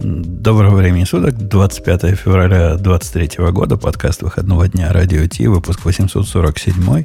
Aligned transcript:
Доброго 0.00 0.76
времени 0.76 1.02
суток, 1.02 1.36
25 1.36 2.16
февраля 2.16 2.76
2023 2.76 3.46
года, 3.50 3.76
подкаст 3.76 4.22
выходного 4.22 4.68
дня 4.68 4.92
Радио 4.92 5.26
Ти, 5.26 5.48
выпуск 5.48 5.84
847. 5.84 7.02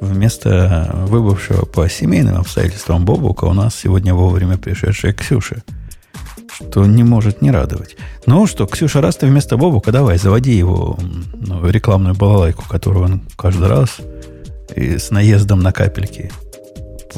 Вместо 0.00 0.90
выбывшего 1.08 1.64
по 1.64 1.88
семейным 1.88 2.36
обстоятельствам 2.36 3.06
Бобука 3.06 3.46
у 3.46 3.54
нас 3.54 3.74
сегодня 3.74 4.12
вовремя 4.14 4.58
пришедшая 4.58 5.14
Ксюша, 5.14 5.62
что 6.52 6.84
не 6.84 7.04
может 7.04 7.40
не 7.40 7.50
радовать. 7.50 7.96
Ну 8.26 8.46
что, 8.46 8.66
Ксюша, 8.66 9.00
раз 9.00 9.16
ты 9.16 9.26
вместо 9.26 9.56
Бобука, 9.56 9.90
давай, 9.90 10.18
заводи 10.18 10.52
его 10.52 10.98
ну, 11.32 11.66
рекламную 11.66 12.14
балалайку, 12.14 12.64
которую 12.68 13.04
он 13.06 13.22
каждый 13.36 13.68
раз 13.68 13.96
и 14.76 14.98
с 14.98 15.10
наездом 15.10 15.60
на 15.60 15.72
капельки 15.72 16.30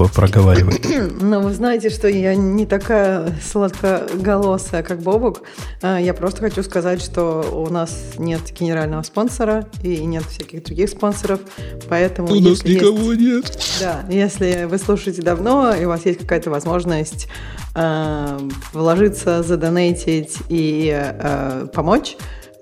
проговаривать. 0.05 0.87
Ну, 1.19 1.41
вы 1.41 1.53
знаете, 1.53 1.91
что 1.91 2.09
я 2.09 2.35
не 2.35 2.67
такая 2.67 3.35
сладкоголосая, 3.43 4.83
как 4.83 5.01
Бобук. 5.01 5.43
А, 5.83 5.99
я 5.99 6.15
просто 6.15 6.41
хочу 6.41 6.63
сказать, 6.63 7.03
что 7.03 7.41
у 7.53 7.73
нас 7.73 7.97
нет 8.19 8.41
генерального 8.59 9.03
спонсора 9.03 9.67
и 9.83 10.05
нет 10.05 10.25
всяких 10.25 10.65
других 10.65 10.91
спонсоров, 10.91 11.41
поэтому... 11.89 12.29
У 12.29 12.41
нас 12.41 12.65
никого 12.65 13.13
есть, 13.13 13.21
нет. 13.21 13.59
Да, 13.81 14.05
если 14.09 14.67
вы 14.69 14.79
слушаете 14.79 15.23
давно, 15.23 15.75
и 15.75 15.85
у 15.85 15.89
вас 15.89 16.05
есть 16.07 16.21
какая-то 16.21 16.51
возможность 16.51 17.29
э, 17.75 18.39
вложиться, 18.73 19.43
задонейтить 19.43 20.39
и 20.49 20.93
э, 20.95 21.67
помочь, 21.73 22.17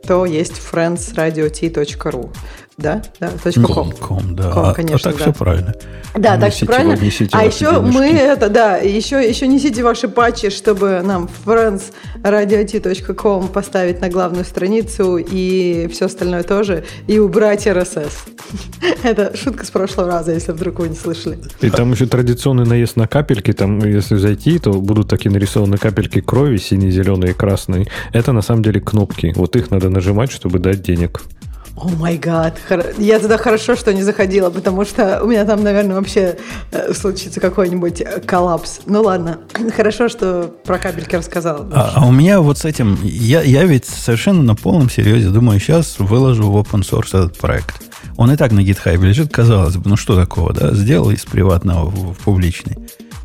то 0.06 0.26
есть 0.26 0.60
friendsradiot.ru. 0.72 2.30
Да, 2.76 3.02
да, 3.20 3.30
ком. 3.62 3.92
Ком, 3.92 4.34
да. 4.34 4.50
Ком, 4.50 4.74
конечно, 4.74 5.10
а, 5.10 5.10
а 5.10 5.12
так 5.12 5.16
да. 5.16 5.22
все 5.22 5.32
правильно. 5.32 5.72
Да, 6.16 6.36
так 6.38 6.52
все 6.52 6.66
правильно. 6.66 6.98
А 7.32 7.44
еще 7.44 7.80
мы 7.80 8.06
это, 8.06 8.48
да, 8.48 8.78
еще, 8.78 9.22
еще 9.28 9.46
несите 9.46 9.84
ваши 9.84 10.08
патчи, 10.08 10.50
чтобы 10.50 11.00
нам 11.04 11.30
friendsradiot.com 11.44 13.46
поставить 13.48 14.00
на 14.00 14.08
главную 14.08 14.44
страницу 14.44 15.18
и 15.18 15.88
все 15.92 16.06
остальное 16.06 16.42
тоже, 16.42 16.82
и 17.06 17.20
убрать 17.20 17.68
RSS. 17.68 18.10
Это 19.04 19.36
шутка 19.36 19.64
с 19.64 19.70
прошлого 19.70 20.08
раза, 20.08 20.32
если 20.32 20.50
вдруг 20.50 20.80
вы 20.80 20.88
не 20.88 20.96
слышали. 20.96 21.38
И 21.60 21.70
там 21.70 21.92
еще 21.92 22.06
традиционный 22.06 22.66
наезд 22.66 22.96
на 22.96 23.06
капельки, 23.06 23.52
там, 23.52 23.78
если 23.78 24.16
зайти, 24.16 24.58
то 24.58 24.72
будут 24.72 25.08
такие 25.08 25.30
нарисованы 25.30 25.78
капельки 25.78 26.20
крови, 26.20 26.56
синие, 26.56 26.90
зеленые, 26.90 27.34
красные. 27.34 27.86
Это 28.12 28.32
на 28.32 28.42
самом 28.42 28.64
деле 28.64 28.80
кнопки. 28.80 29.32
Вот 29.36 29.54
их 29.54 29.70
надо 29.70 29.90
нажимать, 29.90 30.32
чтобы 30.32 30.58
дать 30.58 30.82
денег. 30.82 31.22
О 31.76 31.88
май 31.88 32.18
гад, 32.18 32.56
я 32.98 33.18
туда 33.18 33.36
хорошо, 33.36 33.74
что 33.74 33.92
не 33.92 34.04
заходила, 34.04 34.48
потому 34.48 34.84
что 34.84 35.20
у 35.24 35.26
меня 35.26 35.44
там, 35.44 35.64
наверное, 35.64 35.96
вообще 35.96 36.38
э, 36.70 36.94
случится 36.94 37.40
какой-нибудь 37.40 38.00
э, 38.00 38.20
коллапс. 38.20 38.82
Ну 38.86 39.02
ладно, 39.02 39.40
хорошо, 39.76 40.08
что 40.08 40.54
про 40.64 40.78
кабельки 40.78 41.16
рассказала. 41.16 41.68
А, 41.72 41.92
а 41.96 42.06
у 42.06 42.12
меня 42.12 42.40
вот 42.40 42.58
с 42.58 42.64
этим, 42.64 42.96
я, 43.02 43.42
я 43.42 43.64
ведь 43.64 43.86
совершенно 43.86 44.44
на 44.44 44.54
полном 44.54 44.88
серьезе 44.88 45.30
думаю, 45.30 45.58
сейчас 45.58 45.98
выложу 45.98 46.48
в 46.48 46.56
open 46.56 46.82
source 46.82 47.08
этот 47.08 47.38
проект. 47.38 47.82
Он 48.16 48.30
и 48.30 48.36
так 48.36 48.52
на 48.52 48.60
GitHub 48.60 49.04
лежит, 49.04 49.32
казалось 49.32 49.76
бы, 49.76 49.90
ну 49.90 49.96
что 49.96 50.14
такого, 50.14 50.52
да? 50.52 50.72
Сделал 50.72 51.10
из 51.10 51.24
приватного 51.24 51.90
в, 51.90 52.14
в 52.14 52.18
публичный 52.18 52.78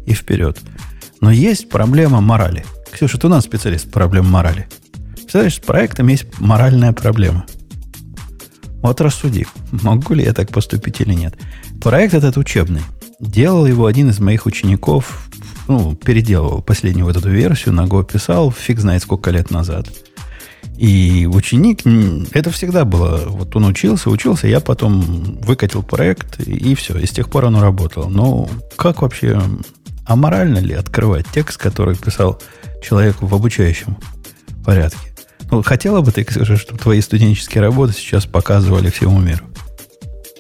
и 0.08 0.13
вперед. 0.16 0.58
Но 1.22 1.30
есть 1.30 1.69
проблема 1.69 2.19
морали. 2.19 2.66
Ксюша, 2.91 3.19
ты 3.19 3.28
у 3.28 3.30
нас 3.30 3.44
специалист 3.44 3.86
по 3.86 4.00
проблемам 4.00 4.31
морали. 4.31 4.67
Представляешь, 5.13 5.58
с 5.58 5.59
проектом 5.59 6.08
есть 6.08 6.25
моральная 6.39 6.94
проблема– 6.94 7.45
вот 8.81 9.02
рассуди, 9.02 9.45
могу 9.72 10.13
ли 10.13 10.23
я 10.23 10.33
так 10.33 10.52
поступить 10.52 11.02
или 11.02 11.13
нет. 11.13 11.35
Проект 11.81 12.13
этот 12.13 12.38
учебный. 12.38 12.81
Делал 13.19 13.66
его 13.66 13.85
один 13.85 14.09
из 14.09 14.19
моих 14.19 14.45
учеников, 14.45 15.27
ну, 15.67 15.95
переделывал 15.95 16.61
последнюю 16.61 17.05
вот 17.05 17.17
эту 17.17 17.30
версию, 17.30 17.73
на 17.73 17.81
Go 17.81 18.09
писал, 18.09 18.52
фиг 18.52 18.80
знает 18.80 19.03
сколько 19.03 19.31
лет 19.31 19.52
назад. 19.52 19.88
И 20.77 21.27
ученик, 21.30 21.81
это 22.33 22.52
всегда 22.52 22.85
было, 22.85 23.25
вот 23.27 23.53
он 23.55 23.66
учился, 23.66 24.09
учился, 24.09 24.47
я 24.47 24.61
потом 24.61 25.02
выкатил 25.41 25.83
проект, 25.83 26.39
и 26.39 26.73
все, 26.75 26.97
и 26.97 27.06
с 27.06 27.12
тех 27.12 27.29
пор 27.29 27.45
оно 27.45 27.62
работало. 27.62 28.07
Но 28.07 28.50
как 28.78 29.01
вообще, 29.01 29.41
аморально 30.06 30.59
ли 30.59 30.73
открывать 30.73 31.25
текст, 31.34 31.57
который 31.57 31.97
писал 31.97 32.41
человек 32.81 33.18
в 33.19 33.35
обучающем 33.35 33.97
порядке? 34.63 35.09
Ну, 35.52 35.64
хотела 35.64 36.02
бы 36.02 36.12
ты, 36.12 36.24
Ксюша, 36.24 36.58
чтобы 36.58 36.80
твои 36.80 37.02
студенческие 37.02 37.64
работы 37.64 37.94
сейчас 37.94 38.26
показывали 38.26 38.90
всему 38.90 39.20
миру? 39.20 39.46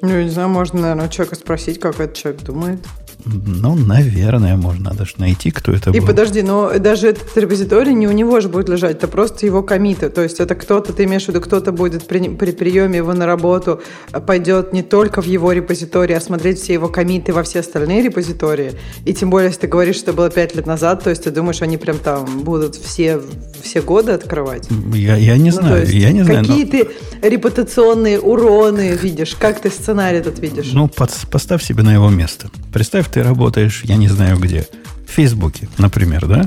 Ну, 0.01 0.21
не 0.21 0.29
знаю, 0.29 0.49
можно, 0.49 0.79
наверное, 0.79 1.09
человека 1.09 1.35
спросить, 1.35 1.79
как 1.79 1.99
этот 1.99 2.15
человек 2.15 2.41
думает. 2.43 2.79
Ну, 3.25 3.75
наверное, 3.75 4.55
можно 4.55 4.93
даже 4.93 5.15
найти, 5.17 5.51
кто 5.51 5.73
это 5.73 5.91
И 5.91 5.99
был. 5.99 6.07
подожди, 6.07 6.41
но 6.41 6.79
даже 6.79 7.09
этот 7.09 7.35
репозиторий 7.35 7.93
не 7.93 8.07
у 8.07 8.11
него 8.11 8.39
же 8.39 8.47
будет 8.47 8.69
лежать, 8.69 8.97
это 8.97 9.09
просто 9.09 9.45
его 9.45 9.61
комиты. 9.61 10.09
То 10.09 10.23
есть 10.23 10.39
это 10.39 10.55
кто-то, 10.55 10.93
ты 10.93 11.03
имеешь 11.03 11.25
в 11.25 11.27
виду, 11.27 11.41
кто-то 11.41 11.73
будет 11.73 12.07
при, 12.07 12.29
при 12.29 12.51
приеме 12.51 12.97
его 12.97 13.13
на 13.13 13.25
работу, 13.25 13.81
а, 14.11 14.21
пойдет 14.21 14.71
не 14.71 14.83
только 14.83 15.21
в 15.21 15.25
его 15.25 15.51
репозиторий, 15.51 16.15
а 16.15 16.21
смотреть 16.21 16.59
все 16.59 16.73
его 16.73 16.87
комиты 16.87 17.33
во 17.33 17.43
все 17.43 17.59
остальные 17.59 18.03
репозитории. 18.03 18.73
И 19.03 19.13
тем 19.13 19.29
более, 19.29 19.49
если 19.49 19.61
ты 19.61 19.67
говоришь, 19.67 19.97
что 19.97 20.13
было 20.13 20.29
пять 20.29 20.55
лет 20.55 20.65
назад, 20.65 21.03
то 21.03 21.09
есть 21.09 21.23
ты 21.25 21.31
думаешь, 21.31 21.61
они 21.61 21.77
прям 21.77 21.97
там 21.97 22.25
будут 22.43 22.75
все, 22.75 23.21
все 23.61 23.81
годы 23.81 24.13
открывать? 24.13 24.69
Я, 24.93 25.17
я 25.17 25.37
не 25.37 25.51
ну, 25.51 25.57
знаю, 25.57 25.87
я 25.89 26.11
не 26.13 26.23
знаю. 26.23 26.45
Какие 26.45 26.63
но... 26.63 26.71
ты 26.71 27.29
репутационные 27.29 28.19
уроны 28.19 28.97
видишь? 29.01 29.35
Как 29.35 29.59
ты 29.59 29.69
сценарий 29.69 30.19
этот 30.19 30.39
видишь? 30.39 30.71
Ну, 30.71 30.87
под, 30.87 31.11
поставь 31.29 31.61
себе 31.61 31.83
на 31.83 31.93
его 31.93 32.09
место. 32.09 32.49
Представь, 32.71 33.08
ты 33.11 33.23
работаешь, 33.23 33.81
я 33.83 33.97
не 33.97 34.07
знаю 34.07 34.37
где, 34.37 34.67
в 35.07 35.11
Фейсбуке, 35.11 35.67
например, 35.77 36.27
да? 36.27 36.45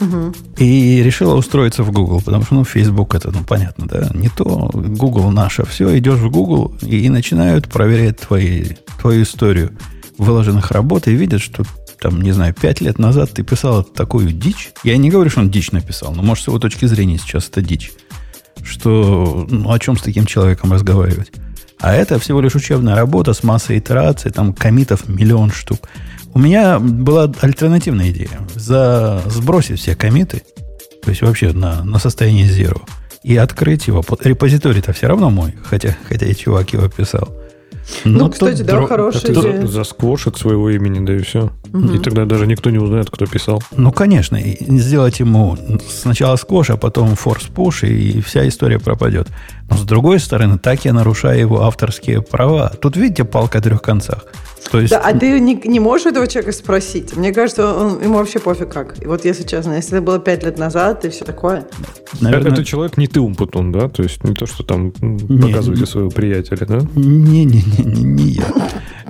Угу. 0.00 0.34
И 0.58 1.02
решила 1.02 1.34
устроиться 1.34 1.82
в 1.82 1.92
Google, 1.92 2.20
потому 2.20 2.44
что, 2.44 2.54
ну, 2.54 2.64
Facebook 2.64 3.14
это, 3.14 3.30
ну, 3.30 3.44
понятно, 3.44 3.86
да, 3.86 4.10
не 4.12 4.28
то, 4.28 4.70
Google 4.72 5.30
наше, 5.30 5.64
все, 5.64 5.96
идешь 5.98 6.18
в 6.18 6.30
Google 6.30 6.74
и, 6.82 7.06
и 7.06 7.08
начинают 7.08 7.68
проверять 7.68 8.18
твои, 8.18 8.64
твою 9.00 9.22
историю 9.22 9.72
выложенных 10.18 10.70
работ 10.70 11.08
и 11.08 11.14
видят, 11.14 11.40
что 11.40 11.64
там, 12.00 12.20
не 12.20 12.32
знаю, 12.32 12.54
пять 12.54 12.80
лет 12.80 12.98
назад 12.98 13.30
ты 13.32 13.42
писал 13.42 13.82
такую 13.82 14.30
дичь. 14.30 14.72
Я 14.82 14.96
не 14.96 15.10
говорю, 15.10 15.30
что 15.30 15.40
он 15.40 15.50
дичь 15.50 15.72
написал, 15.72 16.14
но, 16.14 16.22
может, 16.22 16.44
с 16.44 16.46
его 16.48 16.58
точки 16.58 16.84
зрения 16.86 17.18
сейчас 17.18 17.48
это 17.48 17.62
дичь. 17.62 17.92
Что, 18.62 19.46
ну, 19.48 19.70
о 19.72 19.78
чем 19.78 19.96
с 19.96 20.02
таким 20.02 20.26
человеком 20.26 20.72
разговаривать? 20.72 21.32
А 21.80 21.94
это 21.94 22.18
всего 22.18 22.40
лишь 22.40 22.54
учебная 22.54 22.94
работа 22.94 23.32
с 23.32 23.42
массой 23.42 23.78
итераций, 23.78 24.30
там 24.30 24.52
комитов 24.52 25.08
миллион 25.08 25.50
штук. 25.50 25.80
У 26.32 26.38
меня 26.38 26.78
была 26.78 27.30
альтернативная 27.40 28.10
идея. 28.10 28.40
За, 28.54 29.22
сбросить 29.26 29.80
все 29.80 29.94
комиты, 29.94 30.42
то 31.02 31.10
есть 31.10 31.22
вообще 31.22 31.52
на, 31.52 31.84
на 31.84 31.98
состояние 31.98 32.48
zero, 32.48 32.82
и 33.22 33.36
открыть 33.36 33.86
его. 33.86 34.04
Репозиторий-то 34.20 34.92
все 34.92 35.06
равно 35.06 35.30
мой, 35.30 35.54
хотя, 35.64 35.96
хотя 36.08 36.26
и 36.26 36.34
чувак 36.34 36.72
его 36.72 36.88
писал. 36.88 37.28
Ну, 38.04 38.18
ну, 38.18 38.30
кстати, 38.30 38.62
да, 38.62 38.76
дро... 38.76 38.86
хорошая 38.86 39.32
идея. 39.32 39.66
Засквош 39.66 40.26
от 40.26 40.38
своего 40.38 40.70
имени, 40.70 41.04
да 41.04 41.16
и 41.16 41.18
все. 41.18 41.52
Угу. 41.72 41.92
И 41.92 41.98
тогда 41.98 42.24
даже 42.24 42.46
никто 42.46 42.70
не 42.70 42.78
узнает, 42.78 43.10
кто 43.10 43.26
писал. 43.26 43.62
Ну, 43.76 43.92
конечно. 43.92 44.36
И 44.36 44.56
сделать 44.78 45.20
ему 45.20 45.58
сначала 45.88 46.36
сквош, 46.36 46.70
а 46.70 46.76
потом 46.76 47.14
форс-пуш, 47.14 47.84
и 47.84 48.20
вся 48.20 48.46
история 48.48 48.78
пропадет. 48.78 49.28
Но 49.68 49.76
с 49.76 49.82
другой 49.82 50.20
стороны, 50.20 50.58
так 50.58 50.84
я 50.84 50.92
нарушаю 50.92 51.38
его 51.38 51.62
авторские 51.62 52.22
права. 52.22 52.72
Тут, 52.80 52.96
видите, 52.96 53.24
палка 53.24 53.58
о 53.58 53.60
трех 53.60 53.82
концах. 53.82 54.24
То 54.70 54.80
есть... 54.80 54.90
Да, 54.92 55.00
а 55.00 55.12
ты 55.12 55.38
не, 55.40 55.54
не 55.54 55.78
можешь 55.78 56.06
этого 56.06 56.26
человека 56.26 56.52
спросить? 56.52 57.16
Мне 57.16 57.32
кажется, 57.32 57.74
он, 57.74 58.02
ему 58.02 58.14
вообще 58.14 58.38
пофиг 58.38 58.70
как. 58.70 59.00
И 59.02 59.06
вот 59.06 59.24
если 59.24 59.44
честно, 59.44 59.74
если 59.74 59.98
это 59.98 60.02
было 60.02 60.18
пять 60.18 60.42
лет 60.42 60.58
назад 60.58 61.04
и 61.04 61.10
все 61.10 61.24
такое. 61.24 61.66
Наверное... 62.20 62.52
Это 62.52 62.64
человек 62.64 62.96
не 62.96 63.06
ты 63.06 63.20
умпутун, 63.20 63.72
да? 63.72 63.88
То 63.88 64.02
есть 64.02 64.24
не 64.24 64.34
то, 64.34 64.46
что 64.46 64.64
там 64.64 64.90
показываете 64.90 65.80
не, 65.82 65.86
своего 65.86 66.10
приятеля, 66.10 66.66
да? 66.66 66.78
Не-не-не, 66.94 67.84
не 67.84 68.24
я. 68.24 68.46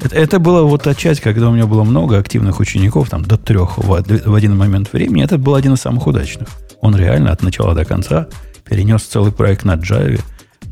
Это, 0.03 0.15
это 0.17 0.39
было 0.39 0.63
вот 0.63 0.83
та 0.83 0.95
часть, 0.95 1.21
когда 1.21 1.49
у 1.49 1.53
меня 1.53 1.67
было 1.67 1.85
много 1.85 2.19
активных 2.19 2.61
учеников, 2.61 3.09
там 3.09 3.25
до 3.25 3.39
трех 3.39 3.79
в, 3.79 4.05
в 4.27 4.35
один 4.35 4.57
момент 4.57 4.93
времени. 4.93 5.25
Это 5.25 5.39
был 5.39 5.55
один 5.55 5.75
из 5.75 5.81
самых 5.81 6.07
удачных. 6.07 6.49
Он 6.81 6.95
реально 6.97 7.33
от 7.33 7.43
начала 7.43 7.75
до 7.75 7.85
конца 7.85 8.29
перенес 8.69 9.03
целый 9.03 9.33
проект 9.33 9.65
на 9.65 9.77
Java, 9.77 10.21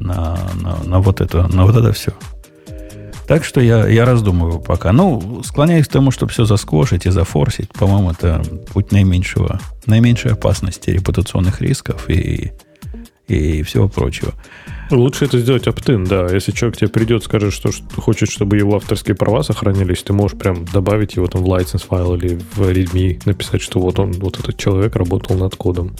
на, 0.02 0.38
на, 0.60 0.76
на, 0.84 1.00
вот, 1.00 1.20
это, 1.20 1.48
на 1.48 1.64
вот 1.64 1.76
это 1.76 1.92
все. 1.92 2.12
Так 3.26 3.44
что 3.44 3.60
я, 3.60 3.86
я 3.88 4.04
раздумываю 4.04 4.60
пока. 4.60 4.92
Ну, 4.92 5.42
склоняюсь 5.44 5.86
к 5.86 5.92
тому, 5.92 6.10
чтобы 6.10 6.32
все 6.32 6.44
засквошить 6.44 7.06
и 7.06 7.10
зафорсить. 7.10 7.70
По-моему, 7.72 8.10
это 8.10 8.42
путь 8.72 8.92
наименьшего, 8.92 9.60
наименьшей 9.86 10.32
опасности 10.32 10.90
репутационных 10.90 11.60
рисков 11.60 12.10
и, 12.10 12.52
и 13.28 13.62
всего 13.62 13.88
прочего. 13.88 14.34
Лучше 14.90 15.24
это 15.24 15.38
сделать 15.38 15.66
оптин, 15.66 16.04
да. 16.04 16.26
Если 16.26 16.52
человек 16.52 16.78
тебе 16.78 16.88
придет, 16.88 17.24
скажет, 17.24 17.54
что 17.54 17.70
хочет, 17.96 18.28
чтобы 18.28 18.58
его 18.58 18.76
авторские 18.76 19.14
права 19.14 19.42
сохранились, 19.42 20.02
ты 20.02 20.12
можешь 20.12 20.36
прям 20.36 20.66
добавить 20.66 21.16
его 21.16 21.26
там 21.28 21.42
в 21.42 21.46
license 21.46 21.86
файл 21.86 22.14
или 22.16 22.38
в 22.54 22.60
readme, 22.60 23.22
написать, 23.24 23.62
что 23.62 23.80
вот 23.80 23.98
он, 23.98 24.12
вот 24.12 24.38
этот 24.38 24.58
человек 24.58 24.96
работал 24.96 25.36
над 25.36 25.56
кодом. 25.56 25.96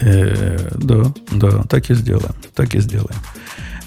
Э, 0.00 0.70
да, 0.74 1.12
да, 1.32 1.62
так 1.68 1.90
и 1.90 1.94
сделаем. 1.94 2.34
Так 2.54 2.74
и 2.74 2.80
сделаем. 2.80 3.16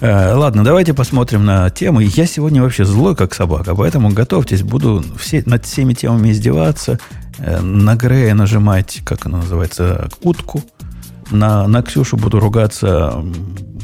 Э, 0.00 0.34
ладно, 0.34 0.64
давайте 0.64 0.94
посмотрим 0.94 1.44
на 1.44 1.70
тему. 1.70 2.00
Я 2.00 2.26
сегодня 2.26 2.62
вообще 2.62 2.84
злой, 2.84 3.16
как 3.16 3.34
собака, 3.34 3.74
поэтому 3.74 4.10
готовьтесь, 4.10 4.62
буду 4.62 5.04
все, 5.18 5.42
над 5.44 5.64
всеми 5.64 5.94
темами 5.94 6.30
издеваться, 6.30 6.98
э, 7.38 7.60
на 7.60 7.96
Грея 7.96 8.34
нажимать, 8.34 9.00
как 9.04 9.26
она 9.26 9.38
называется, 9.38 10.08
утку, 10.22 10.62
На, 11.30 11.68
на 11.68 11.82
Ксюшу 11.82 12.16
буду 12.16 12.40
ругаться 12.40 13.22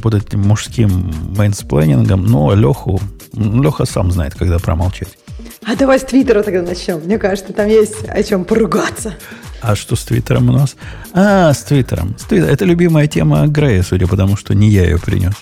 вот 0.01 0.13
этим 0.15 0.41
мужским 0.41 1.11
менсплейнингом, 1.37 2.25
но 2.25 2.55
Леху, 2.55 2.99
Леха 3.33 3.85
сам 3.85 4.11
знает, 4.11 4.35
когда 4.35 4.57
промолчать. 4.57 5.17
А 5.67 5.75
давай 5.75 5.99
с 5.99 6.03
Твиттера 6.03 6.43
тогда 6.43 6.61
начнем. 6.61 6.99
Мне 6.99 7.17
кажется, 7.17 7.51
там 7.51 7.67
есть 7.67 8.05
о 8.07 8.21
чем 8.23 8.45
поругаться. 8.45 9.15
А 9.61 9.75
что 9.75 9.95
с 9.95 10.03
Твиттером 10.03 10.49
у 10.49 10.53
нас? 10.53 10.75
А, 11.13 11.51
с 11.51 11.63
Твиттером. 11.63 12.15
С 12.19 12.23
Твиттером. 12.25 12.53
Это 12.53 12.65
любимая 12.65 13.07
тема 13.07 13.47
Грея, 13.47 13.81
судя 13.81 14.05
по 14.05 14.15
тому, 14.15 14.37
что 14.37 14.53
не 14.53 14.69
я 14.69 14.83
ее 14.83 14.99
принес. 14.99 15.33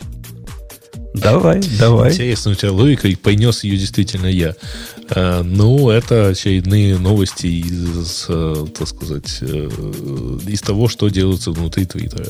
Давай, 1.13 1.61
давай. 1.77 2.11
Интересно 2.11 2.51
у 2.51 2.55
тебя 2.55 2.71
логика, 2.71 3.07
и 3.07 3.15
принес 3.15 3.63
ее 3.63 3.77
действительно 3.77 4.27
я. 4.27 4.55
А, 5.09 5.43
ну, 5.43 5.89
это 5.89 6.29
очередные 6.29 6.97
новости 6.97 7.47
из, 7.47 8.25
э, 8.29 8.65
так 8.77 8.87
сказать, 8.87 9.39
э, 9.41 9.69
из 10.47 10.61
того, 10.61 10.87
что 10.87 11.09
делается 11.09 11.51
внутри 11.51 11.85
Твиттера. 11.85 12.29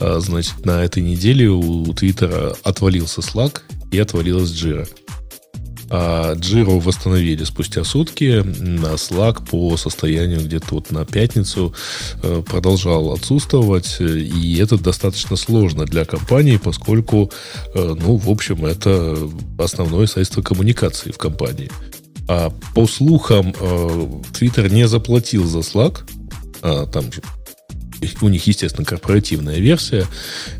А, 0.00 0.18
значит, 0.20 0.66
на 0.66 0.84
этой 0.84 1.02
неделе 1.02 1.48
у 1.48 1.84
Твиттера 1.94 2.56
отвалился 2.64 3.20
Slack 3.20 3.60
и 3.92 3.98
отвалилась 3.98 4.50
Jira. 4.50 4.88
А 5.92 6.34
Джиру 6.34 6.78
восстановили 6.78 7.42
спустя 7.42 7.82
сутки. 7.82 8.44
На 8.44 8.94
Slack 8.94 9.44
по 9.50 9.76
состоянию 9.76 10.40
где-то 10.40 10.66
вот 10.76 10.92
на 10.92 11.04
пятницу 11.04 11.74
э, 12.22 12.42
продолжал 12.46 13.12
отсутствовать. 13.12 13.96
И 14.00 14.56
это 14.58 14.78
достаточно 14.78 15.34
сложно 15.34 15.86
для 15.86 16.04
компании, 16.04 16.58
поскольку, 16.62 17.32
э, 17.74 17.96
ну, 18.00 18.16
в 18.16 18.30
общем, 18.30 18.64
это 18.64 19.18
основное 19.58 20.06
средство 20.06 20.42
коммуникации 20.42 21.10
в 21.10 21.18
компании. 21.18 21.70
А 22.28 22.52
по 22.74 22.86
слухам, 22.86 23.52
э, 23.58 24.08
Twitter 24.32 24.72
не 24.72 24.86
заплатил 24.86 25.44
за 25.46 25.58
Slack. 25.58 26.02
А, 26.62 26.86
там 26.86 27.06
у 28.20 28.28
них, 28.28 28.46
естественно, 28.46 28.84
корпоративная 28.84 29.58
версия, 29.58 30.06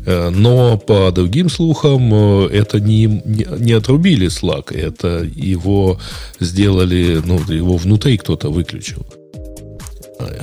э, 0.05 0.29
но 0.29 0.77
по 0.77 1.11
другим 1.11 1.49
слухам 1.49 2.13
э, 2.13 2.47
это 2.51 2.79
не, 2.79 3.05
не, 3.05 3.47
не 3.59 3.73
отрубили 3.73 4.27
Slack, 4.27 4.75
это 4.75 5.27
его 5.35 5.99
сделали, 6.39 7.21
ну, 7.23 7.39
его 7.47 7.77
внутри 7.77 8.17
кто-то 8.17 8.49
выключил. 8.49 9.05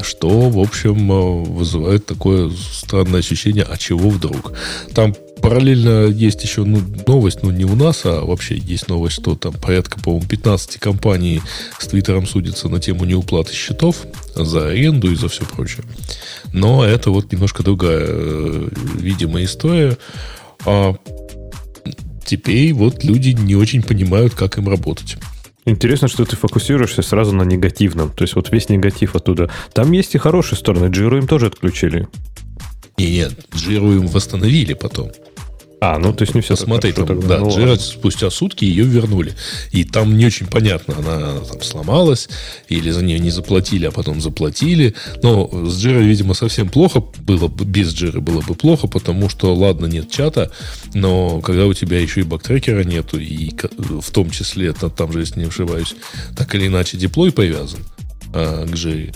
Что, 0.03 0.29
в 0.51 0.59
общем, 0.59 1.11
э, 1.11 1.45
вызывает 1.45 2.07
такое 2.07 2.51
странное 2.51 3.21
ощущение, 3.21 3.65
а 3.65 3.77
чего 3.77 4.11
вдруг? 4.11 4.53
Там 4.95 5.15
параллельно 5.41 6.07
есть 6.07 6.43
еще 6.43 6.65
ну, 6.65 6.83
новость, 7.07 7.43
ну 7.43 7.51
не 7.51 7.65
у 7.65 7.75
нас, 7.75 8.03
а 8.05 8.25
вообще 8.25 8.57
есть 8.57 8.89
новость, 8.89 9.17
что 9.17 9.35
там 9.35 9.55
порядка, 9.55 10.01
по-моему, 10.01 10.27
15 10.27 10.79
компаний 10.79 11.41
с 11.79 11.87
Твиттером 11.87 12.27
судятся 12.27 12.69
на 12.69 12.81
тему 12.81 13.05
неуплаты 13.05 13.55
счетов 13.55 13.97
за 14.35 14.69
аренду 14.69 15.11
и 15.11 15.17
за 15.17 15.29
все 15.29 15.45
прочее. 15.45 15.85
Но 16.53 16.85
это 16.85 17.11
вот 17.11 17.33
немножко 17.33 17.63
другая, 17.63 18.07
э, 18.09 18.69
видимая 18.95 19.45
история. 19.45 19.97
А 20.65 20.95
теперь 22.25 22.73
вот 22.73 23.05
люди 23.05 23.31
не 23.31 23.57
очень 23.57 23.83
понимают, 23.83 24.35
как 24.35 24.59
им 24.59 24.69
работать. 24.69 25.17
Интересно, 25.69 26.09
что 26.09 26.25
ты 26.25 26.35
фокусируешься 26.35 27.03
сразу 27.03 27.35
на 27.35 27.43
негативном. 27.43 28.11
То 28.11 28.23
есть 28.23 28.35
вот 28.35 28.51
весь 28.51 28.71
негатив 28.71 29.15
оттуда. 29.15 29.51
Там 29.75 29.93
есть 29.93 30.15
и 30.15 30.19
хорошие 30.19 30.59
стороны. 30.59 30.87
Джиру 30.87 31.19
им 31.19 31.27
тоже 31.27 31.47
отключили. 31.47 32.09
Не, 32.97 33.11
нет, 33.11 33.33
Джиру 33.55 33.93
им 33.93 34.07
восстановили 34.07 34.73
потом. 34.73 35.11
А, 35.81 35.99
ну 35.99 36.13
то 36.13 36.23
есть 36.23 36.35
не 36.35 36.41
все 36.41 36.57
Посмотри, 36.57 36.93
так 36.93 37.07
там, 37.07 37.21
да, 37.21 37.39
ну, 37.39 37.51
Джира 37.51 37.77
спустя 37.77 38.31
сутки 38.31 38.65
ее 38.65 38.85
вернули. 38.85 39.35
И 39.71 39.85
там 39.85 40.17
не 40.17 40.27
очень 40.27 40.47
понятно, 40.47 40.97
она 40.99 41.39
там 41.41 41.63
сломалась, 41.63 42.29
или 42.69 42.91
за 42.91 43.05
нее 43.05 43.21
не 43.21 43.31
заплатили, 43.31 43.87
а 43.87 43.93
потом 43.93 44.21
заплатили. 44.21 44.95
Но 45.23 45.49
с 45.69 45.79
Джира, 45.81 46.01
видимо, 46.01 46.35
совсем 46.35 46.69
плохо 46.69 47.05
было 47.21 47.47
бы, 47.47 47.65
без 47.65 47.93
Джира 47.93 48.21
было 48.21 48.41
бы 48.41 48.55
плохо, 48.55 48.89
потому 48.89 49.29
что, 49.29 49.55
ладно, 49.55 49.87
нет 49.87 50.11
чата, 50.11 50.51
но 50.95 51.41
когда 51.41 51.67
у 51.67 51.75
тебя 51.75 52.01
еще 52.01 52.21
и 52.21 52.25
бактрекера 52.25 52.83
нету, 52.83 53.21
и 53.21 53.53
в 53.79 54.11
том 54.11 54.31
числе, 54.31 54.73
там 54.73 55.13
же, 55.13 55.21
если 55.21 55.41
не 55.41 55.47
ошибаюсь, 55.47 55.95
так 56.37 56.55
или 56.57 56.67
иначе 56.67 56.97
деплой 56.97 57.31
привязан 57.31 57.81
а, 58.35 58.67
к 58.67 58.75
Джире, 58.75 59.15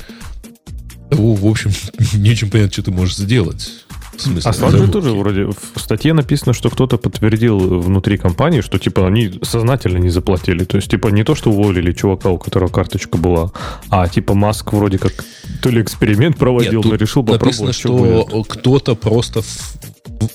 в 1.11 1.47
общем, 1.47 1.73
не 2.15 2.31
очень 2.31 2.51
понятно, 2.51 2.73
что 2.73 2.83
ты 2.85 2.91
можешь 2.93 3.17
сделать. 3.17 3.69
В 4.17 4.21
смысле, 4.21 4.51
а 4.51 4.53
Slack 4.53 4.77
же 4.77 4.89
тоже 4.89 5.11
вроде 5.13 5.47
в 5.47 5.81
статье 5.81 6.13
написано, 6.13 6.53
что 6.53 6.69
кто-то 6.71 6.99
подтвердил 6.99 7.59
внутри 7.81 8.19
компании, 8.19 8.61
что 8.61 8.79
типа 8.79 9.07
они 9.07 9.41
сознательно 9.43 9.99
не 9.99 10.11
заплатили. 10.11 10.65
То 10.65 10.77
есть, 10.77 10.91
типа, 10.91 11.09
не 11.09 11.25
то, 11.25 11.35
что 11.35 11.51
уволили 11.51 11.93
чувака, 11.93 12.31
у 12.31 12.39
которого 12.39 12.69
карточка 12.69 13.17
была, 13.17 13.53
а 13.89 14.07
типа 14.09 14.35
Маск 14.35 14.73
вроде 14.73 14.99
как 14.99 15.13
то 15.63 15.71
ли 15.71 15.81
эксперимент 15.81 16.37
проводил, 16.37 16.83
Нет, 16.83 16.93
но 16.93 16.97
решил 16.97 17.23
попробовать. 17.23 17.61
Написано, 17.61 17.73
что 17.73 18.45
кто-то 18.49 18.95
просто 18.95 19.43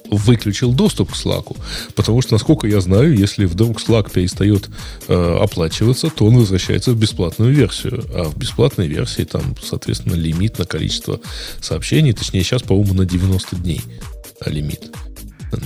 выключил 0.10 0.74
доступ 0.74 1.12
к 1.12 1.16
Slack. 1.16 1.56
Потому 1.95 2.22
что, 2.22 2.34
насколько 2.34 2.68
я 2.68 2.81
знаю, 2.81 3.16
если 3.16 3.45
вдруг 3.45 3.81
Slack 3.81 4.12
перестает 4.12 4.69
э, 5.07 5.39
оплачиваться, 5.42 6.10
то 6.10 6.25
он 6.25 6.38
возвращается 6.38 6.92
в 6.92 6.98
бесплатную 6.98 7.54
версию. 7.54 8.04
А 8.13 8.24
в 8.25 8.38
бесплатной 8.38 8.88
версии 8.88 9.24
там, 9.24 9.56
соответственно, 9.62 10.16
лимит 10.16 10.60
на 10.60 10.66
количество 10.66 11.19
сообщений. 11.62 12.13
Точнее, 12.13 12.44
сейчас, 12.44 12.63
по-моему, 12.63 12.94
на 12.94 13.06
90 13.06 13.56
дней 13.57 13.81
лимит. 14.45 14.92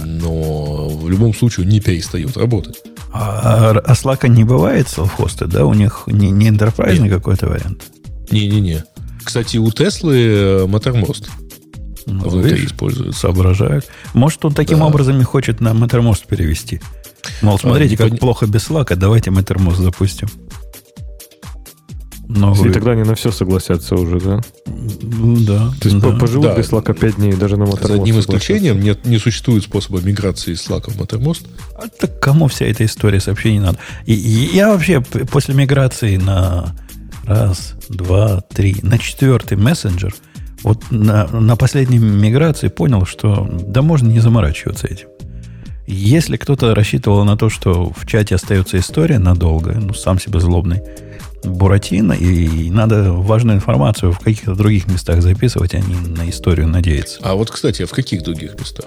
Но 0.03 0.89
в 0.89 1.09
любом 1.09 1.33
случае 1.33 1.65
не 1.65 1.79
перестает 1.79 2.37
работать. 2.37 2.77
А, 3.13 3.71
а 3.71 3.93
Slack 3.93 4.27
не 4.27 4.43
бывает 4.43 4.87
self-hosted, 4.87 5.47
да? 5.47 5.65
У 5.65 5.73
них 5.73 6.03
не, 6.07 6.31
не 6.31 6.49
enterprise 6.49 7.09
какой-то 7.09 7.47
вариант? 7.47 7.83
Не-не-не. 8.31 8.85
Кстати, 9.23 9.57
у 9.57 9.69
Теслы 9.71 10.17
э, 10.17 10.65
Mattermost. 10.65 11.27
Ну, 11.39 11.50
внутри 12.05 12.53
видишь, 12.53 12.71
используют. 12.71 13.15
Соображают. 13.15 13.87
Может, 14.13 14.43
он 14.45 14.53
таким 14.53 14.79
да. 14.79 14.85
образом 14.85 15.19
и 15.19 15.23
хочет 15.23 15.61
на 15.61 15.69
Mattermost 15.69 16.27
перевести. 16.27 16.81
Мол, 17.41 17.59
смотрите, 17.59 17.95
а, 17.95 17.97
как 17.97 18.09
пон... 18.09 18.17
плохо 18.17 18.47
без 18.47 18.63
слака, 18.63 18.95
давайте 18.95 19.29
Mattermost 19.29 19.81
запустим. 19.81 20.27
Но 22.33 22.55
И 22.65 22.71
тогда 22.71 22.91
они 22.91 23.03
на 23.03 23.15
все 23.15 23.29
согласятся 23.29 23.95
уже, 23.95 24.19
да? 24.21 24.39
Ну, 24.65 25.37
да. 25.41 25.73
То 25.81 25.89
есть 25.89 25.99
да. 25.99 26.11
поживут 26.11 26.47
да. 26.47 26.55
без 26.55 26.67
слака 26.67 26.93
5 26.93 27.15
дней 27.17 27.33
даже 27.33 27.57
на 27.57 27.63
Mattermost. 27.63 27.87
За 27.87 27.93
одним 27.95 28.19
исключением 28.19 28.79
нет, 28.79 29.05
не 29.05 29.17
существует 29.17 29.63
способа 29.63 29.99
миграции 29.99 30.53
из 30.53 30.61
слака 30.61 30.91
в 30.91 30.97
Mattermost. 30.97 31.45
А 31.75 31.89
так 31.89 32.21
кому 32.21 32.47
вся 32.47 32.65
эта 32.65 32.85
история 32.85 33.19
сообщений 33.19 33.59
надо? 33.59 33.79
И, 34.05 34.13
и 34.13 34.55
я 34.55 34.69
вообще 34.69 35.01
после 35.01 35.55
миграции 35.55 36.15
на 36.15 36.73
раз, 37.25 37.73
два, 37.89 38.41
три, 38.41 38.77
на 38.81 38.97
четвертый 38.97 39.57
мессенджер– 39.57 40.15
вот 40.63 40.91
на, 40.91 41.27
на 41.27 41.55
последней 41.55 41.97
миграции 41.97 42.67
понял, 42.67 43.05
что 43.05 43.49
да 43.67 43.81
можно 43.81 44.09
не 44.09 44.19
заморачиваться 44.19 44.87
этим. 44.87 45.07
Если 45.87 46.37
кто-то 46.37 46.73
рассчитывал 46.73 47.25
на 47.25 47.35
то, 47.35 47.49
что 47.49 47.91
в 47.95 48.05
чате 48.05 48.35
остается 48.35 48.77
история 48.77 49.19
надолго, 49.19 49.73
ну, 49.73 49.93
сам 49.93 50.19
себе 50.19 50.39
злобный, 50.39 50.81
Буратино, 51.43 52.13
и 52.13 52.69
надо 52.69 53.11
важную 53.11 53.57
информацию 53.57 54.11
в 54.11 54.19
каких-то 54.19 54.53
других 54.55 54.87
местах 54.87 55.23
записывать, 55.23 55.73
а 55.73 55.79
не 55.79 55.95
на 55.95 56.29
историю 56.29 56.67
надеяться. 56.67 57.19
А 57.23 57.33
вот, 57.33 57.49
кстати, 57.49 57.81
а 57.81 57.87
в 57.87 57.91
каких 57.91 58.23
других 58.23 58.59
местах? 58.59 58.85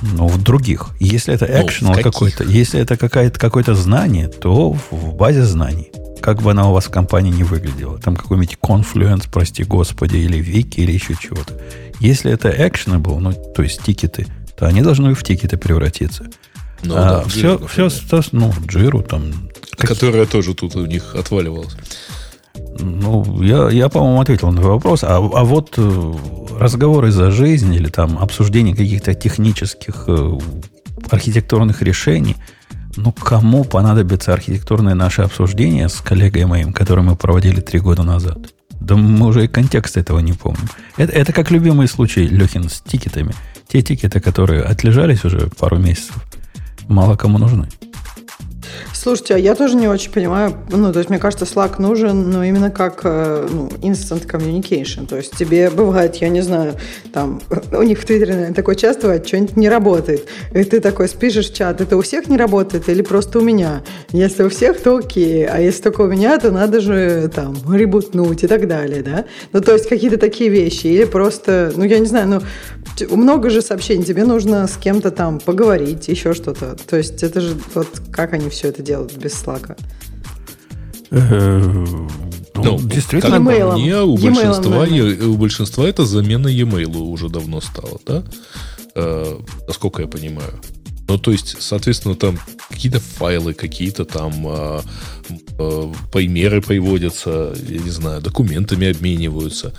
Ну, 0.00 0.26
в 0.26 0.42
других. 0.42 0.88
Если 0.98 1.34
это 1.34 1.46
экшен 1.46 1.88
ну, 1.88 1.94
какой-то, 1.94 2.44
если 2.44 2.80
это 2.80 2.96
какое-то 2.96 3.38
какое 3.38 3.64
знание, 3.74 4.28
то 4.28 4.72
в 4.90 5.14
базе 5.14 5.44
знаний 5.44 5.90
как 6.24 6.40
бы 6.40 6.52
она 6.52 6.70
у 6.70 6.72
вас 6.72 6.86
в 6.86 6.90
компании 6.90 7.30
не 7.30 7.44
выглядела. 7.44 7.98
Там 7.98 8.16
какой-нибудь 8.16 8.56
Confluence, 8.62 9.28
прости 9.30 9.62
господи, 9.62 10.16
или 10.16 10.38
Wiki, 10.38 10.76
или 10.76 10.92
еще 10.92 11.14
чего-то. 11.20 11.60
Если 12.00 12.32
это 12.32 12.48
actionable, 12.48 13.18
ну, 13.18 13.34
то 13.34 13.62
есть 13.62 13.82
тикеты, 13.82 14.26
то 14.56 14.66
они 14.66 14.80
должны 14.80 15.12
в 15.12 15.22
тикеты 15.22 15.58
превратиться. 15.58 16.24
Ну, 16.82 16.94
а 16.96 17.02
да, 17.02 17.24
все, 17.24 17.58
все, 17.66 17.90
все, 17.90 18.22
ну, 18.32 18.54
джиру 18.66 19.02
там... 19.02 19.50
Которая 19.76 20.24
тоже 20.24 20.54
тут 20.54 20.76
у 20.76 20.86
них 20.86 21.14
отваливалась. 21.14 21.76
Ну, 22.78 23.42
я, 23.42 23.68
я 23.68 23.90
по-моему, 23.90 24.22
ответил 24.22 24.50
на 24.50 24.62
вопрос. 24.62 25.04
А, 25.04 25.16
а 25.16 25.44
вот 25.44 25.74
э, 25.76 26.14
разговоры 26.58 27.10
за 27.10 27.32
жизнь 27.32 27.74
или 27.74 27.90
там 27.90 28.16
обсуждение 28.16 28.74
каких-то 28.74 29.12
технических 29.12 30.04
э, 30.06 30.38
архитектурных 31.10 31.82
решений– 31.82 32.36
ну, 32.96 33.12
кому 33.12 33.64
понадобится 33.64 34.32
архитектурное 34.32 34.94
наше 34.94 35.22
обсуждение 35.22 35.88
с 35.88 36.00
коллегой 36.00 36.44
моим, 36.46 36.72
которое 36.72 37.02
мы 37.02 37.16
проводили 37.16 37.60
три 37.60 37.80
года 37.80 38.02
назад? 38.02 38.38
Да 38.80 38.96
мы 38.96 39.26
уже 39.26 39.44
и 39.44 39.48
контекст 39.48 39.96
этого 39.96 40.18
не 40.18 40.32
помним. 40.32 40.68
Это, 40.96 41.12
это 41.12 41.32
как 41.32 41.50
любимый 41.50 41.88
случай 41.88 42.26
Лехин 42.26 42.68
с 42.68 42.80
тикетами. 42.80 43.34
Те 43.68 43.82
тикеты, 43.82 44.20
которые 44.20 44.62
отлежались 44.62 45.24
уже 45.24 45.48
пару 45.58 45.78
месяцев, 45.78 46.16
мало 46.88 47.16
кому 47.16 47.38
нужны. 47.38 47.68
Слушайте, 48.92 49.34
а 49.34 49.38
я 49.38 49.54
тоже 49.54 49.76
не 49.76 49.88
очень 49.88 50.10
понимаю, 50.10 50.54
ну, 50.70 50.92
то 50.92 50.98
есть 50.98 51.10
мне 51.10 51.18
кажется, 51.18 51.44
Slack 51.44 51.80
нужен, 51.80 52.30
но 52.30 52.44
именно 52.44 52.70
как 52.70 53.00
э, 53.04 53.48
ну, 53.50 53.68
instant 53.82 54.26
communication. 54.26 55.06
То 55.06 55.16
есть 55.16 55.36
тебе 55.36 55.70
бывает, 55.70 56.16
я 56.16 56.28
не 56.28 56.40
знаю, 56.40 56.74
там, 57.12 57.40
у 57.72 57.82
них 57.82 58.00
в 58.00 58.06
Твиттере, 58.06 58.32
наверное, 58.32 58.54
такое 58.54 58.74
часто 58.74 59.02
бывает, 59.02 59.26
что-нибудь 59.26 59.56
не 59.56 59.68
работает. 59.68 60.26
И 60.52 60.64
ты 60.64 60.80
такой 60.80 61.08
спишешь 61.08 61.50
в 61.50 61.54
чат, 61.54 61.80
это 61.80 61.96
у 61.96 62.02
всех 62.02 62.28
не 62.28 62.36
работает 62.36 62.88
или 62.88 63.02
просто 63.02 63.40
у 63.40 63.42
меня? 63.42 63.82
Если 64.12 64.42
у 64.42 64.48
всех, 64.48 64.80
то 64.80 64.96
окей, 64.96 65.46
а 65.46 65.60
если 65.60 65.82
только 65.82 66.02
у 66.02 66.06
меня, 66.06 66.38
то 66.38 66.50
надо 66.50 66.80
же 66.80 67.30
там 67.34 67.56
ребутнуть 67.72 68.44
и 68.44 68.46
так 68.46 68.66
далее, 68.66 69.02
да? 69.02 69.24
Ну, 69.52 69.60
то 69.60 69.72
есть 69.72 69.88
какие-то 69.88 70.18
такие 70.18 70.50
вещи. 70.50 70.86
Или 70.86 71.04
просто, 71.04 71.72
ну, 71.76 71.84
я 71.84 71.98
не 71.98 72.06
знаю, 72.06 72.28
ну, 72.28 72.40
т- 72.96 73.06
много 73.08 73.50
же 73.50 73.62
сообщений, 73.62 74.04
тебе 74.04 74.24
нужно 74.24 74.66
с 74.66 74.76
кем-то 74.76 75.10
там 75.10 75.40
поговорить, 75.40 76.08
еще 76.08 76.34
что-то. 76.34 76.76
То 76.88 76.96
есть 76.96 77.22
это 77.22 77.40
же 77.40 77.56
вот 77.74 77.88
как 78.10 78.32
они 78.32 78.48
все 78.50 78.68
это 78.68 78.82
делают 78.82 79.16
без 79.16 79.34
слака. 79.34 79.76
Э, 81.10 81.60
Ну, 82.56 82.62
ну, 82.62 82.78
Действительно, 82.78 83.32
как 83.36 83.42
мне, 83.74 84.00
у 84.00 84.16
большинства, 84.16 84.86
у 85.26 85.34
большинства 85.36 85.88
это 85.88 86.04
замена 86.06 86.46
e-mail 86.48 86.96
уже 86.98 87.28
давно 87.28 87.60
стала, 87.60 87.98
да? 88.06 88.22
Э, 88.94 89.38
насколько 89.66 90.02
я 90.02 90.08
понимаю. 90.08 90.54
Ну, 91.08 91.18
то 91.18 91.32
есть, 91.32 91.56
соответственно, 91.60 92.14
там 92.14 92.38
какие-то 92.70 93.00
файлы, 93.00 93.54
какие-то 93.54 94.04
там 94.04 94.32
э, 94.46 94.80
э, 95.58 95.92
примеры 96.12 96.62
приводятся, 96.62 97.54
я 97.68 97.78
не 97.78 97.90
знаю, 97.90 98.22
документами 98.22 98.88
обмениваются. 98.90 99.74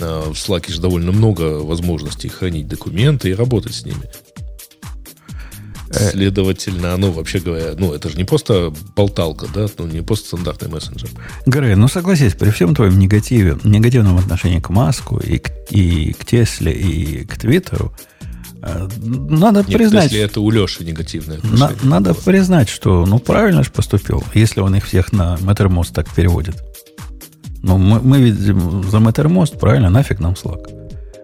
Э, 0.00 0.30
в 0.30 0.32
Slack 0.32 0.70
же 0.70 0.80
довольно 0.80 1.12
много 1.12 1.60
возможностей 1.62 2.28
хранить 2.28 2.66
документы 2.68 3.30
и 3.30 3.34
работать 3.34 3.74
с 3.74 3.84
ними. 3.84 4.10
Э. 5.92 6.10
Следовательно, 6.10 6.96
ну, 6.96 7.10
вообще 7.10 7.40
говоря, 7.40 7.72
ну, 7.76 7.92
это 7.92 8.08
же 8.08 8.16
не 8.16 8.24
просто 8.24 8.72
болталка, 8.94 9.46
да, 9.52 9.66
ну, 9.78 9.86
не 9.86 10.02
просто 10.02 10.28
стандартный 10.28 10.68
мессенджер. 10.68 11.10
Грей, 11.46 11.74
ну 11.74 11.88
согласись, 11.88 12.34
при 12.34 12.50
всем 12.50 12.74
твоем 12.76 12.98
негативе, 12.98 13.58
негативном 13.64 14.16
отношении 14.18 14.60
к 14.60 14.70
Маску 14.70 15.18
и 15.18 15.38
к, 15.38 15.50
и 15.70 16.12
к 16.12 16.24
Тесле, 16.24 16.72
и 16.72 17.24
к 17.24 17.36
Твиттеру, 17.38 17.92
э, 18.62 18.88
надо 19.02 19.64
Нет, 19.66 19.76
признать, 19.76 20.12
если 20.12 20.20
это 20.20 20.40
у 20.40 20.50
Леши 20.50 20.84
негативное 20.84 21.38
на- 21.42 21.66
отношение. 21.66 21.90
надо 21.90 22.14
признать, 22.14 22.68
что 22.68 23.04
ну 23.04 23.18
правильно 23.18 23.64
же 23.64 23.70
поступил, 23.72 24.22
если 24.32 24.60
он 24.60 24.76
их 24.76 24.86
всех 24.86 25.12
на 25.12 25.38
Mattermost 25.40 25.92
так 25.92 26.08
переводит. 26.14 26.54
Ну, 27.62 27.78
мы, 27.78 28.00
мы 28.00 28.20
ведь 28.20 28.34
за 28.36 28.52
Mattermost, 28.98 29.58
правильно, 29.58 29.90
нафиг 29.90 30.20
нам 30.20 30.32
Slack. 30.34 30.68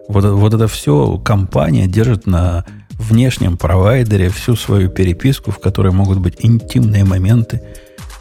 Вот, 0.07 0.23
это- 0.23 0.33
вот 0.35 0.53
это 0.53 0.67
все 0.67 1.17
компания 1.17 1.87
держит 1.87 2.27
на 2.27 2.65
внешнем 2.91 3.57
провайдере 3.57 4.29
всю 4.29 4.55
свою 4.55 4.89
переписку, 4.89 5.51
в 5.51 5.59
которой 5.59 5.91
могут 5.91 6.19
быть 6.19 6.35
интимные 6.39 7.03
моменты. 7.03 7.61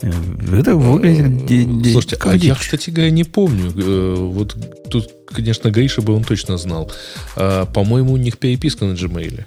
Э, 0.03 0.11
Это 0.53 0.77
выглядит 0.77 1.47
де- 1.47 1.93
Слушайте, 1.93 2.17
как 2.17 2.33
а 2.35 2.37
я, 2.37 2.55
кстати 2.55 2.91
говоря, 2.91 3.11
не 3.11 3.25
помню. 3.25 3.73
Э, 3.77 4.15
Вот 4.19 4.57
тут, 4.91 5.09
конечно, 5.33 5.71
Гриша 5.71 6.03
бы 6.03 6.15
он 6.15 6.25
точно 6.25 6.59
знал. 6.59 6.91
А, 7.37 7.65
по-моему, 7.67 8.13
у 8.13 8.17
них 8.17 8.37
переписка 8.39 8.85
на 8.85 8.93
Gmail. 8.93 9.45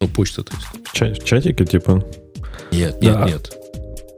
Ну, 0.00 0.08
почта, 0.08 0.42
то 0.42 0.52
есть. 0.56 1.20
В 1.20 1.24
чатике, 1.24 1.64
типа. 1.64 2.04
Нет, 2.72 3.00
нет, 3.02 3.14
Да. 3.14 3.24
нет. 3.28 3.52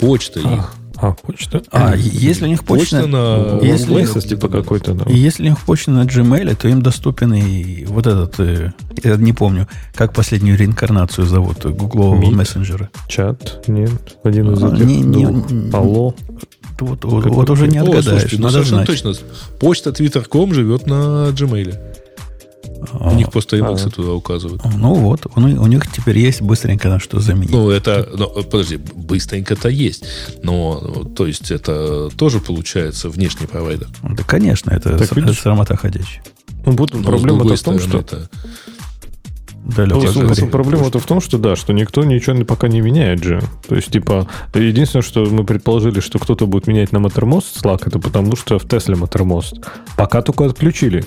Почта 0.01 0.41
А, 0.45 0.55
их. 0.55 0.75
А, 1.09 1.13
почта. 1.13 1.63
А, 1.71 1.95
если 1.97 2.45
у 2.45 2.49
них 2.49 2.65
почта, 2.65 3.01
Почта 3.03 3.07
на... 3.07 3.59
если- 3.63 3.95
Workplaces, 3.95 4.29
типа 4.29 4.49
какой-то, 4.49 4.95
да. 4.95 5.05
если 5.11 5.43
у 5.47 5.51
них 5.51 5.59
почта 5.61 5.91
на 5.91 6.03
Gmail, 6.05 6.55
то 6.57 6.69
им 6.69 6.83
доступен 6.83 7.33
и 7.35 7.85
вот 7.87 8.07
этот, 8.07 8.39
э, 8.41 8.73
я 9.03 9.17
не 9.17 9.33
помню, 9.33 9.69
как 9.95 10.13
последнюю 10.13 10.57
реинкарнацию 10.57 11.27
зовут, 11.27 11.65
гуглового 11.65 12.21
Meet. 12.23 12.35
мессенджера. 12.35 12.91
Чат, 13.09 13.69
нет, 13.69 13.91
один 14.25 14.53
из 14.53 14.63
А, 14.63 14.69
этих 14.75 14.85
не- 14.87 15.01
не- 15.01 15.27
двух. 15.27 15.51
не- 15.51 15.71
Алло. 15.73 16.15
Вот, 16.81 17.05
вот- 17.05 17.51
уже 17.51 17.69
не 17.69 17.79
О, 17.79 17.83
отгадаешь, 17.83 18.05
слушайте, 18.23 18.37
ну, 18.39 18.43
надо 18.43 18.53
совершенно 18.65 18.85
знать. 18.85 19.03
точно. 19.03 19.15
Почта 19.61 19.91
Twitter.com 19.91 20.53
живет 20.55 20.87
на 20.87 21.29
Gmail. 21.31 21.77
А, 22.93 23.11
У 23.11 23.15
них 23.15 23.31
просто 23.31 23.57
А. 23.57 23.59
индексы 23.59 23.91
туда 23.91 24.13
указывают. 24.13 24.63
Ну 24.77 24.95
вот, 24.95 25.27
у, 25.35 25.41
них- 25.41 25.61
у 25.61 25.67
них 25.67 25.91
теперь 25.93 26.19
есть 26.19 26.43
быстренько 26.43 26.89
на 26.89 26.99
что 27.01 27.21
заменить. 27.21 27.51
Ну, 27.51 27.71
это, 27.71 28.09
ну, 28.17 28.27
подожди, 28.45 28.77
быстренько-то 28.95 29.69
есть. 29.69 30.05
Но, 30.43 31.05
то 31.17 31.27
есть, 31.27 31.51
это 31.51 32.11
тоже 32.17 32.41
получается 32.41 33.09
внешний 33.09 33.47
провайдер. 33.47 33.89
да, 34.03 34.23
конечно, 34.25 34.71
это, 34.71 34.97
Так 34.99 35.09
с- 35.09 35.17
видишь? 35.17 35.41
срамота 35.41 35.77
ходячая. 35.77 36.23
Ну, 36.67 36.73
вот 36.73 36.93
Но, 36.95 37.01
с 37.01 37.05
проблема-то 37.05 37.57
в 37.57 37.63
том, 37.63 37.79
что... 37.79 37.99
это- 37.99 38.29
Да, 39.67 39.87
Ну. 39.87 40.01
Проблема-то 40.51 40.99
в 40.99 41.07
том, 41.07 41.23
что 41.23 41.39
да, 41.39 41.57
что 41.57 41.73
никто 41.73 42.05
ничего 42.05 42.45
пока 42.45 42.69
не 42.69 42.83
меняет 42.83 43.25
же. 43.25 43.43
То 43.67 43.75
есть, 43.77 43.91
типа, 43.91 44.29
единственное, 44.55 45.03
что 45.03 45.25
мы 45.25 45.45
предположили, 45.45 46.01
что 46.01 46.19
кто-то 46.19 46.47
будет 46.47 46.67
менять 46.67 46.93
на 46.93 46.99
Mattermost 46.99 47.45
Slack, 47.63 47.85
это 47.87 47.99
потому 47.99 48.37
что 48.37 48.59
в 48.59 48.69
Тесле 48.69 48.95
Mattermost. 48.95 49.65
Пока 49.97 50.21
только 50.21 50.45
отключили. 50.45 51.07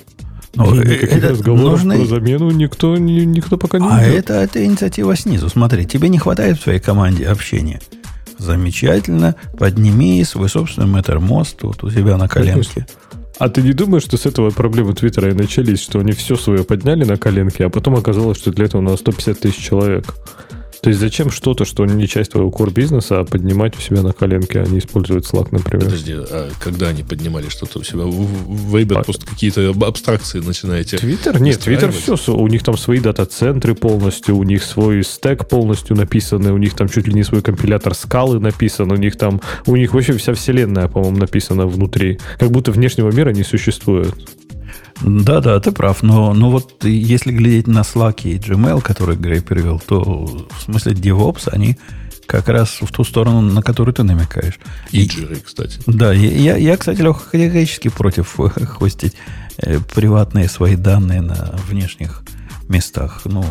Ну, 0.54 0.74
И 0.74 0.78
э, 0.78 0.80
никаких 0.82 1.12
это 1.18 1.28
разговоров 1.30 1.84
нужны- 1.84 1.96
про 1.98 2.06
замену 2.06 2.50
никто, 2.50 2.96
ни- 2.96 3.24
никто 3.24 3.56
пока 3.58 3.78
не 3.78 3.86
А 3.88 4.00
это, 4.02 4.34
это 4.34 4.64
инициатива 4.64 5.14
снизу. 5.16 5.48
Смотри, 5.48 5.86
тебе 5.86 6.08
не 6.08 6.18
хватает 6.18 6.58
в 6.58 6.62
твоей 6.64 6.80
команде 6.80 7.26
общения. 7.26 7.80
Замечательно. 8.38 9.34
Подними 9.58 10.22
свой 10.24 10.48
собственный 10.48 10.88
Mattermost 11.00 11.56
вот 11.62 11.82
у 11.84 11.90
себя 11.90 12.16
на 12.16 12.28
коленке. 12.28 12.86
А 13.38 13.48
ты 13.48 13.62
не 13.62 13.72
думаешь, 13.72 14.02
что 14.04 14.16
с 14.16 14.26
этого 14.26 14.50
проблемы 14.50 14.94
Твиттера 14.94 15.30
и 15.30 15.34
начались, 15.34 15.80
что 15.80 16.00
они 16.00 16.12
все 16.12 16.34
свое 16.36 16.64
подняли 16.64 17.04
на 17.04 17.16
коленке, 17.16 17.66
а 17.66 17.68
потом 17.68 17.94
оказалось, 17.94 18.38
что 18.38 18.50
для 18.50 18.64
этого 18.64 18.80
надо 18.80 18.96
150 18.96 19.38
тысяч 19.38 19.58
человек? 19.58 20.12
То 20.80 20.90
есть 20.90 21.00
зачем 21.00 21.30
что-то, 21.30 21.64
что 21.64 21.84
не 21.86 22.06
часть 22.06 22.32
твоего 22.32 22.50
core 22.50 22.72
бизнеса, 22.72 23.20
а 23.20 23.24
поднимать 23.24 23.76
у 23.76 23.80
себя 23.80 24.02
на 24.02 24.12
коленке, 24.12 24.60
а 24.60 24.66
не 24.66 24.78
использовать 24.78 25.24
Slack, 25.24 25.48
например? 25.50 25.84
Подожди, 25.84 26.14
а 26.16 26.50
когда 26.60 26.88
они 26.88 27.02
поднимали 27.02 27.48
что-то 27.48 27.80
у 27.80 27.82
себя? 27.82 28.04
В, 28.04 28.10
в 28.10 28.76
Weber 28.76 29.00
А- 29.00 29.02
просто 29.02 29.26
какие-то 29.26 29.74
абстракции 29.86 30.40
начинаете. 30.40 30.98
Твиттер? 30.98 31.40
Нет, 31.40 31.60
Твиттер 31.60 31.92
все. 31.92 32.16
У 32.32 32.46
них 32.46 32.62
там 32.62 32.76
свои 32.76 33.00
дата-центры 33.00 33.74
полностью, 33.74 34.36
у 34.36 34.42
них 34.44 34.62
свой 34.62 35.02
стек 35.04 35.48
полностью 35.48 35.96
написаны, 35.96 36.52
у 36.52 36.58
них 36.58 36.74
там 36.74 36.88
чуть 36.88 37.06
ли 37.06 37.14
не 37.14 37.24
свой 37.24 37.42
компилятор 37.42 37.94
скалы 37.94 38.38
написан, 38.38 38.90
у 38.92 38.96
них 38.96 39.16
там, 39.16 39.40
у 39.66 39.76
них 39.76 39.94
вообще 39.94 40.12
вся 40.16 40.34
вселенная, 40.34 40.88
по-моему, 40.88 41.18
написана 41.18 41.66
внутри. 41.66 42.18
Как 42.38 42.50
будто 42.50 42.70
внешнего 42.70 43.10
мира 43.10 43.30
не 43.30 43.42
существует. 43.42 44.14
Да, 45.02 45.40
да, 45.40 45.60
ты 45.60 45.72
прав. 45.72 46.02
Но, 46.02 46.34
но 46.34 46.50
вот 46.50 46.84
если 46.84 47.32
глядеть 47.32 47.66
на 47.66 47.80
Slack 47.80 48.22
и 48.24 48.36
Gmail, 48.36 48.80
который 48.82 49.16
Грей 49.16 49.40
привел, 49.40 49.80
то 49.80 50.02
в 50.02 50.62
смысле 50.62 50.92
DevOps, 50.92 51.48
они 51.50 51.76
как 52.26 52.48
раз 52.48 52.78
в 52.80 52.92
ту 52.92 53.04
сторону, 53.04 53.40
на 53.40 53.62
которую 53.62 53.94
ты 53.94 54.02
намекаешь. 54.02 54.58
И 54.90 55.06
Джири, 55.06 55.36
кстати. 55.36 55.78
Да, 55.86 56.12
я, 56.12 56.56
я, 56.56 56.76
кстати, 56.76 57.00
Леха, 57.00 57.30
категорически 57.30 57.88
против 57.88 58.38
э, 58.38 58.48
хостить 58.66 59.14
э, 59.56 59.78
приватные 59.94 60.48
свои 60.48 60.76
данные 60.76 61.22
на 61.22 61.54
внешних 61.68 62.22
местах. 62.68 63.22
Ну, 63.24 63.44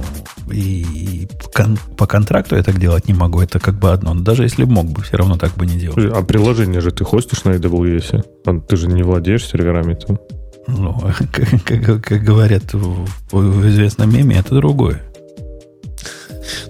и, 0.51 0.84
и 0.84 1.27
кон- 1.56 1.80
по 1.98 2.06
контракту 2.06 2.56
я 2.56 2.62
так 2.62 2.80
делать 2.80 3.08
не 3.08 3.16
могу. 3.16 3.42
Это 3.42 3.60
как 3.60 3.80
бы 3.80 3.92
одно. 3.92 4.13
Но 4.13 4.22
даже 4.22 4.44
если 4.44 4.63
бы 4.63 4.72
мог 4.74 4.86
бы, 4.92 5.01
все 5.01 5.18
равно 5.18 5.38
так 5.38 5.56
бы 5.56 5.66
не 5.66 5.77
делал. 5.80 5.96
А 6.16 6.22
приложение 6.22 6.82
же 6.82 6.92
ты 6.92 7.04
хостишь 7.04 7.44
на 7.46 7.51
AWS? 7.51 8.24
А 8.46 8.60
Ты 8.60 8.77
же 8.77 8.88
не 8.88 9.01
владеешь 9.01 9.48
серверами-то. 9.48 10.20
Ну, 10.68 11.00
как, 11.32 11.64
как- 11.64 12.04
как 12.04 12.24
говорят 12.24 12.74
в, 12.74 13.08
в 13.32 13.70
известном 13.70 14.14
меме, 14.14 14.38
это 14.38 14.56
другое. 14.56 15.02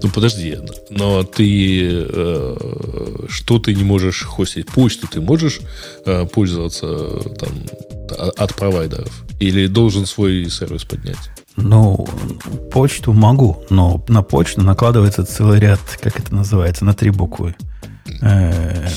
Ну, 0.01 0.09
подожди, 0.09 0.57
но 0.89 1.23
ты 1.23 2.05
э, 2.09 2.57
что 3.29 3.59
ты 3.59 3.75
не 3.75 3.83
можешь 3.83 4.23
хостить? 4.23 4.67
Почту 4.67 5.07
ты 5.07 5.21
можешь 5.21 5.59
э, 6.05 6.25
пользоваться 6.25 6.87
там 7.37 7.49
а- 8.17 8.31
от 8.37 8.55
провайдеров? 8.55 9.23
Или 9.39 9.67
должен 9.67 10.05
свой 10.05 10.49
сервис 10.49 10.83
поднять? 10.83 11.17
Ну, 11.55 12.07
почту 12.71 13.13
могу, 13.13 13.63
но 13.69 14.03
на 14.07 14.21
почту 14.23 14.61
накладывается 14.61 15.25
целый 15.25 15.59
ряд, 15.59 15.79
как 16.01 16.19
это 16.19 16.33
называется, 16.33 16.85
на 16.85 16.93
три 16.93 17.09
буквы. 17.11 17.55
Э, 18.21 18.87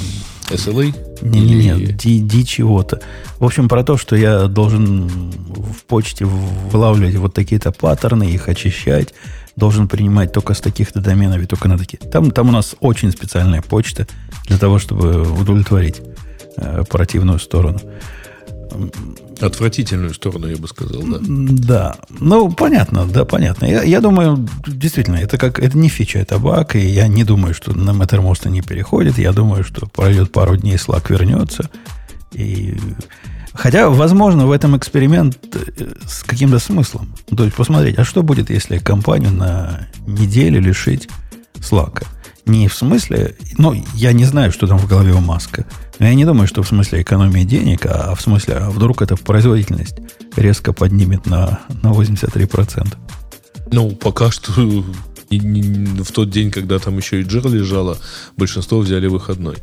SLA? 0.51 0.95
Не-не-не, 1.23 1.77
Или- 1.77 1.93
ди, 1.93 2.21
ди 2.21 2.45
чего-то. 2.47 3.01
В 3.39 3.45
общем, 3.45 3.69
про 3.69 3.85
то, 3.85 3.97
что 3.97 4.17
я 4.17 4.47
должен 4.47 5.09
в 5.09 5.85
почте 5.87 6.25
вылавливать 6.25 7.17
вот 7.17 7.35
такие-то 7.35 7.73
паттерны, 7.73 8.25
их 8.25 8.49
очищать, 8.49 9.15
должен 9.57 9.89
принимать 9.89 10.33
только 10.33 10.55
с 10.55 10.61
таких-то 10.61 11.01
доменов 11.01 11.43
и 11.43 11.47
только 11.47 11.69
на 11.69 11.79
такие. 11.79 11.99
Там, 11.99 12.31
там 12.31 12.49
у 12.49 12.53
нас 12.53 12.75
очень 12.81 13.11
специальная 13.13 13.63
почта 13.63 14.07
для 14.47 14.59
того, 14.59 14.79
чтобы 14.79 15.23
удовлетворить 15.23 16.01
э, 16.57 16.85
противную 16.89 17.39
сторону. 17.39 17.81
Отвратительную 19.41 20.13
сторону, 20.15 20.49
я 20.49 20.57
бы 20.57 20.69
сказал, 20.69 21.03
да. 21.03 21.19
Да. 21.21 21.97
Ну, 22.19 22.51
понятно, 22.51 23.07
да, 23.07 23.25
понятно. 23.25 23.65
Я, 23.65 23.83
я 23.83 24.01
думаю, 24.01 24.49
действительно, 24.67 25.17
это 25.17 25.39
как 25.39 25.59
это 25.59 25.79
не 25.79 25.89
фича, 25.89 26.19
это 26.19 26.39
баг, 26.39 26.77
и 26.77 26.87
я 26.87 27.09
не 27.09 27.25
думаю, 27.25 27.55
что 27.55 27.73
на 27.73 27.91
Mattermost 27.91 28.49
не 28.49 28.61
переходит. 28.63 29.19
Я 29.19 29.33
думаю, 29.33 29.65
что 29.65 29.87
пройдет 29.87 30.33
пару 30.33 30.57
дней, 30.57 30.77
Slack 30.77 31.07
вернется. 31.09 31.71
И... 32.33 32.77
Хотя, 33.53 33.89
возможно, 33.89 34.47
в 34.47 34.53
этом 34.53 34.77
эксперимент 34.77 35.39
э, 35.55 35.93
с 36.07 36.23
каким-то 36.23 36.59
смыслом. 36.59 37.15
То 37.37 37.45
есть 37.45 37.57
посмотреть, 37.57 37.99
а 37.99 38.05
что 38.05 38.23
будет, 38.23 38.51
если 38.51 38.79
компанию 38.79 39.33
на 39.33 39.89
неделю 40.07 40.61
лишить 40.61 41.09
Slack? 41.55 42.05
Не 42.47 42.69
в 42.69 42.75
смысле, 42.75 43.37
ну, 43.59 43.75
я 43.95 44.13
не 44.13 44.25
знаю, 44.25 44.51
что 44.53 44.67
там 44.67 44.79
в 44.79 44.89
голове 44.89 45.13
у 45.13 45.21
Маска. 45.21 45.67
Но 45.99 46.07
я 46.07 46.15
не 46.15 46.25
думаю, 46.25 46.47
что 46.49 46.63
в 46.63 46.69
смысле 46.69 47.03
экономии 47.03 47.45
денег, 47.45 47.87
а 47.87 48.15
в 48.15 48.21
смысле, 48.21 48.55
а 48.55 48.71
вдруг 48.71 49.03
эта 49.03 49.17
производительность 49.17 49.97
резко 50.37 50.73
поднимет 50.73 51.27
на, 51.27 51.61
на 51.83 51.89
83%. 51.93 52.97
Ну, 53.73 53.91
пока 53.91 54.31
что 54.31 54.53
не- 55.31 56.03
в 56.03 56.11
тот 56.13 56.31
день, 56.31 56.51
когда 56.51 56.79
там 56.79 56.97
еще 56.97 57.21
и 57.21 57.25
Джир 57.25 57.47
лежала, 57.49 57.99
большинство 58.37 58.79
взяли 58.81 59.07
выходной. 59.07 59.57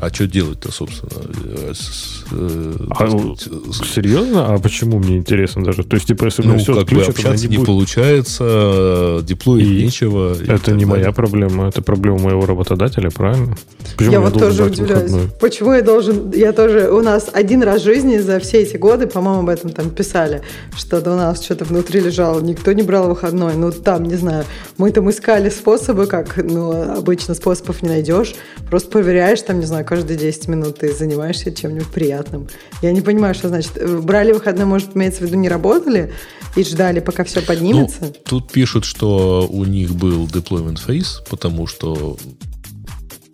А 0.00 0.12
что 0.12 0.26
делать-то, 0.26 0.72
собственно? 0.72 1.12
Э, 1.44 1.72
с, 1.72 2.24
э, 2.32 2.76
а, 2.90 3.06
с, 3.06 3.94
серьезно? 3.94 4.52
А 4.52 4.58
почему 4.58 4.98
мне 4.98 5.18
интересно 5.18 5.62
даже? 5.62 5.84
То 5.84 5.94
есть, 5.94 6.08
типа, 6.08 6.24
если 6.24 6.42
ну, 6.42 6.58
все 6.58 6.74
как 6.74 6.88
бы 6.88 7.00
общаться 7.00 7.46
не, 7.46 7.58
не 7.58 7.64
получается, 7.64 9.20
деплоить 9.22 9.68
и 9.68 9.84
нечего. 9.84 10.36
Это 10.48 10.72
не 10.72 10.84
моя 10.84 11.12
проблема, 11.12 11.68
это 11.68 11.80
проблема 11.80 12.18
моего 12.18 12.44
работодателя, 12.44 13.10
правильно? 13.10 13.56
Почему 13.96 14.12
я, 14.12 14.18
я 14.18 14.20
вот 14.20 14.36
тоже 14.36 14.64
удивляюсь. 14.64 15.10
Выходной? 15.12 15.30
Почему 15.40 15.72
я 15.72 15.82
должен... 15.82 16.32
Я 16.32 16.52
тоже... 16.52 16.90
У 16.90 17.00
нас 17.00 17.30
один 17.32 17.62
раз 17.62 17.82
в 17.82 17.84
жизни 17.84 18.18
за 18.18 18.40
все 18.40 18.62
эти 18.62 18.76
годы, 18.76 19.06
по-моему, 19.06 19.42
об 19.42 19.48
этом 19.48 19.70
там 19.70 19.90
писали, 19.90 20.42
что 20.76 20.98
у 20.98 21.16
нас 21.16 21.40
что-то 21.40 21.66
внутри 21.66 22.00
лежало, 22.00 22.40
никто 22.40 22.72
не 22.72 22.82
брал 22.82 23.08
выходной. 23.08 23.54
Ну, 23.54 23.70
там, 23.70 24.02
не 24.02 24.16
знаю, 24.16 24.44
мы 24.76 24.90
там 24.90 25.08
искали 25.08 25.50
способы, 25.50 26.06
как, 26.06 26.36
ну, 26.36 26.96
обычно 26.98 27.34
способов 27.34 27.80
не 27.82 27.90
найдешь. 27.90 28.34
Просто 28.68 28.90
проверяешь, 28.90 29.40
там, 29.42 29.60
не 29.60 29.66
знаю, 29.66 29.83
каждые 29.84 30.18
10 30.18 30.48
минут 30.48 30.78
ты 30.78 30.92
занимаешься 30.92 31.52
чем-нибудь 31.52 31.88
приятным. 31.88 32.48
Я 32.82 32.92
не 32.92 33.00
понимаю, 33.00 33.34
что 33.34 33.48
значит. 33.48 33.72
Брали 34.02 34.32
выходной, 34.32 34.66
может, 34.66 34.96
имеется 34.96 35.20
в 35.20 35.26
виду, 35.26 35.36
не 35.36 35.48
работали 35.48 36.12
и 36.56 36.64
ждали, 36.64 37.00
пока 37.00 37.24
все 37.24 37.42
поднимется? 37.42 37.98
Ну, 38.00 38.12
тут 38.24 38.52
пишут, 38.52 38.84
что 38.84 39.46
у 39.48 39.64
них 39.64 39.94
был 39.94 40.26
deployment 40.26 40.78
phase, 40.84 41.18
потому 41.28 41.66
что 41.66 42.16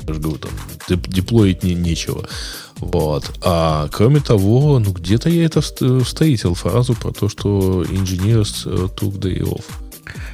я 0.07 0.15
же 0.15 0.21
говорю, 0.21 0.39
там, 0.39 1.03
деплоить 1.07 1.63
не, 1.63 1.75
нечего. 1.75 2.27
Вот. 2.77 3.31
А 3.43 3.89
кроме 3.93 4.21
того, 4.21 4.79
ну 4.79 4.93
где-то 4.93 5.29
я 5.29 5.45
это 5.45 5.61
встретил 5.61 6.55
фразу 6.55 6.95
про 6.95 7.13
то, 7.13 7.29
что 7.29 7.83
engineers 7.83 8.63
э, 8.65 8.89
took 8.97 9.19
day 9.19 9.41
off. 9.43 9.65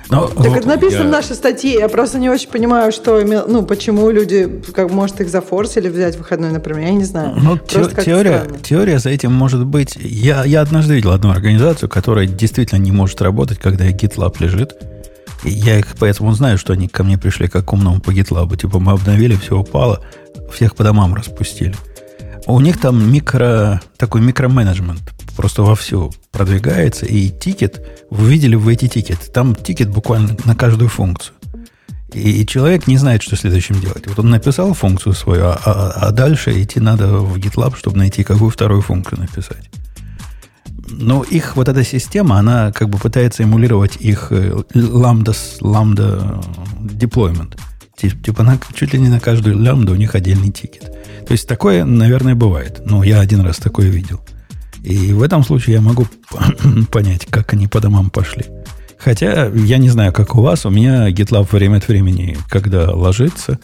Но, 0.09 0.29
так 0.29 0.57
это 0.57 0.69
написано 0.69 1.03
я... 1.03 1.09
в 1.09 1.11
нашей 1.11 1.35
статье. 1.35 1.75
Я 1.75 1.89
просто 1.89 2.19
не 2.19 2.31
очень 2.31 2.49
понимаю, 2.49 2.93
что, 2.93 3.21
ну, 3.21 3.65
почему 3.65 4.11
люди, 4.11 4.63
как 4.75 4.91
может, 4.91 5.21
их 5.21 5.29
зафорсили 5.29 5.89
взять 5.89 6.17
выходной, 6.17 6.51
например. 6.51 6.87
Я 6.87 6.93
не 6.93 7.05
знаю. 7.05 7.35
Ну, 7.37 7.59
те, 7.59 7.85
теория, 8.05 8.47
теория 8.63 8.99
за 8.99 9.11
этим 9.11 9.33
может 9.33 9.65
быть. 9.67 9.97
Я, 9.97 10.45
я 10.45 10.61
однажды 10.61 10.95
видел 10.95 11.13
одну 11.13 11.31
организацию, 11.31 11.89
которая 11.89 12.27
действительно 12.27 12.79
не 12.79 12.93
может 12.93 13.21
работать, 13.21 13.59
когда 13.59 13.87
GitLab 13.89 14.37
лежит. 14.39 14.75
И 15.45 15.51
я 15.51 15.79
их 15.79 15.87
поэтому 15.99 16.33
знаю, 16.33 16.59
что 16.59 16.73
они 16.73 16.89
ко 16.89 17.05
мне 17.05 17.19
пришли 17.19 17.49
как 17.49 17.73
умному 17.73 18.01
по 18.01 18.11
GitLab. 18.11 18.57
Типа 18.57 18.79
мы 18.79 18.93
обновили, 18.93 19.37
все 19.37 19.59
упало, 19.59 20.01
всех 20.53 20.75
по 20.75 20.85
домам 20.85 21.15
распустили. 21.15 21.75
У 22.47 22.61
них 22.61 22.79
там 22.79 23.13
микро, 23.13 23.81
такой 23.97 24.21
микроменеджмент 24.21 25.03
просто 25.37 25.63
вовсю 25.63 26.13
продвигается, 26.33 27.07
и 27.07 27.29
тикет, 27.29 27.85
вы 28.11 28.31
видели 28.31 28.55
в 28.55 28.69
эти 28.69 28.89
тикеты, 28.89 29.31
там 29.31 29.55
тикет 29.55 29.91
буквально 29.91 30.37
на 30.45 30.55
каждую 30.55 30.89
функцию. 30.89 31.35
И, 32.13 32.43
и 32.43 32.47
человек 32.47 32.87
не 32.87 32.97
знает, 32.97 33.23
что 33.23 33.37
следующим 33.37 33.81
делать. 33.81 34.07
Вот 34.07 34.19
он 34.19 34.31
написал 34.31 34.73
функцию 34.75 35.13
свою, 35.13 35.47
а, 35.47 35.61
а, 35.65 35.91
а 35.91 36.11
дальше 36.13 36.63
идти 36.63 36.81
надо 36.81 37.09
в 37.19 37.37
GitLab, 37.37 37.77
чтобы 37.77 37.99
найти 37.99 38.25
какую 38.25 38.51
вторую 38.51 38.81
функцию 38.81 39.21
написать. 39.21 39.71
Но 40.89 41.25
их 41.25 41.57
вот 41.57 41.69
эта 41.69 41.85
система, 41.85 42.39
она 42.39 42.73
как 42.73 42.89
бы 42.89 42.99
пытается 42.99 43.43
эмулировать 43.43 43.97
их 43.97 44.31
lambda, 44.31 45.37
lambda 45.61 46.45
deployment. 46.81 47.59
Типа 47.97 48.43
на, 48.43 48.59
чуть 48.75 48.93
ли 48.93 48.99
не 48.99 49.09
на 49.09 49.21
каждую 49.21 49.59
лямбду 49.59 49.93
у 49.93 49.97
них 49.97 50.15
отдельный 50.15 50.51
тикет. 50.51 50.85
То 51.27 51.33
есть 51.33 51.49
такое, 51.49 51.85
наверное, 51.85 52.35
бывает. 52.35 52.83
Но 52.85 53.03
я 53.03 53.21
один 53.21 53.41
раз 53.41 53.57
такое 53.57 53.89
видел. 53.89 54.21
И 54.83 55.13
в 55.13 55.23
этом 55.23 55.43
случае 55.43 55.77
я 55.77 55.81
могу 55.81 56.07
понять, 56.93 57.27
как 57.27 57.53
они 57.55 57.67
по 57.67 57.81
домам 57.81 58.11
пошли. 58.11 58.45
Хотя 58.99 59.47
я 59.47 59.79
не 59.79 59.89
знаю, 59.89 60.13
как 60.13 60.37
у 60.37 60.43
вас, 60.43 60.67
у 60.67 60.71
меня 60.71 61.09
GitLab 61.11 61.49
время 61.51 61.79
от 61.79 61.89
времени, 61.89 62.37
когда 62.49 62.91
ложится, 62.93 63.59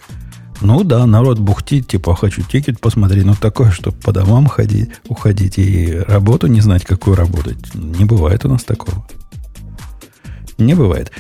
ну 0.61 0.85
да, 0.85 1.07
народ 1.07 1.39
бухтит, 1.39 1.89
типа, 1.89 2.15
хочу 2.15 2.43
тикет 2.43 2.81
посмотреть, 2.81 3.25
но 3.25 3.35
такое, 3.35 3.71
что 3.71 3.91
по 3.91 4.13
домам 4.13 4.47
ходить, 4.47 4.91
уходить 5.09 5.59
и 5.59 5.99
работу 6.07 6.47
не 6.47 6.61
знать, 6.61 6.85
какую 6.85 7.17
работать. 7.17 7.75
Не 7.75 8.05
бывает 8.05 8.45
у 8.45 8.49
нас 8.49 8.63
такого. 8.63 9.05
Не 10.59 10.75
бывает. 10.75 11.11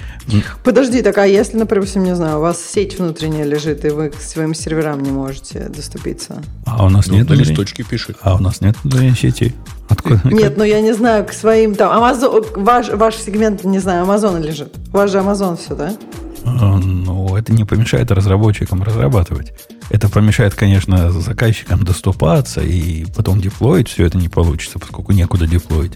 Подожди, 0.62 1.02
так 1.02 1.18
а 1.18 1.26
если, 1.26 1.56
например, 1.56 1.86
не 1.96 2.14
знаю, 2.14 2.38
у 2.38 2.40
вас 2.40 2.62
сеть 2.62 2.98
внутренняя 2.98 3.44
лежит, 3.44 3.84
и 3.84 3.88
вы 3.88 4.10
к 4.10 4.20
своим 4.20 4.54
серверам 4.54 5.02
не 5.02 5.10
можете 5.10 5.68
доступиться? 5.68 6.42
А 6.66 6.84
у 6.84 6.88
нас 6.88 7.06
ну, 7.08 7.14
нет 7.14 7.28
на 7.28 7.34
листочке 7.34 7.82
пишет. 7.82 8.16
А 8.22 8.36
у 8.36 8.38
нас 8.38 8.60
нет 8.60 8.76
внутренней 8.82 9.16
сети. 9.16 9.54
Откуда? 9.88 10.20
Нет, 10.24 10.56
ну 10.56 10.64
я 10.64 10.80
не 10.80 10.92
знаю, 10.92 11.26
к 11.26 11.32
своим 11.32 11.74
там. 11.74 11.92
Amazon, 11.92 12.46
ваш, 12.56 12.88
ваш 12.90 13.16
сегмент, 13.16 13.64
не 13.64 13.78
знаю, 13.78 14.06
Amazon 14.06 14.40
лежит. 14.40 14.74
У 14.92 14.96
вас 14.96 15.10
же 15.10 15.18
Amazon 15.18 15.58
все, 15.58 15.74
да? 15.74 15.96
А, 16.44 16.76
ну, 16.78 17.36
это 17.36 17.52
не 17.52 17.64
помешает 17.64 18.10
разработчикам 18.10 18.82
разрабатывать. 18.82 19.52
Это 19.90 20.08
помешает, 20.08 20.54
конечно, 20.54 21.10
заказчикам 21.10 21.84
доступаться 21.84 22.60
и 22.60 23.04
потом 23.14 23.40
деплоить. 23.40 23.88
Все 23.88 24.06
это 24.06 24.18
не 24.18 24.28
получится, 24.28 24.78
поскольку 24.78 25.12
некуда 25.12 25.46
деплоить. 25.46 25.92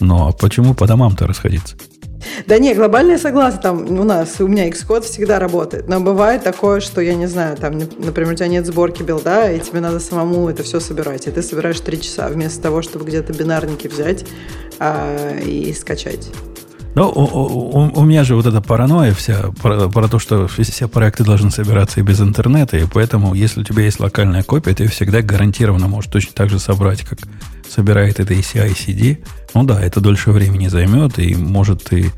Но 0.00 0.32
почему 0.32 0.74
по 0.74 0.86
домам-то 0.86 1.26
расходиться? 1.26 1.76
Да 2.46 2.58
не, 2.58 2.74
глобально 2.74 3.12
я 3.12 3.18
согласна, 3.18 3.60
там 3.60 3.98
у 3.98 4.04
нас, 4.04 4.40
у 4.40 4.46
меня 4.46 4.68
Xcode 4.68 5.02
всегда 5.02 5.38
работает, 5.38 5.88
но 5.88 6.00
бывает 6.00 6.44
такое, 6.44 6.80
что, 6.80 7.00
я 7.00 7.14
не 7.14 7.26
знаю, 7.26 7.56
там, 7.56 7.78
например, 7.78 8.32
у 8.32 8.34
тебя 8.34 8.48
нет 8.48 8.66
сборки 8.66 9.02
билда, 9.02 9.52
и 9.52 9.60
тебе 9.60 9.80
надо 9.80 10.00
самому 10.00 10.48
это 10.48 10.62
все 10.62 10.80
собирать, 10.80 11.26
и 11.26 11.30
ты 11.30 11.42
собираешь 11.42 11.80
три 11.80 12.00
часа 12.00 12.28
вместо 12.28 12.62
того, 12.62 12.82
чтобы 12.82 13.04
где-то 13.04 13.32
бинарники 13.32 13.88
взять 13.88 14.24
а, 14.78 15.38
и 15.38 15.72
скачать. 15.72 16.30
Ну, 16.96 17.10
у, 17.10 17.20
у, 17.20 18.00
у 18.00 18.04
меня 18.04 18.24
же 18.24 18.34
вот 18.36 18.46
эта 18.46 18.62
паранойя 18.62 19.12
вся 19.12 19.52
про, 19.60 19.86
про 19.90 20.08
то, 20.08 20.18
что 20.18 20.48
все 20.48 20.88
проекты 20.88 21.24
должны 21.24 21.50
собираться 21.50 22.00
и 22.00 22.02
без 22.02 22.22
интернета, 22.22 22.78
и 22.78 22.86
поэтому, 22.90 23.34
если 23.34 23.60
у 23.60 23.64
тебя 23.64 23.82
есть 23.82 24.00
локальная 24.00 24.42
копия, 24.42 24.74
ты 24.74 24.88
всегда 24.88 25.20
гарантированно 25.20 25.88
можешь 25.88 26.10
точно 26.10 26.32
так 26.32 26.48
же 26.48 26.58
собрать, 26.58 27.02
как 27.02 27.18
собирает 27.68 28.18
это 28.18 28.32
ECI 28.32 28.72
CD. 28.72 29.18
Ну 29.56 29.64
да, 29.64 29.82
это 29.82 30.02
дольше 30.02 30.32
времени 30.32 30.68
займет, 30.68 31.18
и 31.18 31.34
может 31.34 31.82
ты, 31.82 32.12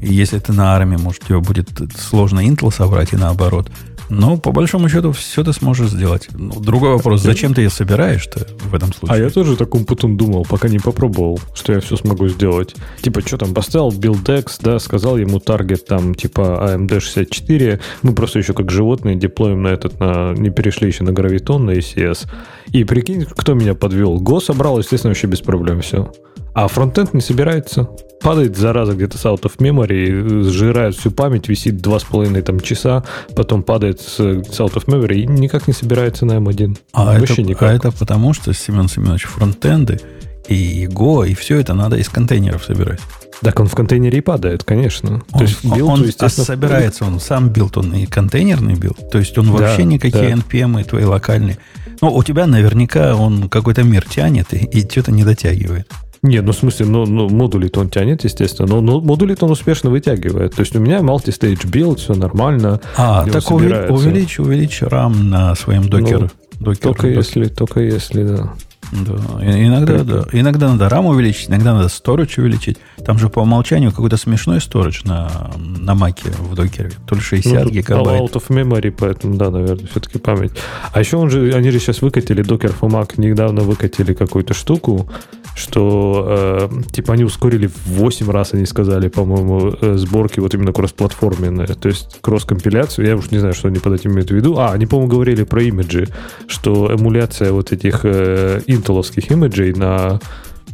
если 0.00 0.40
ты 0.40 0.52
на 0.52 0.74
армии, 0.74 0.96
может, 0.96 1.22
тебе 1.22 1.38
будет 1.38 1.68
сложно 1.96 2.40
Intel 2.40 2.74
собрать 2.74 3.12
и 3.12 3.16
наоборот. 3.16 3.70
Но 4.08 4.36
по 4.36 4.50
большому 4.50 4.88
счету 4.88 5.12
все 5.12 5.44
ты 5.44 5.52
сможешь 5.52 5.90
сделать. 5.90 6.28
Ну, 6.32 6.58
другой 6.58 6.94
вопрос, 6.94 7.20
зачем 7.22 7.54
ты 7.54 7.60
ее 7.60 7.70
собираешь-то 7.70 8.48
в 8.64 8.74
этом 8.74 8.92
случае? 8.92 9.16
А 9.16 9.22
я 9.22 9.30
тоже 9.30 9.56
таком 9.56 9.84
потом 9.84 10.16
думал, 10.16 10.44
пока 10.44 10.68
не 10.68 10.80
попробовал, 10.80 11.38
что 11.54 11.72
я 11.72 11.78
все 11.78 11.94
смогу 11.94 12.26
сделать. 12.26 12.74
Типа, 13.02 13.20
что 13.20 13.38
там, 13.38 13.54
поставил 13.54 13.90
BuildX, 13.90 14.58
да, 14.60 14.80
сказал 14.80 15.16
ему 15.16 15.38
таргет 15.38 15.86
там, 15.86 16.16
типа 16.16 16.74
AMD64, 16.76 17.80
мы 18.02 18.14
просто 18.16 18.40
еще 18.40 18.52
как 18.52 18.72
животные 18.72 19.14
деплоим 19.14 19.62
на 19.62 19.68
этот, 19.68 20.00
на, 20.00 20.32
не 20.32 20.50
перешли 20.50 20.88
еще 20.88 21.04
на 21.04 21.12
гравитон, 21.12 21.66
на 21.66 21.70
ECS. 21.70 22.26
И 22.72 22.82
прикинь, 22.82 23.26
кто 23.26 23.54
меня 23.54 23.76
подвел? 23.76 24.18
Go 24.18 24.40
собрал, 24.40 24.80
естественно, 24.80 25.10
вообще 25.10 25.28
без 25.28 25.40
проблем 25.40 25.82
все. 25.82 26.12
А 26.54 26.68
фронтенд 26.68 27.14
не 27.14 27.20
собирается. 27.20 27.88
Падает 28.20 28.56
зараза 28.56 28.92
где-то 28.92 29.16
с 29.16 29.24
out 29.24 29.42
of 29.42 29.56
memory, 29.58 30.42
сжирает 30.42 30.94
всю 30.94 31.10
память, 31.10 31.48
висит 31.48 31.78
два 31.78 31.98
с 31.98 32.04
половиной 32.04 32.42
там 32.42 32.60
часа, 32.60 33.02
потом 33.34 33.62
падает 33.62 34.00
с, 34.00 34.16
с 34.16 34.60
out 34.60 34.74
of 34.74 34.84
memory 34.86 35.20
и 35.20 35.26
никак 35.26 35.66
не 35.66 35.72
собирается 35.72 36.26
на 36.26 36.32
M1. 36.32 36.64
Эм 36.64 36.76
а, 36.92 37.18
Вообще 37.18 37.34
это, 37.34 37.42
никак. 37.42 37.62
а 37.62 37.72
это 37.72 37.92
потому, 37.92 38.34
что, 38.34 38.52
Семен 38.52 38.88
Семенович, 38.88 39.24
фронтенды 39.24 40.00
и 40.48 40.86
Go, 40.86 41.26
и 41.26 41.34
все 41.34 41.60
это 41.60 41.72
надо 41.72 41.96
из 41.96 42.08
контейнеров 42.08 42.64
собирать. 42.64 43.00
Так 43.40 43.58
он 43.58 43.68
в 43.68 43.74
контейнере 43.74 44.18
и 44.18 44.20
падает, 44.20 44.64
конечно. 44.64 45.22
Он, 45.32 45.38
То 45.38 45.42
есть 45.44 45.64
build, 45.64 45.90
он, 45.90 46.04
естественно, 46.04 46.44
собирается, 46.44 47.04
он 47.06 47.20
сам 47.20 47.48
build, 47.48 47.78
он 47.78 47.94
и 47.94 48.04
контейнерный 48.04 48.74
билд. 48.74 49.10
То 49.10 49.18
есть 49.18 49.38
он 49.38 49.50
вообще 49.50 49.78
да, 49.78 49.84
никакие 49.84 50.36
да. 50.36 50.42
NPM 50.42 50.84
твои 50.84 51.04
локальные. 51.04 51.56
Ну, 52.02 52.14
у 52.14 52.22
тебя 52.22 52.46
наверняка 52.46 53.14
он 53.14 53.48
какой-то 53.48 53.82
мир 53.82 54.04
тянет 54.06 54.52
и, 54.52 54.58
и 54.58 54.88
что-то 54.88 55.12
не 55.12 55.24
дотягивает. 55.24 55.90
Нет, 56.22 56.44
ну 56.44 56.52
в 56.52 56.56
смысле, 56.56 56.86
ну, 56.86 57.06
ну 57.06 57.28
модули-то 57.30 57.80
он 57.80 57.88
тянет, 57.88 58.24
естественно, 58.24 58.68
но, 58.68 58.80
но 58.80 59.00
модули-то 59.00 59.46
он 59.46 59.52
успешно 59.52 59.88
вытягивает. 59.88 60.54
То 60.54 60.60
есть 60.60 60.76
у 60.76 60.80
меня 60.80 60.98
multi-stage 60.98 61.66
build, 61.66 61.96
все 61.96 62.14
нормально. 62.14 62.80
А, 62.96 63.24
так 63.26 63.50
увеличь, 63.50 64.38
увеличь 64.38 64.82
RAM 64.82 65.22
на 65.22 65.54
своем 65.54 65.88
докер. 65.88 66.20
Ну, 66.20 66.28
докер 66.60 66.82
только 66.82 67.02
докер. 67.02 67.18
если, 67.18 67.44
только 67.46 67.80
если, 67.80 68.24
да. 68.24 68.52
Да, 68.92 69.14
иногда, 69.40 70.02
да. 70.02 70.24
Иногда 70.32 70.68
надо 70.68 70.86
RAM 70.86 71.06
увеличить, 71.06 71.48
иногда 71.48 71.74
надо 71.74 71.86
storage 71.86 72.40
увеличить. 72.40 72.78
Там 73.04 73.18
же 73.18 73.28
по 73.28 73.40
умолчанию 73.40 73.90
какой-то 73.90 74.16
смешной 74.16 74.58
storage 74.58 75.06
на, 75.06 75.50
на 75.56 75.94
маке 75.94 76.30
в 76.30 76.54
докере. 76.54 76.92
То 77.06 77.14
ли 77.14 77.20
60 77.20 77.64
ну, 77.64 77.70
гигабайт. 77.70 78.20
Out 78.20 78.32
of 78.32 78.48
memory, 78.48 78.90
поэтому, 78.90 79.36
да, 79.36 79.50
наверное, 79.50 79.86
все-таки 79.86 80.18
память. 80.18 80.52
А 80.92 81.00
еще 81.00 81.16
он 81.16 81.30
же, 81.30 81.52
они 81.54 81.70
же 81.70 81.78
сейчас 81.78 82.02
выкатили, 82.02 82.44
Docker 82.44 82.74
for 82.78 82.90
Mac 82.90 83.12
недавно 83.16 83.62
выкатили 83.62 84.12
какую-то 84.12 84.54
штуку, 84.54 85.08
что 85.54 86.68
э, 86.70 86.92
типа 86.92 87.14
они 87.14 87.24
ускорили 87.24 87.66
в 87.66 87.86
8 87.86 88.30
раз, 88.30 88.54
они 88.54 88.66
сказали, 88.66 89.08
по-моему, 89.08 89.74
э, 89.80 89.96
сборки 89.96 90.40
вот 90.40 90.54
именно 90.54 90.72
кроссплатформенные. 90.72 91.66
То 91.68 91.88
есть 91.88 92.18
кросс-компиляцию, 92.20 93.06
я 93.06 93.16
уж 93.16 93.30
не 93.30 93.38
знаю, 93.38 93.54
что 93.54 93.68
они 93.68 93.78
под 93.78 93.94
этим 93.94 94.12
имеют 94.12 94.30
в 94.30 94.34
виду. 94.34 94.58
А, 94.58 94.72
они, 94.72 94.86
по-моему, 94.86 95.12
говорили 95.12 95.44
про 95.44 95.62
имиджи, 95.62 96.08
что 96.46 96.94
эмуляция 96.94 97.52
вот 97.52 97.72
этих 97.72 98.00
э, 98.04 98.60
интеловских 98.80 99.30
имиджей 99.30 99.72
на 99.72 100.20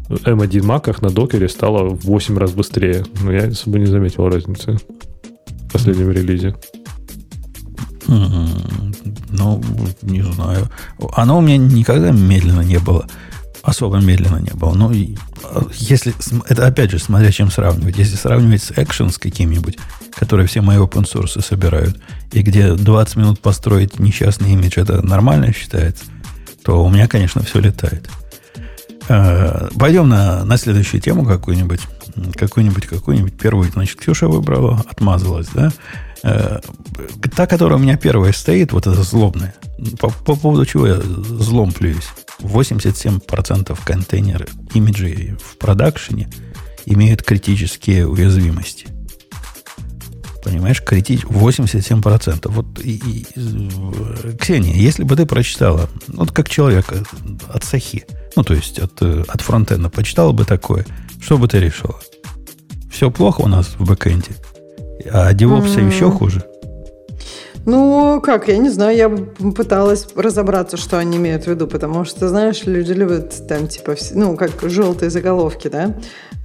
M1 0.08 0.64
маках 0.64 1.02
на 1.02 1.10
докере 1.10 1.48
стала 1.48 1.88
в 1.88 2.04
8 2.04 2.38
раз 2.38 2.52
быстрее. 2.52 3.04
Но 3.22 3.32
я 3.32 3.48
особо 3.48 3.78
не 3.78 3.86
заметил 3.86 4.28
разницы 4.28 4.78
в 5.46 5.72
последнем 5.72 6.10
релизе. 6.10 6.54
Ну, 8.08 9.60
не 10.02 10.22
знаю. 10.22 10.70
Оно 11.12 11.38
у 11.38 11.40
меня 11.40 11.56
никогда 11.56 12.12
медленно 12.12 12.62
не 12.62 12.78
было. 12.78 13.06
Особо 13.62 13.98
медленно 13.98 14.38
не 14.38 14.52
было. 14.52 14.74
Ну, 14.74 14.92
и, 14.92 15.16
а, 15.42 15.66
если... 15.72 16.14
Это, 16.48 16.68
опять 16.68 16.92
же, 16.92 17.00
смотря 17.00 17.32
чем 17.32 17.50
сравнивать. 17.50 17.98
Если 17.98 18.14
сравнивать 18.14 18.62
с 18.62 18.70
Action 18.70 19.10
с 19.10 19.18
какими-нибудь, 19.18 19.76
которые 20.12 20.46
все 20.46 20.60
мои 20.60 20.78
open 20.78 21.02
source 21.02 21.42
собирают, 21.42 22.00
и 22.30 22.42
где 22.42 22.74
20 22.74 23.16
минут 23.16 23.40
построить 23.40 23.98
несчастный 23.98 24.52
имидж, 24.52 24.78
это 24.78 25.04
нормально 25.04 25.52
считается, 25.52 26.04
то 26.66 26.84
у 26.84 26.90
меня, 26.90 27.06
конечно, 27.06 27.44
все 27.44 27.60
летает. 27.60 28.10
Э, 29.08 29.68
пойдем 29.78 30.08
на, 30.08 30.44
на 30.44 30.56
следующую 30.56 31.00
тему 31.00 31.24
какую-нибудь. 31.24 31.80
Какую-нибудь, 32.34 32.86
какую-нибудь. 32.86 33.38
Первую, 33.38 33.70
значит, 33.70 34.00
Ксюша 34.00 34.26
выбрала, 34.26 34.84
отмазалась, 34.88 35.46
да? 35.54 35.70
Э, 36.24 36.58
та, 37.36 37.46
которая 37.46 37.78
у 37.78 37.80
меня 37.80 37.96
первая 37.96 38.32
стоит, 38.32 38.72
вот 38.72 38.88
эта 38.88 39.00
злобная. 39.04 39.54
По, 40.00 40.10
по 40.10 40.34
поводу 40.34 40.66
чего 40.66 40.88
я 40.88 41.00
злом 41.00 41.70
плююсь. 41.70 42.08
87% 42.40 43.78
контейнеров 43.84 44.48
имиджей 44.74 45.36
в 45.40 45.58
продакшене 45.58 46.28
имеют 46.84 47.22
критические 47.22 48.08
уязвимости. 48.08 48.88
Понимаешь, 50.46 50.80
критич 50.80 51.24
87%. 51.24 52.48
Вот 52.48 52.66
и, 52.78 52.94
и, 53.04 53.26
Ксения, 54.38 54.74
если 54.76 55.02
бы 55.02 55.16
ты 55.16 55.26
прочитала, 55.26 55.90
вот 56.06 56.30
как 56.30 56.48
человек 56.48 56.86
от 57.48 57.64
Сахи, 57.64 58.06
ну, 58.36 58.44
то 58.44 58.54
есть 58.54 58.78
от, 58.78 59.02
от 59.02 59.40
фронтенда, 59.40 59.90
почитала 59.90 60.30
бы 60.30 60.44
такое, 60.44 60.86
что 61.20 61.36
бы 61.36 61.48
ты 61.48 61.58
решила? 61.58 61.98
Все 62.92 63.10
плохо 63.10 63.40
у 63.40 63.48
нас 63.48 63.74
в 63.76 63.84
бэкэнде, 63.86 64.36
а 65.10 65.32
DevOps 65.32 65.74
mm-hmm. 65.74 65.92
еще 65.92 66.12
хуже. 66.12 66.44
Ну, 67.64 68.20
как, 68.20 68.46
я 68.46 68.58
не 68.58 68.70
знаю, 68.70 68.96
я 68.96 69.08
пыталась 69.08 70.06
разобраться, 70.14 70.76
что 70.76 70.98
они 70.98 71.16
имеют 71.16 71.44
в 71.44 71.46
виду, 71.48 71.66
потому 71.66 72.04
что, 72.04 72.28
знаешь, 72.28 72.62
люди 72.66 72.92
любят 72.92 73.48
там, 73.48 73.66
типа, 73.66 73.96
ну, 74.12 74.36
как 74.36 74.52
желтые 74.62 75.10
заголовки, 75.10 75.66
да, 75.66 75.96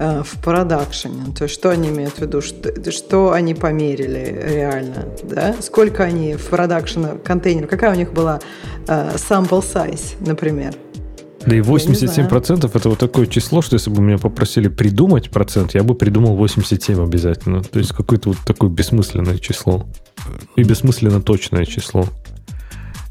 э, 0.02 0.24
в 0.24 0.42
production 0.42 1.18
е. 1.18 1.34
То 1.38 1.44
есть, 1.44 1.54
что 1.54 1.70
они 1.70 1.90
имеют 1.90 2.16
в 2.16 2.20
виду, 2.20 2.42
что, 2.42 2.92
что 2.92 3.32
они 3.32 3.54
померили 3.54 4.44
реально, 4.48 5.06
да, 5.24 5.56
сколько 5.62 6.04
они 6.04 6.36
в 6.36 6.48
production 6.48 7.06
контейнер, 7.24 7.68
какая 7.68 7.92
у 7.92 7.96
них 7.96 8.12
была 8.12 8.40
uh, 8.88 9.16
sample 9.16 9.62
size, 9.62 10.16
например. 10.20 10.76
Да 11.46 11.56
и 11.56 11.60
87% 11.60 12.72
это 12.74 12.90
вот 12.90 13.00
такое 13.00 13.26
число, 13.26 13.62
что 13.62 13.76
если 13.76 13.90
бы 13.90 14.02
меня 14.02 14.18
попросили 14.18 14.68
придумать 14.68 15.32
процент, 15.32 15.74
я 15.74 15.84
бы 15.84 15.96
придумал 15.96 16.36
87 16.36 17.04
обязательно. 17.04 17.64
То 17.64 17.80
есть 17.80 17.94
какое-то 17.94 18.30
вот 18.30 18.38
такое 18.46 18.70
бессмысленное 18.70 19.38
число. 19.38 19.88
И 20.56 20.64
бессмысленно 20.64 21.22
точное 21.22 21.66
число. 21.66 22.08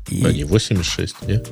И... 0.08 0.24
А 0.24 0.32
не 0.32 0.44
86, 0.44 1.16
не? 1.26 1.42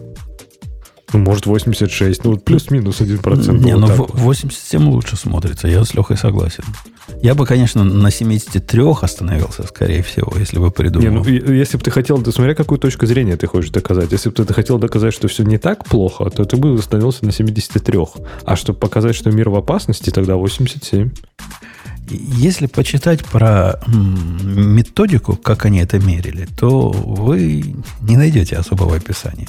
Ну, 1.12 1.20
может, 1.20 1.46
86. 1.46 2.24
Ну, 2.24 2.32
вот 2.32 2.44
плюс-минус 2.44 3.00
1%. 3.00 3.58
Не, 3.58 3.76
ну, 3.76 3.86
вот 3.86 4.10
87 4.14 4.88
лучше 4.90 5.16
смотрится. 5.16 5.66
Я 5.66 5.84
с 5.84 5.94
Лехой 5.94 6.16
согласен. 6.16 6.64
Я 7.22 7.34
бы, 7.34 7.46
конечно, 7.46 7.82
на 7.82 8.10
73 8.10 8.82
остановился, 9.00 9.66
скорее 9.66 10.02
всего, 10.02 10.32
если 10.38 10.58
бы 10.58 10.70
придумал. 10.70 11.24
Не, 11.24 11.40
ну, 11.40 11.52
если 11.52 11.78
бы 11.78 11.82
ты 11.82 11.90
хотел, 11.90 12.20
ты 12.20 12.30
смотря 12.30 12.54
какую 12.54 12.78
точку 12.78 13.06
зрения 13.06 13.36
ты 13.36 13.46
хочешь 13.46 13.70
доказать. 13.70 14.12
Если 14.12 14.28
бы 14.28 14.34
ты 14.34 14.52
хотел 14.52 14.78
доказать, 14.78 15.14
что 15.14 15.28
все 15.28 15.44
не 15.44 15.56
так 15.56 15.86
плохо, 15.86 16.28
то 16.30 16.44
ты 16.44 16.56
бы 16.56 16.74
остановился 16.74 17.24
на 17.24 17.32
73. 17.32 17.98
А 18.44 18.56
чтобы 18.56 18.78
показать, 18.78 19.16
что 19.16 19.30
мир 19.30 19.48
в 19.48 19.56
опасности, 19.56 20.10
тогда 20.10 20.36
87. 20.36 21.10
Если 22.10 22.66
почитать 22.66 23.24
про 23.24 23.80
методику, 23.86 25.36
как 25.36 25.64
они 25.64 25.80
это 25.80 25.98
мерили, 25.98 26.46
то 26.58 26.90
вы 26.90 27.74
не 28.00 28.16
найдете 28.16 28.56
особого 28.56 28.96
описания. 28.96 29.48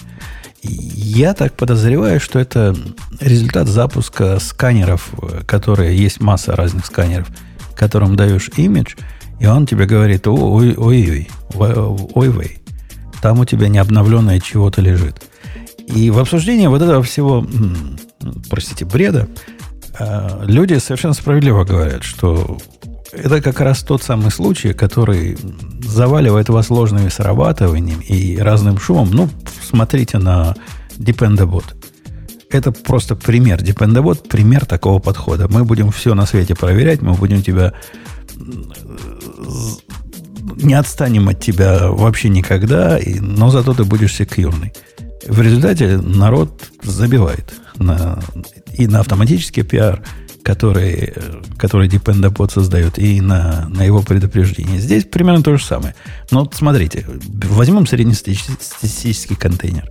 Я 0.62 1.34
так 1.34 1.56
подозреваю, 1.56 2.20
что 2.20 2.40
это 2.40 2.76
результат 3.20 3.68
запуска 3.68 4.40
сканеров, 4.40 5.12
которые 5.46 5.98
есть 5.98 6.20
масса 6.20 6.56
разных 6.56 6.86
сканеров, 6.86 7.28
которым 7.76 8.16
даешь 8.16 8.50
имидж, 8.58 8.96
и 9.40 9.48
он 9.48 9.66
тебе 9.66 9.86
говорит, 9.86 10.28
ой-ой-ой, 10.28 11.30
ой-ой, 11.54 12.58
там 13.22 13.40
у 13.40 13.46
тебя 13.46 13.70
необновленное 13.70 14.40
чего-то 14.40 14.82
лежит. 14.82 15.22
И 15.88 16.10
в 16.12 16.20
обсуждении 16.20 16.68
вот 16.68 16.82
этого 16.82 17.02
всего, 17.02 17.46
простите, 18.50 18.86
бреда, 18.86 19.28
а, 19.98 20.44
люди 20.46 20.76
совершенно 20.76 21.14
справедливо 21.14 21.64
говорят, 21.64 22.04
что 22.04 22.58
это 23.12 23.42
как 23.42 23.60
раз 23.60 23.84
тот 23.84 24.04
самый 24.04 24.32
случай, 24.32 24.74
который 24.74 25.38
заваливает 25.82 26.50
вас 26.50 26.70
ложными 26.70 27.10
срабатываниями 27.10 28.04
и 28.04 28.38
разным 28.38 28.80
шумом. 28.80 29.12
Ну, 29.12 29.30
смотрите 29.64 30.18
на 30.18 30.56
Dependabot. 30.98 31.66
Это 32.50 32.72
просто 32.72 33.16
пример. 33.16 33.62
Dependabot– 33.62 34.28
пример 34.30 34.66
такого 34.66 35.00
подхода. 35.00 35.48
Мы 35.48 35.66
будем 35.66 35.92
все 35.92 36.16
на 36.16 36.26
свете 36.26 36.56
проверять, 36.56 37.02
мы 37.02 37.14
будем 37.14 37.42
тебя 37.42 37.74
не 40.56 40.74
отстанем 40.74 41.30
от 41.30 41.40
тебя 41.40 41.90
вообще 41.90 42.30
никогда, 42.30 43.00
но 43.20 43.50
зато 43.50 43.74
ты 43.74 43.84
будешь 43.84 44.16
секьюрный. 44.16 44.74
В 45.28 45.42
результате 45.42 45.98
народ 45.98 46.64
забивает 46.82 47.54
на, 47.78 48.20
и 48.74 48.88
на 48.88 49.02
автоматический 49.02 49.64
пиар, 49.64 50.02
который, 50.44 51.14
который 51.58 51.88
Dependabot 51.88 52.52
создает, 52.52 52.98
и 52.98 53.22
на, 53.22 53.68
на 53.70 53.84
его 53.84 54.02
предупреждение. 54.02 54.80
Здесь 54.80 55.06
примерно 55.06 55.44
то 55.44 55.56
же 55.56 55.64
самое. 55.64 55.96
Но 56.32 56.42
вот 56.42 56.56
смотрите, 56.56 57.06
возьмем 57.08 57.86
среднестатистический 57.86 59.36
контейнер, 59.36 59.90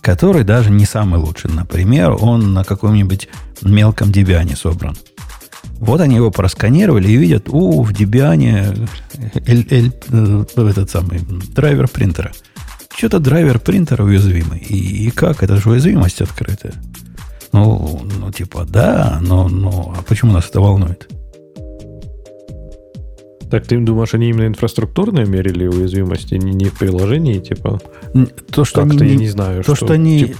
который 0.00 0.44
даже 0.44 0.70
не 0.70 0.84
самый 0.84 1.20
лучший. 1.20 1.50
Например, 1.52 2.16
он 2.18 2.54
на 2.54 2.64
каком-нибудь 2.64 3.28
мелком 3.62 4.10
Debian 4.10 4.56
собран. 4.56 4.96
Вот 5.78 6.00
они 6.00 6.16
его 6.16 6.30
просканировали 6.30 7.08
и 7.08 7.16
видят, 7.16 7.48
у, 7.48 7.82
в 7.82 7.92
Debian 7.92 8.88
э, 9.34 10.68
этот 10.68 10.90
самый 10.90 11.20
драйвер 11.54 11.88
принтера. 11.88 12.32
Что-то 12.96 13.18
драйвер 13.18 13.58
принтера 13.58 14.04
уязвимый. 14.04 14.60
И, 14.60 15.06
и 15.06 15.10
как? 15.10 15.42
Это 15.42 15.56
же 15.56 15.70
уязвимость 15.70 16.20
открытая. 16.20 16.74
Ну, 17.52 18.02
ну 18.18 18.32
типа, 18.32 18.64
да, 18.68 19.18
но, 19.20 19.48
но 19.48 19.94
а 19.96 20.02
почему 20.02 20.32
нас 20.32 20.48
это 20.48 20.60
волнует? 20.60 21.08
Так 23.50 23.66
ты 23.66 23.78
думаешь, 23.78 24.14
они 24.14 24.30
именно 24.30 24.46
инфраструктурные 24.46 25.26
мерили 25.26 25.66
уязвимости, 25.66 26.36
не, 26.36 26.54
не 26.54 26.64
в 26.70 26.78
приложении, 26.78 27.38
типа? 27.38 27.82
То, 28.50 28.64
что 28.64 28.80
они, 28.80 28.96
я 28.96 29.14
не 29.14 29.28
знаю. 29.28 29.62
То, 29.62 29.74
что, 29.74 29.84
что 29.84 29.94
они 29.94 30.24
типа... 30.24 30.38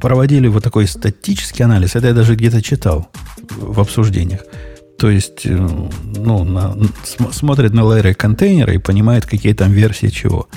проводили 0.00 0.48
вот 0.48 0.64
такой 0.64 0.86
статический 0.86 1.62
анализ, 1.62 1.94
это 1.94 2.06
я 2.06 2.14
даже 2.14 2.34
где-то 2.34 2.62
читал 2.62 3.08
в 3.58 3.78
обсуждениях. 3.80 4.40
То 4.96 5.10
есть, 5.10 5.44
э, 5.44 5.68
ну, 6.16 6.44
на, 6.44 6.74
смотрят 7.32 7.74
на 7.74 7.84
лейеры 7.84 8.14
контейнера 8.14 8.72
и 8.72 8.78
понимают, 8.78 9.26
какие 9.26 9.52
там 9.52 9.70
версии 9.70 10.06
чего. 10.06 10.48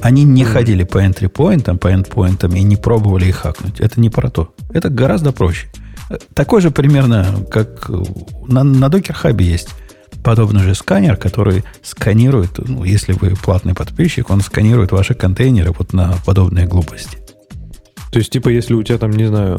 Они 0.00 0.24
не 0.24 0.42
ходили 0.44 0.82
по 0.82 0.98
entry 0.98 1.30
point, 1.30 1.78
по 1.78 1.92
endpoint 1.92 2.58
и 2.58 2.62
не 2.64 2.76
пробовали 2.76 3.26
их 3.26 3.36
хакнуть. 3.36 3.78
Это 3.78 4.00
не 4.00 4.10
про 4.10 4.30
то. 4.30 4.52
Это 4.72 4.88
гораздо 4.90 5.32
проще. 5.32 5.68
Такой 6.34 6.60
же 6.60 6.70
примерно, 6.70 7.44
как 7.50 7.88
на, 7.88 8.62
на 8.64 8.86
Docker 8.86 9.16
Hub 9.22 9.42
есть 9.42 9.70
подобный 10.22 10.62
же 10.62 10.74
сканер, 10.74 11.16
который 11.16 11.64
сканирует, 11.82 12.58
ну, 12.58 12.84
если 12.84 13.12
вы 13.12 13.30
платный 13.30 13.74
подписчик, 13.74 14.30
он 14.30 14.40
сканирует 14.40 14.92
ваши 14.92 15.14
контейнеры 15.14 15.72
вот 15.72 15.92
на 15.92 16.14
подобные 16.24 16.66
глупости. 16.66 17.18
То 18.12 18.18
есть, 18.18 18.30
типа, 18.30 18.50
если 18.50 18.74
у 18.74 18.82
тебя 18.82 18.98
там, 18.98 19.10
не 19.10 19.26
знаю, 19.26 19.58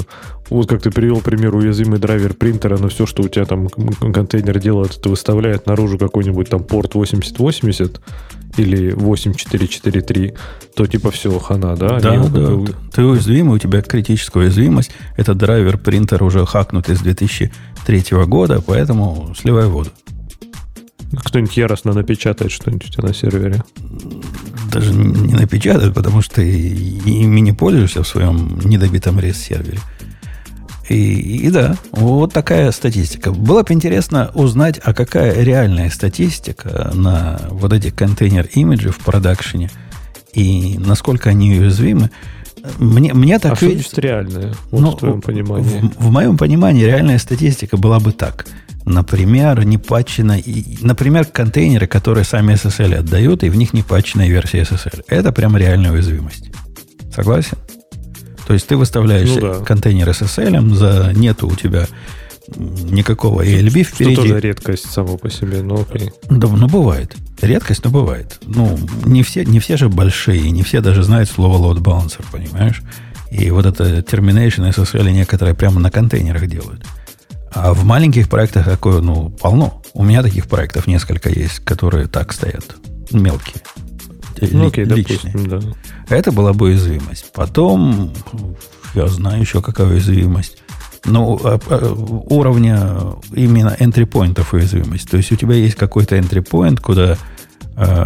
вот 0.49 0.69
как 0.69 0.81
ты 0.83 0.91
привел 0.91 1.21
пример, 1.21 1.55
уязвимый 1.55 1.97
драйвер 1.97 2.35
принтера, 2.35 2.77
но 2.77 2.87
все, 2.87 3.07
что 3.07 3.23
у 3.23 3.27
тебя 3.27 3.45
там 3.45 3.67
контейнер 3.67 4.59
делает, 4.59 4.95
это 4.95 5.09
выставляет 5.09 5.65
наружу 5.65 5.97
какой-нибудь 5.97 6.49
там 6.49 6.63
порт 6.63 6.93
8080, 6.93 7.99
или 8.57 8.91
8443, 8.91 10.33
то 10.75 10.85
типа 10.85 11.11
все, 11.11 11.37
хана, 11.39 11.75
да? 11.75 11.99
Да, 11.99 12.11
Они 12.11 12.29
да. 12.29 12.73
Ты 12.93 13.03
уязвимый, 13.03 13.55
у 13.55 13.59
тебя 13.59 13.81
критическая 13.81 14.39
уязвимость. 14.39 14.91
Это 15.17 15.33
драйвер 15.33 15.77
принтер 15.77 16.23
уже 16.23 16.45
хакнут 16.45 16.89
из 16.89 16.99
2003 17.01 18.03
года, 18.25 18.61
поэтому 18.65 19.33
сливай 19.37 19.67
воду. 19.67 19.89
Кто-нибудь 21.15 21.55
яростно 21.57 21.93
напечатает 21.93 22.51
что-нибудь 22.51 22.87
у 22.87 22.89
тебя 22.89 23.07
на 23.07 23.13
сервере? 23.13 23.63
Даже 24.71 24.93
не 24.93 25.33
напечатает, 25.33 25.93
потому 25.93 26.21
что 26.21 26.35
ты 26.35 26.49
ими 26.49 27.39
не 27.39 27.51
пользуешься 27.51 28.01
в 28.01 28.07
своем 28.07 28.59
недобитом 28.63 29.19
рейс-сервере. 29.19 29.79
И, 30.89 31.45
и 31.47 31.49
да, 31.49 31.75
вот 31.91 32.33
такая 32.33 32.71
статистика. 32.71 33.31
Было 33.31 33.63
бы 33.63 33.73
интересно 33.73 34.31
узнать, 34.33 34.79
а 34.83 34.93
какая 34.93 35.41
реальная 35.43 35.89
статистика 35.89 36.91
на 36.93 37.39
вот 37.49 37.71
эти 37.71 37.89
контейнер-имиджи 37.89 38.91
в 38.91 38.97
продакшене 38.97 39.69
и 40.33 40.77
насколько 40.77 41.29
они 41.29 41.59
уязвимы. 41.59 42.09
Мне, 42.77 43.13
мне 43.13 43.39
так 43.39 43.53
а 43.53 43.55
что 43.55 44.01
реальное? 44.01 44.53
Вот 44.71 44.81
ну, 44.81 44.91
в 44.91 44.97
твоем 44.97 45.21
понимании. 45.21 45.91
В, 45.97 46.05
в 46.05 46.11
моем 46.11 46.37
понимании 46.37 46.85
реальная 46.85 47.19
статистика 47.19 47.77
была 47.77 47.99
бы 47.99 48.11
так. 48.11 48.45
Например, 48.85 49.63
не 49.63 49.77
патчено, 49.77 50.37
и, 50.37 50.77
например, 50.81 51.25
контейнеры, 51.25 51.87
которые 51.87 52.25
сами 52.25 52.53
SSL 52.53 52.95
отдают, 52.95 53.43
и 53.43 53.49
в 53.49 53.55
них 53.55 53.73
не 53.73 53.81
патченная 53.81 54.27
версия 54.27 54.61
SSL. 54.61 55.03
Это 55.07 55.31
прям 55.31 55.55
реальная 55.55 55.91
уязвимость. 55.91 56.51
Согласен? 57.13 57.57
То 58.47 58.53
есть 58.53 58.67
ты 58.67 58.77
выставляешь 58.77 59.29
ну, 59.29 59.41
да. 59.41 59.53
контейнер 59.59 60.09
SSL, 60.09 60.73
за 60.75 61.13
нету 61.15 61.47
у 61.47 61.55
тебя 61.55 61.87
никакого 62.57 63.45
ELB 63.45 63.83
впереди. 63.83 64.13
Что 64.15 64.21
тоже 64.23 64.39
редкость 64.39 64.91
само 64.91 65.17
по 65.17 65.29
себе, 65.29 65.61
но 65.61 65.81
окей. 65.81 66.11
Да, 66.29 66.47
ну 66.47 66.67
бывает. 66.67 67.15
Редкость, 67.41 67.83
но 67.83 67.89
бывает. 67.89 68.39
Ну, 68.45 68.77
не 69.05 69.23
все, 69.23 69.45
не 69.45 69.59
все 69.59 69.77
же 69.77 69.89
большие, 69.89 70.51
не 70.51 70.63
все 70.63 70.81
даже 70.81 71.03
знают 71.03 71.29
слово 71.29 71.57
load 71.57 71.81
balancer, 71.81 72.23
понимаешь? 72.31 72.81
И 73.31 73.49
вот 73.49 73.65
это 73.65 73.99
termination 73.99 74.69
SSL 74.69 75.11
некоторые 75.11 75.55
прямо 75.55 75.79
на 75.79 75.89
контейнерах 75.89 76.47
делают. 76.47 76.85
А 77.51 77.73
в 77.73 77.83
маленьких 77.83 78.29
проектах 78.29 78.65
такое, 78.65 78.99
ну, 79.01 79.29
полно. 79.29 79.81
У 79.93 80.03
меня 80.03 80.23
таких 80.23 80.47
проектов 80.47 80.87
несколько 80.87 81.29
есть, 81.29 81.59
которые 81.59 82.07
так 82.07 82.33
стоят. 82.33 82.75
Мелкие. 83.11 83.61
Ну, 84.41 84.67
окей, 84.67 84.85
личные. 84.85 85.33
допустим, 85.33 85.49
да. 85.49 86.15
Это 86.15 86.31
была 86.31 86.53
бы 86.53 86.67
уязвимость. 86.67 87.31
Потом, 87.33 88.11
я 88.95 89.07
знаю 89.07 89.41
еще 89.41 89.61
какая 89.61 89.87
уязвимость. 89.87 90.57
Ну, 91.05 91.39
а, 91.43 91.59
а, 91.67 91.93
уровня 92.29 92.97
именно 93.33 93.75
entry 93.79 94.09
point 94.09 94.41
уязвимость. 94.51 95.09
То 95.09 95.17
есть 95.17 95.31
у 95.31 95.35
тебя 95.35 95.55
есть 95.55 95.75
какой-то 95.75 96.17
entry 96.17 96.45
point, 96.45 96.79
куда 96.79 97.17
э, 97.75 98.05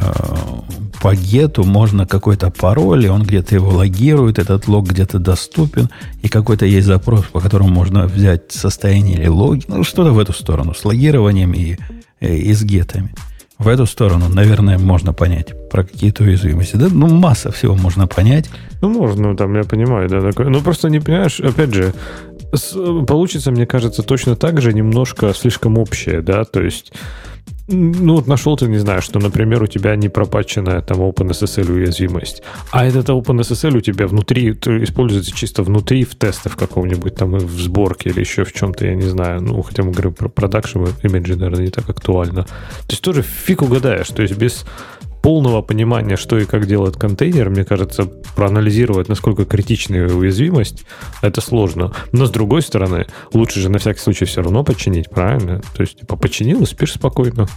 по 1.01 1.15
гету 1.15 1.63
можно 1.63 2.07
какой-то 2.07 2.49
пароль, 2.49 3.05
и 3.05 3.09
он 3.09 3.23
где-то 3.23 3.55
его 3.55 3.69
логирует, 3.69 4.39
этот 4.39 4.67
лог 4.67 4.87
где-то 4.89 5.19
доступен, 5.19 5.89
и 6.23 6.27
какой-то 6.27 6.65
есть 6.65 6.87
запрос, 6.87 7.25
по 7.25 7.39
которому 7.39 7.69
можно 7.69 8.07
взять 8.07 8.51
состояние 8.51 9.17
или 9.17 9.27
логи, 9.27 9.63
ну, 9.67 9.83
что-то 9.83 10.11
в 10.11 10.19
эту 10.19 10.33
сторону, 10.33 10.73
с 10.73 10.83
логированием 10.83 11.53
и, 11.53 11.77
и 12.19 12.53
с 12.53 12.63
гетами. 12.63 13.13
В 13.59 13.67
эту 13.67 13.87
сторону, 13.87 14.29
наверное, 14.29 14.77
можно 14.77 15.13
понять 15.13 15.53
про 15.69 15.83
какие-то 15.83 16.23
уязвимости. 16.23 16.75
Да, 16.75 16.87
ну, 16.91 17.07
масса 17.07 17.51
всего 17.51 17.75
можно 17.75 18.05
понять. 18.07 18.49
Ну, 18.81 18.89
можно, 18.89 19.35
там, 19.35 19.55
я 19.55 19.63
понимаю, 19.63 20.07
да, 20.09 20.21
такое. 20.21 20.49
Ну, 20.49 20.61
просто 20.61 20.89
не 20.89 20.99
понимаешь, 20.99 21.39
опять 21.39 21.73
же, 21.73 21.93
получится, 23.07 23.51
мне 23.51 23.65
кажется, 23.65 24.03
точно 24.03 24.35
так 24.35 24.61
же 24.61 24.73
немножко 24.73 25.33
слишком 25.33 25.79
общее, 25.79 26.21
да, 26.21 26.43
то 26.45 26.61
есть 26.61 26.93
ну, 27.67 28.15
вот 28.15 28.27
нашел 28.27 28.55
ты, 28.55 28.67
не 28.67 28.77
знаю, 28.77 29.01
что, 29.01 29.19
например, 29.19 29.61
у 29.63 29.67
тебя 29.67 29.95
не 29.95 30.09
пропаченная 30.09 30.81
там 30.81 30.99
OpenSSL 30.99 31.71
уязвимость, 31.71 32.41
а 32.71 32.85
этот 32.85 33.09
OpenSSL 33.09 33.77
у 33.77 33.81
тебя 33.81 34.07
внутри, 34.07 34.51
используется 34.51 35.35
чисто 35.35 35.63
внутри 35.63 36.05
в 36.05 36.15
тестах 36.15 36.55
каком-нибудь 36.55 37.15
там 37.15 37.31
в 37.31 37.61
сборке 37.61 38.09
или 38.09 38.21
еще 38.21 38.45
в 38.45 38.53
чем-то, 38.53 38.85
я 38.85 38.95
не 38.95 39.09
знаю. 39.09 39.41
Ну, 39.41 39.61
хотя 39.61 39.83
мы 39.83 39.91
говорим 39.91 40.13
про 40.13 40.29
продакшн, 40.29 40.85
имиджи, 41.03 41.35
наверное, 41.35 41.65
не 41.65 41.71
так 41.71 41.89
актуально. 41.89 42.43
То 42.43 42.91
есть 42.91 43.03
тоже 43.03 43.21
фиг 43.21 43.61
угадаешь, 43.61 44.07
то 44.07 44.21
есть 44.21 44.37
без 44.37 44.65
полного 45.27 45.61
понимания, 45.61 46.15
что 46.15 46.39
и 46.39 46.45
как 46.45 46.67
делает 46.67 46.95
контейнер, 46.95 47.49
мне 47.49 47.65
кажется, 47.65 48.05
проанализировать, 48.37 49.09
насколько 49.09 49.43
критичная 49.43 50.07
уязвимость, 50.07 50.85
это 51.21 51.41
сложно. 51.41 51.91
Но 52.13 52.27
с 52.27 52.31
другой 52.31 52.61
стороны, 52.61 53.07
лучше 53.33 53.59
же 53.59 53.67
на 53.67 53.77
всякий 53.77 53.99
случай 53.99 54.23
все 54.23 54.41
равно 54.41 54.63
починить, 54.63 55.09
правильно? 55.09 55.61
То 55.75 55.81
есть, 55.81 55.99
типа, 55.99 56.15
починил 56.15 56.63
и 56.63 56.65
спишь 56.65 56.93
спокойно. 56.93 57.49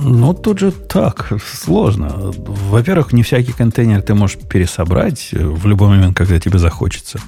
Ну, 0.00 0.34
тут 0.34 0.58
же 0.58 0.72
так, 0.72 1.30
сложно. 1.40 2.32
Во-первых, 2.36 3.12
не 3.12 3.22
всякий 3.22 3.52
контейнер 3.52 4.02
ты 4.02 4.14
можешь 4.14 4.36
пересобрать 4.36 5.28
в 5.30 5.68
любой 5.68 5.90
момент, 5.90 6.16
когда 6.16 6.40
тебе 6.40 6.58
захочется. 6.58 7.20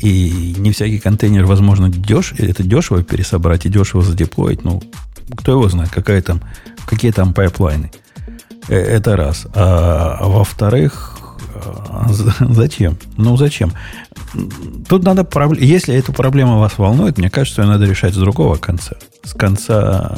И 0.00 0.54
не 0.56 0.72
всякий 0.72 0.98
контейнер, 0.98 1.44
возможно, 1.44 1.90
деш... 1.90 2.32
это 2.38 2.62
дешево 2.62 3.02
пересобрать 3.02 3.66
и 3.66 3.68
дешево 3.68 4.02
задеплоить. 4.02 4.64
Ну, 4.64 4.82
кто 5.36 5.52
его 5.52 5.68
знает, 5.68 5.90
какая 5.90 6.22
там, 6.22 6.40
какие 6.86 7.10
там 7.10 7.34
pipeline 7.34 7.79
ы. 7.79 7.90
Э, 8.68 8.76
это 8.76 9.16
раз. 9.16 9.46
А, 9.54 10.18
а 10.20 10.28
во-вторых, 10.28 11.18
а, 11.54 12.06
зачем? 12.40 12.98
Ну, 13.16 13.36
зачем? 13.36 13.72
Тут 14.88 15.02
надо... 15.04 15.26
Если 15.58 15.94
эта 15.94 16.12
проблема 16.12 16.58
вас 16.58 16.78
волнует, 16.78 17.18
мне 17.18 17.30
кажется, 17.30 17.62
ее 17.62 17.68
надо 17.68 17.86
решать 17.86 18.14
с 18.14 18.18
другого 18.18 18.56
конца. 18.56 18.96
С 19.24 19.32
конца 19.32 20.16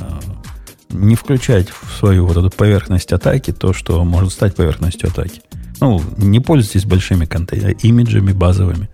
не 0.91 1.15
включать 1.15 1.69
в 1.71 1.97
свою 1.99 2.27
вот 2.27 2.37
эту 2.37 2.51
поверхность 2.51 3.13
атаки 3.13 3.53
то, 3.53 3.73
что 3.73 4.05
может 4.05 4.33
стать 4.33 4.57
поверхностью 4.57 5.09
атаки. 5.09 5.41
Ну, 5.81 6.03
не 6.17 6.41
пользуйтесь 6.41 6.85
большими 6.85 7.25
контейнерами, 7.25 7.79
имиджами 7.83 8.33
базовыми. 8.33 8.91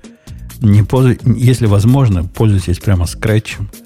Не 0.60 0.82
пользуйтесь, 0.82 1.26
если 1.36 1.66
возможно, 1.66 2.24
пользуйтесь 2.24 2.78
прямо 2.78 3.06
scratch 3.06 3.56
ем– 3.56 3.70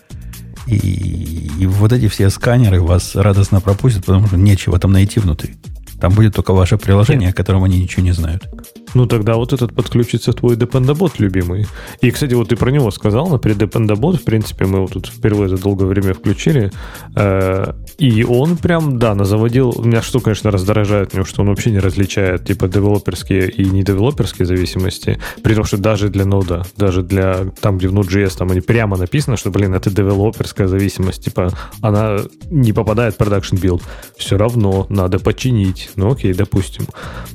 и, 0.66 1.50
и 1.58 1.66
вот 1.66 1.92
эти 1.92 2.08
все 2.08 2.30
сканеры 2.30 2.80
вас 2.80 3.14
радостно 3.14 3.60
пропустят, 3.60 4.04
потому 4.04 4.26
что 4.26 4.36
нечего 4.36 4.78
там 4.78 4.92
найти 4.92 5.20
внутри. 5.20 5.56
Там 6.00 6.12
будет 6.12 6.34
только 6.34 6.52
ваше 6.52 6.78
приложение, 6.78 7.30
о 7.30 7.32
котором 7.32 7.64
они 7.64 7.80
ничего 7.80 8.02
не 8.02 8.12
знают. 8.12 8.48
Ну, 8.94 9.06
тогда 9.06 9.36
вот 9.36 9.52
этот 9.52 9.74
подключится 9.74 10.32
твой 10.32 10.56
Dependabot 10.56 11.12
любимый. 11.18 11.66
И, 12.00 12.10
кстати, 12.10 12.34
вот 12.34 12.48
ты 12.48 12.56
про 12.56 12.70
него 12.70 12.90
сказал, 12.90 13.28
например, 13.28 13.58
Dependabot, 13.58 14.16
в 14.16 14.24
принципе, 14.24 14.66
мы 14.66 14.78
его 14.78 14.86
тут 14.88 15.06
впервые 15.06 15.48
за 15.48 15.58
долгое 15.58 15.86
время 15.86 16.14
включили, 16.14 16.72
э, 17.14 17.72
и 17.98 18.24
он 18.24 18.56
прям, 18.56 18.98
да, 18.98 19.14
назаводил, 19.14 19.74
меня 19.84 20.02
что, 20.02 20.20
конечно, 20.20 20.50
раздражает 20.50 21.12
в 21.12 21.14
нем, 21.14 21.24
что 21.24 21.42
он 21.42 21.48
вообще 21.48 21.70
не 21.70 21.78
различает, 21.78 22.44
типа, 22.44 22.68
девелоперские 22.68 23.50
и 23.50 23.64
недевелоперские 23.64 24.46
зависимости, 24.46 25.20
при 25.42 25.54
том, 25.54 25.64
что 25.64 25.76
даже 25.76 26.08
для 26.08 26.24
нода, 26.24 26.64
даже 26.76 27.02
для, 27.02 27.46
там, 27.60 27.78
где 27.78 27.88
в 27.88 27.94
Node.js, 27.94 28.36
там 28.38 28.50
они 28.50 28.60
прямо 28.60 28.96
написано, 28.96 29.36
что, 29.36 29.50
блин, 29.50 29.74
это 29.74 29.90
девелоперская 29.90 30.66
зависимость, 30.66 31.24
типа, 31.24 31.52
она 31.80 32.18
не 32.50 32.72
попадает 32.72 33.14
в 33.14 33.16
production 33.18 33.56
build. 33.56 33.82
Все 34.16 34.36
равно 34.36 34.86
надо 34.88 35.18
починить. 35.18 35.89
Ну, 35.96 36.10
окей, 36.10 36.32
допустим. 36.34 36.86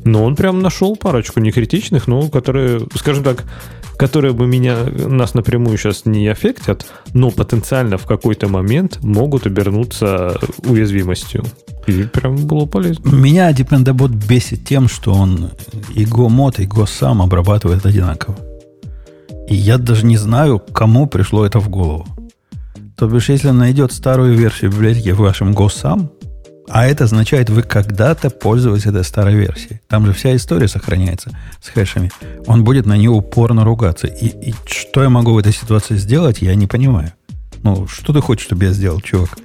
Но 0.03 0.23
он 0.23 0.35
прям 0.35 0.61
нашел 0.61 0.95
парочку 0.95 1.39
некритичных, 1.39 2.07
но 2.07 2.29
которые, 2.29 2.81
скажем 2.95 3.23
так, 3.23 3.45
которые 3.97 4.33
бы 4.33 4.47
меня, 4.47 4.77
нас 4.83 5.33
напрямую 5.33 5.77
сейчас 5.77 6.05
не 6.05 6.27
affect 6.27 6.62
ят, 6.62 6.85
но 7.13 7.31
потенциально 7.31 7.97
в 7.97 8.05
какой-то 8.05 8.47
момент 8.47 9.03
могут 9.03 9.45
обернуться 9.45 10.39
уязвимостью. 10.63 11.43
И 11.87 12.03
прям 12.03 12.35
было 12.35 12.65
полезно. 12.65 13.09
Меня 13.09 13.51
Dependabot 13.51 14.09
бесит 14.09 14.65
тем, 14.65 14.87
что 14.89 15.13
он 15.13 15.51
и 15.93 16.03
GoMod, 16.03 16.61
и 16.61 16.65
GoSum 16.65 17.23
обрабатывает 17.23 17.85
одинаково. 17.85 18.35
И 19.47 19.55
я 19.55 19.77
даже 19.77 20.05
не 20.05 20.17
знаю, 20.17 20.59
кому 20.59 21.07
пришло 21.07 21.45
это 21.45 21.59
в 21.59 21.69
голову. 21.69 22.05
То 22.97 23.07
бишь, 23.07 23.29
если 23.29 23.49
найдет 23.49 23.91
старую 23.91 24.35
версию 24.35 24.71
библиотеки 24.71 25.09
в 25.09 25.19
вашем 25.19 25.51
GoSam, 25.51 26.09
а 26.67 26.87
это 26.87 27.03
означает, 27.03 27.49
вы 27.49 27.61
когда-то 27.61 28.29
пользовались 28.29 28.85
этой 28.85 29.03
старой 29.03 29.35
версией. 29.35 29.81
Там 29.87 30.05
же 30.05 30.13
вся 30.13 30.35
история 30.35 30.67
сохраняется 30.67 31.31
с 31.61 31.69
хэшами. 31.69 32.11
Он 32.47 32.63
будет 32.63 32.85
на 32.85 32.97
нее 32.97 33.11
упорно 33.11 33.63
ругаться. 33.63 34.07
И, 34.07 34.27
и 34.49 34.53
что 34.65 35.03
я 35.03 35.09
могу 35.09 35.33
в 35.33 35.37
этой 35.37 35.53
ситуации 35.53 35.95
сделать, 35.95 36.41
я 36.41 36.55
не 36.55 36.67
понимаю. 36.67 37.13
Ну, 37.63 37.87
что 37.87 38.13
ты 38.13 38.21
хочешь, 38.21 38.45
чтобы 38.45 38.65
я 38.65 38.71
сделал, 38.71 38.99
чувак? 39.01 39.37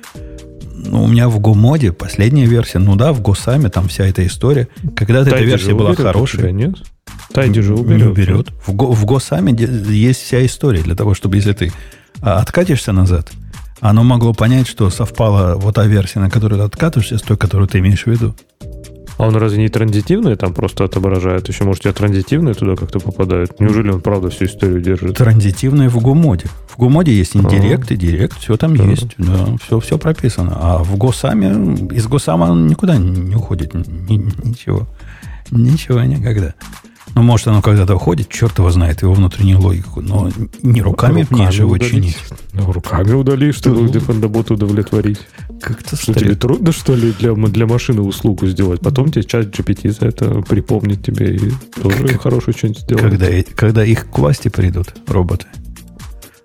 Ну, 0.72 1.04
у 1.04 1.08
меня 1.08 1.28
в 1.28 1.38
Go-моде 1.38 1.92
последняя 1.92 2.46
версия. 2.46 2.78
Ну 2.78 2.96
да, 2.96 3.12
в 3.12 3.20
Госаме 3.20 3.68
там 3.68 3.88
вся 3.88 4.06
эта 4.06 4.26
история. 4.26 4.68
Когда-то 4.96 5.30
эта 5.30 5.44
версия 5.44 5.74
была 5.74 5.94
хорошая. 5.94 6.52
Нет? 6.52 6.76
Тайди 7.32 7.60
же 7.60 7.74
уберет. 7.74 8.02
Не 8.02 8.08
уберет. 8.08 8.48
В, 8.66 8.70
Go, 8.74 8.92
в 8.92 9.04
Госаме 9.04 9.54
есть 9.54 10.22
вся 10.22 10.44
история 10.44 10.82
для 10.82 10.94
того, 10.94 11.14
чтобы 11.14 11.36
если 11.36 11.52
ты 11.52 11.72
а, 12.22 12.40
откатишься 12.40 12.92
назад, 12.92 13.30
оно 13.80 14.04
могло 14.04 14.32
понять, 14.32 14.68
что 14.68 14.90
совпала 14.90 15.56
вот 15.56 15.74
та 15.74 15.86
версия, 15.86 16.20
на 16.20 16.30
которую 16.30 16.60
ты 16.60 16.64
откатываешься, 16.64 17.18
с 17.18 17.22
той, 17.22 17.36
которую 17.36 17.68
ты 17.68 17.78
имеешь 17.78 18.04
в 18.04 18.06
виду. 18.06 18.34
А 19.20 19.26
он 19.26 19.36
разве 19.36 19.58
не 19.58 19.68
транзитивные 19.68 20.36
там 20.36 20.54
просто 20.54 20.84
отображает? 20.84 21.46
Еще, 21.48 21.64
может, 21.64 21.80
у 21.80 21.82
тебя 21.82 21.92
транзитивные 21.92 22.54
туда 22.54 22.74
как-то 22.74 23.00
попадают? 23.00 23.60
Неужели 23.60 23.90
он, 23.90 24.00
правда, 24.00 24.30
всю 24.30 24.46
историю 24.46 24.80
держит? 24.80 25.14
Транзитивные 25.14 25.90
в 25.90 25.98
гумоде. 25.98 26.46
В 26.68 26.78
гумоде 26.78 27.12
есть 27.12 27.36
индирект 27.36 27.90
и 27.90 27.96
директ, 27.96 28.38
все 28.38 28.56
там 28.56 28.72
а 28.80 28.82
есть. 28.82 29.08
Да, 29.18 29.56
все, 29.62 29.78
все 29.78 29.98
прописано. 29.98 30.56
А 30.58 30.78
в 30.78 30.96
Госаме, 30.96 31.50
из 31.94 32.06
Госама 32.06 32.44
он 32.44 32.66
никуда 32.66 32.96
не 32.96 33.34
уходит. 33.34 33.74
Ничего. 33.74 34.86
Ничего 35.50 36.00
никогда. 36.00 36.54
Ну, 37.14 37.22
может, 37.22 37.48
оно 37.48 37.60
когда-то 37.60 37.96
уходит, 37.96 38.30
черт 38.30 38.56
его 38.56 38.70
знает, 38.70 39.02
его 39.02 39.12
внутреннюю 39.12 39.60
логику. 39.60 40.00
Но 40.00 40.30
не 40.62 40.80
руками, 40.80 41.22
руками 41.22 41.26
мне 41.28 41.50
же 41.50 41.62
его 41.62 41.76
чинить. 41.76 42.16
Ну, 42.52 42.72
руками 42.72 43.12
удали, 43.12 43.52
чтобы 43.52 43.86
Dependabot 43.86 44.52
удовлетворить. 44.52 45.20
Как-то 45.60 45.96
что 45.96 46.14
тебе 46.14 46.34
трудно, 46.34 46.72
что 46.72 46.94
ли, 46.94 47.12
для, 47.12 47.34
для 47.34 47.66
машины 47.66 48.02
услугу 48.02 48.46
сделать? 48.46 48.80
Потом 48.80 49.12
тебе 49.12 49.24
чат 49.24 49.46
GPT 49.46 49.90
за 49.92 50.06
это 50.06 50.42
припомнит 50.42 51.04
тебе 51.04 51.36
и 51.36 51.52
тоже 51.80 52.08
как, 52.08 52.22
хорошую 52.22 52.56
что-нибудь 52.56 52.80
сделать. 52.80 53.02
Когда, 53.02 53.26
когда 53.54 53.84
их 53.84 54.10
к 54.10 54.18
власти 54.18 54.48
придут, 54.48 54.94
роботы, 55.06 55.46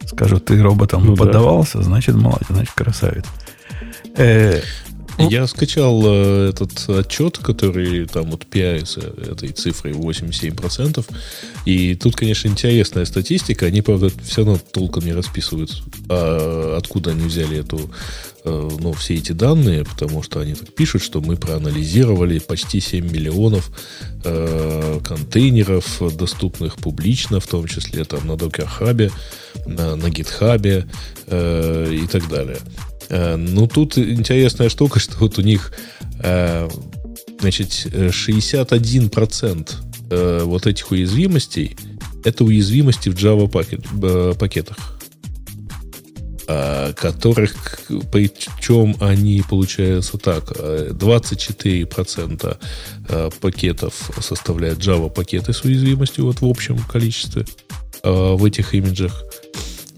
скажут, 0.05 0.45
ты 0.45 0.61
роботом 0.61 1.05
ну, 1.05 1.15
поддавался, 1.15 1.79
да. 1.79 1.85
значит, 1.85 2.15
молодец, 2.15 2.47
значит, 2.49 2.73
красавец. 2.75 3.25
Э, 4.15 4.61
Я 5.17 5.47
скачал 5.47 6.01
э, 6.05 6.49
этот 6.49 6.89
отчет, 6.89 7.37
который 7.37 8.05
там 8.05 8.31
вот 8.31 8.45
PI 8.51 8.85
с 8.85 8.97
этой 8.97 9.49
цифрой 9.49 9.93
87%. 9.93 11.05
И 11.65 11.95
тут, 11.95 12.15
конечно, 12.15 12.47
интересная 12.49 13.05
статистика. 13.05 13.65
Они, 13.65 13.81
правда, 13.81 14.11
все 14.23 14.43
равно 14.43 14.59
толком 14.71 15.05
не 15.05 15.13
расписывают, 15.13 15.83
а 16.09 16.75
откуда 16.77 17.11
они 17.11 17.25
взяли 17.27 17.59
эту, 17.59 17.89
э, 18.43 18.69
ну, 18.79 18.91
все 18.93 19.15
эти 19.15 19.31
данные, 19.31 19.85
потому 19.85 20.21
что 20.21 20.41
они 20.41 20.53
так 20.53 20.73
пишут, 20.73 21.01
что 21.01 21.21
мы 21.21 21.37
проанализировали 21.37 22.39
почти 22.39 22.81
7 22.81 23.09
миллионов 23.09 23.71
э, 24.25 24.99
контейнеров, 25.01 26.01
доступных 26.17 26.75
публично, 26.75 27.39
в 27.39 27.47
том 27.47 27.67
числе 27.67 28.03
там 28.03 28.27
на 28.27 28.33
Docker 28.33 28.67
Hub, 28.79 29.11
на, 29.65 29.95
на 29.95 30.07
GitHub 30.07 30.85
э, 31.27 31.93
и 31.93 32.07
так 32.07 32.27
далее. 32.27 32.59
Э, 33.09 33.35
ну, 33.35 33.67
тут 33.67 33.97
интересная 33.97 34.69
штука, 34.69 34.99
что 35.05 35.17
вот 35.17 35.37
у 35.37 35.41
них 35.41 35.73
э, 36.19 36.69
значит, 37.39 37.69
61% 37.69 39.71
э, 40.09 40.43
вот 40.43 40.67
этих 40.67 40.91
уязвимостей 40.91 41.77
это 42.23 42.43
уязвимости 42.43 43.09
в 43.09 43.15
Java 43.15 43.47
пакет, 43.47 43.85
пакетах 44.39 44.77
которых, 46.47 47.55
причем 48.11 48.95
они 48.99 49.41
получаются 49.49 50.19
так, 50.19 50.51
24% 50.51 52.57
пакетов 53.41 54.11
составляют 54.21 54.77
Java 54.77 55.09
пакеты 55.09 55.53
с 55.53 55.63
уязвимостью 55.63 56.25
вот 56.25 56.41
в 56.41 56.45
общем 56.45 56.77
количестве 56.77 57.47
в 58.03 58.45
этих 58.45 58.75
имиджах, 58.75 59.23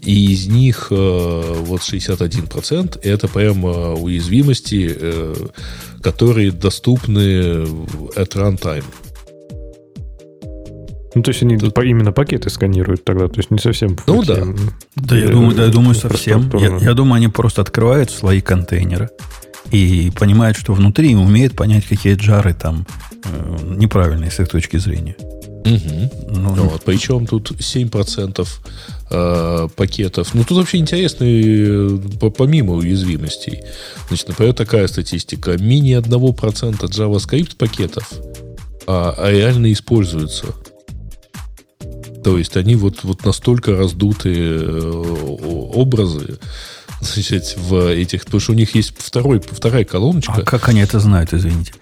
и 0.08 0.32
из 0.32 0.46
них 0.46 0.86
э, 0.90 1.54
вот 1.66 1.82
61% 1.82 2.98
это 3.02 3.28
прям 3.28 3.62
уязвимости, 3.64 4.90
э, 4.98 5.34
которые 6.00 6.50
доступны 6.50 7.66
at 8.16 8.32
runtime. 8.34 8.84
Ну, 11.14 11.22
то 11.22 11.28
есть 11.28 11.42
они 11.42 11.58
Тут... 11.58 11.76
именно 11.84 12.12
пакеты 12.12 12.48
сканируют 12.48 13.04
тогда, 13.04 13.28
то 13.28 13.36
есть 13.36 13.50
не 13.50 13.58
совсем... 13.58 13.98
Ну, 14.06 14.22
да. 14.22 14.46
Да, 14.96 15.14
я 15.14 15.28
думаю, 15.28 15.54
да, 15.54 15.66
я 15.66 15.70
думаю, 15.70 15.94
совсем. 15.94 16.50
Я, 16.54 16.78
я 16.78 16.94
думаю, 16.94 17.18
они 17.18 17.28
просто 17.28 17.60
открывают 17.60 18.10
слои 18.10 18.40
контейнера 18.40 19.10
и 19.72 20.10
понимают, 20.18 20.56
что 20.56 20.72
внутри, 20.72 21.12
и 21.12 21.16
умеют 21.16 21.54
понять, 21.54 21.84
какие 21.86 22.14
джары 22.14 22.54
там 22.54 22.86
э, 23.24 23.58
неправильные 23.76 24.30
с 24.30 24.40
их 24.40 24.48
точки 24.48 24.78
зрения. 24.78 25.16
Угу. 25.18 26.30
Ну, 26.30 26.54
вот, 26.64 26.82
причем 26.84 27.26
тут 27.26 27.50
7% 27.50 28.48
э, 29.10 29.68
пакетов. 29.74 30.34
Ну, 30.34 30.44
тут 30.44 30.58
вообще 30.58 30.78
интересно, 30.78 31.24
э, 31.24 31.98
помимо 32.36 32.74
уязвимостей. 32.74 33.62
Значит, 34.08 34.28
например, 34.28 34.54
такая 34.54 34.86
статистика. 34.88 35.56
Менее 35.58 35.98
1% 36.00 36.78
JavaScript 36.80 37.56
пакетов 37.56 38.12
а, 38.86 39.14
а 39.16 39.30
реально 39.30 39.72
используются. 39.72 40.46
То 42.24 42.38
есть 42.38 42.56
они 42.56 42.74
вот, 42.74 43.04
вот 43.04 43.24
настолько 43.24 43.76
раздутые 43.76 44.60
э, 44.60 44.90
образы, 45.74 46.38
значит, 47.00 47.56
в 47.56 47.92
этих, 47.92 48.24
потому 48.24 48.40
что 48.40 48.52
у 48.52 48.56
них 48.56 48.74
есть 48.74 48.94
второй, 48.96 49.40
вторая 49.40 49.84
колоночка. 49.84 50.32
А 50.32 50.42
как 50.42 50.68
они 50.68 50.80
это 50.80 51.00
знают, 51.00 51.32
извините? 51.32 51.74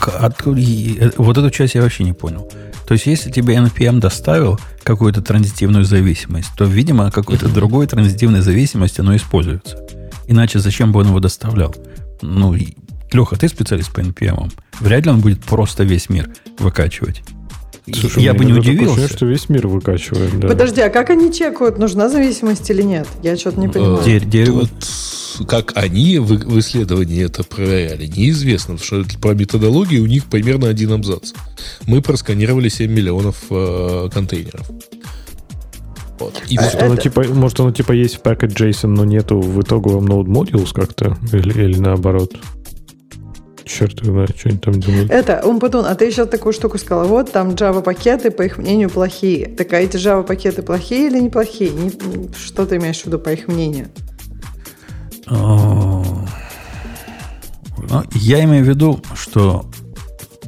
От, 0.00 0.44
вот 0.44 1.38
эту 1.38 1.50
часть 1.50 1.74
я 1.74 1.82
вообще 1.82 2.02
не 2.02 2.12
понял. 2.12 2.50
То 2.86 2.94
есть, 2.94 3.06
если 3.06 3.30
тебе 3.30 3.56
NPM 3.56 4.00
доставил 4.00 4.58
какую-то 4.82 5.22
транзитивную 5.22 5.84
зависимость, 5.84 6.50
то, 6.56 6.64
видимо, 6.64 7.10
какой-то 7.10 7.48
другой 7.48 7.86
транзитивной 7.86 8.40
зависимости 8.40 9.00
оно 9.00 9.16
используется. 9.16 9.78
Иначе 10.26 10.58
зачем 10.58 10.92
бы 10.92 11.00
он 11.00 11.08
его 11.08 11.20
доставлял? 11.20 11.74
Ну, 12.20 12.56
Леха, 13.12 13.36
ты 13.36 13.48
специалист 13.48 13.92
по 13.92 14.00
NPM. 14.00 14.52
Вряд 14.80 15.04
ли 15.04 15.10
он 15.10 15.20
будет 15.20 15.44
просто 15.44 15.84
весь 15.84 16.08
мир 16.08 16.30
выкачивать. 16.58 17.22
Слушай, 17.92 18.22
я 18.22 18.34
бы 18.34 18.44
не 18.44 18.52
удивился. 18.52 18.92
Ощущение, 18.92 19.08
что 19.08 19.26
весь 19.26 19.48
мир 19.48 19.66
выкачивает. 19.66 20.38
Да. 20.38 20.48
Подожди, 20.48 20.80
а 20.80 20.88
как 20.88 21.10
они 21.10 21.32
чекают, 21.32 21.78
нужна 21.78 22.08
зависимость 22.08 22.70
или 22.70 22.82
нет? 22.82 23.08
Я 23.22 23.36
что-то 23.36 23.58
не 23.58 23.68
понимаю. 23.68 24.04
Дерь, 24.04 24.24
дерево. 24.24 24.68
Тут, 24.68 25.48
как 25.48 25.72
они 25.76 26.18
в, 26.18 26.26
в 26.26 26.58
исследовании 26.60 27.24
это 27.24 27.42
проверяли, 27.42 28.06
неизвестно, 28.06 28.76
потому 28.76 29.04
что 29.04 29.18
про 29.18 29.34
методологию 29.34 30.02
у 30.02 30.06
них 30.06 30.26
примерно 30.26 30.68
один 30.68 30.92
абзац. 30.92 31.32
Мы 31.86 32.02
просканировали 32.02 32.68
7 32.68 32.92
миллионов 32.92 33.36
э, 33.50 34.08
контейнеров. 34.12 34.70
Вот. 36.20 36.40
И 36.48 36.56
а 36.56 36.62
может, 36.62 36.76
это... 36.76 36.86
оно, 36.86 36.96
типа, 36.96 37.24
может, 37.24 37.58
оно 37.58 37.72
типа 37.72 37.92
есть 37.92 38.16
в 38.16 38.20
package 38.20 38.54
JSON, 38.54 38.88
но 38.88 39.04
нету 39.04 39.40
в 39.40 39.60
итоговом 39.60 40.06
node 40.06 40.26
modules 40.26 40.72
как-то? 40.72 41.18
Или, 41.32 41.64
или 41.64 41.78
наоборот? 41.78 42.32
Черт 43.72 44.04
знает, 44.04 44.36
что 44.36 44.48
они 44.50 44.58
там 44.58 44.74
делают. 44.74 45.10
Это, 45.10 45.42
Умпутун, 45.44 45.86
а 45.86 45.94
ты 45.94 46.04
еще 46.06 46.26
такую 46.26 46.52
штуку 46.52 46.78
сказала. 46.78 47.04
Вот 47.04 47.32
там 47.32 47.50
Java-пакеты, 47.50 48.30
по 48.30 48.42
их 48.42 48.58
мнению, 48.58 48.90
плохие. 48.90 49.46
Так 49.46 49.72
а 49.72 49.80
эти 49.80 49.96
Java-пакеты 49.96 50.62
плохие 50.62 51.06
или 51.08 51.18
неплохие? 51.18 51.70
Не, 51.70 51.90
что 52.36 52.66
ты 52.66 52.76
имеешь 52.76 53.00
в 53.00 53.06
виду 53.06 53.18
по 53.18 53.30
их 53.30 53.48
мнению? 53.48 53.88
Ну, 55.26 56.26
я 58.12 58.44
имею 58.44 58.64
в 58.64 58.68
виду, 58.68 59.00
что 59.14 59.66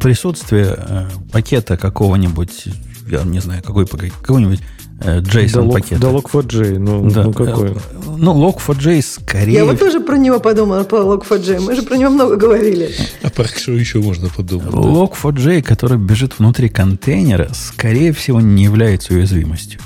присутствие 0.01 0.77
э, 0.77 1.09
пакета 1.33 1.77
какого-нибудь, 1.77 2.69
я 3.09 3.23
не 3.23 3.41
знаю, 3.41 3.63
какой, 3.63 3.87
какой-нибудь 3.87 4.61
JSON 5.01 5.73
пакет. 5.73 6.01
Да, 6.01 6.09
Log4j, 6.09 6.79
ну, 6.79 7.11
да. 7.11 7.25
ну 7.25 7.33
какой? 7.33 7.75
Ну, 8.17 8.49
Log4j 8.49 9.03
скорее... 9.03 9.53
Я 9.53 9.65
вот 9.65 9.79
тоже 9.79 10.01
про 10.01 10.17
него 10.17 10.41
подумала, 10.41 10.85
по 10.85 10.97
Log4j. 10.97 11.61
Мы 11.61 11.75
же 11.75 11.83
про 11.83 11.97
него 11.97 12.11
много 12.11 12.37
говорили. 12.37 12.91
А 13.23 13.31
про 13.31 13.45
что 13.45 13.73
еще 13.73 13.99
можно 13.99 14.29
подумать? 14.29 14.69
Log4j, 14.69 15.63
который 15.63 15.99
бежит 15.99 16.39
внутри 16.39 16.69
контейнера, 16.69 17.51
скорее 17.53 18.13
всего, 18.13 18.41
не 18.41 18.65
является 18.65 19.15
уязвимостью. 19.15 19.81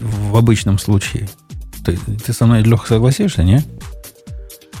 В 0.00 0.36
обычном 0.36 0.78
случае. 0.78 1.28
Ты, 1.84 1.98
ты 2.24 2.32
со 2.32 2.46
мной, 2.46 2.62
Леха, 2.62 2.86
согласишься, 2.86 3.42
не? 3.42 3.62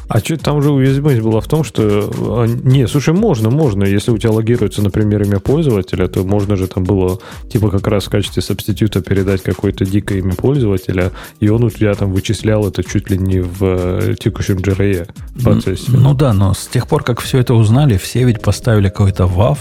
А 0.08 0.18
что 0.18 0.36
там 0.36 0.62
же 0.62 0.70
уязвимость 0.70 1.20
была 1.20 1.40
в 1.40 1.48
том, 1.48 1.64
что... 1.64 2.10
А, 2.18 2.46
не, 2.46 2.86
слушай, 2.86 3.14
можно, 3.14 3.50
можно. 3.50 3.84
Если 3.84 4.10
у 4.10 4.18
тебя 4.18 4.32
логируется, 4.32 4.82
например, 4.82 5.22
имя 5.22 5.38
пользователя, 5.38 6.08
то 6.08 6.24
можно 6.24 6.56
же 6.56 6.66
там 6.66 6.84
было 6.84 7.18
типа 7.50 7.70
как 7.70 7.86
раз 7.86 8.04
в 8.04 8.10
качестве 8.10 8.42
субститута 8.42 9.00
передать 9.00 9.42
какое-то 9.42 9.84
дикое 9.84 10.18
имя 10.18 10.34
пользователя, 10.34 11.12
и 11.40 11.48
он 11.48 11.64
у 11.64 11.70
тебя 11.70 11.94
там 11.94 12.12
вычислял 12.12 12.66
это 12.66 12.84
чуть 12.84 13.10
ли 13.10 13.18
не 13.18 13.40
в 13.40 13.62
э, 13.62 14.14
текущем 14.18 14.56
JRE 14.56 15.08
процессе. 15.42 15.92
Ну 15.92 16.14
да, 16.14 16.32
но 16.32 16.54
с 16.54 16.66
тех 16.66 16.86
пор, 16.86 17.04
как 17.04 17.20
все 17.20 17.38
это 17.38 17.54
узнали, 17.54 17.96
все 17.96 18.24
ведь 18.24 18.40
поставили 18.42 18.88
какой-то 18.88 19.24
WAF 19.24 19.58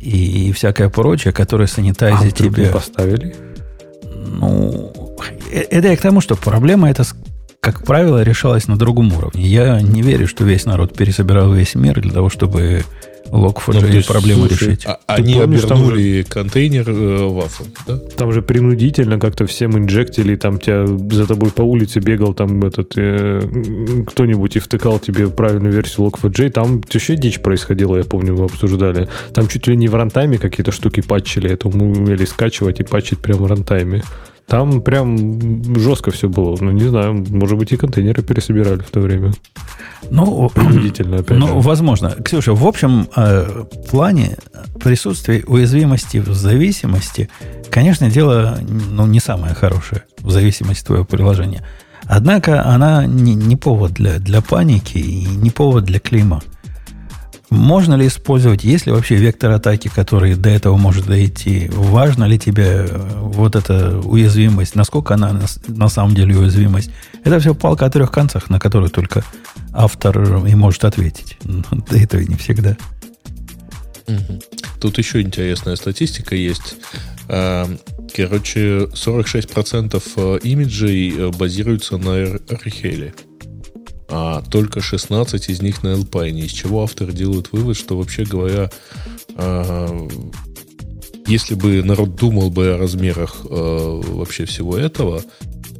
и, 0.00 0.48
и 0.48 0.52
всякое 0.52 0.88
прочее, 0.88 1.32
которое 1.32 1.66
санитайзит 1.66 2.40
а, 2.40 2.44
тебе... 2.44 2.66
поставили? 2.66 3.34
Ну, 4.04 4.92
э, 5.50 5.60
это 5.60 5.88
я 5.88 5.96
к 5.96 6.00
тому, 6.00 6.20
что 6.20 6.36
проблема 6.36 6.90
это 6.90 7.04
как 7.62 7.84
правило, 7.84 8.24
решалось 8.24 8.66
на 8.66 8.76
другом 8.76 9.12
уровне. 9.12 9.46
Я 9.46 9.80
не 9.80 10.02
верю, 10.02 10.26
что 10.26 10.42
весь 10.42 10.66
народ 10.66 10.96
пересобирал 10.96 11.52
весь 11.54 11.76
мир 11.76 12.00
для 12.00 12.10
того, 12.10 12.28
чтобы 12.28 12.82
Log4j 13.26 13.94
ну, 13.94 14.02
проблему 14.02 14.48
слушай, 14.48 14.66
решить. 14.66 14.84
А, 14.84 14.98
они 15.06 15.34
помнишь, 15.34 15.62
обернули 15.62 16.22
же, 16.22 16.24
контейнер 16.24 16.90
э, 16.90 17.24
вафом, 17.28 17.68
да? 17.86 17.98
Там 18.16 18.32
же 18.32 18.42
принудительно 18.42 19.20
как-то 19.20 19.46
всем 19.46 19.78
инжектили, 19.78 20.34
там 20.34 20.58
тебя 20.58 20.88
за 20.88 21.24
тобой 21.24 21.52
по 21.52 21.62
улице 21.62 22.00
бегал 22.00 22.34
там 22.34 22.64
этот 22.64 22.94
э, 22.96 23.40
кто-нибудь 24.08 24.56
и 24.56 24.58
втыкал 24.58 24.98
тебе 24.98 25.28
правильную 25.28 25.72
версию 25.72 26.08
Log4j. 26.08 26.50
Там 26.50 26.80
вообще 26.80 27.14
дичь 27.14 27.40
происходила, 27.40 27.96
я 27.96 28.02
помню, 28.02 28.34
мы 28.34 28.46
обсуждали. 28.46 29.08
Там 29.32 29.46
чуть 29.46 29.68
ли 29.68 29.76
не 29.76 29.86
в 29.86 29.94
рантайме 29.94 30.38
какие-то 30.38 30.72
штуки 30.72 31.00
патчили, 31.00 31.48
это 31.48 31.68
мы 31.68 31.92
умели 31.92 32.24
скачивать 32.24 32.80
и 32.80 32.82
патчить 32.82 33.20
прямо 33.20 33.42
в 33.42 33.46
рантайме. 33.46 34.02
Там 34.52 34.82
прям 34.82 35.78
жестко 35.78 36.10
все 36.10 36.28
было. 36.28 36.54
Ну, 36.60 36.72
не 36.72 36.86
знаю, 36.86 37.24
может 37.30 37.56
быть, 37.56 37.72
и 37.72 37.78
контейнеры 37.78 38.22
пересобирали 38.22 38.80
в 38.80 38.90
то 38.90 39.00
время. 39.00 39.32
Ну, 40.10 40.50
Принудительно, 40.50 41.20
опять 41.20 41.38
ну, 41.38 41.46
же. 41.46 41.54
возможно. 41.54 42.10
Ксюша, 42.22 42.52
в 42.52 42.66
общем 42.66 43.08
э, 43.16 43.64
плане 43.90 44.36
присутствие 44.78 45.42
уязвимости 45.46 46.18
в 46.18 46.34
зависимости, 46.34 47.30
конечно, 47.70 48.10
дело 48.10 48.58
ну, 48.90 49.06
не 49.06 49.20
самое 49.20 49.54
хорошее 49.54 50.02
в 50.18 50.30
зависимости 50.30 50.84
твоего 50.84 51.06
приложения. 51.06 51.66
Однако 52.04 52.62
она 52.62 53.06
не, 53.06 53.34
не 53.34 53.56
повод 53.56 53.92
для, 53.92 54.18
для 54.18 54.42
паники 54.42 54.98
и 54.98 55.24
не 55.24 55.50
повод 55.50 55.84
для 55.84 55.98
клима. 55.98 56.42
Можно 57.52 57.96
ли 57.96 58.06
использовать, 58.06 58.64
есть 58.64 58.86
ли 58.86 58.92
вообще 58.92 59.16
вектор 59.16 59.50
атаки, 59.50 59.88
который 59.94 60.36
до 60.36 60.48
этого 60.48 60.78
может 60.78 61.04
дойти? 61.04 61.68
Важно 61.70 62.24
ли 62.24 62.38
тебе 62.38 62.86
э, 62.88 63.18
вот 63.20 63.56
эта 63.56 63.98
уязвимость? 63.98 64.74
Насколько 64.74 65.14
она 65.14 65.34
на, 65.34 65.44
на 65.68 65.88
самом 65.88 66.14
деле 66.14 66.34
уязвимость? 66.38 66.90
Это 67.24 67.38
все 67.40 67.54
палка 67.54 67.84
о 67.84 67.90
трех 67.90 68.10
концах, 68.10 68.48
на 68.48 68.58
которую 68.58 68.88
только 68.88 69.22
автор 69.74 70.46
и 70.46 70.54
может 70.54 70.84
ответить. 70.84 71.36
Да 71.44 71.98
это 71.98 72.20
и 72.20 72.26
не 72.26 72.36
всегда. 72.36 72.74
Тут 74.80 74.96
еще 74.96 75.20
интересная 75.20 75.76
статистика 75.76 76.34
есть. 76.34 76.76
А, 77.28 77.68
короче, 78.16 78.86
46% 78.94 80.02
э, 80.16 80.38
имиджей 80.42 81.14
э, 81.14 81.30
базируются 81.30 81.98
на 81.98 82.38
Археле. 82.48 83.12
А 84.14 84.42
только 84.42 84.82
16 84.82 85.48
из 85.48 85.62
них 85.62 85.82
на 85.82 85.94
Alpine, 85.94 86.40
из 86.40 86.52
чего 86.52 86.82
автор 86.82 87.12
делает 87.12 87.50
вывод, 87.50 87.78
что 87.78 87.96
вообще 87.96 88.24
говоря, 88.24 88.70
а, 89.36 90.06
если 91.26 91.54
бы 91.54 91.82
народ 91.82 92.14
думал 92.14 92.50
бы 92.50 92.74
о 92.74 92.78
размерах 92.78 93.38
а, 93.48 94.00
вообще 94.02 94.44
всего 94.44 94.76
этого, 94.76 95.22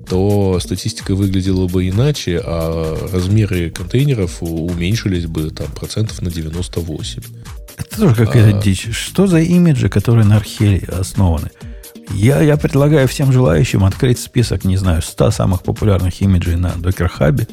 то 0.09 0.59
статистика 0.61 1.15
выглядела 1.15 1.69
бы 1.69 1.87
иначе, 1.87 2.41
а 2.43 3.09
размеры 3.13 3.71
контейнеров 3.71 4.43
уменьшились 4.43 5.27
бы 5.27 5.51
там 5.51 5.71
процентов 5.71 6.23
на 6.23 6.31
98. 6.31 7.23
Это 7.77 7.97
тоже 7.99 8.15
какая-то 8.15 8.59
а... 8.59 8.63
дичь. 8.63 8.89
Что 8.93 9.27
за 9.27 9.41
имиджи, 9.41 9.91
которые 9.91 10.25
на 10.25 10.37
Археле 10.37 10.79
основаны? 10.89 11.51
Я, 12.15 12.41
я 12.41 12.57
предлагаю 12.57 13.07
всем 13.09 13.31
желающим 13.31 13.85
открыть 13.85 14.19
список, 14.19 14.65
не 14.65 14.79
знаю, 14.79 15.03
100 15.03 15.31
самых 15.33 15.63
популярных 15.63 16.21
имиджей 16.23 16.57
на 16.57 16.69
Docker 16.69 17.11
Hub. 17.19 17.47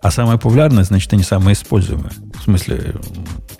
А 0.00 0.10
самые 0.10 0.38
популярные, 0.38 0.84
значит, 0.84 1.12
они 1.12 1.22
самые 1.22 1.54
используемые. 1.54 2.12
В 2.38 2.44
смысле, 2.44 2.96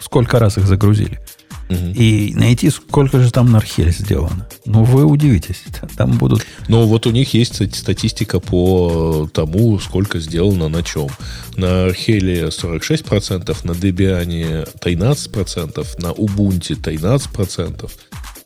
сколько 0.00 0.38
раз 0.38 0.58
их 0.58 0.66
загрузили. 0.66 1.20
Угу. 1.68 1.92
И 1.94 2.32
найти, 2.34 2.70
сколько 2.70 3.20
же 3.20 3.30
там 3.30 3.50
на 3.52 3.58
Археле 3.58 3.90
сделано. 3.90 4.48
Ну, 4.64 4.84
вы 4.84 5.04
удивитесь. 5.04 5.64
Там 5.96 6.16
будут... 6.16 6.46
Но 6.68 6.86
вот 6.86 7.06
у 7.06 7.10
них 7.10 7.34
есть 7.34 7.76
статистика 7.76 8.40
по 8.40 9.28
тому, 9.32 9.78
сколько 9.78 10.18
сделано 10.18 10.68
на 10.68 10.82
чем. 10.82 11.08
На 11.56 11.84
Археле 11.86 12.46
46%, 12.46 13.56
на 13.64 13.72
Debian 13.72 14.68
13%, 14.80 16.00
на 16.00 16.06
Ubuntu 16.08 16.80
13%, 16.80 17.90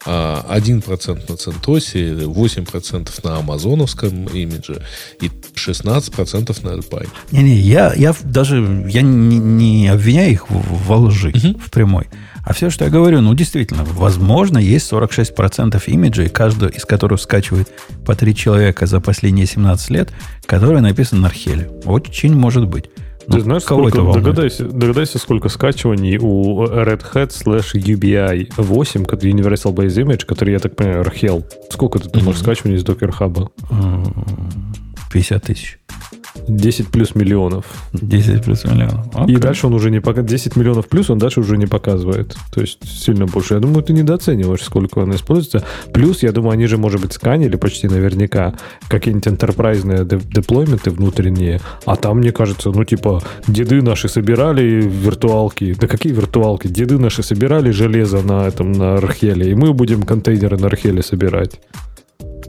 1% 0.04 1.24
а, 1.26 1.30
на 1.30 1.36
Центосе, 1.36 2.12
8% 2.12 3.10
на 3.22 3.38
амазоновском 3.38 4.26
имидже 4.26 4.82
и 5.20 5.30
16% 5.54 6.64
на 6.64 6.76
Alpine. 6.76 7.08
Не-не, 7.30 7.56
я, 7.56 7.92
я 7.94 8.14
даже 8.22 8.86
я 8.88 9.02
не, 9.02 9.38
не 9.38 9.88
обвиняю 9.88 10.32
их 10.32 10.50
в, 10.50 10.86
во 10.86 10.96
лжи, 10.96 11.28
угу. 11.28 11.58
в 11.58 11.70
прямой. 11.70 12.08
А 12.44 12.52
все, 12.52 12.70
что 12.70 12.84
я 12.84 12.90
говорю, 12.90 13.20
ну, 13.20 13.34
действительно, 13.34 13.84
возможно, 13.84 14.58
есть 14.58 14.90
46% 14.90 15.80
имиджей, 15.86 16.28
каждый 16.28 16.70
из 16.70 16.84
которых 16.84 17.20
скачивает 17.20 17.68
по 18.04 18.16
три 18.16 18.34
человека 18.34 18.86
за 18.86 19.00
последние 19.00 19.46
17 19.46 19.90
лет, 19.90 20.12
которые 20.46 20.80
написаны 20.80 21.22
на 21.22 21.28
Археле. 21.28 21.70
Очень 21.84 22.34
может 22.34 22.66
быть. 22.66 22.86
Ты 23.26 23.38
ну, 23.38 23.40
знаешь, 23.40 23.64
кого 23.64 23.88
сколько, 23.88 24.10
это 24.10 24.20
догадайся, 24.20 24.64
догадайся, 24.64 25.18
сколько 25.18 25.48
скачиваний 25.48 26.18
у 26.18 26.64
Red 26.64 27.02
Hat 27.12 27.30
slash 27.30 27.74
UBI 27.74 28.52
8, 28.56 29.02
Universal 29.02 29.74
Base 29.74 30.04
Image, 30.04 30.24
который, 30.26 30.52
я 30.52 30.58
так 30.58 30.76
понимаю, 30.76 31.04
Archel. 31.04 31.44
Сколько 31.70 31.98
ты 31.98 32.08
mm-hmm. 32.08 32.24
можешь 32.24 32.40
скачиваний 32.40 32.76
из 32.76 32.84
Docker 32.84 33.12
Hub? 33.18 33.50
50 35.12 35.42
тысяч. 35.42 35.78
10 36.48 36.88
плюс 36.88 37.14
миллионов. 37.14 37.66
10 37.92 38.42
плюс 38.42 38.64
миллионов. 38.64 39.06
Okay. 39.08 39.32
И 39.32 39.36
дальше 39.36 39.66
он 39.66 39.74
уже 39.74 39.90
не 39.90 40.00
показывает. 40.00 40.30
10 40.30 40.56
миллионов 40.56 40.88
плюс 40.88 41.10
он 41.10 41.18
дальше 41.18 41.40
уже 41.40 41.56
не 41.56 41.66
показывает. 41.66 42.36
То 42.52 42.60
есть 42.60 42.78
сильно 42.84 43.26
больше. 43.26 43.54
Я 43.54 43.60
думаю, 43.60 43.82
ты 43.82 43.92
недооцениваешь, 43.92 44.62
сколько 44.62 45.00
он 45.00 45.14
используется. 45.14 45.64
Плюс, 45.92 46.22
я 46.22 46.32
думаю, 46.32 46.52
они 46.52 46.66
же, 46.66 46.78
может 46.78 47.00
быть, 47.00 47.12
сканили 47.12 47.56
почти 47.56 47.88
наверняка 47.88 48.54
какие-нибудь 48.88 49.26
enterprise 49.26 50.04
деплойменты 50.32 50.90
внутренние. 50.90 51.60
А 51.84 51.96
там, 51.96 52.18
мне 52.18 52.32
кажется, 52.32 52.70
ну, 52.70 52.84
типа, 52.84 53.22
деды 53.46 53.82
наши 53.82 54.08
собирали 54.08 54.62
виртуалки. 54.62 55.74
Да 55.78 55.86
какие 55.86 56.12
виртуалки? 56.12 56.68
Деды 56.68 56.98
наши 56.98 57.22
собирали 57.22 57.70
железо 57.70 58.22
на 58.22 58.46
этом, 58.46 58.72
на 58.72 58.94
Археле. 58.94 59.50
И 59.50 59.54
мы 59.54 59.74
будем 59.74 60.02
контейнеры 60.02 60.56
на 60.56 60.66
Археле 60.68 61.02
собирать. 61.02 61.60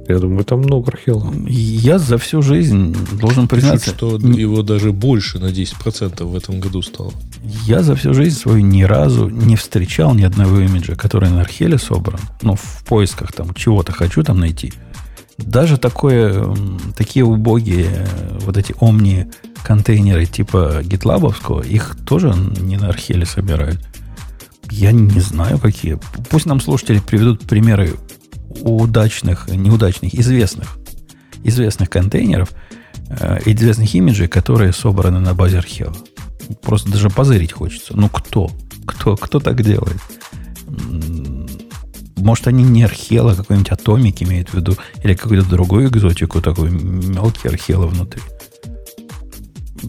Я 0.07 0.19
думаю, 0.19 0.43
там 0.43 0.59
много 0.59 0.91
архела. 0.91 1.33
Я 1.47 1.97
за 1.97 2.17
всю 2.17 2.41
жизнь 2.41 2.95
должен 3.19 3.47
признаться... 3.47 3.93
Пишут, 3.93 4.19
что 4.19 4.27
его 4.27 4.61
даже 4.61 4.91
больше 4.91 5.39
на 5.39 5.45
10% 5.45 6.23
в 6.25 6.35
этом 6.35 6.59
году 6.59 6.81
стало. 6.81 7.13
Я 7.65 7.83
за 7.83 7.95
всю 7.95 8.13
жизнь 8.13 8.37
свою 8.37 8.59
ни 8.59 8.83
разу 8.83 9.29
не 9.29 9.55
встречал 9.55 10.13
ни 10.13 10.23
одного 10.23 10.59
имиджа, 10.59 10.95
который 10.95 11.29
на 11.29 11.41
археле 11.41 11.77
собран. 11.77 12.19
Ну, 12.41 12.55
в 12.55 12.83
поисках 12.85 13.31
там 13.31 13.53
чего-то 13.53 13.93
хочу 13.93 14.23
там 14.23 14.39
найти. 14.39 14.73
Даже 15.37 15.77
такое, 15.77 16.53
такие 16.97 17.23
убогие 17.25 18.05
вот 18.41 18.57
эти 18.57 18.75
омни 18.79 19.31
контейнеры 19.63 20.25
типа 20.25 20.81
гитлабовского, 20.83 21.61
их 21.61 21.95
тоже 22.05 22.35
не 22.59 22.75
на 22.75 22.89
археле 22.89 23.25
собирают. 23.25 23.79
Я 24.69 24.91
не 24.91 25.19
знаю, 25.19 25.59
какие. 25.59 25.99
Пусть 26.29 26.45
нам 26.45 26.59
слушатели 26.59 26.99
приведут 26.99 27.41
примеры 27.41 27.93
удачных, 28.61 29.47
неудачных, 29.47 30.13
известных, 30.15 30.77
известных 31.43 31.89
контейнеров, 31.89 32.51
э, 33.09 33.39
известных 33.45 33.93
имиджей, 33.95 34.27
которые 34.27 34.73
собраны 34.73 35.19
на 35.19 35.33
базе 35.33 35.57
архива. 35.57 35.93
Просто 36.61 36.91
даже 36.91 37.09
позырить 37.09 37.53
хочется. 37.53 37.95
Ну 37.95 38.09
кто? 38.09 38.51
Кто, 38.85 39.15
кто 39.15 39.39
так 39.39 39.61
делает? 39.63 39.97
Может, 42.17 42.47
они 42.47 42.63
не 42.63 42.83
архела, 42.83 43.33
а 43.33 43.35
какой-нибудь 43.35 43.71
атомик 43.71 44.21
имеют 44.23 44.49
в 44.49 44.53
виду, 44.53 44.77
или 45.03 45.13
какую-то 45.13 45.49
другую 45.49 45.89
экзотику, 45.89 46.41
такой 46.41 46.69
мелкий 46.69 47.49
архела 47.49 47.85
внутри. 47.85 48.21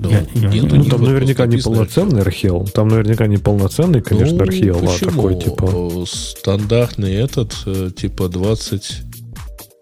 Я, 0.02 0.26
я, 0.34 0.48
Нет, 0.48 0.72
ну, 0.72 0.84
там 0.84 1.02
наверняка 1.02 1.46
не 1.46 1.58
полноценный 1.58 2.22
архел. 2.22 2.66
Там 2.66 2.88
наверняка 2.88 3.26
не 3.26 3.36
полноценный, 3.36 4.02
конечно, 4.02 4.36
ну, 4.36 4.42
архел, 4.42 4.80
почему? 4.80 4.90
а 4.90 4.98
такой 4.98 5.40
типа... 5.40 6.04
Стандартный 6.06 7.14
этот, 7.14 7.54
э, 7.66 7.90
типа 7.96 8.28
20... 8.28 9.02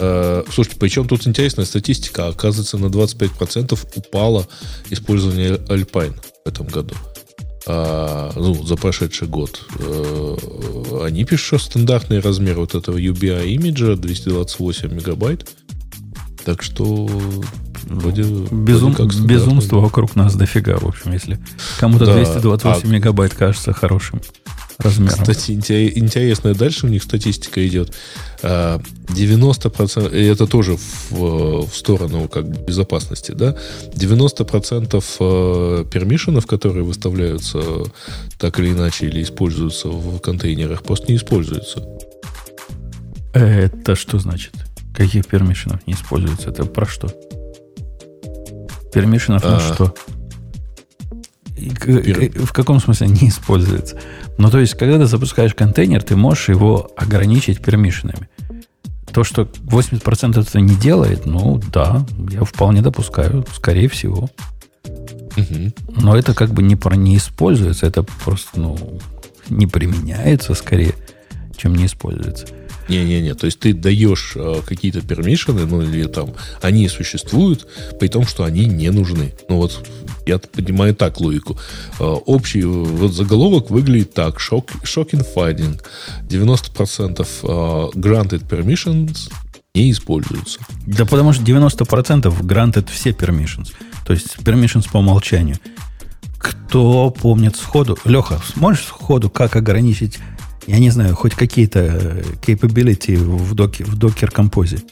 Э, 0.01 0.45
слушайте, 0.53 0.79
причем 0.79 1.09
тут 1.09 1.27
интересная 1.27 1.65
статистика. 1.65 2.29
Оказывается, 2.29 2.79
на 2.79 2.87
25% 2.87 3.79
упало 3.97 4.47
использование 4.91 5.55
Alpine 5.55 6.15
в 6.45 6.49
этом 6.49 6.67
году. 6.67 6.95
А, 7.65 8.33
ну, 8.35 8.55
за 8.65 8.77
прошедший 8.77 9.29
год. 9.29 9.61
А, 9.79 11.05
они 11.05 11.25
пишут, 11.25 11.47
что 11.47 11.59
стандартный 11.59 12.19
размер 12.19 12.59
вот 12.59 12.75
этого 12.75 12.99
UBI 12.99 13.47
имиджа 13.49 13.95
228 13.95 14.93
мегабайт. 14.93 15.49
Так 16.45 16.63
что 16.63 17.09
Вроде, 17.85 18.23
Безум, 18.23 18.93
вроде 18.93 19.15
как 19.15 19.27
безумство 19.27 19.79
да. 19.79 19.85
вокруг 19.85 20.17
нас 20.17 20.35
дофига, 20.35 20.77
в 20.79 20.87
общем, 20.87 21.13
если 21.13 21.39
кому-то 21.79 22.07
да. 22.07 22.15
228 22.15 22.89
а... 22.89 22.93
мегабайт 22.93 23.35
кажется 23.35 23.73
хорошим 23.73 24.21
размером. 24.79 25.19
Кстати, 25.19 25.53
интересная 25.53 26.55
дальше 26.55 26.87
у 26.87 26.89
них 26.89 27.03
статистика 27.03 27.67
идет. 27.67 27.93
90%, 28.43 30.11
а, 30.11 30.17
и 30.17 30.25
это 30.25 30.47
тоже 30.47 30.77
в, 31.11 31.67
в 31.67 31.77
сторону 31.77 32.29
как 32.29 32.49
бы 32.49 32.65
безопасности, 32.65 33.33
да, 33.33 33.57
90% 33.95 35.05
а, 35.21 35.85
пермишенов, 35.85 36.47
которые 36.47 36.85
выставляются 36.85 37.63
так 38.39 38.59
или 38.59 38.71
иначе 38.71 39.07
или 39.07 39.23
используются 39.23 39.89
в 39.89 40.19
контейнерах, 40.19 40.83
просто 40.83 41.13
не 41.13 41.17
используются. 41.17 41.87
Это 43.35 43.95
что 43.95 44.19
значит? 44.19 44.53
Каких 44.95 45.27
пермишенов 45.27 45.87
не 45.87 45.95
используется? 45.95 46.51
Это 46.51 46.65
про 46.65 46.87
что? 46.87 47.09
Пермишенов 48.93 49.45
на 49.45 49.61
что? 49.61 49.95
В 51.57 52.53
каком 52.53 52.81
смысле 52.81 53.09
не 53.09 53.29
используется? 53.29 53.99
Ну, 54.39 54.51
то 54.51 54.59
есть, 54.59 54.75
когда 54.75 54.99
ты 54.99 55.07
запускаешь 55.07 55.55
контейнер, 55.55 56.03
ты 56.03 56.17
можешь 56.17 56.49
его 56.49 56.91
ограничить 56.97 57.63
пермишинами. 57.63 58.29
То, 59.13 59.25
что 59.25 59.43
80% 59.43 60.41
это 60.41 60.61
не 60.61 60.75
делает, 60.75 61.27
ну 61.27 61.61
да, 61.73 62.07
я 62.31 62.45
вполне 62.45 62.81
допускаю, 62.81 63.47
скорее 63.53 63.89
всего. 63.89 64.31
Угу. 65.37 66.01
Но 66.03 66.17
это 66.17 66.35
как 66.35 66.51
бы 66.51 66.63
не, 66.63 66.77
про, 66.77 66.95
не 66.95 67.17
используется, 67.17 67.87
это 67.87 68.03
просто 68.03 68.59
ну, 68.59 69.01
не 69.49 69.67
применяется 69.67 70.55
скорее, 70.55 70.95
чем 71.63 71.77
не 71.77 71.87
используется. 71.87 72.47
Не-не-не, 72.89 73.35
то 73.35 73.47
есть 73.47 73.61
ты 73.61 73.73
даешь 73.73 74.33
э, 74.35 74.61
какие-то 74.67 75.01
пермишины, 75.01 75.65
ну 75.67 75.83
или 75.83 76.05
там 76.05 76.35
они 76.61 76.89
существуют, 76.89 77.69
при 78.01 78.09
том, 78.09 78.27
что 78.27 78.43
они 78.43 78.67
не 78.67 78.91
нужны. 78.91 79.33
Ну 79.49 79.59
вот 79.59 79.87
я 80.27 80.39
понимаю 80.39 80.95
так 80.95 81.21
логику. 81.21 81.57
Э, 82.01 82.05
общий 82.05 82.65
вот 82.65 83.13
заголовок 83.13 83.71
выглядит 83.71 84.15
так. 84.15 84.39
Shock, 84.39 84.83
shocking 84.83 85.25
finding. 85.35 85.81
90% 86.29 87.21
э, 87.21 87.47
granted 87.99 88.49
permissions 88.49 89.31
не 89.75 89.93
используются. 89.93 90.59
Да 90.85 91.07
потому 91.07 91.33
что 91.33 91.45
90% 91.45 92.41
granted 92.41 92.91
все 92.91 93.11
permissions. 93.11 93.69
То 94.05 94.13
есть 94.13 94.37
permissions 94.39 94.91
по 94.91 94.99
умолчанию. 94.99 95.57
Кто 96.39 97.11
помнит 97.11 97.55
сходу? 97.55 97.97
Леха, 98.05 98.41
сможешь 98.53 98.87
сходу, 98.87 99.31
как 99.31 99.55
ограничить 99.55 100.19
я 100.67 100.79
не 100.79 100.91
знаю, 100.91 101.15
хоть 101.15 101.35
какие-то 101.35 101.81
э, 101.81 102.23
capability 102.41 103.17
в, 103.17 103.55
доке, 103.55 103.85
в 103.85 103.99
Docker 103.99 104.33
Compose. 104.33 104.83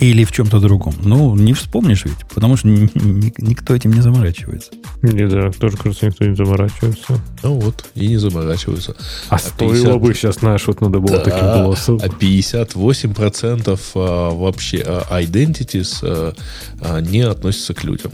Или 0.00 0.24
в 0.24 0.32
чем-то 0.32 0.58
другом. 0.58 0.94
Ну, 1.02 1.36
не 1.36 1.52
вспомнишь 1.52 2.04
ведь, 2.04 2.26
потому 2.34 2.56
что 2.56 2.66
ни, 2.66 2.90
ни, 2.94 3.32
никто 3.38 3.72
этим 3.72 3.92
не 3.92 4.00
заморачивается. 4.00 4.72
Не, 5.00 5.28
да, 5.28 5.52
тоже, 5.52 5.76
кажется, 5.76 6.06
никто 6.06 6.24
не 6.24 6.34
заморачивается. 6.34 7.20
Ну 7.44 7.60
вот, 7.60 7.84
и 7.94 8.08
не 8.08 8.16
заморачиваются. 8.16 8.96
А, 9.28 9.36
а 9.36 9.38
стоило 9.38 9.98
50... 9.98 10.00
бы 10.00 10.14
сейчас, 10.14 10.34
знаешь, 10.40 10.66
вот 10.66 10.80
надо 10.80 10.98
было 10.98 11.18
да, 11.18 11.24
таким 11.24 11.46
голосом. 11.62 12.00
А 12.02 12.08
58% 12.08 13.80
а, 13.94 14.30
вообще 14.30 14.82
а, 14.84 15.22
identities 15.22 16.00
а, 16.02 17.00
не 17.00 17.20
относятся 17.20 17.72
к 17.72 17.84
людям. 17.84 18.10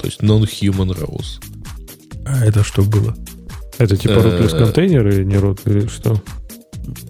То 0.00 0.06
есть 0.06 0.20
non-human 0.20 0.98
rows. 0.98 1.40
А 2.26 2.44
это 2.44 2.64
что 2.64 2.82
было? 2.82 3.14
Это 3.78 3.96
типа 3.96 4.12
rootless 4.12 4.56
контейнер 4.58 5.06
или 5.08 5.24
не 5.24 5.34
root, 5.36 5.60
или 5.66 5.86
что? 5.88 6.20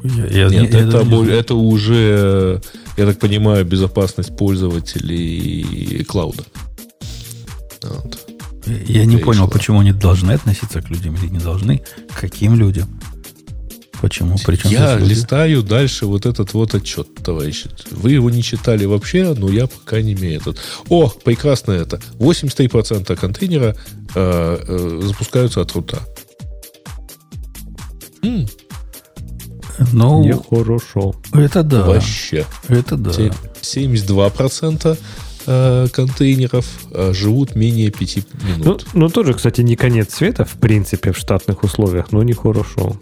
Я, 0.03 0.27
я- 0.27 0.49
Нет, 0.49 0.73
я 0.73 0.81
это, 0.81 1.03
не 1.05 1.17
знаю. 1.17 1.31
это 1.31 1.55
уже, 1.55 2.61
я 2.97 3.07
так 3.07 3.19
понимаю, 3.19 3.65
безопасность 3.65 4.37
пользователей 4.37 6.05
клауда. 6.05 6.45
Вот. 7.83 8.19
Я 8.87 9.05
не 9.05 9.17
это 9.17 9.25
понял, 9.25 9.41
шло. 9.43 9.49
почему 9.49 9.81
они 9.81 9.93
должны 9.93 10.33
относиться 10.33 10.81
к 10.81 10.89
людям 10.91 11.17
или 11.17 11.27
не 11.27 11.39
должны. 11.39 11.83
К 12.15 12.21
каким 12.21 12.55
людям? 12.57 13.01
Почему? 14.01 14.37
Причем 14.45 14.71
я 14.71 14.97
листаю 14.99 15.63
дальше 15.63 16.07
вот 16.07 16.27
этот 16.27 16.53
вот 16.53 16.75
отчет, 16.75 17.09
товарищи. 17.23 17.71
Вы 17.91 18.13
его 18.13 18.29
не 18.31 18.43
читали 18.43 18.85
вообще, 18.85 19.35
но 19.37 19.49
я 19.49 19.67
пока 19.67 20.03
не 20.03 20.13
имею 20.13 20.41
этот. 20.41 20.59
О, 20.89 21.09
прекрасно 21.09 21.73
это. 21.73 22.01
83% 22.19 23.17
контейнера 23.17 23.77
э, 24.15 24.59
э, 24.69 25.01
запускаются 25.05 25.63
от 25.63 25.73
рута. 25.73 26.01
М, 28.25 28.47
Ну, 29.93 30.23
Нехорошо. 30.25 31.15
это 31.33 31.63
да. 31.63 31.83
Вообще. 31.83 32.47
Это 32.69 32.97
да. 32.97 33.13
Се- 33.13 33.33
72% 33.63 34.97
э, 35.47 35.89
контейнеров 35.93 36.65
э, 36.93 37.13
живут 37.13 37.57
менее 37.57 37.91
5 37.91 38.25
Ну, 38.43 38.49
минут. 38.59 38.87
ну, 38.95 39.09
тоже, 39.09 39.35
кстати, 39.35 39.63
не 39.63 39.77
конец 39.77 40.15
света, 40.15 40.45
в 40.45 40.53
принципе, 40.61 41.11
в 41.13 41.17
штатных 41.19 41.65
условиях, 41.65 42.13
но 42.13 42.23
нехорошо. 42.23 42.97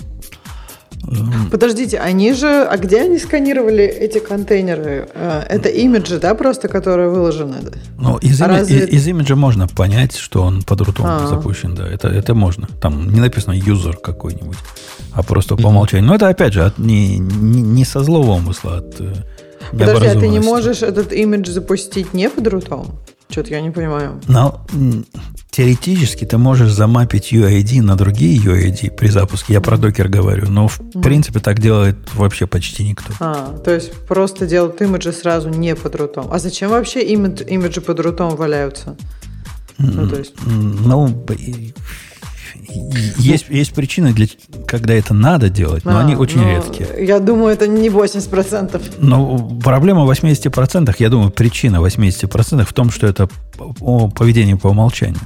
Подождите, 1.51 1.99
они 1.99 2.33
же... 2.33 2.47
А 2.71 2.77
где 2.77 3.03
они 3.03 3.19
сканировали 3.19 3.85
эти 3.85 4.19
контейнеры? 4.19 5.09
Э, 5.15 5.43
Это 5.49 5.69
имиджи, 5.69 6.19
да, 6.19 6.35
просто, 6.35 6.69
которые 6.69 7.11
выложены? 7.11 7.57
Ну, 7.99 8.17
из, 8.19 8.41
А 8.41 8.47
име- 8.47 8.59
разве- 8.59 8.85
из- 8.87 8.89
из 8.89 9.09
имиджа 9.09 9.37
можно 9.37 9.67
понять, 9.69 10.17
что 10.17 10.43
он 10.43 10.63
под 10.63 10.81
рутом 10.81 11.07
А. 11.09 11.27
запущен, 11.27 11.75
да. 11.75 11.87
Это, 11.89 12.09
это 12.09 12.35
можно. 12.35 12.69
Там 12.81 13.09
не 13.13 13.21
написано 13.21 13.53
юзер 13.55 13.97
какой-нибудь, 13.97 14.57
а 15.13 15.23
просто 15.23 15.57
по 15.57 15.67
умолчанию. 15.69 16.07
Но 16.07 16.15
это, 16.15 16.29
опять 16.29 16.53
же, 16.53 16.63
от, 16.65 16.79
не, 16.79 17.19
не, 17.19 17.61
не 17.63 17.85
со 17.85 18.03
злого 18.03 18.33
умысла, 18.33 18.79
от 18.79 19.01
э, 19.01 19.13
Подожди, 19.73 20.07
а 20.07 20.15
ты 20.21 20.29
не 20.29 20.41
можешь 20.41 20.83
этот 20.83 21.13
имидж 21.13 21.51
запустить 21.51 22.15
не 22.15 22.29
под 22.31 22.47
рутом? 22.47 22.87
Что-то 23.33 23.51
я 23.51 23.61
не 23.63 23.71
понимаю. 23.71 24.21
Но 24.29 24.67
теоретически 25.51 26.27
ты 26.27 26.37
можешь 26.37 26.71
замапить 26.73 27.33
UID 27.33 27.81
на 27.81 27.97
другие 27.97 28.39
UID 28.39 28.91
при 28.95 29.09
запуске. 29.09 29.55
Я 29.55 29.61
про 29.61 29.79
докер 29.79 30.09
говорю, 30.09 30.49
но 30.51 30.69
в 30.69 30.79
принципе 31.03 31.41
так 31.41 31.59
делает 31.59 31.97
вообще 32.15 32.47
почти 32.47 32.85
никто. 32.85 33.13
А, 33.21 33.59
то 33.65 33.71
есть 33.71 33.93
просто 34.07 34.47
делают 34.47 34.81
имиджи 34.83 35.13
сразу 35.13 35.49
не 35.49 35.75
под 35.75 35.97
рутом. 35.97 36.29
А 36.31 36.39
зачем 36.39 36.71
вообще 36.71 37.03
имидж- 37.03 37.49
имиджи 37.49 37.81
под 37.81 38.01
рутом 38.01 38.37
валяются? 38.37 38.97
Ну, 39.79 40.07
то 40.09 40.17
есть... 40.17 40.35
Ну, 40.47 41.09
есть, 43.19 43.47
есть 43.49 43.73
причины, 43.73 44.13
для, 44.13 44.27
когда 44.67 44.95
это 44.95 45.15
надо 45.15 45.49
делать, 45.49 45.85
но 45.85 45.99
а, 45.99 46.01
они 46.01 46.17
очень 46.17 46.41
ну, 46.41 46.51
редкие. 46.51 46.89
Я 47.07 47.21
думаю, 47.21 47.53
это 47.53 47.67
не 47.67 47.89
80%. 47.89 48.97
Но 48.99 49.39
проблема 49.63 50.05
в 50.05 50.11
80%, 50.11 50.95
я 50.99 51.09
думаю, 51.09 51.31
причина 51.31 51.77
80% 51.77 52.65
в 52.65 52.73
том, 52.73 52.91
что 52.91 53.07
это 53.07 53.29
по- 53.57 54.09
поведение 54.09 54.57
по 54.57 54.69
умолчанию. 54.69 55.21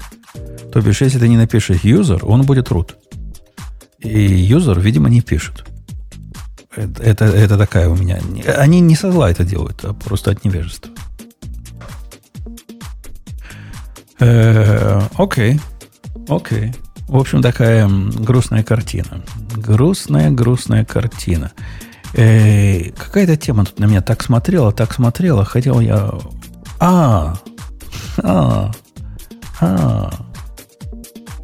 То 0.73 0.81
бишь, 0.81 1.01
если 1.01 1.19
ты 1.19 1.29
не 1.29 1.37
напишешь 1.37 1.85
user, 1.85 2.25
он 2.25 2.43
будет 2.43 2.69
root. 2.69 2.95
И 4.01 4.21
юзер, 4.21 4.79
видимо, 4.81 5.09
не 5.09 5.21
пишет. 5.21 5.65
Это, 6.77 7.03
это, 7.03 7.25
это 7.25 7.57
такая 7.57 7.89
у 7.89 7.97
меня... 7.97 8.21
Они 8.59 8.81
не 8.81 8.95
со 8.95 9.11
зла 9.11 9.31
это 9.31 9.45
делают, 9.45 9.85
а 9.85 9.95
просто 9.95 10.31
от 10.31 10.45
невежества. 10.45 10.93
Э, 14.19 15.01
Окей. 15.17 15.61
Окей. 16.29 16.75
В 17.09 17.17
общем, 17.17 17.41
такая 17.41 17.89
грустная 17.89 18.63
картина. 18.65 19.23
Грустная, 19.55 20.31
грустная 20.31 20.85
картина. 20.85 21.53
Э, 22.15 22.91
какая-то 22.91 23.37
тема 23.37 23.65
тут 23.65 23.79
на 23.79 23.85
меня 23.87 24.03
так 24.03 24.23
смотрела, 24.23 24.73
так 24.73 24.93
смотрела. 24.93 25.45
Хотел 25.45 25.81
я... 25.81 26.13
А, 26.81 27.35
а, 28.23 28.73
а. 29.61 30.11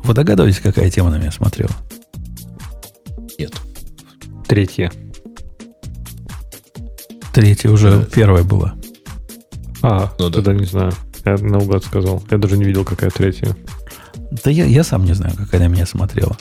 Вы 0.04 0.14
догадываетесь, 0.14 0.60
какая 0.60 0.90
тема 0.90 1.10
на 1.10 1.16
меня 1.16 1.30
смотрела? 1.30 1.70
Нет. 3.38 3.52
Третье. 4.48 4.90
Третья 7.32 7.70
уже 7.70 8.00
Да. 8.00 8.04
первая 8.06 8.42
была. 8.42 8.74
А, 9.82 10.12
Ну 10.18 10.28
да. 10.28 10.36
тогда 10.36 10.52
не 10.54 10.64
знаю. 10.66 10.92
Я 11.24 11.36
наугад 11.36 11.84
сказал. 11.84 12.22
Я 12.30 12.38
даже 12.38 12.58
не 12.58 12.64
видел, 12.64 12.84
какая 12.84 13.10
третья. 13.10 13.56
Да 14.44 14.50
я, 14.50 14.64
я 14.64 14.84
сам 14.84 15.04
не 15.04 15.12
знаю, 15.14 15.34
какая 15.36 15.60
на 15.60 15.68
меня 15.68 15.86
смотрела. 15.86 16.36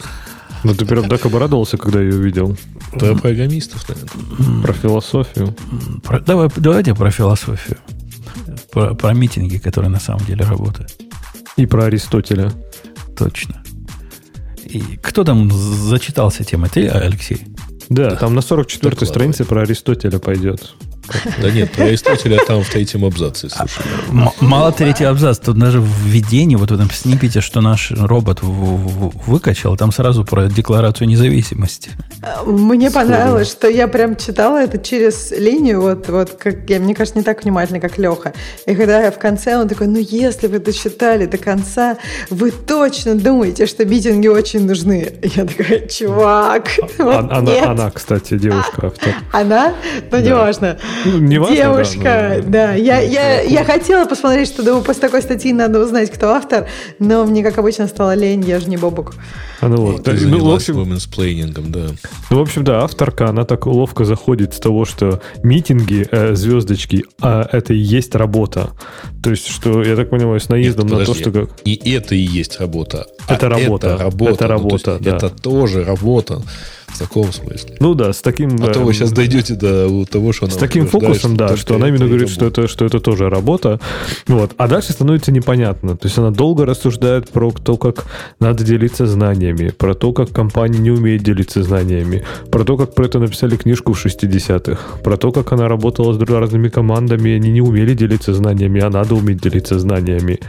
Но 0.64 0.74
ты 0.76 0.86
прям 0.86 1.10
так 1.10 1.26
обрадовался, 1.26 1.78
когда 1.78 2.00
ее 2.02 2.16
увидел. 2.16 2.56
Про 2.92 3.16
программистов, 3.16 3.88
наверное. 3.90 4.62
Про 4.62 4.74
философию. 4.74 5.56
Про- 6.04 6.20
давай, 6.20 6.50
давайте 6.56 6.94
про 6.94 7.10
философию. 7.10 7.78
Про, 8.72 8.94
про 8.94 9.14
митинги, 9.14 9.58
которые 9.58 9.90
на 9.90 10.00
самом 10.00 10.24
деле 10.26 10.46
работают. 10.46 10.92
И 11.58 11.66
про 11.66 11.86
Аристотеля. 11.86 12.52
Точно. 13.18 13.64
И 14.64 14.82
кто 15.02 15.24
там 15.24 15.52
зачитался 15.52 16.44
темой? 16.44 16.70
Ты, 16.70 16.88
Алексей? 16.88 17.42
Да, 17.90 18.16
там 18.16 18.36
на 18.36 18.40
44-й 18.40 18.80
Докладывай. 18.80 19.08
странице 19.08 19.46
про 19.46 19.62
Аристотеля 19.64 20.20
пойдет. 20.20 20.76
Да 21.42 21.52
нет, 21.52 21.72
про 21.72 21.86
Аристотеля 21.86 22.40
там 22.46 22.64
в 22.64 22.70
третьем 22.70 23.06
абзаце, 23.06 23.50
слушай. 23.50 23.84
Мало 24.40 24.72
третий 24.72 25.06
абзац. 25.06 25.40
Тут 25.40 25.58
даже 25.58 25.80
в 25.82 26.06
введении, 26.06 26.56
вот 26.56 26.72
в 26.72 26.74
этом 26.74 26.90
снипете, 26.92 27.42
что 27.42 27.62
наш 27.62 27.92
робот 27.92 28.40
выкачал, 28.42 29.78
там 29.78 29.92
сразу 29.92 30.24
про 30.26 30.48
декларацию 30.48 31.08
независимости. 31.08 31.92
Мне 32.46 32.92
понравилось, 32.92 33.50
что 33.50 33.68
я 33.70 33.88
прям 33.88 34.16
читала 34.16 34.58
это 34.62 34.78
через 34.78 35.32
линию, 35.32 35.82
вот, 35.82 36.08
вот 36.10 36.32
как 36.32 36.70
я, 36.70 36.80
мне 36.80 36.94
кажется, 36.96 37.18
не 37.18 37.24
так 37.24 37.44
внимательно, 37.44 37.80
как 37.80 37.98
Леха. 37.98 38.34
И 38.66 38.76
когда 38.76 39.02
я 39.02 39.12
в 39.12 39.20
конце, 39.20 39.58
он 39.58 39.68
такой, 39.68 39.88
ну 39.88 40.00
если 40.00 40.48
вы 40.48 40.60
дочитали 40.60 41.26
до 41.26 41.38
конца, 41.38 41.98
вы 42.30 42.52
точно 42.52 43.16
думаете, 43.16 43.66
что 43.66 43.86
митинги 43.86 44.28
очень 44.28 44.66
нужны. 44.66 45.14
Я 45.24 45.46
такая, 45.46 45.88
чувак, 45.88 46.70
А- 46.82 47.04
вот 47.04 47.32
она, 47.32 47.42
нет. 47.42 47.68
она, 47.68 47.92
кстати, 47.92 48.38
девушка. 48.38 48.88
автор. 48.88 49.14
Она? 49.32 49.74
Ну, 50.12 50.20
неважно. 50.20 50.78
Ну, 51.06 51.18
не 51.20 51.38
важно, 51.40 51.56
да, 51.56 51.62
Девушка, 51.64 52.34
но- 52.44 52.50
да. 52.52 52.74
Я, 52.76 53.00
я, 53.00 53.42
я 53.42 53.64
хотела 53.64 54.06
посмотреть, 54.06 54.48
что 54.48 54.64
думаю, 54.64 54.84
после 54.84 55.02
такой 55.02 55.22
статьи 55.22 55.54
надо 55.54 55.84
узнать, 55.84 56.12
кто 56.12 56.30
автор, 56.30 56.68
но 57.00 57.26
мне, 57.26 57.44
как 57.44 57.58
обычно, 57.58 57.88
стало 57.88 58.16
лень, 58.16 58.44
я 58.48 58.60
же 58.60 58.68
не 58.70 58.78
Бобук. 58.78 59.14
А 59.62 59.68
ну 59.68 59.78
вот. 59.78 60.04
Ты 60.04 60.14
Ну, 60.14 60.40
в 60.44 60.54
общем, 60.54 60.74
да. 61.72 61.88
Ну, 62.30 62.38
в 62.38 62.42
общем, 62.42 62.64
да, 62.64 62.84
авторка, 62.84 63.30
она 63.30 63.46
так 63.46 63.66
ловко 63.68 64.06
заходит 64.06 64.54
с 64.56 64.58
того, 64.60 64.86
что 64.86 65.22
митинги, 65.44 66.08
э, 66.12 66.34
звездочки, 66.36 67.06
а 67.22 67.48
это 67.52 67.74
и 67.74 67.78
есть 67.78 68.16
работа. 68.16 68.72
То 69.24 69.30
есть, 69.30 69.48
что, 69.48 69.84
я 69.84 69.96
так 69.96 70.10
понимаю, 70.10 70.40
с 70.40 70.50
наездом 70.50 70.88
Нет, 70.88 70.98
на 71.00 71.06
то, 71.06 71.12
подожди. 71.12 71.24
что... 71.30 71.32
как- 71.32 71.50
И 71.64 71.92
это 71.94 72.16
и 72.16 72.20
есть 72.20 72.60
работа. 72.60 73.06
А 73.28 73.36
Это 73.36 73.50
работа. 73.50 73.88
Это 73.90 73.98
работа. 74.04 74.32
Это 74.32 74.32
Ну, 74.32 74.38
то 74.38 74.48
работа, 74.48 74.92
есть 74.92 75.04
да. 75.04 75.18
Это 75.18 75.30
тоже 75.30 75.84
работа 75.84 76.42
таком 77.02 77.32
смысле. 77.32 77.76
Ну 77.80 77.94
да, 77.94 78.14
с 78.14 78.22
таким... 78.22 78.56
А 78.64 78.68
то 78.68 78.80
эм, 78.80 78.86
вы 78.86 78.94
сейчас 78.94 79.12
дойдете 79.12 79.56
до 79.56 80.06
того, 80.06 80.32
что 80.34 80.46
она 80.46 80.54
С 80.54 80.58
таким 80.58 80.88
фокусом, 80.88 81.36
да, 81.36 81.58
что 81.58 81.76
она 81.76 81.88
именно 81.90 82.08
говорит, 82.08 82.30
что 82.30 82.46
это, 82.46 82.68
что 82.68 82.86
это 82.86 83.00
тоже 83.00 83.30
работа. 83.30 83.80
Вот. 84.28 84.54
А 84.58 84.68
дальше 84.68 84.94
становится 84.94 85.32
непонятно. 85.32 85.98
То 85.98 86.08
есть 86.08 86.18
она 86.18 86.32
долго 86.32 86.66
рассуждает 86.66 87.30
про 87.30 87.52
то, 87.52 87.78
как 87.78 88.06
надо 88.40 88.64
делиться 88.64 89.06
знаниями, 89.08 89.70
про 89.70 89.94
то, 89.94 90.14
как 90.14 90.30
компания 90.30 90.80
не 90.80 90.92
умеет 90.92 91.24
делиться 91.24 91.64
знаниями, 91.64 92.24
про 92.52 92.64
то, 92.64 92.78
как 92.78 92.94
про 92.94 93.06
это 93.06 93.20
написали 93.20 93.56
книжку 93.56 93.94
в 93.94 94.06
60-х, 94.06 95.00
про 95.04 95.18
то, 95.18 95.32
как 95.32 95.52
она 95.52 95.68
работала 95.68 96.14
с 96.14 96.22
разными 96.22 96.70
командами, 96.70 97.32
они 97.32 97.52
не 97.52 97.62
умели 97.62 97.94
делиться 97.94 98.34
знаниями, 98.34 98.82
а 98.82 98.90
надо 98.90 99.16
уметь 99.16 99.42
делиться 99.42 99.80
знаниями. 99.80 100.40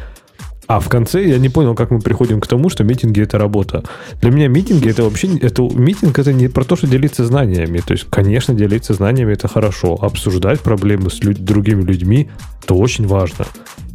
А 0.68 0.78
в 0.80 0.88
конце 0.88 1.26
я 1.28 1.38
не 1.38 1.48
понял, 1.48 1.74
как 1.74 1.90
мы 1.90 2.00
приходим 2.00 2.40
к 2.40 2.46
тому, 2.46 2.70
что 2.70 2.84
митинги 2.84 3.20
это 3.20 3.36
работа. 3.36 3.82
Для 4.20 4.30
меня 4.30 4.48
митинги 4.48 4.88
это 4.88 5.02
вообще 5.02 5.28
не- 5.28 5.38
это 5.40 5.62
митинг 5.62 6.18
это 6.18 6.32
не 6.32 6.48
про 6.48 6.64
то, 6.64 6.76
что 6.76 6.86
делиться 6.86 7.26
знаниями. 7.26 7.78
То 7.78 7.92
есть, 7.92 8.06
конечно, 8.08 8.54
делиться 8.54 8.94
знаниями 8.94 9.32
это 9.34 9.48
хорошо. 9.48 9.94
Обсуждать 10.00 10.60
проблемы 10.60 11.10
с 11.10 11.20
лю- 11.22 11.34
другими 11.38 11.82
людьми 11.82 12.30
это 12.62 12.74
очень 12.74 13.06
важно. 13.06 13.44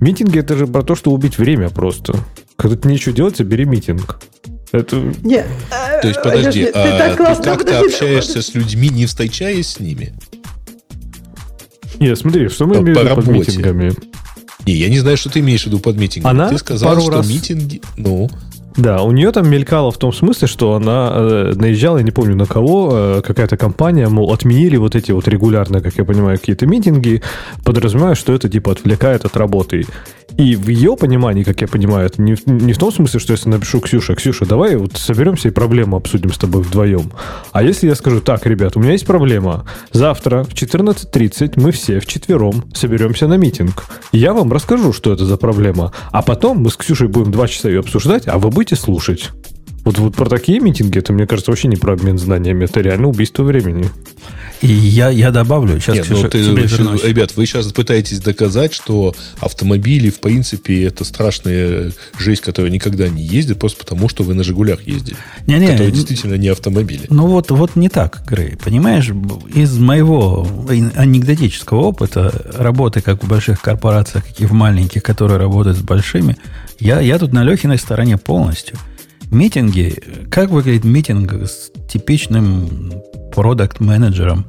Митинги 0.01 0.39
это 0.39 0.55
же 0.57 0.68
про 0.68 0.84
то, 0.84 0.95
что 0.95 1.11
убить 1.11 1.38
время 1.38 1.70
просто. 1.70 2.13
Когда 2.57 2.76
ты 2.76 2.89
нечего 2.89 3.15
делать, 3.15 3.39
бери 3.41 3.65
митинг. 3.65 4.20
Это 4.74 4.97
Не, 5.24 5.45
То 6.01 6.07
есть, 6.07 6.22
подожди, 6.22 6.63
Леш, 6.65 6.74
ты 6.74 6.80
а 6.80 6.97
так 6.97 7.11
ты 7.11 7.18
классно 7.18 7.43
как-то 7.45 7.65
подожди, 7.65 7.88
общаешься 7.95 8.41
с 8.41 8.53
людьми, 8.53 8.89
не 8.89 9.05
встречаясь 9.05 9.68
с 9.70 9.80
ними? 9.80 10.13
не, 11.99 12.15
смотри, 12.15 12.49
что 12.49 12.68
мы 12.68 12.76
По- 12.76 12.80
имеем 12.82 13.07
по 13.07 13.15
под 13.15 13.28
митингами. 13.28 13.93
Не, 14.68 14.74
я 14.74 14.89
не 14.89 14.99
знаю, 14.99 15.18
что 15.18 15.30
ты 15.30 15.39
имеешь 15.39 15.63
в 15.63 15.68
виду 15.68 15.80
под 15.80 15.97
митингом. 15.97 16.30
Она 16.32 16.49
ты 16.49 16.57
сказал, 16.57 16.89
пару 16.89 17.01
что 17.01 17.11
раз- 17.11 17.28
митинги... 17.28 17.82
Ну, 17.95 18.30
Да, 18.78 19.01
у 19.01 19.11
нее 19.11 19.32
там 19.32 19.49
мелькало 19.49 19.91
в 19.91 19.97
том 19.97 20.13
смысле, 20.13 20.47
что 20.47 20.75
она 20.75 21.11
э, 21.11 21.53
наезжала, 21.55 21.97
я 21.97 22.03
не 22.03 22.11
помню 22.11 22.36
на 22.36 22.45
кого, 22.45 22.89
э, 22.93 23.21
какая-то 23.25 23.57
компания, 23.57 24.07
мол, 24.07 24.32
отменили 24.32 24.78
вот 24.78 24.95
эти 24.95 25.11
вот 25.11 25.28
регулярно, 25.28 25.82
как 25.82 25.95
я 25.95 26.05
понимаю, 26.05 26.38
какие-то 26.38 26.67
митинги, 26.67 27.23
подразумевая, 27.65 28.13
что 28.13 28.34
это 28.34 28.49
типа 28.49 28.73
отвлекает 28.73 29.25
от 29.25 29.36
работы. 29.36 29.86
И 30.38 30.55
в 30.55 30.67
ее 30.67 30.95
понимании, 30.95 31.43
как 31.43 31.61
я 31.61 31.67
понимаю, 31.67 32.05
это 32.05 32.21
не, 32.21 32.36
не 32.45 32.73
в 32.73 32.78
том 32.78 32.91
смысле, 32.91 33.19
что 33.19 33.32
если 33.32 33.49
напишу 33.49 33.80
Ксюша, 33.80 34.13
Ксюша, 34.13 34.45
давай 34.45 34.75
вот 34.75 34.95
соберемся 34.95 35.47
и 35.47 35.51
проблему 35.51 35.97
обсудим 35.97 36.32
с 36.32 36.38
тобой 36.38 36.61
вдвоем. 36.61 37.11
А 37.53 37.63
если 37.63 37.88
я 37.88 37.95
скажу, 37.95 38.21
так, 38.21 38.45
ребят, 38.45 38.78
у 38.78 38.80
меня 38.80 38.91
есть 38.91 39.07
проблема. 39.07 39.65
Завтра 39.93 40.43
в 40.43 40.49
14.30 40.49 41.53
мы 41.55 41.71
все 41.71 41.99
вчетвером 41.99 42.65
соберемся 42.73 43.28
на 43.28 43.38
митинг. 43.38 43.86
Я 44.11 44.34
вам 44.34 44.53
расскажу, 44.53 44.93
что 44.93 45.11
это 45.11 45.25
за 45.25 45.38
проблема. 45.38 45.91
А 46.11 46.21
потом 46.21 46.59
мы 46.59 46.69
с 46.69 46.75
Ксюшей 46.75 47.07
будем 47.07 47.32
два 47.32 47.47
часа 47.47 47.69
ее 47.69 47.80
обсуждать, 47.80 48.28
а 48.28 48.38
вы 48.38 48.51
будете 48.51 48.66
слушать. 48.76 49.32
Вот, 49.88 49.99
вот 49.99 50.15
про 50.17 50.27
такие 50.27 50.59
митинги, 50.59 50.97
это, 50.99 51.13
мне 51.13 51.25
кажется, 51.25 51.49
вообще 51.49 51.69
не 51.69 51.77
про 51.77 51.93
обмен 51.93 52.17
знаниями, 52.17 52.65
это 52.65 52.81
реально 52.81 53.07
убийство 53.07 53.43
времени. 53.43 53.89
И 54.61 54.67
я, 54.67 55.09
я 55.09 55.31
добавлю, 55.31 55.79
сейчас, 55.79 55.95
Нет, 55.95 56.05
Ксюша, 56.07 56.23
ну, 56.23 56.29
ты, 56.29 56.43
тебе 56.43 56.51
вы- 56.63 56.67
вернусь. 56.67 57.03
ребят, 57.05 57.38
вы 57.38 57.45
сейчас 57.45 57.71
пытаетесь 57.71 58.19
доказать, 58.19 58.73
что 58.73 59.15
автомобили, 59.39 60.09
в 60.09 60.19
принципе, 60.19 60.83
это 60.83 61.05
страшная 61.05 61.93
жесть, 62.19 62.41
которая 62.41 62.69
никогда 62.69 63.07
не 63.07 63.23
ездит, 63.23 63.59
просто 63.59 63.79
потому, 63.85 64.09
что 64.09 64.23
вы 64.23 64.33
на 64.33 64.43
«Жигулях» 64.43 64.85
ездили. 64.85 65.15
Не-не, 65.45 65.67
которые 65.67 65.88
н- 65.89 65.93
действительно 65.93 66.33
не 66.33 66.49
автомобили. 66.49 67.05
Ну 67.09 67.27
вот, 67.27 67.49
вот 67.51 67.77
не 67.77 67.88
так, 67.88 68.23
Грей. 68.27 68.57
Понимаешь, 68.61 69.09
из 69.53 69.77
моего 69.77 70.45
анекдотического 70.95 71.79
опыта 71.79 72.33
работы 72.57 72.99
как 72.99 73.23
в 73.23 73.27
больших 73.29 73.61
корпорациях, 73.61 74.25
как 74.27 74.41
и 74.41 74.45
в 74.45 74.51
маленьких, 74.51 75.01
которые 75.01 75.38
работают 75.38 75.77
с 75.77 75.81
большими, 75.81 76.35
я, 76.77 76.99
я 76.99 77.17
тут 77.19 77.31
на 77.31 77.43
Лехиной 77.45 77.77
стороне 77.77 78.17
полностью. 78.17 78.77
Митинги, 79.32 79.93
как 80.32 80.49
выглядит 80.49 80.86
митинг 80.86 81.34
с 81.34 81.71
типичным 81.89 82.93
продукт-менеджером 83.34 84.45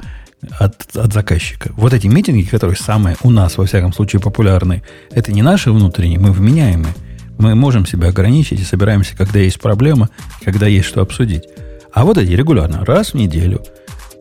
от, 0.59 0.97
от 0.97 1.13
заказчика? 1.13 1.73
Вот 1.77 1.93
эти 1.93 2.07
митинги, 2.07 2.43
которые 2.43 2.77
самые 2.77 3.17
у 3.23 3.31
нас, 3.31 3.59
во 3.59 3.67
всяком 3.67 3.93
случае, 3.93 4.21
популярные, 4.21 4.85
это 5.11 5.33
не 5.33 5.43
наши 5.43 5.73
внутренние, 5.73 6.21
мы 6.21 6.31
вменяемые. 6.31 6.95
Мы 7.39 7.55
можем 7.57 7.87
себя 7.87 8.09
ограничить 8.09 8.61
и 8.61 8.65
собираемся, 8.65 9.17
когда 9.17 9.41
есть 9.41 9.61
проблема, 9.61 10.11
когда 10.45 10.67
есть 10.67 10.87
что 10.87 11.01
обсудить. 11.01 11.45
А 11.93 12.05
вот 12.05 12.17
эти 12.17 12.31
регулярно, 12.31 12.85
раз 12.85 13.13
в 13.13 13.15
неделю, 13.15 13.63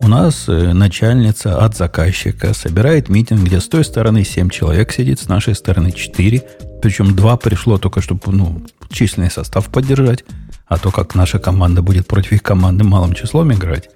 у 0.00 0.08
нас 0.08 0.48
э, 0.48 0.72
начальница 0.72 1.58
от 1.64 1.76
заказчика 1.76 2.54
собирает 2.54 3.08
митинг, 3.08 3.42
где 3.42 3.60
с 3.60 3.68
той 3.68 3.84
стороны 3.84 4.24
7 4.24 4.48
человек 4.50 4.92
сидит, 4.92 5.20
с 5.20 5.28
нашей 5.28 5.54
стороны 5.54 5.92
4. 5.92 6.42
Причем 6.80 7.14
2 7.14 7.36
пришло 7.36 7.78
только, 7.78 8.00
чтобы 8.00 8.20
ну, 8.26 8.62
численный 8.90 9.30
состав 9.30 9.66
поддержать. 9.68 10.24
А 10.68 10.78
то, 10.78 10.90
как 10.90 11.14
наша 11.14 11.38
команда 11.38 11.82
будет 11.82 12.06
против 12.06 12.32
их 12.32 12.42
команды 12.42 12.84
малым 12.84 13.14
числом 13.14 13.52
играть. 13.52 13.88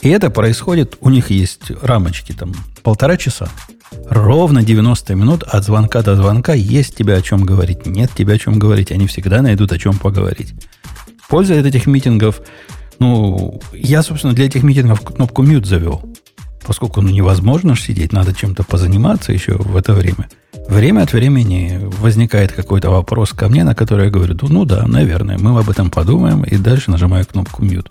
И 0.00 0.08
это 0.08 0.30
происходит, 0.30 0.96
у 1.00 1.10
них 1.10 1.30
есть 1.30 1.70
рамочки, 1.82 2.32
там, 2.32 2.54
полтора 2.82 3.16
часа. 3.18 3.48
Ровно 4.08 4.62
90 4.62 5.14
минут 5.14 5.42
от 5.42 5.64
звонка 5.64 6.02
до 6.02 6.16
звонка 6.16 6.54
есть 6.54 6.96
тебе 6.96 7.16
о 7.16 7.22
чем 7.22 7.44
говорить, 7.44 7.86
нет 7.86 8.10
тебе 8.16 8.34
о 8.34 8.38
чем 8.38 8.58
говорить. 8.58 8.92
Они 8.92 9.06
всегда 9.06 9.42
найдут 9.42 9.72
о 9.72 9.78
чем 9.78 9.98
поговорить. 9.98 10.54
Польза 11.28 11.58
от 11.58 11.66
этих 11.66 11.86
митингов, 11.86 12.40
ну, 12.98 13.60
я, 13.72 14.02
собственно, 14.02 14.32
для 14.32 14.46
этих 14.46 14.62
митингов 14.62 15.02
кнопку 15.02 15.42
mute 15.42 15.66
завел. 15.66 16.02
Поскольку 16.66 17.02
ну, 17.02 17.10
невозможно 17.10 17.74
ж 17.74 17.82
сидеть, 17.82 18.12
надо 18.12 18.34
чем-то 18.34 18.64
позаниматься 18.64 19.32
еще 19.32 19.54
в 19.54 19.76
это 19.76 19.92
время. 19.92 20.28
Время 20.70 21.02
от 21.02 21.12
времени 21.12 21.80
возникает 21.98 22.52
какой-то 22.52 22.90
вопрос 22.90 23.32
ко 23.32 23.48
мне, 23.48 23.64
на 23.64 23.74
который 23.74 24.04
я 24.04 24.10
говорю, 24.12 24.38
ну 24.42 24.64
да, 24.64 24.86
наверное, 24.86 25.36
мы 25.36 25.58
об 25.58 25.68
этом 25.68 25.90
подумаем, 25.90 26.44
и 26.44 26.56
дальше 26.58 26.92
нажимаю 26.92 27.26
кнопку 27.26 27.64
mute. 27.64 27.90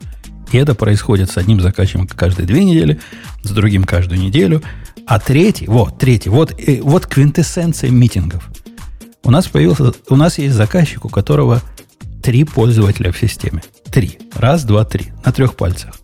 И 0.53 0.57
это 0.57 0.75
происходит 0.75 1.29
с 1.29 1.35
одним 1.35 1.59
заказчиком 1.59 2.07
каждые 2.07 2.47
две 2.47 2.63
недели, 2.63 2.97
с 3.43 3.51
другим 3.51 3.83
каждую 3.83 4.21
неделю. 4.21 4.61
А 5.05 5.19
третий, 5.19 5.67
вот, 5.67 5.99
третий, 5.99 6.29
вот, 6.29 6.53
э, 6.57 6.79
вот 6.81 7.05
квинтэссенция 7.05 7.89
митингов. 7.89 8.49
У 9.25 9.29
нас 9.29 9.47
появился, 9.47 9.91
у 10.07 10.15
нас 10.15 10.37
есть 10.37 10.55
заказчик, 10.55 11.03
у 11.03 11.09
которого 11.09 11.61
три 12.23 12.45
пользователя 12.45 13.11
в 13.11 13.19
системе. 13.19 13.61
Три. 13.91 14.19
Раз, 14.33 14.63
два, 14.63 14.85
три. 14.85 15.07
На 15.25 15.33
трех 15.33 15.55
пальцах. 15.55 15.99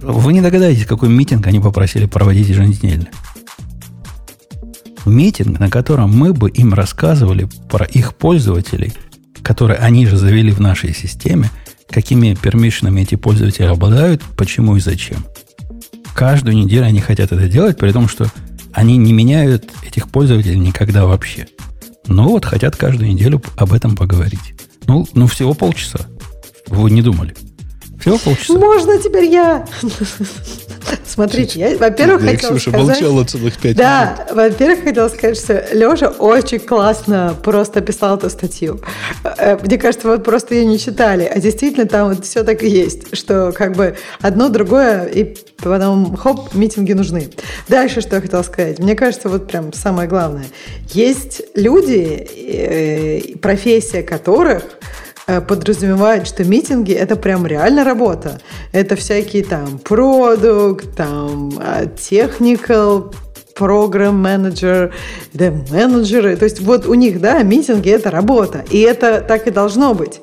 Вы 0.00 0.34
не 0.34 0.40
догадаетесь, 0.40 0.86
какой 0.86 1.08
митинг 1.08 1.48
они 1.48 1.58
попросили 1.58 2.06
проводить 2.06 2.48
еженедельно. 2.48 3.08
Митинг, 5.10 5.58
на 5.58 5.70
котором 5.70 6.16
мы 6.16 6.32
бы 6.32 6.50
им 6.50 6.74
рассказывали 6.74 7.48
про 7.70 7.84
их 7.84 8.14
пользователей, 8.14 8.92
которые 9.42 9.78
они 9.78 10.06
же 10.06 10.16
завели 10.16 10.50
в 10.50 10.60
нашей 10.60 10.94
системе, 10.94 11.50
какими 11.88 12.34
пермишинами 12.34 13.02
эти 13.02 13.14
пользователи 13.14 13.66
обладают, 13.66 14.22
почему 14.36 14.76
и 14.76 14.80
зачем. 14.80 15.24
Каждую 16.14 16.56
неделю 16.56 16.84
они 16.84 17.00
хотят 17.00 17.32
это 17.32 17.48
делать, 17.48 17.78
при 17.78 17.92
том, 17.92 18.08
что 18.08 18.26
они 18.72 18.96
не 18.96 19.12
меняют 19.12 19.70
этих 19.86 20.08
пользователей 20.08 20.58
никогда 20.58 21.06
вообще. 21.06 21.46
Но 22.06 22.28
вот 22.28 22.44
хотят 22.44 22.76
каждую 22.76 23.10
неделю 23.10 23.42
об 23.56 23.72
этом 23.72 23.96
поговорить. 23.96 24.54
Ну, 24.86 25.06
ну 25.14 25.26
всего 25.26 25.54
полчаса. 25.54 26.00
Вы 26.68 26.90
не 26.90 27.02
думали? 27.02 27.34
Всего 28.06 28.18
полчаса. 28.18 28.54
Можно 28.54 28.98
теперь 28.98 29.24
я? 29.24 29.66
Смотрите, 31.04 31.58
я, 31.58 31.76
во-первых, 31.76 32.24
Да, 32.24 32.30
хотела 32.30 32.52
Ксюша 32.52 32.70
сказать... 32.70 32.86
молчала 32.86 33.24
целых 33.24 33.54
пять 33.54 33.64
минут. 33.64 33.76
Да, 33.78 34.26
во-первых, 34.32 34.84
хотела 34.84 35.08
сказать, 35.08 35.36
что 35.36 35.66
Леша 35.72 36.10
очень 36.10 36.60
классно 36.60 37.34
просто 37.42 37.80
описал 37.80 38.16
эту 38.16 38.30
статью. 38.30 38.80
Э, 39.24 39.58
Мне 39.60 39.76
кажется, 39.76 40.06
вот 40.06 40.22
просто 40.22 40.54
ее 40.54 40.66
не 40.66 40.78
читали, 40.78 41.24
а 41.24 41.40
действительно 41.40 41.86
там 41.86 42.10
вот 42.10 42.24
все 42.24 42.44
так 42.44 42.62
и 42.62 42.68
есть, 42.68 43.16
что 43.16 43.50
как 43.50 43.74
бы 43.74 43.96
одно, 44.20 44.50
другое, 44.50 45.06
и 45.06 45.36
потом, 45.56 46.14
хоп, 46.16 46.54
митинги 46.54 46.92
нужны. 46.92 47.28
Дальше 47.66 48.02
что 48.02 48.14
я 48.14 48.22
хотела 48.22 48.42
сказать. 48.42 48.78
Мне 48.78 48.94
кажется, 48.94 49.28
вот 49.28 49.48
прям 49.48 49.72
самое 49.72 50.08
главное. 50.08 50.46
Есть 50.92 51.42
люди, 51.56 52.24
э, 53.34 53.36
профессия 53.38 54.04
которых 54.04 54.62
подразумевает, 55.26 56.26
что 56.26 56.44
митинги 56.44 56.92
это 56.92 57.16
прям 57.16 57.46
реально 57.46 57.84
работа. 57.84 58.40
Это 58.72 58.96
всякие 58.96 59.44
там 59.44 59.78
продукт, 59.78 60.96
там 60.96 61.52
а, 61.58 61.84
technical, 61.84 63.12
программ 63.56 64.20
менеджер, 64.20 64.92
да, 65.32 65.50
менеджеры. 65.70 66.36
То 66.36 66.44
есть 66.44 66.60
вот 66.60 66.86
у 66.86 66.94
них, 66.94 67.20
да, 67.20 67.42
митинги– 67.42 67.90
это 67.90 68.10
работа. 68.10 68.64
И 68.70 68.80
это 68.80 69.24
так 69.26 69.48
и 69.48 69.50
должно 69.50 69.94
быть. 69.94 70.20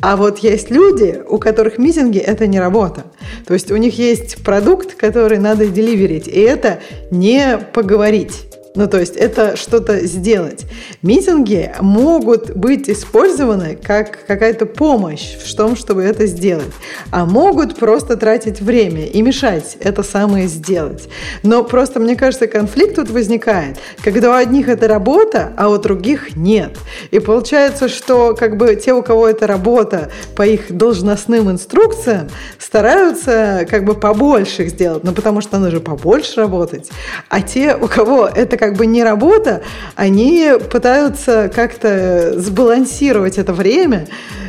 А 0.00 0.16
вот 0.16 0.38
есть 0.38 0.70
люди, 0.70 1.22
у 1.28 1.38
которых 1.38 1.78
митинги– 1.78 2.18
это 2.18 2.46
не 2.46 2.58
работа. 2.58 3.04
То 3.46 3.54
есть 3.54 3.70
у 3.70 3.76
них 3.76 3.98
есть 3.98 4.42
продукт, 4.42 4.94
который 4.94 5.38
надо 5.38 5.66
деливерить. 5.66 6.26
И 6.26 6.40
это 6.40 6.80
не 7.10 7.58
поговорить. 7.58 8.49
Ну, 8.76 8.86
то 8.86 9.00
есть 9.00 9.16
это 9.16 9.56
что-то 9.56 10.06
сделать. 10.06 10.64
Митинги 11.02 11.72
могут 11.80 12.56
быть 12.56 12.88
использованы 12.88 13.76
как 13.76 14.24
какая-то 14.26 14.64
помощь 14.64 15.34
в 15.34 15.56
том, 15.56 15.74
чтобы 15.74 16.04
это 16.04 16.26
сделать. 16.26 16.72
А 17.10 17.26
могут 17.26 17.76
просто 17.76 18.16
тратить 18.16 18.60
время 18.60 19.06
и 19.06 19.22
мешать 19.22 19.76
это 19.80 20.04
самое 20.04 20.46
сделать. 20.46 21.08
Но 21.42 21.64
просто, 21.64 21.98
мне 21.98 22.14
кажется, 22.14 22.46
конфликт 22.46 22.94
тут 22.94 23.10
возникает, 23.10 23.78
когда 24.04 24.30
у 24.30 24.34
одних 24.34 24.68
это 24.68 24.86
работа, 24.86 25.52
а 25.56 25.68
у 25.68 25.76
других 25.76 26.36
нет. 26.36 26.78
И 27.10 27.18
получается, 27.18 27.88
что 27.88 28.36
как 28.38 28.56
бы 28.56 28.76
те, 28.76 28.92
у 28.92 29.02
кого 29.02 29.26
это 29.26 29.48
работа 29.48 30.12
по 30.36 30.46
их 30.46 30.70
должностным 30.70 31.50
инструкциям, 31.50 32.28
стараются 32.56 33.66
как 33.68 33.84
бы 33.84 33.94
побольше 33.94 34.62
их 34.62 34.70
сделать, 34.70 35.02
ну 35.02 35.10
потому 35.10 35.40
что 35.40 35.58
надо 35.58 35.72
же 35.72 35.80
побольше 35.80 36.40
работать. 36.40 36.88
А 37.28 37.42
те, 37.42 37.74
у 37.74 37.88
кого 37.88 38.28
это 38.28 38.59
как 38.60 38.74
бы 38.76 38.86
не 38.86 39.02
работа, 39.02 39.62
они 39.96 40.52
пытаются 40.70 41.50
как-то 41.52 42.34
сбалансировать 42.38 43.38
это 43.38 43.52
время, 43.52 44.06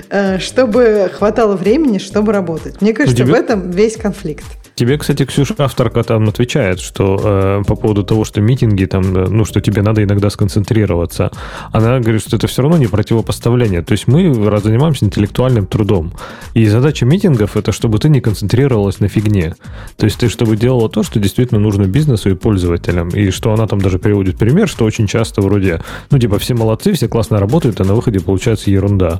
э, 0.09 0.37
чтобы 0.39 1.09
хватало 1.11 1.55
времени, 1.55 1.97
чтобы 1.97 2.33
работать. 2.33 2.81
Мне 2.81 2.93
кажется, 2.93 3.23
тебе- 3.23 3.31
в 3.33 3.35
этом 3.35 3.71
весь 3.71 3.95
конфликт. 3.95 4.43
Тебе, 4.75 4.97
кстати, 4.97 5.25
Ксюша, 5.25 5.55
авторка 5.57 6.03
там 6.03 6.29
отвечает, 6.29 6.79
что 6.79 7.19
э, 7.23 7.63
по 7.67 7.75
поводу 7.75 8.03
того, 8.03 8.23
что 8.23 8.41
митинги 8.41 8.85
там, 8.85 9.15
э, 9.15 9.27
ну, 9.27 9.45
что 9.45 9.61
тебе 9.61 9.81
надо 9.81 10.03
иногда 10.03 10.29
сконцентрироваться. 10.29 11.31
Она 11.71 11.99
говорит, 11.99 12.21
что 12.21 12.37
это 12.37 12.47
все 12.47 12.61
равно 12.61 12.77
не 12.77 12.87
противопоставление. 12.87 13.81
То 13.81 13.91
есть 13.91 14.07
мы 14.07 14.33
занимаемся 14.33 15.05
интеллектуальным 15.05 15.67
трудом. 15.67 16.13
И 16.53 16.65
задача 16.67 17.05
митингов 17.05 17.57
это 17.57 17.71
чтобы 17.71 17.99
ты 17.99 18.09
не 18.09 18.21
концентрировалась 18.21 18.99
на 18.99 19.07
фигне. 19.07 19.55
То 19.97 20.05
есть 20.05 20.19
ты 20.19 20.29
чтобы 20.29 20.55
делала 20.55 20.89
то, 20.89 21.03
что 21.03 21.19
действительно 21.19 21.59
нужно 21.59 21.83
бизнесу 21.83 22.29
и 22.29 22.35
пользователям. 22.35 23.09
И 23.09 23.29
что 23.31 23.53
она 23.53 23.67
там 23.67 23.81
даже 23.81 23.99
приводит 23.99 24.37
пример, 24.37 24.67
что 24.67 24.85
очень 24.85 25.07
часто 25.07 25.41
вроде, 25.41 25.81
ну, 26.09 26.17
типа, 26.17 26.39
все 26.39 26.53
молодцы, 26.53 26.93
все 26.93 27.07
классно 27.07 27.39
работают, 27.39 27.81
а 27.81 27.83
на 27.83 27.93
выходе 27.93 28.19
получается 28.19 28.71
ерунда. 28.71 29.19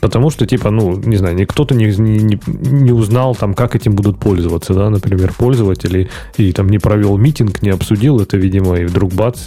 Потому 0.00 0.30
что, 0.30 0.46
типа, 0.46 0.70
ну, 0.70 0.96
не 0.96 1.16
знаю, 1.16 1.34
ни 1.34 1.44
кто-то 1.44 1.74
не, 1.74 1.86
не, 1.86 2.18
не- 2.18 2.40
не 2.46 2.92
узнал 2.92 3.34
там, 3.34 3.54
как 3.54 3.74
этим 3.76 3.94
будут 3.94 4.18
пользоваться, 4.18 4.74
да, 4.74 4.91
например, 4.92 5.32
пользователей, 5.36 6.10
и 6.36 6.52
там 6.52 6.68
не 6.68 6.78
провел 6.78 7.16
митинг, 7.16 7.62
не 7.62 7.70
обсудил 7.70 8.20
это, 8.20 8.36
видимо, 8.36 8.78
и 8.78 8.84
вдруг 8.84 9.12
бац, 9.12 9.46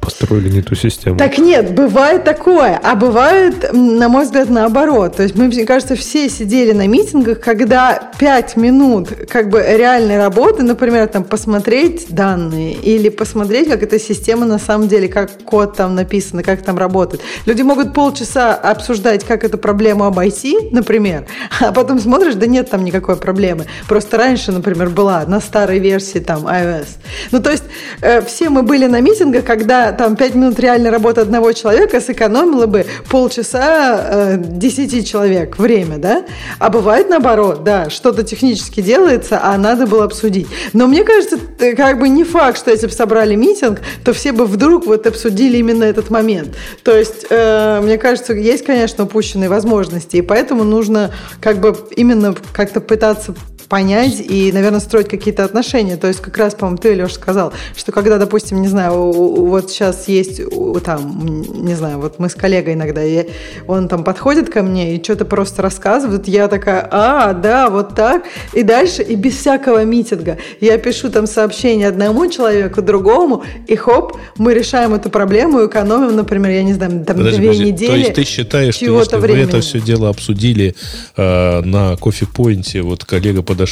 построили 0.00 0.48
не 0.48 0.62
ту 0.62 0.74
систему. 0.74 1.18
Так 1.18 1.38
нет, 1.38 1.74
бывает 1.74 2.24
такое, 2.24 2.80
а 2.82 2.94
бывает, 2.94 3.72
на 3.72 4.08
мой 4.08 4.24
взгляд, 4.24 4.48
наоборот. 4.48 5.16
То 5.16 5.22
есть 5.22 5.36
мы, 5.36 5.46
мне 5.46 5.66
кажется, 5.66 5.96
все 5.96 6.28
сидели 6.28 6.72
на 6.72 6.86
митингах, 6.86 7.40
когда 7.40 8.10
5 8.18 8.56
минут 8.56 9.08
как 9.28 9.50
бы 9.50 9.64
реальной 9.66 10.18
работы, 10.18 10.62
например, 10.62 11.08
там 11.08 11.24
посмотреть 11.24 12.06
данные 12.08 12.74
или 12.74 13.08
посмотреть, 13.08 13.68
как 13.68 13.82
эта 13.82 13.98
система 13.98 14.46
на 14.46 14.58
самом 14.58 14.88
деле, 14.88 15.08
как 15.08 15.30
код 15.44 15.76
там 15.76 15.94
написан, 15.94 16.42
как 16.42 16.62
там 16.62 16.78
работает. 16.78 17.22
Люди 17.46 17.62
могут 17.62 17.92
полчаса 17.92 18.54
обсуждать, 18.54 19.24
как 19.24 19.44
эту 19.44 19.58
проблему 19.58 20.04
обойти, 20.04 20.56
например, 20.70 21.26
а 21.60 21.72
потом 21.72 21.98
смотришь, 21.98 22.34
да 22.34 22.46
нет 22.46 22.70
там 22.70 22.84
никакой 22.84 23.16
проблемы. 23.16 23.66
Просто 23.88 24.16
раньше, 24.16 24.52
например, 24.52 24.83
была 24.90 25.24
на 25.26 25.40
старой 25.40 25.78
версии 25.78 26.18
там 26.18 26.46
iOS. 26.46 26.86
Ну, 27.30 27.40
то 27.40 27.50
есть 27.50 27.64
э, 28.00 28.22
все 28.22 28.48
мы 28.48 28.62
были 28.62 28.86
на 28.86 29.00
митингах, 29.00 29.44
когда 29.44 29.92
там 29.92 30.16
5 30.16 30.34
минут 30.34 30.58
реальной 30.58 30.90
работы 30.90 31.20
одного 31.20 31.52
человека 31.52 32.00
сэкономило 32.00 32.66
бы 32.66 32.86
полчаса 33.08 34.34
э, 34.34 34.36
10 34.38 35.08
человек 35.08 35.58
время, 35.58 35.98
да? 35.98 36.24
А 36.58 36.70
бывает 36.70 37.08
наоборот, 37.08 37.64
да, 37.64 37.90
что-то 37.90 38.22
технически 38.22 38.80
делается, 38.80 39.40
а 39.42 39.56
надо 39.58 39.86
было 39.86 40.04
обсудить. 40.04 40.46
Но 40.72 40.86
мне 40.86 41.04
кажется, 41.04 41.38
как 41.76 41.98
бы 41.98 42.08
не 42.08 42.24
факт, 42.24 42.58
что 42.58 42.70
если 42.70 42.86
бы 42.86 42.92
собрали 42.92 43.34
митинг, 43.34 43.80
то 44.04 44.12
все 44.12 44.32
бы 44.32 44.46
вдруг 44.46 44.86
вот 44.86 45.06
обсудили 45.06 45.58
именно 45.58 45.84
этот 45.84 46.10
момент. 46.10 46.54
То 46.82 46.96
есть, 46.96 47.26
э, 47.30 47.80
мне 47.82 47.98
кажется, 47.98 48.34
есть, 48.34 48.64
конечно, 48.64 49.04
упущенные 49.04 49.48
возможности, 49.48 50.16
и 50.16 50.22
поэтому 50.22 50.64
нужно 50.64 51.12
как 51.40 51.60
бы 51.60 51.76
именно 51.96 52.34
как-то 52.52 52.80
пытаться 52.80 53.34
понять 53.74 54.20
и, 54.20 54.52
наверное, 54.52 54.78
строить 54.78 55.08
какие-то 55.08 55.44
отношения. 55.44 55.96
То 55.96 56.06
есть 56.06 56.20
как 56.20 56.38
раз, 56.38 56.54
по-моему, 56.54 56.78
ты, 56.78 56.94
Леша, 56.94 57.14
сказал, 57.14 57.52
что 57.76 57.90
когда, 57.90 58.18
допустим, 58.18 58.62
не 58.62 58.68
знаю, 58.68 59.10
вот 59.10 59.68
сейчас 59.68 60.06
есть 60.06 60.40
там, 60.84 61.42
не 61.66 61.74
знаю, 61.74 61.98
вот 61.98 62.20
мы 62.20 62.28
с 62.28 62.36
коллегой 62.36 62.74
иногда, 62.74 63.02
и 63.02 63.26
он 63.66 63.88
там 63.88 64.04
подходит 64.04 64.48
ко 64.48 64.62
мне 64.62 64.94
и 64.94 65.02
что-то 65.02 65.24
просто 65.24 65.60
рассказывает, 65.60 66.28
я 66.28 66.46
такая, 66.46 66.86
а, 66.88 67.32
да, 67.32 67.68
вот 67.68 67.96
так, 67.96 68.22
и 68.52 68.62
дальше, 68.62 69.02
и 69.02 69.16
без 69.16 69.38
всякого 69.38 69.84
митинга. 69.84 70.38
Я 70.60 70.78
пишу 70.78 71.10
там 71.10 71.26
сообщение 71.26 71.88
одному 71.88 72.28
человеку, 72.28 72.80
другому, 72.80 73.42
и 73.66 73.74
хоп, 73.74 74.16
мы 74.38 74.54
решаем 74.54 74.94
эту 74.94 75.10
проблему, 75.10 75.66
экономим, 75.66 76.14
например, 76.14 76.52
я 76.52 76.62
не 76.62 76.74
знаю, 76.74 77.04
там 77.04 77.16
Подожди, 77.16 77.38
две 77.38 77.48
подожди. 77.48 77.72
недели. 77.72 77.88
То 77.88 77.96
есть 77.96 78.14
ты 78.14 78.24
считаешь, 78.24 78.74
что 78.76 79.00
если 79.00 79.16
времени. 79.16 79.42
вы 79.46 79.48
это 79.48 79.60
все 79.62 79.80
дело 79.80 80.10
обсудили 80.10 80.76
э, 81.16 81.60
на 81.62 81.96
кофе-поинте, 81.96 82.82
вот 82.82 83.04
коллега 83.04 83.42
подошел 83.42 83.63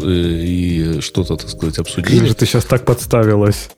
и, 0.00 0.96
и 0.96 1.00
что-то, 1.00 1.36
так 1.36 1.48
сказать, 1.50 1.78
обсудили. 1.78 2.18
Как 2.18 2.28
же 2.28 2.34
ты 2.34 2.46
сейчас 2.46 2.64
так 2.64 2.84
подставилась? 2.84 3.68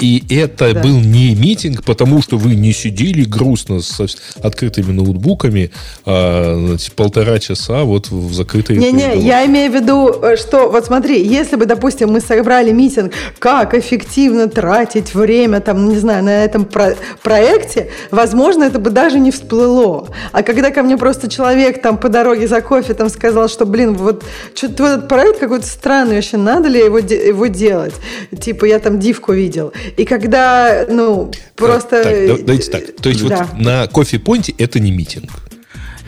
И 0.00 0.22
это 0.30 0.74
да. 0.74 0.80
был 0.80 1.00
не 1.00 1.34
митинг, 1.34 1.82
потому 1.82 2.22
что 2.22 2.36
вы 2.36 2.54
не 2.54 2.72
сидели 2.72 3.24
грустно 3.24 3.80
с 3.80 4.00
открытыми 4.40 4.92
ноутбуками 4.92 5.72
а, 6.04 6.76
полтора 6.94 7.38
часа 7.38 7.82
вот 7.82 8.08
в 8.10 8.32
закрытой... 8.32 8.76
Не-не, 8.76 9.18
я 9.18 9.44
имею 9.46 9.72
в 9.72 9.74
виду, 9.74 10.14
что, 10.36 10.70
вот 10.70 10.86
смотри, 10.86 11.26
если 11.26 11.56
бы, 11.56 11.66
допустим, 11.66 12.10
мы 12.10 12.20
собрали 12.20 12.70
митинг, 12.70 13.12
как 13.38 13.74
эффективно 13.74 14.48
тратить 14.48 15.14
время, 15.14 15.60
там, 15.60 15.88
не 15.88 15.98
знаю, 15.98 16.22
на 16.22 16.44
этом 16.44 16.64
про 16.64 16.94
проекте, 17.22 17.90
возможно, 18.10 18.64
это 18.64 18.78
бы 18.78 18.90
даже 18.90 19.18
не 19.18 19.32
всплыло. 19.32 20.08
А 20.32 20.42
когда 20.42 20.70
ко 20.70 20.82
мне 20.82 20.96
просто 20.96 21.28
человек 21.28 21.82
там 21.82 21.98
по 21.98 22.08
дороге 22.08 22.46
за 22.46 22.60
кофе 22.60 22.94
там 22.94 23.08
сказал, 23.08 23.48
что, 23.48 23.66
блин, 23.66 23.94
вот 23.94 24.24
что-то 24.54 24.86
этот 24.86 25.08
проект 25.08 25.40
какой-то 25.40 25.66
странный, 25.66 26.16
вообще 26.16 26.36
надо 26.36 26.68
ли 26.68 26.78
его, 26.78 26.98
его 26.98 27.46
делать? 27.46 27.94
Типа, 28.40 28.64
я 28.64 28.78
там 28.78 29.00
дивку 29.00 29.32
видел. 29.32 29.67
И 29.96 30.04
когда, 30.04 30.86
ну, 30.88 31.30
просто... 31.56 32.02
Так, 32.02 32.44
давайте 32.44 32.70
так. 32.70 32.96
То 32.96 33.08
есть 33.08 33.26
да. 33.26 33.48
вот 33.52 33.60
на 33.60 33.86
кофе-понте 33.86 34.54
это 34.58 34.80
не 34.80 34.92
митинг. 34.92 35.30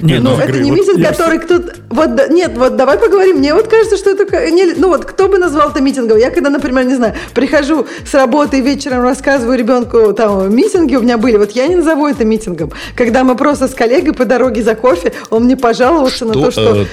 Нет, 0.03 0.23
ну, 0.23 0.37
это 0.37 0.59
не 0.59 0.71
митинг, 0.71 0.99
вот 0.99 1.07
который 1.07 1.35
я... 1.35 1.41
кто-то... 1.41 1.75
Вот, 1.91 2.31
нет, 2.31 2.53
вот 2.57 2.77
давай 2.77 2.99
поговорим. 2.99 3.37
Мне 3.39 3.55
вот 3.55 3.69
кажется, 3.69 3.97
что 3.97 4.11
это... 4.11 4.51
Не, 4.51 4.75
ну 4.75 4.89
вот 4.89 5.05
кто 5.05 5.29
бы 5.29 5.39
назвал 5.39 5.71
это 5.71 5.81
митингом? 5.81 6.19
Я 6.19 6.31
когда, 6.31 6.51
например, 6.51 6.85
не 6.85 6.95
знаю, 6.95 7.15
прихожу 7.35 7.87
с 8.05 8.15
работы 8.15 8.59
и 8.59 8.61
вечером 8.63 9.03
рассказываю 9.03 9.59
ребенку, 9.59 10.13
там, 10.13 10.55
митинги 10.55 10.97
у 10.97 11.03
меня 11.03 11.19
были, 11.19 11.37
вот 11.37 11.53
я 11.53 11.67
не 11.69 11.77
назову 11.77 12.07
это 12.07 12.25
митингом. 12.25 12.73
Когда 12.95 13.25
мы 13.25 13.37
просто 13.37 13.69
с 13.69 13.75
коллегой 13.75 14.15
по 14.15 14.25
дороге 14.25 14.63
за 14.63 14.75
кофе, 14.75 15.13
он 15.31 15.45
мне 15.45 15.57
пожаловался 15.57 16.17
что, 16.17 16.27
на 16.27 16.33
то, 16.33 16.51
что... 16.51 16.87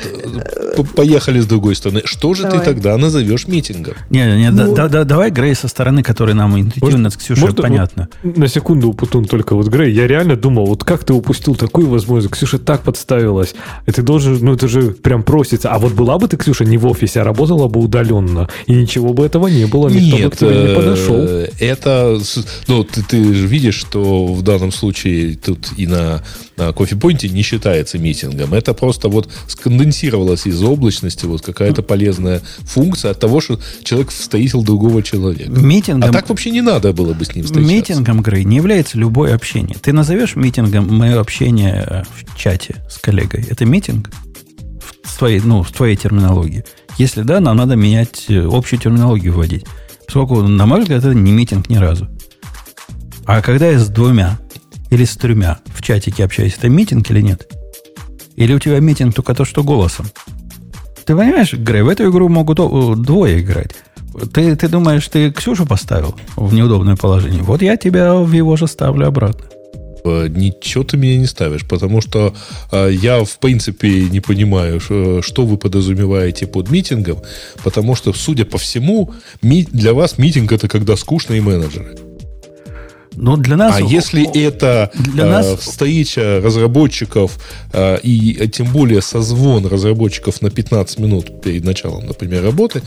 Э, 0.77 0.83
поехали 0.95 1.39
с 1.39 1.45
другой 1.45 1.75
стороны. 1.75 2.01
Что 2.05 2.33
же 2.33 2.43
давай. 2.43 2.59
ты 2.59 2.65
тогда 2.65 2.97
назовешь 2.97 3.47
митингом? 3.47 3.95
Не, 4.09 4.37
не, 4.37 4.51
ну... 4.51 4.73
да, 4.73 4.87
да, 4.87 5.03
давай, 5.03 5.31
Грей, 5.31 5.55
со 5.55 5.67
стороны, 5.67 6.03
которой 6.03 6.33
нам 6.33 6.59
интуитивно 6.59 7.09
с 7.09 7.17
Ксюшей 7.17 7.41
может, 7.41 7.57
понятно. 7.61 8.09
Вот, 8.23 8.37
на 8.37 8.47
секунду, 8.47 8.93
Путун, 8.93 9.25
только 9.25 9.55
вот, 9.55 9.67
Грей, 9.67 9.93
я 9.93 10.07
реально 10.07 10.35
думал, 10.35 10.65
вот 10.65 10.83
как 10.83 11.03
ты 11.03 11.13
упустил 11.13 11.55
такую 11.55 11.87
возможность? 11.87 12.33
Ксюша 12.33 12.59
так 12.59 12.81
под 12.81 12.96
подставилась. 12.97 13.53
И 13.85 13.91
ты 13.91 14.01
должен, 14.01 14.37
ну 14.41 14.53
это 14.53 14.67
же 14.67 14.91
прям 14.91 15.23
просится. 15.23 15.69
А 15.69 15.77
вот 15.77 15.93
была 15.93 16.17
бы 16.17 16.27
ты, 16.27 16.37
Ксюша, 16.37 16.65
не 16.65 16.77
в 16.77 16.85
офисе, 16.87 17.21
а 17.21 17.23
работала 17.23 17.67
бы 17.67 17.79
удаленно, 17.79 18.49
и 18.65 18.73
ничего 18.73 19.13
бы 19.13 19.25
этого 19.25 19.47
не 19.47 19.65
было, 19.65 19.89
никто 19.89 20.17
Нет, 20.17 20.29
бы 20.29 20.31
к 20.31 20.39
тебе 20.39 20.61
не 20.63 20.75
подошел. 20.75 21.15
Э, 21.17 21.49
это, 21.59 22.19
ну, 22.67 22.83
ты, 22.83 23.03
ты 23.03 23.33
же 23.33 23.47
видишь, 23.47 23.75
что 23.75 24.25
в 24.25 24.41
данном 24.41 24.71
случае 24.71 25.35
тут 25.35 25.67
и 25.77 25.85
на, 25.85 26.23
на 26.57 26.73
кофе-пойнте 26.73 27.29
не 27.29 27.43
считается 27.43 27.99
митингом. 27.99 28.53
Это 28.53 28.73
просто 28.73 29.09
вот 29.09 29.29
сконденсировалось 29.47 30.47
из 30.47 30.61
облачности 30.63 31.25
вот 31.25 31.41
какая-то 31.41 31.83
полезная 31.83 32.41
функция 32.63 33.11
от 33.11 33.19
того, 33.19 33.41
что 33.41 33.59
человек 33.83 34.09
встретил 34.09 34.63
другого 34.63 35.03
человека. 35.03 35.51
Митингом, 35.51 36.09
а 36.09 36.13
так 36.13 36.29
вообще 36.29 36.49
не 36.49 36.61
надо 36.61 36.93
было 36.93 37.13
бы 37.13 37.25
с 37.25 37.35
ним 37.35 37.45
встречаться. 37.45 37.73
Митингом, 37.73 38.21
Грей, 38.21 38.43
не 38.43 38.57
является 38.57 38.97
любое 38.97 39.35
общение. 39.35 39.77
Ты 39.79 39.93
назовешь 39.93 40.35
митингом 40.35 40.87
мое 40.87 41.19
общение 41.19 42.05
в 42.15 42.37
чате 42.37 42.75
с 42.89 42.97
коллегой? 42.97 43.45
это 43.49 43.65
митинг 43.65 44.09
в 45.03 45.17
твоей, 45.17 45.39
ну, 45.41 45.63
в 45.63 45.71
твоей 45.71 45.95
терминологии? 45.95 46.65
Если 46.97 47.21
да, 47.21 47.39
нам 47.39 47.57
надо 47.57 47.75
менять 47.75 48.25
э, 48.29 48.47
общую 48.51 48.79
терминологию 48.79 49.33
вводить. 49.33 49.65
Поскольку, 50.05 50.41
на 50.41 50.65
мой 50.65 50.81
взгляд, 50.81 51.03
это 51.03 51.13
не 51.13 51.31
митинг 51.31 51.69
ни 51.69 51.77
разу. 51.77 52.07
А 53.25 53.41
когда 53.41 53.67
я 53.67 53.77
с 53.77 53.87
двумя 53.89 54.39
или 54.89 55.03
с 55.03 55.17
тремя 55.17 55.59
в 55.67 55.81
чатике 55.81 56.23
общаюсь, 56.23 56.55
это 56.57 56.69
митинг 56.69 57.09
или 57.11 57.21
нет? 57.21 57.51
Или 58.35 58.53
у 58.53 58.59
тебя 58.59 58.79
митинг 58.79 59.13
только 59.13 59.35
то, 59.35 59.45
что 59.45 59.63
голосом? 59.63 60.05
Ты 61.05 61.15
понимаешь, 61.15 61.53
Грей, 61.53 61.81
в 61.81 61.89
эту 61.89 62.09
игру 62.09 62.29
могут 62.29 62.57
двое 63.01 63.39
играть. 63.41 63.75
Ты, 64.33 64.55
ты 64.55 64.67
думаешь, 64.67 65.07
ты 65.07 65.31
Ксюшу 65.31 65.65
поставил 65.65 66.15
в 66.35 66.53
неудобное 66.53 66.95
положение? 66.95 67.43
Вот 67.43 67.61
я 67.61 67.77
тебя 67.77 68.15
в 68.15 68.31
его 68.31 68.55
же 68.55 68.67
ставлю 68.67 69.07
обратно. 69.07 69.45
Э, 70.03 70.27
ничего 70.29 70.83
ты 70.83 70.97
меня 70.97 71.17
не 71.17 71.25
ставишь, 71.25 71.67
потому 71.67 72.01
что 72.01 72.33
э, 72.71 72.89
я, 72.93 73.23
в 73.23 73.39
принципе, 73.39 74.03
не 74.09 74.19
понимаю, 74.19 74.79
что 74.79 75.45
вы 75.45 75.57
подразумеваете 75.57 76.47
под 76.47 76.69
митингом, 76.69 77.19
потому 77.63 77.95
что, 77.95 78.13
судя 78.13 78.45
по 78.45 78.57
всему, 78.57 79.13
для 79.41 79.93
вас 79.93 80.17
митинг 80.17 80.51
это 80.51 80.67
когда 80.67 80.95
скучные 80.95 81.41
менеджеры. 81.41 82.06
Но 83.17 83.35
для 83.35 83.57
нас... 83.57 83.75
А 83.77 83.81
если 83.81 84.23
это 84.45 84.91
для 85.13 85.25
э, 85.25 85.29
нас... 85.29 85.59
встреча 85.59 86.39
разработчиков 86.43 87.37
э, 87.73 87.99
и 88.03 88.47
тем 88.47 88.67
более 88.71 89.01
созвон 89.01 89.65
разработчиков 89.65 90.41
на 90.41 90.49
15 90.49 90.99
минут 90.99 91.41
перед 91.41 91.63
началом, 91.63 92.05
например, 92.05 92.43
работы, 92.43 92.81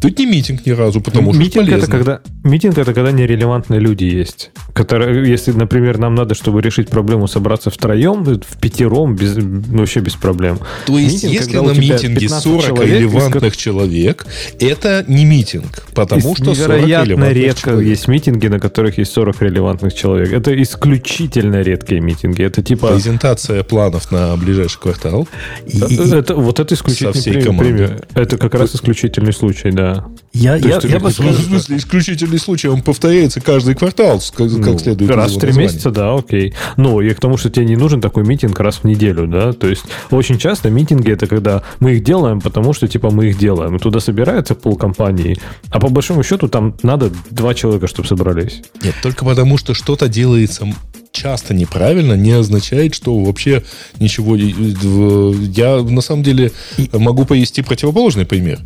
то 0.00 0.08
это 0.08 0.22
не 0.22 0.26
митинг 0.26 0.66
ни 0.66 0.70
разу, 0.70 1.00
потому 1.00 1.32
митинг 1.32 1.66
что 1.66 1.76
это 1.76 1.86
когда 1.86 2.20
Митинг 2.44 2.76
это 2.76 2.92
когда 2.92 3.10
нерелевантные 3.10 3.80
люди 3.80 4.04
есть. 4.04 4.50
Которые, 4.74 5.26
если, 5.30 5.52
например, 5.52 5.96
нам 5.96 6.14
надо, 6.14 6.34
чтобы 6.34 6.60
решить 6.60 6.90
проблему, 6.90 7.26
собраться 7.26 7.70
втроем, 7.70 8.22
в 8.22 8.58
пятером, 8.60 9.16
без, 9.16 9.36
ну, 9.36 9.78
вообще 9.78 10.00
без 10.00 10.14
проблем. 10.14 10.58
То 10.86 10.98
есть, 10.98 11.24
митинг, 11.24 11.32
если 11.32 11.56
на 11.56 11.72
митинге 11.72 12.28
40 12.28 12.66
человек, 12.66 13.00
релевантных 13.00 13.54
из... 13.54 13.58
человек, 13.58 14.26
это 14.60 15.06
не 15.08 15.24
митинг, 15.24 15.86
потому 15.94 16.36
что 16.36 16.50
невероятно 16.50 17.32
редко 17.32 17.70
человек. 17.70 17.88
есть 17.88 18.08
митинги, 18.08 18.48
на 18.48 18.60
которых 18.60 18.98
есть 18.98 19.12
40 19.12 19.40
релевантных 19.40 19.73
релевантных 19.74 19.94
человек. 19.94 20.32
Это 20.32 20.62
исключительно 20.62 21.62
редкие 21.62 22.00
митинги. 22.00 22.42
Это 22.42 22.62
типа... 22.62 22.88
Презентация 22.88 23.62
планов 23.62 24.10
на 24.10 24.36
ближайший 24.36 24.80
квартал. 24.80 25.28
Это, 25.66 26.16
это, 26.16 26.34
вот 26.34 26.60
это 26.60 26.74
исключительный 26.74 27.58
пример. 27.58 28.06
Это 28.14 28.38
как 28.38 28.54
раз 28.54 28.74
исключительный 28.74 29.32
случай, 29.32 29.70
да. 29.70 30.06
Я, 30.32 30.56
я, 30.56 30.80
я 30.82 30.98
бы 30.98 31.10
сказал, 31.10 31.32
в 31.32 31.40
смысле, 31.40 31.76
исключительный 31.76 32.38
случай, 32.38 32.68
он 32.68 32.82
повторяется 32.82 33.40
каждый 33.40 33.74
квартал, 33.74 34.20
как, 34.34 34.50
ну, 34.50 34.62
как 34.62 34.80
следует. 34.80 35.10
Раз 35.10 35.36
в 35.36 35.38
три 35.38 35.52
месяца, 35.52 35.90
да, 35.90 36.14
окей. 36.14 36.54
Но 36.76 37.00
и 37.00 37.14
к 37.14 37.20
тому, 37.20 37.36
что 37.36 37.50
тебе 37.50 37.66
не 37.66 37.76
нужен 37.76 38.00
такой 38.00 38.24
митинг 38.24 38.58
раз 38.58 38.78
в 38.78 38.84
неделю, 38.84 39.26
да. 39.26 39.52
То 39.52 39.68
есть 39.68 39.84
очень 40.10 40.38
часто 40.38 40.70
митинги 40.70 41.12
это 41.12 41.26
когда 41.26 41.62
мы 41.78 41.94
их 41.94 42.04
делаем, 42.04 42.40
потому 42.40 42.72
что 42.72 42.88
типа 42.88 43.10
мы 43.10 43.26
их 43.26 43.38
делаем. 43.38 43.76
И 43.76 43.78
туда 43.78 44.00
собирается 44.00 44.54
полкомпании, 44.54 45.38
а 45.70 45.78
по 45.78 45.88
большому 45.88 46.22
счету 46.24 46.48
там 46.48 46.74
надо 46.82 47.10
два 47.30 47.54
человека, 47.54 47.86
чтобы 47.86 48.08
собрались. 48.08 48.62
Нет, 48.82 48.94
только 49.02 49.24
потому 49.24 49.56
что 49.56 49.63
что-то 49.72 50.08
делается 50.08 50.66
часто 51.12 51.54
неправильно, 51.54 52.14
не 52.14 52.32
означает, 52.32 52.94
что 52.94 53.18
вообще 53.18 53.62
ничего... 54.00 54.36
Я 54.36 55.82
на 55.82 56.00
самом 56.02 56.22
деле 56.22 56.52
могу 56.92 57.24
повести 57.24 57.62
противоположный 57.62 58.26
пример. 58.26 58.60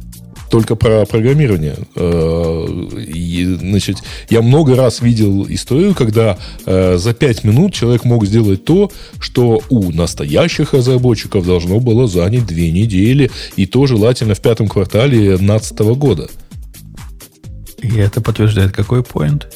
только 0.50 0.76
про 0.76 1.04
программирование. 1.04 1.76
Э, 1.94 2.66
и, 3.06 3.44
значит, 3.44 3.98
я 4.30 4.42
много 4.42 4.76
раз 4.76 5.02
видел 5.02 5.46
историю, 5.48 5.94
когда 5.94 6.38
э, 6.66 6.96
за 6.96 7.14
5 7.14 7.44
минут 7.44 7.74
человек 7.74 8.04
мог 8.04 8.24
сделать 8.26 8.64
то, 8.64 8.90
что 9.20 9.60
у 9.68 9.92
настоящих 9.92 10.72
разработчиков 10.72 11.46
должно 11.46 11.80
было 11.80 12.08
занять 12.08 12.46
2 12.46 12.56
недели, 12.56 13.30
и 13.56 13.66
то 13.66 13.86
желательно 13.86 14.34
в 14.34 14.40
пятом 14.40 14.68
квартале 14.68 15.36
2012 15.36 15.78
года. 15.96 16.28
И 17.82 17.96
это 17.96 18.20
подтверждает 18.20 18.72
какой 18.72 19.04
поинт? 19.04 19.48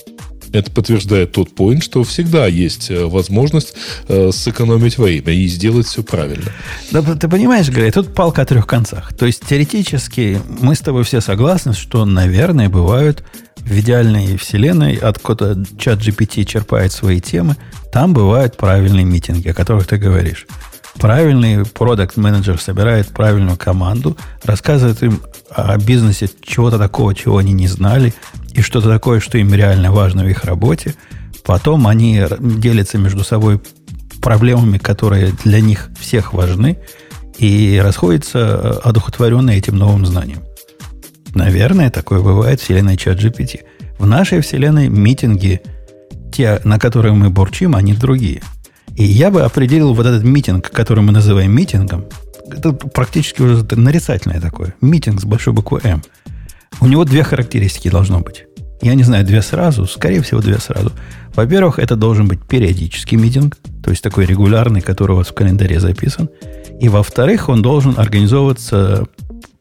Это 0.53 0.71
подтверждает 0.71 1.33
тот 1.33 1.55
поинт, 1.55 1.83
что 1.83 2.05
всегда 2.05 2.47
есть 2.47 2.91
э, 2.91 3.05
возможность 3.05 3.75
э, 4.09 4.31
сэкономить 4.33 4.99
время 4.99 5.33
и 5.33 5.47
сделать 5.47 5.87
все 5.87 6.03
правильно. 6.03 6.51
Да, 6.91 7.03
ты 7.03 7.29
понимаешь, 7.29 7.69
Грей, 7.69 7.91
тут 7.91 8.15
палка 8.15 8.43
о 8.43 8.47
трех 8.47 8.67
концах. 8.67 9.15
То 9.15 9.27
есть 9.27 9.45
теоретически 9.47 10.41
мы 10.61 10.75
с 10.75 10.81
тобой 10.81 11.05
все 11.05 11.21
согласны, 11.21 11.73
что, 11.73 12.05
наверное, 12.05 12.69
бывают 12.69 13.25
в 13.57 13.79
идеальной 13.79 14.37
вселенной, 14.37 14.97
откуда 14.97 15.65
чат 15.79 16.01
GPT 16.01 16.45
черпает 16.45 16.93
свои 16.93 17.21
темы, 17.21 17.57
там 17.93 18.13
бывают 18.13 18.57
правильные 18.57 19.05
митинги, 19.05 19.49
о 19.49 19.55
которых 19.55 19.87
ты 19.87 19.97
говоришь. 19.97 20.47
Правильный 20.99 21.65
продукт 21.65 22.17
менеджер 22.17 22.61
собирает 22.61 23.09
правильную 23.09 23.57
команду, 23.57 24.17
рассказывает 24.45 25.03
им 25.03 25.21
о 25.51 25.77
бизнесе 25.79 26.29
чего-то 26.43 26.79
такого, 26.79 27.15
чего 27.15 27.39
они 27.39 27.53
не 27.53 27.67
знали, 27.67 28.15
и 28.53 28.61
что-то 28.61 28.89
такое, 28.89 29.21
что 29.21 29.39
им 29.39 29.53
реально 29.55 29.93
важно 29.93 30.25
в 30.25 30.29
их 30.29 30.45
работе. 30.45 30.95
Потом 31.45 31.87
они 31.87 32.23
делятся 32.41 32.99
между 32.99 33.25
собой 33.25 33.61
проблемами, 34.21 34.79
которые 34.79 35.33
для 35.45 35.61
них 35.61 35.91
всех 35.99 36.33
важны, 36.33 36.79
и 37.39 37.81
расходятся 37.83 38.79
одухотворенные 38.81 39.59
этим 39.59 39.77
новым 39.77 40.07
знанием. 40.07 40.43
Наверное, 41.35 41.91
такое 41.91 42.21
бывает 42.21 42.61
в 42.61 42.65
вселенной 42.65 42.97
чат 42.97 43.19
GPT. 43.19 43.61
В 43.99 44.07
нашей 44.07 44.41
вселенной 44.41 44.89
митинги, 44.89 45.63
те, 46.33 46.61
на 46.65 46.79
которые 46.79 47.15
мы 47.15 47.31
бурчим, 47.31 47.75
они 47.75 47.95
другие. 47.95 48.43
И 48.97 49.05
я 49.05 49.31
бы 49.31 49.43
определил 49.43 49.95
вот 49.95 50.07
этот 50.07 50.23
митинг, 50.25 50.71
который 50.71 51.03
мы 51.03 51.13
называем 51.13 51.53
митингом, 51.53 52.05
это 52.51 52.73
практически 52.73 53.43
уже 53.43 53.65
нарицательное 53.77 54.41
такое. 54.41 54.75
Митинг 54.81 55.21
с 55.21 55.25
большой 55.25 55.55
буквы 55.55 55.81
М. 55.85 56.03
У 56.81 56.87
него 56.87 57.05
две 57.05 57.23
характеристики 57.23 57.89
должно 57.91 58.21
быть. 58.21 58.45
Я 58.83 58.95
не 58.95 59.05
знаю, 59.05 59.25
две 59.25 59.43
сразу, 59.43 59.87
скорее 59.87 60.23
всего, 60.23 60.41
две 60.41 60.59
сразу. 60.59 60.91
Во-первых, 61.35 61.79
это 61.79 61.95
должен 61.97 62.27
быть 62.27 62.43
периодический 62.43 63.17
митинг, 63.17 63.57
то 63.83 63.91
есть 63.91 64.03
такой 64.03 64.27
регулярный, 64.27 64.81
который 64.81 65.13
у 65.13 65.17
вас 65.17 65.29
в 65.29 65.35
календаре 65.35 65.79
записан. 65.79 66.29
И 66.81 66.89
во-вторых, 66.89 67.49
он 67.49 67.63
должен 67.63 67.95
организовываться 67.97 69.07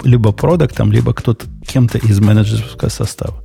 либо 0.03 0.31
продуктом, 0.31 0.91
либо 0.91 1.13
кто-то, 1.13 1.45
кем-то 1.67 1.99
из 1.99 2.19
менеджерского 2.19 2.89
состава. 2.89 3.43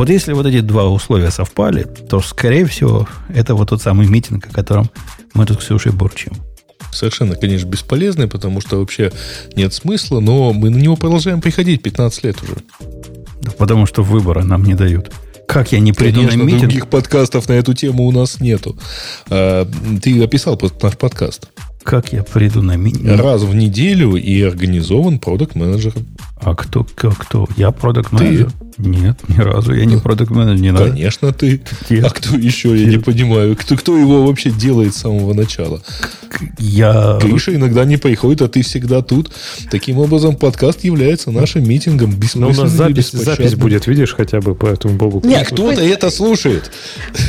Вот 0.00 0.08
если 0.08 0.32
вот 0.32 0.46
эти 0.46 0.60
два 0.60 0.88
условия 0.88 1.30
совпали, 1.30 1.82
то, 1.82 2.22
скорее 2.22 2.64
всего, 2.64 3.06
это 3.28 3.54
вот 3.54 3.68
тот 3.68 3.82
самый 3.82 4.06
митинг, 4.06 4.46
о 4.46 4.50
котором 4.50 4.88
мы 5.34 5.44
тут 5.44 5.60
с 5.60 5.64
Ксюшей 5.66 5.92
бурчим 5.92 6.32
совершенно, 6.90 7.36
конечно, 7.36 7.68
бесполезный, 7.68 8.26
потому 8.26 8.62
что 8.62 8.78
вообще 8.78 9.12
нет 9.56 9.74
смысла, 9.74 10.20
но 10.20 10.54
мы 10.54 10.70
на 10.70 10.78
него 10.78 10.96
продолжаем 10.96 11.42
приходить 11.42 11.82
15 11.82 12.24
лет 12.24 12.42
уже. 12.42 12.56
Да 13.42 13.50
потому 13.50 13.84
что 13.84 14.02
выбора 14.02 14.42
нам 14.42 14.64
не 14.64 14.74
дают. 14.74 15.12
Как 15.46 15.70
я 15.70 15.80
не 15.80 15.92
приду 15.92 16.20
Конечно, 16.20 16.38
на 16.38 16.42
митинг? 16.44 16.62
других 16.62 16.88
подкастов 16.88 17.50
на 17.50 17.52
эту 17.52 17.74
тему 17.74 18.06
у 18.06 18.10
нас 18.10 18.40
нету. 18.40 18.78
А, 19.28 19.68
ты 20.02 20.22
описал 20.24 20.58
наш 20.82 20.96
подкаст. 20.96 21.50
Как 21.82 22.12
я 22.14 22.22
приду 22.22 22.62
на 22.62 22.76
митинг? 22.76 23.20
Раз 23.20 23.42
в 23.42 23.54
неделю 23.54 24.16
и 24.16 24.40
организован 24.42 25.18
продукт 25.18 25.54
менеджером 25.54 26.06
А 26.42 26.54
кто, 26.54 26.84
кто, 26.84 27.10
кто? 27.10 27.48
Я 27.56 27.70
продукт 27.70 28.12
менеджер? 28.12 28.50
Нет, 28.78 29.18
ни 29.28 29.38
разу. 29.38 29.74
Я 29.74 29.84
не 29.84 29.98
продукт 29.98 30.30
менеджер, 30.30 30.62
не 30.62 30.72
надо. 30.72 30.88
Конечно, 30.88 31.32
ты. 31.32 31.60
Где? 31.82 32.00
А 32.00 32.08
кто 32.08 32.36
еще, 32.36 32.74
я 32.74 32.86
не 32.86 32.96
понимаю. 32.96 33.54
Кто, 33.56 33.76
кто 33.76 33.96
его 33.96 34.26
вообще 34.26 34.50
делает 34.50 34.94
с 34.94 34.98
самого 34.98 35.34
начала? 35.34 35.82
Я... 36.58 37.18
Гриша 37.20 37.54
иногда 37.54 37.84
не 37.84 37.98
приходит, 37.98 38.40
а 38.40 38.48
ты 38.48 38.62
всегда 38.62 39.02
тут. 39.02 39.30
Таким 39.70 39.98
образом, 39.98 40.34
подкаст 40.34 40.82
является 40.82 41.30
нашим 41.30 41.68
митингом. 41.68 42.14
Но 42.34 42.48
у 42.48 42.54
нас 42.54 42.70
запись, 42.70 43.10
запись 43.10 43.54
будет, 43.54 43.86
видишь, 43.86 44.14
хотя 44.14 44.40
бы 44.40 44.54
по 44.54 44.66
этому 44.66 44.94
богу. 44.94 45.20
Нет, 45.24 45.48
кто-то 45.48 45.82
это 45.82 46.10
слушает. 46.10 46.70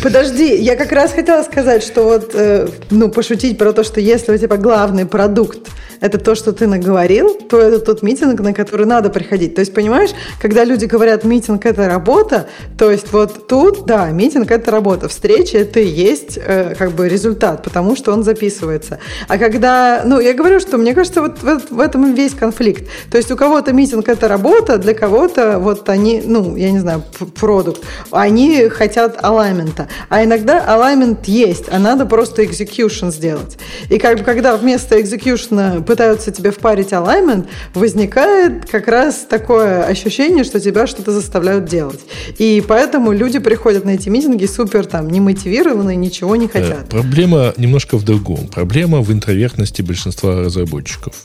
Подожди, 0.01 0.55
я 0.61 0.77
как 0.77 0.91
раз 0.93 1.11
хотела 1.11 1.43
сказать, 1.43 1.83
что 1.83 2.03
вот, 2.03 2.31
э, 2.33 2.69
ну, 2.89 3.09
пошутить 3.09 3.57
про 3.57 3.73
то, 3.73 3.83
что 3.83 3.99
если 3.99 4.33
у 4.33 4.37
тебя 4.37 4.55
главный 4.55 5.05
продукт 5.05 5.69
это 6.01 6.17
то, 6.17 6.33
что 6.35 6.51
ты 6.51 6.67
наговорил, 6.67 7.35
то 7.35 7.59
это 7.59 7.79
тот 7.79 8.01
митинг, 8.01 8.39
на 8.41 8.53
который 8.53 8.87
надо 8.87 9.00
приходить. 9.09 9.55
То 9.55 9.61
есть, 9.61 9.73
понимаешь, 9.73 10.11
когда 10.41 10.63
люди 10.63 10.85
говорят, 10.85 11.23
митинг– 11.23 11.65
это 11.65 11.87
работа, 11.87 12.47
то 12.77 12.91
есть 12.91 13.11
вот 13.11 13.47
тут, 13.47 13.85
да, 13.85 14.09
митинг– 14.09 14.51
это 14.51 14.71
работа, 14.71 15.07
встреча– 15.07 15.57
это 15.59 15.79
и 15.79 15.87
есть 15.87 16.37
э, 16.37 16.75
как 16.77 16.91
бы 16.91 17.09
результат, 17.09 17.63
потому 17.63 17.95
что 17.95 18.13
он 18.13 18.23
записывается. 18.23 18.99
А 19.27 19.37
когда, 19.37 20.03
ну, 20.05 20.19
я 20.19 20.33
говорю, 20.33 20.59
что 20.59 20.77
мне 20.77 20.93
кажется, 20.93 21.21
вот 21.21 21.41
в, 21.41 21.75
в 21.75 21.79
этом 21.79 22.13
весь 22.13 22.33
конфликт. 22.33 22.87
То 23.09 23.17
есть 23.17 23.31
у 23.31 23.35
кого-то 23.35 23.73
митинг– 23.73 24.07
это 24.07 24.27
работа, 24.27 24.77
для 24.77 24.93
кого-то 24.93 25.59
вот 25.59 25.89
они, 25.89 26.21
ну, 26.25 26.55
я 26.55 26.71
не 26.71 26.79
знаю, 26.79 27.03
продукт, 27.39 27.81
они 28.11 28.69
хотят 28.69 29.23
аламента. 29.23 29.87
А 30.09 30.23
иногда 30.23 30.63
аламент 30.63 31.27
есть, 31.27 31.65
а 31.71 31.79
надо 31.79 32.05
просто 32.05 32.43
execution 32.43 33.11
сделать. 33.11 33.57
И 33.89 33.97
как 33.97 34.19
бы 34.19 34.23
когда 34.23 34.55
вместо 34.55 34.97
execution 34.97 35.83
пытаются 35.83 36.31
тебе 36.31 36.51
впарить 36.51 36.91
alignment, 36.91 37.47
возникает 37.73 38.69
как 38.69 38.87
раз 38.91 39.25
такое 39.29 39.83
ощущение, 39.85 40.43
что 40.43 40.59
тебя 40.59 40.85
что-то 40.85 41.11
заставляют 41.11 41.65
делать. 41.65 41.99
И 42.37 42.63
поэтому 42.67 43.11
люди 43.11 43.39
приходят 43.39 43.85
на 43.85 43.91
эти 43.91 44.09
митинги 44.09 44.45
супер 44.45 44.85
там 44.85 45.09
немотивированные, 45.09 45.95
ничего 45.95 46.35
не 46.35 46.47
хотят. 46.47 46.89
Проблема 46.89 47.53
немножко 47.57 47.97
в 47.97 48.03
другом. 48.03 48.47
Проблема 48.47 49.01
в 49.01 49.11
интровертности 49.11 49.81
большинства 49.81 50.41
разработчиков. 50.41 51.15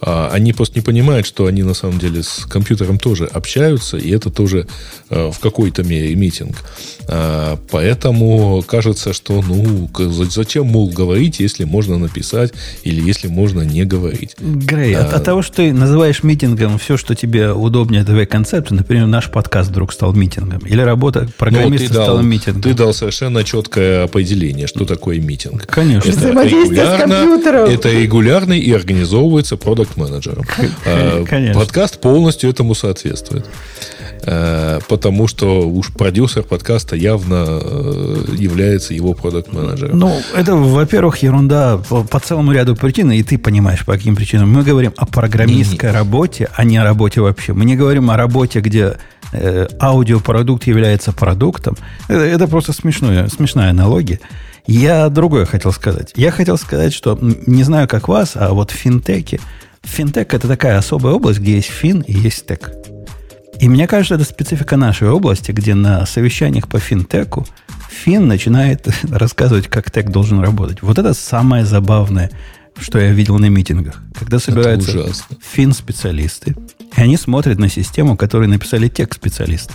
А, 0.00 0.30
они 0.32 0.52
просто 0.52 0.78
не 0.78 0.82
понимают, 0.82 1.26
что 1.26 1.46
они 1.46 1.62
на 1.62 1.74
самом 1.74 1.98
деле 1.98 2.22
с 2.22 2.46
компьютером 2.46 2.98
тоже 2.98 3.26
общаются, 3.26 3.96
и 3.96 4.10
это 4.10 4.30
тоже 4.30 4.66
а, 5.10 5.30
в 5.30 5.38
какой-то 5.40 5.82
мере 5.82 6.14
митинг. 6.14 6.56
А, 7.08 7.58
поэтому 7.70 8.62
кажется, 8.66 9.12
что 9.12 9.42
ну 9.42 9.88
зачем, 10.28 10.66
мол, 10.66 10.90
говорить, 10.90 11.40
если 11.40 11.64
можно 11.64 11.98
написать 11.98 12.52
или 12.84 13.00
если 13.00 13.28
можно 13.28 13.62
не 13.62 13.84
говорить. 13.84 14.36
Грей, 14.38 14.94
а, 14.94 15.04
от, 15.04 15.14
от 15.14 15.24
того, 15.24 15.42
что 15.42 15.56
ты 15.56 15.72
называешь 15.72 16.22
митингом 16.22 16.78
все, 16.78 16.96
что 16.96 17.05
тебе 17.14 17.52
удобнее 17.52 18.04
твоей 18.04 18.26
концепции, 18.26 18.74
например, 18.74 19.06
наш 19.06 19.30
подкаст 19.30 19.70
вдруг 19.70 19.92
стал 19.92 20.12
митингом, 20.12 20.60
или 20.66 20.80
работа 20.80 21.28
программиста 21.38 21.94
ну, 21.94 22.02
стала 22.02 22.20
митингом. 22.20 22.62
Ты 22.62 22.74
дал 22.74 22.92
совершенно 22.92 23.44
четкое 23.44 24.04
определение, 24.04 24.66
что 24.66 24.84
такое 24.84 25.20
митинг. 25.20 25.66
Конечно. 25.66 26.10
Это 26.10 26.28
регулярно, 26.42 27.68
это 27.68 27.90
регулярный 27.90 28.58
и 28.58 28.72
организовывается 28.72 29.56
продукт-менеджером. 29.56 30.44
А, 30.84 31.24
Конечно. 31.24 31.60
Подкаст 31.60 32.00
полностью 32.00 32.50
этому 32.50 32.74
соответствует. 32.74 33.46
Э, 34.22 34.80
потому 34.88 35.28
что 35.28 35.68
уж 35.68 35.92
продюсер 35.92 36.42
подкаста 36.42 36.96
явно 36.96 37.46
э, 37.46 38.24
является 38.36 38.94
его 38.94 39.14
продукт-менеджером. 39.14 39.98
Ну, 39.98 40.20
это, 40.34 40.56
во-первых, 40.56 41.18
ерунда 41.22 41.78
по, 41.78 42.02
по 42.02 42.20
целому 42.20 42.52
ряду 42.52 42.76
причин, 42.76 43.12
и 43.12 43.22
ты 43.22 43.38
понимаешь, 43.38 43.84
по 43.84 43.92
каким 43.92 44.16
причинам. 44.16 44.52
Мы 44.52 44.62
говорим 44.62 44.92
о 44.96 45.06
программистской 45.06 45.90
не, 45.90 45.94
работе, 45.94 46.48
а 46.54 46.64
не 46.64 46.78
о 46.78 46.84
работе 46.84 47.20
вообще. 47.20 47.52
Мы 47.52 47.64
не 47.64 47.76
говорим 47.76 48.10
о 48.10 48.16
работе, 48.16 48.60
где 48.60 48.96
э, 49.32 49.68
аудиопродукт 49.80 50.66
является 50.66 51.12
продуктом. 51.12 51.76
Это, 52.08 52.20
это 52.20 52.46
просто 52.46 52.72
смешное, 52.72 53.28
смешная 53.28 53.70
аналогия. 53.70 54.20
Я 54.66 55.08
другое 55.08 55.46
хотел 55.46 55.72
сказать. 55.72 56.12
Я 56.16 56.30
хотел 56.30 56.58
сказать, 56.58 56.92
что 56.92 57.18
не 57.20 57.62
знаю, 57.62 57.86
как 57.86 58.08
вас, 58.08 58.32
а 58.34 58.52
вот 58.52 58.70
в 58.72 58.74
финтеке. 58.74 59.40
Финтек– 59.82 60.34
это 60.34 60.48
такая 60.48 60.78
особая 60.78 61.14
область, 61.14 61.38
где 61.38 61.56
есть 61.56 61.68
фин 61.68 62.00
и 62.00 62.12
есть 62.12 62.46
тек. 62.46 62.72
И 63.60 63.68
мне 63.68 63.86
кажется, 63.86 64.16
это 64.16 64.24
специфика 64.24 64.76
нашей 64.76 65.08
области, 65.08 65.52
где 65.52 65.74
на 65.74 66.04
совещаниях 66.06 66.68
по 66.68 66.78
финтеку 66.78 67.46
фин 67.90 68.26
начинает 68.26 68.86
рассказывать, 69.10 69.68
как 69.68 69.90
тек 69.90 70.10
должен 70.10 70.40
работать. 70.40 70.82
Вот 70.82 70.98
это 70.98 71.14
самое 71.14 71.64
забавное, 71.64 72.30
что 72.78 72.98
я 72.98 73.10
видел 73.12 73.38
на 73.38 73.46
митингах. 73.46 74.02
Когда 74.18 74.38
собираются 74.38 75.06
фин-специалисты, 75.40 76.54
и 76.96 77.00
они 77.00 77.16
смотрят 77.16 77.58
на 77.58 77.68
систему, 77.68 78.16
которую 78.16 78.48
написали 78.48 78.88
тек-специалисты. 78.88 79.72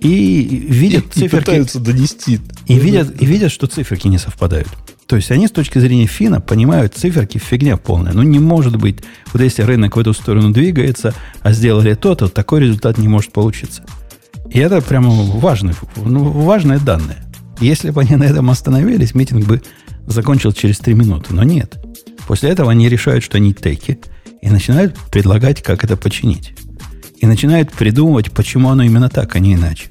И 0.00 0.66
видят 0.68 1.06
и, 1.16 1.20
циферки. 1.20 1.44
Пытаются 1.44 1.78
донести. 1.78 2.40
И 2.66 2.78
видят, 2.78 3.20
и 3.20 3.26
видят, 3.26 3.52
что 3.52 3.66
циферки 3.66 4.08
не 4.08 4.18
совпадают. 4.18 4.68
То 5.08 5.16
есть 5.16 5.30
они 5.30 5.48
с 5.48 5.50
точки 5.50 5.78
зрения 5.78 6.06
фина 6.06 6.38
понимают 6.38 6.94
циферки 6.94 7.38
фигня 7.38 7.78
полная. 7.78 8.12
Ну 8.12 8.22
не 8.22 8.38
может 8.38 8.76
быть, 8.76 8.98
вот 9.32 9.40
если 9.40 9.62
рынок 9.62 9.96
в 9.96 9.98
эту 9.98 10.12
сторону 10.12 10.52
двигается, 10.52 11.14
а 11.40 11.52
сделали 11.52 11.94
то, 11.94 12.14
то 12.14 12.28
такой 12.28 12.60
результат 12.60 12.98
не 12.98 13.08
может 13.08 13.32
получиться. 13.32 13.82
И 14.50 14.58
это 14.58 14.82
прямо 14.82 15.10
важный, 15.10 15.72
ну, 15.96 16.30
важное 16.30 16.78
данное. 16.78 17.24
Если 17.58 17.88
бы 17.88 18.02
они 18.02 18.16
на 18.16 18.24
этом 18.24 18.50
остановились, 18.50 19.14
митинг 19.14 19.46
бы 19.46 19.62
закончил 20.06 20.52
через 20.52 20.78
три 20.78 20.92
минуты. 20.92 21.32
Но 21.34 21.42
нет. 21.42 21.82
После 22.26 22.50
этого 22.50 22.70
они 22.70 22.90
решают, 22.90 23.24
что 23.24 23.38
они 23.38 23.54
теки, 23.54 23.98
и 24.42 24.50
начинают 24.50 24.94
предлагать, 25.10 25.62
как 25.62 25.84
это 25.84 25.96
починить. 25.96 26.54
И 27.16 27.26
начинают 27.26 27.72
придумывать, 27.72 28.30
почему 28.30 28.68
оно 28.68 28.82
именно 28.82 29.08
так, 29.08 29.34
а 29.36 29.38
не 29.38 29.54
иначе. 29.54 29.88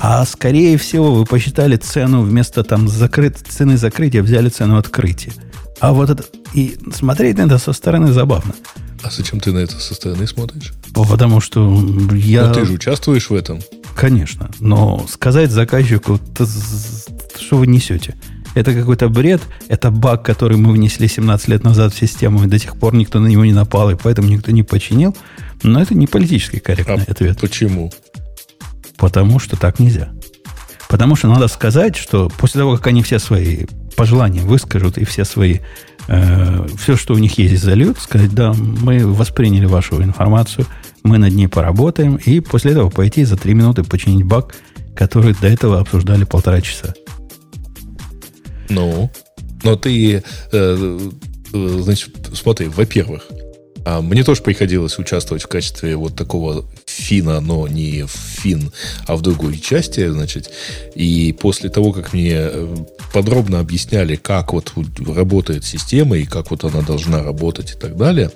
А 0.00 0.24
скорее 0.24 0.76
всего 0.78 1.12
вы 1.12 1.24
посчитали 1.24 1.76
цену 1.76 2.22
вместо 2.22 2.62
там 2.62 2.88
закрыт, 2.88 3.38
цены 3.48 3.76
закрытия, 3.76 4.22
взяли 4.22 4.48
цену 4.48 4.78
открытия. 4.78 5.32
А 5.80 5.92
вот 5.92 6.10
это... 6.10 6.24
И 6.54 6.78
смотреть 6.94 7.36
на 7.38 7.42
это 7.42 7.58
со 7.58 7.72
стороны 7.72 8.12
забавно. 8.12 8.54
А 9.02 9.10
зачем 9.10 9.38
ты 9.38 9.52
на 9.52 9.58
это 9.58 9.78
со 9.78 9.94
стороны 9.94 10.26
смотришь? 10.26 10.72
Потому 10.94 11.40
что 11.40 11.60
я... 12.14 12.46
Но 12.46 12.54
ты 12.54 12.64
же 12.64 12.72
участвуешь 12.72 13.30
в 13.30 13.34
этом. 13.34 13.60
Конечно. 13.94 14.50
Но 14.60 15.04
сказать 15.08 15.50
заказчику, 15.50 16.20
что 17.38 17.56
вы 17.56 17.66
несете? 17.66 18.14
Это 18.54 18.72
какой-то 18.72 19.08
бред, 19.08 19.42
это 19.68 19.90
баг, 19.90 20.24
который 20.24 20.56
мы 20.56 20.72
внесли 20.72 21.06
17 21.06 21.48
лет 21.48 21.64
назад 21.64 21.92
в 21.92 21.98
систему, 21.98 22.44
и 22.44 22.48
до 22.48 22.58
сих 22.58 22.76
пор 22.76 22.94
никто 22.94 23.20
на 23.20 23.26
него 23.26 23.44
не 23.44 23.52
напал, 23.52 23.90
и 23.90 23.96
поэтому 23.96 24.28
никто 24.28 24.50
не 24.52 24.62
починил. 24.62 25.16
Но 25.62 25.82
это 25.82 25.94
не 25.94 26.06
политически 26.06 26.58
корректный 26.58 27.04
а 27.06 27.10
ответ. 27.10 27.38
Почему? 27.40 27.92
Потому 28.98 29.38
что 29.38 29.56
так 29.56 29.78
нельзя. 29.78 30.10
Потому 30.88 31.16
что 31.16 31.28
надо 31.28 31.48
сказать, 31.48 31.96
что 31.96 32.30
после 32.38 32.60
того, 32.60 32.76
как 32.76 32.88
они 32.88 33.02
все 33.02 33.18
свои 33.18 33.66
пожелания 33.96 34.42
выскажут 34.42 34.98
и 34.98 35.04
все 35.04 35.24
свои, 35.24 35.58
э, 36.08 36.66
все, 36.78 36.96
что 36.96 37.14
у 37.14 37.18
них 37.18 37.38
есть, 37.38 37.62
зальют, 37.62 37.98
сказать, 37.98 38.34
да, 38.34 38.52
мы 38.52 39.06
восприняли 39.06 39.66
вашу 39.66 40.02
информацию, 40.02 40.66
мы 41.02 41.18
над 41.18 41.34
ней 41.34 41.48
поработаем, 41.48 42.16
и 42.16 42.40
после 42.40 42.72
этого 42.72 42.90
пойти 42.90 43.24
за 43.24 43.36
три 43.36 43.54
минуты 43.54 43.84
починить 43.84 44.24
баг, 44.24 44.54
который 44.96 45.34
до 45.34 45.48
этого 45.48 45.80
обсуждали 45.80 46.24
полтора 46.24 46.60
часа. 46.60 46.94
Ну, 48.68 49.10
но 49.62 49.76
ты, 49.76 50.16
э, 50.16 50.22
э, 50.52 51.78
значит, 51.80 52.30
смотри, 52.34 52.68
во-первых, 52.68 53.26
а 53.84 54.00
мне 54.00 54.22
тоже 54.22 54.42
приходилось 54.42 54.98
участвовать 54.98 55.42
в 55.42 55.48
качестве 55.48 55.96
вот 55.96 56.14
такого 56.14 56.66
фина, 56.98 57.40
но 57.40 57.66
не 57.68 58.04
в 58.04 58.10
фин, 58.10 58.72
а 59.06 59.16
в 59.16 59.22
другой 59.22 59.58
части, 59.58 60.06
значит. 60.08 60.50
И 60.94 61.34
после 61.38 61.70
того, 61.70 61.92
как 61.92 62.12
мне 62.12 62.34
э, 62.34 62.76
подробно 63.12 63.60
объясняли, 63.60 64.16
как 64.16 64.52
вот 64.52 64.72
работает 65.06 65.64
система 65.64 66.18
и 66.18 66.24
как 66.24 66.50
вот 66.50 66.64
она 66.64 66.82
должна 66.82 67.22
работать 67.22 67.72
и 67.72 67.78
так 67.78 67.96
далее, 67.96 68.30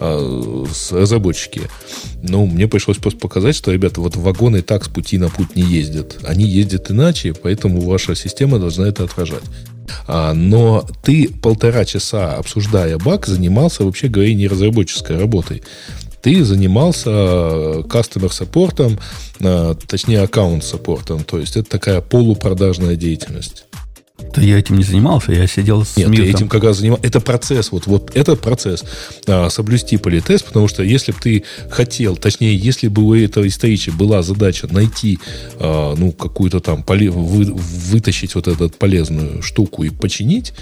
с 0.00 0.92
разработчики, 0.92 1.62
ну, 2.22 2.46
мне 2.46 2.68
пришлось 2.68 2.98
просто 2.98 3.18
показать, 3.18 3.54
что, 3.54 3.72
ребята, 3.72 4.00
вот 4.00 4.16
вагоны 4.16 4.62
так 4.62 4.84
с 4.84 4.88
пути 4.88 5.18
на 5.18 5.28
путь 5.28 5.56
не 5.56 5.62
ездят. 5.62 6.18
Они 6.24 6.44
ездят 6.44 6.90
иначе, 6.90 7.34
поэтому 7.34 7.80
ваша 7.80 8.14
система 8.14 8.58
должна 8.58 8.88
это 8.88 9.04
отражать. 9.04 9.44
А, 10.06 10.34
но 10.34 10.86
ты 11.02 11.28
полтора 11.28 11.84
часа, 11.84 12.36
обсуждая 12.36 12.98
баг, 12.98 13.26
занимался, 13.26 13.84
вообще 13.84 14.08
говоря, 14.08 14.34
не 14.34 14.48
разработческой 14.48 15.18
работой. 15.18 15.62
Ты 16.22 16.44
занимался 16.44 17.10
customer 17.10 18.32
саппортом, 18.32 18.98
точнее, 19.86 20.22
аккаунт 20.22 20.64
саппортом. 20.64 21.24
То 21.24 21.38
есть 21.38 21.56
это 21.56 21.70
такая 21.70 22.00
полупродажная 22.00 22.96
деятельность. 22.96 23.64
Да 24.34 24.42
я 24.42 24.58
этим 24.58 24.76
не 24.76 24.84
занимался, 24.84 25.32
я 25.32 25.46
сидел 25.46 25.84
с 25.84 25.96
Нет, 25.96 26.08
мьютом. 26.08 26.26
ты 26.26 26.30
этим 26.30 26.48
как 26.48 26.64
раз 26.64 26.78
занимался. 26.78 27.06
Это 27.06 27.20
процесс, 27.20 27.70
вот, 27.70 27.86
вот 27.86 28.10
этот 28.14 28.40
процесс. 28.40 28.84
А, 29.26 29.48
соблюсти 29.48 29.96
политест, 29.96 30.44
потому 30.44 30.68
что 30.68 30.82
если 30.82 31.12
бы 31.12 31.18
ты 31.20 31.44
хотел, 31.70 32.16
точнее, 32.16 32.56
если 32.56 32.88
бы 32.88 33.02
у 33.02 33.14
этого 33.14 33.46
историча 33.46 33.92
была 33.92 34.22
задача 34.22 34.66
найти, 34.72 35.18
а, 35.58 35.94
ну, 35.96 36.12
какую-то 36.12 36.60
там, 36.60 36.82
поле, 36.82 37.10
вы, 37.10 37.52
вытащить 37.52 38.34
вот 38.34 38.48
эту 38.48 38.70
полезную 38.70 39.42
штуку 39.42 39.84
и 39.84 39.90
починить, 39.90 40.52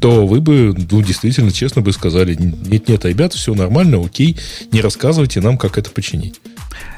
то 0.00 0.26
вы 0.26 0.40
бы, 0.40 0.74
ну, 0.90 1.02
действительно, 1.02 1.50
честно 1.52 1.82
бы 1.82 1.92
сказали, 1.92 2.34
нет-нет, 2.34 3.04
ребята, 3.04 3.36
все 3.36 3.54
нормально, 3.54 4.00
окей, 4.04 4.36
не 4.70 4.80
рассказывайте 4.80 5.40
нам, 5.40 5.58
как 5.58 5.76
это 5.76 5.90
починить. 5.90 6.40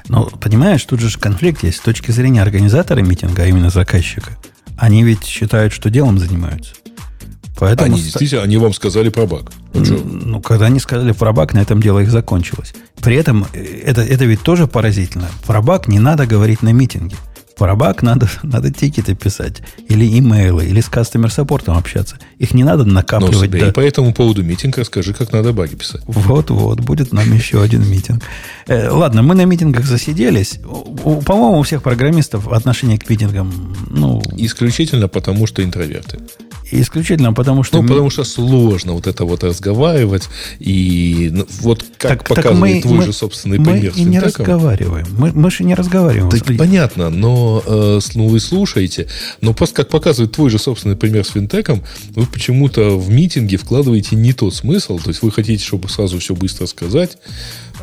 Ну, 0.09 0.31
понимаешь, 0.41 0.85
тут 0.85 1.01
же 1.01 1.19
конфликт 1.19 1.65
есть 1.65 1.79
с 1.79 1.81
точки 1.81 2.11
зрения 2.11 2.43
организатора 2.43 3.01
митинга, 3.01 3.43
а 3.43 3.47
именно 3.47 3.71
заказчика– 3.71 4.39
они 4.77 5.03
ведь 5.03 5.25
считают, 5.25 5.73
что 5.73 5.91
делом 5.91 6.19
занимаются. 6.19 6.75
Поэтому 7.57 7.95
они 7.95 8.03
действительно, 8.03 8.43
они 8.43 8.57
вам 8.57 8.73
сказали 8.73 9.09
про 9.11 9.27
баг. 9.27 9.53
Ну, 9.75 10.03
ну, 10.05 10.41
когда 10.41 10.67
они 10.67 10.81
сказали 10.81 11.13
про 11.13 11.33
баг, 11.33 11.55
на 11.55 11.61
этом 11.61 11.81
дело 11.81 12.01
их 12.01 12.11
закончилось. 12.11 12.75
При 13.01 13.15
этом 13.17 13.47
э, 13.53 13.83
это, 13.85 14.03
это 14.03 14.25
ведь 14.25 14.41
тоже 14.43 14.67
поразительно. 14.67 15.29
Про 15.47 15.63
баг 15.63 15.87
не 15.87 16.01
надо 16.01 16.27
говорить 16.27 16.63
на 16.63 16.73
митинге. 16.73 17.17
Про 17.57 17.77
баг 17.77 18.03
надо, 18.03 18.29
надо 18.43 18.73
тикеты 18.73 19.15
писать, 19.15 19.63
или 19.89 20.19
имейлы, 20.19 20.67
или 20.67 20.81
с 20.81 20.89
кастомер 20.89 21.31
саппортом 21.31 21.77
общаться. 21.77 22.17
Их 22.39 22.55
не 22.55 22.65
надо 22.65 22.85
накапливать. 22.85 23.53
Ну, 23.53 23.59
до... 23.59 23.69
И 23.69 23.73
по 23.73 23.81
этому 23.81 24.13
поводу 24.13 24.43
митинг 24.43 24.79
расскажи, 24.79 25.15
как 25.15 25.33
надо 25.33 25.53
баги 25.53 25.75
писать. 25.75 26.03
Вот-вот, 26.07 26.81
будет 26.81 27.13
нам 27.13 27.33
еще 27.33 27.63
один 27.63 27.89
митинг. 27.89 28.23
Э, 28.67 28.89
ладно, 28.91 29.23
мы 29.23 29.35
на 29.35 29.45
митингах 29.45 29.85
засиделись. 29.85 30.61
По-моему, 31.27 31.59
у 31.59 31.63
всех 31.63 31.83
программистов 31.83 32.49
отношение 32.49 32.99
к 32.99 33.09
митингам, 33.09 33.75
ну... 33.89 34.23
Исключительно 34.37 35.09
потому, 35.09 35.47
что 35.47 35.63
интроверты. 35.63 36.19
Исключительно 36.71 37.33
потому, 37.33 37.63
что... 37.63 37.83
Ну, 37.83 37.89
потому 37.89 38.11
что 38.11 38.25
сложно 38.25 38.93
вот 38.93 39.07
это 39.07 39.25
вот 39.25 39.45
разговаривать. 39.45 40.29
И 40.59 41.31
ну, 41.33 41.47
вот 41.61 41.85
как 41.99 42.25
так, 42.25 42.29
показывает 42.29 42.55
так 42.55 42.61
мы, 42.61 42.81
твой 42.83 42.99
мы, 42.99 43.05
же 43.05 43.13
собственный 43.13 43.59
мы 43.59 43.65
пример 43.65 43.93
Мы 43.95 44.01
и 44.01 44.05
не 44.05 44.19
разговариваем. 44.19 45.07
Мы, 45.19 45.33
мы 45.33 45.51
же 45.51 45.65
не 45.65 45.75
разговариваем. 45.75 46.31
Так 46.31 46.57
понятно, 46.57 47.11
но 47.11 47.63
э, 47.67 48.01
ну, 48.15 48.29
вы 48.29 48.41
слушаете. 48.41 49.09
Но 49.41 49.53
просто 49.53 49.77
как 49.77 49.89
показывает 49.91 50.33
твой 50.33 50.51
же 50.51 50.59
собственный 50.59 50.97
пример 50.97 51.25
с 51.25 51.31
финтеком, 51.31 51.83
вы 52.11 52.27
почему-то 52.27 52.99
в 52.99 53.11
митинге 53.11 53.57
вкладываете 53.57 54.17
не 54.17 54.33
тот 54.33 54.55
смысл. 54.55 54.99
То 54.99 55.11
есть 55.11 55.23
вы 55.23 55.31
хотите, 55.31 55.63
чтобы 55.63 55.89
сразу 55.89 56.19
все 56.19 56.35
быстро 56.35 56.67
сказать, 56.67 57.19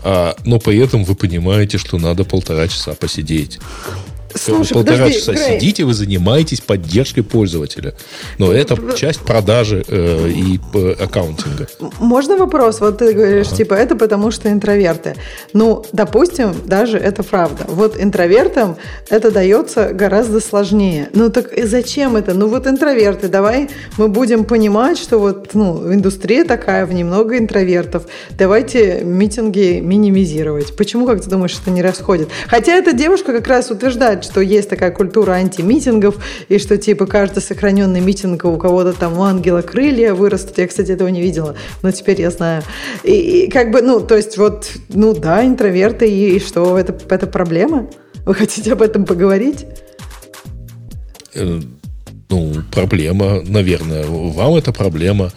а, 0.04 0.36
но 0.46 0.60
при 0.60 0.78
этом 0.78 1.04
вы 1.04 1.16
понимаете, 1.16 1.78
что 1.78 1.98
надо 1.98 2.24
полтора 2.24 2.68
часа 2.68 2.94
посидеть. 2.94 3.60
Слушай, 4.36 4.74
полтора 4.74 4.98
подожди, 4.98 5.20
часа 5.20 5.34
Грей. 5.34 5.60
сидите, 5.60 5.84
вы 5.84 5.94
занимаетесь 5.94 6.62
поддержкой 6.62 7.22
пользователя. 7.22 7.94
Но 8.38 8.52
это 8.52 8.78
часть 8.96 9.22
продажи 9.22 9.84
э, 9.88 10.30
и 10.30 10.60
э, 10.74 10.96
аккаунтинга. 11.00 11.68
Можно 12.00 12.38
вопрос? 12.38 12.80
Вот 12.80 13.00
ты 13.00 13.14
говоришь, 13.14 13.48
ага. 13.48 13.56
типа, 13.58 13.74
это 13.74 13.96
потому 13.96 14.32
что 14.32 14.50
интроверты. 14.50 15.16
Ну, 15.54 15.84
допустим, 15.92 16.54
даже 16.66 16.98
это 16.98 17.24
правда. 17.24 17.66
Вот 17.68 18.00
интровертам 18.00 18.78
это 19.10 19.32
дается 19.32 19.90
гораздо 19.94 20.40
сложнее. 20.40 21.10
Ну, 21.14 21.30
так 21.30 21.54
и 21.54 21.64
зачем 21.64 22.16
это? 22.16 22.34
Ну, 22.34 22.48
вот 22.48 22.68
интроверты, 22.68 23.28
давай 23.28 23.70
мы 23.98 24.08
будем 24.08 24.46
понимать, 24.46 24.98
что 24.98 25.20
вот, 25.20 25.54
ну, 25.54 25.94
индустрия 25.94 26.44
такая, 26.44 26.86
в 26.86 26.94
ней 26.94 27.04
много 27.04 27.38
интровертов. 27.38 28.04
Давайте 28.38 29.02
митинги 29.04 29.80
минимизировать. 29.80 30.76
Почему, 30.76 31.06
как 31.06 31.22
ты 31.22 31.30
думаешь, 31.30 31.58
это 31.60 31.72
не 31.72 31.82
расходит? 31.82 32.30
Хотя 32.48 32.74
эта 32.74 32.94
девушка 32.94 33.34
как 33.34 33.48
раз 33.48 33.72
утверждает, 33.72 34.21
говорят, 34.22 34.26
что 34.26 34.42
есть 34.42 34.70
такая 34.70 34.92
культура 34.92 35.32
антимитингов, 35.34 36.16
и 36.50 36.58
что 36.58 36.78
типа 36.78 37.06
каждый 37.06 37.42
сохраненный 37.42 38.02
митинг 38.02 38.46
у 38.46 38.58
кого-то 38.58 38.94
там 38.94 39.18
у 39.18 39.24
ангела 39.24 39.62
крылья 39.62 40.14
вырастут. 40.14 40.58
Я, 40.58 40.68
кстати, 40.68 40.92
этого 40.92 41.10
не 41.10 41.22
видела, 41.22 41.56
но 41.82 41.92
теперь 41.92 42.22
я 42.22 42.30
знаю. 42.32 42.64
И, 43.04 43.46
и 43.46 43.52
как 43.52 43.72
бы, 43.72 43.82
ну, 43.82 44.00
то 44.00 44.16
есть 44.16 44.38
вот, 44.38 44.72
ну 44.90 45.14
да, 45.14 45.46
интроверты, 45.46 46.10
и, 46.10 46.36
и 46.36 46.40
что, 46.40 46.78
это, 46.78 46.96
это 47.10 47.28
проблема? 47.28 47.88
Вы 48.26 48.36
хотите 48.36 48.74
об 48.74 48.82
этом 48.82 49.06
поговорить? 49.06 49.66
Э, 51.34 51.60
ну, 52.30 52.54
проблема, 52.72 53.42
наверное. 53.42 54.06
Вам 54.06 54.56
это 54.56 54.72
проблема. 54.72 55.32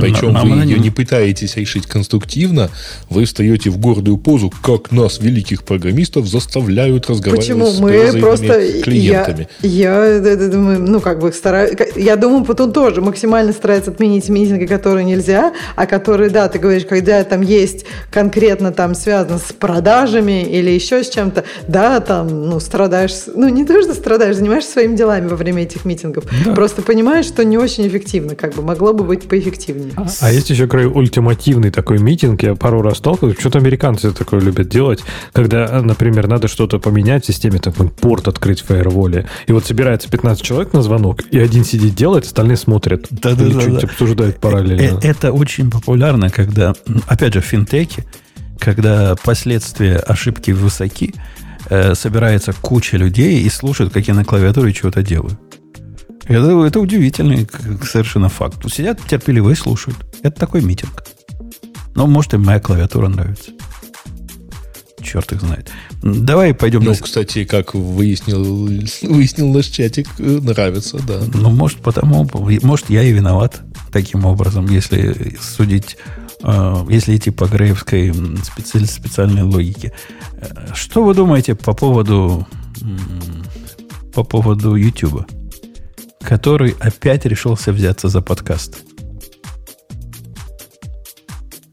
Причем 0.00 0.32
нам, 0.32 0.50
вы 0.50 0.64
ее 0.64 0.78
не 0.78 0.90
пытаетесь 0.90 1.56
решить 1.56 1.86
конструктивно, 1.86 2.70
вы 3.10 3.24
встаете 3.24 3.70
в 3.70 3.78
гордую 3.78 4.16
позу, 4.16 4.52
как 4.62 4.92
нас, 4.92 5.18
великих 5.18 5.64
программистов, 5.64 6.26
заставляют 6.26 7.08
разговаривать 7.08 7.46
Почему? 7.46 7.66
с 7.66 7.78
Мы 7.78 8.20
просто 8.20 8.82
клиентами. 8.82 9.48
Я, 9.62 10.06
я 10.06 10.36
думаю, 10.36 10.80
ну, 10.80 11.00
как 11.00 11.20
бы 11.20 11.32
стараюсь... 11.32 11.72
Я 11.96 12.16
думаю, 12.16 12.44
Путун 12.44 12.72
тоже 12.72 13.00
максимально 13.00 13.52
старается 13.52 13.90
отменить 13.90 14.28
митинги, 14.28 14.66
которые 14.66 15.04
нельзя, 15.04 15.52
а 15.74 15.86
которые, 15.86 16.30
да, 16.30 16.48
ты 16.48 16.58
говоришь, 16.58 16.84
когда 16.84 17.22
там 17.24 17.42
есть 17.42 17.84
конкретно 18.10 18.72
там 18.72 18.94
связано 18.94 19.38
с 19.38 19.52
продажами 19.52 20.44
или 20.44 20.70
еще 20.70 21.02
с 21.02 21.08
чем-то, 21.08 21.44
да, 21.68 22.00
там, 22.00 22.48
ну, 22.48 22.60
страдаешь... 22.60 23.12
Ну, 23.34 23.48
не 23.48 23.64
то, 23.64 23.80
что 23.82 23.94
страдаешь, 23.94 24.36
занимаешься 24.36 24.72
своими 24.72 24.96
делами 24.96 25.26
во 25.26 25.36
время 25.36 25.62
этих 25.62 25.84
митингов. 25.84 26.24
Да. 26.44 26.54
Просто 26.54 26.82
понимаешь, 26.82 27.26
что 27.26 27.44
не 27.44 27.58
очень 27.58 27.86
эффективно, 27.88 28.34
как 28.34 28.54
бы 28.54 28.62
могло 28.62 28.92
бы 28.92 29.04
быть 29.04 29.28
поэффективнее 29.28 29.55
эффективнее. 29.56 29.92
А, 29.96 30.06
а 30.20 30.32
есть 30.32 30.50
еще 30.50 30.66
край 30.66 30.86
ультимативный 30.86 31.70
такой 31.70 31.98
митинг, 31.98 32.42
я 32.42 32.54
пару 32.54 32.82
раз 32.82 32.98
сталкивался, 32.98 33.40
что-то 33.40 33.58
американцы 33.58 34.12
такое 34.12 34.40
любят 34.40 34.68
делать, 34.68 35.02
когда, 35.32 35.80
например, 35.82 36.28
надо 36.28 36.48
что-то 36.48 36.78
поменять 36.78 37.24
в 37.24 37.26
системе, 37.26 37.58
так 37.58 37.74
порт 37.74 38.28
открыть 38.28 38.60
в 38.60 38.66
фаерволе, 38.66 39.26
и 39.46 39.52
вот 39.52 39.66
собирается 39.66 40.08
15 40.08 40.42
человек 40.42 40.72
на 40.72 40.82
звонок, 40.82 41.22
и 41.30 41.38
один 41.38 41.64
сидит 41.64 41.94
делает, 41.94 42.24
остальные 42.24 42.56
смотрят. 42.56 43.06
Да, 43.10 43.34
да, 43.34 43.46
да, 43.46 43.66
да. 43.66 43.78
обсуждают 43.78 44.38
параллельно. 44.38 45.00
Э, 45.02 45.08
это 45.08 45.32
очень 45.32 45.70
популярно, 45.70 46.30
когда, 46.30 46.74
опять 47.06 47.34
же, 47.34 47.40
в 47.40 47.44
финтеке, 47.44 48.04
когда 48.58 49.16
последствия 49.16 49.96
ошибки 49.96 50.50
высоки, 50.50 51.14
э, 51.68 51.94
собирается 51.94 52.52
куча 52.52 52.96
людей 52.96 53.42
и 53.42 53.48
слушают, 53.50 53.92
как 53.92 54.06
я 54.08 54.14
на 54.14 54.24
клавиатуре 54.24 54.72
чего-то 54.72 55.02
делаю. 55.02 55.38
Это, 56.28 56.64
это 56.64 56.80
удивительный 56.80 57.48
совершенно 57.84 58.28
факт. 58.28 58.58
Сидят 58.72 59.00
терпеливо 59.06 59.50
и 59.50 59.54
слушают. 59.54 59.96
Это 60.22 60.38
такой 60.40 60.62
митинг. 60.62 61.04
Но 61.94 62.06
может 62.06 62.34
и 62.34 62.36
моя 62.36 62.60
клавиатура 62.60 63.08
нравится. 63.08 63.52
черт 65.02 65.32
их 65.32 65.40
знает. 65.40 65.70
Давай 66.02 66.52
пойдем 66.52 66.82
Ну, 66.82 66.90
на... 66.90 66.96
кстати, 66.96 67.44
как 67.44 67.74
выяснил, 67.74 68.42
выяснил 69.02 69.52
наш 69.52 69.66
чатик, 69.66 70.08
э, 70.18 70.40
нравится, 70.42 70.98
да. 71.06 71.20
Ну, 71.32 71.50
может, 71.50 71.78
потому, 71.78 72.28
может, 72.62 72.90
я 72.90 73.02
и 73.02 73.12
виноват 73.12 73.60
таким 73.92 74.24
образом, 74.26 74.66
если 74.68 75.36
судить, 75.40 75.96
э, 76.42 76.84
если 76.90 77.16
идти 77.16 77.30
по 77.30 77.46
греевской 77.46 78.10
специ- 78.10 78.84
специальной 78.86 79.42
логике. 79.42 79.92
Э, 80.34 80.72
Что 80.74 81.04
вы 81.04 81.14
думаете 81.14 81.54
по 81.54 81.72
поводу, 81.72 82.46
по 84.12 84.24
поводу 84.24 84.74
YouTube, 84.74 85.24
который 86.20 86.74
опять 86.80 87.24
решился 87.24 87.72
взяться 87.72 88.08
за 88.08 88.20
подкаст? 88.20 88.78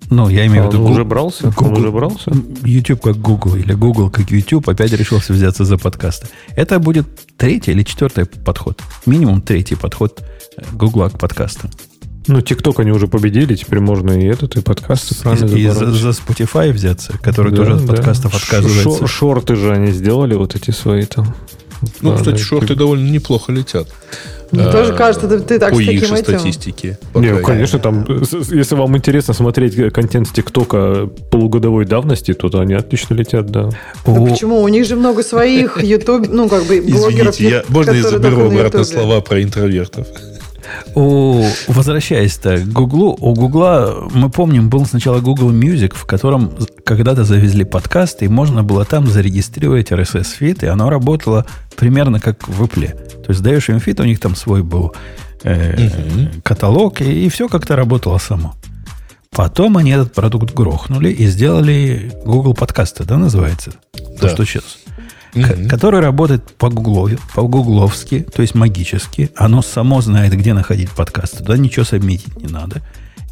Ну, 0.09 0.29
я 0.29 0.45
имею 0.45 0.65
в 0.65 0.67
виду... 0.67 0.83
Он 0.83 0.91
уже 0.91 1.03
брался? 1.03 1.47
Он 1.47 1.53
Google- 1.53 1.77
уже 1.79 1.91
брался? 1.91 2.31
YouTube 2.63 3.01
как 3.01 3.17
Google 3.17 3.55
или 3.55 3.73
Google 3.73 4.11
как 4.11 4.29
YouTube 4.29 4.69
опять 4.69 4.91
решился 4.91 5.33
взяться 5.33 5.65
за 5.65 5.77
подкасты. 5.77 6.27
Это 6.55 6.79
будет 6.79 7.07
третий 7.35 7.71
или 7.71 7.81
четвертый 7.83 8.25
подход. 8.25 8.79
Минимум 9.07 9.41
третий 9.41 9.75
подход 9.75 10.23
э, 10.55 10.61
Google 10.73 11.09
к 11.09 11.17
подкастам. 11.17 11.71
Ну, 12.27 12.39
TikTok 12.39 12.75
они 12.81 12.91
уже 12.91 13.07
победили, 13.07 13.55
теперь 13.55 13.79
можно 13.79 14.11
и 14.11 14.25
этот, 14.25 14.55
и 14.55 14.61
подкасты 14.61 15.15
правильно 15.21 15.53
И, 15.55 15.61
и 15.61 15.67
за, 15.69 15.91
за 15.91 16.09
Spotify 16.09 16.71
взяться, 16.71 17.13
который 17.21 17.51
Да, 17.51 17.57
тоже 17.57 17.73
от 17.73 17.85
да. 17.85 17.93
подкастов 17.93 18.35
отказывается. 18.35 18.83
шо- 18.83 19.07
Шорты 19.07 19.55
же 19.55 19.71
они 19.71 19.91
сделали, 19.91 20.35
вот 20.35 20.55
эти 20.55 20.71
свои 20.71 21.05
там. 21.05 21.35
Ну, 21.99 22.11
Да, 22.11 22.17
кстати, 22.17 22.37
да, 22.37 22.43
шорты 22.43 22.75
довольно 22.75 23.09
неплохо 23.09 23.51
летят. 23.51 23.87
Мне 24.51 24.63
А, 24.65 24.71
тоже 24.71 24.93
кажется, 24.93 25.27
ты, 25.27 25.39
ты 25.39 25.59
так 25.59 25.71
По 25.71 25.81
с 25.81 25.85
таким 25.85 26.13
этим... 26.13 26.17
статистике. 26.17 26.99
Не, 27.15 27.35
конечно, 27.39 27.79
там, 27.79 28.05
э, 28.07 28.21
если 28.51 28.75
вам 28.75 28.95
интересно 28.95 29.33
смотреть 29.33 29.77
э, 29.77 29.89
контент 29.89 30.27
с 30.27 30.31
ТикТока 30.31 31.09
полугодовой 31.31 31.85
давности, 31.85 32.33
то 32.33 32.47
они 32.59 32.75
отлично 32.75 33.15
летят, 33.15 33.47
да. 33.47 33.69
Ну 34.05 34.23
О, 34.25 34.29
почему? 34.29 34.61
У 34.61 34.67
них 34.67 34.85
же 34.85 34.95
много 34.95 35.23
своих 35.23 35.83
YouTube, 35.83 36.27
ну 36.29 36.47
как 36.47 36.65
бы 36.67 36.79
блогеров, 36.81 37.33
Извините, 37.35 37.49
я, 37.49 37.63
можно 37.67 37.91
я 37.91 38.03
заберу 38.03 38.45
обратно 38.45 38.83
слова 38.83 39.21
про 39.21 39.41
интровертов? 39.41 40.07
У- 40.95 41.45
возвращаясь-то 41.67 42.57
к 42.57 42.67
Гуглу, 42.67 43.15
у 43.19 43.33
Гугла, 43.33 44.07
мы 44.13 44.29
помним, 44.29 44.69
был 44.69 44.85
сначала 44.85 45.19
Google 45.19 45.51
Music, 45.51 45.93
в 45.95 46.05
котором 46.05 46.51
когда-то 46.85 47.23
завезли 47.23 47.63
подкасты, 47.63 48.25
и 48.25 48.29
можно 48.29 48.63
было 48.63 48.85
там 48.85 49.07
зарегистрировать 49.07 49.91
RSS-feed, 49.91 50.63
и 50.63 50.67
оно 50.67 50.89
работало 50.89 51.45
примерно 51.75 52.19
как 52.19 52.47
в 52.47 52.63
Apple. 52.63 52.89
То 53.23 53.29
есть 53.31 53.41
даешь 53.41 53.69
им 53.69 53.79
feed, 53.79 53.99
у 53.99 54.03
них 54.03 54.19
там 54.19 54.35
свой 54.35 54.63
был 54.63 54.93
э, 55.43 56.29
каталог, 56.43 57.01
и, 57.01 57.27
все 57.29 57.47
как-то 57.47 57.75
работало 57.75 58.17
само. 58.17 58.55
Потом 59.31 59.77
они 59.77 59.91
этот 59.91 60.13
продукт 60.13 60.53
грохнули 60.53 61.09
и 61.09 61.25
сделали 61.27 62.11
Google 62.23 62.53
подкасты, 62.53 63.03
да, 63.03 63.17
называется? 63.17 63.71
То, 63.91 64.21
Да. 64.21 64.29
что 64.29 64.45
сейчас. 64.45 64.77
К- 65.33 65.37
Мгм. 65.37 65.67
который 65.67 65.99
работает 65.99 66.43
по 66.57 66.69
гуглове, 66.69 67.17
по 67.33 67.41
гугловски, 67.43 68.19
то 68.35 68.41
есть 68.43 68.53
магически. 68.55 69.31
Оно 69.35 69.61
само 69.63 69.99
знает, 70.01 70.33
где 70.33 70.53
находить 70.53 70.91
подкасты. 70.91 71.37
Туда 71.39 71.57
ничего 71.57 71.85
submit 71.85 72.19
ить 72.19 72.35
не 72.39 72.47
надо. 72.51 72.81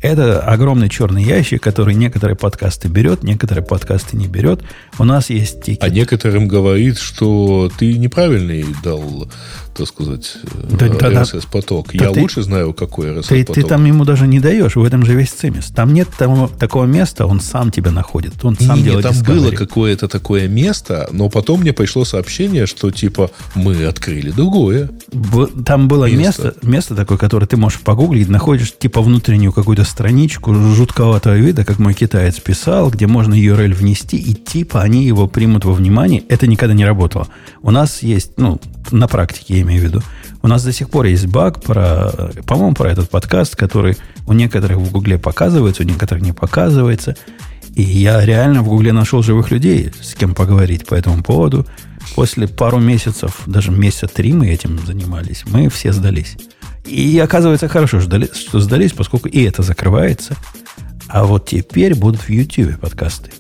Это 0.01 0.39
огромный 0.41 0.89
черный 0.89 1.23
ящик, 1.23 1.61
который 1.61 1.93
некоторые 1.93 2.35
подкасты 2.35 2.87
берет, 2.87 3.21
некоторые 3.21 3.63
подкасты 3.63 4.17
не 4.17 4.27
берет. 4.27 4.63
У 4.97 5.03
нас 5.03 5.29
есть 5.29 5.61
тикет. 5.61 5.83
А 5.83 5.89
некоторым 5.89 6.47
говорит, 6.47 6.97
что 6.97 7.71
ты 7.77 7.95
неправильный 7.99 8.65
дал, 8.83 9.29
так 9.75 9.87
сказать, 9.87 10.37
Да. 10.71 10.87
RSS-поток. 10.87 11.89
Да 11.93 12.05
Я 12.05 12.11
ты- 12.11 12.21
лучше 12.21 12.41
знаю, 12.43 12.73
какой 12.73 13.05
Ты, 13.07 13.19
RSS-поток. 13.19 13.55
ты 13.55 13.63
там 13.63 13.85
ему 13.85 14.05
даже 14.05 14.27
не 14.27 14.39
даешь, 14.39 14.75
в 14.75 14.83
этом 14.83 15.05
же 15.05 15.13
весь 15.15 15.29
цимис. 15.31 15.67
Там 15.67 15.93
нет 15.93 16.07
того, 16.17 16.47
такого 16.59 16.85
места, 16.85 17.25
он 17.25 17.39
сам 17.39 17.71
тебя 17.71 17.91
находит. 17.91 18.33
Он 18.43 18.57
сам 18.57 18.77
Не, 18.77 18.83
делает 18.83 19.03
там 19.05 19.13
discovery. 19.13 19.25
было 19.39 19.51
какое-то 19.51 20.07
такое 20.07 20.47
место, 20.47 21.07
но 21.11 21.29
потом 21.29 21.61
мне 21.61 21.73
пришло 21.73 22.05
сообщение, 22.05 22.65
что 22.67 22.91
типа 22.91 23.31
мы 23.55 23.85
открыли 23.85 24.31
другое. 24.31 24.89
Б- 25.11 25.47
Там 25.65 25.87
было 25.87 26.05
Место. 26.09 26.43
место, 26.43 26.55
место 26.67 26.95
такое, 26.95 27.17
которое 27.17 27.45
ты 27.47 27.57
можешь 27.57 27.79
погуглить, 27.81 28.29
находишь 28.29 28.73
типа 28.77 29.01
внутреннюю 29.01 29.51
какую-то 29.53 29.83
страничку 29.83 30.53
жутковатого 30.53 31.35
вида, 31.35 31.63
как 31.65 31.79
мой 31.79 31.93
китаец 31.93 32.39
писал, 32.39 32.89
где 32.89 33.07
можно 33.07 33.33
URL 33.33 33.73
внести, 33.73 34.17
и 34.17 34.33
типа 34.33 34.81
они 34.81 35.05
его 35.05 35.27
примут 35.27 35.65
во 35.65 35.73
внимание. 35.73 36.23
Это 36.29 36.47
никогда 36.47 36.73
не 36.73 36.85
работало. 36.85 37.27
У 37.61 37.71
нас 37.71 38.01
есть, 38.03 38.31
ну, 38.37 38.59
на 38.91 39.07
практике 39.07 39.60
я 39.61 39.67
имею 39.67 39.81
в 39.81 39.83
виду, 39.85 40.01
у 40.41 40.47
нас 40.47 40.63
до 40.63 40.71
сих 40.71 40.89
пор 40.89 41.05
есть 41.05 41.27
баг 41.27 41.61
про, 41.61 42.31
по-моему, 42.45 42.73
про 42.73 42.91
этот 42.91 43.09
подкаст, 43.09 43.55
который 43.55 43.97
у 44.27 44.33
некоторых 44.33 44.77
в 44.77 44.91
Гугле 44.91 45.17
показывается, 45.17 45.83
у 45.83 45.85
некоторых 45.85 46.23
не 46.23 46.33
показывается. 46.33 47.15
И 47.75 47.83
я 47.83 48.25
реально 48.25 48.63
в 48.63 48.67
Гугле 48.67 48.91
нашел 48.91 49.23
живых 49.23 49.51
людей, 49.51 49.91
с 50.01 50.13
кем 50.13 50.35
поговорить 50.35 50.85
по 50.85 50.95
этому 50.95 51.23
поводу. 51.23 51.65
После 52.15 52.47
пару 52.47 52.79
месяцев, 52.79 53.41
даже 53.45 53.71
месяца 53.71 54.07
три 54.07 54.33
мы 54.33 54.49
этим 54.49 54.79
занимались, 54.85 55.43
мы 55.45 55.69
все 55.69 55.93
сдались. 55.93 56.35
И 56.85 57.17
оказывается 57.19 57.67
хорошо, 57.67 58.01
что 58.01 58.59
сдались, 58.59 58.91
поскольку 58.91 59.29
и 59.29 59.43
это 59.43 59.61
закрывается. 59.61 60.35
А 61.07 61.23
вот 61.23 61.47
теперь 61.47 61.95
будут 61.95 62.21
в 62.21 62.29
YouTube 62.29 62.79
подкасты. 62.79 63.31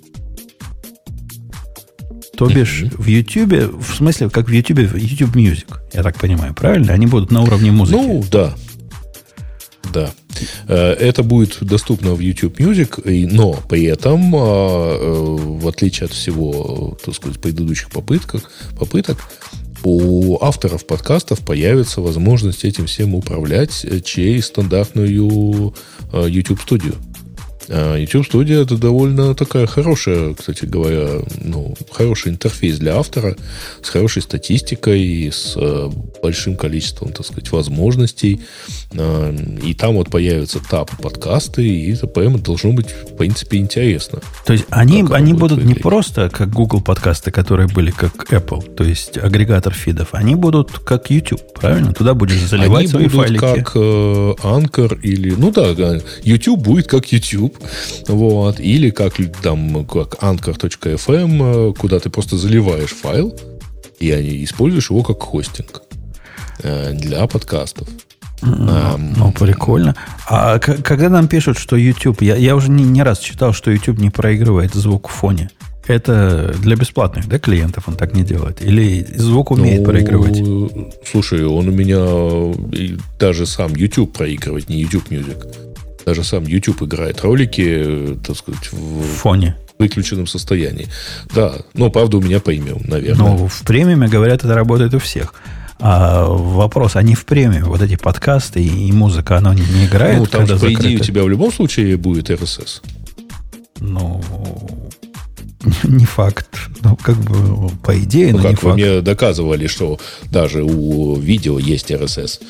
То 2.47 2.53
бишь, 2.53 2.85
в 2.97 3.05
YouTube, 3.05 3.71
в 3.79 3.95
смысле, 3.95 4.29
как 4.31 4.49
в 4.49 4.51
YouTube, 4.51 4.95
YouTube 4.95 5.35
Music, 5.35 5.67
я 5.93 6.01
так 6.01 6.17
понимаю, 6.17 6.55
правильно? 6.55 6.91
Они 6.91 7.05
будут 7.05 7.31
на 7.31 7.43
уровне 7.43 7.71
музыки. 7.71 7.97
Ну, 7.97 8.23
да. 8.31 8.55
Да. 9.93 10.11
Э, 10.67 10.93
Это 10.93 11.21
будет 11.21 11.59
доступно 11.61 12.15
в 12.15 12.19
YouTube 12.19 12.59
Music, 12.59 13.27
но 13.31 13.53
при 13.69 13.83
этом, 13.83 14.33
а, 14.35 14.97
э, 14.99 15.59
в 15.59 15.67
отличие 15.67 16.05
от 16.05 16.13
всего, 16.13 16.97
так 17.05 17.13
сказать, 17.13 17.39
предыдущих 17.39 17.91
попыток, 17.91 18.49
попыток, 18.79 19.19
у 19.83 20.37
авторов 20.43 20.85
подкастов 20.85 21.39
появится 21.39 22.01
возможность 22.01 22.65
этим 22.65 22.85
всем 22.85 23.15
управлять 23.15 23.83
э, 23.83 23.99
через 23.99 24.47
стандартную 24.47 25.73
э, 26.13 26.27
YouTube-студию. 26.27 26.95
А 27.73 27.95
YouTube 27.95 28.25
студия 28.25 28.61
это 28.61 28.77
довольно 28.77 29.33
такая 29.35 29.65
хорошая, 29.65 30.33
кстати 30.33 30.65
говоря, 30.65 31.21
ну, 31.41 31.75
хороший 31.91 32.31
интерфейс 32.31 32.77
для 32.79 32.97
автора 32.97 33.35
с 33.81 33.89
хорошей 33.89 34.21
статистикой 34.21 35.01
и 35.01 35.31
с 35.31 35.53
э, 35.55 35.89
большим 36.21 36.57
количеством, 36.57 37.13
так 37.13 37.25
сказать, 37.25 37.51
возможностей. 37.51 38.41
А, 38.97 39.33
и 39.63 39.73
там 39.73 39.95
вот 39.95 40.09
появится 40.09 40.59
таб 40.59 40.91
подкасты, 41.01 41.65
и 41.65 41.93
это 41.93 42.07
прямо 42.07 42.39
должно 42.39 42.73
быть, 42.73 42.87
в 42.91 43.15
принципе, 43.15 43.57
интересно. 43.57 44.19
То 44.45 44.53
есть 44.53 44.65
они, 44.69 45.05
они 45.11 45.33
будет 45.33 45.51
будут 45.51 45.57
не 45.59 45.63
выглядеть? 45.63 45.83
просто 45.83 46.29
как 46.29 46.49
Google 46.49 46.81
подкасты, 46.81 47.31
которые 47.31 47.67
были 47.67 47.91
как 47.91 48.31
Apple, 48.33 48.75
то 48.75 48.83
есть 48.83 49.17
агрегатор 49.17 49.73
фидов, 49.73 50.09
они 50.13 50.35
будут 50.35 50.71
как 50.79 51.09
YouTube, 51.09 51.41
правильно? 51.53 51.93
Туда 51.93 52.13
будешь 52.13 52.39
заливать 52.41 52.79
Они 52.79 52.87
свои 52.87 53.03
будут 53.05 53.19
файлики. 53.19 53.39
как 53.39 53.71
э, 53.75 53.79
Anchor 53.79 54.99
или... 55.01 55.31
Ну 55.31 55.51
да, 55.51 55.99
YouTube 56.23 56.59
будет 56.59 56.87
как 56.87 57.11
YouTube. 57.11 57.57
Вот. 58.07 58.59
Или 58.59 58.89
как 58.89 59.13
там 59.41 59.85
как 59.85 60.15
Anchor.fm, 60.21 61.71
э, 61.71 61.73
куда 61.73 61.99
ты 61.99 62.09
просто 62.09 62.37
заливаешь 62.37 62.91
файл, 62.91 63.35
и 63.99 64.11
они 64.11 64.43
используешь 64.43 64.89
его 64.89 65.03
как 65.03 65.21
хостинг 65.21 65.83
э, 66.63 66.93
для 66.93 67.27
подкастов. 67.27 67.87
Ам, 68.41 69.13
Ну, 69.15 69.31
прикольно. 69.31 69.95
А 70.27 70.59
когда 70.59 71.09
нам 71.09 71.27
пишут, 71.27 71.57
что 71.57 71.75
YouTube... 71.75 72.21
Я, 72.21 72.35
я 72.35 72.55
уже 72.55 72.71
не, 72.71 72.83
не 72.83 73.03
раз 73.03 73.19
читал, 73.19 73.53
что 73.53 73.71
YouTube 73.71 73.99
не 73.99 74.09
проигрывает 74.09 74.73
звук 74.73 75.09
в 75.09 75.11
фоне. 75.11 75.49
Это 75.87 76.53
для 76.59 76.75
бесплатных, 76.75 77.27
да, 77.27 77.39
клиентов 77.39 77.87
он 77.87 77.95
так 77.95 78.13
не 78.13 78.23
делает? 78.23 78.61
Или 78.63 79.05
звук 79.15 79.51
умеет 79.51 79.79
ну, 79.79 79.85
проигрывать? 79.85 80.37
Слушай, 81.05 81.45
он 81.45 81.67
у 81.67 81.71
меня 81.71 82.55
даже 83.19 83.45
сам 83.45 83.75
YouTube 83.75 84.13
проигрывает, 84.13 84.69
не 84.69 84.79
YouTube 84.79 85.09
Music. 85.09 85.45
Даже 86.05 86.23
сам 86.23 86.43
YouTube 86.45 86.83
играет 86.83 87.21
ролики, 87.21 87.63
э, 87.65 88.15
так 88.25 88.35
сказать, 88.37 88.71
В 88.71 89.01
в 89.01 89.05
фоне. 89.17 89.55
выключенном 89.79 90.27
состоянии. 90.27 90.87
Да, 91.33 91.53
но 91.73 91.89
правда 91.89 92.17
у 92.17 92.21
меня 92.21 92.39
премиум, 92.39 92.83
наверное. 92.85 93.25
Но 93.29 93.47
в 93.47 93.61
премиуме, 93.63 94.07
говорят, 94.07 94.43
это 94.43 94.53
работает 94.55 94.93
у 94.93 94.99
всех. 94.99 95.33
А 95.79 96.25
вопрос, 96.27 96.95
они 96.95 97.15
в 97.15 97.25
премиуме, 97.25 97.63
вот 97.65 97.81
эти 97.81 97.95
подкасты 97.95 98.63
и, 98.63 98.91
музыка, 98.91 99.37
она 99.37 99.55
не, 99.55 99.61
не 99.61 99.85
играет, 99.85 100.19
Ну, 100.19 100.25
там 100.27 100.41
когда 100.45 100.55
по 100.59 100.65
идее, 100.67 100.77
у 100.77 100.81
закрыто? 100.81 101.03
тебя 101.05 101.23
в 101.23 101.29
любом 101.29 101.51
случае 101.51 101.97
будет 101.97 102.29
RSS. 102.29 102.81
Ну, 103.79 104.21
не 105.83 106.05
факт. 106.05 106.47
Ну, 106.83 106.95
как 106.95 107.15
бы, 107.17 107.69
по 107.83 107.97
идее, 107.99 108.31
Ну, 108.31 108.39
но 108.39 108.49
не 108.49 108.55
как 108.55 108.63
вы 108.63 108.69
факт. 108.71 108.81
мне 108.81 109.01
доказывали, 109.01 109.67
что 109.67 109.99
даже 110.31 110.63
у 110.63 111.15
видео 111.15 111.59
есть 111.59 111.91
RSS. 111.91 112.41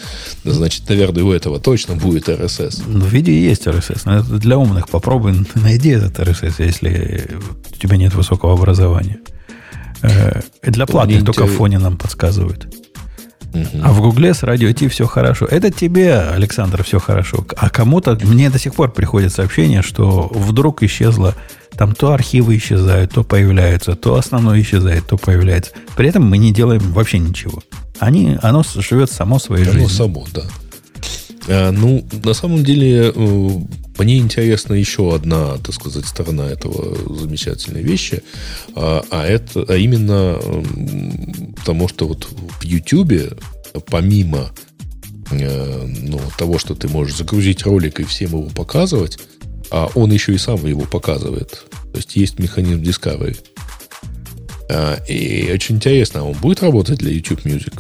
Значит, 0.46 0.88
наверное, 0.90 1.24
у 1.24 1.32
этого 1.32 1.60
точно 1.60 1.96
будет 1.96 2.30
RSS. 2.30 2.84
Ну, 2.88 3.06
в 3.06 3.10
видео 3.10 3.34
есть 3.34 3.68
RSS, 3.68 4.02
но 4.06 4.20
это 4.20 4.38
для 4.38 4.58
умных. 4.58 4.88
Попробуй 4.90 5.34
найди 5.56 5.90
этот 5.90 6.18
RSS, 6.20 6.64
если 6.66 7.30
у 7.72 7.76
тебя 7.78 7.98
нет 7.98 8.14
высокого 8.14 8.54
образования. 8.54 9.20
Э, 10.02 10.42
для 10.64 10.86
платных 10.86 11.18
Мне 11.18 11.26
только 11.26 11.46
в 11.46 11.52
фоне 11.52 11.80
нам 11.80 11.98
подсказывают. 11.98 12.68
А 13.84 13.92
в 13.92 14.00
Гугле 14.02 14.34
с 14.34 14.44
радио 14.44 14.72
Ти 14.72 14.88
все 14.88 15.06
хорошо. 15.08 15.46
Это 15.46 15.72
тебе, 15.72 16.16
Александр, 16.16 16.84
все 16.86 17.00
хорошо. 17.00 17.46
А 17.58 17.70
кому-то, 17.70 18.18
мне 18.24 18.50
до 18.50 18.58
сих 18.58 18.74
пор 18.74 18.92
приходит 18.94 19.34
сообщение, 19.34 19.82
что 19.82 20.32
вдруг 20.34 20.84
исчезла 20.84 21.36
Там 21.82 21.96
то 21.96 22.14
архивы 22.14 22.58
исчезают, 22.58 23.14
то 23.14 23.24
появляются, 23.24 23.96
то 23.96 24.14
основное 24.14 24.62
исчезает, 24.62 25.08
то 25.08 25.18
появляется. 25.18 25.72
При 25.98 26.10
этом 26.10 26.30
мы 26.30 26.38
не 26.38 26.54
делаем 26.54 26.80
вообще 26.92 27.18
ничего. 27.18 27.64
Они, 27.98 28.38
оно 28.44 28.62
живет 28.76 29.10
само 29.10 29.40
своей 29.40 29.64
Оно 29.64 29.72
жизнью. 29.72 29.90
само, 29.90 30.28
да. 30.32 30.44
А, 31.48 31.72
ну, 31.72 32.06
на 32.24 32.36
самом 32.36 32.64
деле, 32.64 33.12
э, 33.12 33.50
мне 33.98 34.20
интересна 34.20 34.76
еще 34.76 35.16
одна, 35.16 35.58
так 35.58 35.74
сказать, 35.74 36.06
сторона 36.06 36.50
этого 36.50 36.96
замечательной 37.18 37.82
вещи, 37.82 38.22
а, 38.76 39.04
а 39.10 39.26
это, 39.26 39.66
а 39.68 39.76
именно 39.76 40.38
потому, 41.58 41.88
что 41.88 42.08
вот 42.08 42.28
в 42.60 42.64
YouTube, 42.64 43.40
помимо 43.88 44.52
э, 45.32 45.88
ну, 45.88 46.22
того, 46.38 46.60
что 46.60 46.76
ты 46.76 46.88
можешь 46.90 47.18
загрузить 47.18 47.64
ролик 47.64 48.00
и 48.00 48.04
всем 48.04 48.34
его 48.34 48.50
показывать, 48.50 49.18
а 49.72 49.90
он 49.96 50.12
еще 50.12 50.34
и 50.34 50.38
сам 50.38 50.66
его 50.66 50.82
показывает. 50.82 51.64
То 51.92 51.98
есть 51.98 52.16
есть 52.16 52.40
механизм 52.40 52.82
Discovery. 52.82 53.38
А, 54.70 54.98
И 55.08 55.52
очень 55.54 55.76
интересно, 55.76 56.26
он 56.28 56.34
будет 56.34 56.62
работать 56.62 57.00
для 57.00 57.12
YouTube 57.12 57.46
Music? 57.46 57.74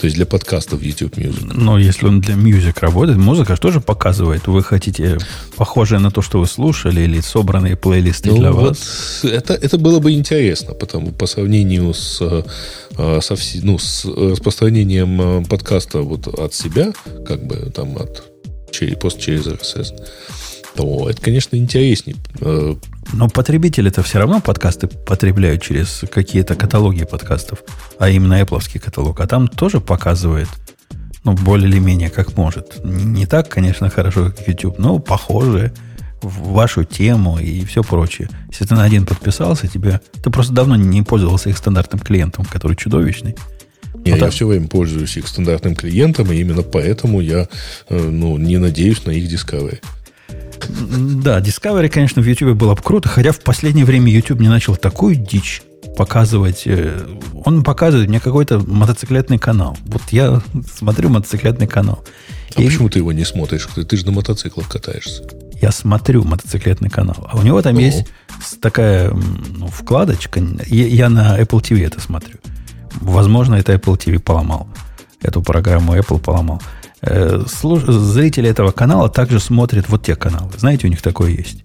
То 0.00 0.04
есть 0.04 0.14
для 0.16 0.26
подкастов 0.26 0.80
YouTube 0.82 1.16
Music? 1.18 1.50
Но 1.54 1.76
если 1.78 2.06
он 2.06 2.20
для 2.20 2.36
музык 2.36 2.78
работает, 2.78 3.18
музыка 3.18 3.56
же 3.56 3.60
тоже 3.60 3.80
показывает. 3.80 4.46
Вы 4.46 4.62
хотите 4.62 5.18
похожее 5.56 5.98
на 5.98 6.10
то, 6.12 6.22
что 6.22 6.38
вы 6.38 6.46
слушали, 6.46 7.00
или 7.00 7.20
собранные 7.20 7.74
плейлисты 7.76 8.30
для 8.30 8.50
Ну, 8.50 8.56
вот 8.56 8.68
вас. 8.78 9.20
это, 9.24 9.54
это 9.54 9.76
было 9.76 9.98
бы 9.98 10.12
интересно, 10.12 10.74
потому 10.74 11.10
по 11.10 11.26
сравнению 11.26 11.92
с, 11.94 12.18
э, 12.20 13.20
со 13.20 13.34
вси- 13.34 13.60
ну, 13.64 13.78
с 13.78 14.04
распространением 14.04 15.20
э, 15.20 15.44
подкаста 15.48 16.02
вот 16.02 16.28
от 16.28 16.54
себя, 16.54 16.92
как 17.26 17.44
бы 17.44 17.56
там 17.74 17.96
от 17.96 18.22
через, 18.70 18.98
пост 18.98 19.18
через 19.18 19.46
RSS, 19.48 19.94
то 20.78 21.10
это, 21.10 21.20
конечно, 21.20 21.56
интереснее. 21.56 22.16
Э, 22.40 22.76
Но 23.12 23.28
потребители-то 23.28 24.04
все 24.04 24.20
равно 24.20 24.40
подкасты 24.40 24.86
потребляют 24.86 25.60
через 25.60 26.04
какие-то 26.08 26.54
каталоги 26.54 27.04
подкастов, 27.04 27.64
а 27.98 28.08
именно 28.08 28.40
Apple 28.40 28.78
каталог. 28.78 29.18
А 29.18 29.26
там 29.26 29.48
тоже 29.48 29.80
показывает, 29.80 30.46
ну, 31.24 31.32
более 31.32 31.68
или 31.68 31.80
менее 31.80 32.10
как 32.10 32.36
может. 32.36 32.84
Не 32.84 33.26
так, 33.26 33.48
конечно, 33.48 33.90
хорошо, 33.90 34.26
как 34.26 34.46
YouTube, 34.46 34.78
но 34.78 35.00
похоже 35.00 35.72
в 36.22 36.52
вашу 36.52 36.84
тему 36.84 37.40
и 37.40 37.64
все 37.64 37.82
прочее. 37.82 38.28
Если 38.48 38.64
ты 38.64 38.76
на 38.76 38.84
один 38.84 39.04
подписался, 39.04 39.66
тебе... 39.66 40.00
Ты 40.22 40.30
просто 40.30 40.52
давно 40.52 40.76
не 40.76 41.02
пользовался 41.02 41.50
их 41.50 41.58
стандартным 41.58 41.98
клиентом, 42.00 42.44
который 42.44 42.76
чудовищный. 42.76 43.34
Не, 43.94 44.12
Ну, 44.12 44.16
я 44.16 44.22
так. 44.22 44.32
все 44.32 44.46
время 44.46 44.68
пользуюсь 44.68 45.16
их 45.16 45.26
стандартным 45.26 45.74
клиентом, 45.74 46.30
и 46.30 46.36
именно 46.36 46.62
поэтому 46.62 47.20
я 47.20 47.48
э, 47.88 47.98
ну, 47.98 48.38
не 48.38 48.58
надеюсь 48.58 49.04
на 49.06 49.10
их 49.10 49.28
Discovery. 49.28 49.80
Да, 50.68 51.40
Discovery, 51.40 51.88
конечно, 51.88 52.22
в 52.22 52.26
YouTube 52.26 52.56
было 52.56 52.74
бы 52.74 52.82
круто, 52.82 53.08
хотя 53.08 53.32
в 53.32 53.40
последнее 53.40 53.84
время 53.84 54.12
YouTube 54.12 54.40
не 54.40 54.48
начал 54.48 54.76
такую 54.76 55.16
дичь 55.16 55.62
показывать. 55.96 56.62
э, 56.66 57.06
Он 57.44 57.64
показывает 57.64 58.08
мне 58.08 58.20
какой-то 58.20 58.60
мотоциклетный 58.60 59.38
канал. 59.38 59.76
Вот 59.84 60.02
я 60.10 60.42
смотрю 60.76 61.08
мотоциклетный 61.08 61.66
канал. 61.66 62.04
А 62.54 62.62
И 62.62 62.66
почему 62.66 62.88
ты 62.88 63.00
его 63.00 63.12
не 63.12 63.24
смотришь? 63.24 63.68
Ты, 63.74 63.96
же 63.96 64.06
на 64.06 64.12
мотоциклах 64.12 64.68
катаешься. 64.68 65.24
Я 65.60 65.72
смотрю 65.72 66.22
мотоциклетный 66.24 66.88
канал. 66.88 67.28
А 67.30 67.36
у 67.36 67.42
него 67.42 67.60
там 67.62 67.74
Ого. 67.74 67.84
есть 67.84 68.06
такая 68.60 69.10
ну, 69.10 69.66
вкладочка. 69.66 70.40
Я, 70.66 70.86
я 70.86 71.08
на 71.08 71.38
Apple 71.38 71.60
TV 71.60 71.84
это 71.84 72.00
смотрю. 72.00 72.36
Возможно, 73.00 73.56
это 73.56 73.72
Apple 73.72 73.98
TV 73.98 74.20
поломал. 74.20 74.68
Эту 75.20 75.42
программу 75.42 75.96
Apple 75.96 76.20
поломал. 76.20 76.62
Э, 77.00 77.42
слуш- 77.46 77.90
Зрители 77.90 78.48
этого 78.48 78.72
канала 78.72 79.08
также 79.08 79.40
смотрят 79.40 79.88
вот 79.88 80.04
те 80.04 80.16
каналы. 80.16 80.50
Знаете, 80.56 80.86
у 80.86 80.90
них 80.90 81.02
такое 81.02 81.30
есть. 81.30 81.64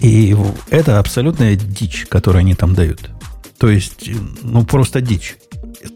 И 0.00 0.36
это 0.70 0.98
абсолютная 0.98 1.56
дичь, 1.56 2.06
которую 2.08 2.40
они 2.40 2.54
там 2.54 2.74
дают. 2.74 3.10
То 3.58 3.68
есть, 3.68 4.10
ну, 4.42 4.64
просто 4.64 5.00
дичь. 5.00 5.36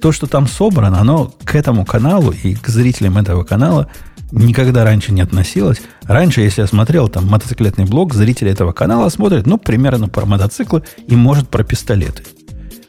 То, 0.00 0.12
что 0.12 0.26
там 0.26 0.46
собрано, 0.46 1.00
оно 1.00 1.34
к 1.44 1.54
этому 1.54 1.84
каналу 1.84 2.32
и 2.32 2.54
к 2.54 2.68
зрителям 2.68 3.18
этого 3.18 3.44
канала 3.44 3.90
никогда 4.32 4.84
раньше 4.84 5.12
не 5.12 5.20
относилось. 5.20 5.82
Раньше, 6.04 6.40
если 6.40 6.62
я 6.62 6.66
смотрел 6.66 7.08
там 7.08 7.26
мотоциклетный 7.26 7.84
блог, 7.84 8.14
зрители 8.14 8.50
этого 8.50 8.72
канала 8.72 9.08
смотрят, 9.10 9.46
ну, 9.46 9.58
примерно 9.58 10.08
про 10.08 10.24
мотоциклы 10.24 10.82
и, 11.06 11.16
может, 11.16 11.48
про 11.48 11.64
пистолеты. 11.64 12.22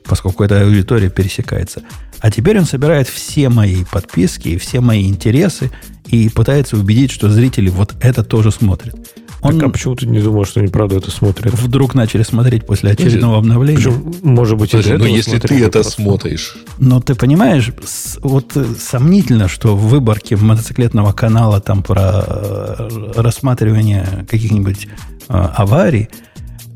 Поскольку 0.05 0.43
эта 0.43 0.61
аудитория 0.61 1.09
пересекается. 1.09 1.81
А 2.19 2.29
теперь 2.31 2.59
он 2.59 2.65
собирает 2.65 3.07
все 3.07 3.49
мои 3.49 3.83
подписки 3.91 4.49
и 4.49 4.57
все 4.57 4.79
мои 4.79 5.07
интересы 5.07 5.71
и 6.07 6.29
пытается 6.29 6.77
убедить, 6.77 7.11
что 7.11 7.29
зрители 7.29 7.69
вот 7.69 7.95
это 8.01 8.23
тоже 8.23 8.51
смотрят. 8.51 8.95
Он 9.41 9.57
Так, 9.57 9.69
а 9.69 9.71
почему 9.71 9.95
ты 9.95 10.05
не 10.05 10.19
думаешь, 10.19 10.49
что 10.49 10.59
они 10.59 10.69
правда 10.69 10.97
это 10.97 11.09
смотрят? 11.09 11.51
вдруг 11.53 11.95
начали 11.95 12.21
смотреть 12.21 12.65
после 12.65 12.91
очередного 12.91 13.39
обновления. 13.39 13.77
Причем, 13.77 14.13
может 14.21 14.57
быть, 14.57 14.73
из 14.75 14.85
но 14.85 14.93
этого 14.95 15.07
если 15.07 15.39
ты 15.39 15.63
это 15.63 15.81
просто. 15.81 15.91
смотришь, 15.93 16.57
Но 16.77 17.01
ты 17.01 17.15
понимаешь, 17.15 17.71
вот 18.21 18.55
э, 18.55 18.65
сомнительно, 18.79 19.47
что 19.47 19.75
в 19.75 19.87
выборке 19.87 20.35
мотоциклетного 20.35 21.11
канала 21.11 21.59
там 21.59 21.81
про 21.81 22.23
э, 22.23 22.89
рассматривание 23.15 24.27
каких-нибудь 24.29 24.87
э, 25.27 25.33
аварий 25.33 26.09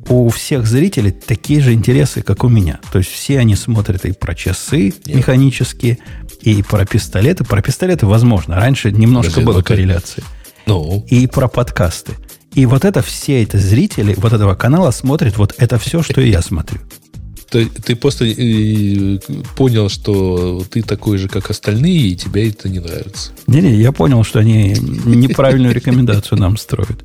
у 0.10 0.30
всех 0.30 0.66
зрителей 0.68 1.12
такие 1.12 1.62
же 1.62 1.74
интересы, 1.74 2.22
как 2.22 2.44
у 2.44 2.50
меня. 2.50 2.80
То 2.92 3.00
есть 3.00 3.10
все 3.12 3.40
они 3.40 3.56
смотрят 3.56 4.06
и 4.06 4.12
про 4.12 4.36
часы 4.36 4.94
Нет. 5.06 5.16
механические, 5.16 5.98
и 6.42 6.62
про 6.64 6.86
пистолеты. 6.86 7.44
Про 7.44 7.62
пистолеты 7.62 8.06
возможно. 8.06 8.56
Раньше 8.56 8.92
немножко 8.92 9.32
Подожди, 9.32 9.46
было 9.46 9.62
ты- 9.62 9.68
корреляции. 9.68 10.24
ну, 10.66 11.06
И 11.10 11.28
про 11.28 11.48
подкасты. 11.48 12.14
И 12.54 12.66
вот 12.66 12.86
это 12.86 13.02
все 13.02 13.42
эти 13.42 13.58
зрители 13.58 14.14
вот 14.18 14.32
этого 14.32 14.56
канала 14.56 14.92
смотрят 14.92 15.38
вот 15.38 15.54
это 15.58 15.78
все, 15.78 16.02
что 16.04 16.22
и 16.22 16.30
я 16.30 16.42
смотрю. 16.42 16.80
Ты, 17.56 17.68
ты 17.68 17.96
просто 17.96 18.26
э, 18.26 19.20
понял, 19.56 19.88
что 19.88 20.62
ты 20.70 20.82
такой 20.82 21.18
же, 21.18 21.30
как 21.30 21.50
остальные, 21.50 22.10
и 22.10 22.16
тебе 22.16 22.50
это 22.50 22.68
не 22.68 22.80
нравится. 22.80 23.32
Не-не, 23.48 23.76
я 23.76 23.94
понял, 23.94 24.24
что 24.26 24.40
они 24.40 24.76
неправильную 25.06 25.74
рекомендацию 25.74 26.38
нам 26.38 26.58
строят. 26.58 27.02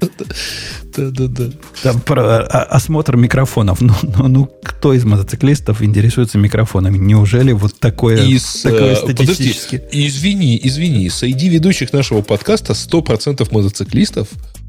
Да-да-да. 0.96 1.50
Там 1.84 2.00
про 2.00 2.38
а- 2.40 2.64
осмотр 2.64 3.16
микрофонов. 3.16 3.80
Ну, 3.80 3.94
ну, 4.02 4.26
ну, 4.26 4.50
кто 4.64 4.92
из 4.92 5.04
мотоциклистов 5.04 5.82
интересуется 5.82 6.36
микрофонами? 6.38 6.98
Неужели 6.98 7.52
вот 7.52 7.78
такое, 7.78 8.26
Из, 8.26 8.62
такое 8.62 8.94
э, 8.94 9.00
подожди, 9.00 9.24
статистически? 9.24 9.82
извини, 9.92 10.60
извини, 10.64 11.08
среди 11.10 11.48
ведущих 11.48 11.92
нашего 11.92 12.22
подкаста 12.22 12.72
100% 12.72 13.46
мотоциклистов 13.52 14.26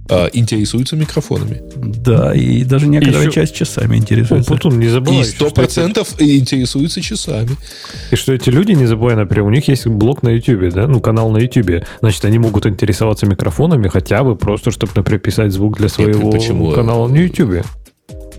а, 0.09 0.27
интересуются 0.33 0.95
микрофонами. 0.95 1.61
Да, 1.77 2.33
и 2.33 2.63
даже 2.63 2.87
некоторая 2.87 3.21
Еще- 3.27 3.31
часть 3.31 3.55
часами 3.55 3.95
О, 3.95 3.97
интересуется. 3.99 4.51
Путун, 4.51 4.79
не 4.79 4.87
И 4.87 4.89
забывай, 4.89 5.23
что 5.23 5.47
эти- 5.47 5.53
100% 5.53 6.15
интересуются 6.19 7.01
часами. 7.01 7.51
И 8.11 8.15
что 8.15 8.33
эти 8.33 8.49
люди, 8.49 8.71
не 8.73 8.85
забывай, 8.87 9.15
например, 9.15 9.45
у 9.45 9.51
них 9.51 9.67
есть 9.67 9.87
блог 9.87 10.23
на 10.23 10.29
YouTube, 10.29 10.73
да, 10.73 10.87
ну, 10.87 10.99
канал 10.99 11.29
на 11.31 11.37
YouTube. 11.37 11.83
Значит, 12.01 12.25
они 12.25 12.39
могут 12.39 12.65
интересоваться 12.65 13.25
микрофонами 13.25 13.87
хотя 13.87 14.23
бы 14.23 14.35
просто, 14.35 14.71
чтобы, 14.71 14.91
например, 14.95 15.19
писать 15.21 15.51
звук 15.53 15.77
для 15.77 15.87
своего 15.89 16.29
почему? 16.31 16.71
канала 16.71 17.07
на 17.07 17.15
YouTube. 17.17 17.63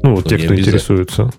Ну, 0.02 0.16
вот 0.16 0.24
Ну, 0.24 0.30
те, 0.30 0.36
не 0.36 0.42
кто 0.44 0.52
обязательно. 0.54 0.58
интересуется. 0.60 1.30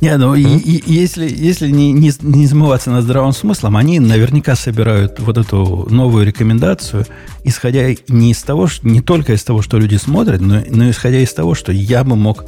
Не, 0.00 0.16
ну 0.16 0.34
и, 0.34 0.42
и- 0.42 0.82
если, 0.92 1.28
если 1.28 1.68
не, 1.70 1.92
не, 1.92 2.10
не 2.22 2.44
измываться 2.46 2.90
над 2.90 3.04
здравым 3.04 3.32
смыслом, 3.32 3.76
они 3.76 4.00
наверняка 4.00 4.56
собирают 4.56 5.20
вот 5.20 5.36
эту 5.36 5.86
новую 5.90 6.24
рекомендацию, 6.26 7.06
исходя 7.44 7.86
не 8.08 8.30
из 8.30 8.42
того, 8.42 8.66
что, 8.66 8.88
не 8.88 9.02
только 9.02 9.34
из 9.34 9.42
того, 9.44 9.60
что 9.60 9.78
люди 9.78 9.96
смотрят, 9.96 10.40
но, 10.40 10.62
но 10.70 10.88
исходя 10.90 11.18
из 11.18 11.32
того, 11.34 11.54
что 11.54 11.70
я 11.72 12.02
бы 12.02 12.16
мог, 12.16 12.44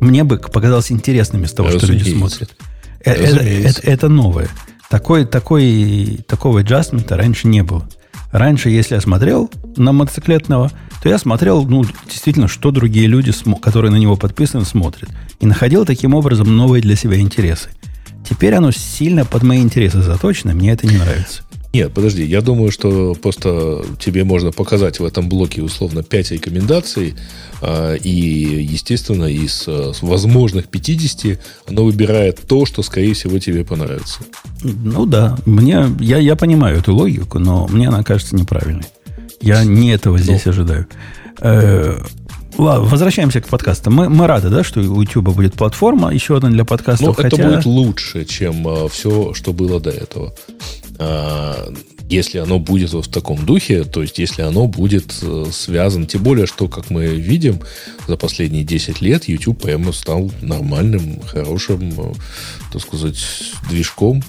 мне 0.00 0.22
бы 0.22 0.38
показалось 0.38 0.92
интересным 0.92 1.44
из 1.44 1.52
того, 1.52 1.70
что 1.70 1.86
люди 1.86 2.10
смотрят. 2.18 2.56
Э- 3.04 3.10
Это, 3.12 3.34
Разумеется. 3.36 3.80
это- 3.80 3.90
это 3.90 4.08
новое. 4.08 4.48
Такой, 4.88 5.24
такой, 5.24 6.20
такого 6.28 6.60
аджастмента 6.60 7.16
раньше 7.16 7.48
не 7.48 7.62
было. 7.62 7.88
Раньше, 8.30 8.70
если 8.70 8.94
я 8.94 9.00
смотрел 9.00 9.50
на 9.76 9.92
мотоциклетного, 9.92 10.70
то 11.02 11.08
я 11.08 11.18
смотрел, 11.18 11.64
ну, 11.64 11.84
действительно, 12.08 12.48
что 12.48 12.70
другие 12.70 13.06
люди, 13.06 13.32
которые 13.60 13.90
на 13.90 13.96
него 13.96 14.16
подписаны, 14.16 14.64
смотрят. 14.64 15.10
И 15.40 15.46
находил 15.46 15.84
таким 15.84 16.14
образом 16.14 16.56
новые 16.56 16.80
для 16.80 16.96
себя 16.96 17.18
интересы. 17.18 17.70
Теперь 18.28 18.54
оно 18.54 18.70
сильно 18.70 19.24
под 19.24 19.42
мои 19.42 19.60
интересы 19.60 20.00
заточено, 20.00 20.54
мне 20.54 20.70
это 20.70 20.86
не 20.86 20.96
нравится. 20.96 21.42
Нет, 21.72 21.90
подожди, 21.94 22.22
я 22.22 22.42
думаю, 22.42 22.70
что 22.70 23.14
просто 23.14 23.82
тебе 23.98 24.24
можно 24.24 24.52
показать 24.52 25.00
в 25.00 25.04
этом 25.06 25.30
блоке 25.30 25.62
условно 25.62 26.02
5 26.02 26.32
рекомендаций, 26.32 27.14
а, 27.62 27.94
и, 27.94 28.10
естественно, 28.10 29.24
из 29.24 29.64
а, 29.66 29.92
возможных 30.02 30.68
50 30.68 31.40
оно 31.66 31.84
выбирает 31.84 32.40
то, 32.46 32.66
что, 32.66 32.82
скорее 32.82 33.14
всего, 33.14 33.38
тебе 33.38 33.64
понравится. 33.64 34.20
Ну 34.62 35.06
да, 35.06 35.38
мне, 35.46 35.86
я, 35.98 36.18
я 36.18 36.36
понимаю 36.36 36.78
эту 36.78 36.94
логику, 36.94 37.38
но 37.38 37.66
мне 37.68 37.88
она 37.88 38.02
кажется 38.02 38.36
неправильной. 38.36 38.84
Я 39.40 39.64
не 39.64 39.92
этого 39.92 40.18
здесь 40.18 40.46
ожидаю. 40.46 40.86
Э, 41.40 41.98
ладно, 42.58 42.86
возвращаемся 42.86 43.40
к 43.40 43.48
подкастам. 43.48 43.94
Мы, 43.94 44.10
мы 44.10 44.26
рады, 44.26 44.50
да, 44.50 44.62
что 44.62 44.80
у 44.80 45.00
YouTube 45.00 45.34
будет 45.34 45.54
платформа, 45.54 46.12
еще 46.12 46.36
одна 46.36 46.50
для 46.50 46.66
подкастов. 46.66 47.06
Но 47.06 47.12
хотя... 47.14 47.28
это 47.28 47.48
будет 47.48 47.64
лучше, 47.64 48.26
чем 48.26 48.88
все, 48.90 49.32
что 49.32 49.54
было 49.54 49.80
до 49.80 49.90
этого. 49.90 50.34
А, 51.02 51.72
если 52.08 52.38
оно 52.38 52.58
будет 52.58 52.92
вот 52.92 53.06
в 53.06 53.10
таком 53.10 53.44
духе, 53.44 53.84
то 53.84 54.02
есть 54.02 54.18
если 54.18 54.42
оно 54.42 54.66
будет 54.66 55.14
э, 55.22 55.46
связано, 55.50 56.06
тем 56.06 56.22
более, 56.22 56.46
что, 56.46 56.68
как 56.68 56.90
мы 56.90 57.06
видим, 57.06 57.60
за 58.06 58.16
последние 58.16 58.64
10 58.64 59.00
лет 59.00 59.28
YouTube 59.28 59.62
прямо 59.62 59.92
стал 59.92 60.30
нормальным, 60.42 61.20
хорошим, 61.22 61.92
э, 61.98 62.12
так 62.72 62.82
сказать, 62.82 63.18
движком, 63.70 64.22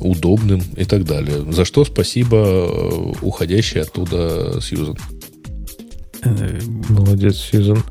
удобным 0.00 0.62
и 0.76 0.84
так 0.84 1.04
далее. 1.04 1.52
За 1.52 1.64
что 1.64 1.84
спасибо 1.84 2.36
э, 2.38 3.12
уходящей 3.20 3.82
оттуда 3.82 4.58
Сьюзан. 4.62 4.96
Молодец, 6.88 7.36
Сьюзан. 7.36 7.82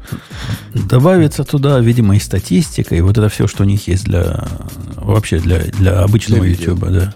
Добавится 0.74 1.44
туда, 1.44 1.80
видимо, 1.80 2.16
и 2.16 2.20
статистика, 2.20 2.96
и 2.96 3.02
вот 3.02 3.18
это 3.18 3.30
все, 3.30 3.46
что 3.48 3.64
у 3.64 3.68
них 3.68 3.88
есть 3.88 4.06
для 4.06 4.48
вообще 4.96 5.40
для, 5.40 5.60
для 5.60 6.02
обычного 6.02 6.44
для 6.44 6.52
YouTube, 6.52 6.80
да. 6.90 7.16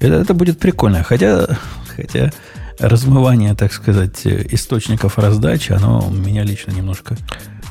Это, 0.00 0.14
это 0.14 0.34
будет 0.34 0.58
прикольно. 0.58 1.02
Хотя, 1.02 1.46
хотя 1.94 2.32
размывание, 2.78 3.54
так 3.54 3.72
сказать, 3.72 4.26
источников 4.26 5.18
раздачи, 5.18 5.72
оно 5.72 6.10
меня 6.10 6.42
лично 6.42 6.72
немножко 6.72 7.16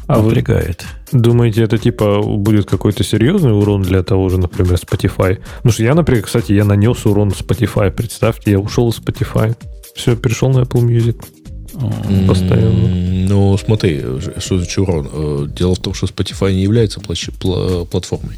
а 0.07 0.22
напрягает. 0.22 0.85
Думаете, 1.11 1.64
это 1.64 1.77
типа 1.77 2.22
будет 2.22 2.65
какой-то 2.68 3.03
серьезный 3.03 3.56
урон 3.56 3.84
для 3.84 4.01
того 4.03 4.30
же, 4.30 4.39
например, 4.39 4.73
Spotify? 4.73 5.39
Ну 5.64 5.72
что 5.72 5.84
я, 5.84 5.93
например, 5.93 6.23
кстати, 6.23 6.51
я 6.51 6.65
нанес 6.65 7.06
урон 7.06 7.30
Spotify. 7.30 7.91
Представьте, 7.91 8.51
я 8.51 8.60
ушел 8.60 8.89
из 8.89 8.99
Spotify. 8.99 9.56
Все, 9.95 10.15
перешел 10.15 10.49
на 10.49 10.61
Apple 10.61 10.84
Music. 10.84 11.23
Постоянно. 12.27 12.88
Ну, 13.27 13.57
смотри, 13.57 14.03
что 14.38 14.57
за 14.57 14.81
урон? 14.81 15.10
Э, 15.14 15.47
дело 15.56 15.76
в 15.76 15.80
том, 15.80 15.93
что 15.93 16.07
Spotify 16.07 16.53
не 16.53 16.64
является 16.64 16.99
платформой. 16.99 18.38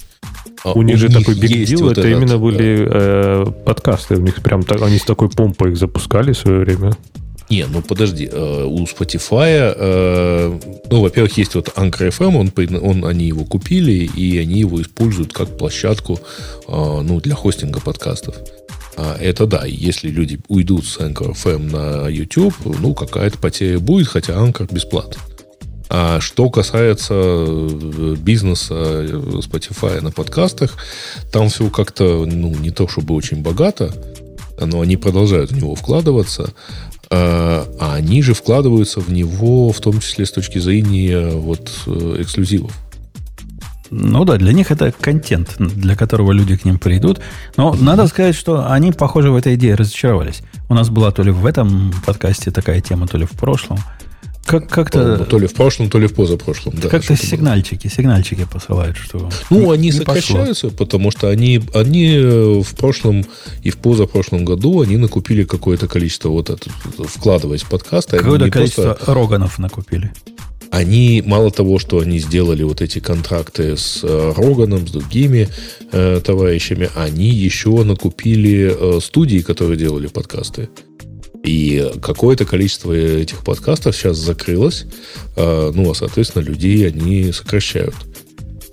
А 0.63 0.73
у 0.73 0.81
них 0.81 0.97
же 0.97 1.09
такой 1.09 1.35
big 1.35 1.63
deal, 1.65 1.81
вот 1.81 1.97
это 1.97 2.07
этот, 2.07 2.21
именно 2.21 2.37
были 2.37 2.87
э, 2.89 3.45
подкасты. 3.65 4.15
У 4.15 4.21
них 4.21 4.41
прям 4.43 4.63
так, 4.63 4.81
они 4.81 4.97
с 4.97 5.03
такой 5.03 5.29
помпой 5.29 5.71
их 5.71 5.77
запускали 5.77 6.33
в 6.33 6.37
свое 6.37 6.59
время. 6.59 6.93
Не, 7.51 7.65
ну 7.65 7.81
подожди, 7.81 8.29
э, 8.31 8.63
у 8.65 8.85
Spotify, 8.85 9.73
э, 9.75 10.59
ну, 10.89 11.01
во-первых, 11.01 11.37
есть 11.37 11.55
вот 11.55 11.67
Anchor 11.75 12.09
FM, 12.09 12.37
он, 12.37 12.79
он, 12.81 13.05
они 13.05 13.25
его 13.25 13.43
купили, 13.43 13.91
и 13.91 14.37
они 14.37 14.59
его 14.59 14.81
используют 14.81 15.33
как 15.33 15.57
площадку, 15.57 16.17
э, 16.67 17.01
ну, 17.03 17.19
для 17.19 17.35
хостинга 17.35 17.81
подкастов. 17.81 18.35
А 18.95 19.17
это 19.19 19.47
да, 19.47 19.65
если 19.65 20.09
люди 20.09 20.39
уйдут 20.47 20.85
с 20.85 20.97
Anchor 20.99 21.33
FM 21.33 21.71
на 21.71 22.07
YouTube, 22.07 22.55
ну, 22.63 22.93
какая-то 22.93 23.37
потеря 23.37 23.79
будет, 23.79 24.07
хотя 24.07 24.33
Anchor 24.33 24.73
бесплатно. 24.73 25.21
А 25.93 26.21
что 26.21 26.49
касается 26.49 27.13
э, 27.13 28.15
бизнеса 28.17 28.75
э, 28.75 29.07
Spotify 29.39 29.99
на 29.99 30.09
подкастах, 30.09 30.77
там 31.33 31.49
все 31.49 31.69
как-то, 31.69 32.25
ну, 32.25 32.55
не 32.55 32.71
то 32.71 32.87
чтобы 32.87 33.13
очень 33.13 33.41
богато, 33.41 33.93
но 34.57 34.79
они 34.79 34.95
продолжают 34.95 35.51
в 35.51 35.55
него 35.57 35.75
вкладываться, 35.75 36.53
а, 37.09 37.67
а 37.77 37.95
они 37.95 38.21
же 38.21 38.33
вкладываются 38.33 39.01
в 39.01 39.11
него, 39.11 39.73
в 39.73 39.81
том 39.81 39.99
числе 39.99 40.25
с 40.25 40.31
точки 40.31 40.59
зрения 40.59 41.29
вот 41.31 41.69
э, 41.85 42.17
эксклюзивов. 42.19 42.71
Ну 43.89 44.23
да, 44.23 44.37
для 44.37 44.53
них 44.53 44.71
это 44.71 44.93
контент, 44.93 45.55
для 45.57 45.97
которого 45.97 46.31
люди 46.31 46.55
к 46.55 46.63
ним 46.63 46.79
придут. 46.79 47.19
Но 47.57 47.73
надо 47.73 48.07
сказать, 48.07 48.35
что 48.35 48.71
они, 48.71 48.93
похоже, 48.93 49.29
в 49.31 49.35
этой 49.35 49.55
идее 49.55 49.75
разочаровались. 49.75 50.41
У 50.69 50.73
нас 50.73 50.89
была 50.89 51.11
то 51.11 51.21
ли 51.21 51.31
в 51.31 51.45
этом 51.45 51.93
подкасте 52.05 52.49
такая 52.49 52.79
тема, 52.79 53.09
то 53.09 53.17
ли 53.17 53.25
в 53.25 53.31
прошлом– 53.31 53.79
как, 54.45 54.67
как-то... 54.67 55.25
То 55.25 55.37
ли 55.37 55.47
в 55.47 55.53
прошлом, 55.53 55.89
то 55.89 55.99
ли 55.99 56.07
в 56.07 56.13
позапрошлом. 56.13 56.73
Да, 56.81 56.89
как-то 56.89 57.15
сигнальчики, 57.15 57.87
было. 57.87 57.95
сигнальчики 57.95 58.47
посылают, 58.51 58.97
что... 58.97 59.29
Ну, 59.49 59.59
не, 59.59 59.71
они 59.71 59.83
не 59.83 59.91
сокращаются, 59.91 60.67
пошло. 60.69 60.77
потому 60.77 61.11
что 61.11 61.29
они, 61.29 61.61
они 61.73 62.15
э, 62.15 62.61
в 62.61 62.75
прошлом 62.75 63.25
и 63.63 63.69
в 63.69 63.77
позапрошлом 63.77 64.43
году 64.43 64.81
они 64.81 64.97
накупили 64.97 65.43
какое-то 65.43 65.87
количество, 65.87 66.29
вот 66.29 66.49
это, 66.49 66.69
вкладываясь 67.07 67.61
в 67.61 67.69
подкасты. 67.69 68.17
Какое-то 68.17 68.49
количество 68.49 68.93
просто... 68.93 69.13
роганов 69.13 69.59
накупили. 69.59 70.11
Они, 70.71 71.21
мало 71.25 71.51
того, 71.51 71.79
что 71.79 71.99
они 71.99 72.17
сделали 72.19 72.63
вот 72.63 72.81
эти 72.81 72.99
контракты 72.99 73.75
с 73.75 73.99
э, 74.03 74.33
Роганом, 74.37 74.87
с 74.87 74.91
другими 74.91 75.49
э, 75.91 76.21
товарищами, 76.23 76.89
они 76.95 77.27
еще 77.27 77.83
накупили 77.83 78.73
э, 78.73 78.99
студии, 79.01 79.39
которые 79.39 79.77
делали 79.77 80.07
подкасты. 80.07 80.69
И 81.43 81.91
какое-то 82.01 82.45
количество 82.45 82.93
этих 82.93 83.43
подкастов 83.43 83.95
сейчас 83.95 84.17
закрылось. 84.17 84.85
А, 85.35 85.71
ну, 85.71 85.89
а, 85.89 85.95
соответственно, 85.95 86.43
людей 86.43 86.87
они 86.87 87.31
сокращают. 87.31 87.95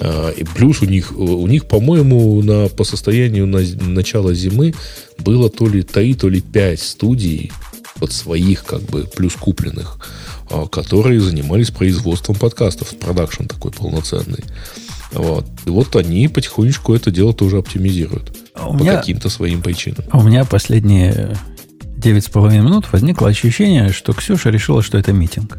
А, 0.01 0.31
и 0.31 0.45
плюс 0.45 0.83
у 0.83 0.85
них, 0.85 1.17
у 1.17 1.47
них 1.47 1.67
по-моему, 1.67 2.43
на, 2.43 2.69
по 2.69 2.85
состоянию 2.85 3.47
на 3.47 3.61
начала 3.81 4.35
зимы 4.35 4.75
было 5.19 5.49
то 5.51 5.67
ли 5.67 5.83
3, 5.83 6.15
то 6.15 6.29
ли 6.29 6.41
5 6.41 6.81
студий 6.81 7.53
под 7.99 8.13
своих, 8.13 8.65
как 8.65 8.83
бы, 8.83 9.05
плюс 9.05 9.35
купленных, 9.35 9.99
а, 10.51 10.67
которые 10.67 11.21
занимались 11.21 11.71
производством 11.71 12.37
подкастов. 12.37 12.97
Продакшн 12.99 13.45
такой 13.45 13.73
полноценный. 13.73 14.45
Вот. 15.13 15.47
И 15.65 15.71
вот 15.71 15.97
они 15.97 16.29
потихонечку 16.29 16.95
это 16.95 17.11
дело 17.11 17.33
тоже 17.33 17.57
оптимизируют. 17.59 18.37
А 18.55 18.69
по 18.69 18.75
меня, 18.75 18.97
каким-то 18.97 19.31
своим 19.31 19.63
причинам. 19.63 20.05
У 20.13 20.23
меня 20.23 20.45
последние 20.45 21.37
девять 22.09 22.25
с 22.25 22.31
половиной 22.31 22.65
минут 22.65 22.87
возникло 22.91 23.29
ощущение, 23.29 23.91
что 23.91 24.15
Ксюша 24.15 24.49
решила, 24.49 24.83
что 24.83 24.97
это 24.97 25.13
meeting. 25.13 25.59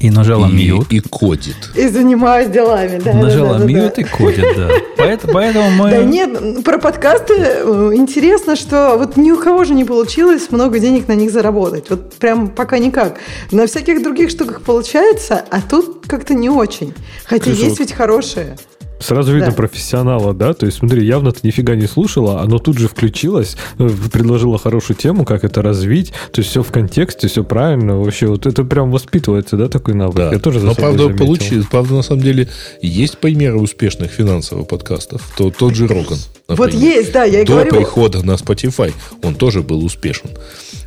И 0.00 0.10
нажала 0.10 0.46
и, 0.46 0.52
mute. 0.52 0.92
И 0.92 1.00
кодит. 1.00 1.56
И 1.74 1.88
занимаюсь 1.88 2.50
делами, 2.50 3.00
да. 3.02 3.14
Нажала 3.14 3.54
да, 3.54 3.60
да, 3.60 3.64
mute 3.64 3.94
да. 3.96 4.02
и 4.02 4.04
кодит, 4.04 4.44
да. 4.54 4.68
Поэтому, 4.98 5.32
поэтому 5.32 5.70
мы... 5.70 5.90
Да 5.90 6.04
нет, 6.04 6.62
про 6.62 6.76
подкасты 6.78 7.34
э, 7.38 7.92
интересно, 7.94 8.54
что 8.54 8.96
вот 8.98 9.16
ни 9.16 9.30
у 9.30 9.38
кого 9.38 9.64
же 9.64 9.72
не 9.72 9.84
получилось 9.84 10.48
много 10.50 10.78
денег 10.78 11.08
на 11.08 11.14
них 11.14 11.30
заработать. 11.30 11.88
Вот 11.88 12.14
прям 12.16 12.48
пока 12.48 12.78
никак. 12.78 13.16
На 13.50 13.66
всяких 13.66 14.02
других 14.02 14.28
штуках 14.28 14.60
получается, 14.60 15.42
а 15.50 15.62
тут 15.62 16.06
как-то 16.06 16.34
не 16.34 16.50
очень. 16.50 16.92
Хотя 17.24 17.46
Слушай, 17.46 17.64
есть 17.64 17.80
ведь 17.80 17.92
хорошие. 17.92 18.58
Сразу 19.00 19.32
видно 19.32 19.50
да. 19.50 19.56
профессионала, 19.56 20.34
да? 20.34 20.54
То 20.54 20.66
есть, 20.66 20.78
смотри, 20.78 21.06
явно 21.06 21.32
ты 21.32 21.40
нифига 21.46 21.74
не 21.74 21.86
слушала, 21.86 22.40
оно 22.40 22.58
тут 22.58 22.78
же 22.78 22.88
включилось, 22.88 23.56
э, 23.78 23.88
предложило 24.12 24.58
хорошую 24.58 24.96
тему, 24.96 25.24
как 25.24 25.44
это 25.44 25.62
развить. 25.62 26.12
То 26.32 26.40
есть, 26.40 26.50
все 26.50 26.62
в 26.62 26.72
контексте, 26.72 27.28
все 27.28 27.44
правильно. 27.44 27.98
Вообще, 27.98 28.26
вот 28.26 28.46
это 28.46 28.64
прям 28.64 28.90
воспитывается, 28.90 29.56
да, 29.56 29.68
такой 29.68 29.94
навык? 29.94 30.16
Да. 30.16 30.32
Я 30.32 30.38
тоже 30.38 30.60
за 30.60 30.66
Но, 30.68 30.74
правда, 30.74 31.08
получилось. 31.10 31.66
Правда, 31.70 31.94
на 31.94 32.02
самом 32.02 32.22
деле, 32.22 32.48
есть 32.82 33.18
примеры 33.18 33.58
успешных 33.58 34.10
финансовых 34.10 34.66
подкастов. 34.66 35.22
То, 35.36 35.50
тот 35.50 35.74
же 35.74 35.86
Роган. 35.86 36.18
Вот 36.48 36.72
есть, 36.72 37.12
да, 37.12 37.24
я 37.24 37.42
и 37.42 37.44
До 37.44 37.52
говорю. 37.52 37.70
До 37.70 37.76
прихода 37.76 38.26
на 38.26 38.32
Spotify 38.32 38.92
он 39.22 39.34
тоже 39.34 39.62
был 39.62 39.84
успешен. 39.84 40.30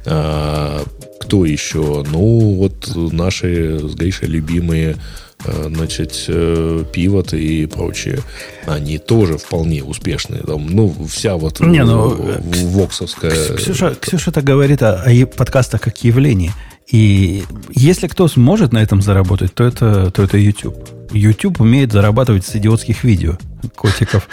А, 0.05 0.83
кто 1.19 1.45
еще? 1.45 2.03
Ну, 2.11 2.55
вот 2.55 2.91
наши 2.95 3.79
с 3.79 3.93
Гришей 3.93 4.27
любимые 4.27 4.97
значит, 5.45 6.25
э, 6.27 6.83
пивот 6.91 7.33
и 7.33 7.65
прочее, 7.65 8.19
они 8.65 8.97
тоже 8.97 9.37
вполне 9.37 9.83
успешные. 9.83 10.41
Там, 10.41 10.67
ну, 10.67 10.95
вся 11.09 11.35
вот 11.37 11.59
Не, 11.59 11.83
ну, 11.83 12.39
воксовская... 12.69 13.55
Ксюша, 13.55 13.95
Ксюша 13.99 14.31
так 14.31 14.43
говорит 14.43 14.81
о, 14.83 15.03
о 15.03 15.25
подкастах 15.25 15.81
как 15.81 16.03
явлении. 16.03 16.51
И 16.91 17.43
если 17.73 18.07
кто 18.07 18.27
сможет 18.27 18.73
на 18.73 18.79
этом 18.79 19.01
заработать, 19.01 19.53
то 19.53 19.63
это, 19.63 20.11
то 20.11 20.23
это 20.23 20.37
YouTube. 20.37 20.75
YouTube 21.11 21.61
умеет 21.61 21.91
зарабатывать 21.91 22.45
с 22.45 22.55
идиотских 22.55 23.03
видео 23.03 23.37
котиков. 23.75 24.27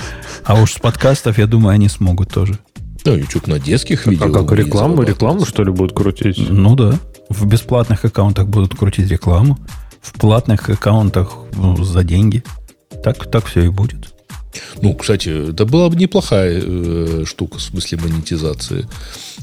А 0.44 0.60
уж 0.60 0.72
с 0.72 0.78
подкастов, 0.78 1.38
я 1.38 1.46
думаю, 1.46 1.74
они 1.74 1.88
смогут 1.88 2.30
тоже. 2.30 2.58
Ну, 3.04 3.16
YouTube 3.16 3.46
на 3.46 3.58
детских 3.58 4.06
а 4.06 4.10
видео. 4.10 4.26
А 4.26 4.32
как 4.32 4.52
рекламу, 4.52 5.02
рекламу, 5.02 5.44
что 5.46 5.62
ли, 5.62 5.70
будут 5.70 5.96
крутить? 5.96 6.38
Ну 6.50 6.74
да. 6.74 6.98
В 7.28 7.46
бесплатных 7.46 8.04
аккаунтах 8.04 8.48
будут 8.48 8.74
крутить 8.74 9.08
рекламу 9.08 9.58
в 10.00 10.12
платных 10.12 10.68
аккаунтах 10.68 11.36
ну, 11.54 11.82
за 11.84 12.04
деньги. 12.04 12.42
Так, 13.02 13.30
так 13.30 13.46
все 13.46 13.64
и 13.64 13.68
будет. 13.68 14.14
Ну, 14.80 14.94
кстати, 14.94 15.50
это 15.50 15.64
была 15.66 15.88
бы 15.88 15.96
неплохая 15.96 16.60
э, 16.62 17.24
штука 17.26 17.58
в 17.58 17.62
смысле 17.62 17.98
монетизации. 17.98 18.88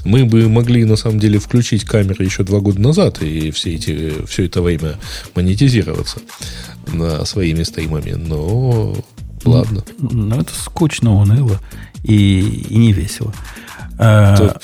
Мы 0.04 0.26
бы 0.26 0.48
могли, 0.50 0.86
на 0.86 0.96
самом 0.96 1.20
деле, 1.20 1.40
включить 1.40 1.84
камеры 1.84 2.26
еще 2.26 2.44
два 2.44 2.60
года 2.60 2.82
назад 2.82 3.22
и 3.22 3.52
все, 3.52 3.76
эти, 3.76 4.26
все 4.26 4.46
это 4.46 4.62
время 4.62 4.98
монетизироваться 5.36 6.20
на 6.88 7.26
своими 7.26 7.64
стримами. 7.64 8.12
Но 8.12 8.96
ладно. 9.46 9.84
Ну, 10.00 10.40
это 10.40 10.54
скучно, 10.54 11.16
уныло 11.16 11.60
и, 12.04 12.66
и 12.70 12.78
не 12.78 12.94
весело. 12.94 13.34
А, 13.98 14.58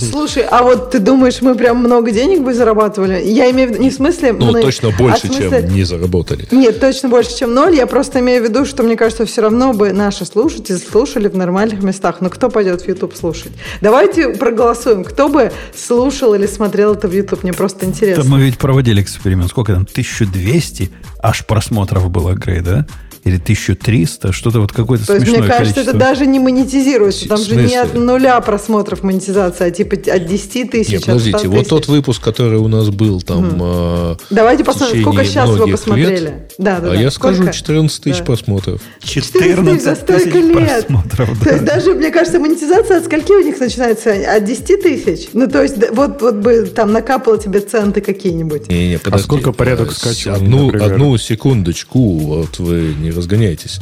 Слушай, 0.00 0.44
а 0.50 0.62
вот 0.62 0.90
ты 0.90 0.98
думаешь, 0.98 1.40
мы 1.40 1.54
прям 1.54 1.78
много 1.78 2.10
денег 2.10 2.42
бы 2.42 2.54
зарабатывали? 2.54 3.22
Я 3.24 3.50
имею 3.50 3.68
в 3.68 3.72
виду 3.72 3.82
не 3.82 3.90
в 3.90 3.94
смысле... 3.94 4.32
Ну, 4.32 4.52
мы, 4.52 4.62
точно 4.62 4.90
больше, 4.90 5.26
а 5.28 5.32
смысле... 5.32 5.62
чем 5.62 5.74
не 5.74 5.84
заработали. 5.84 6.46
Нет, 6.50 6.80
точно 6.80 7.08
больше, 7.08 7.36
чем 7.36 7.54
ноль. 7.54 7.76
Я 7.76 7.86
просто 7.86 8.18
имею 8.20 8.42
в 8.42 8.48
виду, 8.48 8.64
что 8.64 8.82
мне 8.82 8.96
кажется, 8.96 9.26
все 9.26 9.42
равно 9.42 9.72
бы 9.72 9.92
наши 9.92 10.24
слушатели 10.24 10.76
слушали 10.76 11.28
в 11.28 11.36
нормальных 11.36 11.82
местах. 11.82 12.16
Но 12.20 12.30
кто 12.30 12.50
пойдет 12.50 12.82
в 12.82 12.88
YouTube 12.88 13.14
слушать? 13.14 13.52
Давайте 13.80 14.30
проголосуем. 14.30 15.04
Кто 15.04 15.28
бы 15.28 15.52
слушал 15.76 16.34
или 16.34 16.46
смотрел 16.46 16.94
это 16.94 17.06
в 17.06 17.12
YouTube? 17.12 17.44
Мне 17.44 17.52
просто 17.52 17.86
интересно. 17.86 18.24
Да 18.24 18.28
мы 18.28 18.40
ведь 18.40 18.58
проводили 18.58 19.00
эксперимент. 19.02 19.50
Сколько 19.50 19.72
там? 19.72 19.82
1200 19.82 20.90
аж 21.22 21.46
просмотров 21.46 22.10
было, 22.10 22.34
Грей, 22.34 22.60
да? 22.60 22.86
Или 23.24 23.36
1300, 23.36 24.32
что-то 24.32 24.60
вот 24.60 24.72
какое-то 24.72 25.06
То 25.06 25.14
есть, 25.14 25.26
смешное 25.26 25.42
мне 25.46 25.48
кажется, 25.50 25.74
количество. 25.74 25.96
это 25.96 25.98
даже 25.98 26.26
не 26.26 26.38
монетизируется. 26.38 27.28
Там 27.28 27.38
же 27.38 27.56
не 27.56 27.76
от 27.76 27.94
нуля 27.94 28.40
просмотров 28.40 29.02
монетизация, 29.02 29.68
а 29.68 29.70
типа 29.70 29.96
от 29.96 30.26
10 30.26 30.70
тысяч, 30.70 30.92
Нет, 30.92 31.06
подождите, 31.06 31.38
100 31.38 31.48
вот 31.50 31.68
тот 31.68 31.88
выпуск, 31.88 32.22
который 32.22 32.58
у 32.58 32.68
нас 32.68 32.88
был 32.90 33.20
там... 33.20 33.58
э, 33.60 34.16
Давайте 34.30 34.64
посмотрим, 34.64 35.02
сколько 35.02 35.24
сейчас 35.24 35.50
вы 35.50 35.68
посмотрели. 35.70 36.20
лет, 36.20 36.52
Да, 36.58 36.80
да, 36.80 36.88
а 36.88 36.94
да. 36.94 37.00
я 37.00 37.10
Сколько? 37.10 37.36
скажу 37.36 37.52
14 37.52 38.02
тысяч 38.02 38.18
Да. 38.18 38.24
просмотров. 38.24 38.80
14 39.00 39.82
за 39.82 39.96
14 39.96 39.98
столько 40.02 40.30
тысяч 40.30 40.54
лет. 40.56 40.86
просмотров. 40.86 41.44
То 41.44 41.50
есть 41.50 41.64
да. 41.64 41.74
даже, 41.74 41.94
мне 41.94 42.10
кажется, 42.10 42.38
монетизация 42.38 42.98
от 42.98 43.04
скольки 43.04 43.32
у 43.32 43.42
них 43.44 43.58
начинается? 43.60 44.10
От 44.36 44.44
10 44.44 44.82
тысяч? 44.82 45.28
Ну, 45.32 45.46
то 45.48 45.62
есть, 45.62 45.78
да, 45.78 45.88
вот, 45.92 46.20
вот 46.22 46.34
бы 46.36 46.62
там 46.74 46.92
накапало 46.92 47.38
тебе 47.38 47.60
центы 47.60 48.00
какие-нибудь. 48.00 48.68
Не-не, 48.68 48.98
подожди. 48.98 49.24
сколько 49.24 49.52
порядок 49.52 49.92
скачиваний, 49.92 50.44
Одну, 50.44 50.68
одну 50.84 51.16
секундочку, 51.18 52.18
вот 52.18 52.58
вы 52.58 52.94
не 53.00 53.07
разгоняйтесь. 53.10 53.80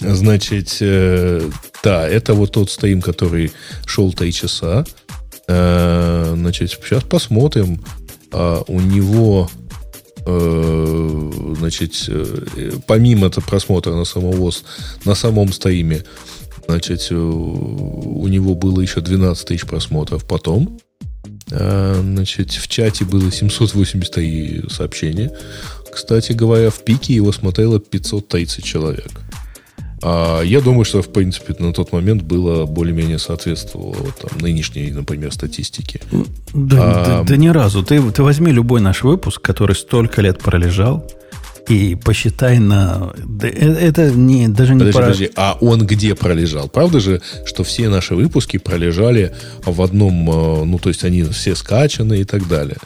Значит, 0.00 0.76
э, 0.80 1.48
да, 1.82 2.08
это 2.08 2.34
вот 2.34 2.52
тот 2.52 2.70
стрим, 2.70 3.00
который 3.00 3.52
шел 3.86 4.12
3 4.12 4.32
часа. 4.32 4.84
Э, 5.48 6.34
значит, 6.36 6.70
сейчас 6.70 7.02
посмотрим. 7.04 7.80
А, 8.34 8.64
у 8.66 8.80
него, 8.80 9.48
э, 10.26 11.30
значит, 11.56 11.92
э, 12.08 12.72
помимо 12.86 13.28
этого 13.28 13.44
просмотра 13.44 13.92
на, 13.92 14.04
самого, 14.04 14.50
на 15.04 15.14
самом 15.14 15.52
стриме, 15.52 16.04
значит, 16.66 17.06
э, 17.10 17.14
у 17.14 18.26
него 18.26 18.56
было 18.56 18.80
еще 18.80 19.00
12 19.00 19.46
тысяч 19.46 19.66
просмотров 19.66 20.26
потом. 20.26 20.80
Значит, 21.46 22.50
в 22.50 22.68
чате 22.68 23.04
было 23.04 23.30
783 23.30 24.64
сообщения. 24.70 25.30
Кстати 25.94 26.32
говоря, 26.32 26.70
в 26.70 26.84
пике 26.84 27.14
его 27.14 27.32
смотрело 27.32 27.78
530 27.80 28.64
человек. 28.64 29.10
А 30.02 30.42
я 30.42 30.60
думаю, 30.60 30.84
что, 30.84 31.00
в 31.00 31.08
принципе, 31.10 31.54
на 31.58 31.72
тот 31.72 31.92
момент 31.92 32.22
было 32.22 32.66
более-менее 32.66 33.18
соответствовало 33.18 33.94
вот, 33.94 34.16
там, 34.18 34.38
нынешней, 34.38 34.90
например, 34.90 35.32
статистике. 35.32 36.00
Да, 36.52 36.76
А, 36.78 37.04
да- 37.06 37.22
да 37.24 37.36
ни 37.36 37.48
разу. 37.48 37.82
Ты, 37.82 38.02
ты 38.12 38.22
возьми 38.22 38.52
любой 38.52 38.80
наш 38.82 39.02
выпуск, 39.02 39.40
который 39.40 39.74
столько 39.74 40.20
лет 40.20 40.40
пролежал, 40.40 41.10
и 41.70 41.94
посчитай 41.94 42.58
на... 42.58 43.14
э- 43.42 43.48
это 43.48 44.10
не, 44.10 44.48
даже 44.48 44.74
не 44.74 44.80
Подожди, 44.80 44.92
про- 44.92 45.02
подожди, 45.04 45.30
а 45.36 45.56
он 45.62 45.86
где 45.86 46.14
пролежал? 46.14 46.68
Правда 46.68 47.00
же, 47.00 47.22
что 47.46 47.64
все 47.64 47.88
наши 47.88 48.14
выпуски 48.14 48.58
пролежали 48.58 49.32
в 49.64 49.80
одном, 49.80 50.28
э, 50.30 50.64
ну, 50.64 50.78
то 50.78 50.90
есть 50.90 51.04
они 51.04 51.22
все 51.22 51.54
скачаны 51.54 52.20
и 52.20 52.24
так 52.24 52.46
далее. 52.46 52.76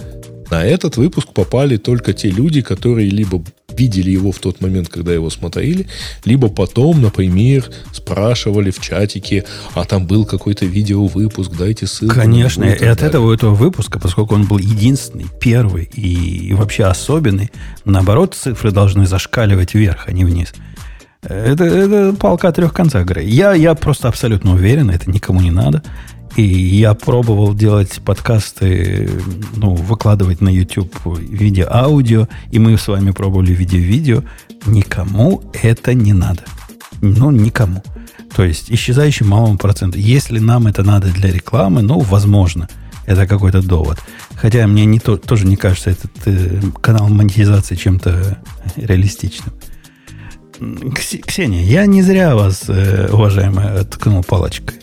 На 0.51 0.65
этот 0.65 0.97
выпуск 0.97 1.29
попали 1.33 1.77
только 1.77 2.13
те 2.13 2.31
люди, 2.31 2.63
которые 2.63 3.11
либо 3.11 3.43
видели 3.69 4.11
его 4.11 4.33
в 4.33 4.39
тот 4.39 4.61
момент, 4.61 4.89
когда 4.89 5.13
его 5.13 5.31
смотрели, 5.31 5.87
либо 6.25 6.49
потом, 6.49 7.01
например, 7.01 7.71
спрашивали 7.93 8.71
в 8.71 8.81
чатике, 8.81 9.45
а 9.75 9.85
там 9.85 10.07
был 10.07 10.25
какой-то 10.25 10.67
видеовыпуск, 10.67 11.53
дайте 11.53 11.87
ссылку. 11.87 12.15
Конечно, 12.15 12.65
и 12.65 12.73
от 12.73 12.81
далее. 12.81 12.95
этого, 12.95 13.35
этого 13.35 13.55
выпуска, 13.55 13.99
поскольку 14.01 14.35
он 14.35 14.47
был 14.47 14.59
единственный, 14.59 15.27
первый 15.41 15.89
и, 15.95 16.49
и 16.49 16.55
вообще 16.55 16.85
особенный, 16.85 17.51
наоборот, 17.85 18.35
цифры 18.35 18.73
должны 18.73 19.07
зашкаливать 19.07 19.75
вверх, 19.75 20.05
а 20.09 20.13
не 20.13 20.25
вниз. 20.25 20.53
Это, 21.23 21.65
это 21.65 22.15
палка 22.19 22.49
о 22.49 22.53
трех 22.53 22.73
концах, 22.73 23.05
Грей. 23.05 23.29
Я, 23.29 23.53
я 23.53 23.75
просто 23.75 24.09
абсолютно 24.09 24.55
уверен, 24.55 24.91
это 24.91 25.11
никому 25.11 25.41
не 25.41 25.51
надо. 25.51 25.83
И 26.37 26.43
я 26.43 26.95
пробовал 26.95 27.55
делать 27.55 28.01
подкасты, 28.05 29.11
ну, 29.57 29.75
выкладывать 29.75 30.41
на 30.41 30.49
YouTube 30.49 30.95
в 31.05 31.19
виде 31.19 31.67
аудио, 31.69 32.29
и 32.51 32.59
мы 32.59 32.79
с 32.79 32.87
вами 32.87 33.11
пробовали 33.11 33.55
в 33.55 33.59
виде 33.59 33.79
видео. 33.79 34.23
Никому 34.67 35.43
это 35.53 35.95
не 35.95 36.13
надо. 36.13 36.43
Ну, 37.01 37.31
никому. 37.31 37.83
То 38.35 38.45
есть, 38.45 38.71
исчезающий 38.71 39.27
малому 39.27 39.59
проценту. 39.59 39.99
Если 39.99 40.39
нам 40.39 40.67
это 40.67 40.83
надо 40.83 41.09
для 41.09 41.33
рекламы, 41.33 41.83
ну, 41.83 42.01
возможно, 42.01 42.69
это 43.07 43.27
какой-то 43.27 43.63
довод. 43.63 43.99
Хотя 44.35 44.67
мне 44.67 44.85
не 44.85 45.01
то, 45.01 45.17
тоже 45.17 45.47
не 45.47 45.57
кажется 45.57 45.91
этот 45.91 46.13
э, 46.27 46.61
канал 46.81 47.09
монетизации 47.09 47.75
чем-то 47.75 48.39
реалистичным. 48.77 49.55
Ксения, 50.95 51.65
я 51.65 51.87
не 51.87 52.03
зря 52.03 52.35
вас, 52.35 52.65
э, 52.69 53.09
уважаемая, 53.11 53.85
ткнул 53.85 54.23
палочкой. 54.23 54.77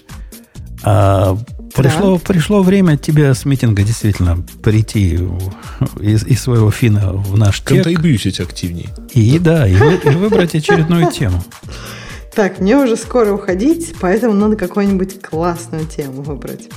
А 0.84 1.38
пришло, 1.76 2.18
пришло 2.20 2.62
время 2.64 2.98
тебе 2.98 3.34
с 3.34 3.46
митинга 3.46 3.84
действительно 3.84 4.38
прийти 4.64 5.20
из, 6.00 6.24
из 6.26 6.42
своего 6.42 6.72
фина 6.72 7.12
в 7.14 7.38
наш 7.38 7.60
тек 7.62 7.84
Контрибьютить 7.84 8.40
активнее. 8.40 8.90
и, 9.14 9.40
да, 9.40 9.68
и, 9.68 9.76
вы- 9.76 9.96
и 10.04 10.10
выбрать 10.16 10.56
очередную 10.56 11.12
тему. 11.12 11.44
Так, 12.36 12.60
мне 12.60 12.78
уже 12.78 12.98
скоро 12.98 13.32
уходить, 13.32 13.96
поэтому 14.02 14.34
надо 14.34 14.58
какую-нибудь 14.58 15.22
классную 15.22 15.86
тему 15.86 16.22
выбрать. 16.22 16.68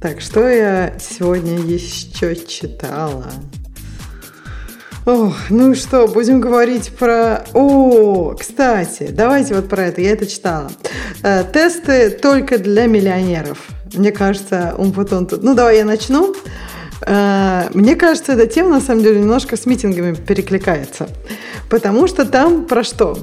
Так, 0.00 0.20
что 0.20 0.48
я 0.48 0.94
сегодня 1.00 1.58
еще 1.58 2.36
читала? 2.36 3.26
О, 5.04 5.32
ну 5.50 5.74
что, 5.74 6.06
будем 6.06 6.40
говорить 6.40 6.92
про... 6.96 7.44
О, 7.54 8.36
кстати, 8.38 9.08
давайте 9.10 9.54
вот 9.54 9.68
про 9.68 9.86
это, 9.86 10.00
я 10.00 10.12
это 10.12 10.26
читала. 10.26 10.70
Э, 11.24 11.42
тесты 11.52 12.10
только 12.10 12.58
для 12.58 12.86
миллионеров. 12.86 13.58
Мне 13.94 14.12
кажется, 14.12 14.74
он 14.78 14.92
потом 14.92 15.26
тут... 15.26 15.42
Ну, 15.42 15.54
давай 15.54 15.78
я 15.78 15.84
начну. 15.84 16.36
Э, 17.04 17.64
Мне 17.74 17.96
кажется, 17.96 18.34
эта 18.34 18.46
тема, 18.46 18.70
на 18.70 18.80
самом 18.80 19.02
деле, 19.02 19.18
немножко 19.18 19.56
с 19.56 19.66
митингами 19.66 20.14
перекликается. 20.14 21.08
Потому 21.68 22.06
что 22.06 22.24
там 22.24 22.66
про 22.66 22.84
что? 22.84 23.18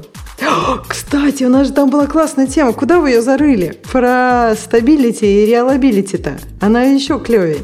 Кстати, 0.87 1.45
у 1.45 1.49
нас 1.49 1.67
же 1.67 1.73
там 1.73 1.89
была 1.89 2.07
классная 2.07 2.47
тема. 2.47 2.73
Куда 2.73 2.99
вы 2.99 3.11
ее 3.11 3.21
зарыли? 3.21 3.77
Про 3.89 4.53
стабилити 4.61 5.43
и 5.43 5.45
реалабилити-то. 5.45 6.39
Она 6.59 6.83
еще 6.83 7.19
клевее. 7.19 7.59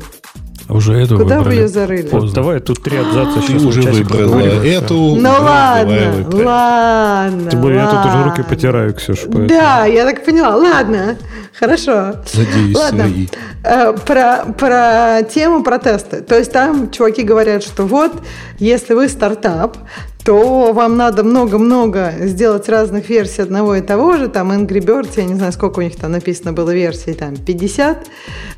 Уже 0.67 0.93
эту 0.93 1.17
Куда 1.19 1.35
вы 1.35 1.43
выбрали. 1.43 1.55
ее 1.57 1.67
зарыли? 1.67 2.09
Вот, 2.11 2.33
давай 2.33 2.59
тут 2.59 2.81
три 2.81 2.97
абзаца 2.97 3.39
Ты 3.39 3.47
сейчас. 3.47 3.63
уже 3.63 3.83
часик 3.83 4.09
выбрала 4.09 4.63
и 4.63 4.69
эту. 4.69 4.95
Ну 5.15 5.29
ладно, 5.29 6.25
ладно. 6.31 7.51
Тем 7.51 7.61
более 7.61 7.81
я 7.81 7.87
тут 7.87 8.05
уже 8.05 8.23
руки 8.23 8.41
потираю, 8.43 8.93
Ксюша. 8.95 9.23
поэтому- 9.25 9.47
Да, 9.47 9.85
я 9.85 10.05
так 10.05 10.25
поняла. 10.25 10.55
Ладно, 10.55 11.17
хорошо. 11.59 12.15
Надеюсь, 12.33 12.75
Ладно, 12.75 13.03
свои. 13.03 13.27
э, 13.63 13.93
про, 14.05 14.45
про 14.57 15.21
тему 15.23 15.63
протеста. 15.63 16.21
То 16.21 16.35
есть 16.35 16.51
там 16.51 16.89
чуваки 16.89 17.21
говорят, 17.21 17.63
что 17.63 17.83
вот, 17.85 18.11
если 18.57 18.95
вы 18.95 19.07
стартап, 19.07 19.77
то 20.26 20.73
вам 20.73 20.97
надо 20.97 21.23
много-много 21.23 22.14
сделать 22.22 22.68
разных 22.68 23.10
версий 23.10 23.43
одного 23.43 23.76
и 23.76 23.81
того 23.81 24.18
же, 24.18 24.27
там 24.27 24.52
Angry 24.52 24.84
Birds, 24.84 25.14
я 25.18 25.26
не 25.26 25.35
знаю, 25.35 25.52
сколько 25.52 25.80
у 25.80 25.81
них 25.84 25.95
там 25.95 26.11
написано 26.11 26.52
было 26.52 26.72
версий, 26.72 27.14
там 27.14 27.38
50, 27.38 28.07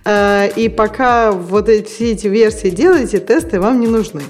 Э, 0.08 0.50
и 0.56 0.70
пока 0.70 1.34
вот 1.34 1.68
эти, 1.68 1.90
все 1.90 2.12
эти 2.14 2.28
версии 2.28 2.70
делаете, 2.70 3.20
тесты 3.20 3.60
вам 3.60 3.82
не 3.82 3.88
нужны. 3.88 4.22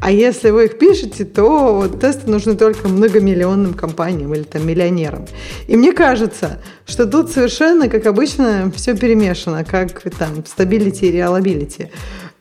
А 0.00 0.12
если 0.12 0.50
вы 0.50 0.66
их 0.66 0.78
пишете, 0.78 1.24
то 1.24 1.88
тесты 2.00 2.30
нужны 2.30 2.54
только 2.54 2.86
многомиллионным 2.86 3.74
компаниям 3.74 4.32
или 4.34 4.44
там 4.44 4.64
миллионерам. 4.64 5.26
И 5.66 5.76
мне 5.76 5.92
кажется, 5.92 6.60
что 6.86 7.06
тут 7.06 7.32
совершенно, 7.32 7.88
как 7.88 8.06
обычно, 8.06 8.70
все 8.76 8.96
перемешано, 8.96 9.64
как 9.64 10.00
там 10.16 10.44
stability 10.56 11.08
и 11.08 11.18
reliability 11.18 11.88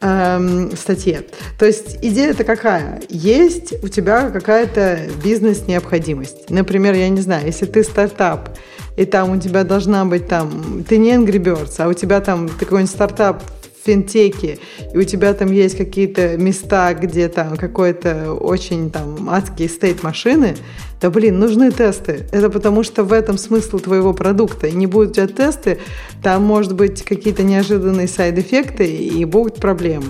эм, 0.05 0.77
статье. 0.77 1.23
То 1.57 1.65
есть 1.65 1.97
идея-то 2.01 2.43
какая? 2.43 3.01
Есть 3.09 3.83
у 3.83 3.87
тебя 3.87 4.29
какая-то 4.29 4.99
бизнес-необходимость. 5.23 6.49
Например, 6.49 6.93
я 6.93 7.09
не 7.09 7.21
знаю, 7.21 7.45
если 7.45 7.65
ты 7.65 7.83
стартап, 7.83 8.49
и 8.97 9.05
там 9.05 9.31
у 9.31 9.37
тебя 9.37 9.63
должна 9.63 10.05
быть 10.05 10.27
там, 10.27 10.83
ты 10.87 10.97
не 10.97 11.11
Angry 11.11 11.37
Birds, 11.37 11.75
а 11.79 11.87
у 11.87 11.93
тебя 11.93 12.21
там 12.21 12.47
ты 12.47 12.65
какой-нибудь 12.65 12.91
стартап 12.91 13.43
финтеке, 13.85 14.57
и 14.93 14.97
у 14.97 15.03
тебя 15.03 15.33
там 15.33 15.51
есть 15.51 15.77
какие-то 15.77 16.37
места, 16.37 16.93
где 16.93 17.27
там 17.27 17.55
какой-то 17.55 18.33
очень 18.33 18.89
там 18.89 19.29
адский 19.29 19.69
стейт 19.69 20.03
машины, 20.03 20.55
да 21.01 21.09
блин, 21.09 21.39
нужны 21.39 21.71
тесты. 21.71 22.25
Это 22.31 22.49
потому 22.49 22.83
что 22.83 23.03
в 23.03 23.13
этом 23.13 23.37
смысл 23.37 23.79
твоего 23.79 24.13
продукта. 24.13 24.71
Не 24.71 24.87
будут 24.87 25.11
у 25.11 25.13
тебя 25.13 25.27
тесты, 25.27 25.77
там 26.23 26.43
может 26.43 26.73
быть 26.73 27.03
какие-то 27.03 27.43
неожиданные 27.43 28.07
сайд-эффекты 28.07 28.85
и 28.87 29.23
будут 29.25 29.55
проблемы. 29.55 30.05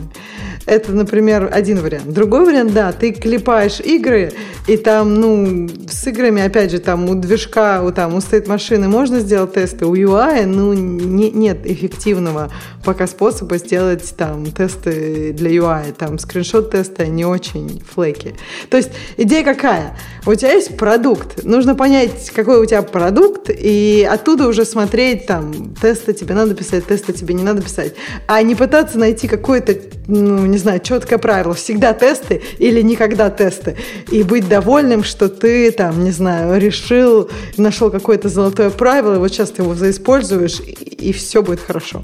Это, 0.66 0.92
например, 0.92 1.50
один 1.52 1.80
вариант. 1.80 2.08
Другой 2.12 2.46
вариант, 2.46 2.74
да, 2.74 2.92
ты 2.92 3.12
клепаешь 3.12 3.80
игры, 3.80 4.32
и 4.68 4.78
там, 4.78 5.14
ну, 5.16 5.70
с 5.88 6.08
играми, 6.08 6.42
опять 6.42 6.72
же, 6.72 6.80
там 6.80 7.08
у 7.10 7.16
движка, 7.16 7.84
у, 7.84 7.92
там, 7.92 8.16
у 8.16 8.22
стейт-машины 8.22 8.88
можно 8.88 9.20
сделать 9.20 9.54
тесты, 9.54 9.86
у 9.86 9.96
UI, 9.96 10.46
ну, 10.46 10.74
не- 10.74 11.30
нет 11.32 11.60
эффективного 11.66 12.52
пока 12.84 13.08
способа 13.08 13.58
сделать 13.58 14.14
там 14.18 14.46
тесты 14.52 15.34
для 15.34 15.52
UI, 15.52 15.94
там 15.94 16.18
скриншот-тесты 16.20 17.08
не 17.08 17.26
очень 17.26 17.84
флейки. 17.94 18.36
То 18.70 18.78
есть 18.78 18.90
идея 19.18 19.44
какая? 19.44 19.98
У 20.26 20.34
тебя 20.34 20.54
есть 20.54 20.78
продукт, 20.78 21.44
нужно 21.44 21.76
понять, 21.76 22.32
какой 22.32 22.60
у 22.60 22.66
тебя 22.66 22.82
продукт, 22.82 23.50
и 23.50 24.08
оттуда 24.10 24.48
уже 24.48 24.66
смотреть, 24.66 25.26
там, 25.28 25.76
тесты 25.76 26.14
тебе 26.14 26.34
надо 26.34 26.56
писать, 26.56 26.86
тесты 26.86 27.14
тебе 27.14 27.34
не 27.34 27.44
надо 27.44 27.62
писать, 27.62 27.94
а 28.28 28.42
не 28.42 28.56
пытаться 28.56 28.98
найти 28.98 29.28
какой-то, 29.28 29.76
ну, 30.08 30.46
не 30.56 30.60
знаю, 30.60 30.80
четкое 30.80 31.20
правило, 31.20 31.54
всегда 31.54 31.94
тесты 31.94 32.42
или 32.60 32.82
никогда 32.82 33.30
тесты. 33.30 33.76
И 34.10 34.24
быть 34.24 34.48
довольным, 34.48 35.04
что 35.04 35.28
ты 35.28 35.70
там, 35.72 36.02
не 36.02 36.12
знаю, 36.12 36.58
решил, 36.62 37.30
нашел 37.58 37.92
какое-то 37.92 38.30
золотое 38.30 38.70
правило, 38.70 39.16
и 39.16 39.18
вот 39.18 39.34
сейчас 39.34 39.52
ты 39.52 39.64
его 39.64 39.76
заиспользуешь, 39.76 40.62
и, 40.62 40.72
и 41.10 41.12
все 41.12 41.44
будет 41.44 41.60
хорошо. 41.60 42.04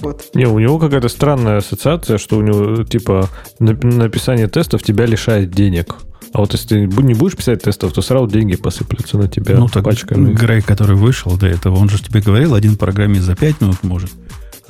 Вот. 0.00 0.30
Не, 0.34 0.46
у 0.46 0.58
него 0.58 0.80
какая-то 0.80 1.08
странная 1.08 1.58
ассоциация, 1.58 2.18
что 2.18 2.38
у 2.38 2.42
него, 2.42 2.82
типа, 2.82 3.28
написание 3.60 4.48
тестов 4.48 4.82
тебя 4.82 5.06
лишает 5.06 5.52
денег. 5.52 5.94
А 6.32 6.38
вот 6.38 6.52
если 6.52 6.66
ты 6.66 7.02
не 7.02 7.14
будешь 7.14 7.36
писать 7.36 7.62
тестов, 7.62 7.92
то 7.92 8.02
сразу 8.02 8.26
деньги 8.26 8.56
посыплются 8.56 9.16
на 9.16 9.28
тебя 9.28 9.56
ну, 9.58 9.68
так 9.68 9.84
пачками. 9.84 10.32
Грей, 10.32 10.60
который 10.60 10.96
вышел 10.96 11.36
до 11.36 11.46
этого, 11.46 11.76
он 11.76 11.88
же 11.88 12.02
тебе 12.02 12.20
говорил, 12.20 12.54
один 12.54 12.76
программист 12.76 13.26
за 13.26 13.36
5 13.36 13.60
минут 13.60 13.76
может, 13.84 14.10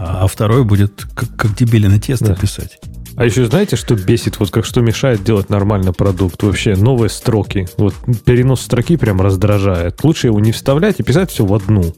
а 0.03 0.27
второй 0.27 0.65
будет 0.65 1.07
как, 1.15 1.29
как 1.37 1.55
дебилина 1.55 2.01
тесто 2.01 2.29
да. 2.29 2.35
писать. 2.35 2.79
А 3.17 3.25
еще 3.25 3.45
знаете, 3.47 3.77
что 3.77 3.95
бесит, 3.95 4.39
вот 4.39 4.51
как 4.51 4.65
что 4.65 4.81
мешает 4.81 5.23
делать 5.23 5.51
нормально 5.51 5.93
продукт? 5.93 6.43
Вообще 6.43 6.75
новые 6.75 7.11
строки. 7.11 7.69
Вот 7.77 7.95
перенос 8.25 8.63
строки 8.63 8.97
прям 8.97 9.21
раздражает. 9.21 10.03
Лучше 10.03 10.29
его 10.29 10.41
не 10.41 10.53
вставлять 10.53 11.01
и 11.01 11.03
писать 11.03 11.31
все 11.31 11.45
в 11.45 11.53
одну. 11.53 11.95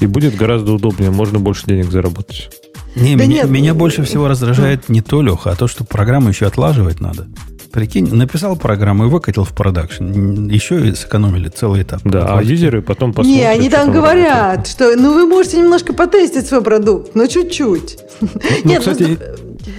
И 0.00 0.06
будет 0.06 0.36
гораздо 0.36 0.72
удобнее, 0.72 1.10
можно 1.10 1.38
больше 1.38 1.66
денег 1.66 1.90
заработать. 1.90 2.50
Не, 2.96 3.14
да 3.14 3.24
меня, 3.24 3.42
нет. 3.42 3.50
меня 3.50 3.74
больше 3.74 4.02
всего 4.02 4.26
раздражает 4.26 4.88
не 4.88 5.02
то, 5.02 5.20
Леха, 5.20 5.50
а 5.50 5.56
то, 5.56 5.68
что 5.68 5.84
программу 5.84 6.30
еще 6.30 6.46
отлаживать 6.46 7.00
надо. 7.00 7.28
Прикинь, 7.70 8.08
написал 8.14 8.56
программу 8.56 9.04
и 9.04 9.08
выкатил 9.08 9.44
в 9.44 9.50
продакшн. 9.54 10.48
Еще 10.48 10.88
и 10.88 10.94
сэкономили 10.94 11.48
целый 11.48 11.82
этап. 11.82 12.00
Да, 12.04 12.38
а 12.38 12.42
юзеры 12.42 12.80
потом 12.80 13.12
посмотрят. 13.12 13.38
Не, 13.38 13.46
они 13.46 13.68
там 13.68 13.92
говорят, 13.92 14.34
работает. 14.34 14.66
что 14.66 14.96
ну 14.96 15.12
вы 15.12 15.26
можете 15.26 15.58
немножко 15.58 15.92
потестить 15.92 16.46
свой 16.46 16.62
продукт, 16.62 17.14
но 17.14 17.26
чуть-чуть. 17.26 17.98
Ну, 18.22 18.28
Нет, 18.64 18.80
кстати, 18.80 19.18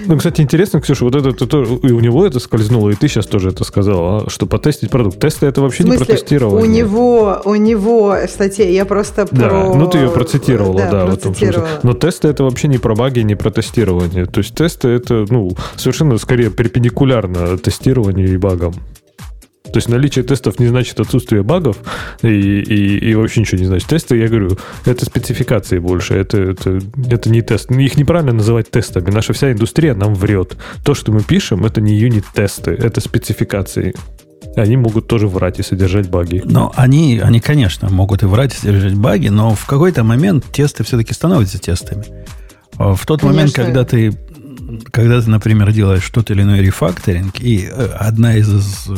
ну, 0.06 0.18
кстати, 0.18 0.42
интересно, 0.42 0.82
Ксюша, 0.82 1.06
вот 1.06 1.16
это, 1.16 1.30
это 1.30 1.58
и 1.58 1.92
у 1.92 2.00
него 2.00 2.26
это 2.26 2.40
скользнуло, 2.40 2.90
и 2.90 2.96
ты 2.96 3.08
сейчас 3.08 3.26
тоже 3.26 3.50
это 3.50 3.64
сказала, 3.64 4.30
что 4.30 4.46
потестить 4.46 4.90
продукт. 4.90 5.20
Тесты 5.20 5.46
это 5.46 5.62
вообще 5.62 5.84
в 5.84 5.88
смысле, 5.88 6.00
не 6.00 6.06
протестирование. 6.06 6.62
У 6.62 6.66
него, 6.66 7.42
у 7.46 7.56
него 7.56 8.16
в 8.26 8.30
статье, 8.30 8.74
я 8.74 8.86
просто 8.86 9.28
да, 9.32 9.50
про... 9.50 9.74
ну 9.74 9.88
ты 9.88 10.00
ее 10.00 10.10
процитировала, 10.10 10.80
да, 10.80 10.92
да 10.92 11.06
в 11.06 11.14
этом 11.14 11.36
смысле. 11.36 11.64
Но 11.84 11.94
тесты 11.94 12.28
это 12.28 12.44
вообще 12.44 12.68
не 12.68 12.78
про 12.78 12.96
баги, 12.96 13.20
не 13.20 13.36
про 13.36 13.52
тестирование. 13.52 14.26
То 14.26 14.40
есть 14.40 14.56
тесты 14.56 14.90
это, 14.90 15.26
ну, 15.30 15.52
совершенно 15.76 16.18
скорее 16.18 16.50
перпендикулярно 16.50 17.58
тестированию 17.58 18.34
и 18.34 18.38
багам. 18.38 18.74
То 19.72 19.78
есть 19.78 19.90
наличие 19.90 20.24
тестов 20.24 20.60
не 20.60 20.68
значит 20.68 21.00
отсутствие 21.00 21.44
багов 21.44 21.78
и, 22.22 22.28
и, 22.28 23.10
и 23.10 23.16
вообще 23.16 23.42
ничего 23.42 23.60
не 23.60 23.68
значит. 23.68 23.88
Тесты, 23.88 24.18
я 24.18 24.28
говорю, 24.28 24.58
это 24.86 25.06
спецификации 25.06 25.80
больше, 25.80 26.16
это, 26.16 26.38
это, 26.38 26.80
это 27.10 27.30
не 27.30 27.42
тест. 27.42 27.72
Их 27.72 27.98
неправильно 27.98 28.34
называть 28.34 28.70
тестами. 28.72 29.12
Наша 29.12 29.34
вся 29.34 29.52
индустрия 29.52 29.94
нам 29.94 30.14
врет. 30.16 30.58
То, 30.84 30.94
что 30.94 31.12
мы 31.12 31.22
пишем, 31.22 31.66
это 31.66 31.82
не 31.82 31.96
юнит-тесты, 31.96 32.72
это 32.72 33.02
спецификации. 33.02 33.94
Они 34.56 34.78
могут 34.78 35.08
тоже 35.08 35.28
врать 35.28 35.60
и 35.60 35.64
содержать 35.64 36.10
баги. 36.10 36.42
Но 36.44 36.72
они, 36.76 37.20
они, 37.24 37.40
конечно, 37.40 37.90
могут 37.90 38.24
и 38.24 38.26
врать, 38.26 38.54
и 38.56 38.58
содержать 38.58 38.96
баги, 38.96 39.28
но 39.28 39.54
в 39.54 39.66
какой-то 39.66 40.04
момент 40.04 40.46
тесты 40.52 40.84
все-таки 40.84 41.14
становятся 41.14 41.60
тестами. 41.60 42.06
В 42.78 43.06
тот 43.06 43.22
конечно. 43.22 43.28
момент, 43.28 43.54
когда 43.54 43.84
ты 43.86 44.14
когда 44.92 45.22
ты, 45.22 45.30
например, 45.30 45.72
делаешь 45.72 46.04
что-то 46.04 46.34
или 46.34 46.42
иное 46.42 46.62
рефакторинг, 46.62 47.40
и 47.40 47.68
э, 47.70 47.86
одна 47.98 48.36
из, 48.36 48.90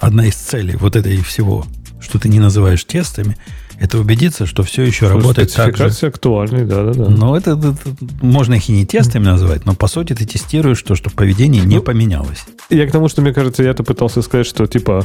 одна 0.00 0.26
из 0.26 0.34
целей 0.34 0.76
вот 0.76 0.96
этой 0.96 1.16
всего, 1.22 1.66
что 2.00 2.18
ты 2.18 2.28
не 2.28 2.38
называешь 2.38 2.84
тестами, 2.84 3.36
это 3.78 3.98
убедиться, 3.98 4.46
что 4.46 4.62
все 4.62 4.82
еще 4.82 5.06
что 5.06 5.14
работает 5.14 5.52
так 5.52 5.76
же. 5.76 6.06
актуальны, 6.06 6.64
да-да-да. 6.64 7.10
Но 7.10 7.36
это, 7.36 7.52
это, 7.52 7.76
можно 8.22 8.54
их 8.54 8.68
и 8.68 8.72
не 8.72 8.86
тестами 8.86 9.24
называть, 9.24 9.66
но 9.66 9.74
по 9.74 9.86
сути 9.86 10.14
ты 10.14 10.24
тестируешь 10.24 10.82
то, 10.82 10.94
что 10.94 11.10
поведение 11.10 11.62
не 11.64 11.76
ну, 11.76 11.82
поменялось. 11.82 12.46
Я 12.70 12.86
к 12.86 12.92
тому, 12.92 13.08
что, 13.08 13.20
мне 13.20 13.34
кажется, 13.34 13.62
я-то 13.62 13.82
пытался 13.82 14.22
сказать, 14.22 14.46
что 14.46 14.66
типа 14.66 15.04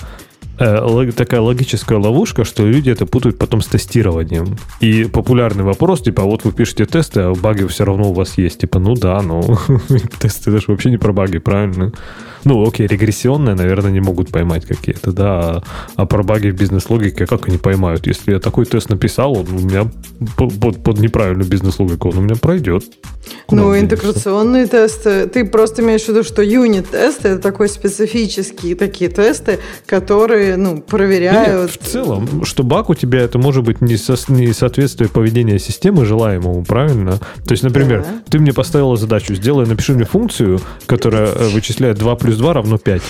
э, 0.61 1.11
такая 1.15 1.41
логическая 1.41 1.97
ловушка, 1.97 2.43
что 2.43 2.65
люди 2.65 2.89
это 2.89 3.05
путают 3.05 3.37
потом 3.37 3.61
с 3.61 3.67
тестированием. 3.67 4.57
И 4.79 5.05
популярный 5.05 5.63
вопрос, 5.63 6.01
типа, 6.01 6.23
вот 6.23 6.43
вы 6.43 6.51
пишете 6.51 6.85
тесты, 6.85 7.21
а 7.21 7.33
баги 7.33 7.65
все 7.67 7.85
равно 7.85 8.09
у 8.09 8.13
вас 8.13 8.37
есть. 8.37 8.59
Типа, 8.59 8.79
ну 8.79 8.95
да, 8.95 9.21
но 9.21 9.41
тесты 10.19 10.51
это 10.51 10.59
же 10.59 10.65
вообще 10.67 10.89
не 10.89 10.97
про 10.97 11.13
баги, 11.13 11.39
правильно? 11.39 11.91
Ну, 12.43 12.67
окей, 12.67 12.87
регрессионные, 12.87 13.55
наверное, 13.55 13.91
не 13.91 13.99
могут 13.99 14.29
поймать 14.29 14.65
какие-то, 14.65 15.11
да. 15.11 15.39
А, 15.41 15.63
а 15.95 16.05
про 16.05 16.23
баги 16.23 16.49
в 16.49 16.55
бизнес-логике 16.55 17.25
как 17.25 17.47
они 17.47 17.57
поймают? 17.57 18.07
Если 18.07 18.31
я 18.31 18.39
такой 18.39 18.65
тест 18.65 18.89
написал, 18.89 19.37
он 19.37 19.47
у 19.49 19.59
меня 19.59 19.91
под, 20.35 20.83
под 20.83 20.99
неправильную 20.99 21.47
бизнес-логику, 21.47 22.09
он 22.09 22.17
у 22.17 22.21
меня 22.21 22.35
пройдет. 22.35 22.83
Куда 23.45 23.61
ну, 23.61 23.79
интеграционные 23.79 24.65
тесты, 24.65 25.27
ты 25.27 25.45
просто 25.45 25.83
имеешь 25.83 26.03
в 26.03 26.09
виду, 26.09 26.23
что 26.23 26.41
юнит-тесты 26.41 27.29
это 27.29 27.41
такой 27.41 27.69
специфические 27.69 28.75
такие 28.75 29.09
тесты, 29.11 29.59
которые, 29.85 30.50
ну, 30.57 30.81
проверяют... 30.81 31.71
Нет, 31.71 31.81
в 31.81 31.85
целом, 31.85 32.45
что 32.45 32.63
баг 32.63 32.89
у 32.89 32.95
тебя 32.95 33.21
это 33.21 33.37
может 33.37 33.63
быть 33.63 33.81
не, 33.81 33.97
со, 33.97 34.15
не 34.29 34.53
соответствие 34.53 35.09
поведения 35.09 35.59
системы 35.59 36.05
желаемому, 36.05 36.63
правильно? 36.63 37.17
То 37.45 37.51
есть, 37.51 37.63
например, 37.63 38.01
да. 38.01 38.21
ты 38.29 38.39
мне 38.39 38.53
поставила 38.53 38.95
задачу, 38.97 39.35
сделай, 39.35 39.65
напиши 39.65 39.93
мне 39.93 40.05
функцию, 40.05 40.59
которая 40.85 41.27
э, 41.27 41.49
вычисляет 41.49 41.97
2 41.97 42.15
плюс 42.15 42.37
2 42.37 42.53
равно 42.53 42.77
5. 42.77 43.01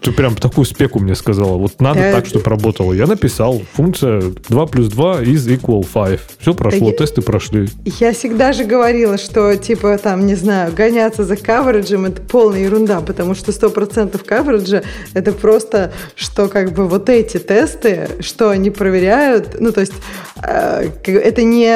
Ты 0.00 0.12
прям 0.12 0.34
такую 0.34 0.64
спеку 0.64 0.98
мне 0.98 1.14
сказала. 1.14 1.56
Вот 1.56 1.80
надо 1.80 2.00
я... 2.00 2.12
так, 2.12 2.26
чтобы 2.26 2.48
работало. 2.48 2.92
Я 2.92 3.06
написал, 3.06 3.62
функция 3.72 4.22
2 4.48 4.66
плюс 4.66 4.88
2 4.88 5.22
is 5.22 5.46
equal 5.46 5.84
5. 5.84 6.20
Все 6.38 6.54
прошло, 6.54 6.90
я... 6.90 6.96
тесты 6.96 7.22
прошли. 7.22 7.68
Я 7.84 8.12
всегда 8.12 8.52
же 8.52 8.64
говорила, 8.64 9.18
что, 9.18 9.54
типа, 9.56 9.98
там, 9.98 10.26
не 10.26 10.34
знаю, 10.34 10.72
гоняться 10.72 11.24
за 11.24 11.36
кавериджем 11.36 12.04
это 12.04 12.22
полная 12.22 12.60
ерунда, 12.60 13.00
потому 13.00 13.34
что 13.34 13.52
100% 13.52 14.22
кавериджа 14.24 14.82
это 15.14 15.32
просто, 15.32 15.92
что 16.14 16.48
как 16.56 16.72
бы 16.72 16.88
вот 16.88 17.10
эти 17.10 17.36
тесты, 17.36 18.08
что 18.20 18.48
они 18.48 18.70
проверяют, 18.70 19.60
ну, 19.60 19.72
то 19.72 19.80
есть 19.80 19.92
э, 20.42 20.88
это 21.04 21.42
не 21.42 21.66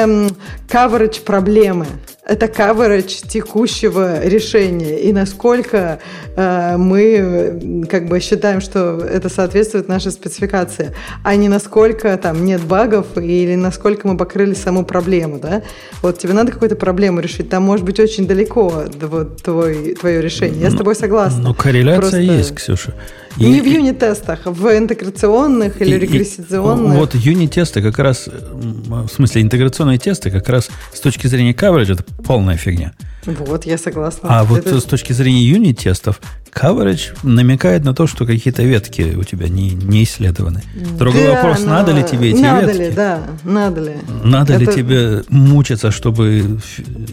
coverage 0.67 1.21
проблемы, 1.23 1.85
это 2.25 2.47
coverage 2.47 3.27
текущего 3.27 4.25
решения 4.25 4.99
и 4.99 5.13
насколько 5.13 5.99
э, 6.35 6.77
мы 6.77 7.85
как 7.87 8.07
бы 8.07 8.19
считаем, 8.19 8.59
что 8.59 8.97
это 8.97 9.29
соответствует 9.29 9.87
нашей 9.87 10.11
спецификации, 10.11 10.95
а 11.23 11.35
не 11.35 11.47
насколько 11.47 12.17
там 12.17 12.43
нет 12.43 12.61
багов 12.61 13.05
или 13.17 13.53
насколько 13.53 14.07
мы 14.07 14.17
покрыли 14.17 14.55
саму 14.55 14.83
проблему, 14.83 15.37
да? 15.37 15.61
Вот 16.01 16.17
тебе 16.17 16.33
надо 16.33 16.51
какую-то 16.51 16.75
проблему 16.75 17.19
решить, 17.19 17.49
там 17.49 17.61
может 17.61 17.85
быть 17.85 17.99
очень 17.99 18.25
далеко 18.25 18.85
вот, 18.99 19.43
твой, 19.43 19.93
твое 19.93 20.23
решение. 20.23 20.59
Я 20.59 20.69
с 20.69 20.73
ну, 20.73 20.79
тобой 20.79 20.95
согласна. 20.95 21.49
Ну, 21.49 21.53
корреляция 21.53 21.99
Просто... 21.99 22.19
есть, 22.19 22.55
Ксюша. 22.55 22.95
И, 23.37 23.45
не 23.45 23.61
в 23.61 23.65
юнит-тестах, 23.65 24.45
в 24.45 24.77
интеграционных 24.77 25.81
или 25.81 25.95
и, 25.95 25.99
регрессионных. 25.99 26.95
И, 26.95 26.97
вот 26.97 27.15
юнит-тесты 27.15 27.81
как 27.81 27.99
раз, 27.99 28.27
в 28.27 29.07
смысле 29.07 29.41
интеграционные 29.41 29.97
тесты 29.97 30.31
как 30.31 30.47
раз 30.49 30.69
с 30.93 30.99
точки 30.99 31.27
зрения 31.27 31.53
coverage 31.53 31.93
это 31.93 32.03
полная 32.23 32.57
фигня. 32.57 32.93
Вот, 33.25 33.65
я 33.65 33.77
согласна. 33.77 34.29
А 34.29 34.43
это... 34.43 34.73
вот 34.73 34.83
с 34.83 34.85
точки 34.85 35.13
зрения 35.13 35.43
юнит-тестов 35.43 36.19
Coverage 36.53 37.17
намекает 37.23 37.85
на 37.85 37.93
то, 37.93 38.07
что 38.07 38.25
какие-то 38.25 38.63
ветки 38.63 39.15
у 39.15 39.23
тебя 39.23 39.47
не, 39.47 39.69
не 39.69 40.03
исследованы. 40.03 40.61
Другой 40.99 41.23
да, 41.23 41.35
вопрос, 41.35 41.63
надо 41.63 41.93
ли 41.93 42.03
тебе 42.03 42.31
эти 42.31 42.41
надо 42.41 42.67
ветки? 42.67 42.81
Ли, 42.81 42.91
да, 42.91 43.19
надо 43.43 43.81
ли. 43.81 43.93
Надо 44.23 44.53
Это... 44.53 44.63
ли 44.63 44.75
тебе 44.75 45.23
мучиться, 45.29 45.91
чтобы 45.91 46.59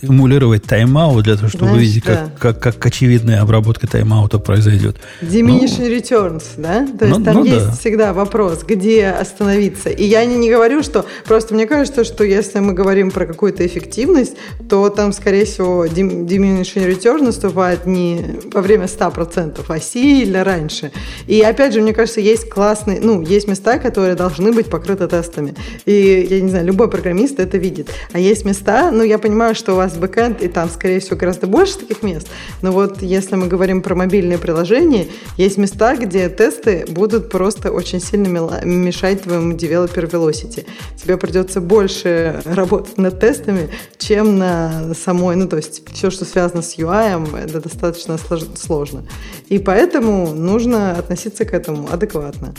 эмулировать 0.03 0.65
тайм-аут, 0.65 1.25
для 1.25 1.37
того, 1.37 1.49
чтобы 1.49 1.67
Знаешь, 1.67 1.79
увидеть, 1.79 2.05
да. 2.05 2.31
как, 2.41 2.59
как, 2.59 2.61
как 2.61 2.87
очевидная 2.87 3.41
обработка 3.41 3.87
тайм-аута 3.87 4.41
произойдет? 4.41 4.97
Diminishing 5.23 5.89
ну, 5.89 5.97
returns, 5.97 6.45
да? 6.57 6.87
То 6.99 7.05
есть 7.07 7.19
ну, 7.19 7.25
там 7.25 7.35
ну, 7.37 7.45
есть 7.45 7.67
да. 7.67 7.73
всегда 7.73 8.13
вопрос, 8.13 8.65
где 8.67 9.07
остановиться. 9.07 9.89
И 9.89 10.05
я 10.05 10.25
не, 10.25 10.37
не 10.37 10.51
говорю, 10.51 10.83
что... 10.83 11.07
Просто 11.27 11.55
мне 11.55 11.67
кажется, 11.67 12.03
что 12.03 12.25
если 12.25 12.59
мы 12.59 12.73
говорим 12.73 13.13
про 13.13 13.25
какую-то 13.25 13.65
эффективность, 13.65 14.35
то 14.69 14.89
там, 14.91 15.13
скорее 15.13 15.45
всего, 15.45 15.87
diminishing 15.87 16.89
return 16.89 17.23
наступает 17.23 17.87
не 17.87 18.41
во 18.53 18.63
время 18.63 18.87
100%, 18.87 19.28
100%, 19.29 19.65
а 19.69 19.81
сильно 19.81 20.45
раньше. 20.45 20.93
И 21.27 21.41
опять 21.41 21.73
же, 21.73 21.81
мне 21.81 21.93
кажется, 21.93 22.21
есть 22.21 22.49
классные, 22.49 23.01
ну, 23.01 23.23
есть 23.23 23.49
места, 23.49 23.79
которые 23.79 24.15
должны 24.15 24.53
быть 24.53 24.67
покрыты 24.67 25.07
тестами. 25.07 25.55
И, 25.85 26.27
я 26.29 26.41
не 26.41 26.49
знаю, 26.49 26.67
любой 26.67 26.89
программист 26.89 27.39
это 27.41 27.59
видит. 27.59 27.91
А 28.13 28.19
есть 28.19 28.45
места, 28.45 28.91
ну, 28.91 29.03
я 29.03 29.19
понимаю, 29.19 29.55
что 29.55 29.73
у 29.73 29.77
вас 29.77 29.97
бэкэнд, 29.97 30.43
и 30.43 30.49
там, 30.49 30.69
скорее 30.69 31.01
всего, 31.01 31.17
гораздо 31.17 31.47
больше 31.47 31.79
таких 31.79 32.03
мест. 32.03 32.29
Но 32.63 32.73
вот 32.73 33.03
если 33.03 33.37
мы 33.37 33.47
говорим 33.47 33.83
про 33.83 33.95
мобильные 33.95 34.39
приложения, 34.39 35.07
есть 35.37 35.59
места, 35.59 35.97
где 35.97 36.29
тесты 36.29 36.85
будут 36.89 37.31
просто 37.31 37.73
очень 37.73 38.01
сильно 38.01 38.29
мешать 38.65 39.23
твоему 39.23 39.55
developer 39.55 40.11
velocity. 40.11 40.67
Тебе 41.01 41.17
придется 41.17 41.61
больше 41.61 42.43
работать 42.45 42.99
над 42.99 43.21
тестами, 43.21 43.69
чем 43.99 44.39
на 44.39 44.95
самой, 44.95 45.37
ну, 45.37 45.49
то 45.49 45.57
есть 45.57 45.83
все, 45.93 46.11
что 46.11 46.25
связано 46.25 46.63
с 46.63 46.79
UI, 46.79 47.39
это 47.39 47.61
достаточно 47.61 48.17
сложно. 48.57 49.05
И 49.49 49.59
поэтому 49.59 50.35
нужно 50.35 50.93
относиться 50.93 51.45
к 51.45 51.55
этому 51.55 51.89
адекватно. 51.91 52.55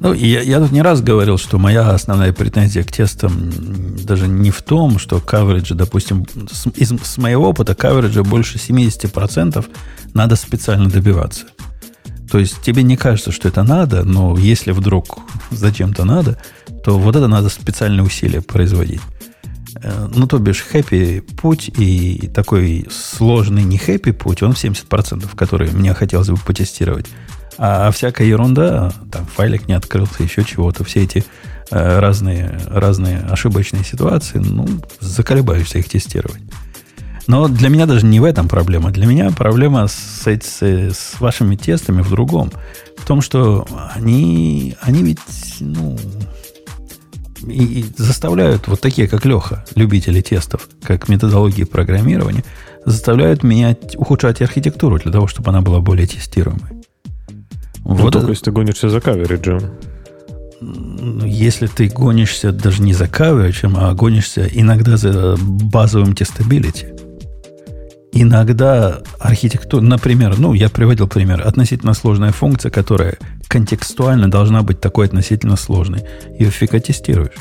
Ну, 0.00 0.12
я, 0.12 0.40
я 0.42 0.58
тут 0.60 0.72
не 0.72 0.82
раз 0.82 1.00
говорил, 1.00 1.38
что 1.38 1.58
моя 1.58 1.90
основная 1.90 2.32
претензия 2.32 2.82
к 2.82 2.92
тестам 2.92 3.50
даже 4.04 4.28
не 4.28 4.50
в 4.50 4.62
том, 4.62 4.98
что 4.98 5.16
coverage, 5.18 5.74
допустим, 5.74 6.26
с, 6.50 6.66
из, 6.76 6.90
с 6.90 7.18
моего 7.18 7.48
опыта 7.48 7.72
coverage 7.72 8.22
больше 8.24 8.58
70% 8.58 9.64
надо 10.14 10.36
специально 10.36 10.88
добиваться. 10.88 11.46
То 12.30 12.38
есть 12.38 12.60
тебе 12.60 12.82
не 12.82 12.96
кажется, 12.96 13.32
что 13.32 13.48
это 13.48 13.62
надо, 13.62 14.04
но 14.04 14.36
если 14.36 14.72
вдруг 14.72 15.20
зачем-то 15.50 16.04
надо, 16.04 16.38
то 16.84 16.98
вот 16.98 17.16
это 17.16 17.26
надо 17.26 17.48
специальные 17.48 18.04
усилия 18.04 18.42
производить. 18.42 19.00
Э, 19.76 20.08
ну, 20.14 20.26
то 20.26 20.38
бишь, 20.38 20.62
хэппи 20.62 21.20
путь 21.40 21.70
и 21.76 22.30
такой 22.34 22.86
сложный 22.90 23.62
не 23.62 23.78
хэппи 23.78 24.12
путь, 24.12 24.42
он 24.42 24.54
в 24.54 24.62
70%, 24.62 25.28
который 25.36 25.70
мне 25.70 25.94
хотелось 25.94 26.28
бы 26.28 26.36
потестировать. 26.36 27.06
А 27.58 27.90
всякая 27.90 28.26
ерунда, 28.26 28.92
там 29.10 29.26
файлик 29.26 29.66
не 29.68 29.74
открылся, 29.74 30.22
еще 30.22 30.44
чего-то, 30.44 30.84
все 30.84 31.02
эти 31.02 31.24
э, 31.70 31.98
разные, 31.98 32.60
разные 32.68 33.18
ошибочные 33.18 33.84
ситуации, 33.84 34.38
ну, 34.38 34.66
заколебаешься 35.00 35.78
их 35.78 35.88
тестировать. 35.88 36.40
Но 37.26 37.46
для 37.46 37.68
меня 37.68 37.84
даже 37.84 38.06
не 38.06 38.20
в 38.20 38.24
этом 38.24 38.48
проблема. 38.48 38.90
Для 38.90 39.06
меня 39.06 39.30
проблема 39.30 39.86
с, 39.86 40.26
с, 40.26 40.62
с 40.62 41.20
вашими 41.20 41.56
тестами 41.56 42.00
в 42.00 42.08
другом. 42.08 42.50
В 42.96 43.04
том, 43.04 43.20
что 43.20 43.66
они, 43.94 44.74
они 44.80 45.02
ведь, 45.02 45.18
ну, 45.60 45.98
и, 47.46 47.80
и 47.80 47.84
заставляют 47.96 48.68
вот 48.68 48.80
такие, 48.80 49.08
как 49.08 49.24
Леха, 49.24 49.64
любители 49.74 50.20
тестов, 50.20 50.68
как 50.82 51.08
методологии 51.08 51.64
программирования, 51.64 52.44
заставляют 52.84 53.42
менять, 53.42 53.96
ухудшать 53.96 54.42
архитектуру 54.42 54.98
для 54.98 55.12
того, 55.12 55.26
чтобы 55.26 55.50
она 55.50 55.60
была 55.60 55.80
более 55.80 56.06
тестируемой. 56.06 56.72
Ну, 57.84 57.94
вот 57.94 58.12
только 58.12 58.26
это... 58.26 58.32
если 58.32 58.44
ты 58.44 58.50
гонишься 58.52 58.88
за 58.88 59.00
кавериджем. 59.00 59.60
Ну, 60.60 61.24
если 61.24 61.66
ты 61.68 61.88
гонишься 61.88 62.52
даже 62.52 62.82
не 62.82 62.92
за 62.92 63.06
кавериджем, 63.06 63.76
а 63.76 63.94
гонишься 63.94 64.48
иногда 64.52 64.96
за 64.96 65.36
базовым 65.38 66.14
тестабилити, 66.14 66.86
иногда 68.12 69.00
архитектура, 69.20 69.82
например, 69.82 70.38
ну, 70.38 70.52
я 70.52 70.68
приводил 70.68 71.06
пример, 71.06 71.46
относительно 71.46 71.94
сложная 71.94 72.32
функция, 72.32 72.70
которая 72.70 73.18
контекстуально 73.48 74.30
должна 74.30 74.62
быть 74.62 74.80
такой 74.80 75.06
относительно 75.06 75.56
сложной. 75.56 76.04
Ее 76.38 76.50
фига 76.50 76.78
тестируешь. 76.80 77.32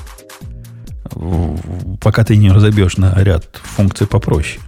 Пока 2.02 2.24
ты 2.24 2.38
не 2.38 2.50
разобьешь 2.50 2.98
на 2.98 3.14
ряд 3.24 3.46
функций 3.54 4.08
попроще. 4.08 4.60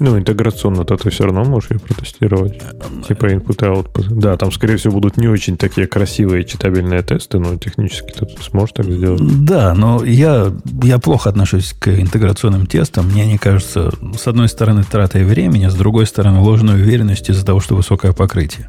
Ну, 0.00 0.18
интеграционно-то 0.18 0.96
ты 0.96 1.10
все 1.10 1.24
равно 1.24 1.44
можешь 1.44 1.70
ее 1.70 1.78
протестировать. 1.78 2.60
Типа 3.06 3.26
input 3.26 3.64
и 3.64 3.70
output. 3.70 4.06
Да, 4.10 4.36
там, 4.36 4.50
скорее 4.50 4.76
всего, 4.76 4.94
будут 4.94 5.16
не 5.16 5.28
очень 5.28 5.56
такие 5.56 5.86
красивые 5.86 6.44
читабельные 6.44 7.02
тесты, 7.02 7.38
но 7.38 7.56
технически 7.56 8.12
ты 8.12 8.26
сможешь 8.42 8.72
так 8.74 8.86
сделать. 8.86 9.22
Да, 9.44 9.72
но 9.74 10.04
я, 10.04 10.52
я 10.82 10.98
плохо 10.98 11.30
отношусь 11.30 11.74
к 11.78 11.88
интеграционным 11.88 12.66
тестам. 12.66 13.06
Мне 13.06 13.22
они 13.22 13.38
кажутся, 13.38 13.92
с 14.18 14.26
одной 14.26 14.48
стороны, 14.48 14.82
тратой 14.82 15.24
времени, 15.24 15.68
с 15.68 15.74
другой 15.74 16.06
стороны, 16.06 16.40
ложной 16.40 16.82
уверенностью 16.82 17.34
из-за 17.34 17.46
того, 17.46 17.60
что 17.60 17.76
высокое 17.76 18.12
покрытие. 18.12 18.68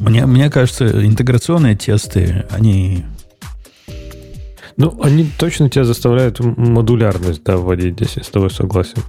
Мне, 0.00 0.26
мне 0.26 0.50
кажется, 0.50 1.06
интеграционные 1.06 1.76
тесты, 1.76 2.46
они... 2.50 3.04
Ну, 4.76 4.98
они 5.02 5.30
точно 5.38 5.68
тебя 5.68 5.84
заставляют 5.84 6.40
модулярность 6.40 7.42
да, 7.44 7.56
вводить 7.56 7.94
здесь, 7.94 8.16
я 8.16 8.22
с 8.22 8.28
тобой 8.28 8.50
согласен. 8.50 9.02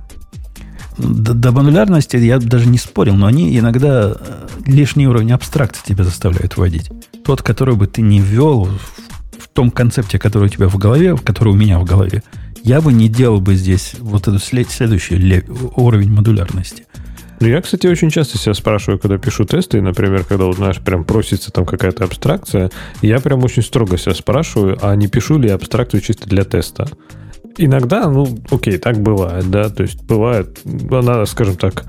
До, 0.98 1.34
до 1.34 1.52
модулярности 1.52 2.18
я 2.18 2.40
даже 2.40 2.68
не 2.68 2.78
спорил, 2.78 3.16
но 3.16 3.26
они 3.26 3.58
иногда 3.58 4.14
э, 4.14 4.48
лишний 4.66 5.08
уровень 5.08 5.32
абстракции 5.32 5.82
тебя 5.88 6.04
заставляют 6.04 6.58
вводить. 6.58 6.90
Тот, 7.24 7.42
который 7.42 7.76
бы 7.76 7.88
ты 7.88 8.02
не 8.02 8.20
ввел 8.20 8.66
в, 8.66 9.48
том 9.54 9.72
концепте, 9.72 10.18
который 10.18 10.46
у 10.46 10.50
тебя 10.50 10.68
в 10.68 10.78
голове, 10.78 11.18
который 11.18 11.50
у 11.50 11.56
меня 11.56 11.80
в 11.80 11.86
голове, 11.86 12.24
я 12.64 12.80
бы 12.82 12.94
не 12.94 13.10
делал 13.10 13.42
бы 13.42 13.56
здесь 13.56 13.96
вот 14.00 14.28
этот 14.28 14.44
след, 14.44 14.70
следующий 14.70 15.44
уровень 15.76 16.12
модулярности. 16.12 16.86
Ну, 17.42 17.48
я, 17.48 17.60
кстати, 17.60 17.88
очень 17.88 18.12
часто 18.12 18.38
себя 18.38 18.54
спрашиваю, 18.54 19.00
когда 19.00 19.18
пишу 19.18 19.46
тесты, 19.46 19.82
например, 19.82 20.24
когда, 20.24 20.46
вот, 20.46 20.58
знаешь, 20.58 20.80
прям 20.80 21.04
просится 21.04 21.52
там 21.52 21.66
какая-то 21.66 22.04
абстракция, 22.04 22.70
я 23.02 23.20
прям 23.20 23.44
очень 23.44 23.64
строго 23.64 23.98
себя 23.98 24.14
спрашиваю, 24.14 24.78
а 24.80 24.96
не 24.96 25.08
пишу 25.08 25.40
ли 25.40 25.50
я 25.50 25.56
абстракцию 25.56 26.02
чисто 26.02 26.30
для 26.30 26.44
теста. 26.44 26.88
Иногда, 27.58 28.08
ну, 28.12 28.28
окей, 28.52 28.78
так 28.78 29.02
бывает, 29.02 29.50
да, 29.50 29.70
то 29.70 29.82
есть 29.82 30.04
бывает, 30.04 30.60
она, 30.92 31.26
скажем 31.26 31.58
так, 31.58 31.86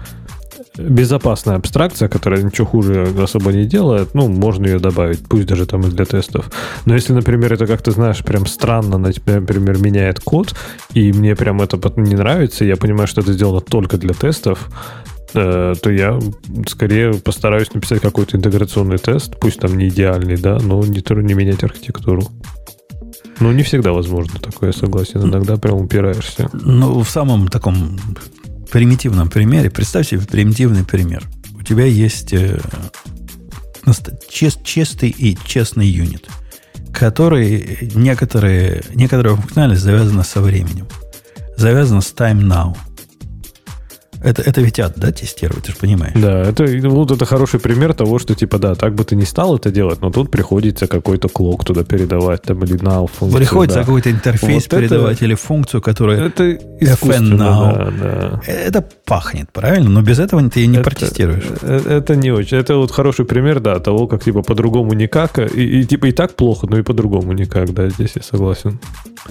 безопасная 0.78 1.56
абстракция, 1.56 2.08
которая 2.08 2.42
ничего 2.42 2.66
хуже 2.66 3.06
особо 3.22 3.52
не 3.52 3.66
делает, 3.66 4.14
ну, 4.14 4.28
можно 4.28 4.64
ее 4.64 4.78
добавить, 4.78 5.20
пусть 5.28 5.46
даже 5.46 5.66
там 5.66 5.82
и 5.82 5.90
для 5.90 6.06
тестов. 6.06 6.50
Но 6.86 6.94
если, 6.94 7.12
например, 7.12 7.52
это 7.52 7.66
как-то, 7.66 7.90
знаешь, 7.90 8.24
прям 8.24 8.46
странно, 8.46 8.96
например, 8.96 9.78
меняет 9.78 10.18
код, 10.20 10.54
и 10.94 11.12
мне 11.12 11.36
прям 11.36 11.60
это 11.60 11.78
не 12.00 12.14
нравится, 12.14 12.64
я 12.64 12.76
понимаю, 12.76 13.06
что 13.06 13.20
это 13.20 13.34
сделано 13.34 13.60
только 13.60 13.98
для 13.98 14.14
тестов, 14.14 14.70
то 15.32 15.90
я 15.90 16.18
скорее 16.68 17.14
постараюсь 17.14 17.72
написать 17.72 18.00
какой-то 18.00 18.36
интеграционный 18.36 18.98
тест, 18.98 19.38
пусть 19.40 19.60
там 19.60 19.76
не 19.76 19.88
идеальный, 19.88 20.36
да, 20.36 20.58
но 20.58 20.82
не, 20.84 21.02
не 21.22 21.34
менять 21.34 21.64
архитектуру. 21.64 22.28
Ну, 23.40 23.50
не 23.52 23.62
всегда 23.62 23.92
возможно 23.92 24.38
такое, 24.38 24.70
я 24.70 24.72
согласен. 24.72 25.22
Иногда 25.22 25.56
прям 25.56 25.76
упираешься. 25.76 26.48
Ну, 26.52 27.02
в 27.02 27.08
самом 27.08 27.48
таком 27.48 27.98
примитивном 28.70 29.30
примере, 29.30 29.70
представь 29.70 30.08
себе 30.08 30.20
примитивный 30.20 30.84
пример. 30.84 31.24
У 31.58 31.62
тебя 31.62 31.84
есть 31.84 32.32
э, 32.32 32.60
чест, 34.28 34.62
чистый 34.64 35.10
и 35.10 35.36
честный 35.44 35.86
юнит, 35.86 36.28
который 36.92 37.90
некоторые, 37.94 38.82
некоторая 38.94 39.36
функциональность 39.36 39.82
завязана 39.82 40.22
со 40.22 40.40
временем. 40.40 40.86
Завязана 41.56 42.00
с 42.00 42.14
time 42.14 42.42
now– 42.42 42.76
это, 44.22 44.42
это 44.42 44.60
ведь 44.60 44.80
ад, 44.80 44.94
да, 44.96 45.12
тестировать, 45.12 45.64
ты 45.64 45.72
же 45.72 45.78
понимаешь? 45.78 46.14
Да, 46.14 46.42
это, 46.42 46.64
вот 46.88 47.10
это 47.10 47.24
хороший 47.24 47.60
пример 47.60 47.94
того, 47.94 48.18
что, 48.18 48.34
типа, 48.34 48.58
да, 48.58 48.74
так 48.74 48.94
бы 48.94 49.04
ты 49.04 49.16
не 49.16 49.24
стал 49.24 49.56
это 49.56 49.70
делать, 49.70 50.00
но 50.00 50.10
тут 50.10 50.30
приходится 50.30 50.86
какой-то 50.86 51.28
клок 51.28 51.64
туда 51.64 51.84
передавать, 51.84 52.42
там, 52.42 52.62
или 52.64 52.76
now 52.76 53.08
функцию. 53.12 53.38
Приходится 53.38 53.78
да. 53.78 53.84
какой-то 53.84 54.10
интерфейс 54.10 54.64
вот 54.70 54.78
передавать 54.78 55.16
это, 55.16 55.24
или 55.24 55.34
функцию, 55.34 55.82
которая 55.82 56.26
это 56.26 56.44
FN 56.44 57.36
now. 57.36 57.90
Да, 57.90 57.92
да. 58.00 58.40
Это 58.46 58.84
пахнет, 59.04 59.50
правильно? 59.52 59.90
Но 59.90 60.02
без 60.02 60.18
этого 60.18 60.48
ты 60.50 60.66
не 60.66 60.78
это, 60.78 60.90
протестируешь. 60.90 61.44
Это, 61.62 61.88
это 61.88 62.16
не 62.16 62.30
очень. 62.30 62.58
Это 62.58 62.76
вот 62.76 62.90
хороший 62.90 63.24
пример, 63.24 63.60
да, 63.60 63.78
того, 63.78 64.06
как, 64.06 64.24
типа, 64.24 64.42
по-другому 64.42 64.92
никак, 64.94 65.38
и, 65.38 65.80
и 65.80 65.84
типа, 65.84 66.06
и 66.06 66.12
так 66.12 66.34
плохо, 66.34 66.66
но 66.68 66.78
и 66.78 66.82
по-другому 66.82 67.32
никак, 67.32 67.72
да, 67.72 67.88
здесь 67.88 68.12
я 68.16 68.22
согласен. 68.22 68.78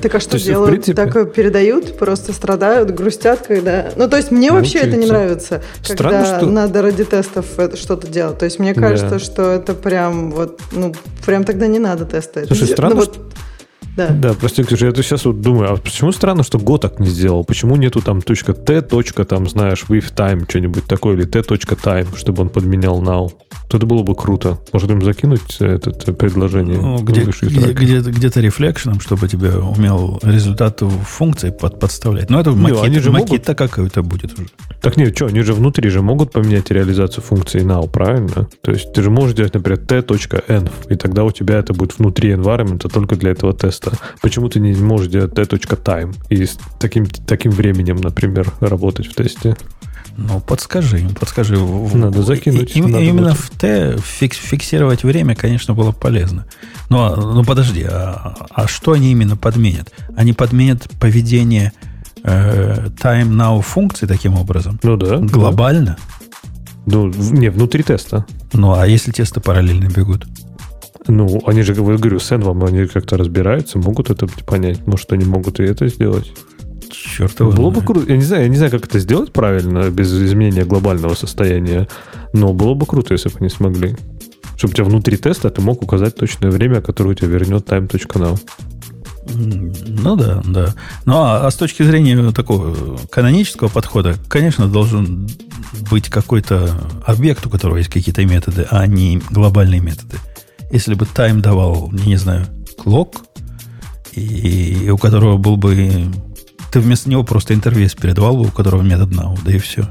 Так 0.02 0.16
а 0.16 0.20
что 0.20 0.36
есть, 0.36 0.46
делают? 0.46 0.72
Принципе... 0.72 0.94
Так 0.94 1.34
передают, 1.34 1.98
просто 1.98 2.34
страдают, 2.34 2.92
грустят, 2.92 3.46
когда... 3.48 3.92
Ну, 3.96 4.08
то 4.08 4.18
есть 4.18 4.32
мне 4.32 4.52
вообще 4.52 4.81
это 4.82 4.98
не 4.98 5.06
нравится, 5.06 5.62
Странно, 5.82 6.20
когда 6.20 6.38
что... 6.38 6.46
надо 6.48 6.82
ради 6.82 7.04
тестов 7.04 7.46
что-то 7.76 8.08
делать. 8.08 8.38
То 8.38 8.46
есть 8.46 8.60
мне 8.60 8.74
кажется, 8.74 9.10
да. 9.10 9.20
что 9.20 9.52
это 9.52 9.74
прям 9.74 10.32
вот, 10.32 10.60
ну, 10.72 10.94
прям 11.26 11.44
тогда 11.44 11.68
не 11.68 11.80
надо 11.80 12.06
тесты. 12.06 12.46
Слушай, 12.46 12.64
это, 12.64 12.74
странно, 12.74 12.96
ну, 12.96 13.02
вот... 13.02 13.20
Да. 13.98 14.10
да, 14.10 14.34
прости, 14.34 14.64
Ксюша, 14.64 14.88
я 14.88 14.92
тут 14.92 15.06
сейчас 15.06 15.26
вот 15.26 15.42
думаю, 15.42 15.74
а 15.74 15.78
почему 15.78 16.12
странно, 16.12 16.44
что 16.44 16.58
Go 16.58 16.78
так 16.78 17.00
не 17.00 17.08
сделал? 17.08 17.44
Почему 17.44 17.76
нету 17.76 18.02
там 18.02 18.22
точка 18.22 18.54
T, 18.54 18.82
точка, 18.82 19.26
там, 19.26 19.50
знаешь, 19.50 19.86
with 19.90 20.14
time, 20.16 20.46
что-нибудь 20.50 20.86
такое, 20.86 21.16
или 21.16 21.26
T, 21.26 21.42
точка 21.44 21.76
time, 21.76 22.18
чтобы 22.18 22.44
он 22.44 22.50
подменял 22.50 23.02
now? 23.02 23.32
То 23.70 23.78
это 23.78 23.86
было 23.86 24.04
бы 24.04 24.16
круто. 24.16 24.60
Может, 24.74 24.92
им 24.92 25.02
закинуть 25.02 25.58
это 25.60 26.14
предложение? 26.14 26.78
Ну, 26.78 26.98
где, 27.00 27.24
где, 27.24 27.72
где-то, 27.72 28.12
где-то 28.12 28.42
рефлекшеном, 28.42 29.00
чтобы 29.00 29.30
тебе 29.30 29.52
умел 29.52 30.20
результат 30.24 30.82
функции 30.82 31.52
под, 31.52 31.80
подставлять. 31.80 32.30
Но 32.30 32.42
это 32.42 32.52
макет, 32.52 32.84
они 32.84 33.00
же 33.00 33.12
макета 33.12 33.52
могут... 33.52 33.72
какая-то 33.72 34.04
будет 34.04 34.38
уже. 34.38 34.50
Так 34.82 34.98
нет, 34.98 35.16
что, 35.16 35.28
они 35.28 35.42
же 35.42 35.54
внутри 35.54 35.90
же 35.90 36.02
могут 36.02 36.32
поменять 36.32 36.70
реализацию 36.70 37.24
функции 37.24 37.62
now, 37.62 37.90
правильно? 37.90 38.50
То 38.62 38.72
есть 38.72 38.92
ты 38.92 39.02
же 39.02 39.10
можешь 39.10 39.36
делать, 39.36 39.54
например, 39.54 39.80
t.env, 39.80 40.72
и 40.90 40.96
тогда 40.96 41.24
у 41.24 41.32
тебя 41.32 41.60
это 41.60 41.74
будет 41.74 41.98
внутри 41.98 42.32
environment 42.34 42.90
только 42.90 43.16
для 43.16 43.32
этого 43.32 43.54
теста. 43.54 43.81
Почему 44.22 44.50
ты 44.50 44.60
не 44.60 44.74
можешь 44.74 45.08
делать 45.08 45.34
t.time 45.34 46.16
и 46.30 46.46
с 46.46 46.58
таким, 46.80 47.06
таким 47.06 47.52
временем, 47.52 47.98
например, 47.98 48.54
работать 48.60 49.08
в 49.08 49.14
тесте? 49.14 49.56
Ну, 50.18 50.40
подскажи 50.42 51.08
подскажи. 51.20 51.58
Надо 51.58 52.22
закинуть. 52.24 52.76
И, 52.76 52.82
надо 52.82 53.00
именно 53.00 53.30
будет. 53.30 53.38
в 53.38 53.50
Т 53.52 53.98
фикс, 53.98 54.38
фиксировать 54.38 55.04
время, 55.04 55.36
конечно, 55.36 55.74
было 55.74 55.92
полезно. 55.92 56.46
Но, 56.90 57.16
ну 57.16 57.44
подожди, 57.44 57.86
а, 57.90 58.36
а 58.50 58.68
что 58.68 58.92
они 58.92 59.12
именно 59.12 59.38
подменят? 59.38 59.92
Они 60.16 60.34
подменят 60.34 60.90
поведение 61.00 61.72
э, 62.24 62.88
time 63.02 63.30
now 63.30 63.62
функции 63.62 64.06
таким 64.06 64.36
образом? 64.36 64.80
Ну 64.84 64.98
да. 64.98 65.18
Глобально? 65.18 65.98
Да. 65.98 66.22
Ну, 66.86 67.08
не, 67.08 67.50
внутри 67.50 67.84
теста. 67.84 68.26
Ну, 68.54 68.74
а 68.74 68.88
если 68.88 69.12
тесты 69.12 69.40
параллельно 69.40 69.88
бегут? 69.88 70.28
Ну, 71.08 71.42
они 71.46 71.64
же, 71.64 71.74
я 71.74 71.82
говорю, 71.82 72.20
с 72.20 72.32
Env 72.32 72.68
они 72.68 72.88
как-то 72.88 73.18
разбираются, 73.18 73.80
могут 73.80 74.10
это 74.10 74.28
понять. 74.46 74.86
Может, 74.86 75.12
они 75.14 75.26
могут 75.26 75.60
и 75.60 75.64
это 75.64 75.88
сделать. 75.88 76.32
Черт 76.92 77.40
его 77.40 77.52
Было 77.52 77.70
бы 77.72 77.82
круто. 77.82 78.06
Я 78.10 78.18
не 78.18 78.24
знаю, 78.24 78.44
я 78.44 78.50
не 78.50 78.58
знаю, 78.58 78.72
как 78.72 78.86
это 78.86 79.00
сделать 79.00 79.32
правильно, 79.32 79.90
без 79.90 80.14
изменения 80.14 80.64
глобального 80.64 81.16
состояния. 81.16 81.88
Но 82.34 82.54
было 82.54 82.74
бы 82.74 82.86
круто, 82.86 83.14
если 83.14 83.30
бы 83.30 83.36
они 83.40 83.50
смогли. 83.50 83.96
Чтобы 84.58 84.74
у 84.74 84.76
тебя 84.76 84.86
внутри 84.86 85.18
теста 85.18 85.50
ты 85.50 85.62
мог 85.62 85.82
указать 85.82 86.16
точное 86.16 86.52
время, 86.52 86.82
которое 86.82 87.12
у 87.12 87.14
тебя 87.16 87.30
вернет 87.30 87.68
time.now. 87.68 88.40
Ну 89.34 90.16
да, 90.16 90.42
да. 90.46 90.76
Ну 91.06 91.16
а, 91.18 91.48
а 91.48 91.52
с 91.52 91.56
точки 91.56 91.84
зрения 91.84 92.32
такого 92.32 92.98
канонического 93.10 93.70
подхода, 93.70 94.16
конечно, 94.28 94.68
должен 94.68 95.28
быть 95.90 96.10
какой-то 96.10 96.70
объект, 97.06 97.46
у 97.46 97.50
которого 97.50 97.78
есть 97.78 97.90
какие-то 97.90 98.26
методы, 98.26 98.68
а 98.70 98.86
не 98.88 99.22
глобальные 99.30 99.80
методы. 99.80 100.18
Если 100.72 100.94
бы 100.94 101.06
тайм 101.06 101.42
давал, 101.42 101.92
не 101.92 102.16
знаю, 102.16 102.48
клок, 102.78 103.24
и, 104.14 104.86
и 104.86 104.90
у 104.90 104.98
которого 104.98 105.38
был 105.38 105.58
бы... 105.58 106.06
Ты 106.72 106.80
вместо 106.80 107.10
него 107.10 107.24
просто 107.24 107.54
интервейс 107.54 107.94
передавал 107.94 108.38
бы, 108.38 108.44
у 108.44 108.52
которого 108.52 108.82
метод 108.82 109.10
now, 109.10 109.38
да 109.44 109.52
и 109.52 109.58
все. 109.58 109.90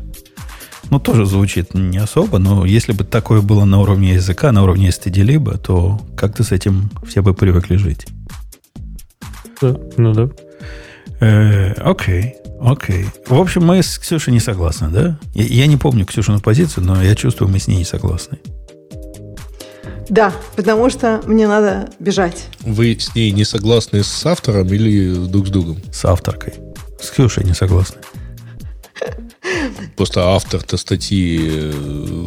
Ну, 0.89 0.99
тоже 0.99 1.27
звучит 1.27 1.75
не 1.75 1.99
особо, 1.99 2.39
но 2.39 2.65
если 2.65 2.93
бы 2.93 3.05
такое 3.05 3.43
было 3.43 3.65
на 3.65 3.81
уровне 3.81 4.15
языка, 4.15 4.51
на 4.51 4.63
уровне 4.63 4.89
std 4.89 5.59
то 5.59 6.01
как-то 6.17 6.43
с 6.43 6.51
этим 6.51 6.91
все 7.07 7.23
бы 7.23 7.35
привыкли 7.35 7.77
жить. 7.77 8.07
Да, 9.61 9.77
ну 9.99 10.13
да. 10.15 10.31
Э, 11.21 11.73
окей, 11.75 12.37
окей. 12.61 13.07
В 13.29 13.39
общем, 13.39 13.67
мы 13.67 13.83
с 13.83 13.99
Ксюшей 13.99 14.33
не 14.33 14.41
согласны, 14.41 14.89
да? 14.89 15.19
Я, 15.35 15.45
я 15.45 15.67
не 15.67 15.77
помню 15.77 16.07
Ксюшину 16.07 16.41
позицию, 16.41 16.87
но 16.87 17.03
я 17.03 17.15
чувствую, 17.15 17.51
мы 17.51 17.59
с 17.59 17.69
ней 17.69 17.77
не 17.77 17.85
согласны. 17.85 18.39
Да, 20.11 20.33
потому 20.57 20.91
что 20.91 21.23
мне 21.25 21.47
надо 21.47 21.89
бежать. 22.01 22.47
Вы 22.63 22.99
с 22.99 23.15
ней 23.15 23.31
не 23.31 23.45
согласны 23.45 24.03
с 24.03 24.27
автором 24.27 24.67
или 24.67 25.15
друг 25.29 25.47
с 25.47 25.51
другом? 25.51 25.79
С 25.93 26.05
авторкой. 26.05 26.55
С 27.01 27.11
Ксюшей 27.11 27.45
не 27.45 27.55
согласны. 27.55 28.01
Просто 29.97 30.21
автор-то 30.35 30.77
статьи 30.77 31.41
э, 31.53 31.73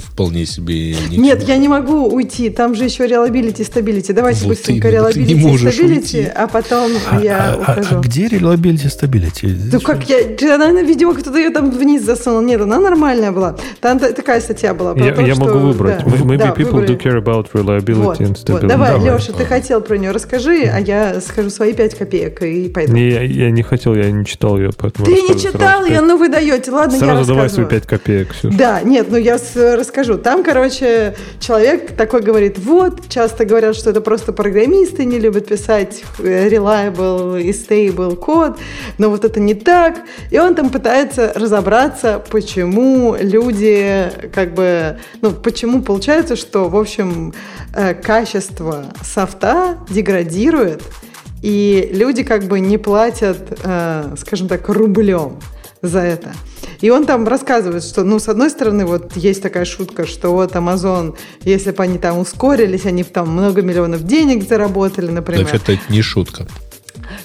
вполне 0.04 0.46
себе... 0.46 0.92
Ничего. 0.92 1.24
Нет, 1.24 1.44
я 1.48 1.58
не 1.58 1.68
могу 1.68 2.08
уйти. 2.08 2.50
Там 2.50 2.76
же 2.76 2.86
еще 2.86 3.06
reliability, 3.08 3.60
stability. 3.70 4.14
Давайте 4.14 4.42
вот 4.42 4.50
быстренько 4.50 4.90
stability, 4.90 5.98
уйти. 5.98 6.22
а 6.36 6.48
потом 6.48 6.92
А, 7.10 7.20
я 7.22 7.38
а- 7.38 7.54
а- 7.54 7.58
ухожу. 7.62 7.98
а 7.98 8.02
где 8.02 8.28
reliability 8.28 8.88
stability? 8.90 9.56
Ну 9.72 9.80
как 9.80 10.08
я, 10.10 10.56
она, 10.56 10.82
видимо, 10.82 11.14
кто-то 11.14 11.38
ее 11.38 11.50
там 11.50 11.72
вниз 11.72 12.04
засунул. 12.04 12.42
Нет, 12.42 12.62
она 12.62 12.80
нормальная 12.80 13.32
была. 13.32 13.56
Там 13.82 14.00
та- 14.00 14.12
такая 14.12 14.42
статья 14.42 14.74
была. 14.74 14.94
про 14.94 15.06
Я, 15.06 15.14
то, 15.14 15.22
я 15.22 15.36
что- 15.36 15.46
могу 15.46 15.60
выбрать. 15.60 16.04
да. 16.04 16.12
Maybe 16.12 16.38
Да, 16.38 16.50
people 16.50 16.72
выбрали. 16.72 16.96
do 16.96 17.02
care 17.02 17.22
about 17.24 17.48
reliability 17.54 17.94
Вот, 18.04 18.20
and 18.22 18.28
вот. 18.28 18.38
stability. 18.38 18.68
Давай, 18.68 18.92
Давай. 18.94 19.16
Леша, 19.18 19.34
ты 19.34 19.46
хотел 19.46 19.82
про 19.82 19.98
нее, 19.98 20.12
расскажи, 20.12 20.64
а 20.74 20.80
я 20.80 21.20
скажу 21.22 21.50
свои 21.50 21.74
пять 21.74 21.98
копеек 21.98 22.42
и 22.44 22.70
пойду. 22.70 22.94
Не, 22.94 23.10
я, 23.10 23.22
я 23.24 23.52
не 23.52 23.64
хотел, 23.64 23.96
я 23.96 24.10
не 24.12 24.26
читал 24.26 24.58
ее, 24.58 24.72
поэтому... 24.78 25.06
Ты 25.06 25.12
не 25.14 25.28
сразу 25.28 25.40
читал 25.52 25.86
ее, 25.86 26.02
ну 26.02 26.18
вы 26.18 26.30
даете. 26.30 26.72
Ладно, 26.72 26.94
я 26.96 27.00
Сразу 27.16 27.34
давай 27.34 27.50
свои 27.50 27.66
рассказываю. 27.66 27.70
пять 27.70 27.88
копеек, 27.88 28.32
Ксюша. 28.32 28.58
Да, 28.58 28.82
нет, 28.82 29.08
ну 29.10 29.18
я 29.18 29.38
расскажу. 29.56 30.18
Там, 30.18 30.44
короче, 30.44 31.16
человек 31.40 31.96
такой 31.96 32.22
говорит, 32.22 32.58
вот, 32.60 33.10
часто 33.10 33.46
говорят, 33.46 33.76
что 33.76 33.90
это 33.90 34.02
просто 34.02 34.34
программисты 34.34 35.06
не 35.06 35.20
любят 35.20 35.48
писать 35.48 36.04
э, 36.20 36.50
reliable 36.50 37.42
и 37.42 37.52
stable 37.52 38.16
код, 38.16 38.58
но 38.98 39.10
вот 39.10 39.26
это 39.26 39.40
не 39.40 39.54
так. 39.54 40.02
И 40.30 40.40
он 40.40 40.56
там 40.56 40.70
пытается 40.70 41.34
разобраться, 41.36 42.24
почему 42.30 43.16
люди, 43.20 44.12
как 44.34 44.54
бы, 44.54 44.98
ну, 45.22 45.32
почему 45.32 45.82
получается, 45.82 46.36
что, 46.36 46.70
в 46.70 46.78
общем, 46.78 47.34
э, 47.76 47.94
качество 47.94 48.86
софта 49.04 49.78
деградирует, 49.90 50.84
и 51.42 51.90
люди 51.92 52.24
как 52.24 52.46
бы 52.46 52.60
не 52.60 52.78
платят, 52.78 53.60
э, 53.64 54.16
скажем 54.18 54.48
так, 54.48 54.70
рублем 54.70 55.40
за 55.84 56.00
это. 56.00 56.34
И 56.82 56.90
он 56.90 57.06
там 57.06 57.28
рассказывает, 57.28 57.84
что, 57.84 58.04
ну, 58.04 58.18
с 58.20 58.28
одной 58.30 58.50
стороны, 58.50 58.86
вот 58.86 59.16
есть 59.16 59.42
такая 59.44 59.66
шутка, 59.66 60.08
что 60.08 60.32
вот 60.32 60.54
Amazon, 60.56 61.16
если 61.44 61.72
бы 61.72 61.84
они 61.84 61.98
там 62.00 62.18
ускорились, 62.18 62.86
они 62.86 63.04
бы 63.04 63.10
там 63.10 63.30
много 63.30 63.62
миллионов 63.62 64.04
денег 64.08 64.48
заработали, 64.48 65.12
например. 65.12 65.44
Вообще-то 65.44 65.74
это 65.74 65.82
не 65.90 66.02
шутка. 66.02 66.48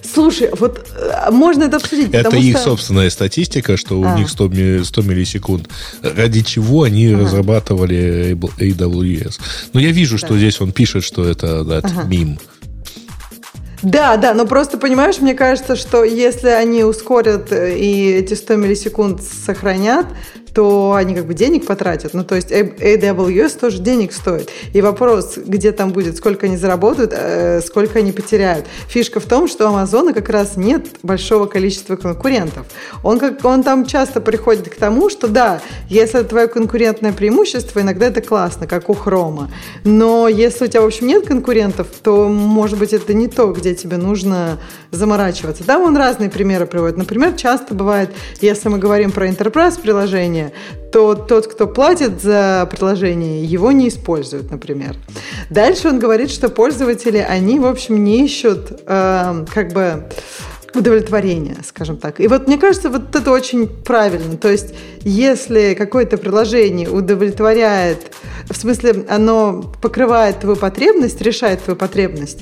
Слушай, 0.02 0.50
вот 0.58 0.86
э, 0.96 1.30
можно 1.30 1.64
это 1.64 1.76
обсудить, 1.76 2.12
Это 2.12 2.36
их 2.36 2.56
что... 2.56 2.64
собственная 2.70 3.10
статистика, 3.10 3.76
что 3.76 3.98
у 4.00 4.04
А. 4.04 4.18
них 4.18 4.28
100, 4.28 4.48
ми- 4.48 4.84
100 4.84 5.02
миллисекунд. 5.02 5.68
Ради 6.02 6.42
чего 6.42 6.82
они 6.82 7.14
разрабатывали 7.14 8.36
AWS. 8.58 9.38
Но 9.72 9.80
я 9.80 9.90
вижу, 9.92 10.18
что 10.18 10.28
Да. 10.30 10.36
здесь 10.38 10.60
он 10.60 10.72
пишет, 10.72 11.04
что 11.04 11.24
это, 11.24 11.64
да, 11.64 11.78
Ага. 11.78 12.02
мим. 12.04 12.38
Да, 13.82 14.16
да, 14.16 14.34
но 14.34 14.44
просто, 14.44 14.76
понимаешь, 14.76 15.20
мне 15.20 15.34
кажется, 15.34 15.76
что 15.76 16.02
если 16.02 16.48
они 16.48 16.82
ускорят 16.82 17.52
э, 17.52 17.78
и 17.78 18.10
эти 18.12 18.34
100 18.34 18.56
миллисекунд 18.56 19.22
сохранят, 19.22 20.06
то 20.54 20.94
они 20.94 21.14
как 21.14 21.26
бы 21.26 21.34
денег 21.34 21.66
потратят. 21.66 22.14
Ну, 22.14 22.24
то 22.24 22.34
есть 22.34 22.50
A- 22.52 22.62
AWS 22.62 23.58
тоже 23.58 23.78
денег 23.78 24.12
стоит. 24.12 24.50
И 24.72 24.80
вопрос, 24.80 25.36
где 25.36 25.72
там 25.72 25.92
будет, 25.92 26.16
сколько 26.16 26.46
они 26.46 26.56
заработают, 26.56 27.12
э, 27.14 27.60
сколько 27.60 27.98
они 27.98 28.12
потеряют. 28.12 28.66
Фишка 28.88 29.20
в 29.20 29.24
том, 29.24 29.48
что 29.48 29.66
у 29.66 29.68
Амазона 29.68 30.12
как 30.12 30.28
раз 30.28 30.56
нет 30.56 30.86
большого 31.02 31.46
количества 31.46 31.96
конкурентов. 31.96 32.66
Он, 33.02 33.18
как, 33.18 33.44
он 33.44 33.62
там 33.62 33.84
часто 33.86 34.20
приходит 34.20 34.68
к 34.68 34.76
тому, 34.76 35.10
что 35.10 35.28
да, 35.28 35.60
если 35.88 36.20
это 36.20 36.30
твое 36.30 36.48
конкурентное 36.48 37.12
преимущество, 37.12 37.80
иногда 37.80 38.06
это 38.06 38.20
классно, 38.20 38.66
как 38.66 38.88
у 38.88 38.94
Хрома. 38.94 39.50
Но 39.84 40.28
если 40.28 40.64
у 40.64 40.68
тебя, 40.68 40.82
в 40.82 40.86
общем, 40.86 41.06
нет 41.06 41.26
конкурентов, 41.26 41.88
то, 42.02 42.28
может 42.28 42.78
быть, 42.78 42.92
это 42.92 43.14
не 43.14 43.28
то, 43.28 43.52
где 43.52 43.74
тебе 43.74 43.96
нужно 43.96 44.58
заморачиваться. 44.90 45.64
Там 45.64 45.82
он 45.82 45.96
разные 45.96 46.30
примеры 46.30 46.66
приводит. 46.66 46.96
Например, 46.96 47.32
часто 47.34 47.74
бывает, 47.74 48.10
если 48.40 48.68
мы 48.68 48.78
говорим 48.78 49.10
про 49.10 49.28
enterprise 49.28 49.80
приложение, 49.80 50.37
то 50.92 51.14
тот, 51.14 51.46
кто 51.46 51.66
платит 51.66 52.20
за 52.22 52.68
приложение, 52.70 53.44
его 53.44 53.72
не 53.72 53.88
используют, 53.88 54.50
например. 54.50 54.96
Дальше 55.50 55.88
он 55.88 55.98
говорит, 55.98 56.30
что 56.30 56.48
пользователи, 56.48 57.18
они, 57.18 57.58
в 57.58 57.66
общем, 57.66 58.02
не 58.04 58.24
ищут 58.24 58.80
э, 58.86 59.44
как 59.52 59.72
бы 59.72 60.04
удовлетворения, 60.74 61.56
скажем 61.64 61.96
так. 61.96 62.20
И 62.20 62.28
вот 62.28 62.46
мне 62.46 62.58
кажется, 62.58 62.90
вот 62.90 63.14
это 63.14 63.30
очень 63.30 63.66
правильно. 63.66 64.36
То 64.36 64.48
есть, 64.48 64.74
если 65.00 65.74
какое-то 65.74 66.18
приложение 66.18 66.88
удовлетворяет, 66.88 68.12
в 68.48 68.56
смысле, 68.56 69.04
оно 69.08 69.62
покрывает 69.80 70.40
твою 70.40 70.56
потребность, 70.56 71.20
решает 71.20 71.62
твою 71.62 71.76
потребность, 71.76 72.40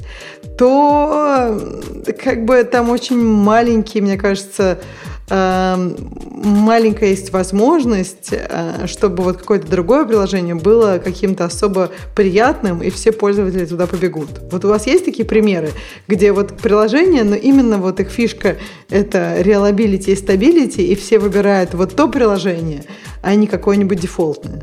то 0.59 1.59
э, 2.07 2.13
как 2.13 2.45
бы 2.45 2.63
там 2.65 2.91
очень 2.91 3.23
маленький, 3.23 4.01
мне 4.01 4.17
кажется, 4.17 4.81
маленькая 5.29 7.11
есть 7.11 7.33
возможность, 7.33 8.29
э, 8.31 8.87
чтобы 8.87 9.25
вот 9.25 9.39
какое-то 9.39 9.69
другое 9.69 10.05
приложение 10.05 10.55
было 10.55 10.99
каким-то 11.03 11.45
особо 11.45 11.91
приятным, 12.15 12.83
и 12.83 12.91
все 12.91 13.11
пользователи 13.11 13.65
туда 13.65 13.87
побегут. 13.87 14.31
Вот 14.53 14.65
у 14.65 14.69
вас 14.69 14.87
есть 14.87 15.05
такие 15.05 15.25
примеры, 15.25 15.71
где 16.07 16.33
вот 16.33 16.57
приложение, 16.57 17.25
но 17.25 17.35
именно 17.35 17.79
вот 17.79 17.99
их 17.99 18.09
фишка— 18.09 18.57
это 18.89 19.41
reliability 19.41 20.13
и 20.13 20.15
stability, 20.15 20.83
и 20.83 20.95
все 20.95 21.19
выбирают 21.19 21.75
вот 21.75 21.97
то 21.97 22.09
приложение, 22.09 22.85
а 23.23 23.35
не 23.35 23.47
какое-нибудь 23.47 23.99
дефолтное? 23.99 24.63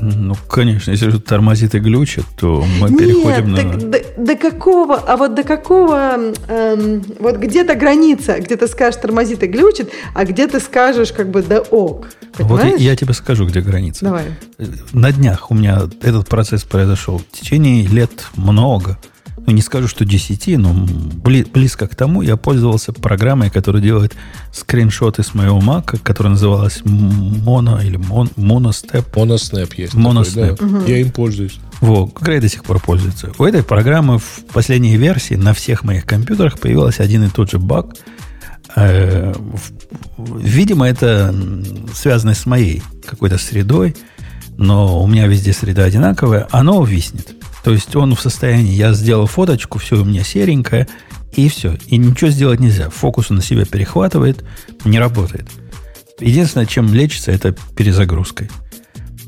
Ну, 0.00 0.34
конечно, 0.48 0.90
если 0.90 1.10
же 1.10 1.20
тормозит 1.20 1.74
и 1.74 1.78
глючит, 1.78 2.24
то 2.36 2.64
мы 2.80 2.88
переходим 2.96 3.52
Нет, 3.52 3.64
на... 3.64 3.72
так 3.72 3.90
до, 3.90 4.24
до 4.24 4.36
какого, 4.36 4.96
а 4.96 5.16
вот 5.16 5.34
до 5.34 5.42
какого, 5.42 6.32
эм, 6.48 7.02
вот 7.18 7.36
где-то 7.36 7.74
граница, 7.74 8.38
где 8.40 8.56
ты 8.56 8.66
скажешь 8.68 9.00
тормозит 9.00 9.42
и 9.42 9.46
глючит, 9.46 9.90
а 10.14 10.24
где 10.24 10.46
ты 10.46 10.60
скажешь 10.60 11.12
как 11.12 11.30
бы 11.30 11.42
да 11.42 11.60
ок, 11.60 12.08
Вот 12.38 12.60
понимаешь? 12.60 12.80
я, 12.80 12.90
я 12.90 12.96
тебе 12.96 13.14
скажу, 13.14 13.46
где 13.46 13.60
граница. 13.60 14.04
Давай. 14.04 14.24
На 14.92 15.12
днях 15.12 15.50
у 15.50 15.54
меня 15.54 15.82
этот 16.02 16.28
процесс 16.28 16.64
произошел. 16.64 17.18
В 17.18 17.38
течение 17.38 17.86
лет 17.86 18.26
много. 18.36 18.98
Ну, 19.48 19.54
не 19.54 19.62
скажу, 19.62 19.88
что 19.88 20.04
10, 20.04 20.58
но 20.58 20.74
бли- 20.74 21.50
близко 21.50 21.86
к 21.88 21.96
тому 21.96 22.20
я 22.20 22.36
пользовался 22.36 22.92
программой, 22.92 23.48
которая 23.48 23.80
делает 23.80 24.14
скриншоты 24.52 25.22
с 25.22 25.32
моего 25.32 25.58
Mac, 25.58 25.98
которая 26.02 26.32
называлась 26.32 26.82
Mono 26.84 27.82
или 27.82 27.98
Mon, 27.98 28.30
Moностep. 28.36 29.06
Monosnap 29.14 29.72
есть. 29.78 29.94
Monosnap. 29.94 30.56
такой, 30.56 30.70
да. 30.70 30.86
Я 30.86 30.98
им 30.98 31.10
пользуюсь. 31.12 31.60
Во, 31.80 32.12
Грей 32.20 32.40
до 32.40 32.48
сих 32.50 32.62
пор 32.62 32.78
пользуется. 32.78 33.32
У 33.38 33.44
этой 33.44 33.62
программы 33.62 34.18
в 34.18 34.44
последней 34.52 34.98
версии 34.98 35.32
на 35.34 35.54
всех 35.54 35.82
моих 35.82 36.04
компьютерах 36.04 36.58
появился 36.58 37.02
один 37.02 37.24
и 37.24 37.30
тот 37.30 37.50
же 37.50 37.58
баг. 37.58 37.94
Э, 38.76 39.32
Видимо, 40.18 40.86
это 40.86 41.34
связано 41.94 42.34
с 42.34 42.44
моей 42.44 42.82
какой-то 43.06 43.38
средой, 43.38 43.96
но 44.58 45.02
у 45.02 45.06
меня 45.06 45.26
везде 45.26 45.52
среда 45.52 45.84
одинаковая, 45.84 46.46
оно 46.50 46.84
виснет. 46.84 47.34
То 47.64 47.70
есть 47.70 47.94
он 47.96 48.14
в 48.14 48.20
состоянии, 48.20 48.74
я 48.74 48.92
сделал 48.92 49.26
фоточку, 49.26 49.78
все 49.78 50.00
у 50.00 50.04
меня 50.04 50.24
серенькое, 50.24 50.86
и 51.32 51.48
все. 51.48 51.78
И 51.86 51.96
ничего 51.96 52.30
сделать 52.30 52.60
нельзя. 52.60 52.90
Фокус 52.90 53.30
он 53.30 53.36
на 53.36 53.42
себя 53.42 53.64
перехватывает, 53.64 54.44
не 54.84 54.98
работает. 54.98 55.48
Единственное, 56.20 56.66
чем 56.66 56.92
лечится, 56.92 57.30
это 57.30 57.54
перезагрузкой. 57.76 58.50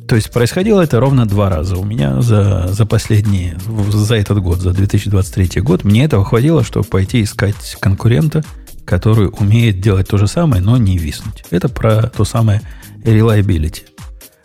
То 0.08 0.16
есть 0.16 0.32
происходило 0.32 0.80
это 0.80 0.98
ровно 0.98 1.24
два 1.26 1.48
раза. 1.48 1.76
У 1.76 1.84
меня 1.84 2.20
за, 2.20 2.66
за 2.68 2.84
последние, 2.84 3.56
за 3.90 4.16
этот 4.16 4.40
год, 4.40 4.58
за 4.58 4.72
2023 4.72 5.60
год, 5.60 5.84
мне 5.84 6.04
этого 6.04 6.24
хватило, 6.24 6.64
чтобы 6.64 6.84
пойти 6.84 7.22
искать 7.22 7.76
конкурента, 7.78 8.42
который 8.84 9.28
умеет 9.28 9.80
делать 9.80 10.08
то 10.08 10.18
же 10.18 10.26
самое, 10.26 10.60
но 10.60 10.76
не 10.76 10.98
виснуть. 10.98 11.44
Это 11.50 11.68
про 11.68 12.08
то 12.08 12.24
самое 12.24 12.60
reliability. 13.04 13.82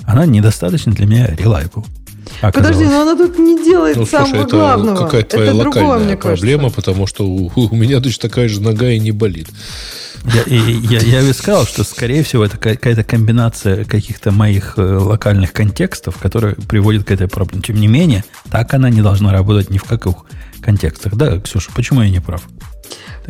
Она 0.06 0.26
недостаточно 0.26 0.92
для 0.94 1.06
меня 1.06 1.28
reliable. 1.36 1.86
Подожди, 2.42 2.86
но 2.86 3.02
она 3.04 3.16
тут 3.16 3.38
не 3.38 3.64
делает 3.64 3.98
Ну, 3.98 4.06
самого 4.06 4.28
слушай, 4.28 4.46
это 4.46 4.56
главного. 4.56 4.98
какая-то 5.06 5.30
твоя 5.30 5.52
это 5.52 5.56
локальная 5.58 5.98
мне 6.00 6.18
кажется. 6.18 6.28
проблема, 6.28 6.70
потому 6.72 7.08
что 7.08 7.26
у, 7.28 7.52
у 7.56 7.76
меня 7.76 8.00
точно 8.00 8.30
такая 8.30 8.50
же 8.50 8.62
нога 8.62 8.90
и 8.90 9.00
не 9.00 9.12
болит. 9.12 9.48
Я, 10.34 10.42
и, 10.42 10.58
я, 10.88 11.22
я 11.22 11.34
сказал, 11.34 11.68
что, 11.68 11.84
скорее 11.84 12.24
всего, 12.24 12.44
это 12.46 12.58
какая-то 12.58 13.04
комбинация 13.04 13.86
каких-то 13.86 14.32
моих 14.32 14.74
э, 14.78 14.82
локальных 14.82 15.54
контекстов, 15.54 16.18
которые 16.18 16.56
приводят 16.56 17.04
к 17.04 17.12
этой 17.12 17.28
проблеме. 17.28 17.62
Тем 17.62 17.76
не 17.76 17.88
менее, 17.88 18.24
так 18.50 18.74
она 18.74 18.90
не 18.90 19.04
должна 19.04 19.32
работать 19.32 19.70
ни 19.70 19.78
в 19.78 19.84
каких 19.84 20.16
контекстах. 20.62 21.14
Да, 21.16 21.40
Ксюша, 21.40 21.70
почему 21.76 22.02
я 22.02 22.10
не 22.10 22.22
прав? 22.22 22.42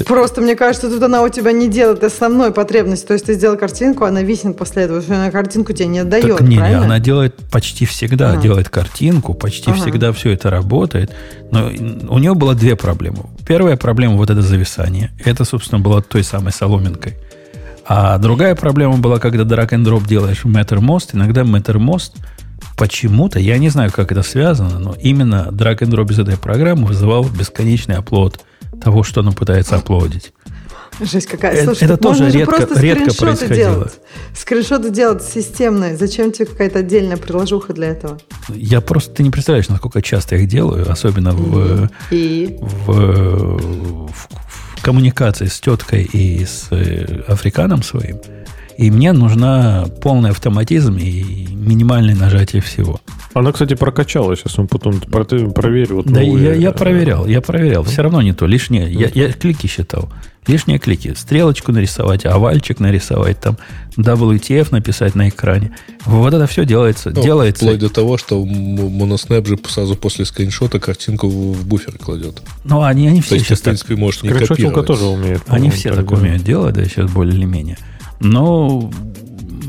Просто, 0.05 0.41
мне 0.41 0.55
кажется, 0.55 0.89
тут 0.89 1.01
она 1.03 1.23
у 1.23 1.29
тебя 1.29 1.53
не 1.53 1.69
делает 1.69 2.03
основной 2.03 2.51
потребности. 2.51 3.05
То 3.05 3.13
есть 3.13 3.25
ты 3.27 3.33
сделал 3.35 3.57
картинку, 3.57 4.03
она 4.03 4.21
виснет 4.23 4.57
после 4.57 4.83
этого, 4.83 5.01
что 5.01 5.15
она 5.15 5.31
картинку 5.31 5.71
тебе 5.71 5.87
не 5.87 5.99
отдает, 5.99 6.37
Так 6.37 6.41
не, 6.41 6.57
правильно? 6.57 6.83
она 6.83 6.99
делает 6.99 7.35
почти 7.49 7.85
всегда, 7.85 8.31
Ага. 8.31 8.41
делает 8.41 8.67
картинку, 8.69 9.33
почти 9.33 9.71
Ага. 9.71 9.79
всегда 9.79 10.11
все 10.11 10.31
это 10.31 10.49
работает. 10.49 11.11
Но 11.51 11.67
у 12.09 12.19
нее 12.19 12.33
было 12.33 12.55
две 12.55 12.75
проблемы. 12.75 13.19
Первая 13.47 13.77
проблема 13.77 14.15
вот 14.17 14.29
это 14.29 14.41
зависание. 14.41 15.11
Это, 15.23 15.45
собственно, 15.45 15.79
было 15.79 16.01
той 16.01 16.23
самой 16.25 16.51
соломинкой. 16.51 17.15
А 17.87 18.17
другая 18.17 18.55
проблема 18.55 18.97
была, 18.97 19.19
когда 19.19 19.43
drag 19.43 19.69
and 19.69 19.85
drop 19.85 20.07
делаешь 20.07 20.43
в 20.43 20.47
Mattermost. 20.47 21.11
Иногда 21.13 21.41
Mattermost 21.43 22.13
почему-то, 22.77 23.39
я 23.39 23.57
не 23.59 23.69
знаю, 23.69 23.91
как 23.91 24.11
это 24.11 24.23
связано, 24.23 24.79
но 24.79 24.95
именно 24.99 25.49
drag 25.51 25.79
and 25.79 25.89
drop 25.91 26.11
из 26.11 26.19
этой 26.19 26.35
программы 26.37 26.87
вызывал 26.87 27.23
бесконечный 27.23 27.95
оплот 27.95 28.41
того, 28.81 29.03
что 29.03 29.21
она 29.21 29.31
пытается 29.31 29.75
оплодить. 29.77 30.33
Жесть 31.01 31.27
какая. 31.27 31.61
Слушай, 31.65 31.83
это 31.85 31.97
тоже 31.97 32.29
редко- 32.29 32.55
просто 32.65 32.79
редко 32.79 33.13
происходило. 33.13 33.57
делать. 33.75 33.93
Скриншоты 34.33 34.91
делать 34.91 35.23
системные. 35.23 35.97
Зачем 35.97 36.31
тебе 36.31 36.45
какая-то 36.45 36.79
отдельная 36.79 37.17
приложуха 37.17 37.73
для 37.73 37.87
этого? 37.87 38.17
Я 38.49 38.79
просто, 38.79 39.13
ты 39.15 39.23
не 39.23 39.29
представляешь, 39.29 39.67
насколько 39.67 40.01
часто 40.01 40.35
я 40.35 40.41
их 40.43 40.47
делаю, 40.47 40.89
особенно 40.89 41.33
в, 41.33 41.89
И 42.11 42.57
в, 42.61 42.91
в- 42.93 44.07
в 44.07 44.81
коммуникации 44.81 45.47
с 45.47 45.59
теткой 45.59 46.03
и 46.03 46.45
с 46.45 46.67
э, 46.71 47.23
африканом 47.27 47.83
своим. 47.83 48.19
И 48.77 48.91
мне 48.91 49.13
нужна 49.13 49.85
полный 50.01 50.31
автоматизм 50.31 50.97
и 50.97 51.47
минимальное 51.51 52.15
нажатие 52.15 52.61
всего. 52.61 52.99
Она, 53.33 53.51
кстати, 53.51 53.73
прокачалась. 53.73 54.39
Сейчас 54.39 54.59
он 54.59 54.67
потом 54.67 54.99
про- 54.99 55.23
ты 55.25 55.47
проверил. 55.49 55.97
вот 55.97 56.07
Да, 56.07 56.21
новые, 56.21 56.45
я, 56.45 56.53
я 56.53 56.69
э, 56.69 56.73
проверял, 56.73 57.25
я 57.25 57.41
проверял. 57.41 57.83
Все 57.83 58.01
равно 58.01 58.21
не 58.21 58.33
то. 58.33 58.45
Лишнее. 58.45 58.91
Я, 58.91 59.09
я 59.13 59.31
клики 59.31 59.67
считал. 59.67 60.09
Лишние 60.47 60.77
клики. 60.77 61.13
Стрелочку 61.15 61.71
нарисовать, 61.71 62.25
овальчик 62.25 62.79
нарисовать, 62.79 63.39
там 63.39 63.57
WTF 63.97 64.67
написать 64.71 65.15
на 65.15 65.29
экране. 65.29 65.71
Вот 66.05 66.33
это 66.33 66.45
все 66.45 66.65
делается. 66.65 67.09
Ну, 67.15 67.23
делается. 67.23 67.65
Вплоть 67.65 67.79
до 67.79 67.89
того, 67.89 68.17
что 68.17 68.41
м- 68.41 68.75
Monosnap 69.01 69.47
же 69.47 69.57
сразу 69.67 69.95
после 69.95 70.23
скриншота 70.25 70.79
картинку 70.79 71.27
в 71.29 71.53
в 71.53 71.65
буфер 71.65 71.97
кладет. 71.97 72.41
Ну, 72.63 72.83
они, 72.83 73.07
они 73.07 73.21
То 73.21 73.25
все 73.27 73.35
есть, 73.35 73.47
ты, 73.47 73.49
сейчас 73.55 73.59
в 73.59 73.63
так 73.63 73.71
принципе, 73.71 73.95
можешь 73.95 74.21
не 74.23 74.29
копировать. 74.29 74.85
тоже 74.85 75.05
умеет. 75.05 75.41
Они 75.47 75.69
все 75.71 75.89
так 75.89 75.99
так 75.99 76.07
делать. 76.09 76.21
умеют 76.23 76.43
делать, 76.43 76.75
да, 76.75 76.83
сейчас 76.85 77.09
более 77.11 77.35
или 77.35 77.45
менее. 77.45 77.77
Но 78.19 78.91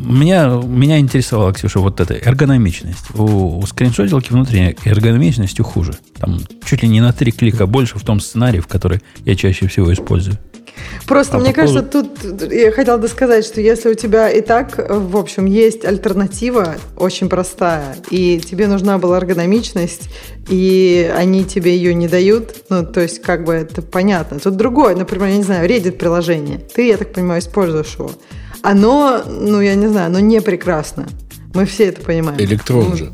меня, 0.06 0.46
меня 0.64 0.98
интересовала, 0.98 1.52
Ксюша, 1.52 1.80
вот 1.80 2.00
эта 2.00 2.14
эргономичность. 2.14 3.06
У, 3.14 3.58
у 3.58 3.66
скриншотилки 3.66 4.30
внутренняя 4.32 4.74
эргономичностью 4.84 5.64
хуже. 5.64 5.94
Там 6.18 6.38
чуть 6.64 6.82
ли 6.82 6.88
не 6.88 7.00
на 7.00 7.12
три 7.12 7.32
клика 7.32 7.66
больше 7.66 7.98
в 7.98 8.04
том 8.04 8.20
сценарии, 8.20 8.60
в 8.60 8.66
который 8.66 9.02
я 9.24 9.34
чаще 9.36 9.66
всего 9.66 9.92
использую. 9.92 10.38
Просто, 11.06 11.36
А 11.36 11.40
мне 11.40 11.52
по 11.54 11.62
поводу- 11.62 11.90
кажется, 11.90 12.32
тут 12.38 12.52
я 12.52 12.70
хотела 12.70 12.98
бы 12.98 13.08
сказать, 13.08 13.46
что 13.46 13.60
если 13.60 13.88
у 13.88 13.94
тебя 13.94 14.28
и 14.28 14.42
так, 14.42 14.86
в 14.90 15.16
общем, 15.16 15.46
есть 15.46 15.84
альтернатива 15.84 16.76
очень 16.96 17.28
простая, 17.30 17.96
и 18.10 18.38
тебе 18.40 18.66
нужна 18.66 18.98
была 18.98 19.16
эргономичность, 19.16 20.10
и 20.50 21.10
они 21.16 21.44
тебе 21.44 21.74
ее 21.76 21.94
не 21.94 22.08
дают, 22.08 22.56
ну, 22.68 22.84
то 22.84 23.00
есть, 23.00 23.22
как 23.22 23.44
бы 23.44 23.54
это 23.54 23.80
понятно. 23.80 24.38
Тут 24.38 24.56
другое, 24.56 24.94
например, 24.94 25.28
я 25.28 25.36
не 25.38 25.42
знаю, 25.44 25.68
Reddit 25.68 25.92
приложение. 25.92 26.58
Ты, 26.58 26.88
я 26.88 26.98
так 26.98 27.12
понимаю, 27.12 27.40
используешь 27.40 27.94
его. 27.98 28.10
Оно, 28.70 29.22
ну, 29.28 29.60
я 29.60 29.74
не 29.76 29.86
знаю, 29.86 30.06
оно 30.06 30.18
не 30.20 30.40
прекрасно. 30.40 31.06
Мы 31.54 31.64
все 31.66 31.84
это 31.86 32.02
понимаем. 32.02 32.38
Электрон 32.40 32.90
Ну, 32.90 32.96
же. 32.96 33.12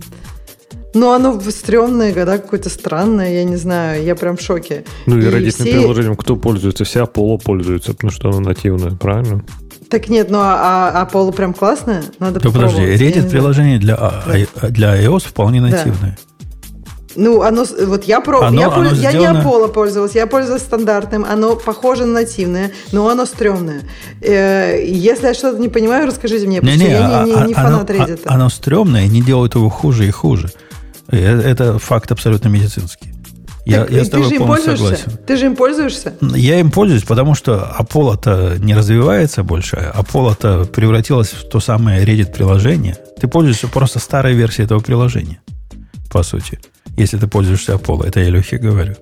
Ну, 0.95 1.13
оно 1.13 1.41
стрёмное, 1.41 2.13
да, 2.15 2.39
какое-то 2.39 2.69
странное, 2.71 3.33
я 3.33 3.45
не 3.45 3.57
знаю, 3.57 4.03
я 4.05 4.15
прям 4.15 4.37
в 4.37 4.41
шоке. 4.41 4.85
Ну 5.07 5.19
и 5.19 5.23
И 5.23 5.25
Reddit 5.25 5.51
все- 5.51 5.65
приложением 5.65 6.17
кто 6.17 6.37
пользуется? 6.37 6.85
Вся 6.85 7.03
Apollo 7.03 7.43
пользуется, 7.43 7.93
потому 7.93 8.11
что 8.11 8.29
оно 8.29 8.41
нативное, 8.41 8.91
правильно? 8.93 9.43
Так 9.89 10.09
нет, 10.09 10.31
ну 10.31 10.39
а, 10.41 10.91
а, 10.95 11.03
а 11.03 11.07
Apollo 11.07 11.33
прям 11.33 11.53
классная? 11.55 12.03
Надо 12.19 12.41
Да 12.41 12.51
подожди, 12.51 12.77
попробовать. 12.77 13.01
Reddit 13.01 13.31
приложение 13.31 13.79
для, 13.79 13.95
а- 13.95 14.69
для 14.71 14.97
iOS 15.03 15.29
вполне 15.29 15.61
Да. 15.61 16.17
Ну, 17.17 17.43
оно, 17.43 17.65
вот 17.87 18.05
я 18.05 18.21
про, 18.21 18.41
Оно- 18.43 18.61
я, 18.61 18.69
оно 18.69 18.91
я 18.95 19.11
сделано- 19.11 19.39
не 19.39 19.45
Apollo 19.45 19.69
пользовалась, 19.73 20.15
я 20.15 20.27
пользовалась 20.27 20.63
стандартным, 20.63 21.25
оно 21.25 21.57
похоже 21.57 22.07
на 22.07 22.21
нативное, 22.21 22.73
но 22.93 23.09
оно 23.09 23.27
стрёмное. 23.27 23.83
Э, 24.21 24.83
если 24.85 25.27
я 25.29 25.35
что-то 25.35 25.59
не 25.59 25.69
понимаю, 25.69 26.07
расскажите 26.07 26.47
мне, 26.47 26.61
потому 26.61 26.79
Не-не, 26.79 26.91
что 26.91 26.99
я 27.01 27.21
а- 27.21 27.25
не, 27.25 27.31
не, 27.33 27.43
не 27.49 27.53
а- 27.53 27.57
фанат 27.57 27.91
оно, 27.91 27.99
Reddit. 28.05 28.21
а- 28.25 28.35
оно 28.35 28.49
стрёмное, 28.49 29.05
и 29.05 29.09
не 29.09 29.21
делают 29.23 29.55
его 29.55 29.69
хуже 29.69 30.07
и 30.07 30.11
хуже. 30.11 30.51
Э, 31.11 31.41
Это 31.43 31.79
факт 31.79 32.11
абсолютно 32.13 32.49
медицинский. 32.49 33.13
Так, 33.65 33.91
я 33.93 34.03
с 34.05 34.07
ты 34.07 34.11
тобой 34.13 34.29
же 34.29 34.35
им 34.35 34.39
полностью 34.41 34.71
пользуешься? 34.73 34.97
согласен. 35.05 35.25
Ты 35.25 35.37
же 35.37 35.47
им 35.47 35.55
пользуешься? 35.57 36.15
Я 36.21 36.59
им 36.59 36.71
пользуюсь, 36.73 37.05
потому 37.05 37.35
что 37.37 37.73
Apollo-то 37.79 38.57
не 38.59 38.75
развивается 38.75 39.45
больше. 39.45 39.93
Apollo-то 39.95 40.65
превратилось 40.65 41.29
в 41.29 41.49
то 41.49 41.61
самое 41.61 42.05
Reddit-приложение. 42.05 42.97
Ты 43.21 43.29
пользуешься 43.29 43.69
просто 43.69 44.01
старой 44.01 44.35
версией 44.35 44.65
этого 44.67 44.81
приложения, 44.81 45.41
по 46.11 46.25
сути. 46.25 46.59
Если 46.97 47.19
ты 47.19 47.27
пользуешься 47.27 47.75
Apollo. 47.75 48.07
Это 48.07 48.21
я 48.21 48.31
Лехе 48.31 48.59
говорю. 48.59 48.95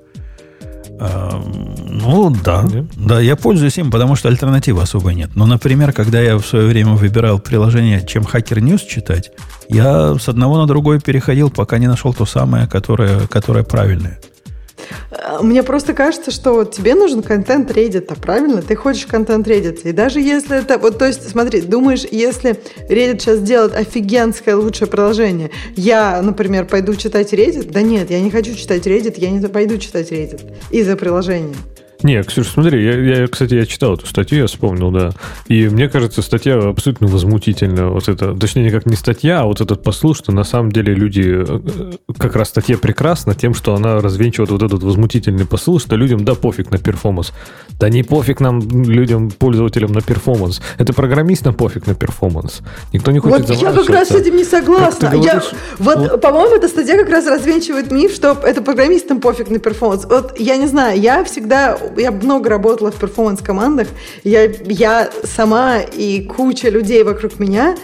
А, 1.03 1.43
ну, 1.89 2.31
да. 2.45 2.63
Нет? 2.63 2.87
Да, 2.95 3.21
я 3.21 3.35
пользуюсь 3.35 3.79
им, 3.79 3.91
потому 3.91 4.17
что 4.17 4.29
альтернативы 4.29 4.83
особо 4.83 5.15
нет. 5.15 5.31
Но, 5.35 5.47
например, 5.47 5.93
когда 5.93 6.21
я 6.21 6.37
в 6.37 6.47
свое 6.47 6.67
время 6.67 6.93
выбирал 6.93 7.39
приложение, 7.39 8.07
чем 8.07 8.25
Hacker 8.25 8.59
News 8.59 8.87
читать, 8.87 9.31
я 9.69 10.15
с 10.19 10.29
одного 10.29 10.59
на 10.59 10.67
другой 10.67 11.01
переходил, 11.01 11.51
пока 11.51 11.79
не 11.79 11.87
нашел 11.87 12.13
то 12.13 12.27
самое, 12.27 12.67
которое, 12.67 13.27
которое 13.29 13.65
правильное. 13.65 14.21
А, 15.11 15.43
Мне 15.43 15.63
просто 15.63 15.95
кажется, 15.95 16.31
что 16.31 16.65
тебе 16.65 16.95
нужен 16.95 17.23
контент 17.23 17.71
Reddit, 17.71 18.15
правильно? 18.21 18.63
Ты 18.63 18.77
хочешь 18.77 19.07
контент 19.07 19.47
Reddit. 19.47 19.83
И 19.85 19.93
даже 19.93 20.21
если 20.21 20.59
это... 20.59 20.79
Вот, 20.79 20.99
то 20.99 21.07
есть, 21.07 21.29
смотри, 21.29 21.61
думаешь, 21.61 22.05
если 22.11 22.59
Reddit 22.89 23.21
сейчас 23.21 23.39
сделает 23.39 23.75
офигенское 23.75 24.57
лучшее 24.57 24.89
приложение, 24.89 25.51
я, 25.77 26.21
например, 26.23 26.67
пойду 26.67 26.95
читать 26.95 27.33
Reddit? 27.33 27.71
Да 27.71 27.83
нет, 27.83 28.11
я 28.11 28.21
не 28.21 28.31
хочу 28.31 28.55
читать 28.55 28.87
Reddit, 28.87 29.15
я 29.17 29.31
не 29.31 29.47
пойду 29.47 29.79
читать 29.79 30.11
Reddit 30.11 30.41
из-за 30.71 30.97
приложения. 30.97 31.55
Не, 32.03 32.23
Ксюш, 32.23 32.49
смотри, 32.49 32.83
я, 32.85 33.21
я, 33.21 33.27
кстати, 33.29 33.55
я 33.55 33.67
читал 33.67 33.95
эту 33.95 34.07
статью, 34.07 34.39
я 34.39 34.47
вспомнил, 34.47 34.91
да. 34.91 35.11
И 35.49 35.69
мне 35.69 35.89
кажется, 35.89 36.23
статья 36.23 36.57
абсолютно 36.59 37.07
возмутительная. 37.07 37.87
Вот 37.87 38.09
это, 38.09 38.35
точнее, 38.35 38.65
никак 38.65 38.87
не 38.87 38.97
статья, 38.97 39.41
а 39.41 39.45
вот 39.45 39.61
этот 39.61 39.83
посыл, 39.83 40.15
что 40.15 40.33
на 40.33 40.45
самом 40.45 40.73
деле 40.73 40.95
люди... 40.95 41.23
э, 41.47 41.93
Как 42.19 42.37
раз 42.37 42.49
статья 42.49 42.79
прекрасна 42.79 43.35
тем, 43.35 43.55
что 43.55 43.75
она 43.75 44.01
развенчивает 44.01 44.51
вот 44.51 44.63
этот 44.63 44.83
возмутительный 44.83 45.47
посыл, 45.47 45.79
что 45.81 45.97
людям, 45.97 46.25
да, 46.25 46.35
пофиг 46.35 46.71
на 46.71 46.79
performance. 46.79 47.33
Да 47.79 47.89
не 47.89 48.03
пофиг 48.03 48.41
нам, 48.41 48.61
людям, 48.61 49.31
пользователям 49.31 49.93
на 49.93 50.01
performance. 50.01 50.61
Это 50.79 50.93
программистам 50.93 51.55
пофиг 51.55 51.87
на 51.87 51.95
performance. 51.95 52.61
Никто 52.93 53.11
не 53.11 53.19
хочет 53.19 53.49
Вот 53.49 53.57
я 53.57 53.73
как 53.73 53.89
раз 53.91 54.09
с 54.09 54.13
этим 54.13 54.37
не 54.37 54.45
согласна. 54.45 55.13
Я- 55.23 55.43
вот, 55.79 55.99
вот- 55.99 56.21
по-моему, 56.21 56.57
эта 56.57 56.69
статья 56.69 56.97
как 56.99 57.09
раз 57.11 57.27
развенчивает 57.27 57.91
миф, 57.91 58.13
что 58.15 58.37
это 58.43 58.63
программистам 58.63 59.21
пофиг 59.21 59.51
на 59.51 59.59
performance. 59.59 60.05
Вот 60.05 60.39
я 60.39 60.57
не 60.57 60.67
знаю, 60.67 61.01
я 61.01 61.25
всегда, 61.25 61.79
я 61.97 62.11
много 62.11 62.49
работала 62.49 62.91
в 62.91 62.99
performance-командах, 62.99 63.89
я, 64.25 64.45
я 64.45 65.11
сама 65.25 65.79
и 65.81 66.23
куча 66.23 66.69
людей 66.69 67.03
вокруг 67.03 67.39
меня, 67.39 67.77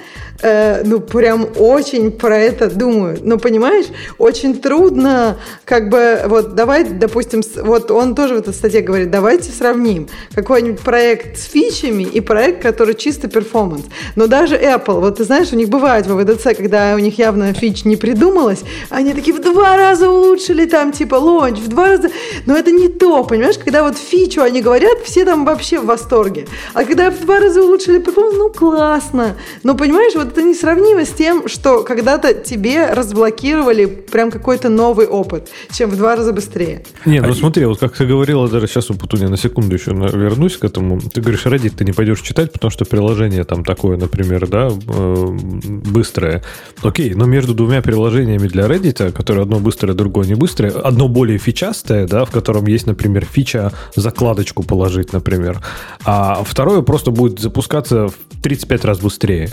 э, 0.42 0.82
ну, 0.84 1.00
прям 1.00 1.48
очень 1.56 2.10
про 2.10 2.38
это 2.38 2.70
думаю. 2.70 3.18
Но, 3.22 3.38
понимаешь, 3.38 3.86
очень 4.18 4.58
трудно, 4.60 5.38
как 5.64 5.88
бы, 5.88 6.22
вот, 6.26 6.54
давай, 6.54 6.84
допустим, 6.84 7.42
вот 7.62 7.90
он 7.90 8.14
тоже 8.14 8.34
в 8.34 8.38
этой 8.38 8.54
статье 8.54 8.80
говорит, 8.80 9.10
давайте 9.10 9.50
сравним 9.52 10.08
какой-нибудь 10.34 10.80
проект 10.80 11.38
с 11.38 11.44
фичами 11.44 12.02
и 12.02 12.20
проект, 12.20 12.62
который 12.62 12.94
чисто 12.94 13.28
performance. 13.28 13.84
Но 14.14 14.26
даже 14.26 14.56
Apple, 14.56 15.00
вот 15.00 15.16
ты 15.16 15.24
знаешь, 15.24 15.52
у 15.52 15.56
них 15.56 15.68
бывает 15.68 16.06
WWDC, 16.06 16.56
когда 16.56 16.94
у 16.94 16.98
них 16.98 17.18
явно 17.18 17.52
фич 17.52 17.84
не 17.84 17.96
придумалась, 17.96 18.62
они 18.90 19.12
такие 19.12 19.36
в 19.36 19.40
два 19.40 19.76
раза 19.76 20.10
улучшили 20.10 20.66
там, 20.66 20.92
типа, 20.92 21.16
launch, 21.16 21.58
в 21.58 21.68
два 21.68 21.88
раза. 21.88 22.10
Но 22.46 22.56
это 22.56 22.70
не 22.70 22.88
то, 22.88 23.24
понимаешь, 23.24 23.58
когда 23.58 23.82
вот 23.82 23.96
фичу 23.96 24.42
они 24.42 24.62
говорят, 24.62 24.98
все 25.04 25.24
там 25.24 25.44
вообще 25.44 25.78
в 25.78 25.86
восторге. 25.86 26.46
А 26.74 26.84
когда 26.84 27.10
в 27.10 27.20
два 27.20 27.40
раза 27.40 27.62
улучшили 27.62 27.98
перформанс, 27.98 28.36
ну, 28.36 28.50
классно. 28.50 29.36
Но, 29.62 29.74
понимаешь, 29.74 30.14
вот 30.14 30.25
вот 30.26 30.32
это 30.36 30.42
несравнимо 30.42 31.04
с 31.04 31.10
тем, 31.10 31.48
что 31.48 31.82
когда-то 31.84 32.34
тебе 32.34 32.92
разблокировали 32.92 33.86
прям 33.86 34.30
какой-то 34.30 34.68
новый 34.68 35.06
опыт, 35.06 35.48
чем 35.72 35.90
в 35.90 35.96
два 35.96 36.16
раза 36.16 36.32
быстрее. 36.32 36.84
Не, 37.04 37.20
ну 37.20 37.34
смотри, 37.34 37.64
вот 37.64 37.78
как 37.78 37.96
ты 37.96 38.06
говорила, 38.06 38.48
даже 38.48 38.66
сейчас 38.66 38.90
у 38.90 38.94
Путуня 38.94 39.28
на 39.28 39.36
секунду 39.36 39.74
еще 39.74 39.92
вернусь 39.92 40.56
к 40.56 40.64
этому. 40.64 41.00
Ты 41.00 41.20
говоришь, 41.20 41.46
Reddit 41.46 41.74
ты 41.76 41.84
не 41.84 41.92
пойдешь 41.92 42.20
читать, 42.20 42.52
потому 42.52 42.70
что 42.70 42.84
приложение 42.84 43.44
там 43.44 43.64
такое, 43.64 43.96
например, 43.96 44.48
да, 44.48 44.68
э, 44.68 45.26
быстрое. 45.26 46.42
Окей, 46.82 47.14
но 47.14 47.26
между 47.26 47.54
двумя 47.54 47.82
приложениями 47.82 48.48
для 48.48 48.66
Reddit, 48.66 49.12
которые 49.12 49.42
одно 49.42 49.58
быстрое, 49.58 49.94
другое 49.94 50.26
не 50.26 50.34
быстрое, 50.34 50.72
одно 50.72 51.08
более 51.08 51.38
фичастое, 51.38 52.06
да, 52.06 52.24
в 52.24 52.30
котором 52.30 52.66
есть, 52.66 52.86
например, 52.86 53.24
фича 53.24 53.72
закладочку 53.94 54.62
положить, 54.62 55.12
например, 55.12 55.60
а 56.04 56.42
второе 56.44 56.82
просто 56.82 57.10
будет 57.10 57.38
запускаться 57.38 58.08
в 58.08 58.42
35 58.42 58.84
раз 58.84 58.98
быстрее. 58.98 59.50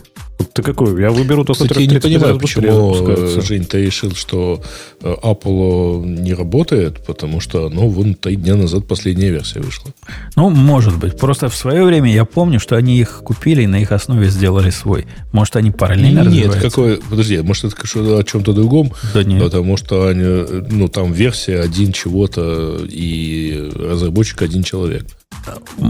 Ты 0.54 0.62
какой? 0.62 1.00
Я 1.02 1.10
выберу 1.10 1.44
тот, 1.46 1.58
Кстати, 1.58 1.82
я 1.82 1.88
не 1.88 2.00
понимаю, 2.00 2.40
почему, 2.40 2.96
э, 3.08 3.42
Жень, 3.42 3.66
ты 3.66 3.86
решил, 3.86 4.14
что 4.14 4.62
э, 5.02 5.16
Apple 5.24 6.06
не 6.06 6.34
работает, 6.34 7.04
потому 7.06 7.40
что, 7.40 7.70
ну, 7.70 7.88
вон 7.88 8.14
три 8.14 8.36
дня 8.36 8.56
назад 8.56 8.88
последняя 8.88 9.32
версия 9.32 9.62
вышла. 9.62 9.92
Ну, 10.36 10.50
может 10.50 10.98
быть. 10.98 11.18
Просто 11.18 11.50
в 11.50 11.56
свое 11.56 11.84
время 11.84 12.12
я 12.14 12.26
помню, 12.26 12.60
что 12.60 12.76
они 12.76 13.00
их 13.00 13.22
купили 13.24 13.64
и 13.64 13.68
на 13.68 13.82
их 13.82 13.92
основе 13.92 14.30
сделали 14.30 14.70
свой. 14.70 15.08
Может, 15.32 15.56
они 15.56 15.72
параллельно 15.72 16.28
Нет, 16.30 16.56
какой... 16.56 17.00
Подожди, 17.10 17.42
может, 17.42 17.66
это 17.66 18.18
о 18.18 18.24
чем-то 18.24 18.54
другом? 18.54 18.92
Да 19.14 19.24
нет. 19.24 19.42
Потому 19.42 19.78
что 19.78 20.08
они, 20.08 20.24
ну, 20.70 20.88
там 20.88 21.14
версия 21.14 21.60
один 21.62 21.92
чего-то 21.92 22.80
и 22.88 23.72
разработчик 23.76 24.42
один 24.42 24.64
человек. 24.64 25.06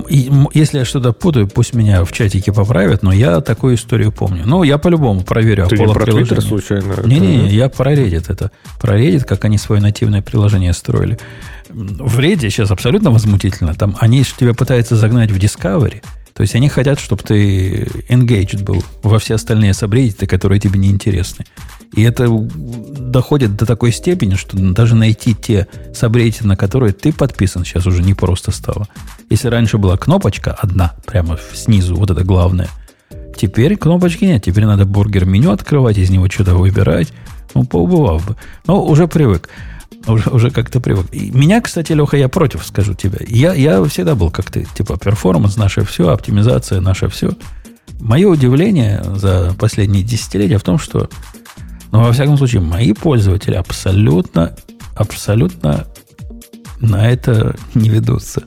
И, 0.10 0.32
если 0.54 0.80
я 0.80 0.86
что-то 0.86 1.14
путаю, 1.14 1.48
пусть 1.48 1.74
меня 1.74 2.04
в 2.06 2.12
чатике 2.12 2.52
поправят, 2.52 3.04
но 3.04 3.12
я 3.12 3.40
такую 3.42 3.76
историю 3.76 4.12
помню. 4.12 4.33
Ну, 4.46 4.64
я 4.64 4.78
по-любому 4.78 5.22
проверю 5.22 5.68
Ты 5.68 5.78
не 5.78 5.88
про 5.88 6.06
Twitter 6.06 6.42
случайно? 6.42 6.96
Не-не-не, 7.06 7.50
я 7.50 7.70
про 7.70 7.94
Reddit 7.94 8.26
это. 8.28 8.52
Про 8.80 9.00
Reddit, 9.00 9.26
как 9.26 9.46
они 9.46 9.58
свое 9.58 9.82
нативное 9.82 10.22
приложение 10.22 10.74
строили. 10.74 11.20
В 11.70 12.20
Reddit 12.20 12.50
сейчас 12.50 12.72
абсолютно 12.72 13.12
возмутительно. 13.12 13.74
Там 13.76 13.96
они 14.00 14.24
тебя 14.24 14.54
пытаются 14.54 14.96
загнать 14.96 15.32
в 15.32 15.38
Discovery. 15.38 16.02
То 16.34 16.42
есть 16.42 16.56
они 16.56 16.68
хотят, 16.68 17.00
чтобы 17.00 17.22
ты 17.22 17.84
engaged 18.10 18.64
был 18.64 18.84
во 19.04 19.20
все 19.20 19.36
остальные 19.36 19.74
сабреддиты, 19.74 20.26
которые 20.26 20.60
тебе 20.60 20.80
не 20.80 20.90
интересны. 20.90 21.46
И 21.96 22.02
это 22.02 22.28
доходит 22.28 23.56
до 23.56 23.68
такой 23.68 23.92
степени, 23.92 24.34
что 24.34 24.58
даже 24.58 24.96
найти 24.96 25.36
те 25.36 25.68
сабреддиты, 25.94 26.48
на 26.48 26.58
которые 26.58 26.92
ты 26.92 27.14
подписан, 27.14 27.64
сейчас 27.64 27.86
уже 27.86 28.02
не 28.02 28.16
просто 28.16 28.50
стало. 28.50 28.88
Если 29.30 29.48
раньше 29.48 29.78
была 29.78 29.96
кнопочка 29.96 30.58
одна, 30.60 30.94
прямо 31.06 31.38
снизу, 31.54 31.96
вот 31.96 32.10
это 32.10 32.24
главное, 32.24 32.70
теперь 33.38 33.78
кнопочки 33.78 34.26
нет. 34.26 34.44
Теперь 34.44 34.66
надо 34.66 34.86
бургер-меню 34.86 35.52
открывать, 35.52 35.98
из 35.98 36.10
него 36.10 36.30
что-то 36.30 36.56
выбирать. 36.56 37.14
Ну, 37.54 37.66
поубывав 37.66 38.26
бы. 38.26 38.36
Но 38.68 38.84
уже 38.84 39.08
привык. 39.08 39.50
Уже, 40.08 40.30
уже 40.30 40.52
как-то 40.52 40.80
привык. 40.80 41.08
И 41.12 41.32
меня, 41.32 41.62
кстати, 41.62 41.94
Леха, 41.94 42.18
я 42.18 42.28
против, 42.28 42.66
скажу 42.66 42.94
тебе. 42.94 43.20
Я, 43.28 43.54
я 43.54 43.84
всегда 43.86 44.16
был 44.16 44.32
как 44.32 44.52
ты. 44.52 44.68
Типа, 44.76 44.98
перформанс 44.98 45.56
наше 45.56 45.86
все, 45.86 46.10
оптимизация 46.10 46.82
наше 46.82 47.08
все. 47.08 47.32
Мое 48.00 48.28
удивление 48.28 49.02
за 49.16 49.56
последние 49.58 50.04
десятилетия 50.04 50.58
в 50.58 50.64
том, 50.64 50.78
что, 50.78 51.10
ну, 51.92 52.04
во 52.04 52.12
всяком 52.12 52.38
случае, 52.38 52.62
мои 52.62 52.92
пользователи 52.92 53.56
абсолютно, 53.56 54.56
абсолютно 54.96 55.88
на 56.82 57.10
это 57.10 57.56
не 57.76 57.90
ведутся. 57.90 58.44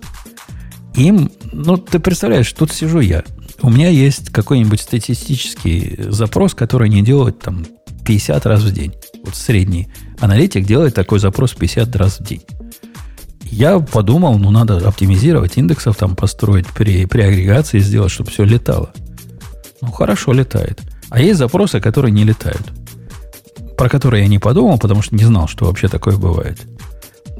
Им, 0.94 1.30
ну, 1.52 1.76
ты 1.78 1.98
представляешь, 1.98 2.52
тут 2.52 2.72
сижу 2.72 3.00
я. 3.00 3.24
У 3.62 3.70
меня 3.70 3.88
есть 3.88 4.30
какой-нибудь 4.30 4.80
статистический 4.80 5.96
запрос, 6.10 6.54
который 6.54 6.88
не 6.88 7.02
делает 7.02 7.38
там 7.38 7.66
50 8.04 8.46
раз 8.46 8.62
в 8.62 8.72
день. 8.72 8.94
Вот 9.24 9.34
средний 9.34 9.88
аналитик 10.20 10.64
делает 10.64 10.94
такой 10.94 11.18
запрос 11.18 11.54
50 11.54 11.96
раз 11.96 12.20
в 12.20 12.24
день. 12.24 12.42
Я 13.42 13.78
подумал, 13.78 14.38
ну, 14.38 14.50
надо 14.50 14.76
оптимизировать 14.86 15.56
индексов, 15.56 15.96
там 15.96 16.16
построить 16.16 16.66
при, 16.66 17.06
при 17.06 17.22
агрегации, 17.22 17.78
сделать, 17.78 18.10
чтобы 18.10 18.30
все 18.30 18.44
летало. 18.44 18.90
Ну, 19.80 19.92
хорошо 19.92 20.32
летает. 20.32 20.80
А 21.10 21.20
есть 21.20 21.38
запросы, 21.38 21.80
которые 21.80 22.12
не 22.12 22.24
летают. 22.24 22.62
Про 23.76 23.88
которые 23.88 24.24
я 24.24 24.28
не 24.28 24.38
подумал, 24.38 24.78
потому 24.78 25.02
что 25.02 25.14
не 25.14 25.24
знал, 25.24 25.48
что 25.48 25.66
вообще 25.66 25.88
такое 25.88 26.16
бывает. 26.16 26.58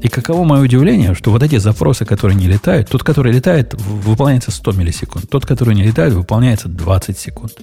И 0.01 0.09
каково 0.09 0.43
мое 0.43 0.61
удивление, 0.61 1.15
что 1.15 1.31
вот 1.31 1.41
эти 1.41 1.57
запросы, 1.57 2.05
которые 2.05 2.37
не 2.37 2.47
летают, 2.47 2.89
тот, 2.89 3.03
который 3.03 3.33
летает, 3.33 3.73
выполняется 3.73 4.51
100 4.51 4.73
миллисекунд. 4.73 5.29
Тот, 5.29 5.45
который 5.45 5.73
не 5.73 5.83
летает, 5.83 6.13
выполняется 6.13 6.67
20 6.67 7.17
секунд. 7.17 7.53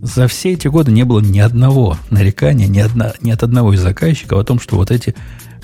За 0.00 0.28
все 0.28 0.52
эти 0.52 0.68
годы 0.68 0.92
не 0.92 1.04
было 1.04 1.20
ни 1.20 1.40
одного 1.40 1.96
нарекания, 2.10 2.68
ни, 2.68 2.78
одна, 2.78 3.14
ни 3.20 3.30
от 3.30 3.42
одного 3.42 3.72
из 3.72 3.80
заказчиков 3.80 4.38
о 4.38 4.44
том, 4.44 4.60
что 4.60 4.76
вот 4.76 4.90
эти, 4.90 5.14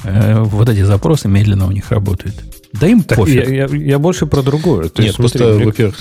э, 0.05 0.40
вот 0.40 0.68
эти 0.68 0.82
запросы 0.82 1.28
медленно 1.28 1.66
у 1.66 1.72
них 1.72 1.90
работают. 1.90 2.34
Да 2.72 2.86
им 2.86 3.02
так 3.02 3.18
пофиг. 3.18 3.48
Я, 3.48 3.66
я, 3.66 3.66
я 3.66 3.98
больше 3.98 4.26
про 4.26 4.42
другое. 4.42 4.88
То 4.88 5.02
Нет, 5.02 5.09
есть, 5.09 5.16
просто, 5.16 5.55
мне... 5.55 5.66
во-первых, 5.66 5.96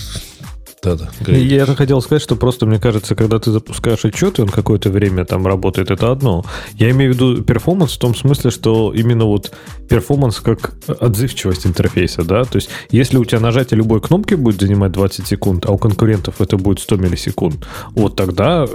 да, 0.84 0.96
да. 0.96 1.32
Я 1.32 1.64
это 1.64 1.76
хотел 1.76 2.02
сказать, 2.02 2.22
что 2.22 2.36
просто, 2.36 2.66
мне 2.66 2.80
кажется, 2.80 3.16
когда 3.16 3.40
ты 3.40 3.52
запускаешь 3.52 4.06
отчет, 4.06 4.38
и 4.38 4.42
он 4.42 4.50
какое-то 4.50 4.90
время 4.90 5.26
там 5.26 5.48
работает, 5.48 5.90
это 5.90 6.12
одно. 6.12 6.46
Я 6.76 6.92
имею 6.92 7.12
в 7.12 7.16
виду 7.16 7.44
performance 7.44 7.94
в 7.94 8.00
том 8.00 8.16
смысле, 8.16 8.52
что 8.52 8.94
именно 8.94 9.26
вот 9.26 9.52
performance 9.90 10.40
как 10.40 10.74
отзывчивость 10.88 11.66
интерфейса, 11.66 12.24
да, 12.24 12.44
то 12.44 12.58
есть 12.58 12.70
если 12.92 13.18
у 13.18 13.26
тебя 13.26 13.40
нажатие 13.40 13.78
любой 13.78 14.02
кнопки 14.02 14.36
будет 14.36 14.62
занимать 14.62 14.92
20 14.92 15.26
секунд, 15.26 15.66
а 15.66 15.72
у 15.72 15.78
конкурентов 15.78 16.42
это 16.42 16.58
будет 16.58 16.80
100 16.80 16.98
миллисекунд, 16.98 17.66
вот 17.92 18.16
тогда 18.16 18.66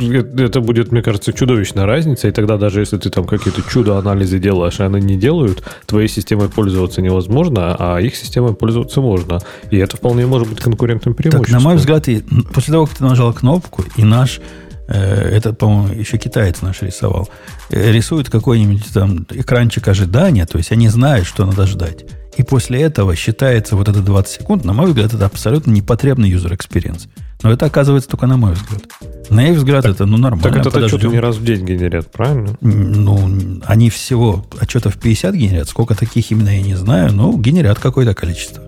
э, 0.00 0.22
это 0.38 0.60
будет, 0.60 0.92
мне 0.92 1.02
кажется, 1.02 1.32
чудовищная 1.32 1.86
разница, 1.86 2.28
и 2.28 2.30
тогда 2.30 2.56
даже 2.56 2.80
если 2.80 2.98
ты 2.98 3.10
там 3.10 3.26
какие-то 3.26 3.62
чудо-анализы 3.62 4.38
делаешь, 4.38 4.78
и 4.78 4.84
они 4.84 5.00
не 5.00 5.16
делают, 5.16 5.62
твоей 5.86 6.08
системой 6.08 6.48
пользоваться 6.48 7.02
невозможно, 7.02 7.74
а 7.78 7.98
их 7.98 8.14
системой 8.14 8.54
пользоваться 8.54 9.00
можно. 9.00 9.40
И 9.70 9.76
это 9.76 9.96
вполне 9.96 10.26
может 10.26 10.48
быть 10.48 10.60
конкурентным 10.60 11.14
преимуществом. 11.14 11.47
На 11.52 11.60
мой 11.60 11.76
взгляд, 11.76 12.08
и 12.08 12.20
после 12.52 12.72
того, 12.72 12.86
как 12.86 12.96
ты 12.96 13.04
нажал 13.04 13.32
кнопку, 13.32 13.84
и 13.96 14.04
наш, 14.04 14.40
э, 14.88 14.94
это, 14.94 15.52
по-моему, 15.52 15.94
еще 15.94 16.18
китаец 16.18 16.62
наш 16.62 16.82
рисовал, 16.82 17.28
э, 17.70 17.92
рисует 17.92 18.30
какой-нибудь 18.30 18.92
там 18.92 19.26
экранчик 19.30 19.88
ожидания, 19.88 20.46
то 20.46 20.58
есть 20.58 20.72
они 20.72 20.88
знают, 20.88 21.26
что 21.26 21.44
надо 21.44 21.66
ждать. 21.66 22.04
И 22.36 22.44
после 22.44 22.82
этого 22.82 23.16
считается 23.16 23.74
вот 23.74 23.88
это 23.88 24.00
20 24.00 24.40
секунд, 24.40 24.64
на 24.64 24.72
мой 24.72 24.86
взгляд, 24.86 25.12
это 25.12 25.26
абсолютно 25.26 25.72
непотребный 25.72 26.30
user 26.30 26.56
experience. 26.56 27.08
Но 27.42 27.52
это 27.52 27.66
оказывается 27.66 28.10
только 28.10 28.26
на 28.26 28.36
мой 28.36 28.52
взгляд. 28.52 28.82
На 29.30 29.48
их 29.48 29.56
взгляд 29.56 29.82
так, 29.82 29.94
это 29.94 30.06
ну 30.06 30.16
нормально. 30.16 30.42
Так 30.42 30.66
это 30.66 30.84
отчеты 30.84 31.08
не 31.08 31.20
раз 31.20 31.36
в 31.36 31.44
день 31.44 31.64
генерят, 31.64 32.10
правильно? 32.10 32.56
Ну, 32.60 33.60
они 33.64 33.90
всего 33.90 34.46
отчетов 34.60 34.98
50 34.98 35.34
генерят. 35.34 35.68
Сколько 35.68 35.94
таких 35.94 36.30
именно 36.30 36.48
я 36.48 36.62
не 36.62 36.74
знаю, 36.74 37.12
но 37.12 37.32
генерят 37.36 37.78
какое-то 37.78 38.14
количество. 38.14 38.64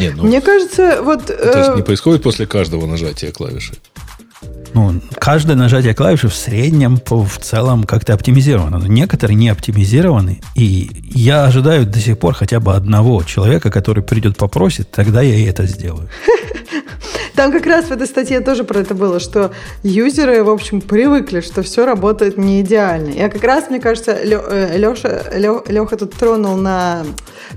Не, 0.00 0.10
ну, 0.10 0.24
Мне 0.24 0.40
кажется, 0.40 1.02
вот... 1.02 1.26
То 1.26 1.58
есть 1.58 1.70
э, 1.70 1.76
не 1.76 1.82
происходит 1.82 2.22
после 2.22 2.46
каждого 2.46 2.86
нажатия 2.86 3.30
клавиши? 3.30 3.74
Ну, 4.74 5.00
каждое 5.18 5.54
нажатие 5.54 5.94
клавиши 5.94 6.28
в 6.28 6.34
среднем 6.34 6.98
по, 6.98 7.24
в 7.24 7.38
целом 7.38 7.84
как-то 7.84 8.14
оптимизировано. 8.14 8.78
Но 8.78 8.86
некоторые 8.86 9.36
не 9.36 9.50
оптимизированы. 9.50 10.40
И 10.54 10.90
я 11.14 11.44
ожидаю 11.44 11.84
до 11.84 11.98
сих 11.98 12.18
пор 12.18 12.34
хотя 12.34 12.58
бы 12.58 12.74
одного 12.74 13.22
человека, 13.22 13.70
который 13.70 14.02
придет 14.02 14.36
попросит, 14.36 14.90
тогда 14.90 15.20
я 15.20 15.34
и 15.34 15.44
это 15.44 15.66
сделаю. 15.66 16.08
Там 17.34 17.52
как 17.52 17.66
раз 17.66 17.86
в 17.86 17.92
этой 17.92 18.06
статье 18.06 18.40
тоже 18.40 18.64
про 18.64 18.80
это 18.80 18.94
было, 18.94 19.20
что 19.20 19.52
юзеры, 19.82 20.44
в 20.44 20.50
общем, 20.50 20.80
привыкли, 20.80 21.40
что 21.40 21.62
все 21.62 21.84
работает 21.86 22.36
не 22.36 22.60
идеально. 22.60 23.10
Я 23.10 23.28
как 23.28 23.42
раз, 23.42 23.70
мне 23.70 23.80
кажется, 23.80 24.22
Леша, 24.22 25.24
Леха 25.34 25.96
тут 25.96 26.14
тронул 26.14 26.56
на, 26.56 27.04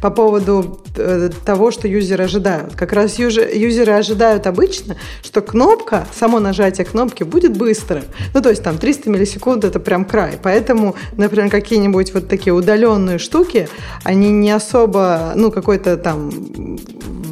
по 0.01 0.09
поводу 0.09 0.81
э, 0.95 1.29
того, 1.45 1.71
что 1.71 1.87
юзеры 1.87 2.23
ожидают. 2.23 2.75
Как 2.75 2.93
раз 2.93 3.19
юзеры 3.19 3.93
ожидают 3.93 4.47
обычно, 4.47 4.95
что 5.23 5.41
кнопка, 5.41 6.07
само 6.17 6.39
нажатие 6.39 6.85
кнопки 6.85 7.23
будет 7.23 7.57
быстро. 7.57 8.03
Ну, 8.33 8.41
то 8.41 8.49
есть 8.49 8.63
там 8.63 8.77
300 8.77 9.09
миллисекунд 9.09 9.63
это 9.65 9.79
прям 9.79 10.05
край. 10.05 10.39
Поэтому, 10.41 10.95
например, 11.17 11.49
какие-нибудь 11.49 12.13
вот 12.13 12.27
такие 12.27 12.53
удаленные 12.53 13.17
штуки, 13.17 13.67
они 14.03 14.31
не 14.31 14.51
особо, 14.51 15.33
ну, 15.35 15.51
какой-то 15.51 15.97
там 15.97 16.31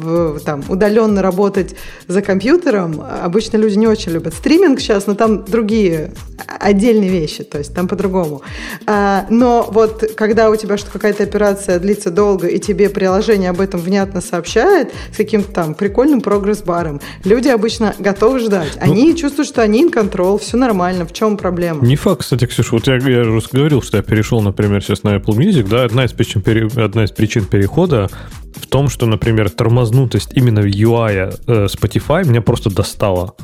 в, 0.04 0.40
там, 0.40 0.62
удаленно 0.68 1.22
работать 1.22 1.74
за 2.08 2.22
компьютером, 2.22 3.02
обычно 3.22 3.56
люди 3.56 3.76
не 3.76 3.86
очень 3.86 4.12
любят 4.12 4.34
стриминг 4.34 4.80
сейчас, 4.80 5.06
но 5.06 5.14
там 5.14 5.44
другие 5.44 6.12
отдельные 6.46 7.10
вещи, 7.10 7.44
то 7.44 7.58
есть 7.58 7.74
там 7.74 7.88
по-другому. 7.88 8.42
А, 8.86 9.26
но 9.30 9.68
вот 9.70 10.12
когда 10.16 10.50
у 10.50 10.56
тебя 10.56 10.76
что 10.76 10.90
какая-то 10.90 11.22
операция 11.22 11.78
длится 11.78 12.10
долго, 12.10 12.46
и 12.48 12.58
тебе 12.58 12.88
приложение 12.88 13.50
об 13.50 13.60
этом 13.60 13.80
внятно 13.80 14.20
сообщает 14.20 14.92
с 15.12 15.16
каким-то 15.16 15.52
там 15.52 15.74
прикольным 15.74 16.20
прогресс-баром, 16.20 17.00
люди 17.24 17.48
обычно 17.48 17.94
готовы 17.98 18.40
ждать. 18.40 18.72
Ну, 18.76 18.82
они 18.82 19.10
ну, 19.10 19.16
чувствуют, 19.16 19.48
что 19.48 19.62
они 19.62 19.84
in 19.84 19.92
control, 19.92 20.38
все 20.38 20.56
нормально, 20.56 21.06
в 21.06 21.12
чем 21.12 21.36
проблема? 21.36 21.84
Не 21.84 21.96
факт, 21.96 22.22
кстати, 22.22 22.46
Ксюша, 22.46 22.72
вот 22.72 22.86
я, 22.86 22.96
я 22.96 23.20
уже 23.22 23.46
говорил, 23.52 23.82
что 23.82 23.96
я 23.96 24.02
перешел, 24.02 24.40
например, 24.40 24.82
сейчас 24.82 25.02
на 25.02 25.16
Apple 25.16 25.36
Music, 25.36 25.68
да, 25.68 25.84
одна 25.84 26.04
из 26.04 26.12
причин, 26.12 26.42
одна 26.76 27.04
из 27.04 27.10
причин 27.10 27.44
перехода 27.44 28.10
в 28.56 28.66
том, 28.66 28.88
что, 28.88 29.06
например, 29.06 29.50
тормознутость 29.50 30.30
именно 30.34 30.60
UI 30.60 31.38
э, 31.46 31.66
Spotify 31.66 31.93
меня 32.24 32.40
просто 32.42 32.74
достала. 32.74 33.34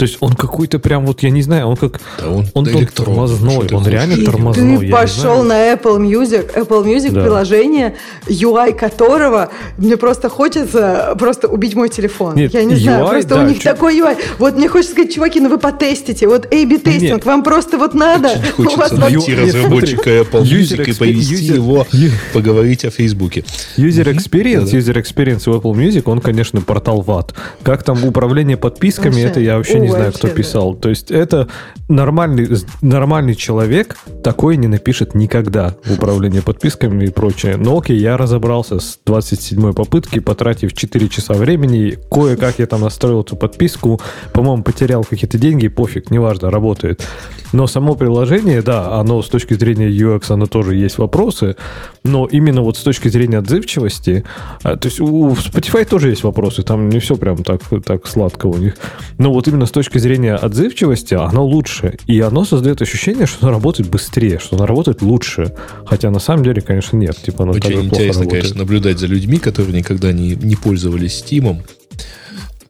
То 0.00 0.04
есть 0.06 0.16
он 0.20 0.32
какой-то 0.32 0.78
прям 0.78 1.04
вот, 1.04 1.22
я 1.22 1.28
не 1.28 1.42
знаю, 1.42 1.66
он 1.68 1.76
как... 1.76 2.00
Да 2.18 2.30
он 2.30 2.46
он 2.54 2.66
электрон, 2.70 3.06
тормозной, 3.06 3.68
он 3.70 3.86
реально 3.86 4.14
И 4.14 4.24
тормозной. 4.24 4.78
Ты 4.78 4.84
не 4.86 4.90
пошел 4.90 5.42
знаю. 5.44 5.44
на 5.44 5.72
Apple 5.74 5.98
Music, 5.98 6.54
Apple 6.54 6.84
Music 6.86 7.10
Да. 7.12 7.22
приложение, 7.22 7.96
UI 8.26 8.72
которого 8.72 9.50
мне 9.76 9.98
просто 9.98 10.30
хочется 10.30 11.14
просто 11.18 11.48
убить 11.48 11.74
мой 11.74 11.90
телефон. 11.90 12.34
Нет, 12.34 12.54
Я 12.54 12.64
не 12.64 12.76
знаю, 12.76 13.04
UI, 13.04 13.10
просто 13.10 13.34
да, 13.34 13.42
у 13.42 13.46
них 13.46 13.58
чё- 13.58 13.72
такой 13.72 14.00
UI. 14.00 14.16
Вот 14.38 14.56
мне 14.56 14.68
хочется 14.68 14.92
сказать, 14.94 15.12
чуваки, 15.14 15.38
ну 15.38 15.50
вы 15.50 15.58
потестите, 15.58 16.26
вот 16.28 16.46
A-B 16.46 16.78
тестинг, 16.78 17.02
Нет. 17.16 17.24
вам 17.26 17.42
просто 17.42 17.76
вот 17.76 17.92
надо. 17.92 18.30
У 18.56 18.62
вас 18.62 18.74
Хочется 18.92 18.96
найти 18.96 19.34
разработчика 19.34 20.10
Apple 20.10 20.42
Music 20.44 20.88
и 20.88 20.94
повести 20.94 21.34
его 21.44 21.86
поговорить 22.32 22.86
о 22.86 22.90
Фейсбуке. 22.90 23.44
User 23.76 24.10
Experience. 24.10 24.72
User 24.72 24.94
Experience 24.96 25.42
у 25.50 25.58
Apple 25.58 25.74
Music, 25.74 26.04
он, 26.06 26.20
конечно, 26.20 26.62
портал 26.62 27.02
ват. 27.02 27.34
Как 27.62 27.82
там 27.82 28.02
управление 28.02 28.56
подписками, 28.56 29.20
это 29.20 29.40
я 29.40 29.58
вообще 29.58 29.78
не 29.78 29.89
Ой, 29.90 29.96
знаю, 29.98 30.12
кто 30.12 30.28
да. 30.28 30.34
писал. 30.34 30.74
То 30.74 30.88
есть 30.88 31.10
это 31.10 31.48
нормальный, 31.88 32.48
нормальный 32.82 33.34
человек 33.34 33.96
такой 34.24 34.56
не 34.56 34.66
напишет 34.66 35.14
никогда 35.14 35.76
в 35.84 35.92
управлении 35.92 36.40
подписками 36.40 37.04
и 37.04 37.10
прочее. 37.10 37.56
Но 37.56 37.78
окей, 37.78 37.98
я 37.98 38.16
разобрался 38.16 38.80
с 38.80 38.98
27-й 39.06 39.74
попытки, 39.74 40.18
потратив 40.18 40.72
4 40.72 41.08
часа 41.08 41.34
времени. 41.34 41.98
Кое-как 42.10 42.58
я 42.58 42.66
там 42.66 42.82
настроил 42.82 43.20
эту 43.22 43.36
подписку. 43.36 44.00
По-моему, 44.32 44.62
потерял 44.62 45.04
какие-то 45.04 45.38
деньги, 45.38 45.68
пофиг, 45.68 46.10
неважно, 46.10 46.50
работает. 46.50 47.06
Но 47.52 47.66
само 47.66 47.94
приложение, 47.94 48.62
да, 48.62 48.92
оно 48.98 49.22
с 49.22 49.28
точки 49.28 49.54
зрения 49.54 49.88
UX, 49.88 50.32
оно 50.32 50.46
тоже 50.46 50.76
есть 50.76 50.98
вопросы, 50.98 51.56
но 52.04 52.26
именно 52.26 52.62
вот 52.62 52.76
с 52.76 52.82
точки 52.82 53.08
зрения 53.08 53.38
отзывчивости, 53.38 54.24
а, 54.62 54.76
то 54.76 54.86
есть 54.86 55.00
у 55.00 55.20
у 55.20 55.32
Spotify 55.32 55.84
тоже 55.84 56.10
есть 56.10 56.22
вопросы, 56.22 56.62
там 56.62 56.88
не 56.88 56.98
все 56.98 57.16
прям 57.16 57.42
так, 57.42 57.60
так 57.84 58.06
сладко 58.06 58.46
у 58.46 58.56
них, 58.56 58.76
но 59.18 59.32
вот 59.32 59.48
именно 59.48 59.66
с 59.66 59.70
точки 59.70 59.79
зрения 59.88 60.34
отзывчивости 60.34 61.14
оно 61.14 61.44
лучше, 61.44 61.96
и 62.06 62.20
оно 62.20 62.44
создает 62.44 62.82
ощущение, 62.82 63.26
что 63.26 63.46
оно 63.46 63.56
работает 63.56 63.88
быстрее, 63.90 64.38
что 64.38 64.56
оно 64.56 64.66
работает 64.66 65.02
лучше, 65.02 65.54
хотя 65.86 66.10
на 66.10 66.18
самом 66.18 66.44
деле, 66.44 66.60
конечно, 66.60 66.96
нет, 66.96 67.16
типа 67.16 67.44
оно 67.44 67.52
Очень 67.52 67.62
так 67.62 67.70
же 67.70 67.76
плохо 67.78 67.86
интересно, 67.86 68.22
работает. 68.22 68.42
конечно, 68.42 68.58
наблюдать 68.60 68.98
за 68.98 69.06
людьми, 69.06 69.38
которые 69.38 69.74
никогда 69.74 70.12
не, 70.12 70.34
не 70.34 70.56
пользовались 70.56 71.24
Steam. 71.26 71.58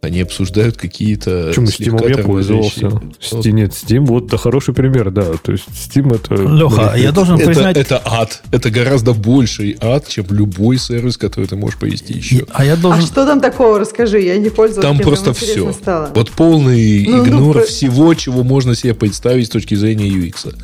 Они 0.02 0.22
обсуждают 0.22 0.78
какие-то 0.78 1.48
Почему 1.48 1.66
Steam 1.66 2.08
я 2.08 2.24
пользовался? 2.24 2.88
Ну, 2.88 3.12
Steam, 3.20 3.50
нет, 3.50 3.72
Steam 3.72 4.06
вот 4.06 4.28
да, 4.28 4.38
хороший 4.38 4.72
пример, 4.72 5.10
да. 5.10 5.24
То 5.42 5.52
есть 5.52 5.64
Steam 5.68 6.14
это... 6.14 6.36
Леха, 6.36 6.94
я 6.96 7.12
должен 7.12 7.36
Это, 7.36 7.44
признать... 7.46 7.76
это 7.76 8.00
ад. 8.02 8.42
Это 8.50 8.70
гораздо 8.70 9.12
больший 9.12 9.76
ад, 9.78 10.08
чем 10.08 10.24
любой 10.30 10.78
сервис, 10.78 11.18
который 11.18 11.46
ты 11.46 11.56
можешь 11.56 11.78
повести 11.78 12.14
еще. 12.14 12.46
А 12.50 12.64
я 12.64 12.72
А 12.74 12.76
должен... 12.76 13.02
что 13.02 13.26
там 13.26 13.42
такого, 13.42 13.78
расскажи, 13.78 14.20
я 14.20 14.38
не 14.38 14.48
пользовалась. 14.48 14.96
Там 14.96 15.06
просто 15.06 15.34
все. 15.34 15.70
стало. 15.74 16.10
Вот 16.14 16.30
полный 16.30 17.04
Ну, 17.06 17.16
ну, 17.18 17.24
игнор 17.26 17.56
про- 17.58 17.66
всего, 17.66 18.14
чего 18.14 18.42
можно 18.42 18.74
себе 18.74 18.94
представить 18.94 19.48
с 19.48 19.50
точки 19.50 19.74
зрения 19.74 20.08
UX. 20.08 20.54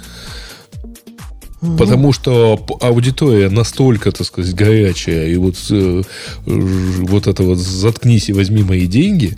Потому 1.60 2.12
что 2.12 2.64
аудитория 2.80 3.48
настолько, 3.48 4.12
так 4.12 4.26
сказать, 4.26 4.54
горячая, 4.54 5.28
и 5.28 5.36
вот, 5.36 5.56
э, 5.70 6.02
вот 6.44 7.26
это 7.26 7.42
вот 7.42 7.58
заткнись 7.58 8.28
и 8.28 8.32
возьми 8.32 8.62
мои 8.62 8.86
деньги, 8.86 9.36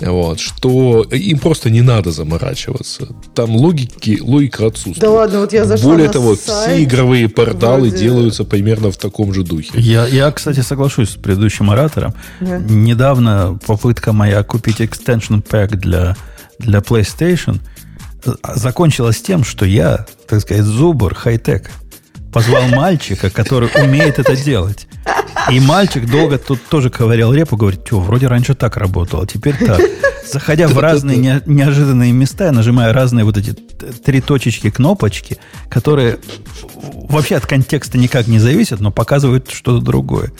вот, 0.00 0.40
что 0.40 1.02
им 1.02 1.38
просто 1.38 1.68
не 1.68 1.82
надо 1.82 2.10
заморачиваться. 2.12 3.08
Там 3.34 3.54
логики, 3.54 4.18
логика 4.22 4.66
отсутствует. 4.66 4.98
Да 5.00 5.10
ладно, 5.10 5.40
вот 5.40 5.52
я 5.52 5.66
зашла 5.66 5.90
Более 5.90 6.06
на 6.06 6.12
того, 6.12 6.36
сайт, 6.36 6.72
все 6.76 6.84
игровые 6.84 7.28
порталы 7.28 7.88
вроде- 7.88 7.98
делаются 7.98 8.44
примерно 8.44 8.90
в 8.90 8.96
таком 8.96 9.34
же 9.34 9.42
духе. 9.42 9.72
Я, 9.74 10.06
я, 10.06 10.30
кстати, 10.32 10.60
соглашусь 10.60 11.10
с 11.10 11.16
предыдущим 11.16 11.70
оратором. 11.70 12.14
Да. 12.40 12.58
Недавно 12.58 13.58
попытка 13.66 14.14
моя 14.14 14.42
купить 14.42 14.80
extension 14.80 15.42
pack 15.46 15.76
для, 15.76 16.16
для 16.58 16.78
PlayStation 16.78 17.58
закончилась 18.54 19.20
тем, 19.22 19.44
что 19.44 19.64
я, 19.64 20.06
так 20.28 20.40
сказать, 20.40 20.64
зубр, 20.64 21.14
хай-тек, 21.14 21.70
позвал 22.32 22.68
мальчика, 22.68 23.30
который 23.30 23.68
умеет 23.82 24.18
это 24.18 24.36
делать. 24.36 24.86
И 25.50 25.58
мальчик 25.60 26.08
долго 26.08 26.38
тут 26.38 26.60
тоже 26.68 26.90
ковырял 26.90 27.32
репу, 27.32 27.56
говорит, 27.56 27.80
что 27.86 28.00
вроде 28.00 28.26
раньше 28.26 28.54
так 28.54 28.76
работало, 28.76 29.26
теперь 29.26 29.56
так. 29.56 29.80
Заходя 30.30 30.68
в 30.68 30.78
разные 30.78 31.16
не- 31.16 31.42
неожиданные 31.46 32.12
места, 32.12 32.46
я 32.46 32.52
нажимаю 32.52 32.94
разные 32.94 33.24
вот 33.24 33.36
эти 33.36 33.52
три 33.52 34.20
точечки, 34.20 34.70
кнопочки, 34.70 35.38
которые 35.68 36.18
вообще 37.08 37.36
от 37.36 37.46
контекста 37.46 37.98
никак 37.98 38.28
не 38.28 38.38
зависят, 38.38 38.80
но 38.80 38.92
показывают 38.92 39.50
что-то 39.50 39.84
другое. 39.84 40.30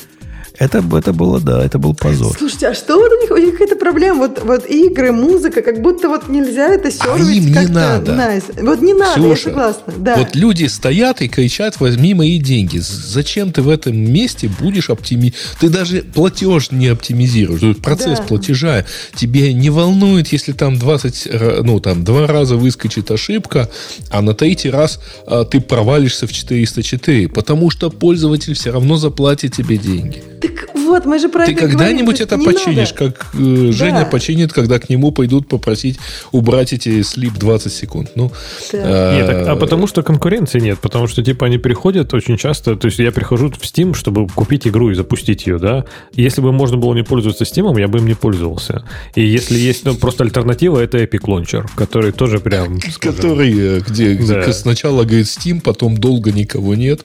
Это, 0.61 0.85
это 0.95 1.15
было, 1.15 1.41
да, 1.41 1.65
это 1.65 1.79
был 1.79 1.95
позор. 1.95 2.37
Слушайте, 2.37 2.69
а 2.69 2.75
что 2.75 2.99
вот 2.99 3.11
у 3.11 3.21
них? 3.23 3.31
У 3.31 3.37
них 3.39 3.53
какая-то 3.53 3.77
проблема. 3.77 4.19
Вот, 4.19 4.43
вот 4.45 4.67
игры, 4.67 5.11
музыка, 5.11 5.63
как 5.63 5.81
будто 5.81 6.11
вот 6.11 6.29
нельзя 6.29 6.69
это 6.69 6.91
сервить 6.91 7.39
им 7.39 7.47
не 7.47 7.67
надо. 7.67 8.13
nice. 8.13 8.63
Вот 8.63 8.83
не 8.83 8.93
надо, 8.93 9.19
я 9.21 9.27
Ксюша, 9.35 9.45
согласна. 9.49 9.95
Да. 9.97 10.17
Вот 10.17 10.37
люди 10.37 10.67
стоят 10.67 11.23
и 11.23 11.29
кричат, 11.29 11.81
возьми 11.81 12.13
мои 12.13 12.39
деньги. 12.39 12.77
Зачем 12.77 13.53
ты 13.53 13.63
в 13.63 13.71
этом 13.71 13.97
месте 13.97 14.51
будешь 14.61 14.91
оптими... 14.91 15.33
Ты 15.61 15.71
даже 15.71 16.03
платеж 16.03 16.71
не 16.73 16.89
оптимизируешь. 16.89 17.79
Процесс 17.79 18.19
Да. 18.19 18.25
платежа 18.25 18.85
тебе 19.17 19.55
не 19.55 19.71
волнует, 19.71 20.29
если 20.29 20.53
там 20.53 20.79
20, 20.79 21.27
ра- 21.27 21.63
ну 21.63 21.81
там 21.81 22.05
два 22.05 22.27
раза 22.27 22.57
выскочит 22.57 23.11
ошибка, 23.11 23.71
а 24.11 24.21
на 24.21 24.35
третий 24.35 24.69
раз 24.69 25.01
а, 25.27 25.45
ты 25.47 25.63
провалишься 25.63 26.27
в 26.27 26.33
404, 26.35 27.29
потому 27.31 27.71
что 27.71 27.89
пользователь 27.89 28.53
все 28.53 28.73
равно 28.73 28.97
заплатит 28.97 29.57
тебе 29.57 29.79
деньги. 29.79 30.23
Так 30.57 30.75
вот, 30.75 31.05
мы 31.07 31.19
же 31.19 31.29
про 31.29 31.47
Ты 31.47 31.53
это 31.53 31.61
когда-нибудь 31.69 32.21
это 32.21 32.37
не 32.37 32.45
починишь, 32.45 32.93
надо. 32.99 33.13
как 33.13 33.27
э, 33.35 33.71
Женя 33.73 34.01
Да. 34.01 34.05
починит, 34.07 34.53
когда 34.53 34.79
к 34.79 34.89
нему 34.89 35.13
пойдут 35.13 35.49
попросить 35.49 35.99
убрать 36.33 36.73
эти 36.73 37.03
слип 37.03 37.35
20 37.35 37.73
секунд. 37.73 38.11
Ну, 38.15 38.31
Да. 38.73 38.79
э, 39.13 39.17
Нет, 39.19 39.27
так- 39.27 39.49
а 39.49 39.57
потому 39.57 39.87
что 39.87 40.03
конкуренции 40.03 40.61
нет, 40.61 40.79
потому 40.81 41.07
что 41.07 41.23
типа 41.23 41.47
они 41.47 41.59
приходят 41.59 42.13
очень 42.15 42.37
часто, 42.37 42.77
то 42.77 42.87
есть 42.87 42.99
я 42.99 43.13
прихожу 43.13 43.51
в 43.51 43.61
Steam, 43.63 43.95
чтобы 43.95 44.27
купить 44.29 44.67
игру 44.67 44.91
и 44.91 44.95
запустить 44.95 45.47
ее, 45.47 45.59
да. 45.59 45.85
И 46.15 46.23
Если 46.23 46.41
бы 46.41 46.53
можно 46.53 46.77
было 46.77 46.95
не 46.95 47.03
пользоваться 47.05 47.45
Steam, 47.45 47.79
я 47.81 47.89
бы 47.89 47.99
им 47.99 48.07
не 48.07 48.15
пользовался. 48.15 48.85
И 49.15 49.23
если 49.25 49.59
есть 49.59 49.85
ну, 49.85 49.95
просто 49.95 50.25
альтернатива, 50.25 50.81
это 50.81 50.99
Epic 50.99 51.21
Launcher, 51.27 51.67
который 51.77 52.13
тоже 52.13 52.41
прям, 52.41 52.81
скажем, 52.91 53.17
Который, 53.17 53.53
э, 53.79 53.81
где, 53.87 54.15
где 54.15 54.35
Да. 54.35 54.53
сначала 54.53 55.05
говорит 55.05 55.27
Steam, 55.27 55.61
потом 55.61 55.97
долго 55.99 56.33
никого 56.33 56.75
нет, 56.75 57.05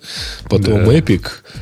потом 0.49 0.85
Да. 0.85 0.93
Epic 0.97 1.21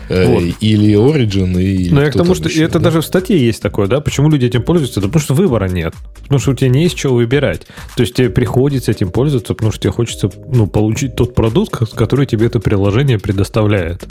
э, 0.09 0.25
Вот. 0.27 0.43
или 0.61 0.93
Origin. 0.93 1.72
Ну, 1.91 2.01
я 2.01 2.11
к 2.11 2.13
тому, 2.13 2.35
что 2.35 2.49
еще, 2.49 2.63
это 2.63 2.79
да. 2.79 2.85
даже 2.85 3.01
в 3.01 3.05
статье 3.05 3.37
есть 3.37 3.61
такое, 3.61 3.87
да? 3.87 4.01
Почему 4.01 4.29
люди 4.29 4.45
этим 4.45 4.63
пользуются? 4.63 5.01
Да 5.01 5.07
потому 5.07 5.21
что 5.21 5.33
выбора 5.33 5.67
нет. 5.67 5.93
Потому 6.23 6.39
что 6.39 6.51
у 6.51 6.55
тебя 6.55 6.69
не 6.69 6.83
есть 6.83 6.95
чего 6.95 7.15
выбирать. 7.15 7.67
То 7.95 8.01
есть 8.01 8.13
тебе 8.13 8.29
приходится 8.29 8.91
этим 8.91 9.09
пользоваться, 9.09 9.53
потому 9.53 9.71
что 9.71 9.81
тебе 9.81 9.91
хочется 9.91 10.31
ну, 10.47 10.67
получить 10.67 11.15
тот 11.15 11.35
продукт, 11.35 11.71
ко- 11.71 11.85
который 11.85 12.25
тебе 12.25 12.47
это 12.47 12.59
приложение 12.59 13.19
предоставляет. 13.19 14.05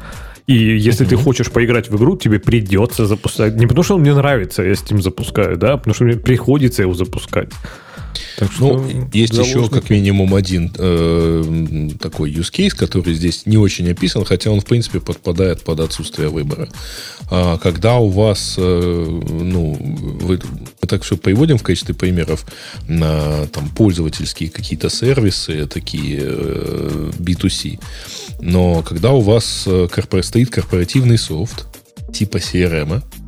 И 0.46 0.54
если 0.54 1.04
ты 1.04 1.16
хочешь 1.16 1.50
поиграть 1.50 1.88
в 1.88 1.96
игру, 1.96 2.16
тебе 2.16 2.38
придется 2.38 3.06
запускать. 3.06 3.54
Не 3.56 3.66
потому 3.66 3.84
что 3.84 3.94
он 3.94 4.00
мне 4.00 4.14
нравится, 4.14 4.62
я 4.62 4.72
Steam 4.72 5.00
запускаю, 5.00 5.56
да, 5.56 5.74
а 5.74 5.76
потому 5.76 5.94
что 5.94 6.04
мне 6.04 6.16
приходится 6.16 6.82
его 6.82 6.94
запускать. 6.94 7.50
Так 8.38 8.52
что 8.52 8.74
Ну, 8.74 9.08
есть 9.12 9.32
еще 9.34 9.68
как 9.68 9.90
минимум 9.90 10.34
один 10.34 10.72
э, 10.76 11.88
такой 12.00 12.32
use 12.32 12.52
case, 12.52 12.76
который 12.76 13.14
здесь 13.14 13.46
не 13.46 13.56
очень 13.56 13.90
описан, 13.90 14.24
хотя 14.24 14.50
он, 14.50 14.60
в 14.60 14.64
принципе, 14.64 15.00
подпадает 15.00 15.62
под 15.62 15.80
отсутствие 15.80 16.28
выбора. 16.28 16.68
А, 17.30 17.58
когда 17.58 17.96
у 17.96 18.08
вас, 18.08 18.56
э, 18.58 19.20
ну, 19.40 19.76
вы, 20.20 20.40
мы 20.80 20.88
так 20.88 21.02
все 21.02 21.16
приводим 21.16 21.58
в 21.58 21.62
качестве 21.62 21.94
примеров 21.94 22.44
на 22.88 23.46
там, 23.46 23.68
пользовательские 23.70 24.50
какие-то 24.50 24.90
сервисы, 24.90 25.66
такие 25.66 26.20
э, 26.22 27.10
B2C, 27.18 27.80
но 28.40 28.82
когда 28.82 29.12
у 29.12 29.20
вас 29.20 29.64
э, 29.66 29.88
корпора- 29.90 30.22
стоит 30.22 30.50
корпоративный 30.50 31.18
софт, 31.18 31.66
типа 32.12 32.38
CRM, 32.38 33.00
а, 33.00 33.21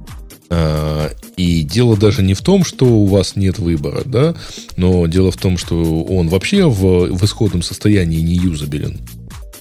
и 1.36 1.62
дело 1.62 1.96
даже 1.96 2.22
не 2.22 2.34
в 2.34 2.42
том, 2.42 2.64
что 2.64 2.84
у 2.84 3.06
вас 3.06 3.36
нет 3.36 3.58
выбора, 3.58 4.02
да, 4.04 4.34
но 4.76 5.06
дело 5.06 5.30
в 5.30 5.36
том, 5.36 5.58
что 5.58 6.04
он 6.04 6.28
вообще 6.28 6.68
в, 6.68 7.06
в 7.12 7.24
исходном 7.24 7.62
состоянии 7.62 8.20
не 8.20 8.34
юзабелен. 8.34 9.00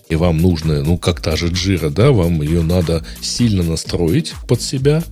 И 0.09 0.15
вам 0.15 0.37
нужно, 0.37 0.83
ну, 0.83 0.97
как 0.97 1.21
та 1.21 1.35
же 1.35 1.47
джира, 1.47 1.89
да, 1.89 2.11
вам 2.11 2.41
ее 2.41 2.61
надо 2.61 3.03
сильно 3.21 3.63
настроить 3.63 4.33
под 4.47 4.61
себя, 4.61 5.03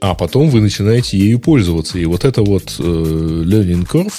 а 0.00 0.14
потом 0.14 0.50
вы 0.50 0.60
начинаете 0.60 1.16
ею 1.16 1.38
пользоваться. 1.38 1.98
И 1.98 2.04
вот 2.06 2.24
это 2.24 2.42
вот 2.42 2.74
э, 2.78 2.82
learning 2.82 3.86
curve, 3.86 4.14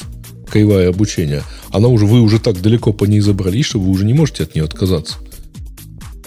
кривая 0.49 0.89
обучения, 0.89 1.43
она 1.71 1.89
уже, 1.89 2.05
вы 2.05 2.21
уже 2.21 2.39
так 2.39 2.61
далеко 2.61 2.93
по 2.93 3.03
ней 3.03 3.19
забрались, 3.19 3.65
что 3.65 3.79
вы 3.79 3.89
уже 3.89 4.05
не 4.05 4.13
можете 4.13 4.43
от 4.43 4.55
нее 4.55 4.63
отказаться. 4.63 5.17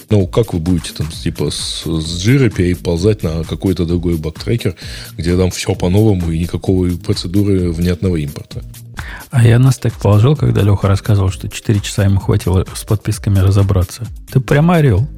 Ну, 0.09 0.27
как 0.27 0.53
вы 0.53 0.61
будете 0.61 0.93
там, 0.93 1.09
типа, 1.09 1.51
с, 1.51 1.83
с 1.85 2.27
Jira 2.27 2.49
переползать 2.49 3.23
на 3.23 3.43
какой-то 3.43 3.85
другой 3.85 4.17
бактрекер, 4.17 4.77
где 5.17 5.37
там 5.37 5.51
все 5.51 5.75
по-новому 5.75 6.31
и 6.31 6.39
никакого 6.39 6.89
процедуры 6.97 7.73
внятного 7.73 8.17
импорта? 8.17 8.63
А 9.31 9.45
я 9.45 9.59
на 9.59 9.73
стек 9.73 9.95
положил, 9.95 10.37
когда 10.37 10.63
Леха 10.63 10.87
рассказывал, 10.89 11.31
что 11.31 11.49
4 11.49 11.81
часа 11.81 12.05
ему 12.05 12.21
хватило 12.21 12.65
с 12.73 12.85
подписками 12.85 13.41
разобраться. 13.41 14.07
Ты 14.33 14.41
прямо 14.41 14.77
орел. 14.77 15.09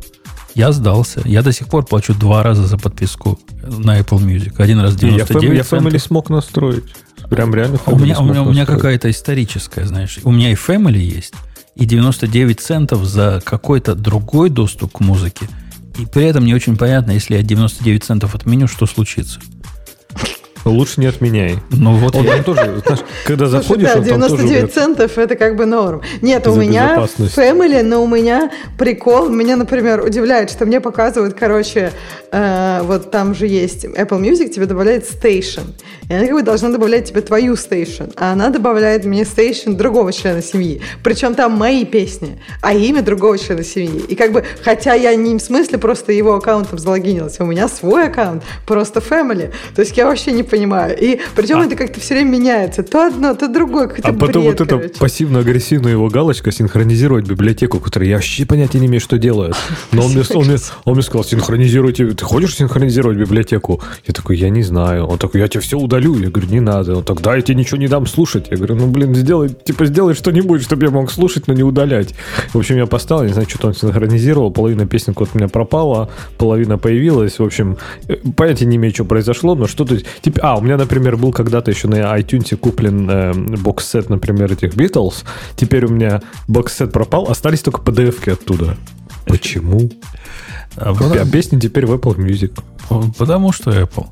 Я 0.54 0.72
сдался. 0.72 1.20
Я 1.24 1.42
до 1.42 1.52
сих 1.52 1.68
пор 1.68 1.84
плачу 1.84 2.14
два 2.14 2.42
раза 2.42 2.66
за 2.66 2.78
подписку 2.78 3.38
на 3.62 4.00
Apple 4.00 4.18
Music. 4.18 4.54
Один 4.56 4.80
раз 4.80 5.00
Не, 5.00 5.10
я, 5.10 5.24
99 5.26 5.44
Fam- 5.44 5.54
я 5.54 5.62
Family 5.62 5.98
смог 5.98 6.30
настроить. 6.30 6.84
Прям 7.30 7.54
реально 7.54 7.78
У 7.86 7.98
меня, 7.98 8.18
у 8.18 8.24
меня, 8.24 8.42
у 8.42 8.50
меня 8.50 8.66
какая-то 8.66 9.10
историческая, 9.10 9.84
знаешь. 9.84 10.18
У 10.24 10.32
меня 10.32 10.50
и 10.50 10.54
Family 10.54 10.98
есть, 10.98 11.34
и 11.74 11.84
99 11.84 12.60
центов 12.60 13.04
за 13.04 13.40
какой-то 13.44 13.94
другой 13.94 14.50
доступ 14.50 14.98
к 14.98 15.00
музыке. 15.00 15.46
И 15.98 16.06
при 16.06 16.24
этом 16.24 16.44
не 16.44 16.54
очень 16.54 16.76
понятно, 16.76 17.12
если 17.12 17.36
я 17.36 17.42
99 17.42 18.04
центов 18.04 18.34
отменю, 18.34 18.68
что 18.68 18.86
случится. 18.86 19.40
Лучше 20.64 21.00
не 21.00 21.06
отменяй. 21.06 21.60
Ну 21.70 21.94
вот 21.96 22.14
Он 22.14 22.24
я- 22.24 22.34
там 22.34 22.44
тоже, 22.44 22.82
знаешь, 22.84 23.00
когда 23.24 23.46
Слушай, 23.48 23.62
заходишь, 23.62 23.88
да, 23.88 23.98
он 24.00 24.04
там 24.04 24.20
тоже 24.20 24.36
99 24.36 24.50
говорит, 24.50 24.74
центов 24.74 25.18
это 25.18 25.36
как 25.36 25.56
бы 25.56 25.66
норм. 25.66 26.02
Нет, 26.20 26.46
у 26.46 26.54
меня. 26.56 26.96
Family, 26.96 27.82
но 27.82 28.02
у 28.02 28.06
меня 28.08 28.50
прикол. 28.76 29.28
Меня, 29.28 29.56
например, 29.56 30.02
удивляет, 30.04 30.50
что 30.50 30.66
мне 30.66 30.80
показывают, 30.80 31.34
короче, 31.38 31.92
э, 32.32 32.80
вот 32.82 33.10
там 33.10 33.34
же 33.34 33.46
есть 33.46 33.84
Apple 33.84 34.20
Music, 34.20 34.48
тебе 34.50 34.66
добавляет 34.66 35.08
Station. 35.08 35.74
И 36.08 36.14
она 36.14 36.24
как 36.24 36.34
бы 36.34 36.42
должна 36.42 36.70
добавлять 36.70 37.08
тебе 37.08 37.20
твою 37.20 37.54
Station. 37.54 38.12
А 38.16 38.32
она 38.32 38.48
добавляет 38.48 39.04
мне 39.04 39.22
Station 39.22 39.74
другого 39.74 40.12
члена 40.12 40.42
семьи. 40.42 40.80
Причем 41.02 41.34
там 41.34 41.52
мои 41.52 41.84
песни, 41.84 42.38
а 42.62 42.72
имя 42.72 43.02
другого 43.02 43.36
члена 43.36 43.62
семьи. 43.62 44.00
И 44.08 44.14
как 44.14 44.32
бы, 44.32 44.44
хотя 44.62 44.94
я 44.94 45.14
не 45.14 45.36
в 45.36 45.40
смысле 45.40 45.78
просто 45.78 46.12
его 46.12 46.34
аккаунтом 46.34 46.78
залогинилась, 46.78 47.38
у 47.40 47.44
меня 47.44 47.68
свой 47.68 48.06
аккаунт, 48.08 48.42
просто 48.66 49.00
Family. 49.00 49.52
То 49.74 49.82
есть 49.82 49.96
я 49.96 50.06
вообще 50.06 50.32
не 50.32 50.42
понимаю. 50.42 50.96
И 50.98 51.20
причем 51.36 51.60
это 51.60 51.76
как-то 51.76 52.00
все 52.00 52.14
время 52.14 52.30
меняется. 52.30 52.82
То 52.82 53.06
одно, 53.06 53.34
то 53.34 53.48
другое. 53.48 53.90
А 54.02 54.12
потом 54.12 54.44
бред, 54.44 54.60
вот 54.60 54.60
эта 54.60 54.76
короче. 54.76 54.94
пассивно-агрессивная 54.98 55.92
его 55.92 56.08
галочка 56.08 56.50
синхронизировать 56.52 57.26
библиотеку, 57.26 57.80
которая 57.80 58.08
я 58.08 58.16
вообще 58.16 58.46
понятия 58.46 58.80
не 58.80 58.86
имею, 58.86 59.00
что 59.00 59.18
делает. 59.18 59.54
Но 59.92 60.06
он 60.06 60.12
мне, 60.12 60.22
он 60.34 60.46
мне, 60.46 60.56
он 60.84 60.94
мне 60.94 61.02
сказал, 61.02 61.24
синхронизируйте. 61.24 62.06
Ты 62.12 62.24
хочешь 62.24 62.56
синхронизировать 62.56 63.18
библиотеку? 63.18 63.82
Я 64.06 64.14
такой, 64.14 64.36
я 64.38 64.48
не 64.48 64.62
знаю. 64.62 65.06
Он 65.06 65.18
такой, 65.18 65.40
я 65.40 65.48
тебе 65.48 65.60
все 65.60 65.78
удалю. 65.98 66.18
Я 66.18 66.30
говорю, 66.30 66.50
не 66.50 66.60
надо. 66.60 66.96
Он 66.96 67.04
тогда 67.04 67.36
я 67.36 67.42
тебе 67.42 67.58
ничего 67.58 67.78
не 67.78 67.88
дам 67.88 68.06
слушать. 68.06 68.46
Я 68.50 68.56
говорю, 68.56 68.76
ну, 68.76 68.86
блин, 68.86 69.14
сделай, 69.14 69.48
типа, 69.48 69.86
сделай 69.86 70.14
что-нибудь, 70.14 70.62
чтобы 70.62 70.86
я 70.86 70.90
мог 70.90 71.10
слушать, 71.10 71.48
но 71.48 71.54
не 71.54 71.62
удалять. 71.62 72.14
В 72.52 72.58
общем, 72.58 72.76
я 72.76 72.86
поставил, 72.86 73.24
не 73.24 73.32
знаю, 73.32 73.48
что-то 73.48 73.68
он 73.68 73.74
синхронизировал. 73.74 74.50
Половина 74.50 74.86
песен 74.86 75.14
вот 75.16 75.30
у 75.34 75.38
меня 75.38 75.48
пропала, 75.48 76.10
половина 76.36 76.78
появилась. 76.78 77.38
В 77.38 77.44
общем, 77.44 77.76
э, 78.08 78.16
понятия 78.36 78.66
не 78.66 78.76
имею, 78.76 78.94
что 78.94 79.04
произошло, 79.04 79.54
но 79.54 79.66
что-то... 79.66 79.98
Типа, 80.20 80.40
а, 80.42 80.58
у 80.58 80.60
меня, 80.60 80.76
например, 80.76 81.16
был 81.16 81.32
когда-то 81.32 81.70
еще 81.70 81.88
на 81.88 82.18
iTunes 82.18 82.56
куплен 82.56 83.10
э, 83.10 83.32
бокс-сет, 83.32 84.10
например, 84.10 84.52
этих 84.52 84.74
Beatles. 84.74 85.24
Теперь 85.56 85.86
у 85.86 85.88
меня 85.88 86.22
бокс-сет 86.46 86.92
пропал, 86.92 87.30
остались 87.30 87.60
только 87.60 87.80
PDF-ки 87.80 88.30
оттуда. 88.30 88.76
Почему? 89.26 89.90
А 90.76 90.90
А 90.90 90.94
потому, 90.94 91.30
песни 91.30 91.58
теперь 91.58 91.86
в 91.86 91.92
Apple 91.92 92.16
Music. 92.16 92.52
потому 93.18 93.52
что 93.52 93.70
Apple. 93.70 94.06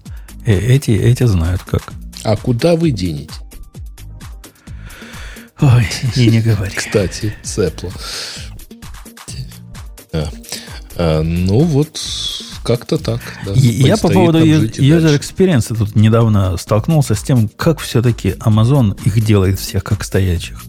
Э, 0.47 0.55
Эти, 0.55 0.93
эти 0.93 1.25
знают 1.25 1.63
как. 1.65 1.93
А 2.23 2.37
куда 2.37 2.77
вы 2.77 2.93
денете? 2.93 3.35
Ой, 5.61 5.87
и 6.17 6.29
не 6.29 6.41
говори. 6.41 6.73
Кстати, 6.75 7.35
Apple. 7.43 7.93
А, 10.13 10.29
а, 10.97 11.23
ну 11.23 11.61
вот, 11.61 12.01
как-то 12.63 12.99
так. 12.99 13.21
да. 13.45 13.53
Я 13.55 13.97
по 13.97 14.09
поводу 14.09 14.39
user 14.39 15.19
experience 15.19 15.75
тут 15.77 15.97
недавно 15.97 16.57
столкнулся 16.57 17.15
с 17.15 17.23
тем, 17.23 17.49
как 17.49 17.81
все-таки 17.81 18.31
Amazon 18.41 18.99
их 19.05 19.25
делает 19.25 19.59
всех 19.59 19.83
как 19.85 20.05
стоячих. 20.05 20.63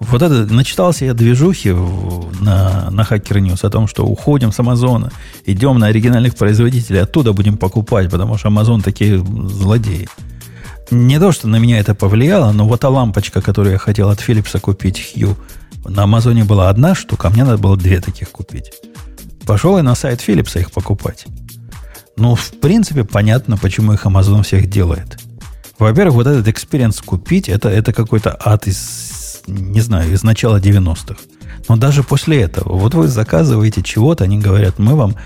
Вот 0.00 0.22
это, 0.22 0.52
начитался 0.52 1.04
я 1.04 1.12
движухи 1.12 1.70
на, 1.70 2.90
на 2.90 3.02
Hacker 3.02 3.38
News 3.38 3.66
о 3.66 3.70
том, 3.70 3.86
что 3.86 4.06
уходим 4.06 4.50
с 4.50 4.58
Амазона, 4.58 5.12
идем 5.44 5.78
на 5.78 5.88
оригинальных 5.88 6.36
производителей, 6.36 7.02
оттуда 7.02 7.34
будем 7.34 7.58
покупать, 7.58 8.10
потому 8.10 8.38
что 8.38 8.48
Amazon 8.48 8.82
такие 8.82 9.18
злодеи. 9.18 10.08
Не 10.90 11.20
то, 11.20 11.32
что 11.32 11.48
на 11.48 11.56
меня 11.56 11.78
это 11.78 11.94
повлияло, 11.94 12.50
но 12.52 12.66
вот 12.66 12.80
та 12.80 12.88
лампочка, 12.88 13.42
которую 13.42 13.74
я 13.74 13.78
хотел 13.78 14.08
от 14.08 14.18
Philips 14.20 14.58
купить, 14.58 15.12
Hue, 15.14 15.36
на 15.84 16.04
Амазоне 16.04 16.44
была 16.44 16.70
одна 16.70 16.94
штука, 16.94 17.28
а 17.28 17.30
мне 17.30 17.44
надо 17.44 17.58
было 17.58 17.76
две 17.76 18.00
таких 18.00 18.30
купить. 18.30 18.72
Пошел 19.46 19.76
я 19.76 19.82
на 19.82 19.94
сайт 19.94 20.24
Philips 20.26 20.58
их 20.58 20.72
покупать. 20.72 21.26
Ну, 22.16 22.34
в 22.34 22.52
принципе, 22.60 23.04
понятно, 23.04 23.56
почему 23.58 23.92
их 23.92 24.06
Amazon 24.06 24.42
всех 24.42 24.68
делает. 24.68 25.18
Во-первых, 25.78 26.14
вот 26.14 26.26
этот 26.26 26.48
experience 26.48 27.00
купить, 27.00 27.48
это, 27.48 27.68
это 27.68 27.92
какой-то 27.92 28.38
ад 28.44 28.66
из, 28.66 29.19
не 29.46 29.80
знаю, 29.80 30.12
из 30.12 30.22
начала 30.22 30.58
90-х. 30.58 31.16
Но 31.68 31.76
даже 31.76 32.02
после 32.02 32.42
этого, 32.42 32.76
вот 32.76 32.94
вы 32.94 33.08
заказываете 33.08 33.82
чего-то, 33.82 34.24
они 34.24 34.38
говорят, 34.38 34.78
мы 34.78 34.94
вам 34.94 35.16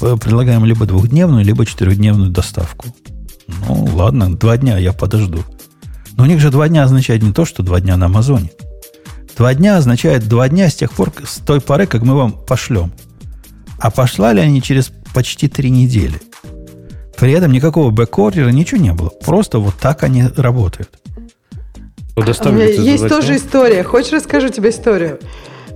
э, 0.00 0.16
предлагаем 0.20 0.64
либо 0.64 0.86
двухдневную, 0.86 1.44
либо 1.44 1.64
четырехдневную 1.64 2.30
доставку. 2.30 2.86
Ну, 3.46 3.88
ладно, 3.94 4.34
два 4.36 4.56
дня 4.56 4.78
я 4.78 4.92
подожду. 4.92 5.44
Но 6.16 6.24
у 6.24 6.26
них 6.26 6.40
же 6.40 6.50
два 6.50 6.68
дня 6.68 6.84
означает 6.84 7.22
не 7.22 7.32
то, 7.32 7.44
что 7.44 7.62
два 7.62 7.80
дня 7.80 7.96
на 7.96 8.06
Амазоне. 8.06 8.50
Два 9.36 9.54
дня 9.54 9.76
означает 9.76 10.28
два 10.28 10.48
дня 10.48 10.70
с 10.70 10.74
тех 10.74 10.92
пор, 10.92 11.12
с 11.24 11.36
той 11.36 11.60
поры, 11.60 11.86
как 11.86 12.02
мы 12.02 12.14
вам 12.14 12.32
пошлем. 12.32 12.92
А 13.78 13.90
послали 13.90 14.40
они 14.40 14.62
через 14.62 14.90
почти 15.12 15.48
три 15.48 15.70
недели. 15.70 16.20
При 17.18 17.32
этом 17.32 17.52
никакого 17.52 17.90
бэк-ордера, 17.90 18.50
ничего 18.50 18.80
не 18.80 18.92
было. 18.92 19.08
Просто 19.08 19.58
вот 19.58 19.74
так 19.76 20.02
они 20.02 20.24
работают. 20.36 20.90
У 22.16 22.54
меня 22.54 22.66
за 22.74 22.82
есть 22.82 23.08
тоже 23.08 23.36
история. 23.36 23.82
Хочешь, 23.82 24.12
расскажу 24.12 24.48
тебе 24.48 24.70
историю? 24.70 25.18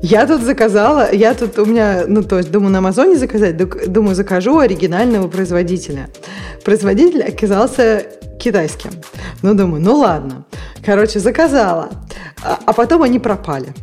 Я 0.02 0.26
тут 0.26 0.40
заказала, 0.40 1.12
я 1.12 1.34
тут 1.34 1.58
у 1.58 1.66
меня, 1.66 2.04
ну, 2.06 2.22
то 2.22 2.38
есть, 2.38 2.50
думаю, 2.50 2.72
на 2.72 2.78
Амазоне 2.78 3.16
заказать, 3.16 3.58
думаю, 3.92 4.14
закажу 4.14 4.58
оригинального 4.58 5.28
производителя. 5.28 6.08
Производитель 6.64 7.22
оказался 7.22 8.06
китайским. 8.38 8.90
Ну, 9.42 9.52
думаю, 9.52 9.82
ну 9.82 9.96
ладно. 9.96 10.46
Короче, 10.82 11.18
заказала. 11.18 11.90
А, 12.42 12.58
а 12.64 12.72
потом 12.72 13.02
они 13.02 13.18
пропали. 13.18 13.74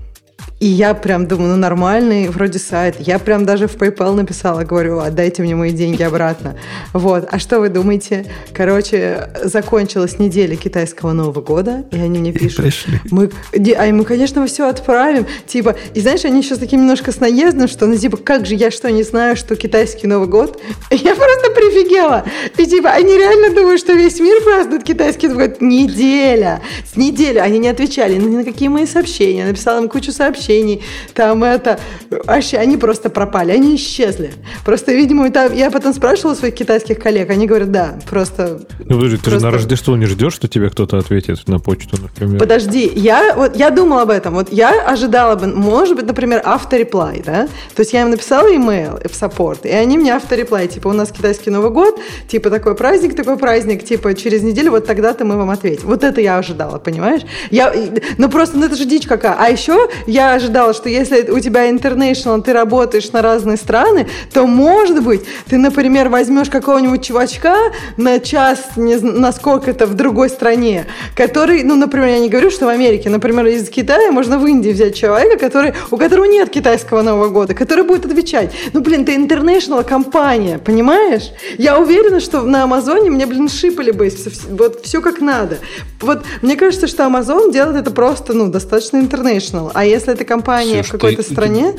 И 0.59 0.65
я 0.65 0.95
прям 0.95 1.27
думаю, 1.27 1.51
ну 1.51 1.57
нормальный 1.57 2.29
вроде 2.29 2.57
сайт. 2.57 2.95
Я 2.99 3.19
прям 3.19 3.45
даже 3.45 3.67
в 3.67 3.75
PayPal 3.75 4.15
написала, 4.15 4.63
говорю, 4.63 4.99
отдайте 4.99 5.43
мне 5.43 5.55
мои 5.55 5.71
деньги 5.71 6.01
обратно. 6.01 6.57
Вот. 6.93 7.27
А 7.29 7.37
что 7.37 7.59
вы 7.59 7.69
думаете? 7.69 8.25
Короче, 8.53 9.29
закончилась 9.43 10.17
неделя 10.17 10.55
китайского 10.55 11.11
Нового 11.11 11.41
года, 11.41 11.85
и 11.91 11.99
они 11.99 12.19
мне 12.19 12.33
пишут. 12.33 12.57
пришли. 12.63 12.99
Мы, 13.11 13.29
а 13.77 13.85
мы, 13.91 14.03
конечно, 14.03 14.45
все 14.47 14.67
отправим. 14.67 15.27
Типа, 15.45 15.75
и 15.93 16.01
знаешь, 16.01 16.25
они 16.25 16.41
еще 16.41 16.55
с 16.55 16.59
таким 16.59 16.81
немножко 16.81 17.11
с 17.11 17.19
наездом, 17.19 17.67
что, 17.67 17.85
ну, 17.85 17.95
типа, 17.95 18.17
как 18.17 18.47
же 18.47 18.55
я 18.55 18.71
что, 18.71 18.91
не 18.91 19.03
знаю, 19.03 19.35
что 19.35 19.55
китайский 19.55 20.07
Новый 20.07 20.27
год? 20.27 20.59
Я 20.91 21.15
просто 21.15 21.51
прифигела. 21.51 22.25
И, 22.57 22.65
типа, 22.65 22.89
они 22.89 23.15
реально 23.15 23.55
думают, 23.55 23.79
что 23.79 23.93
весь 23.93 24.19
мир 24.19 24.41
празднует 24.43 24.83
китайский 24.83 25.27
Новый 25.27 25.49
год. 25.49 25.61
Неделя. 25.61 26.61
С 26.91 26.97
недели. 26.97 27.37
Они 27.37 27.59
не 27.59 27.67
отвечали 27.67 28.15
ни 28.15 28.37
на 28.37 28.43
какие 28.43 28.69
мои 28.69 28.87
сообщения. 28.87 29.41
Я 29.41 29.47
написала 29.47 29.79
им 29.81 29.89
кучу 29.89 30.11
сообщений. 30.47 30.81
Там 31.13 31.43
это... 31.43 31.79
Вообще, 32.25 32.57
они 32.57 32.77
просто 32.77 33.09
пропали. 33.09 33.51
Они 33.51 33.75
исчезли. 33.75 34.33
Просто, 34.65 34.93
видимо, 34.93 35.29
там- 35.29 35.53
я 35.53 35.69
потом 35.71 35.93
спрашивала 35.93 36.35
своих 36.35 36.55
китайских 36.55 36.99
коллег. 36.99 37.29
Они 37.29 37.47
говорят, 37.47 37.71
да, 37.71 37.99
просто 38.09 38.61
Ну, 38.79 38.95
подожди, 38.95 39.17
ты 39.17 39.31
же 39.31 39.39
на 39.39 39.51
Рождество 39.51 39.97
не 39.97 40.05
ждешь, 40.05 40.33
что 40.33 40.47
тебе 40.47 40.69
кто-то 40.69 40.97
ответит 40.97 41.47
на 41.47 41.59
почту, 41.59 41.97
например? 42.01 42.39
Подожди, 42.39 42.91
я 42.95 43.33
вот 43.35 43.55
я 43.57 43.69
думала 43.69 44.03
об 44.03 44.09
этом. 44.09 44.33
Вот 44.35 44.51
я 44.51 44.81
ожидала 44.87 45.35
бы, 45.35 45.47
может 45.47 45.95
быть, 45.95 46.05
например, 46.05 46.41
автореплай, 46.43 47.21
да? 47.25 47.47
То 47.75 47.81
есть 47.81 47.93
я 47.93 48.01
им 48.01 48.09
написала 48.09 48.47
имейл 48.47 48.99
в 49.09 49.15
саппорт, 49.15 49.65
и 49.65 49.69
они 49.69 49.97
мне 49.97 50.15
автореплай, 50.15 50.67
типа, 50.67 50.87
у 50.89 50.93
нас 50.93 51.11
китайский 51.11 51.49
Новый 51.49 51.71
год, 51.71 51.99
типа, 52.27 52.49
такой 52.49 52.75
праздник, 52.75 53.15
такой 53.15 53.37
праздник, 53.37 53.83
типа, 53.83 54.13
через 54.13 54.41
неделю 54.41 54.71
вот 54.71 54.85
тогда-то 54.85 55.25
мы 55.25 55.37
вам 55.37 55.49
ответим. 55.49 55.87
Вот 55.87 56.03
это 56.03 56.21
я 56.21 56.37
ожидала, 56.37 56.77
понимаешь? 56.77 57.21
Я, 57.51 57.73
ну 58.17 58.29
просто, 58.29 58.57
ну 58.57 58.65
это 58.65 58.75
же 58.75 58.85
дичь 58.85 59.07
какая. 59.07 59.35
А 59.37 59.49
еще 59.49 59.89
я 60.05 60.36
ожидала, 60.37 60.73
что 60.73 60.89
если 60.89 61.29
у 61.29 61.39
тебя 61.39 61.69
international, 61.69 62.41
ты 62.41 62.53
работаешь 62.53 63.11
на 63.11 63.21
разные 63.21 63.57
страны, 63.57 64.07
то, 64.33 64.47
может 64.47 65.03
быть, 65.03 65.21
ты, 65.49 65.57
например, 65.57 66.09
возьмешь 66.09 66.49
какого-нибудь 66.49 67.05
чувачка 67.05 67.55
на 67.97 68.19
час, 68.19 68.59
не 68.75 68.95
на 68.95 69.31
сколько 69.31 69.71
это 69.71 69.85
в 69.85 69.93
другой 69.93 70.29
стране, 70.29 70.85
который, 71.15 71.63
ну, 71.63 71.75
например, 71.75 72.07
я 72.07 72.19
не 72.19 72.29
говорю, 72.29 72.49
что 72.49 72.65
в 72.65 72.69
Америке, 72.69 73.09
например, 73.09 73.45
из 73.47 73.69
Китая 73.69 74.11
можно 74.11 74.39
в 74.39 74.45
Индии 74.45 74.71
взять 74.71 74.95
человека, 74.95 75.37
который, 75.37 75.73
у 75.91 75.97
которого 75.97 76.25
нет 76.25 76.49
китайского 76.49 77.01
Нового 77.01 77.29
года, 77.29 77.53
который 77.53 77.83
будет 77.83 78.05
отвечать. 78.05 78.51
Ну, 78.73 78.81
блин, 78.81 79.05
ты 79.05 79.15
international 79.15 79.83
компания, 79.83 80.59
понимаешь? 80.59 81.31
Я 81.57 81.79
уверена, 81.79 82.19
что 82.19 82.41
на 82.41 82.63
Амазоне 82.63 83.09
мне, 83.09 83.25
блин, 83.25 83.49
шипали 83.49 83.91
бы 83.91 84.11
вот 84.49 84.85
все 84.85 85.01
как 85.01 85.19
надо. 85.19 85.57
Вот 86.01 86.23
мне 86.41 86.55
кажется, 86.55 86.87
что 86.87 87.05
Амазон 87.05 87.51
делает 87.51 87.75
это 87.75 87.91
просто, 87.91 88.33
ну, 88.33 88.47
достаточно 88.47 88.97
international. 88.97 89.71
А 89.73 89.85
если 89.85 90.13
это 90.13 90.25
компания 90.27 90.83
в 90.83 90.85
Слушай, 90.85 90.91
какой-то 90.91 91.23
ты- 91.23 91.31
стране, 91.33 91.73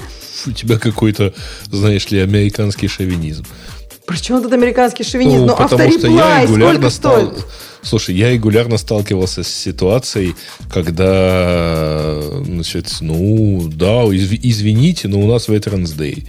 У 0.46 0.50
тебя 0.52 0.78
какой-то, 0.78 1.32
знаешь 1.70 2.10
ли, 2.10 2.18
американский 2.18 2.88
шовинизм. 2.88 3.44
причем 4.06 4.42
тут 4.42 4.52
американский 4.52 5.04
шовинизм? 5.04 5.46
Ну, 5.46 5.56
потому 5.56 5.92
что 5.92 6.08
я 6.08 6.42
регулярно 6.42 6.90
стал... 6.90 7.26
стоит? 7.32 7.46
Слушай, 7.82 8.16
я 8.16 8.30
регулярно 8.32 8.76
сталкивался 8.76 9.44
с 9.44 9.48
ситуацией, 9.48 10.34
когда, 10.68 12.20
значит, 12.44 12.88
ну, 13.00 13.68
да, 13.72 14.02
изв- 14.06 14.40
извините, 14.42 15.08
но 15.08 15.20
у 15.20 15.30
нас 15.30 15.48
Veterans 15.48 15.96
Day. 15.96 16.26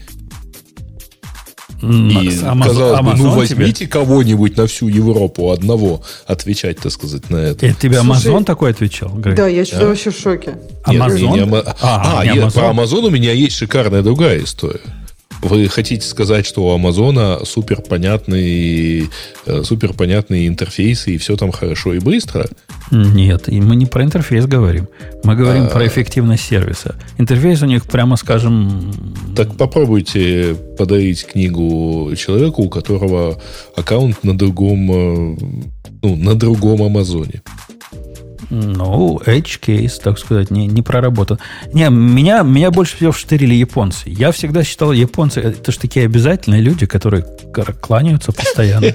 И, 1.81 1.85
Amazon, 1.85 2.64
казалось 2.64 3.01
бы, 3.01 3.14
ну 3.15 3.30
возьмите 3.31 3.85
тебе... 3.85 3.88
кого-нибудь 3.88 4.57
на 4.57 4.68
всю 4.68 4.88
Европу 4.88 5.51
одного 5.51 6.03
отвечать, 6.27 6.80
так 6.80 6.91
сказать, 6.91 7.30
на 7.30 7.38
это. 7.38 7.65
Это 7.65 7.80
тебе 7.80 7.97
Amazon 7.97 8.43
такой 8.43 8.72
отвечал, 8.72 9.10
Грей? 9.10 9.35
Да, 9.35 9.47
я 9.47 9.65
что-то 9.65 9.85
а? 9.85 9.88
вообще 9.88 10.11
в 10.11 10.18
шоке. 10.19 10.56
Amazon? 10.85 11.19
Нет, 11.19 11.45
не, 11.45 11.51
не, 11.51 11.57
а, 11.81 12.19
а, 12.19 12.26
не 12.26 12.39
Amazon? 12.39 12.53
про 12.53 12.69
Amazon 12.72 13.07
у 13.07 13.10
меня 13.10 13.31
есть 13.31 13.56
шикарная 13.56 14.01
другая 14.01 14.43
история. 14.43 14.81
Вы 15.41 15.70
хотите 15.70 16.06
сказать, 16.06 16.45
что 16.45 16.66
у 16.66 16.74
Амазона 16.74 17.40
супер 17.45 17.82
понятные, 17.82 19.10
э, 19.45 19.64
супер 19.64 19.94
понятные 19.94 20.48
интерфейсы 20.48 21.16
и 21.16 21.18
все 21.18 21.38
там 21.38 21.52
хорошо 21.52 21.94
и 21.94 21.99
быстро? 21.99 22.48
Нет, 22.91 23.48
и 23.48 23.61
мы 23.61 23.76
не 23.76 23.86
про 23.86 24.03
интерфейс 24.03 24.45
говорим. 24.45 24.88
Мы 25.24 25.36
говорим 25.36 25.64
а... 25.64 25.68
про 25.68 25.88
эффективность 25.88 26.44
сервиса. 26.44 26.95
Интерфейс 27.18 27.61
у 27.61 27.66
них, 27.66 27.86
прямо 27.86 28.18
скажем... 28.18 28.91
Так 29.36 29.56
попробуйте 29.56 30.56
подарить 30.78 31.26
книгу 31.26 32.11
человеку, 32.18 32.64
у 32.64 32.70
которого 32.70 33.40
аккаунт 33.76 34.24
на 34.24 34.38
другом, 34.38 34.91
э, 34.91 35.38
ну, 36.02 36.16
на 36.16 36.36
другом 36.36 36.84
Амазоне. 36.84 37.44
Ну, 38.49 39.21
edge 39.26 39.59
case, 39.61 40.01
так 40.03 40.17
сказать, 40.17 40.49
не, 40.49 40.67
не 40.67 40.81
проработан. 40.81 41.39
Не, 41.73 41.89
меня, 41.89 42.41
меня 42.41 42.71
больше 42.71 42.95
всего 42.95 43.11
штырили 43.11 43.53
японцы. 43.53 44.09
Я 44.09 44.31
всегда 44.31 44.63
считал, 44.63 44.91
японцы 44.91 45.39
это 45.39 45.71
же 45.71 45.80
такие 45.80 46.05
обязательные 46.05 46.61
люди, 46.61 46.85
которые 46.85 47.26
кланяются 47.81 48.31
постоянно. 48.31 48.85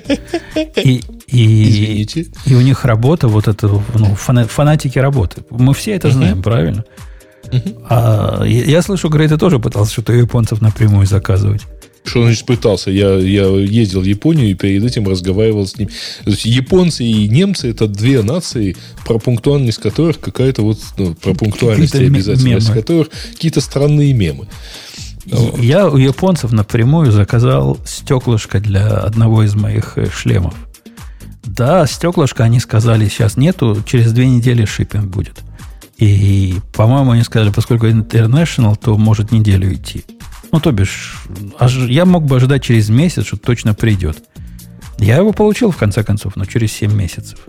И, 0.77 1.03
и, 1.29 1.71
Извините. 1.71 2.27
И 2.47 2.55
у 2.55 2.61
них 2.61 2.85
работа, 2.85 3.29
вот 3.29 3.49
это, 3.49 3.69
ну, 3.69 4.15
фанатики 4.15 4.99
работы. 4.99 5.45
Мы 5.51 5.73
все 5.75 5.93
это 5.93 6.11
знаем, 6.11 6.43
правильно? 6.43 6.85
А 7.89 8.43
я, 8.45 8.65
я 8.65 8.83
слышу, 8.83 9.09
Грей, 9.09 9.29
ты 9.29 9.37
тоже 9.37 9.59
пытался 9.59 9.93
что-то 9.93 10.13
у 10.13 10.17
японцев 10.17 10.61
напрямую 10.61 11.07
заказывать. 11.07 11.63
Что 12.05 12.23
значит 12.23 12.45
пытался? 12.45 12.91
Я, 12.91 13.15
я 13.17 13.47
ездил 13.47 14.03
в 14.03 14.05
Японию 14.05 14.51
и 14.51 14.55
перед 14.55 14.85
этим 14.85 15.09
разговаривал 15.09 15.67
с 15.67 15.79
ним. 15.79 15.89
То 16.25 16.31
есть 16.31 16.45
японцы 16.45 17.03
и 17.03 17.29
немцы 17.29 17.71
это 17.71 17.89
две 17.89 18.23
нации, 18.23 18.77
про 19.07 19.19
пунктуальность 19.19 19.79
которых 19.79 20.21
какая-то 20.21 20.63
вот, 20.63 20.79
ну, 20.99 21.15
про 21.15 21.33
пунктуальность 21.33 21.95
и 21.95 22.05
обязательность 22.05 22.69
мемы. 22.69 22.81
которых 22.81 23.09
какие-то 23.33 23.63
странные 23.63 24.13
мемы. 24.13 24.47
Я 25.59 25.89
у 25.89 25.97
японцев 25.97 26.53
напрямую 26.53 27.11
заказал 27.11 27.79
стеклышко 27.87 28.61
для 28.61 28.99
одного 28.99 29.43
из 29.43 29.55
моих 29.55 29.97
э, 29.97 30.11
шлемов. 30.11 30.55
Да, 31.45 31.87
стеклышко 31.87 32.45
они 32.45 32.61
сказали, 32.61 33.09
сейчас 33.09 33.39
нету, 33.39 33.83
через 33.87 34.13
две 34.13 34.29
недели 34.29 34.67
шиппинг 34.67 35.07
будет. 35.07 35.43
И, 35.97 36.57
по-моему, 36.75 37.13
они 37.13 37.23
сказали, 37.23 37.51
поскольку 37.51 37.87
international, 37.87 38.77
то 38.77 38.99
может 38.99 39.33
неделю 39.33 39.73
идти. 39.73 40.05
Ну, 40.55 40.61
то 40.61 40.71
бишь, 40.71 41.17
я 41.89 42.05
мог 42.05 42.27
бы 42.27 42.37
ожидать 42.37 42.63
через 42.63 42.89
месяц, 42.89 43.27
что 43.27 43.37
точно 43.37 43.75
придет. 43.75 44.19
Я 44.99 45.17
его 45.17 45.33
получил, 45.33 45.73
в 45.73 45.77
конце 45.77 46.05
концов, 46.05 46.37
но 46.37 46.45
через 46.45 46.73
7 46.75 46.95
месяцев. 46.95 47.41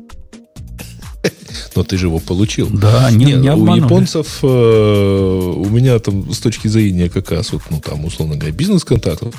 Но 1.75 1.83
ты 1.83 1.97
же 1.97 2.07
его 2.07 2.17
получил. 2.17 2.67
Да, 2.67 3.11
не, 3.11 3.25
не, 3.25 3.33
не 3.33 3.51
У 3.51 3.75
японцев, 3.75 4.39
э, 4.41 4.47
у 4.47 5.69
меня 5.69 5.99
там 5.99 6.33
с 6.33 6.39
точки 6.39 6.67
зрения 6.67 7.07
как 7.07 7.29
раз, 7.29 7.51
вот, 7.51 7.61
ну, 7.69 7.79
там, 7.79 8.05
условно 8.05 8.37
говоря, 8.37 8.51
бизнес-контактов, 8.51 9.35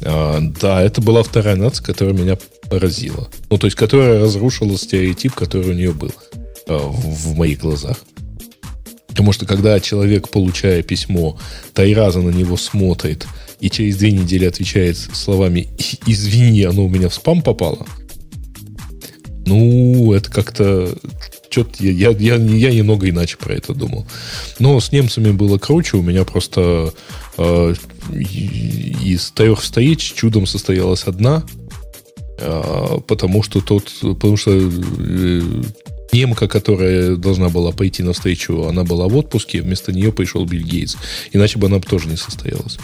э, 0.00 0.38
да, 0.58 0.80
это 0.80 1.02
была 1.02 1.22
вторая 1.22 1.56
нация, 1.56 1.84
которая 1.84 2.14
меня 2.14 2.38
поразила. 2.70 3.28
Ну, 3.50 3.58
то 3.58 3.66
есть, 3.66 3.76
которая 3.76 4.20
разрушила 4.20 4.78
стереотип, 4.78 5.34
который 5.34 5.68
у 5.68 5.74
нее 5.74 5.92
был 5.92 6.12
э, 6.66 6.78
в, 6.78 7.32
в 7.32 7.36
моих 7.36 7.58
глазах. 7.58 7.98
Потому 9.12 9.32
что 9.32 9.46
когда 9.46 9.78
человек, 9.78 10.28
получая 10.30 10.82
письмо, 10.82 11.38
три 11.74 11.94
раза 11.94 12.20
на 12.20 12.30
него 12.30 12.56
смотрит 12.56 13.26
и 13.60 13.70
через 13.70 13.96
две 13.96 14.10
недели 14.10 14.46
отвечает 14.46 14.96
словами 14.96 15.68
«Извини, 16.06 16.64
оно 16.64 16.86
у 16.86 16.88
меня 16.88 17.08
в 17.08 17.14
спам 17.14 17.42
попало», 17.42 17.86
ну, 19.46 20.12
это 20.12 20.30
как-то... 20.30 20.94
Что-то 21.50 21.84
я, 21.84 22.10
я, 22.10 22.36
я 22.36 22.72
немного 22.72 23.08
иначе 23.10 23.36
про 23.36 23.52
это 23.52 23.74
думал. 23.74 24.06
Но 24.58 24.80
с 24.80 24.90
немцами 24.90 25.32
было 25.32 25.58
круче. 25.58 25.98
У 25.98 26.02
меня 26.02 26.24
просто 26.24 26.94
э, 27.36 27.74
из 28.10 29.30
трех 29.32 29.60
встреч 29.60 30.14
чудом 30.14 30.46
состоялась 30.46 31.04
одна. 31.04 31.44
Э, 32.38 32.98
потому 33.06 33.42
что 33.42 33.60
тот... 33.60 33.92
Потому 34.00 34.38
что 34.38 34.52
э, 34.52 35.42
немка, 36.12 36.48
которая 36.48 37.16
должна 37.16 37.48
была 37.48 37.72
пойти 37.72 38.02
на 38.02 38.12
встречу, 38.12 38.66
она 38.66 38.84
была 38.84 39.08
в 39.08 39.16
отпуске, 39.16 39.62
вместо 39.62 39.92
нее 39.92 40.12
пришел 40.12 40.44
Билл 40.44 40.62
Гейтс. 40.62 40.96
Иначе 41.32 41.58
бы 41.58 41.66
она 41.66 41.78
бы 41.78 41.84
тоже 41.84 42.08
не 42.08 42.16
состоялась. 42.16 42.78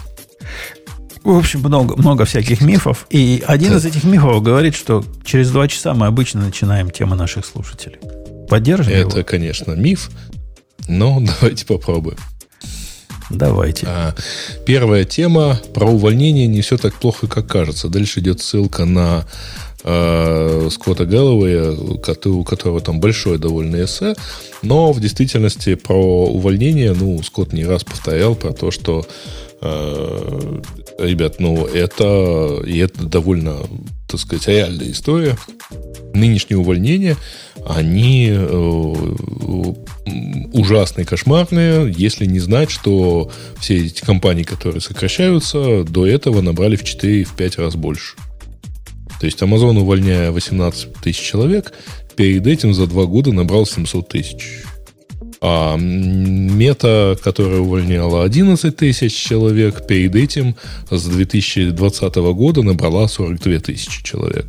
В 1.22 1.36
общем, 1.36 1.60
много, 1.60 1.96
много 1.96 2.24
всяких 2.24 2.60
мифов. 2.60 3.06
И 3.10 3.42
один 3.46 3.76
из 3.76 3.84
этих 3.84 4.05
мифов 4.05 4.42
говорит, 4.42 4.74
что 4.74 5.05
через 5.24 5.50
два 5.50 5.68
часа 5.68 5.92
мы 5.94 6.06
обычно 6.06 6.40
начинаем 6.42 6.90
тему 6.90 7.14
наших 7.14 7.44
слушателей. 7.44 7.98
Поддержим 8.48 8.92
Это, 8.92 9.18
его? 9.18 9.24
конечно, 9.24 9.72
миф, 9.72 10.10
но 10.86 11.20
давайте 11.40 11.66
попробуем. 11.66 12.18
Давайте. 13.30 13.86
А, 13.86 14.14
первая 14.66 15.05
тема 15.05 15.60
про 15.74 15.86
увольнение 15.86 16.46
не 16.46 16.62
все 16.62 16.78
так 16.78 16.94
плохо, 16.94 17.26
как 17.26 17.46
кажется. 17.46 17.88
Дальше 17.88 18.20
идет 18.20 18.40
ссылка 18.40 18.86
на 18.86 19.26
э, 19.84 20.68
Скотта 20.70 21.05
Гэллоуэя, 21.05 21.72
у 21.72 22.44
которого 22.44 22.80
там 22.80 23.00
большое 23.00 23.38
довольно 23.38 23.84
эссе, 23.84 24.14
но 24.62 24.92
в 24.92 25.00
действительности 25.00 25.74
про 25.74 26.26
увольнение, 26.26 26.92
ну, 26.92 27.22
Скотт 27.22 27.52
не 27.52 27.64
раз 27.64 27.84
повторял 27.84 28.34
про 28.34 28.52
то, 28.52 28.70
что 28.70 29.06
э, 29.60 30.60
ребят, 30.98 31.36
ну, 31.38 31.66
это, 31.66 32.62
и 32.66 32.78
это 32.78 33.05
довольно, 33.05 33.56
так 34.09 34.20
сказать, 34.20 34.48
реальная 34.48 34.90
история. 34.90 35.36
Нынешние 36.14 36.59
увольнения, 36.59 37.16
они 37.66 38.30
э, 38.30 39.74
ужасные, 40.52 41.05
кошмарные, 41.05 41.92
если 41.96 42.26
не 42.26 42.40
знать, 42.40 42.70
что 42.70 43.30
все 43.60 43.86
эти 43.86 44.00
компании, 44.00 44.42
которые 44.42 44.80
сокращаются, 44.80 45.84
до 45.84 46.06
этого 46.06 46.40
набрали 46.40 46.76
в 46.76 46.82
4-5 46.82 47.62
раз 47.62 47.76
больше. 47.76 48.16
То 49.20 49.27
есть 49.27 49.43
Amazon, 49.43 49.78
увольняя 49.78 50.31
18 50.31 50.95
тысяч 50.95 51.20
человек, 51.20 51.73
перед 52.16 52.47
этим 52.47 52.74
за 52.74 52.86
два 52.86 53.05
года 53.05 53.32
набрал 53.32 53.66
700 53.66 54.09
тысяч. 54.09 54.62
А 55.40 55.77
мета, 55.77 57.16
которая 57.23 57.61
увольняла 57.61 58.24
11 58.24 58.77
тысяч 58.77 59.15
человек, 59.15 59.86
перед 59.86 60.16
этим 60.16 60.57
с 60.90 61.05
2020 61.05 62.15
года 62.16 62.62
набрала 62.62 63.07
42 63.07 63.61
тысячи 63.61 64.03
человек. 64.03 64.47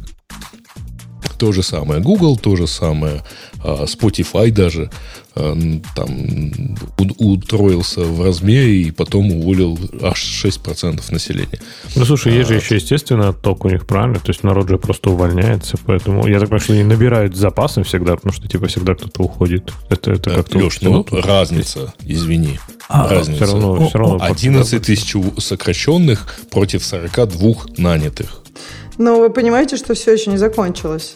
То 1.37 1.51
же 1.51 1.63
самое 1.63 2.01
Google, 2.01 2.37
то 2.37 2.55
же 2.55 2.67
самое 2.67 3.23
а, 3.63 3.85
Spotify 3.85 4.51
даже 4.51 4.89
там 5.95 6.75
утроился 7.17 8.01
в 8.01 8.23
размере 8.23 8.81
и 8.83 8.91
потом 8.91 9.31
уволил 9.31 9.77
аж 10.01 10.45
6% 10.45 11.01
населения. 11.11 11.59
Ну, 11.95 12.05
слушай, 12.05 12.33
есть 12.33 12.49
а, 12.49 12.53
же 12.53 12.59
еще, 12.59 12.75
естественно, 12.75 13.29
отток 13.29 13.65
у 13.65 13.69
них, 13.69 13.85
правильно? 13.85 14.19
То 14.19 14.29
есть 14.29 14.43
народ 14.43 14.69
же 14.69 14.77
просто 14.77 15.09
увольняется, 15.09 15.77
поэтому 15.85 16.27
я 16.27 16.39
так 16.39 16.49
понимаю, 16.49 16.61
что 16.61 16.73
они 16.73 16.83
набирают 16.83 17.35
запасы 17.35 17.83
всегда, 17.83 18.15
потому 18.15 18.33
что, 18.33 18.47
типа, 18.47 18.67
всегда 18.67 18.95
кто-то 18.95 19.23
уходит. 19.23 19.73
Это, 19.89 20.11
это 20.11 20.29
как-то... 20.31 20.59
Леш, 20.59 20.81
ну, 20.81 21.05
разница, 21.11 21.93
извини. 22.05 22.59
А, 22.87 23.07
разница. 23.07 23.45
Все 23.45 23.53
равно, 23.53 23.87
все 23.87 23.97
равно 23.97 24.17
11 24.21 24.81
тысяч 24.83 25.15
сокращенных 25.37 26.39
против 26.51 26.83
42 26.83 27.53
нанятых. 27.77 28.41
Но 28.97 29.19
вы 29.19 29.29
понимаете, 29.29 29.77
что 29.77 29.93
все 29.93 30.11
еще 30.11 30.29
не 30.29 30.37
закончилось. 30.37 31.15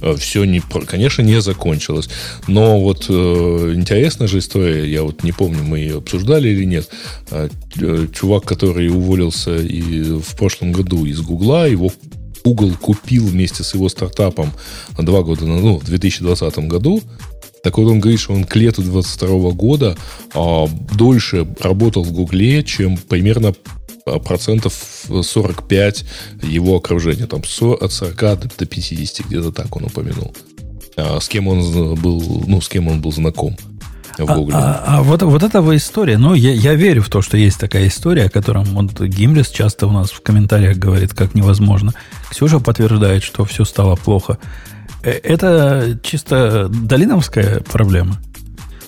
Э, 0.00 0.16
все, 0.16 0.44
не, 0.44 0.60
конечно, 0.60 1.22
не 1.22 1.40
закончилось. 1.40 2.08
Но 2.46 2.80
вот 2.80 3.06
э, 3.08 3.72
интересная 3.74 4.28
же 4.28 4.38
история, 4.38 4.90
я 4.90 5.02
вот 5.02 5.22
не 5.22 5.32
помню, 5.32 5.62
мы 5.62 5.78
ее 5.78 5.98
обсуждали 5.98 6.48
или 6.48 6.64
нет. 6.64 6.88
Э, 7.30 7.48
э, 7.80 8.06
чувак, 8.14 8.44
который 8.44 8.88
уволился 8.88 9.56
и 9.56 10.02
в 10.20 10.36
прошлом 10.36 10.72
году 10.72 11.04
из 11.06 11.20
Гугла, 11.20 11.68
его 11.68 11.90
Google 12.44 12.74
купил 12.80 13.26
вместе 13.26 13.64
с 13.64 13.74
его 13.74 13.88
стартапом 13.88 14.52
два 14.96 15.22
года, 15.22 15.46
ну, 15.46 15.78
в 15.78 15.84
2020 15.84 16.58
году. 16.68 17.02
Так 17.66 17.78
вот 17.78 17.90
он 17.90 17.98
говорит, 17.98 18.20
что 18.20 18.32
он 18.32 18.44
к 18.44 18.54
лету 18.54 18.82
2022 18.82 19.50
года 19.50 19.96
а, 20.34 20.68
дольше 20.94 21.48
работал 21.58 22.04
в 22.04 22.12
Гугле, 22.12 22.62
чем 22.62 22.96
примерно 22.96 23.54
процентов 24.24 24.74
45 25.22 26.04
его 26.42 26.76
окружения. 26.76 27.26
Там 27.26 27.40
от 27.40 27.92
40 27.92 28.56
до 28.56 28.66
50, 28.66 29.26
где-то 29.26 29.52
так 29.52 29.74
он 29.76 29.84
упомянул. 29.84 30.34
А 30.96 31.20
с 31.20 31.28
кем 31.28 31.48
он 31.48 31.94
был, 31.96 32.44
ну, 32.46 32.60
с 32.60 32.68
кем 32.68 32.88
он 32.88 33.00
был 33.00 33.12
знаком 33.12 33.56
в. 34.18 34.50
А, 34.54 34.82
а, 34.86 34.98
а 34.98 35.02
вот, 35.02 35.22
вот 35.22 35.42
эта 35.42 35.60
вот 35.60 35.74
история, 35.74 36.18
ну, 36.18 36.34
я, 36.34 36.52
я 36.52 36.74
верю 36.74 37.02
в 37.02 37.08
то, 37.08 37.22
что 37.22 37.36
есть 37.36 37.58
такая 37.58 37.88
история, 37.88 38.24
о 38.24 38.30
котором 38.30 38.64
вот 38.64 39.00
Гимлис 39.00 39.48
часто 39.48 39.86
у 39.86 39.90
нас 39.90 40.10
в 40.10 40.22
комментариях 40.22 40.78
говорит, 40.78 41.12
как 41.12 41.34
невозможно. 41.34 41.92
Ксюша 42.30 42.58
подтверждает, 42.58 43.22
что 43.22 43.44
все 43.44 43.64
стало 43.64 43.96
плохо. 43.96 44.38
Э, 45.02 45.10
это 45.10 45.98
чисто 46.02 46.68
долиновская 46.68 47.60
проблема. 47.60 48.18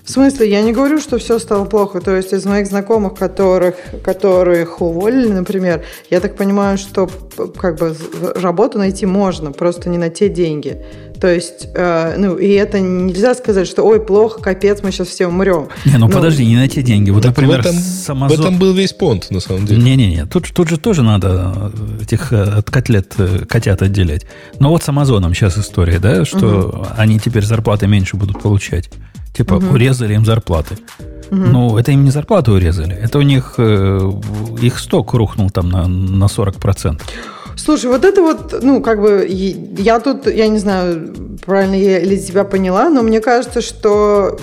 В 0.09 0.11
смысле, 0.11 0.49
я 0.49 0.63
не 0.63 0.73
говорю, 0.73 1.01
что 1.01 1.19
все 1.19 1.39
стало 1.39 1.67
плохо. 1.67 2.01
То 2.01 2.17
есть 2.17 2.33
из 2.33 2.47
моих 2.47 2.67
знакомых, 2.67 3.15
которых, 3.15 3.75
которых 4.03 4.81
уволили, 4.81 5.29
например, 5.29 5.85
я 6.09 6.21
так 6.21 6.35
понимаю, 6.35 6.79
что 6.79 7.11
как 7.59 7.77
бы 7.77 7.95
работу 8.35 8.79
найти 8.79 9.05
можно, 9.05 9.53
просто 9.53 9.91
не 9.91 9.99
на 9.99 10.09
те 10.09 10.31
деньги. 10.31 10.83
То 11.21 11.33
есть, 11.33 11.69
э, 11.75 12.15
ну, 12.17 12.37
и 12.37 12.53
это 12.53 12.79
нельзя 12.81 13.35
сказать, 13.35 13.67
что, 13.67 13.83
ой, 13.83 14.01
плохо, 14.01 14.41
капец, 14.41 14.83
мы 14.83 14.93
сейчас 14.93 15.09
все 15.09 15.27
умрем. 15.27 15.69
Не, 15.85 15.93
ну, 15.93 16.07
ну 16.07 16.09
подожди, 16.09 16.47
не 16.47 16.57
на 16.57 16.69
те 16.69 16.83
деньги. 16.83 17.11
Вот, 17.11 17.25
например, 17.25 17.63
в 17.63 17.67
этом, 17.67 17.75
с 17.75 18.09
Amazon... 18.09 18.29
в 18.29 18.41
этом 18.41 18.59
был 18.59 18.73
весь 18.73 18.93
понт, 18.93 19.31
на 19.31 19.41
самом 19.41 19.67
деле. 19.67 19.83
Не-не-не, 19.83 20.27
тут, 20.27 20.53
тут 20.53 20.69
же 20.69 20.77
тоже 20.77 21.03
надо 21.03 21.73
этих 22.01 22.33
э, 22.33 22.43
от 22.43 22.71
котлет 22.71 23.15
э, 23.19 23.45
котят 23.49 23.83
отделять. 23.83 24.27
Но 24.61 24.71
вот 24.71 24.83
с 24.83 24.89
Амазоном 24.89 25.35
сейчас 25.35 25.59
история, 25.59 25.99
да, 25.99 26.25
что 26.25 26.47
угу. 26.47 26.87
они 26.97 27.19
теперь 27.19 27.45
зарплаты 27.45 27.87
меньше 27.87 28.17
будут 28.17 28.41
получать. 28.41 28.91
Типа 29.35 29.55
угу. 29.55 29.75
урезали 29.75 30.15
им 30.15 30.25
зарплаты. 30.25 30.77
Угу. 31.31 31.41
Ну, 31.41 31.79
это 31.79 31.93
им 31.93 32.05
не 32.05 32.11
зарплату 32.11 32.53
урезали. 32.53 32.95
Это 32.95 33.19
у 33.19 33.23
них 33.23 33.55
э, 33.59 34.13
их 34.63 34.79
сток 34.79 35.15
рухнул 35.15 35.51
там 35.51 35.69
на, 35.69 35.87
на 35.87 36.25
40%. 36.25 37.01
Слушай, 37.59 37.91
вот 37.91 38.05
это 38.05 38.23
вот, 38.23 38.63
ну, 38.63 38.81
как 38.81 39.03
бы, 39.03 39.27
я 39.29 39.99
тут, 39.99 40.27
я 40.27 40.49
не 40.49 40.59
знаю, 40.59 41.13
правильно 41.45 41.75
я 41.75 41.99
или 41.99 42.17
тебя 42.17 42.45
поняла, 42.45 42.89
но 42.89 43.03
мне 43.03 43.21
кажется, 43.21 43.61
что 43.61 44.39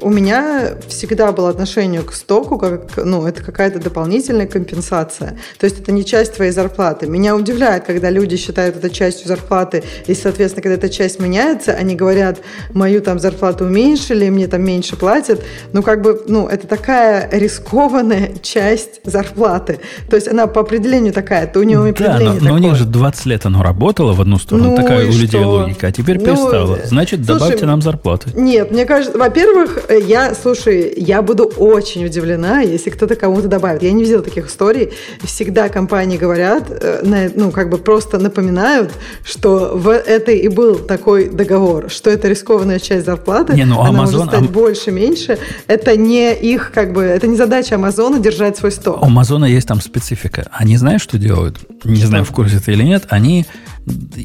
у 0.00 0.10
меня 0.10 0.72
всегда 0.88 1.32
было 1.32 1.48
отношение 1.48 2.02
к 2.02 2.12
стоку, 2.12 2.58
как, 2.58 2.96
ну, 2.96 3.26
это 3.26 3.42
какая-то 3.42 3.78
дополнительная 3.78 4.46
компенсация. 4.46 5.38
То 5.58 5.64
есть 5.64 5.80
это 5.80 5.92
не 5.92 6.04
часть 6.04 6.34
твоей 6.34 6.50
зарплаты. 6.50 7.06
Меня 7.06 7.36
удивляет, 7.36 7.84
когда 7.84 8.10
люди 8.10 8.36
считают 8.36 8.76
это 8.76 8.90
частью 8.90 9.28
зарплаты, 9.28 9.84
и, 10.06 10.14
соответственно, 10.14 10.62
когда 10.62 10.76
эта 10.76 10.88
часть 10.88 11.20
меняется, 11.20 11.72
они 11.72 11.94
говорят, 11.94 12.38
мою 12.72 13.00
там 13.00 13.18
зарплату 13.18 13.64
уменьшили, 13.64 14.28
мне 14.28 14.48
там 14.48 14.62
меньше 14.62 14.96
платят. 14.96 15.42
Ну, 15.72 15.82
как 15.82 16.02
бы, 16.02 16.22
ну, 16.26 16.48
это 16.48 16.66
такая 16.66 17.28
рискованная 17.30 18.32
часть 18.42 19.00
зарплаты. 19.04 19.80
То 20.08 20.16
есть 20.16 20.26
она 20.26 20.46
по 20.46 20.62
определению 20.62 21.12
такая, 21.12 21.46
то 21.46 21.60
у 21.60 21.62
нее 21.62 21.78
да, 21.78 21.88
определение 22.16 22.40
но, 22.40 22.48
но 22.50 22.54
у 22.54 22.58
них 22.58 22.74
же 22.74 22.84
20 22.84 23.26
лет 23.26 23.46
оно 23.46 23.62
работало 23.62 24.12
в 24.14 24.20
одну 24.20 24.38
сторону, 24.38 24.70
ну, 24.70 24.76
такая 24.76 25.06
у 25.06 25.12
людей 25.12 25.28
что? 25.40 25.48
логика, 25.48 25.86
а 25.88 25.92
теперь 25.92 26.18
ну, 26.18 26.24
перестала. 26.24 26.78
Значит, 26.84 27.24
слушай, 27.24 27.38
добавьте 27.38 27.66
нам 27.66 27.82
зарплаты. 27.82 28.30
Нет, 28.34 28.70
мне 28.70 28.84
кажется, 28.84 29.16
во-первых, 29.16 29.59
во-первых, 29.60 29.90
э, 29.90 30.00
я, 30.06 30.34
слушай, 30.34 30.92
я 30.96 31.22
буду 31.22 31.44
очень 31.44 32.04
удивлена, 32.04 32.60
если 32.60 32.90
кто-то 32.90 33.16
кому-то 33.16 33.48
добавит. 33.48 33.82
Я 33.82 33.92
не 33.92 34.02
видела 34.02 34.22
таких 34.22 34.46
историй. 34.46 34.90
Всегда 35.22 35.68
компании 35.68 36.18
говорят, 36.18 36.64
э, 36.70 37.30
ну, 37.34 37.50
как 37.50 37.70
бы 37.70 37.78
просто 37.78 38.18
напоминают, 38.18 38.92
что 39.24 39.72
в 39.74 39.88
этой 39.88 40.38
и 40.38 40.48
был 40.48 40.76
такой 40.76 41.28
договор, 41.28 41.90
что 41.90 42.10
это 42.10 42.28
рискованная 42.28 42.78
часть 42.78 43.06
зарплаты, 43.06 43.54
не, 43.54 43.64
ну, 43.64 43.80
она 43.80 43.90
Amazon, 43.90 43.96
может 43.96 44.22
стать 44.22 44.42
Am... 44.42 44.48
больше, 44.48 44.90
меньше. 44.90 45.38
Это 45.66 45.96
не 45.96 46.34
их, 46.34 46.72
как 46.72 46.92
бы, 46.92 47.02
это 47.02 47.26
не 47.26 47.36
задача 47.36 47.74
Амазона 47.74 48.18
держать 48.18 48.56
свой 48.56 48.72
сток. 48.72 49.02
У 49.02 49.06
Амазона 49.06 49.44
есть 49.44 49.68
там 49.68 49.80
специфика. 49.80 50.48
Они 50.52 50.76
знаешь, 50.76 51.02
что 51.02 51.18
делают? 51.18 51.58
Не 51.84 51.96
что? 51.96 52.06
знаю, 52.08 52.24
в 52.24 52.30
курсе 52.30 52.60
ты 52.60 52.72
или 52.72 52.82
нет. 52.82 53.04
Они 53.10 53.46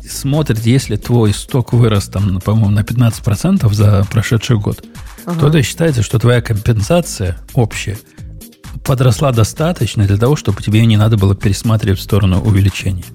смотрят, 0.09 0.59
если 0.59 0.95
твой 0.95 1.33
сток 1.33 1.73
вырос, 1.73 2.07
там, 2.07 2.41
по-моему, 2.41 2.69
на 2.69 2.81
15% 2.81 3.73
за 3.73 4.05
прошедший 4.11 4.57
год, 4.57 4.83
ага. 5.25 5.39
то 5.39 5.47
это 5.47 5.63
считается, 5.63 6.03
что 6.03 6.19
твоя 6.19 6.41
компенсация 6.41 7.37
общая 7.53 7.97
подросла 8.83 9.31
достаточно 9.31 10.05
для 10.05 10.17
того, 10.17 10.35
чтобы 10.35 10.61
тебе 10.61 10.85
не 10.85 10.97
надо 10.97 11.17
было 11.17 11.35
пересматривать 11.35 11.99
в 11.99 12.03
сторону 12.03 12.41
увеличения. 12.41 13.05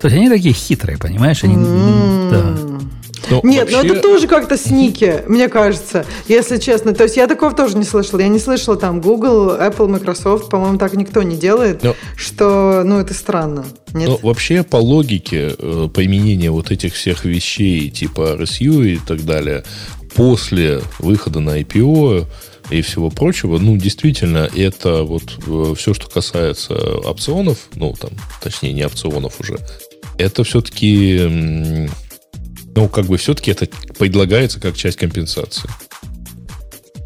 То 0.00 0.08
есть 0.08 0.16
они 0.16 0.28
такие 0.28 0.54
хитрые, 0.54 0.98
понимаешь? 0.98 1.42
Они, 1.42 1.56
mm. 1.56 2.30
да. 2.30 2.76
Но 3.28 3.40
Нет, 3.42 3.72
вообще... 3.72 3.88
но 3.88 3.94
это 3.94 4.02
тоже 4.02 4.28
как-то 4.28 4.56
сники, 4.56 5.22
мне 5.26 5.48
кажется, 5.48 6.06
если 6.28 6.58
честно. 6.58 6.94
То 6.94 7.04
есть 7.04 7.16
я 7.16 7.26
такого 7.26 7.52
тоже 7.52 7.76
не 7.76 7.84
слышала. 7.84 8.20
Я 8.20 8.28
не 8.28 8.38
слышала 8.38 8.76
там 8.76 9.00
Google, 9.00 9.56
Apple, 9.56 9.88
Microsoft, 9.88 10.48
по-моему, 10.48 10.78
так 10.78 10.92
никто 10.94 11.22
не 11.22 11.36
делает, 11.36 11.82
но... 11.82 11.96
что, 12.16 12.82
ну, 12.84 13.00
это 13.00 13.14
странно. 13.14 13.64
Нет? 13.92 14.08
Но 14.08 14.18
вообще 14.22 14.62
по 14.62 14.76
логике 14.76 15.54
э, 15.58 15.88
применения 15.92 16.50
вот 16.50 16.70
этих 16.70 16.94
всех 16.94 17.24
вещей 17.24 17.90
типа 17.90 18.36
RSU 18.38 18.86
и 18.86 18.98
так 18.98 19.24
далее, 19.24 19.64
после 20.16 20.80
выхода 20.98 21.40
на 21.40 21.60
IPO 21.60 22.26
и 22.70 22.80
всего 22.80 23.10
прочего, 23.10 23.58
ну, 23.58 23.76
действительно, 23.76 24.48
это 24.56 25.02
вот 25.02 25.38
э, 25.46 25.74
все, 25.76 25.94
что 25.94 26.08
касается 26.08 26.74
опционов, 26.74 27.68
ну, 27.74 27.94
там, 27.98 28.10
точнее, 28.42 28.72
не 28.72 28.84
опционов 28.84 29.38
уже, 29.40 29.58
это 30.18 30.42
все-таки, 30.42 31.88
ну, 32.74 32.88
как 32.88 33.04
бы 33.06 33.18
все-таки 33.18 33.50
это 33.50 33.68
предлагается 33.98 34.58
как 34.58 34.76
часть 34.76 34.96
компенсации. 34.96 35.68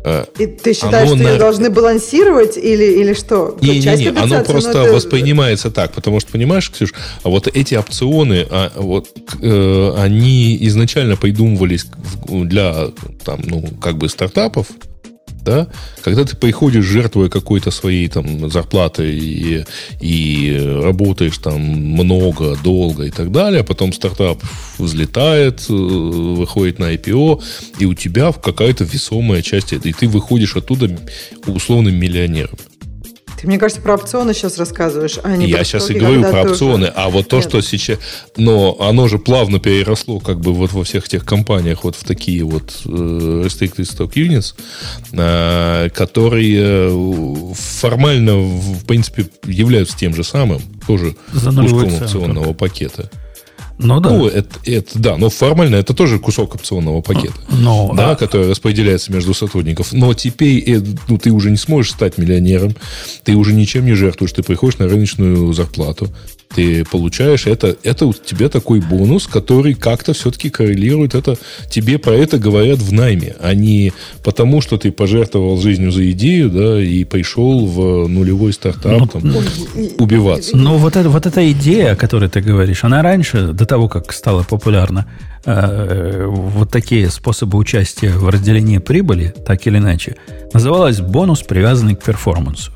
А, 0.02 0.26
и 0.38 0.46
ты 0.46 0.72
считаешь, 0.72 1.08
что 1.08 1.16
на... 1.16 1.28
ее 1.28 1.38
должны 1.38 1.68
балансировать 1.68 2.56
или, 2.56 3.00
или 3.00 3.12
что? 3.12 3.56
Не, 3.60 3.78
не, 3.78 3.96
не, 3.96 4.08
оно 4.08 4.42
просто 4.44 4.82
это... 4.82 4.92
воспринимается 4.92 5.70
так, 5.70 5.92
потому 5.92 6.20
что, 6.20 6.32
понимаешь, 6.32 6.70
Ксюш, 6.70 6.94
а 7.22 7.28
вот 7.28 7.46
эти 7.48 7.74
опционы, 7.74 8.46
а, 8.50 8.72
вот, 8.76 9.08
э, 9.42 9.94
они 9.98 10.56
изначально 10.62 11.16
придумывались 11.16 11.86
для, 12.26 12.88
там, 13.24 13.40
ну, 13.44 13.68
как 13.80 13.98
бы 13.98 14.08
стартапов, 14.08 14.68
да, 15.44 15.68
когда 16.02 16.24
ты 16.24 16.36
приходишь, 16.36 16.84
жертвуя 16.84 17.28
какой-то 17.28 17.70
своей 17.70 18.08
там 18.08 18.50
зарплатой 18.50 19.18
и, 19.18 19.64
и 20.00 20.80
работаешь 20.82 21.38
там 21.38 21.60
много, 21.60 22.56
долго 22.62 23.04
и 23.04 23.10
так 23.10 23.32
далее, 23.32 23.60
а 23.60 23.64
потом 23.64 23.92
стартап 23.92 24.38
взлетает, 24.78 25.66
э, 25.68 25.72
выходит 25.72 26.78
на 26.78 26.94
IPO, 26.94 27.42
и 27.78 27.86
у 27.86 27.94
тебя 27.94 28.32
какая-то 28.32 28.84
весомая 28.84 29.42
часть, 29.42 29.72
и 29.72 29.92
ты 29.92 30.08
выходишь 30.08 30.56
оттуда 30.56 30.90
условным 31.46 31.94
миллионером. 31.96 32.58
Ты, 33.40 33.46
мне 33.46 33.58
кажется, 33.58 33.80
про 33.80 33.94
опционы 33.94 34.34
сейчас 34.34 34.58
рассказываешь, 34.58 35.18
а 35.22 35.34
не 35.36 35.46
Я 35.46 35.58
про 35.58 35.64
сейчас 35.64 35.90
и 35.90 35.94
говорю 35.94 36.22
про 36.22 36.42
опционы, 36.42 36.84
уже... 36.84 36.92
а 36.94 37.08
вот 37.08 37.28
то, 37.28 37.36
Нет. 37.36 37.48
что 37.48 37.60
сейчас... 37.62 37.98
Но 38.36 38.76
оно 38.80 39.08
же 39.08 39.18
плавно 39.18 39.58
переросло 39.58 40.20
как 40.20 40.40
бы 40.40 40.52
вот 40.52 40.72
во 40.72 40.84
всех 40.84 41.08
тех 41.08 41.24
компаниях 41.24 41.84
вот 41.84 41.96
в 41.96 42.04
такие 42.04 42.44
вот 42.44 42.82
э, 42.84 42.88
restricted 42.88 43.86
stock 43.86 44.12
units, 44.14 44.54
э, 45.12 45.88
которые 45.90 46.90
э, 46.90 47.54
формально, 47.54 48.36
в 48.36 48.84
принципе, 48.84 49.26
являются 49.44 49.96
тем 49.96 50.14
же 50.14 50.22
самым, 50.22 50.60
тоже 50.86 51.16
куском 51.32 51.94
опционного 52.02 52.52
пакета. 52.52 53.10
Ну 53.82 54.00
да. 54.00 54.10
Ну, 54.10 54.26
это, 54.26 54.58
это, 54.66 54.98
да, 54.98 55.16
но 55.16 55.30
формально 55.30 55.76
это 55.76 55.94
тоже 55.94 56.18
кусок 56.18 56.54
опционного 56.54 57.00
пакета, 57.00 57.34
но, 57.50 57.92
да, 57.96 58.10
а... 58.10 58.16
который 58.16 58.50
распределяется 58.50 59.10
между 59.10 59.32
сотрудников. 59.32 59.92
Но 59.92 60.12
теперь 60.12 60.62
э, 60.66 60.82
ну, 61.08 61.16
ты 61.16 61.30
уже 61.30 61.50
не 61.50 61.56
сможешь 61.56 61.92
стать 61.92 62.18
миллионером, 62.18 62.76
ты 63.24 63.34
уже 63.34 63.54
ничем 63.54 63.86
не 63.86 63.94
жертвуешь, 63.94 64.32
ты 64.32 64.42
приходишь 64.42 64.78
на 64.78 64.86
рыночную 64.86 65.52
зарплату, 65.54 66.08
ты 66.54 66.84
получаешь 66.84 67.46
это, 67.46 67.76
это 67.82 68.06
у 68.06 68.12
тебя 68.12 68.48
такой 68.48 68.80
бонус, 68.80 69.26
который 69.26 69.74
как-то 69.74 70.12
все-таки 70.12 70.50
коррелирует. 70.50 71.14
Это 71.14 71.36
тебе 71.68 71.98
про 71.98 72.12
это 72.12 72.38
говорят 72.38 72.78
в 72.80 72.92
найме, 72.92 73.36
а 73.40 73.54
не 73.54 73.92
потому, 74.24 74.60
что 74.60 74.76
ты 74.76 74.90
пожертвовал 74.90 75.60
жизнью 75.60 75.92
за 75.92 76.10
идею, 76.10 76.50
да, 76.50 76.82
и 76.82 77.04
пришел 77.04 77.66
в 77.66 78.08
нулевой 78.08 78.52
стартап 78.52 79.00
ну, 79.00 79.06
там, 79.06 79.22
ну, 79.24 79.42
убиваться. 79.98 80.56
Ну, 80.56 80.76
вот, 80.76 80.96
это, 80.96 81.08
вот 81.08 81.26
эта 81.26 81.50
идея, 81.52 81.92
о 81.92 81.96
которой 81.96 82.28
ты 82.28 82.40
говоришь, 82.40 82.84
она 82.84 83.02
раньше, 83.02 83.48
до 83.52 83.64
того, 83.64 83.88
как 83.88 84.12
стала 84.12 84.42
популярна, 84.42 85.06
э, 85.44 86.24
вот 86.26 86.70
такие 86.70 87.10
способы 87.10 87.58
участия 87.58 88.10
в 88.10 88.28
разделении 88.28 88.78
прибыли, 88.78 89.32
так 89.46 89.66
или 89.66 89.78
иначе, 89.78 90.16
называлась 90.52 91.00
бонус, 91.00 91.42
привязанный 91.42 91.94
к 91.94 92.02
перформансу. 92.02 92.72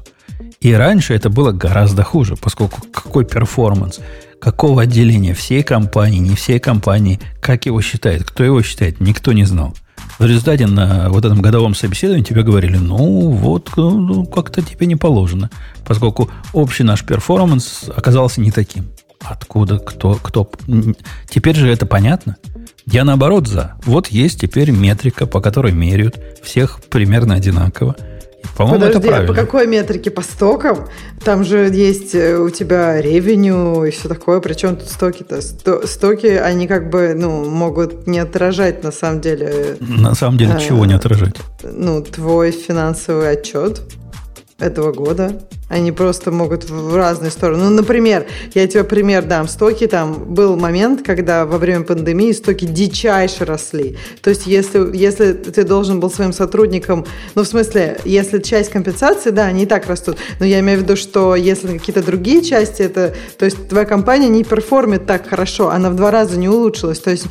И 0.65 0.73
раньше 0.73 1.13
это 1.13 1.29
было 1.29 1.53
гораздо 1.53 2.03
хуже, 2.03 2.37
поскольку 2.37 2.81
какой 2.91 3.27
перформанс, 3.27 4.01
какого 4.41 4.81
отделения 4.81 5.35
всей 5.35 5.63
компании, 5.63 6.21
не 6.21 6.35
всей 6.37 6.59
компании, 6.59 7.21
как 7.43 7.67
его 7.67 7.83
считает, 7.83 8.25
кто 8.25 8.45
его 8.45 8.63
считает, 8.63 8.99
никто 8.99 9.35
не 9.35 9.45
знал. 9.45 9.75
В 10.19 10.25
результате 10.25 10.67
на 10.67 11.11
вот 11.11 11.27
этом 11.27 11.43
годовом 11.43 11.75
собеседовании 11.75 12.25
тебе 12.25 12.43
говорили, 12.43 12.79
ну, 12.79 13.29
вот, 13.29 13.73
ну, 13.77 14.25
как-то 14.25 14.63
тебе 14.63 14.87
не 14.87 14.97
положено, 14.97 15.51
поскольку 15.85 16.31
общий 16.55 16.83
наш 16.83 17.05
перформанс 17.05 17.85
оказался 17.95 18.41
не 18.41 18.51
таким. 18.51 18.87
Откуда, 19.21 19.79
кто, 19.79 20.15
кто... 20.15 20.51
Теперь 21.29 21.57
же 21.57 21.69
это 21.69 21.85
понятно. 21.85 22.37
Я 22.87 23.05
наоборот 23.05 23.49
за. 23.49 23.75
Вот 23.85 24.09
есть 24.09 24.41
теперь 24.41 24.71
метрика, 24.71 25.27
по 25.27 25.43
которой 25.43 25.73
меряют 25.73 26.17
всех 26.43 26.81
примерно 26.89 27.35
одинаково. 27.35 27.97
По-моему, 28.57 28.81
Подожди, 28.81 28.99
это 28.99 29.09
правильно. 29.09 29.33
а 29.33 29.35
по 29.35 29.41
какой 29.41 29.67
метрике? 29.67 30.11
По 30.11 30.23
стокам? 30.23 30.87
Там 31.25 31.45
же 31.45 31.71
есть 31.73 32.15
э, 32.15 32.37
у 32.37 32.51
тебя 32.51 33.01
ревеню 33.01 33.85
и 33.85 33.91
все 33.91 34.09
такое. 34.09 34.41
Причем 34.41 34.77
тут 34.77 34.89
стоки-то? 34.89 35.41
Стоки, 35.87 36.27
они 36.27 36.67
как 36.69 36.91
бы, 36.91 37.15
ну, 37.17 37.45
могут 37.49 38.07
не 38.07 38.19
отражать 38.19 38.83
на 38.85 38.93
самом 38.93 39.21
деле... 39.21 39.77
На 39.81 40.15
самом 40.15 40.39
деле, 40.39 40.55
а, 40.55 40.61
чего 40.61 40.87
не 40.87 40.95
отражать? 40.95 41.37
Ну, 41.63 42.03
твой 42.03 42.53
финансовый 42.53 43.31
отчет 43.31 43.83
этого 44.59 44.93
года. 44.93 45.41
Они 45.75 45.91
просто 45.91 46.31
могут 46.31 46.71
в 46.71 46.95
разные 46.95 47.33
стороны. 47.33 47.65
Ну, 47.65 47.71
например, 47.71 48.27
я 48.55 48.65
тебе 48.69 48.85
пример 48.85 49.25
дам. 49.25 49.49
Стоки 49.49 49.89
там 49.89 50.15
был 50.33 50.55
момент, 50.57 51.03
когда 51.03 51.47
во 51.47 51.59
время 51.59 51.83
пандемии 51.83 52.31
стоки 52.31 52.65
дичайше 52.65 53.45
росли. 53.45 53.97
То 54.23 54.31
есть 54.31 54.47
если, 54.47 54.97
если 54.97 55.33
ты 55.33 55.65
должен 55.65 55.99
был 55.99 56.13
своим 56.13 56.33
сотрудникам, 56.33 57.05
ну, 57.35 57.43
в 57.43 57.49
смысле, 57.49 57.99
если 58.05 58.39
часть 58.39 58.71
компенсации, 58.71 59.31
да, 59.31 59.47
они 59.47 59.65
и 59.65 59.67
так 59.67 59.89
растут. 59.89 60.17
Но 60.39 60.47
я 60.47 60.61
имею 60.61 60.79
в 60.79 60.83
виду, 60.83 60.95
что 60.95 61.35
если 61.35 61.77
какие-то 61.77 62.05
другие 62.05 62.45
части, 62.45 62.83
это, 62.83 63.13
то 63.37 63.45
есть 63.45 63.69
твоя 63.69 63.85
компания 63.85 64.29
не 64.29 64.45
перформит 64.45 65.07
так 65.07 65.29
хорошо, 65.29 65.71
она 65.71 65.91
в 65.91 65.97
два 65.97 66.13
раза 66.13 66.39
не 66.39 66.49
улучшилась. 66.49 67.01
То 67.01 67.11
есть 67.11 67.25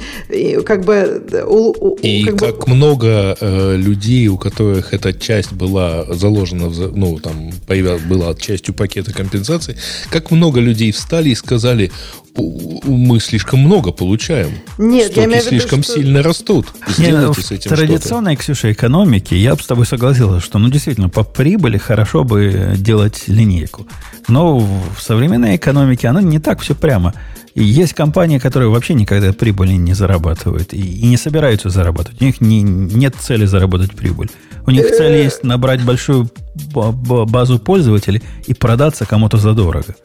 как 0.65 0.83
бы... 0.83 1.23
У, 1.47 1.73
у, 1.79 1.95
и 2.01 2.25
как, 2.25 2.39
как 2.39 2.67
бы... 2.67 2.73
много 2.73 3.37
э, 3.39 3.77
людей, 3.77 4.27
у 4.27 4.37
которых 4.37 4.93
эта 4.93 5.13
часть 5.13 5.53
была 5.53 6.05
заложена, 6.09 6.67
в, 6.67 6.97
ну, 6.97 7.19
там, 7.19 7.51
появилась, 7.67 8.01
была 8.01 8.32
частью 8.41 8.73
пакета 8.73 9.13
компенсации, 9.13 9.77
как 10.09 10.31
много 10.31 10.59
людей 10.59 10.91
встали 10.91 11.29
и 11.29 11.35
сказали, 11.35 11.91
мы 12.35 13.19
слишком 13.19 13.59
много 13.59 13.91
получаем. 13.91 14.51
Нет, 14.77 15.11
Стоки 15.11 15.19
я 15.19 15.25
имею 15.25 15.41
в 15.41 15.45
виду, 15.45 15.59
слишком 15.59 15.83
что... 15.83 15.93
сильно 15.93 16.23
растут. 16.23 16.67
Сделайте 16.87 17.27
ну, 17.27 17.33
с 17.33 17.51
этим 17.51 17.71
в 17.71 17.75
традиционной, 17.75 18.35
Ксюша, 18.35 18.71
экономике 18.71 19.37
я 19.37 19.55
бы 19.55 19.61
с 19.61 19.67
тобой 19.67 19.85
согласился, 19.85 20.43
что, 20.43 20.57
ну, 20.59 20.69
действительно, 20.69 21.09
по 21.09 21.23
прибыли 21.23 21.77
хорошо 21.77 22.23
бы 22.23 22.73
делать 22.77 23.23
линейку. 23.27 23.87
Но 24.27 24.57
в 24.57 24.99
современной 24.99 25.57
экономике 25.57 26.07
оно 26.07 26.21
не 26.21 26.39
так 26.39 26.61
все 26.61 26.75
прямо. 26.75 27.13
И 27.53 27.63
есть 27.63 27.93
компании, 27.93 28.39
которые 28.39 28.69
вообще 28.69 28.95
никогда 28.95 29.31
прибыли 29.31 29.73
не 29.73 29.93
зарабатывают 29.93 30.73
и, 30.73 30.79
и 30.79 31.05
не 31.05 31.17
собираются 31.17 31.69
зарабатывать. 31.69 32.21
У 32.21 32.25
них 32.25 32.41
не, 32.41 32.63
нет 32.63 33.15
цели 33.19 33.45
заработать 33.45 33.91
прибыль. 33.91 34.29
У 34.65 34.71
них 34.71 34.89
цель 34.89 35.17
есть 35.17 35.43
набрать 35.43 35.83
большую 35.83 36.29
базу 36.73 37.59
пользователей 37.59 38.23
и 38.47 38.53
продаться 38.53 39.05
кому-то 39.05 39.37
задорого 39.37 39.95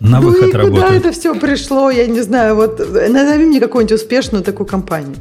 на 0.00 0.20
ну 0.20 0.28
выход 0.28 0.50
и 0.50 0.56
работы. 0.56 0.82
куда 0.82 0.94
это 0.94 1.12
все 1.12 1.34
пришло, 1.34 1.90
я 1.90 2.06
не 2.06 2.20
знаю. 2.22 2.54
Вот 2.54 2.78
назови 2.78 3.44
мне 3.44 3.60
какую-нибудь 3.60 4.00
успешную 4.00 4.44
такую 4.44 4.66
компанию. 4.66 5.16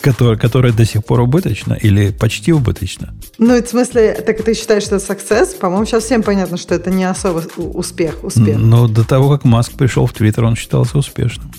Которая, 0.00 0.38
которая 0.38 0.72
до 0.72 0.84
сих 0.84 1.04
пор 1.04 1.20
убыточна 1.20 1.74
или 1.74 2.10
почти 2.10 2.52
убыточна? 2.52 3.14
Ну, 3.38 3.60
в 3.60 3.66
смысле, 3.66 4.14
так 4.24 4.42
ты 4.42 4.54
считаешь, 4.54 4.82
что 4.84 4.96
это 4.96 5.12
success? 5.12 5.56
По-моему, 5.58 5.84
сейчас 5.84 6.04
всем 6.04 6.22
понятно, 6.22 6.56
что 6.56 6.74
это 6.74 6.90
не 6.90 7.04
особо 7.04 7.42
успех. 7.56 8.22
успех. 8.22 8.56
Но 8.56 8.88
до 8.88 9.04
того, 9.04 9.30
как 9.30 9.44
Маск 9.44 9.72
пришел 9.72 10.06
в 10.06 10.12
Твиттер, 10.12 10.44
он 10.44 10.56
считался 10.56 10.96
успешным 10.96 11.50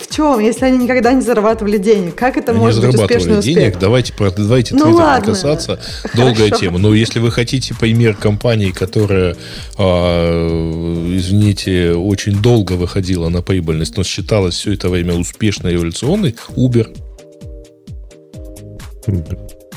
в 0.00 0.14
чем, 0.14 0.38
если 0.40 0.64
они 0.64 0.78
никогда 0.78 1.12
не 1.12 1.20
зарабатывали 1.20 1.78
денег? 1.78 2.14
Как 2.14 2.36
это 2.36 2.52
они 2.52 2.60
может 2.60 2.84
быть 2.84 2.94
успешный 2.94 3.38
успех? 3.38 3.54
денег, 3.54 3.78
давайте, 3.78 4.12
давайте 4.36 4.74
ну, 4.74 4.94
ладно. 4.94 5.32
касаться. 5.32 5.80
Долгая 6.14 6.50
тема. 6.50 6.78
Но 6.78 6.94
если 6.94 7.18
вы 7.18 7.30
хотите 7.30 7.74
пример 7.74 8.14
компании, 8.14 8.70
которая, 8.70 9.36
а, 9.78 11.08
извините, 11.14 11.92
очень 11.92 12.40
долго 12.40 12.72
выходила 12.72 13.28
на 13.28 13.42
прибыльность, 13.42 13.96
но 13.96 14.04
считалась 14.04 14.54
все 14.54 14.74
это 14.74 14.88
время 14.88 15.14
успешной 15.14 15.72
и 15.72 15.76
революционной, 15.76 16.36
Uber. 16.56 16.94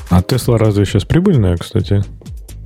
А 0.09 0.23
Тесла 0.23 0.57
разве 0.57 0.85
сейчас 0.85 1.05
прибыльная, 1.05 1.55
кстати? 1.57 2.03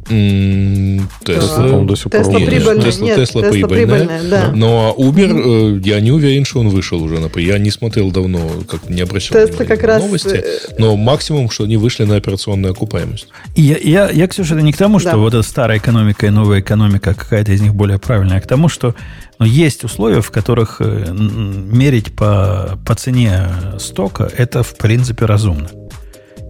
Тесла, 0.05 1.81
до 1.83 1.95
сих 1.95 2.11
пор 2.11 2.25
прибыльная. 2.25 2.81
Тесла, 2.83 3.05
Нет, 3.05 3.15
Тесла, 3.15 3.41
Тесла 3.43 3.67
прибыльная. 3.67 4.21
да. 4.29 4.51
Но 4.53 4.93
Uber, 4.97 5.77
э, 5.77 5.81
я 5.83 5.99
не 6.01 6.11
уверен, 6.11 6.45
что 6.45 6.59
он 6.59 6.69
вышел 6.69 7.01
уже. 7.01 7.19
на 7.19 7.29
Я 7.39 7.57
не 7.57 7.71
смотрел 7.71 8.11
давно, 8.11 8.39
как 8.67 8.89
не 8.89 9.01
обращал 9.01 9.37
Тесла 9.37 9.65
как 9.65 9.83
раз... 9.83 10.01
новости. 10.01 10.35
Э, 10.35 10.75
но 10.77 10.95
максимум, 10.97 11.49
что 11.49 11.63
они 11.63 11.77
вышли 11.77 12.03
на 12.03 12.15
операционную 12.15 12.73
окупаемость. 12.73 13.27
Я, 13.55 13.77
я, 13.77 14.09
я 14.09 14.27
Ксюша, 14.27 14.55
это 14.55 14.63
не 14.63 14.73
к 14.73 14.77
тому, 14.77 14.99
что 14.99 15.11
да. 15.11 15.17
вот 15.17 15.33
эта 15.33 15.43
старая 15.43 15.77
экономика 15.77 16.27
и 16.27 16.29
новая 16.29 16.59
экономика, 16.59 17.13
какая-то 17.13 17.51
из 17.51 17.61
них 17.61 17.73
более 17.73 17.99
правильная, 17.99 18.37
а 18.37 18.41
к 18.41 18.47
тому, 18.47 18.69
что 18.69 18.95
ну, 19.39 19.45
есть 19.45 19.83
условия, 19.83 20.21
в 20.21 20.31
которых 20.31 20.77
э, 20.79 21.13
мерить 21.13 22.15
по, 22.15 22.79
по 22.85 22.95
цене 22.95 23.47
стока, 23.79 24.29
это 24.37 24.63
в 24.63 24.75
принципе 24.77 25.25
разумно. 25.25 25.69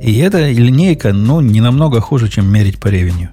И 0.01 0.19
эта 0.19 0.49
линейка, 0.49 1.13
ну, 1.13 1.39
не 1.39 1.61
намного 1.61 2.01
хуже, 2.01 2.27
чем 2.27 2.51
мерить 2.51 2.77
по 2.79 2.87
ревеню. 2.87 3.29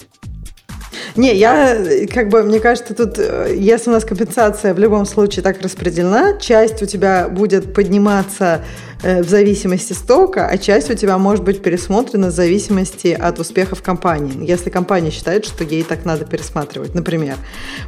Не, 1.16 1.34
я, 1.34 1.76
как 2.12 2.28
бы, 2.28 2.42
мне 2.42 2.60
кажется, 2.60 2.94
тут, 2.94 3.18
э, 3.18 3.54
если 3.56 3.90
у 3.90 3.92
нас 3.92 4.04
компенсация 4.04 4.74
в 4.74 4.78
любом 4.78 5.06
случае 5.06 5.42
так 5.42 5.60
распределена, 5.60 6.38
часть 6.38 6.82
у 6.82 6.86
тебя 6.86 7.28
будет 7.28 7.74
подниматься 7.74 8.64
э, 9.02 9.22
в 9.22 9.28
зависимости 9.28 9.92
стока, 9.92 10.46
а 10.46 10.56
часть 10.56 10.90
у 10.90 10.94
тебя 10.94 11.18
может 11.18 11.44
быть 11.44 11.62
пересмотрена 11.62 12.28
в 12.28 12.30
зависимости 12.30 13.08
от 13.08 13.40
успехов 13.40 13.82
компании. 13.82 14.46
Если 14.46 14.70
компания 14.70 15.10
считает, 15.10 15.44
что 15.44 15.64
ей 15.64 15.82
так 15.82 16.04
надо 16.04 16.24
пересматривать, 16.24 16.94
например. 16.94 17.34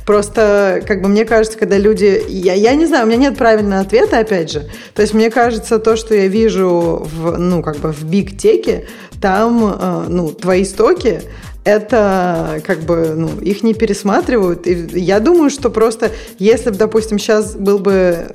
Просто, 0.04 0.82
как 0.86 1.00
бы, 1.00 1.08
мне 1.08 1.24
кажется, 1.24 1.58
когда 1.58 1.78
люди... 1.78 2.24
Я, 2.28 2.54
я 2.54 2.74
не 2.74 2.86
знаю, 2.86 3.04
у 3.04 3.08
меня 3.08 3.18
нет 3.18 3.38
правильного 3.38 3.82
ответа, 3.82 4.18
опять 4.18 4.50
же. 4.50 4.68
То 4.94 5.02
есть, 5.02 5.14
мне 5.14 5.30
кажется, 5.30 5.78
то, 5.78 5.96
что 5.96 6.14
я 6.14 6.26
вижу 6.26 7.06
в, 7.14 7.38
ну, 7.38 7.62
как 7.62 7.76
бы 7.78 7.92
в 7.92 8.04
биг-теке, 8.04 8.86
там, 9.20 9.76
э, 9.80 10.04
ну, 10.08 10.32
твои 10.32 10.64
стоки 10.64 11.22
это 11.64 12.60
как 12.64 12.80
бы, 12.80 13.14
ну, 13.16 13.40
их 13.40 13.62
не 13.62 13.74
пересматривают. 13.74 14.66
И 14.66 14.74
я 14.98 15.20
думаю, 15.20 15.50
что 15.50 15.70
просто, 15.70 16.10
если 16.38 16.70
бы, 16.70 16.76
допустим, 16.76 17.18
сейчас 17.18 17.54
был 17.54 17.78
бы 17.78 18.32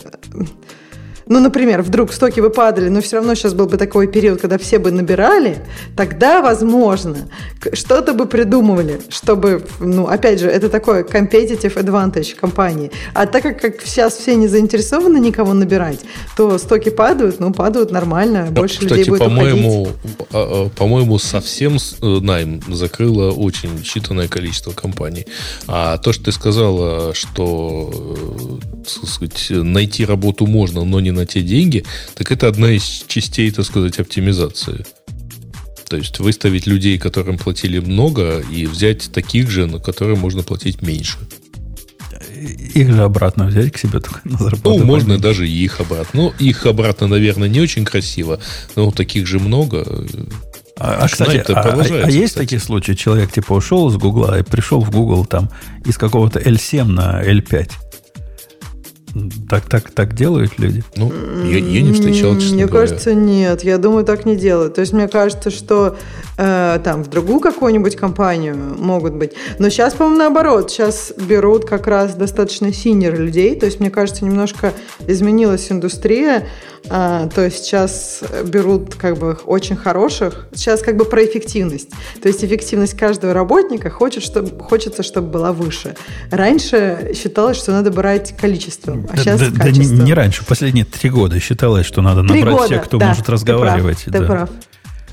ну, 1.30 1.40
например, 1.40 1.82
вдруг 1.82 2.14
стоки 2.14 2.40
бы 2.40 2.50
падали, 2.50 2.90
но 2.90 3.02
все 3.02 3.18
равно 3.18 3.36
сейчас 3.36 3.54
был 3.54 3.68
бы 3.68 3.78
такой 3.78 4.08
период, 4.08 4.42
когда 4.42 4.58
все 4.58 4.80
бы 4.80 4.92
набирали, 4.92 5.58
тогда, 5.96 6.42
возможно, 6.42 7.30
что-то 7.74 8.14
бы 8.14 8.26
придумывали, 8.26 9.02
чтобы, 9.10 9.64
ну, 9.80 10.08
опять 10.08 10.40
же, 10.40 10.48
это 10.48 10.70
такой 10.70 11.04
competitive 11.04 11.76
advantage 11.76 12.36
компании. 12.36 12.92
А 13.14 13.26
так 13.26 13.44
как, 13.44 13.62
как 13.62 13.82
сейчас 13.84 14.16
все 14.16 14.36
не 14.36 14.48
заинтересованы 14.48 15.18
никого 15.18 15.54
набирать, 15.54 16.00
то 16.36 16.58
стоки 16.58 16.90
падают, 16.90 17.40
ну, 17.40 17.54
падают 17.54 17.92
нормально, 17.92 18.48
больше 18.52 18.80
Кстати, 18.80 18.92
людей 18.92 19.10
будет 19.10 19.20
по-моему, 19.20 19.88
а, 20.32 20.66
а, 20.66 20.70
по-моему, 20.70 21.20
совсем 21.20 21.78
э, 21.78 22.06
найм 22.22 22.62
закрыло 22.68 23.32
очень 23.32 23.70
считанное 23.84 24.28
количество 24.28 24.72
компаний. 24.72 25.26
А 25.68 25.98
то, 25.98 26.14
что 26.14 26.26
ты 26.26 26.32
сказала, 26.32 27.14
что, 27.14 28.60
э, 28.86 28.88
сказать, 28.88 29.48
найти 29.50 30.06
работу 30.06 30.46
можно, 30.46 30.84
но 30.84 31.00
не 31.00 31.12
на 31.18 31.26
те 31.26 31.42
деньги, 31.42 31.84
так 32.16 32.32
это 32.32 32.48
одна 32.48 32.72
из 32.72 33.06
частей, 33.08 33.52
так 33.52 33.66
сказать, 33.66 34.00
оптимизации. 34.00 34.86
То 35.90 35.98
есть 35.98 36.20
выставить 36.20 36.68
людей, 36.68 36.98
которым 36.98 37.38
платили 37.38 37.80
много, 37.80 38.44
и 38.52 38.66
взять 38.66 39.12
таких 39.12 39.50
же, 39.50 39.68
на 39.68 39.80
которые 39.80 40.18
можно 40.18 40.44
платить 40.44 40.82
меньше. 40.82 41.18
Их 42.74 42.92
же 42.92 43.04
обратно 43.04 43.46
взять 43.46 43.72
к 43.72 43.78
себе 43.78 44.00
только 44.00 44.20
на 44.24 44.38
зарплату. 44.38 44.80
Ну, 44.80 44.86
можно 44.86 45.16
поменьше. 45.16 45.24
даже 45.24 45.48
и 45.48 45.64
их 45.64 45.80
обратно. 45.80 46.22
Ну, 46.22 46.34
их 46.40 46.66
обратно, 46.66 47.08
наверное, 47.08 47.48
не 47.48 47.62
очень 47.62 47.86
красиво, 47.86 48.40
но 48.76 48.92
таких 48.92 49.28
же 49.28 49.40
много. 49.40 50.06
А, 50.80 51.00
а 51.04 51.08
кстати, 51.08 51.44
а, 51.52 51.60
а, 51.60 51.82
а 51.82 52.10
есть 52.10 52.34
кстати. 52.34 52.46
такие 52.46 52.60
случаи? 52.60 52.94
Человек 52.94 53.32
типа 53.32 53.54
ушел 53.54 53.90
из 53.90 53.96
Гугла 53.96 54.40
и 54.40 54.44
пришел 54.44 54.82
в 54.82 54.92
Google 54.92 55.26
там 55.26 55.50
из 55.86 55.98
какого-то 55.98 56.40
L7 56.40 56.84
на 56.84 57.24
L5. 57.24 57.72
Так, 59.50 59.66
так, 59.70 59.92
так 59.92 60.14
делают 60.14 60.60
люди? 60.60 60.84
Ну, 60.96 61.12
я, 61.46 61.58
я 61.58 61.82
не 61.82 61.94
встречал, 61.94 62.36
честно 62.36 62.56
Мне 62.56 62.66
говоря. 62.66 62.88
кажется, 62.88 63.14
нет. 63.14 63.64
Я 63.64 63.78
думаю, 63.78 64.06
так 64.06 64.26
не 64.26 64.36
делают. 64.36 64.76
То 64.76 64.82
есть, 64.82 64.94
мне 64.94 65.08
кажется, 65.08 65.50
что 65.50 65.98
э, 66.38 66.80
там 66.84 67.04
в 67.04 67.10
другую 67.10 67.40
какую-нибудь 67.40 67.96
компанию 67.96 68.56
могут 68.56 69.14
быть. 69.14 69.34
Но 69.60 69.70
сейчас, 69.70 69.94
по-моему, 69.94 70.20
наоборот. 70.20 70.72
Сейчас 70.72 71.14
берут 71.18 71.66
как 71.66 71.88
раз 71.88 72.16
достаточно 72.16 72.74
синер 72.74 73.20
людей. 73.20 73.56
То 73.56 73.66
есть, 73.66 73.80
мне 73.80 73.90
кажется, 73.90 74.26
немножко 74.26 74.74
изменилась 75.08 75.72
индустрия. 75.72 76.48
А, 76.90 77.28
то 77.28 77.44
есть 77.44 77.64
сейчас 77.64 78.24
берут 78.46 78.96
как 78.96 79.18
бы 79.18 79.38
очень 79.46 79.76
хороших. 79.76 80.48
Сейчас 80.54 80.82
как 80.82 80.98
бы 80.98 81.06
про 81.06 81.26
эффективность. 81.26 81.90
То 82.22 82.28
есть 82.28 82.44
эффективность 82.44 82.98
каждого 82.98 83.34
работника 83.34 83.90
хочет, 83.90 84.24
чтобы, 84.24 84.64
хочется, 84.64 85.04
чтобы 85.04 85.30
была 85.30 85.52
выше. 85.52 85.96
Раньше 86.32 87.12
считалось, 87.16 87.58
что 87.58 87.72
надо 87.72 87.92
брать 87.92 88.36
количеством, 88.38 89.08
а 89.10 89.16
да, 89.16 89.22
сейчас 89.22 89.40
да, 89.40 89.64
качеством. 89.64 89.98
Да 89.98 90.04
не, 90.04 90.08
не 90.08 90.14
раньше, 90.14 90.46
последние 90.46 90.86
три 90.86 91.10
года 91.10 91.40
считалось, 91.40 91.86
что 91.86 92.02
надо 92.02 92.22
набрать 92.22 92.54
года, 92.56 92.66
всех, 92.66 92.86
кто 92.86 92.98
да, 92.98 93.10
может 93.10 93.30
разговаривать. 93.30 94.04
Ты 94.06 94.12
прав, 94.12 94.14
да. 94.14 94.20
ты 94.20 94.26
прав. 94.26 94.50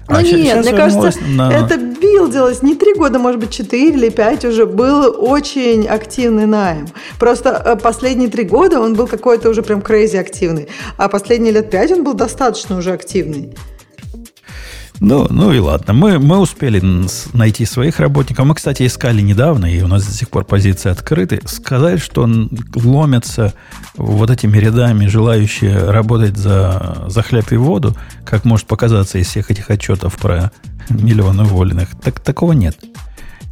Ну 0.09 0.17
а 0.17 0.23
нет, 0.23 0.59
мне 0.59 0.73
кажется, 0.73 1.19
на... 1.27 1.51
это 1.51 1.79
билдилось 1.79 2.63
не 2.63 2.75
три 2.75 2.95
года, 2.95 3.19
может 3.19 3.41
быть, 3.41 3.51
четыре 3.51 3.95
или 3.95 4.09
пять 4.11 4.45
уже. 4.45 4.67
Был 4.67 5.17
очень 5.19 5.87
активный 5.87 6.47
найм. 6.47 6.87
Просто 7.19 7.63
э, 7.65 7.77
последние 7.77 8.29
три 8.29 8.45
года 8.45 8.81
он 8.81 8.95
был 8.95 9.07
какой-то 9.07 9.49
уже 9.49 9.63
прям 9.63 9.81
крейзи 9.81 10.17
активный. 10.17 10.69
А 10.99 11.09
последние 11.09 11.53
лет 11.53 11.71
пять 11.71 11.91
он 11.91 12.05
был 12.05 12.15
достаточно 12.15 12.77
уже 12.77 12.93
активный. 12.93 13.55
Ну, 15.05 15.27
ну 15.29 15.53
и 15.53 15.59
ладно. 15.59 15.93
Мы, 15.93 16.19
мы 16.19 16.39
успели 16.39 16.83
найти 17.35 17.67
своих 17.67 18.01
работников. 18.01 18.47
Мы, 18.47 18.55
кстати, 18.55 18.87
искали 18.87 19.21
недавно, 19.21 19.67
и 19.67 19.83
у 19.83 19.87
нас 19.87 20.07
до 20.07 20.13
сих 20.13 20.31
пор 20.31 20.47
позиции 20.47 20.89
открыты. 20.89 21.43
Сказать, 21.45 22.01
что 22.01 22.27
ломятся 22.75 23.53
вот 23.97 24.31
этими 24.31 24.57
рядами 24.57 25.07
желающие 25.07 25.77
работать 25.91 26.39
за, 26.39 27.05
за 27.09 27.23
хлеб 27.23 27.53
и 27.53 27.57
воду, 27.57 27.95
как 28.25 28.47
может 28.47 28.67
показаться 28.67 29.19
из 29.19 29.27
всех 29.27 29.51
этих 29.51 29.69
отчетов 29.69 30.17
про 30.17 30.51
миллионы 30.89 31.43
уволенных, 31.43 31.91
так, 32.03 32.21
такого 32.21 32.53
нет. 32.53 32.79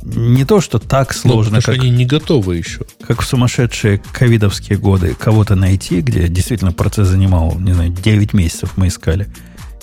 Не 0.04 0.46
то, 0.46 0.62
что 0.62 0.78
так 0.78 1.14
Ну, 1.22 1.32
сложно, 1.32 1.60
что 1.60 1.72
как, 1.72 1.80
они 1.82 1.90
не 1.90 2.06
готовы 2.06 2.56
еще. 2.56 2.80
как 3.06 3.20
в 3.20 3.26
сумасшедшие 3.26 4.00
ковидовские 4.12 4.78
годы, 4.78 5.14
кого-то 5.14 5.54
найти, 5.54 6.00
где 6.00 6.28
действительно 6.28 6.72
процесс 6.72 7.08
занимал, 7.08 7.58
не 7.60 7.74
знаю, 7.74 7.90
9 7.90 8.32
месяцев 8.32 8.72
мы 8.76 8.88
искали. 8.88 9.28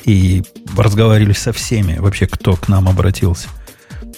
И 0.05 0.43
разговаривали 0.77 1.33
со 1.33 1.51
всеми, 1.53 1.97
вообще, 1.97 2.27
кто 2.27 2.55
к 2.55 2.67
нам 2.67 2.87
обратился. 2.87 3.47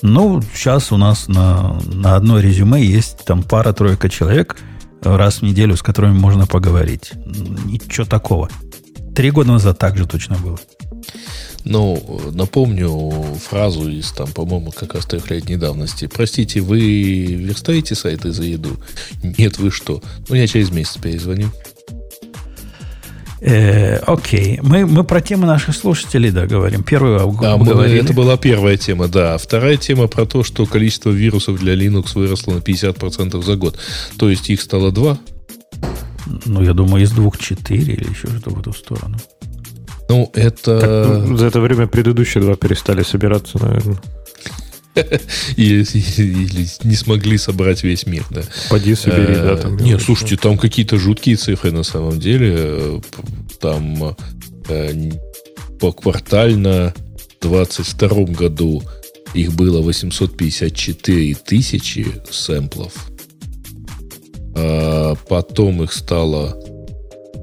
Ну, 0.02 0.42
сейчас 0.54 0.92
у 0.92 0.98
нас 0.98 1.28
на, 1.28 1.80
на 1.86 2.16
одно 2.16 2.40
резюме 2.40 2.84
есть 2.84 3.26
там 3.26 3.44
пара-тройка 3.44 4.10
человек 4.10 4.58
раз 5.02 5.38
в 5.38 5.42
неделю, 5.44 5.76
с 5.76 5.82
которыми 5.82 6.18
можно 6.18 6.48
поговорить. 6.48 7.12
Ничего 7.66 8.06
такого. 8.06 8.50
Три 9.16 9.32
года 9.32 9.54
назад 9.54 9.78
так 9.78 9.98
же 9.98 10.08
точно 10.08 10.38
было. 10.38 10.60
Ну, 11.64 12.22
напомню 12.32 13.38
фразу 13.50 13.88
из, 13.88 14.12
там, 14.12 14.32
по-моему, 14.32 14.72
как 14.72 14.96
раз 14.96 15.06
трехлетней 15.06 15.58
давности. 15.58 16.08
Простите, 16.08 16.62
вы 16.62 16.80
верстаете 16.80 17.94
сайты 17.94 18.32
за 18.32 18.44
еду? 18.44 18.78
Нет, 19.22 19.60
вы 19.60 19.70
что? 19.70 20.02
Ну, 20.28 20.36
я 20.36 20.48
через 20.48 20.72
месяц 20.72 20.98
перезвоню. 20.98 21.52
Э, 23.42 23.96
окей. 24.06 24.60
Мы, 24.62 24.86
мы 24.86 25.04
про 25.04 25.20
темы 25.20 25.48
наших 25.48 25.76
слушателей, 25.76 26.30
да, 26.30 26.46
говорим. 26.46 26.84
Первую 26.84 27.18
Да, 27.42 27.58
мы- 27.58 27.74
это 27.88 28.14
была 28.14 28.38
первая 28.38 28.78
тема, 28.78 29.08
да. 29.08 29.38
Вторая 29.40 29.78
тема 29.78 30.08
про 30.08 30.26
то, 30.26 30.44
что 30.44 30.66
количество 30.68 31.10
вирусов 31.10 31.60
для 31.60 31.74
Linux 31.74 32.12
выросло 32.14 32.54
на 32.54 32.60
50% 32.60 33.42
за 33.44 33.56
год. 33.56 33.78
То 34.18 34.30
есть 34.30 34.50
их 34.52 34.62
стало 34.62 34.92
два. 34.92 35.18
Ну, 36.46 36.62
я 36.62 36.74
думаю, 36.74 37.04
из 37.04 37.12
двух 37.12 37.40
четыре 37.40 37.94
или 37.94 38.10
еще 38.10 38.28
что-то 38.28 38.52
в 38.52 38.60
эту 38.60 38.74
сторону. 38.74 39.18
Ну, 40.08 40.30
это... 40.36 41.24
Ну, 41.26 41.36
За 41.38 41.48
это 41.48 41.60
время 41.62 41.88
предыдущие 41.88 42.44
два 42.44 42.56
перестали 42.56 43.02
собираться, 43.02 43.58
наверное. 43.64 43.98
Или, 45.56 45.86
не 46.84 46.96
смогли 46.96 47.38
собрать 47.38 47.84
весь 47.84 48.06
мир, 48.06 48.26
да. 48.30 48.44
Поди 48.70 48.96
собери, 48.96 49.34
Э, 49.34 49.44
да, 49.44 49.58
там. 49.58 49.78
Не, 49.78 49.98
слушайте, 50.00 50.36
там 50.38 50.58
какие-то 50.58 50.98
жуткие 50.98 51.36
цифры 51.38 51.72
на 51.72 51.84
самом 51.84 52.20
деле. 52.20 52.54
Э, 52.58 53.00
Там 53.62 54.16
э, 54.70 55.12
поквартально 55.80 56.94
в 57.40 57.44
22 57.44 58.24
году 58.26 58.84
их 59.34 59.54
было 59.54 59.82
854 59.82 61.36
тысячи 61.36 62.06
сэмплов. 62.30 62.94
А 64.56 65.16
потом 65.30 65.84
их 65.84 65.94
стало 65.94 66.58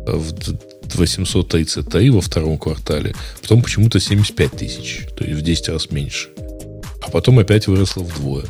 э, 0.06 0.12
в 0.12 0.32
д- 0.32 0.58
833 0.94 2.10
во 2.10 2.20
втором 2.20 2.58
квартале. 2.58 3.14
Потом 3.42 3.62
почему-то 3.62 4.00
75 4.00 4.50
тысяч. 4.52 5.06
То 5.16 5.24
есть 5.24 5.38
в 5.40 5.42
10 5.42 5.68
раз 5.68 5.90
меньше. 5.90 6.28
А 7.08 7.10
потом 7.10 7.38
опять 7.38 7.66
выросло 7.66 8.02
вдвое. 8.02 8.44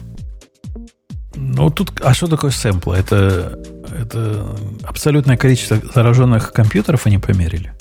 Ну, 1.36 1.70
тут, 1.70 1.92
а 2.02 2.12
что 2.12 2.26
такое 2.26 2.50
сэмплы? 2.50 2.96
Это, 2.96 3.56
это 3.96 4.56
абсолютное 4.82 5.36
количество 5.36 5.80
зараженных 5.94 6.52
компьютеров 6.52 7.06
они 7.06 7.18
померили? 7.18 7.72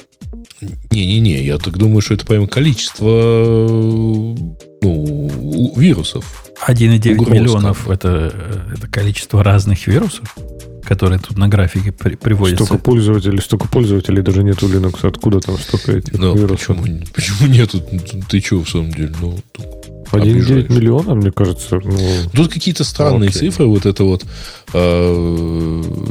Не-не-не, 0.92 1.44
я 1.44 1.58
так 1.58 1.78
думаю, 1.78 2.02
что 2.02 2.14
это 2.14 2.28
прямо 2.28 2.48
количество 2.48 3.08
ну, 4.82 5.74
вирусов. 5.76 6.46
1,9 6.68 7.16
Угроз, 7.16 7.28
миллионов 7.30 7.90
это, 7.90 8.32
э, 8.34 8.74
это 8.76 8.88
количество 8.88 9.44
разных 9.44 9.88
вирусов, 9.88 10.36
которые 10.88 11.20
тут 11.20 11.38
на 11.38 11.48
графике 11.48 11.92
при- 11.92 12.16
приводятся. 12.16 12.66
Столько 12.66 12.84
пользователей, 12.84 13.40
столько 13.42 13.68
пользователей 13.68 14.22
даже 14.22 14.44
нет 14.44 14.64
у 14.64 14.68
Linux. 14.70 15.08
Откуда 15.08 15.40
там 15.40 15.58
столько 15.58 15.92
этих 15.98 16.14
Ну, 16.14 16.36
вирусов? 16.36 16.78
почему, 16.78 17.00
почему 17.14 17.48
нету? 17.50 17.82
Ты 18.30 18.40
что, 18.40 18.64
в 18.64 18.70
самом 18.70 18.92
деле? 18.92 19.14
Ну, 19.22 19.38
тут 19.52 19.66
1,9 20.12 20.32
обижаешь. 20.32 20.70
миллиона, 20.70 21.16
мне 21.16 21.32
кажется. 21.32 21.80
Ну, 21.84 22.00
Тут 22.34 22.52
какие-то 22.54 22.84
странные 22.84 23.30
Окей. 23.30 23.40
цифры. 23.42 23.66
Вот 23.66 23.86
это 23.86 24.04
вот 24.06 24.26
э, 24.74 25.12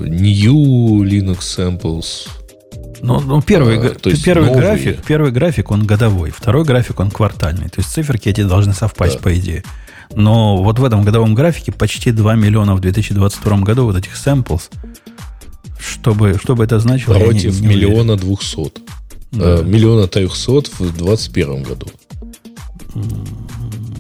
new 0.04 1.02
Linux 1.04 1.38
samples. 1.40 2.28
Ну, 3.02 3.20
ну, 3.20 3.42
первый, 3.42 3.78
А, 3.78 3.90
то 3.94 4.10
есть 4.10 4.24
первый 4.24 4.46
новые. 4.46 4.62
график, 4.62 5.04
первый 5.06 5.30
график, 5.30 5.70
он 5.70 5.84
годовой, 5.86 6.30
второй 6.30 6.64
график, 6.64 6.98
он 7.00 7.10
квартальный. 7.10 7.68
То 7.68 7.78
есть 7.80 7.90
циферки 7.90 8.28
эти 8.28 8.42
должны 8.42 8.72
совпасть, 8.72 9.16
Да. 9.16 9.20
по 9.22 9.34
идее. 9.38 9.62
Но 10.16 10.62
вот 10.62 10.78
в 10.78 10.84
этом 10.84 11.04
годовом 11.04 11.34
графике 11.34 11.72
почти 11.72 12.10
2 12.10 12.34
миллиона 12.36 12.74
в 12.74 12.80
2022 12.80 13.58
году 13.58 13.84
вот 13.84 13.96
этих 13.96 14.14
samples. 14.14 14.70
Чтобы, 15.78 16.38
что 16.42 16.56
бы 16.56 16.64
это 16.64 16.80
значило, 16.80 17.14
не- 17.18 17.24
Против 17.24 17.60
не 17.60 17.66
миллиона 17.66 18.16
двухсот. 18.16 18.80
Да. 19.30 19.58
Э, 19.58 19.62
миллиона 19.62 20.08
трехсот 20.08 20.68
в 20.78 20.96
21 20.96 21.62
году. 21.64 21.88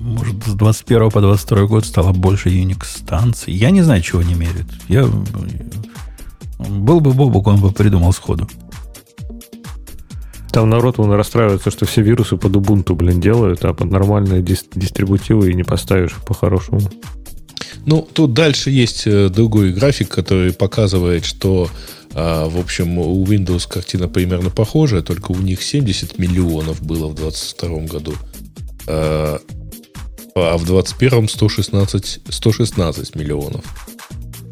Может, 0.00 0.42
с 0.46 0.54
21 0.54 1.10
по 1.10 1.20
22 1.20 1.66
год 1.66 1.84
стало 1.84 2.12
больше 2.14 2.48
Unix-станций. 2.48 3.52
Я 3.52 3.70
не 3.70 3.82
знаю, 3.82 4.00
чего 4.00 4.20
они 4.20 4.32
меряют. 4.32 4.66
Я... 4.88 5.06
Был 6.58 7.00
бы 7.00 7.12
Бобок, 7.12 7.46
он 7.46 7.60
бы 7.60 7.72
придумал 7.72 8.14
сходу. 8.14 8.48
Там 10.56 10.70
народ 10.70 10.98
он 10.98 11.12
расстраивается, 11.12 11.70
что 11.70 11.84
все 11.84 12.00
вирусы 12.00 12.38
под 12.38 12.52
Ubuntu, 12.52 12.94
блин, 12.94 13.20
делают, 13.20 13.62
а 13.66 13.74
под 13.74 13.90
нормальные 13.90 14.40
дис- 14.40 14.64
дистрибутивы 14.74 15.50
и 15.50 15.54
не 15.54 15.64
поставишь 15.64 16.14
по-хорошему. 16.26 16.80
Ну, 17.84 18.00
тут 18.00 18.32
дальше 18.32 18.70
есть 18.70 19.06
э, 19.06 19.28
другой 19.28 19.74
график, 19.74 20.08
который 20.08 20.54
показывает, 20.54 21.26
что, 21.26 21.68
а, 22.14 22.48
в 22.48 22.58
общем, 22.58 22.98
у 22.98 23.22
Windows 23.26 23.68
картина 23.68 24.08
примерно 24.08 24.48
похожая, 24.48 25.02
только 25.02 25.32
у 25.32 25.36
них 25.36 25.62
70 25.62 26.18
миллионов 26.18 26.82
было 26.82 27.08
в 27.08 27.14
2022 27.14 27.80
году, 27.80 28.14
а 28.86 29.38
а 30.34 30.56
в 30.56 30.64
2021 30.64 31.28
116, 31.28 32.20
116 32.30 33.14
миллионов. 33.14 33.64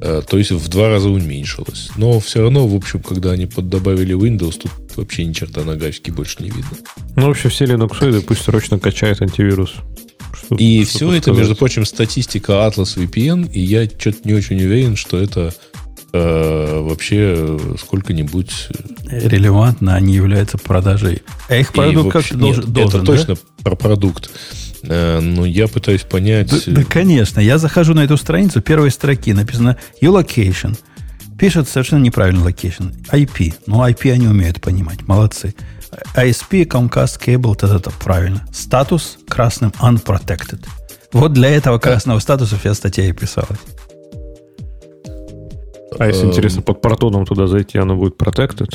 Э, 0.06 0.20
То 0.28 0.36
есть 0.36 0.51
в 0.51 0.68
два 0.68 0.89
раза 0.90 1.09
уменьшилось. 1.09 1.89
Но 1.97 2.20
все 2.20 2.43
равно, 2.43 2.68
в 2.68 2.74
общем, 2.74 3.01
когда 3.01 3.31
они 3.32 3.47
поддобавили 3.47 4.14
Windows, 4.14 4.59
тут 4.60 4.70
вообще 4.97 5.24
ни 5.24 5.32
черта 5.32 5.64
на 5.64 5.76
графике 5.76 6.12
больше 6.12 6.36
не 6.43 6.51
видно. 6.51 6.76
Ну, 7.16 7.28
вообще, 7.28 7.48
все 7.48 7.64
линуксоиды 7.64 8.20
пусть 8.20 8.43
срочно 8.43 8.78
качают 8.78 9.22
антивирус. 9.22 9.72
Что- 10.35 10.56
И 10.56 10.85
что 10.85 10.97
все 10.97 11.12
это, 11.12 11.22
сказать? 11.22 11.39
между 11.39 11.56
прочим, 11.56 11.85
статистика 11.86 12.52
Atlas 12.52 12.98
VPN, 12.98 13.51
и 13.51 13.60
я 13.60 13.86
что-то 13.86 14.18
не 14.24 14.35
очень 14.35 14.56
уверен, 14.62 14.94
что 14.97 15.16
это 15.16 15.55
э, 16.12 16.81
вообще 16.81 17.35
э, 17.39 17.59
сколько-нибудь... 17.81 18.68
Релевантно 19.09 19.94
они 19.94 20.14
являются 20.14 20.59
продажей. 20.59 21.22
А 21.48 21.56
их 21.56 21.72
продукт 21.72 22.14
вообще- 22.14 22.31
как 22.31 22.39
должен, 22.39 22.64
нет, 22.64 22.72
должен, 22.74 23.01
это 23.01 23.06
да? 23.10 23.16
точно 23.16 23.36
про 23.62 23.74
продукт. 23.74 24.31
Э, 24.89 25.20
но 25.20 25.44
я 25.44 25.69
пытаюсь 25.69 26.02
понять... 26.02 26.51
Да, 26.51 26.59
да, 26.66 26.85
конечно. 26.85 27.40
Я 27.40 27.59
захожу 27.59 27.94
на 27.94 28.05
эту 28.05 28.16
страницу, 28.16 28.61
первой 28.61 28.90
строки 28.90 29.32
написано 29.32 29.77
«Your 30.01 30.24
Пишет 31.39 31.69
совершенно 31.69 32.02
неправильно 32.02 32.47
location. 32.47 32.94
IP. 33.11 33.55
Ну, 33.66 33.82
IP 33.85 34.12
они 34.12 34.28
умеют 34.28 34.61
понимать. 34.61 35.06
Молодцы. 35.09 35.55
ISP, 36.16 36.65
Comcast, 36.66 37.20
Cable, 37.24 37.55
это 37.55 37.90
правильно. 37.90 38.47
Статус 38.52 39.19
красным 39.28 39.73
unprotected. 39.81 40.65
Вот 41.12 41.32
для 41.32 41.51
этого 41.51 41.78
красного 41.78 42.19
статуса 42.19 42.56
вся 42.56 42.74
статья 42.74 43.06
и 43.09 43.12
писалась. 43.12 43.59
А 45.98 46.06
если 46.06 46.24
Эм. 46.24 46.31
интересно, 46.31 46.62
под 46.62 46.81
протоном 46.81 47.24
туда 47.24 47.47
зайти, 47.47 47.78
оно 47.78 47.97
будет 47.97 48.20
protected? 48.20 48.74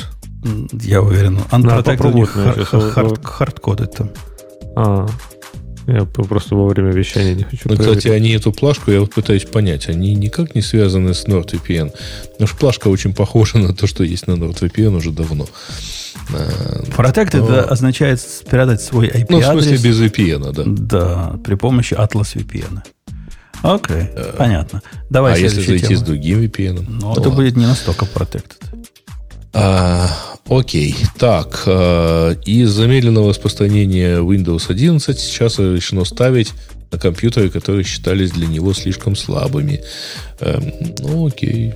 Я 0.72 1.02
уверен. 1.02 1.38
Надо 1.52 1.56
Unprotected 1.68 1.80
у 1.80 1.82
попробовать, 1.96 2.14
них 2.14 2.36
наверное, 2.36 2.64
сейчас. 2.64 2.82
хар- 2.82 3.04
хард- 3.04 3.24
хардкодят 3.24 3.94
там. 3.96 4.10
А, 4.76 5.06
я 5.86 6.04
просто 6.04 6.54
во 6.54 6.66
время 6.66 6.90
вещания 6.92 7.34
не 7.34 7.44
хочу 7.44 7.62
Ну, 7.68 7.76
кстати, 7.76 8.02
проверить. 8.02 8.06
они 8.22 8.30
эту 8.32 8.52
плашку, 8.52 8.90
я 8.90 9.00
вот 9.00 9.12
пытаюсь 9.14 9.44
понять, 9.44 9.88
они 9.88 10.14
никак 10.14 10.54
не 10.54 10.62
связаны 10.62 11.14
с 11.14 11.24
NordVPN. 11.26 11.92
Потому 12.32 12.46
что 12.48 12.56
плашка 12.56 12.88
очень 12.88 13.14
похожа 13.14 13.58
на 13.58 13.74
то, 13.74 13.86
что 13.86 14.04
есть 14.04 14.26
на 14.26 14.32
NordVPN 14.32 14.96
уже 14.96 15.10
давно. 15.10 15.46
Э, 16.32 16.82
Protected 16.96 17.38
Но- 17.38 17.48
это 17.54 17.64
означает 17.64 18.20
спрятать 18.20 18.82
свой 18.82 19.08
IP-адрес. 19.08 19.26
Ну, 19.30 19.40
в 19.40 19.44
смысле, 19.44 19.76
без 19.78 20.00
VPN, 20.00 20.52
да. 20.52 20.62
Да, 20.66 21.38
при 21.44 21.54
помощи 21.54 21.94
Atlas 21.94 22.34
VPN. 22.36 22.80
Окей, 23.62 24.08
понятно. 24.38 24.80
Давай 25.10 25.34
а 25.34 25.36
если 25.36 25.60
зайти 25.60 25.84
с 25.84 25.88
тему. 25.88 26.04
другим 26.06 26.40
VPN? 26.40 26.86
Ну, 26.88 27.12
это 27.12 27.28
будет 27.30 27.56
не 27.56 27.66
настолько 27.66 28.06
protected. 28.06 28.56
А, 29.52 30.08
окей. 30.50 30.96
Так, 31.18 31.62
а, 31.66 32.32
из 32.44 32.70
замедленного 32.70 33.30
распространения 33.30 34.18
Windows 34.18 34.64
11 34.68 35.18
сейчас 35.18 35.58
решено 35.58 36.04
ставить 36.04 36.52
на 36.90 36.98
компьютеры, 36.98 37.50
которые 37.50 37.84
считались 37.84 38.32
для 38.32 38.46
него 38.46 38.72
слишком 38.74 39.14
слабыми. 39.16 39.80
Эм, 40.40 40.72
ну, 40.98 41.26
окей. 41.28 41.74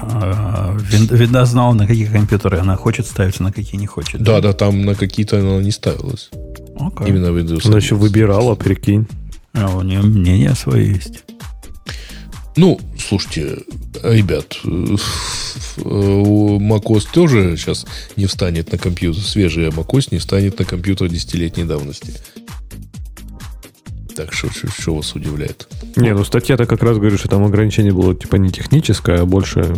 А, 0.00 0.76
Вин- 0.90 1.08
Видно 1.16 1.44
знал, 1.44 1.74
на 1.74 1.86
какие 1.86 2.06
компьютеры 2.06 2.58
она 2.58 2.76
хочет 2.76 3.06
ставиться, 3.06 3.42
на 3.42 3.52
какие 3.52 3.80
не 3.80 3.86
хочет. 3.86 4.22
Да, 4.22 4.40
да, 4.40 4.52
там 4.52 4.84
на 4.84 4.94
какие-то 4.94 5.38
она 5.38 5.60
не 5.62 5.70
ставилась. 5.72 6.30
Окей. 6.78 7.08
Именно 7.08 7.26
Windows 7.28 7.66
Она 7.66 7.78
еще 7.78 7.94
11. 7.94 7.98
выбирала, 8.00 8.54
прикинь. 8.54 9.06
А 9.54 9.76
у 9.76 9.82
нее 9.82 10.00
мнение 10.02 10.54
свое 10.54 10.92
есть. 10.94 11.24
Ну, 12.58 12.80
слушайте, 12.98 13.58
ребят, 14.02 14.58
э, 14.64 14.96
у 15.84 16.58
macOS 16.58 17.06
тоже 17.12 17.56
сейчас 17.56 17.86
не 18.16 18.26
встанет 18.26 18.72
на 18.72 18.78
компьютер, 18.78 19.22
свежий 19.22 19.68
macOS 19.68 20.08
не 20.10 20.18
встанет 20.18 20.58
на 20.58 20.64
компьютер 20.64 21.08
десятилетней 21.08 21.62
давности. 21.66 22.14
Так 24.16 24.32
что, 24.32 24.50
что, 24.50 24.66
что 24.68 24.96
вас 24.96 25.14
удивляет? 25.14 25.68
Не, 25.94 26.12
ну 26.12 26.24
статья-то 26.24 26.66
как 26.66 26.82
раз 26.82 26.98
говорит, 26.98 27.20
что 27.20 27.28
там 27.28 27.44
ограничение 27.44 27.92
было 27.92 28.12
типа 28.12 28.34
не 28.34 28.50
техническое, 28.50 29.20
а 29.20 29.24
больше 29.24 29.76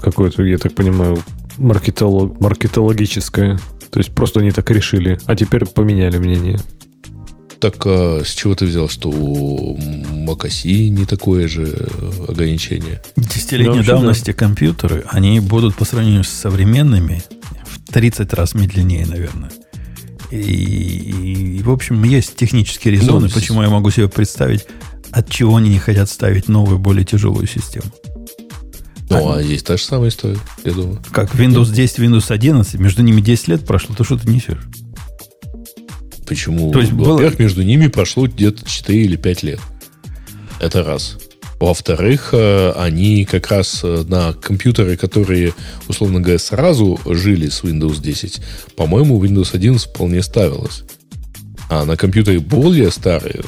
какое-то, 0.00 0.42
я 0.44 0.56
так 0.56 0.72
понимаю, 0.74 1.22
маркетолог, 1.58 2.40
маркетологическое. 2.40 3.58
То 3.90 4.00
есть 4.00 4.14
просто 4.14 4.40
они 4.40 4.52
так 4.52 4.70
решили, 4.70 5.20
а 5.26 5.36
теперь 5.36 5.66
поменяли 5.66 6.16
мнение. 6.16 6.60
Так 7.60 7.74
а 7.86 8.22
с 8.24 8.28
чего 8.28 8.54
ты 8.54 8.66
взял, 8.66 8.88
что 8.88 9.10
у 9.10 9.76
Макаси 9.76 10.88
не 10.90 11.06
такое 11.06 11.48
же 11.48 11.88
ограничение? 12.28 13.02
Десятилетней 13.16 13.80
Да, 13.80 13.94
давности 13.94 14.32
компьютеры, 14.32 15.04
они 15.08 15.40
будут 15.40 15.74
по 15.74 15.84
сравнению 15.84 16.24
с 16.24 16.28
современными 16.28 17.22
в 17.66 17.92
30 17.92 18.32
раз 18.34 18.54
медленнее, 18.54 19.06
наверное. 19.06 19.50
И, 20.30 21.58
и, 21.58 21.62
в 21.62 21.70
общем, 21.70 22.04
есть 22.04 22.36
технические 22.36 22.94
резоны, 22.94 23.28
Ну, 23.28 23.32
почему 23.32 23.62
я 23.62 23.70
могу 23.70 23.90
себе 23.90 24.08
представить, 24.08 24.66
от 25.10 25.28
чего 25.30 25.56
они 25.56 25.70
не 25.70 25.78
хотят 25.78 26.08
ставить 26.10 26.48
новую, 26.48 26.78
более 26.78 27.04
тяжелую 27.04 27.46
систему. 27.46 27.86
Ну, 29.10 29.32
а 29.32 29.42
здесь 29.42 29.62
та 29.62 29.78
же 29.78 29.82
самая 29.82 30.10
история, 30.10 30.38
я 30.64 30.72
думаю. 30.72 31.02
Как 31.10 31.34
Windows 31.34 31.72
10 31.72 31.98
Windows 31.98 32.30
11, 32.30 32.74
между 32.74 33.02
ними 33.02 33.22
10 33.22 33.48
лет 33.48 33.66
прошло, 33.66 33.94
то 33.96 34.04
что 34.04 34.18
ты 34.18 34.28
несешь? 34.30 34.58
Почему? 36.28 36.70
То 36.72 36.80
есть 36.80 36.92
было- 36.92 37.12
Во-первых, 37.14 37.38
между 37.38 37.62
ними 37.62 37.86
прошло 37.88 38.26
где-то 38.26 38.68
4 38.68 39.02
или 39.04 39.16
5 39.16 39.42
лет. 39.42 39.60
Это 40.60 40.84
раз. 40.84 41.16
Во-вторых, 41.60 42.30
э, 42.32 42.72
они 42.76 43.24
как 43.24 43.48
раз 43.50 43.80
э, 43.82 44.04
на 44.06 44.32
компьютеры, 44.32 44.96
которые, 44.96 45.54
условно 45.88 46.20
говоря, 46.20 46.38
сразу 46.38 47.00
жили 47.04 47.48
с 47.48 47.62
Windows 47.64 48.00
10, 48.00 48.40
по-моему, 48.76 49.22
Windows 49.24 49.50
11 49.54 49.88
вполне 49.90 50.22
ставилось. 50.22 50.82
А 51.68 51.84
на 51.84 51.96
компьютере 51.96 52.38
более 52.38 52.90
старые 52.92 53.42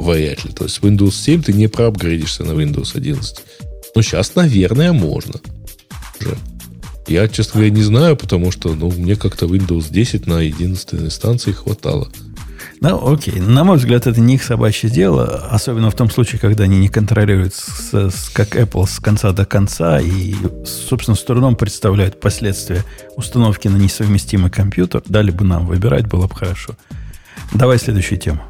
вряд 0.00 0.42
ли. 0.44 0.52
То 0.52 0.64
есть 0.64 0.78
Windows 0.80 1.12
7 1.12 1.42
ты 1.42 1.52
не 1.52 1.66
проапгрейдишься 1.68 2.44
на 2.44 2.52
Windows 2.52 2.92
11. 2.96 3.36
Ну, 3.94 4.02
сейчас, 4.02 4.34
наверное, 4.36 4.92
можно. 4.92 5.34
Уже. 6.20 6.36
Я, 7.10 7.26
честно 7.28 7.54
говоря, 7.54 7.70
не 7.70 7.82
знаю, 7.82 8.16
потому 8.16 8.52
что 8.52 8.72
ну, 8.74 8.90
мне 8.92 9.16
как-то 9.16 9.46
Windows 9.46 9.90
10 9.90 10.26
на 10.28 10.38
11 10.38 10.94
инстанции 10.94 11.50
хватало. 11.52 12.08
Ну, 12.80 13.12
окей. 13.12 13.40
На 13.40 13.64
мой 13.64 13.76
взгляд, 13.78 14.06
это 14.06 14.20
не 14.20 14.36
их 14.36 14.44
собачье 14.44 14.88
дело, 14.88 15.48
особенно 15.50 15.90
в 15.90 15.94
том 15.96 16.08
случае, 16.08 16.38
когда 16.40 16.64
они 16.64 16.78
не 16.78 16.88
контролируют, 16.88 17.52
с- 17.54 17.92
с- 18.10 18.30
как 18.32 18.54
Apple, 18.56 18.86
с 18.86 19.00
конца 19.00 19.32
до 19.32 19.44
конца 19.44 20.00
и, 20.00 20.34
собственно, 20.64 21.16
с 21.16 21.22
трудом 21.24 21.56
представляют 21.56 22.20
последствия 22.20 22.84
установки 23.16 23.68
на 23.68 23.76
несовместимый 23.76 24.50
компьютер. 24.50 25.02
Дали 25.06 25.30
бы 25.32 25.44
нам 25.44 25.66
выбирать, 25.66 26.06
было 26.06 26.26
бы 26.28 26.34
хорошо. 26.34 26.76
Давай 27.52 27.78
следующую 27.78 28.18
тему. 28.20 28.40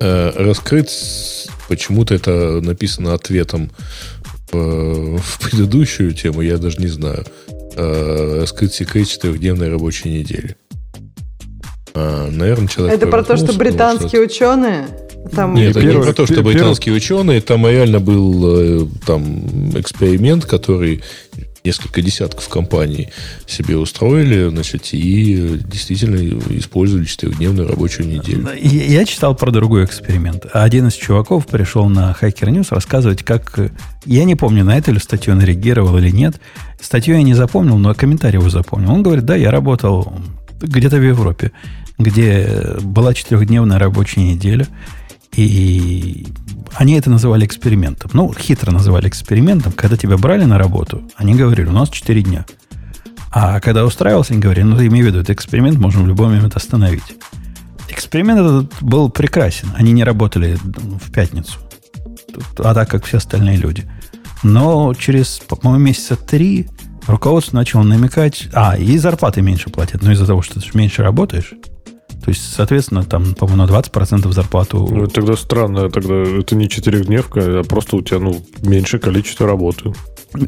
Э, 0.00 0.32
раскрыть, 0.34 1.48
почему-то 1.68 2.14
это 2.14 2.60
написано 2.62 3.14
ответом 3.14 3.70
в, 4.52 5.18
в 5.18 5.38
предыдущую 5.40 6.12
тему, 6.12 6.42
я 6.42 6.58
даже 6.58 6.78
не 6.78 6.88
знаю. 6.88 7.24
Э, 7.76 8.40
раскрыть 8.42 8.74
секрет 8.74 9.08
четырехдневной 9.08 9.68
рабочей 9.68 10.10
недели. 10.10 10.56
А, 11.94 12.30
наверное, 12.30 12.68
человек... 12.68 12.96
Это 12.96 13.06
про 13.06 13.22
то, 13.22 13.36
что 13.36 13.52
британские 13.52 14.22
ученые 14.22 14.86
там... 15.34 15.54
Нет, 15.54 15.70
это 15.70 15.80
не 15.80 15.86
Первый- 15.86 16.04
про 16.04 16.12
то, 16.12 16.26
что 16.26 16.42
британские 16.42 16.94
ученые. 16.94 17.40
Там 17.40 17.66
реально 17.66 18.00
был 18.00 18.84
э, 18.84 18.86
там 19.06 19.70
эксперимент, 19.78 20.44
который 20.44 21.02
несколько 21.64 22.02
десятков 22.02 22.48
компаний 22.48 23.08
себе 23.46 23.76
устроили, 23.76 24.48
значит, 24.48 24.88
и 24.92 25.58
действительно 25.64 26.16
использовали 26.58 27.04
четырехдневную 27.04 27.68
рабочую 27.68 28.08
неделю. 28.08 28.48
Я 28.60 29.02
я 29.02 29.06
читал 29.06 29.34
про 29.34 29.50
другой 29.50 29.84
эксперимент. 29.84 30.46
Один 30.52 30.88
из 30.88 30.94
чуваков 30.94 31.46
пришел 31.46 31.88
на 31.88 32.16
Hacker 32.20 32.48
News 32.48 32.68
рассказывать, 32.70 33.22
как... 33.22 33.58
Я 34.04 34.24
не 34.24 34.34
помню, 34.36 34.64
на 34.64 34.76
эту 34.76 34.92
ли 34.92 34.98
статью 34.98 35.34
он 35.34 35.42
реагировал 35.42 35.98
или 35.98 36.10
нет. 36.10 36.40
Статью 36.80 37.16
я 37.16 37.22
не 37.22 37.34
запомнил, 37.34 37.78
но 37.78 37.94
комментарий 37.94 38.38
его 38.38 38.50
запомнил. 38.50 38.92
Он 38.92 39.02
говорит, 39.02 39.24
да, 39.24 39.34
я 39.34 39.50
работал 39.50 40.12
где-то 40.60 40.96
в 40.98 41.02
Европе, 41.02 41.52
где 41.98 42.76
была 42.80 43.14
четырехдневная 43.14 43.78
рабочая 43.78 44.20
неделя, 44.20 44.68
и 45.36 46.26
они 46.74 46.94
это 46.94 47.10
называли 47.10 47.44
экспериментом. 47.44 48.10
Ну, 48.14 48.32
хитро 48.32 48.70
называли 48.70 49.08
экспериментом. 49.08 49.72
Когда 49.72 49.96
тебя 49.96 50.16
брали 50.16 50.44
на 50.44 50.58
работу, 50.58 51.02
они 51.16 51.34
говорили, 51.34 51.68
у 51.68 51.72
нас 51.72 51.90
4 51.90 52.22
дня. 52.22 52.46
А 53.30 53.60
когда 53.60 53.84
устраивался, 53.84 54.34
они 54.34 54.42
говорили, 54.42 54.64
ну, 54.64 54.76
ты 54.76 54.86
имей 54.86 55.02
в 55.02 55.06
виду, 55.06 55.20
это 55.20 55.32
эксперимент, 55.32 55.78
можем 55.78 56.04
в 56.04 56.06
любой 56.06 56.28
момент 56.28 56.54
остановить. 56.56 57.16
Эксперимент 57.88 58.40
этот 58.40 58.82
был 58.82 59.10
прекрасен. 59.10 59.70
Они 59.74 59.92
не 59.92 60.04
работали 60.04 60.58
в 60.62 61.10
пятницу. 61.10 61.58
А 62.58 62.74
так, 62.74 62.88
как 62.88 63.04
все 63.04 63.18
остальные 63.18 63.56
люди. 63.56 63.84
Но 64.42 64.92
через, 64.94 65.38
по-моему, 65.40 65.84
месяца 65.84 66.16
три 66.16 66.68
руководство 67.06 67.56
начало 67.56 67.82
намекать... 67.82 68.48
А, 68.52 68.76
и 68.76 68.96
зарплаты 68.98 69.42
меньше 69.42 69.70
платят. 69.70 70.02
Но 70.02 70.12
из-за 70.12 70.26
того, 70.26 70.42
что 70.42 70.60
ты 70.60 70.66
меньше 70.74 71.02
работаешь. 71.02 71.54
То 72.24 72.30
есть, 72.30 72.54
соответственно, 72.54 73.02
там, 73.02 73.34
по-моему, 73.34 73.64
на 73.64 73.68
20% 73.68 74.32
зарплату... 74.32 74.88
Ну, 74.90 75.04
это 75.04 75.14
тогда 75.14 75.36
странно, 75.36 75.90
тогда 75.90 76.14
это 76.14 76.54
не 76.54 76.68
четырехдневка, 76.68 77.60
а 77.60 77.64
просто 77.64 77.96
у 77.96 78.02
тебя, 78.02 78.20
ну, 78.20 78.44
меньше 78.62 78.98
количество 79.00 79.46
работы. 79.46 79.92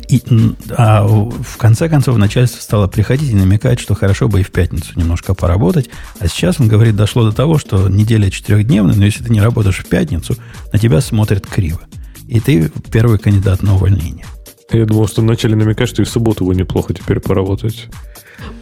И, 0.09 0.23
а 0.71 1.05
в 1.05 1.57
конце 1.59 1.89
концов 1.89 2.17
начальство 2.17 2.61
стало 2.61 2.87
приходить 2.87 3.31
и 3.31 3.35
намекать, 3.35 3.81
что 3.81 3.95
хорошо 3.95 4.29
бы 4.29 4.41
и 4.41 4.45
в 4.45 4.51
пятницу 4.51 4.93
немножко 4.97 5.35
поработать. 5.35 5.91
А 6.21 6.29
сейчас, 6.29 6.61
он 6.61 6.69
говорит, 6.69 6.97
дошло 6.97 7.25
до 7.25 7.33
того, 7.33 7.59
что 7.59 7.89
неделя 7.89 8.31
четырехдневная, 8.31 8.95
но 8.95 9.05
если 9.05 9.25
ты 9.25 9.33
не 9.33 9.43
работаешь 9.43 9.79
в 9.79 9.87
пятницу, 9.87 10.37
на 10.73 10.79
тебя 10.79 11.01
смотрят 11.01 11.47
криво. 11.47 11.81
И 12.29 12.41
ты 12.41 12.71
первый 12.91 13.19
кандидат 13.19 13.63
на 13.63 13.75
увольнение. 13.75 14.25
Я 14.71 14.87
думал, 14.87 15.07
что 15.07 15.23
начали 15.23 15.55
намекать, 15.55 15.89
что 15.89 16.03
и 16.03 16.05
в 16.05 16.09
субботу 16.09 16.47
бы 16.47 16.55
неплохо 16.55 16.95
теперь 16.95 17.21
поработать. 17.21 17.89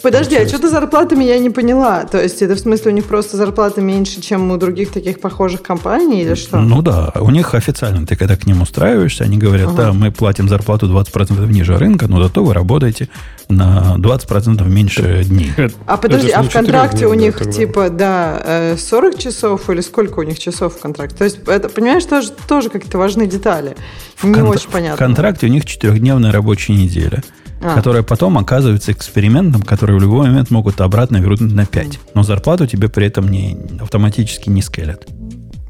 Подожди, 0.02 0.36
а 0.36 0.48
что-то 0.48 0.68
зарплатами 0.68 1.24
я 1.24 1.38
не 1.38 1.50
поняла. 1.50 2.04
То 2.04 2.20
есть 2.20 2.42
это 2.42 2.54
в 2.54 2.58
смысле 2.58 2.90
у 2.90 2.94
них 2.94 3.04
просто 3.04 3.36
зарплата 3.36 3.80
меньше, 3.80 4.20
чем 4.20 4.50
у 4.50 4.56
других 4.56 4.90
таких 4.92 5.20
похожих 5.20 5.62
компаний 5.62 6.22
или 6.22 6.34
что? 6.34 6.58
Ну 6.58 6.82
да, 6.82 7.12
у 7.20 7.30
них 7.30 7.54
официально, 7.54 8.06
ты 8.06 8.16
когда 8.16 8.36
к 8.36 8.46
ним 8.46 8.62
устраиваешься, 8.62 9.24
они 9.24 9.38
говорят, 9.38 9.68
Ага. 9.68 9.76
да, 9.76 9.92
мы 9.92 10.10
платим 10.10 10.48
зарплату 10.48 10.86
20% 10.88 11.46
ниже 11.52 11.76
рынка, 11.78 12.08
но 12.08 12.22
зато 12.22 12.42
вы 12.44 12.52
работаете 12.54 13.08
на 13.48 13.96
20% 13.98 14.66
меньше 14.68 15.24
дней. 15.24 15.52
А 15.86 15.96
подожди, 15.96 16.30
а 16.30 16.42
в 16.42 16.50
контракте 16.50 17.06
у 17.06 17.14
них 17.14 17.38
тогда. 17.38 17.52
типа, 17.52 17.90
да, 17.90 18.40
э, 18.44 18.76
40 18.76 19.18
часов 19.18 19.68
или 19.70 19.80
сколько 19.80 20.20
у 20.20 20.22
них 20.22 20.38
часов 20.38 20.76
в 20.76 20.80
контракте? 20.80 21.16
То 21.16 21.24
есть, 21.24 21.38
это, 21.46 21.68
понимаешь, 21.68 22.04
тоже, 22.04 22.30
тоже 22.48 22.70
какие-то 22.70 22.98
важные 22.98 23.28
детали. 23.28 23.76
Не 24.22 24.34
Кон- 24.34 24.48
очень 24.48 24.68
В 24.68 24.72
понятно. 24.72 24.96
контракте 24.96 25.46
у 25.46 25.50
них 25.50 25.64
четырехдневная 25.66 26.32
рабочая 26.32 26.74
неделя, 26.74 27.22
А. 27.62 27.76
которая 27.76 28.02
потом 28.02 28.38
оказывается 28.38 28.90
экспериментом, 28.92 29.62
который 29.62 29.96
в 29.96 30.00
любой 30.00 30.26
момент 30.26 30.50
могут 30.50 30.80
обратно 30.80 31.18
вернуть 31.18 31.52
на 31.52 31.64
5. 31.64 32.00
Но 32.14 32.22
зарплату 32.24 32.66
тебе 32.66 32.88
при 32.88 33.06
этом 33.06 33.28
не, 33.28 33.56
автоматически 33.80 34.48
не 34.48 34.62
скелят. 34.62 35.06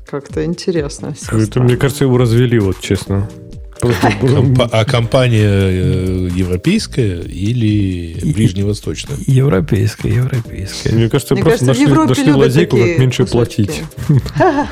Как-то 0.09 0.45
интересно. 0.45 1.15
Это, 1.31 1.63
мне 1.63 1.77
кажется, 1.77 2.05
его 2.05 2.17
развели, 2.17 2.59
вот 2.59 2.81
честно. 2.81 3.29
Просто 3.83 4.13
было- 4.23 4.37
Компа- 4.37 4.69
а 4.73 4.85
компания 4.85 5.49
э, 5.51 6.29
европейская 6.35 7.21
или 7.21 8.17
ближневосточная? 8.33 9.17
Европейская, 9.27 10.09
европейская. 10.11 10.93
Мне 10.93 11.09
кажется, 11.09 11.35
Мне 11.35 11.43
просто 11.43 11.67
кажется, 11.67 11.85
в 11.85 11.89
нашли, 11.97 12.09
нашли 12.09 12.33
лазейку, 12.33 12.77
как 12.77 12.99
меньше 12.99 13.25
кусочки. 13.25 13.67
платить. 13.67 13.83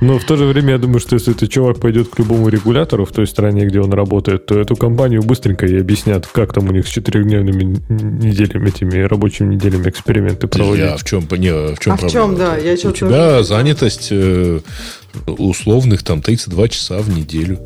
Но 0.00 0.18
в 0.18 0.24
то 0.24 0.36
же 0.36 0.44
время 0.46 0.72
я 0.72 0.78
думаю, 0.78 0.98
что 0.98 1.14
если 1.14 1.32
этот 1.32 1.48
чувак 1.50 1.78
пойдет 1.78 2.08
к 2.08 2.18
любому 2.18 2.48
регулятору 2.48 3.06
в 3.06 3.12
той 3.12 3.26
стране, 3.28 3.66
где 3.66 3.80
он 3.80 3.92
работает, 3.92 4.46
то 4.46 4.58
эту 4.58 4.74
компанию 4.76 5.22
быстренько 5.22 5.64
и 5.64 5.78
объяснят, 5.78 6.26
как 6.26 6.52
там 6.52 6.68
у 6.68 6.72
них 6.72 6.86
с 6.88 6.90
четырехдневными 6.90 7.78
неделями, 7.88 8.68
этими 8.68 9.00
рабочими 9.02 9.54
неделями 9.54 9.88
эксперименты 9.88 10.48
проводить. 10.48 10.84
Я 10.84 10.96
в 10.96 11.04
чем, 11.04 11.20
не, 11.38 11.52
в 11.74 11.78
чем 11.78 11.92
А 11.92 11.96
в 11.96 12.00
проблема? 12.00 12.10
чем, 12.10 12.36
да, 12.36 12.56
я 12.56 12.72
У 12.74 12.76
что-то 12.76 12.96
тебя 12.98 13.42
занятость 13.44 14.08
э, 14.10 14.58
условных 15.26 16.02
там 16.02 16.20
32 16.20 16.68
часа 16.68 16.98
в 16.98 17.08
неделю. 17.16 17.60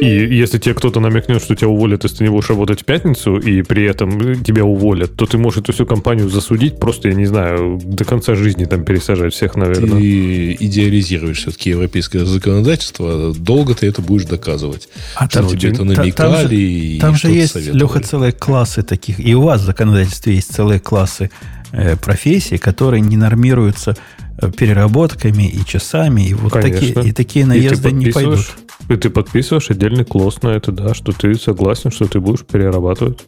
И 0.00 0.06
если 0.06 0.58
тебе 0.58 0.74
кто-то 0.74 1.00
намекнет, 1.00 1.42
что 1.42 1.54
тебя 1.54 1.68
уволят, 1.68 2.02
если 2.04 2.18
ты 2.18 2.24
не 2.24 2.30
будешь 2.30 2.48
работать 2.50 2.82
в 2.82 2.84
пятницу, 2.84 3.36
и 3.38 3.62
при 3.62 3.84
этом 3.84 4.42
тебя 4.42 4.64
уволят, 4.64 5.14
то 5.16 5.26
ты 5.26 5.38
можешь 5.38 5.60
эту 5.60 5.72
всю 5.72 5.86
компанию 5.86 6.28
засудить, 6.28 6.78
просто, 6.78 7.08
я 7.08 7.14
не 7.14 7.26
знаю, 7.26 7.80
до 7.82 8.04
конца 8.04 8.34
жизни 8.34 8.64
там 8.64 8.84
пересажать 8.84 9.34
всех, 9.34 9.56
наверное. 9.56 9.98
Ты 10.00 10.56
идеализируешь 10.60 11.38
все-таки 11.38 11.70
европейское 11.70 12.24
законодательство, 12.24 13.32
долго 13.34 13.74
ты 13.74 13.86
это 13.86 14.02
будешь 14.02 14.24
доказывать. 14.24 14.88
А 15.14 15.28
там- 15.28 15.48
тебе 15.48 15.68
это 15.70 15.78
та- 15.78 15.84
там 15.84 15.96
намекали 15.96 16.46
же- 16.48 16.54
и 16.56 17.00
Там 17.00 17.14
же 17.16 17.28
есть, 17.30 17.52
советовали. 17.52 17.78
Леха, 17.80 18.00
целые 18.00 18.32
классы 18.32 18.82
таких. 18.82 19.20
И 19.20 19.34
у 19.34 19.42
вас 19.42 19.62
в 19.62 19.64
законодательстве 19.64 20.34
есть 20.34 20.52
целые 20.52 20.80
классы 20.80 21.30
э, 21.72 21.96
профессий, 21.96 22.58
которые 22.58 23.00
не 23.00 23.16
нормируются 23.16 23.96
э, 24.40 24.50
переработками 24.50 25.48
и 25.48 25.64
часами. 25.64 26.22
И 26.22 26.34
вот 26.34 26.52
Конечно. 26.52 26.94
такие, 26.94 27.08
и 27.08 27.12
такие 27.12 27.44
И 27.44 27.48
наезды 27.48 27.92
не 27.92 28.10
пойдут. 28.10 28.46
И 28.88 28.96
ты 28.96 29.10
подписываешь 29.10 29.70
отдельный 29.70 30.04
класс 30.04 30.42
на 30.42 30.48
это, 30.48 30.72
да, 30.72 30.94
что 30.94 31.12
ты 31.12 31.34
согласен, 31.34 31.90
что 31.90 32.06
ты 32.06 32.20
будешь 32.20 32.44
перерабатывать. 32.44 33.26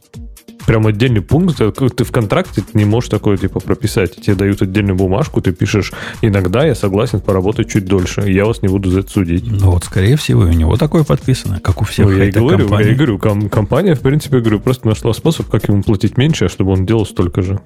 Прям 0.71 0.87
отдельный 0.87 1.21
пункт. 1.21 1.57
Ты 1.97 2.05
в 2.05 2.13
контракте 2.13 2.63
не 2.75 2.85
можешь 2.85 3.11
такое 3.11 3.37
типа 3.37 3.59
прописать. 3.59 4.15
Тебе 4.15 4.37
дают 4.37 4.63
отдельную 4.63 4.95
бумажку, 4.95 5.41
ты 5.41 5.51
пишешь, 5.51 5.93
иногда 6.23 6.65
я 6.65 6.77
согласен 6.77 7.19
поработать 7.21 7.69
чуть 7.69 7.87
дольше. 7.87 8.21
Я 8.31 8.45
вас 8.45 8.63
не 8.63 8.69
буду 8.69 8.89
за 8.89 9.01
это 9.01 9.11
судить. 9.11 9.51
Ну 9.51 9.73
вот, 9.73 9.83
скорее 9.83 10.17
всего, 10.17 10.43
у 10.43 10.47
него 10.53 10.77
такое 10.77 11.03
подписано, 11.03 11.59
как 11.59 11.83
у 11.83 11.85
всех 11.85 12.07
ну, 12.07 12.13
я 12.13 12.27
и 12.27 12.31
говорю, 12.31 12.59
компаний. 12.69 12.85
я 12.85 12.93
и 12.93 12.95
говорю, 12.95 13.19
ком- 13.19 13.49
компания, 13.49 13.97
в 13.97 14.01
принципе, 14.01 14.37
я 14.37 14.43
говорю, 14.43 14.61
просто 14.61 14.87
нашла 14.87 15.13
способ, 15.13 15.49
как 15.49 15.69
ему 15.69 15.83
платить 15.83 16.17
меньше, 16.17 16.49
чтобы 16.49 16.71
он 16.71 16.87
делал 16.87 17.05
столько 17.05 17.43
же. 17.43 17.59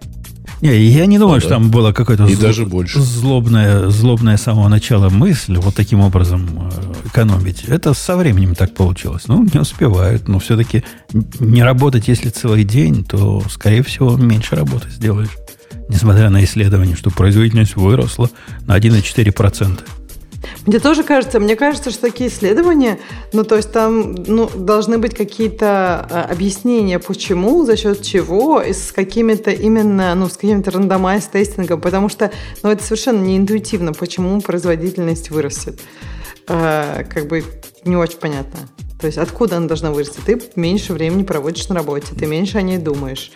Не, 0.60 0.74
я 0.78 1.04
не 1.06 1.18
думаю, 1.18 1.36
Ну 1.36 1.40
что 1.40 1.48
да. 1.50 1.54
там 1.56 1.70
было 1.70 1.92
какое-то 1.92 2.24
зл- 2.24 2.40
даже 2.40 2.64
больше. 2.64 3.00
злобная, 3.00 3.88
злобная 3.90 4.36
с 4.36 4.42
самого 4.42 4.68
начала 4.68 5.10
мысль 5.10 5.56
вот 5.56 5.74
таким 5.74 6.00
образом 6.00 6.70
э, 6.72 7.08
экономить. 7.08 7.64
Это 7.66 7.92
со 7.92 8.16
временем 8.16 8.54
так 8.54 8.72
получилось. 8.74 9.24
Ну, 9.26 9.46
не 9.52 9.60
успевают. 9.60 10.28
Но 10.28 10.38
все-таки 10.38 10.84
не 11.40 11.62
работать, 11.62 12.08
если 12.08 12.30
целый 12.30 12.64
день, 12.64 12.93
то, 13.02 13.42
скорее 13.50 13.82
всего, 13.82 14.16
меньше 14.16 14.54
работы 14.54 14.88
сделаешь. 14.90 15.36
Несмотря 15.88 16.30
на 16.30 16.44
исследование, 16.44 16.96
что 16.96 17.10
производительность 17.10 17.76
выросла 17.76 18.30
на 18.66 18.78
1,4%. 18.78 19.80
Мне 20.66 20.78
тоже 20.78 21.02
кажется, 21.02 21.40
мне 21.40 21.56
кажется, 21.56 21.90
что 21.90 22.02
такие 22.02 22.30
исследования, 22.30 22.98
ну, 23.32 23.44
то 23.44 23.56
есть 23.56 23.72
там 23.72 24.14
ну, 24.14 24.48
должны 24.48 24.98
быть 24.98 25.14
какие-то 25.14 26.06
а, 26.10 26.28
объяснения, 26.30 26.98
почему, 26.98 27.64
за 27.64 27.76
счет 27.76 28.02
чего, 28.02 28.62
и 28.62 28.72
с 28.72 28.92
какими-то 28.92 29.50
именно, 29.50 30.14
ну, 30.14 30.28
с 30.28 30.34
каким-то 30.34 30.70
рандомайз 30.70 31.24
тестингом, 31.26 31.80
потому 31.80 32.08
что, 32.08 32.30
ну, 32.62 32.70
это 32.70 32.82
совершенно 32.82 33.22
не 33.22 33.36
интуитивно, 33.36 33.92
почему 33.92 34.40
производительность 34.40 35.30
вырастет. 35.30 35.80
А, 36.46 37.04
как 37.04 37.28
бы 37.28 37.44
не 37.84 37.96
очень 37.96 38.18
понятно. 38.18 38.60
То 39.04 39.08
есть 39.08 39.18
откуда 39.18 39.58
она 39.58 39.66
должна 39.66 39.90
вырасти? 39.90 40.18
Ты 40.24 40.40
меньше 40.56 40.94
времени 40.94 41.24
проводишь 41.24 41.68
на 41.68 41.74
работе, 41.74 42.14
ты 42.18 42.24
меньше 42.24 42.56
о 42.56 42.62
ней 42.62 42.78
думаешь. 42.78 43.32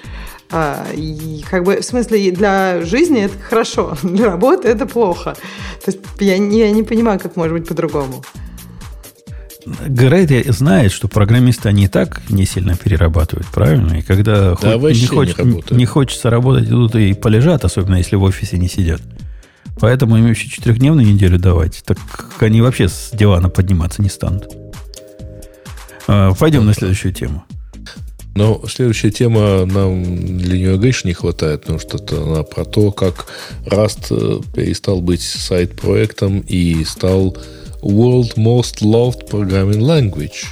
А, 0.51 0.87
и 0.95 1.45
как 1.51 1.65
бы, 1.65 1.83
в 1.83 1.85
смысле, 1.85 2.31
для 2.31 2.81
жизни 2.87 3.21
это 3.25 3.35
хорошо, 3.39 3.95
для 4.03 4.25
работы 4.25 4.67
это 4.69 4.87
плохо. 4.87 5.37
То 5.85 5.91
есть 5.91 5.99
я, 6.21 6.39
не- 6.39 6.61
я 6.61 6.71
не 6.71 6.83
понимаю, 6.85 7.21
как 7.21 7.37
может 7.37 7.53
быть 7.53 7.69
по-другому. 7.69 8.25
Грейд 9.87 10.47
знает, 10.55 10.91
что 10.91 11.07
программисты 11.07 11.69
они 11.69 11.85
и 11.85 11.89
так 11.89 12.23
не 12.31 12.47
сильно 12.47 12.75
перерабатывают, 12.75 13.47
правильно? 13.49 13.99
И 13.99 14.01
когда 14.01 14.55
хоть 14.55 14.65
вообще 14.65 14.95
не, 14.95 15.01
не 15.03 15.07
хоч- 15.07 15.37
работают. 15.37 15.71
не 15.73 15.85
хочется 15.85 16.31
работать, 16.31 16.67
идут 16.67 16.95
и 16.95 17.13
полежат, 17.13 17.67
особенно 17.67 17.97
если 17.97 18.17
в 18.17 18.23
офисе 18.23 18.57
не 18.57 18.71
сидят. 18.71 19.03
Поэтому 19.79 20.17
им 20.17 20.29
еще 20.31 20.49
четырехдневную 20.49 21.07
неделю 21.07 21.39
давать, 21.39 21.83
так 21.85 21.99
они 22.41 22.63
вообще 22.63 22.89
с 22.89 23.11
дивана 23.13 23.51
подниматься 23.51 24.01
не 24.01 24.09
станут. 24.09 24.49
А, 26.09 26.33
Пойдем 26.35 26.65
на 26.65 26.75
следующую 26.75 27.13
тему. 27.13 27.45
Но 28.35 28.63
следующая 28.69 29.11
тема 29.11 29.67
нам 29.67 30.39
для 30.39 30.57
нее 30.57 30.79
Гриш 30.79 31.05
не 31.05 31.13
хватает, 31.13 31.63
потому 31.63 31.79
что 31.81 31.99
это 31.99 32.23
она 32.23 32.45
про 32.45 32.65
то, 32.65 32.93
как 32.93 33.27
Rust 33.67 34.07
э, 34.11 34.41
перестал 34.55 35.01
быть 35.01 35.23
сайт-проектом 35.23 36.41
и 36.41 36.85
стал 36.85 37.37
World 37.83 38.37
Most 38.37 38.81
Loved 38.81 39.29
Programming 39.29 39.81
Language. 39.81 40.47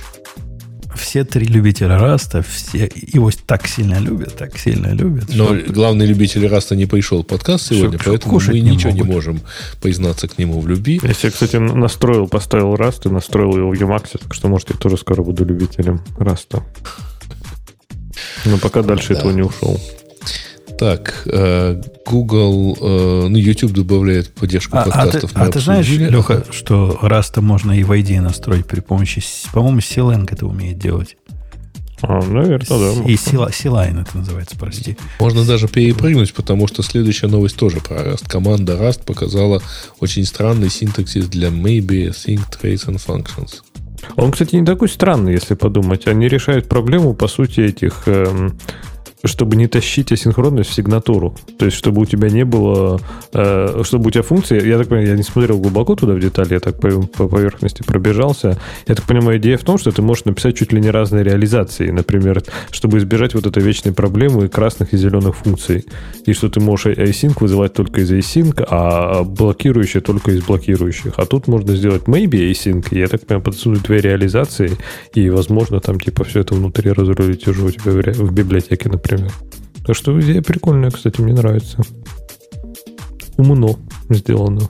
Все 0.96 1.24
три 1.24 1.46
любителя 1.46 1.98
Раста, 1.98 2.42
все 2.42 2.90
его 2.94 3.30
так 3.46 3.66
сильно 3.68 3.98
любят, 3.98 4.34
так 4.36 4.56
сильно 4.58 4.92
любят. 4.94 5.24
Но 5.34 5.56
что- 5.58 5.72
главный 5.72 6.06
любитель 6.06 6.46
Раста 6.48 6.74
не 6.74 6.86
пришел 6.86 7.22
в 7.22 7.26
подкаст 7.26 7.68
сегодня, 7.68 7.98
Что- 7.98 8.10
поэтому 8.10 8.40
мы 8.40 8.54
не 8.54 8.70
ничего 8.70 8.90
не 8.92 9.00
могут. 9.02 9.14
можем 9.14 9.40
признаться 9.82 10.26
к 10.28 10.38
нему 10.38 10.60
в 10.60 10.66
любви. 10.68 11.00
Я 11.02 11.12
себе, 11.12 11.30
кстати, 11.32 11.56
настроил, 11.56 12.26
поставил 12.28 12.74
Rust 12.74 13.08
и 13.08 13.12
настроил 13.12 13.56
его 13.56 13.70
в 13.70 13.74
Emacs, 13.74 14.18
так 14.18 14.32
что, 14.34 14.48
может, 14.48 14.70
я 14.70 14.76
тоже 14.76 14.96
скоро 14.96 15.22
буду 15.22 15.44
любителем 15.44 16.00
Раста. 16.18 16.64
Но 18.44 18.58
пока 18.58 18.82
дальше 18.82 19.12
Да. 19.12 19.18
этого 19.20 19.32
не 19.32 19.42
ушел. 19.42 19.78
Так, 20.78 21.22
э, 21.26 21.80
Google, 22.06 22.76
э, 22.80 23.26
ну, 23.28 23.36
YouTube 23.38 23.72
добавляет 23.72 24.34
поддержку 24.34 24.76
А, 24.76 24.82
а 24.82 24.84
ты, 24.84 24.90
подкастов. 24.90 25.32
а 25.34 25.48
ты 25.48 25.60
знаешь. 25.60 25.88
Леха, 25.88 26.44
что 26.50 26.98
Раста 27.00 27.40
можно 27.40 27.72
и 27.72 27.82
в 27.82 27.92
IDE 27.92 28.20
настроить 28.20 28.66
при 28.66 28.80
помощи, 28.80 29.22
по-моему, 29.52 29.80
CLion 29.80 30.32
это 30.32 30.46
умеет 30.46 30.78
делать. 30.78 31.16
А, 32.02 32.20
наверное, 32.22 32.66
да. 32.68 33.04
И 33.10 33.16
Сила- 33.16 33.50
Силайн 33.50 34.00
это 34.00 34.18
называется, 34.18 34.54
прости. 34.58 34.98
Можно 35.18 35.44
даже 35.44 35.66
перепрыгнуть, 35.66 36.34
потому 36.34 36.68
что 36.68 36.82
следующая 36.82 37.28
новость 37.28 37.56
тоже 37.56 37.78
про 37.80 37.96
Rust. 37.96 38.28
Команда 38.28 38.74
Rust 38.74 39.04
показала 39.06 39.62
очень 40.00 40.24
странный 40.26 40.68
синтаксис 40.68 41.26
для 41.28 41.48
maybe, 41.48 42.08
think, 42.10 42.42
trace 42.60 42.86
and 42.86 43.00
functions. 43.04 43.62
Он, 44.16 44.30
кстати, 44.30 44.54
не 44.56 44.64
такой 44.64 44.90
странный, 44.90 45.32
если 45.32 45.54
подумать. 45.54 46.06
Они 46.06 46.28
решают 46.28 46.68
проблему, 46.68 47.14
по 47.14 47.28
сути, 47.28 47.60
этих... 47.60 48.02
эм, 48.06 48.58
чтобы 49.26 49.56
не 49.56 49.66
тащить 49.66 50.12
асинхронность 50.12 50.70
в 50.70 50.74
сигнатуру. 50.74 51.36
То 51.58 51.66
есть, 51.66 51.76
чтобы 51.76 52.02
у 52.02 52.04
тебя 52.06 52.28
не 52.28 52.44
было... 52.44 53.00
э, 53.32 53.82
чтобы 53.84 54.08
у 54.08 54.10
тебя 54.10 54.22
функции... 54.22 54.66
Я 54.66 54.78
так 54.78 54.88
понимаю, 54.88 55.08
я 55.08 55.16
не 55.16 55.22
смотрел 55.22 55.58
глубоко 55.58 55.94
туда 55.94 56.14
в 56.14 56.20
детали, 56.20 56.54
я 56.54 56.60
так 56.60 56.80
по, 56.80 56.88
по 57.02 57.28
поверхности 57.28 57.82
пробежался. 57.82 58.58
Я 58.86 58.94
так 58.94 59.04
понимаю, 59.06 59.38
идея 59.38 59.58
в 59.58 59.64
том, 59.64 59.78
что 59.78 59.90
ты 59.90 60.02
можешь 60.02 60.24
написать 60.24 60.56
чуть 60.56 60.72
ли 60.72 60.80
не 60.80 60.90
разные 60.90 61.24
реализации. 61.24 61.90
Например, 61.90 62.42
чтобы 62.70 62.98
избежать 62.98 63.34
вот 63.34 63.46
этой 63.46 63.62
вечной 63.62 63.92
проблемы 63.92 64.48
красных 64.48 64.92
и 64.92 64.96
зеленых 64.96 65.36
функций. 65.36 65.84
И 66.24 66.32
что 66.32 66.48
ты 66.48 66.60
можешь 66.60 66.86
async 66.86 67.36
вызывать 67.40 67.72
только 67.72 68.00
из 68.00 68.12
async, 68.12 68.64
а 68.68 69.22
блокирующие 69.24 70.00
только 70.00 70.32
из 70.32 70.42
блокирующих. 70.42 71.14
А 71.16 71.26
тут 71.26 71.48
можно 71.48 71.74
сделать 71.76 72.04
maybe 72.04 72.50
async, 72.50 72.86
я 72.90 73.08
так 73.08 73.26
понимаю, 73.26 73.44
подсунуть 73.44 73.82
две 73.82 74.00
реализации, 74.00 74.72
и, 75.14 75.30
возможно, 75.30 75.80
там 75.80 75.98
типа 76.00 76.24
все 76.24 76.40
это 76.40 76.54
внутри 76.54 76.92
разрулить 76.92 77.46
уже 77.48 77.64
у 77.64 77.70
тебя 77.70 77.92
в, 77.92 78.26
в 78.26 78.32
библиотеке, 78.32 78.88
например. 78.88 79.15
Так 79.86 79.94
что 79.96 80.18
идея 80.20 80.42
прикольная, 80.42 80.90
кстати, 80.90 81.20
мне 81.20 81.32
нравится. 81.32 81.78
Умно 83.36 83.78
сделано. 84.10 84.62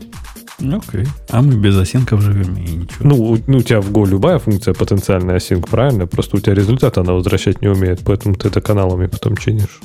Окей. 0.58 1.06
А 1.30 1.42
мы 1.42 1.54
без 1.56 1.76
осинков 1.76 2.20
живем 2.22 2.56
и 2.56 2.60
ничего. 2.62 2.86
Ну, 3.08 3.22
у- 3.32 3.38
ну, 3.46 3.58
у 3.58 3.62
тебя 3.62 3.80
в 3.80 3.90
Go 3.92 4.06
любая 4.06 4.38
функция 4.38 4.72
потенциальная 4.74 5.36
async, 5.36 5.68
правильно? 5.68 6.06
Просто 6.06 6.36
у 6.36 6.40
тебя 6.40 6.54
результат 6.54 6.96
она 6.98 7.12
возвращать 7.12 7.60
не 7.60 7.68
умеет, 7.68 8.00
поэтому 8.04 8.34
ты 8.36 8.48
это 8.48 8.60
каналами 8.60 9.06
потом 9.06 9.36
чинишь. 9.36 9.80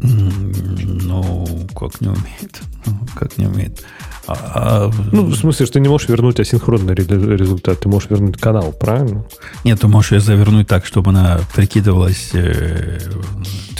Ну, 0.00 1.46
как 1.78 2.00
не 2.00 2.08
умеет. 2.08 2.60
Ну, 2.86 2.92
Как 3.14 3.36
не 3.38 3.46
умеет. 3.46 3.84
А- 4.28 4.90
Ну, 5.12 5.26
в 5.26 5.36
смысле, 5.36 5.66
что 5.66 5.74
ты 5.74 5.80
не 5.80 5.88
можешь 5.88 6.08
вернуть 6.08 6.40
асинхронный 6.40 6.94
ре- 6.94 7.04
результат, 7.36 7.80
ты 7.80 7.88
можешь 7.88 8.10
вернуть 8.10 8.38
канал, 8.38 8.72
правильно? 8.72 9.24
Нет, 9.64 9.80
ты 9.80 9.88
можешь 9.88 10.12
ее 10.12 10.20
завернуть 10.20 10.66
так, 10.68 10.84
чтобы 10.86 11.10
она 11.10 11.40
прикидывалась, 11.54 12.30
э, 12.32 12.98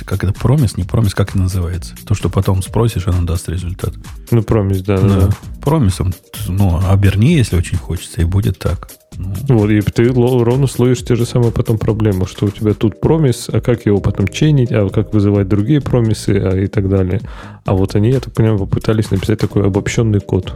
как 0.04 0.22
это, 0.24 0.32
промис, 0.32 0.76
не 0.76 0.84
промис, 0.84 1.14
как 1.14 1.30
это 1.30 1.38
называется? 1.38 1.94
То, 2.06 2.14
что 2.14 2.28
потом 2.28 2.62
спросишь, 2.62 3.06
она 3.08 3.22
даст 3.22 3.48
результат. 3.48 3.94
Ну, 4.30 4.42
промис, 4.42 4.82
да, 4.82 4.98
да. 4.98 5.20
Да. 5.20 5.28
Промисом, 5.62 6.14
ну, 6.46 6.80
оберни, 6.88 7.34
если 7.34 7.56
очень 7.56 7.78
хочется, 7.78 8.20
и 8.20 8.24
будет 8.24 8.58
так. 8.58 8.88
Ну, 9.18 9.58
Вот, 9.58 9.70
и 9.70 9.80
ты 9.80 10.12
ровно 10.12 10.66
словишь 10.66 11.02
те 11.02 11.16
же 11.16 11.24
самые 11.24 11.50
потом 11.50 11.78
проблемы, 11.78 12.26
что 12.26 12.46
у 12.46 12.50
тебя 12.50 12.74
тут 12.74 13.00
промис, 13.00 13.48
а 13.50 13.60
как 13.60 13.86
его 13.86 13.98
потом 13.98 14.28
чейнить, 14.28 14.72
а 14.72 14.88
как 14.90 15.14
вызывать 15.14 15.48
другие 15.48 15.80
промисы 15.80 16.38
а, 16.38 16.56
и 16.56 16.66
так 16.66 16.88
далее. 16.88 17.20
А 17.64 17.74
вот 17.74 17.94
они, 17.94 18.10
я 18.10 18.20
так 18.20 18.34
понимаю, 18.34 18.58
попытались 18.58 19.10
написать 19.10 19.38
такой 19.38 19.66
обобщенный 19.66 20.20
код. 20.20 20.54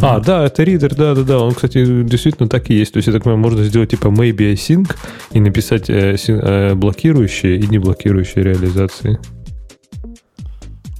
А, 0.00 0.20
да, 0.20 0.44
это 0.44 0.62
ридер, 0.62 0.94
да, 0.94 1.14
да, 1.14 1.22
да. 1.22 1.40
Он, 1.40 1.52
кстати, 1.52 1.84
действительно 2.04 2.48
так 2.48 2.70
и 2.70 2.74
есть. 2.74 2.92
То 2.92 2.98
есть, 2.98 3.08
я 3.08 3.12
так 3.12 3.24
понимаю, 3.24 3.42
можно 3.42 3.64
сделать 3.64 3.90
типа 3.90 4.06
maybe 4.06 4.52
async 4.52 4.94
и 5.32 5.40
написать 5.40 5.90
э, 5.90 6.16
э, 6.28 6.74
блокирующие 6.74 7.56
и 7.56 7.66
не 7.66 7.78
блокирующие 7.78 8.44
реализации. 8.44 9.18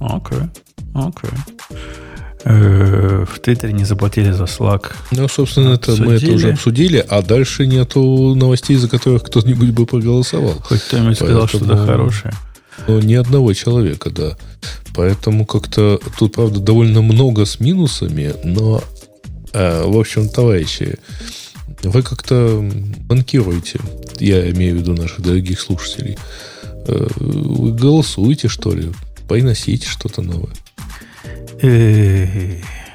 окей, 0.01 0.39
окей. 0.93 1.29
Э, 1.71 2.08
В 2.45 3.39
Твиттере 3.41 3.73
не 3.73 3.83
заплатили 3.83 4.31
за 4.31 4.45
Slack. 4.45 4.93
Ну, 5.11 5.27
собственно, 5.27 5.73
это 5.73 5.95
мы 6.01 6.13
это 6.13 6.31
уже 6.31 6.51
обсудили, 6.51 7.03
а 7.07 7.21
дальше 7.21 7.67
нету 7.67 8.33
новостей, 8.35 8.77
за 8.77 8.87
которых 8.87 9.23
кто-нибудь 9.23 9.71
бы 9.71 9.85
проголосовал. 9.85 10.55
Хоть 10.63 10.81
кто-нибудь 10.81 11.17
сказал 11.17 11.47
что-то 11.47 11.77
хорошее. 11.85 12.33
Ну, 12.87 12.99
ни 13.01 13.13
одного 13.13 13.53
человека, 13.53 14.09
да. 14.09 14.37
Поэтому 14.95 15.45
как-то 15.45 15.99
тут, 16.17 16.33
правда, 16.33 16.59
довольно 16.59 17.01
много 17.01 17.45
с 17.45 17.59
минусами, 17.59 18.33
но, 18.43 18.81
э, 19.53 19.83
в 19.85 19.97
общем, 19.97 20.29
товарищи, 20.29 20.97
вы 21.83 22.01
как-то 22.01 22.67
банкируете, 23.01 23.79
я 24.19 24.49
имею 24.51 24.75
в 24.75 24.79
виду 24.79 24.93
наших 24.93 25.21
дорогих 25.21 25.59
слушателей. 25.59 26.17
Э, 26.87 27.07
Вы 27.17 27.71
голосуете, 27.73 28.47
что 28.47 28.73
ли? 28.73 28.91
Приносите 29.27 29.87
что-то 29.87 30.21
новое. 30.21 30.53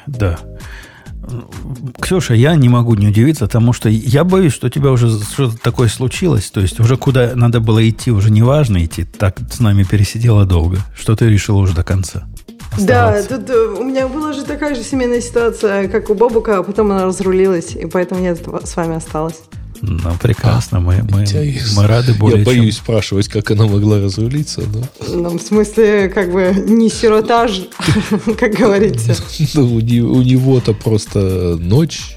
Да. 0.07 0.39
Ксюша, 2.01 2.35
я 2.35 2.55
не 2.55 2.69
могу 2.69 2.95
не 2.95 3.09
удивиться, 3.09 3.47
потому 3.47 3.73
что 3.73 3.89
я 3.89 4.25
боюсь, 4.25 4.53
что 4.53 4.67
у 4.67 4.71
тебя 4.71 4.91
уже 4.91 5.09
что-то 5.21 5.57
такое 5.59 5.89
случилось. 5.89 6.51
То 6.51 6.61
есть 6.61 6.81
уже 6.81 6.97
куда 6.97 7.33
надо 7.35 7.61
было 7.61 7.89
идти, 7.89 8.11
уже 8.11 8.31
не 8.31 8.43
важно 8.43 8.85
идти. 8.85 9.05
Так 9.05 9.39
с 9.51 9.61
нами 9.61 9.85
пересидела 9.85 10.45
долго, 10.45 10.79
что 10.97 11.17
ты 11.17 11.29
решила 11.29 11.59
уже 11.59 11.75
до 11.75 11.83
конца. 11.83 12.25
Да, 12.79 13.15
оставаться. 13.15 13.39
тут 13.39 13.51
э, 13.51 13.81
у 13.81 13.85
меня 13.85 14.09
была 14.09 14.33
же 14.33 14.45
такая 14.45 14.75
же 14.75 14.83
семейная 14.83 15.21
ситуация, 15.21 15.89
как 15.89 16.11
у 16.11 16.15
Бобука, 16.15 16.59
а 16.59 16.63
потом 16.65 16.91
она 16.91 17.05
разрулилась, 17.05 17.77
и 17.77 17.87
поэтому 17.87 18.25
я 18.25 18.35
с 18.35 18.77
вами 18.77 18.97
осталась. 18.97 19.41
Ну, 19.87 20.11
прекрасно. 20.21 20.81
Мы, 20.81 21.05
мы, 21.11 21.21
Интересно. 21.23 21.83
мы 21.83 21.87
рады 21.87 22.15
более 22.15 22.39
Я 22.39 22.45
чем- 22.45 22.55
боюсь 22.55 22.77
спрашивать, 22.77 23.29
как 23.29 23.51
она 23.51 23.67
могла 23.67 24.01
разрулиться, 24.01 24.63
но 24.73 24.83
Ну, 25.09 25.39
в 25.39 25.43
смысле, 25.43 26.09
как 26.09 26.33
бы 26.33 26.55
не 26.67 26.89
сиротаж, 26.89 27.69
как 28.39 28.55
говорится. 28.55 29.15
ну, 29.55 29.75
у, 29.75 29.81
не- 29.81 30.01
у 30.01 30.23
него-то 30.23 30.73
просто 30.73 31.57
ночь. 31.61 32.17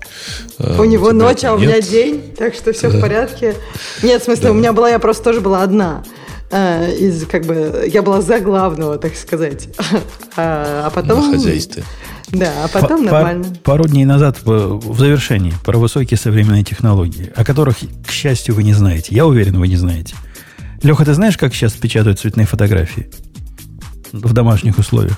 а 0.60 0.82
У 0.82 0.86
него 0.86 1.12
ночь, 1.12 1.44
а 1.44 1.54
у 1.56 1.58
меня 1.60 1.82
день, 1.82 2.22
так 2.38 2.54
что 2.56 2.72
все 2.72 2.88
в 2.90 3.02
порядке. 3.02 3.56
Нет, 4.02 4.22
в 4.22 4.26
смысле, 4.26 4.52
у 4.52 4.54
меня 4.54 4.72
была, 4.74 4.90
я 4.90 5.00
просто 5.00 5.24
тоже 5.26 5.42
была 5.42 5.64
одна. 5.64 6.04
Э, 6.50 6.96
Из, 6.98 7.26
как 7.26 7.46
бы, 7.46 7.90
я 7.92 8.02
была 8.02 8.22
за 8.22 8.40
главного, 8.40 8.98
так 8.98 9.16
сказать. 9.18 9.68
А 10.38 10.86
а 10.88 10.90
потом... 10.92 11.20
На 11.32 11.32
хозяйстве. 11.38 11.84
Да, 12.32 12.66
а 12.66 12.68
потом 12.68 13.06
Па- 13.06 13.12
нормально. 13.12 13.44
пар- 13.46 13.54
пару 13.64 13.88
дней 13.88 14.06
назад 14.06 14.40
в, 14.44 14.80
в 14.80 15.00
завершении 15.00 15.54
про 15.64 15.78
высокие 15.78 16.18
современные 16.18 16.64
технологии, 16.64 17.32
о 17.36 17.46
которых, 17.46 17.78
к 18.06 18.12
счастью, 18.12 18.56
вы 18.56 18.64
не 18.64 18.74
знаете. 18.74 19.16
Я 19.16 19.26
уверен, 19.26 19.58
вы 19.60 19.68
не 19.68 19.78
знаете. 19.78 20.16
Леха, 20.84 21.06
ты 21.06 21.14
знаешь, 21.14 21.38
как 21.38 21.54
сейчас 21.54 21.74
печатают 21.74 22.20
цветные 22.20 22.46
фотографии? 22.46 23.10
В 24.12 24.34
домашних 24.34 24.78
условиях. 24.78 25.18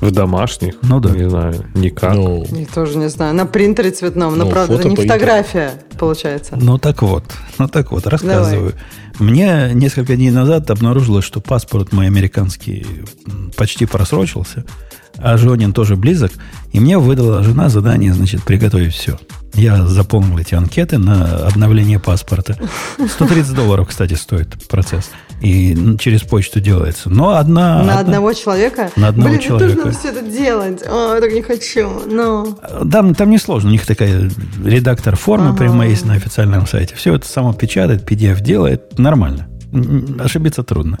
В 0.00 0.10
домашних? 0.10 0.74
Ну 0.82 1.00
да. 1.00 1.10
Не 1.10 1.30
знаю, 1.30 1.64
никак. 1.74 2.14
Ну, 2.14 2.44
Я 2.50 2.66
тоже 2.66 2.98
не 2.98 3.08
знаю. 3.08 3.34
На 3.34 3.46
принтере 3.46 3.90
цветном, 3.92 4.36
но 4.36 4.44
Ну, 4.44 4.50
правда, 4.50 4.74
это 4.74 4.88
не 4.88 4.96
фотография, 4.96 5.74
получается. 5.98 6.56
Ну 6.60 6.76
так 6.76 7.02
вот, 7.02 7.24
ну 7.58 7.68
так 7.68 7.92
вот, 7.92 8.06
рассказываю. 8.08 8.74
Мне 9.20 9.70
несколько 9.74 10.16
дней 10.16 10.30
назад 10.30 10.70
обнаружилось, 10.70 11.24
что 11.24 11.40
паспорт 11.40 11.92
мой 11.92 12.06
американский 12.06 12.84
почти 13.56 13.86
просрочился, 13.86 14.64
а 15.18 15.36
Женин 15.36 15.72
тоже 15.72 15.96
близок, 15.96 16.32
и 16.72 16.80
мне 16.80 16.98
выдала 16.98 17.42
жена 17.42 17.68
задание, 17.68 18.12
значит, 18.12 18.42
приготовить 18.42 18.94
все. 18.94 19.18
Я 19.54 19.86
заполнил 19.86 20.38
эти 20.38 20.54
анкеты 20.54 20.96
на 20.96 21.46
обновление 21.46 21.98
паспорта. 21.98 22.56
130 23.06 23.54
долларов, 23.54 23.88
кстати, 23.88 24.14
стоит 24.14 24.48
процесс. 24.68 25.10
И 25.42 25.96
через 25.98 26.22
почту 26.22 26.60
делается. 26.60 27.10
Но 27.10 27.30
одна... 27.36 27.74
На 27.74 27.80
одна- 27.82 28.00
одного 28.00 28.32
человека? 28.32 28.90
На 28.96 29.08
одного 29.08 29.28
Блин, 29.30 29.40
человека. 29.42 29.74
мне 29.74 29.74
тоже 29.82 29.86
надо 29.86 29.98
все 29.98 30.08
это 30.08 30.22
делать. 30.30 30.82
О, 30.88 31.14
я 31.16 31.20
так 31.20 31.32
не 31.32 31.42
хочу. 31.42 31.90
Но... 32.10 32.46
Там, 32.90 33.14
там 33.14 33.28
не 33.28 33.36
сложно. 33.38 33.68
У 33.68 33.72
них 33.72 33.84
такая 33.84 34.30
редактор 34.64 35.16
формы 35.16 35.48
Ага. 35.48 35.58
прямо 35.58 35.86
есть 35.86 36.06
на 36.06 36.14
официальном 36.14 36.66
сайте. 36.66 36.94
Все 36.94 37.14
это 37.14 37.26
само 37.28 37.52
печатает, 37.52 38.08
PDF 38.10 38.40
делает. 38.40 38.98
Нормально. 38.98 39.48
Ошибиться 40.18 40.62
трудно. 40.62 40.98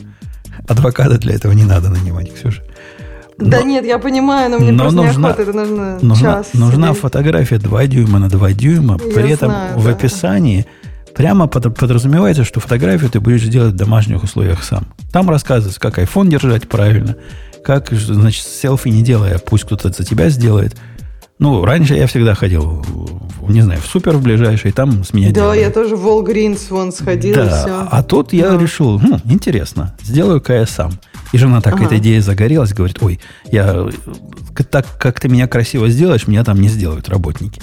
Адвоката 0.68 1.16
для 1.18 1.34
этого 1.34 1.52
не 1.52 1.64
надо 1.64 1.88
нанимать, 1.88 2.34
Ксюша. 2.34 2.62
Да 3.48 3.60
Но- 3.60 3.66
нет, 3.66 3.84
я 3.84 3.98
понимаю, 3.98 4.50
но 4.50 4.58
мне 4.58 4.72
но 4.72 4.84
просто 4.84 5.02
нужна- 5.02 5.28
неохота. 5.28 5.42
Это 5.42 5.52
нужно 5.52 5.98
Нужна, 6.02 6.32
час 6.34 6.48
нужна 6.54 6.88
сидеть. 6.88 7.00
фотография 7.02 7.58
2 7.58 7.86
дюйма 7.86 8.18
на 8.18 8.28
2 8.28 8.52
дюйма. 8.52 8.98
Я 9.04 9.14
При 9.14 9.30
этом 9.30 9.50
знаю, 9.50 9.78
в 9.78 9.84
да. 9.84 9.90
описании 9.90 10.66
прямо 11.14 11.46
под- 11.46 11.76
подразумевается, 11.76 12.44
что 12.44 12.60
фотографию 12.60 13.10
ты 13.10 13.20
будешь 13.20 13.42
делать 13.42 13.74
в 13.74 13.76
домашних 13.76 14.22
условиях 14.22 14.62
сам. 14.64 14.86
Там 15.12 15.28
рассказывается, 15.28 15.80
как 15.80 15.98
iPhone 15.98 16.28
держать 16.28 16.68
правильно, 16.68 17.16
как, 17.64 17.90
значит, 17.92 18.44
селфи 18.46 18.88
не 18.88 19.02
делая, 19.02 19.38
пусть 19.38 19.64
кто-то 19.64 19.90
за 19.90 20.04
тебя 20.04 20.28
сделает. 20.30 20.76
Ну, 21.38 21.64
раньше 21.64 21.94
я 21.94 22.06
всегда 22.06 22.34
ходил, 22.34 22.84
не 23.48 23.62
знаю, 23.62 23.80
в 23.80 23.86
супер 23.86 24.16
в 24.16 24.22
ближайший, 24.22 24.70
там 24.70 25.02
с 25.02 25.12
меня 25.12 25.28
Да, 25.28 25.34
делали. 25.34 25.58
я 25.60 25.70
тоже 25.70 25.96
в 25.96 26.06
Walgreens 26.06 26.60
вон 26.70 26.92
сходила, 26.92 27.32
и 27.44 27.48
Да, 27.48 27.62
все. 27.62 27.88
а 27.90 28.02
тут 28.04 28.32
я 28.32 28.50
Да. 28.50 28.58
решил, 28.58 29.00
хм, 29.00 29.16
интересно, 29.24 29.96
сделаю-ка 30.02 30.52
я 30.52 30.66
сам. 30.66 30.92
И 31.32 31.38
жена 31.38 31.60
так 31.60 31.74
Ага. 31.74 31.86
этой 31.86 31.98
идеей 31.98 32.20
загорелась, 32.20 32.74
говорит, 32.74 32.98
ой, 33.00 33.18
я 33.50 33.88
так, 34.70 34.86
как 34.98 35.18
ты 35.18 35.28
меня 35.28 35.48
красиво 35.48 35.88
сделаешь, 35.88 36.26
меня 36.26 36.44
там 36.44 36.60
не 36.60 36.68
сделают 36.68 37.08
работники. 37.08 37.60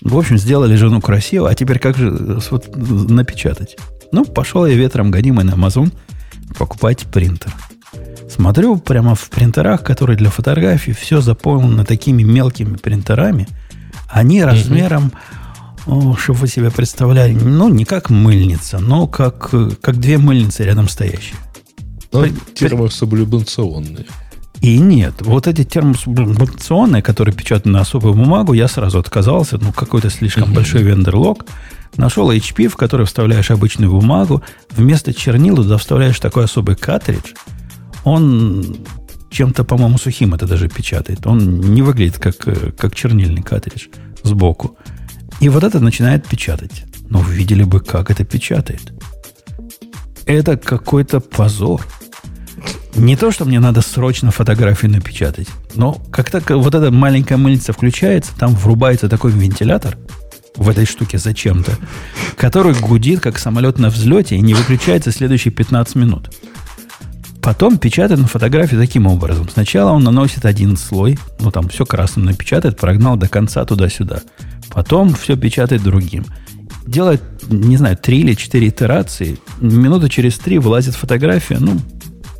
В 0.00 0.16
общем, 0.16 0.38
сделали 0.38 0.74
жену 0.76 1.00
красиво, 1.00 1.50
а 1.50 1.54
теперь 1.54 1.78
как 1.78 1.96
же 1.96 2.08
э, 2.08 2.38
вот, 2.50 2.76
напечатать? 2.76 3.76
Ну, 4.12 4.24
пошел 4.24 4.64
я 4.64 4.74
ветром 4.74 5.10
гонимый 5.10 5.44
на 5.44 5.50
Amazon 5.50 5.92
покупать 6.56 7.06
принтер. 7.06 7.52
Смотрю 8.28 8.76
прямо 8.76 9.14
в 9.14 9.28
принтерах, 9.30 9.82
которые 9.82 10.16
для 10.16 10.30
фотографий, 10.30 10.92
все 10.92 11.20
заполнено 11.20 11.84
такими 11.84 12.22
мелкими 12.22 12.76
принтерами. 12.76 13.48
Они 14.08 14.42
размером, 14.42 15.12
о, 15.86 16.16
чтобы 16.16 16.40
вы 16.40 16.48
себе 16.48 16.70
представляли, 16.70 17.34
ну, 17.34 17.68
не 17.68 17.84
как 17.84 18.10
мыльница, 18.10 18.78
но 18.78 19.06
как, 19.06 19.50
э, 19.52 19.70
как 19.80 19.98
две 19.98 20.18
мыльницы 20.18 20.62
рядом 20.64 20.88
стоящие. 20.88 21.36
Ну, 22.12 22.22
При- 22.22 22.32
термосублимационные. 22.54 24.06
И 24.60 24.78
нет, 24.78 25.14
вот 25.20 25.46
эти 25.46 25.64
термосублимационные, 25.64 27.00
которые 27.02 27.34
печатают 27.34 27.66
на 27.66 27.80
особую 27.80 28.14
бумагу, 28.14 28.54
я 28.54 28.66
сразу 28.66 28.98
отказался, 28.98 29.58
ну, 29.58 29.72
какой-то 29.72 30.10
слишком 30.10 30.52
большой 30.52 30.82
вендор-лог. 30.82 31.44
Нашел 31.96 32.30
HP, 32.30 32.68
в 32.68 32.76
который 32.76 33.06
вставляешь 33.06 33.50
обычную 33.50 33.90
бумагу, 33.92 34.42
вместо 34.70 35.14
чернил 35.14 35.56
туда 35.56 35.78
вставляешь 35.78 36.18
такой 36.18 36.44
особый 36.44 36.76
картридж. 36.76 37.34
Он 38.04 38.76
чем-то, 39.30 39.64
по-моему, 39.64 39.98
сухим 39.98 40.34
это 40.34 40.46
даже 40.46 40.68
печатает. 40.68 41.26
Он 41.26 41.60
не 41.60 41.82
выглядит 41.82 42.18
как, 42.18 42.36
э, 42.46 42.72
как 42.72 42.94
чернильный 42.94 43.42
картридж 43.42 43.88
сбоку. 44.22 44.76
И 45.40 45.48
вот 45.48 45.62
это 45.64 45.80
начинает 45.80 46.26
печатать. 46.26 46.84
Но 47.08 47.20
вы 47.20 47.34
видели 47.34 47.62
бы, 47.62 47.80
как 47.80 48.10
это 48.10 48.24
печатает. 48.24 48.92
Это 50.28 50.58
какой-то 50.58 51.20
позор. 51.20 51.80
Не 52.94 53.16
то, 53.16 53.32
что 53.32 53.46
мне 53.46 53.60
надо 53.60 53.80
срочно 53.80 54.30
фотографию 54.30 54.90
напечатать, 54.90 55.48
но 55.74 55.94
как 56.10 56.30
только 56.30 56.58
вот 56.58 56.74
эта 56.74 56.90
маленькая 56.90 57.38
мыльница 57.38 57.72
включается, 57.72 58.32
там 58.38 58.54
врубается 58.54 59.08
такой 59.08 59.32
вентилятор 59.32 59.96
в 60.54 60.68
этой 60.68 60.84
штуке 60.84 61.16
зачем-то, 61.16 61.72
который 62.36 62.74
гудит, 62.74 63.20
как 63.20 63.38
самолет 63.38 63.78
на 63.78 63.88
взлете, 63.88 64.36
и 64.36 64.42
не 64.42 64.52
выключается 64.52 65.12
следующие 65.12 65.50
15 65.50 65.94
минут. 65.94 66.30
Потом 67.40 67.78
печатает 67.78 68.20
на 68.20 68.26
фотографии 68.26 68.76
таким 68.76 69.06
образом. 69.06 69.48
Сначала 69.48 69.92
он 69.92 70.04
наносит 70.04 70.44
один 70.44 70.76
слой, 70.76 71.18
ну 71.40 71.50
там 71.50 71.70
все 71.70 71.86
красным 71.86 72.26
напечатает, 72.26 72.76
прогнал 72.76 73.16
до 73.16 73.28
конца 73.30 73.64
туда-сюда. 73.64 74.20
Потом 74.68 75.14
все 75.14 75.38
печатает 75.38 75.82
другим. 75.82 76.26
Делает, 76.88 77.22
не 77.50 77.76
знаю, 77.76 77.98
три 77.98 78.20
или 78.20 78.32
четыре 78.32 78.68
итерации. 78.68 79.38
Минуты 79.60 80.08
через 80.08 80.38
три 80.38 80.58
вылазит 80.58 80.94
фотография, 80.94 81.58
ну, 81.60 81.78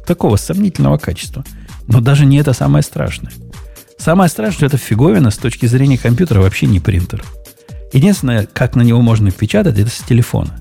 такого 0.07 0.37
сомнительного 0.37 0.97
качества. 0.97 1.45
Но 1.87 2.01
даже 2.01 2.25
не 2.25 2.39
это 2.39 2.55
самое 2.55 2.83
страшное. 2.83 3.33
Самое 3.99 4.31
страшное, 4.31 4.69
это 4.69 4.79
фиговина 4.79 5.31
с 5.31 5.37
точки 5.37 5.67
зрения 5.67 5.99
компьютера 5.99 6.41
вообще 6.41 6.67
не 6.67 6.81
принтер. 6.81 7.23
Единственное, 7.93 8.47
как 8.47 8.75
на 8.75 8.81
него 8.81 9.03
можно 9.03 9.31
печатать, 9.31 9.79
это 9.79 9.91
с 9.91 9.99
телефона. 9.99 10.59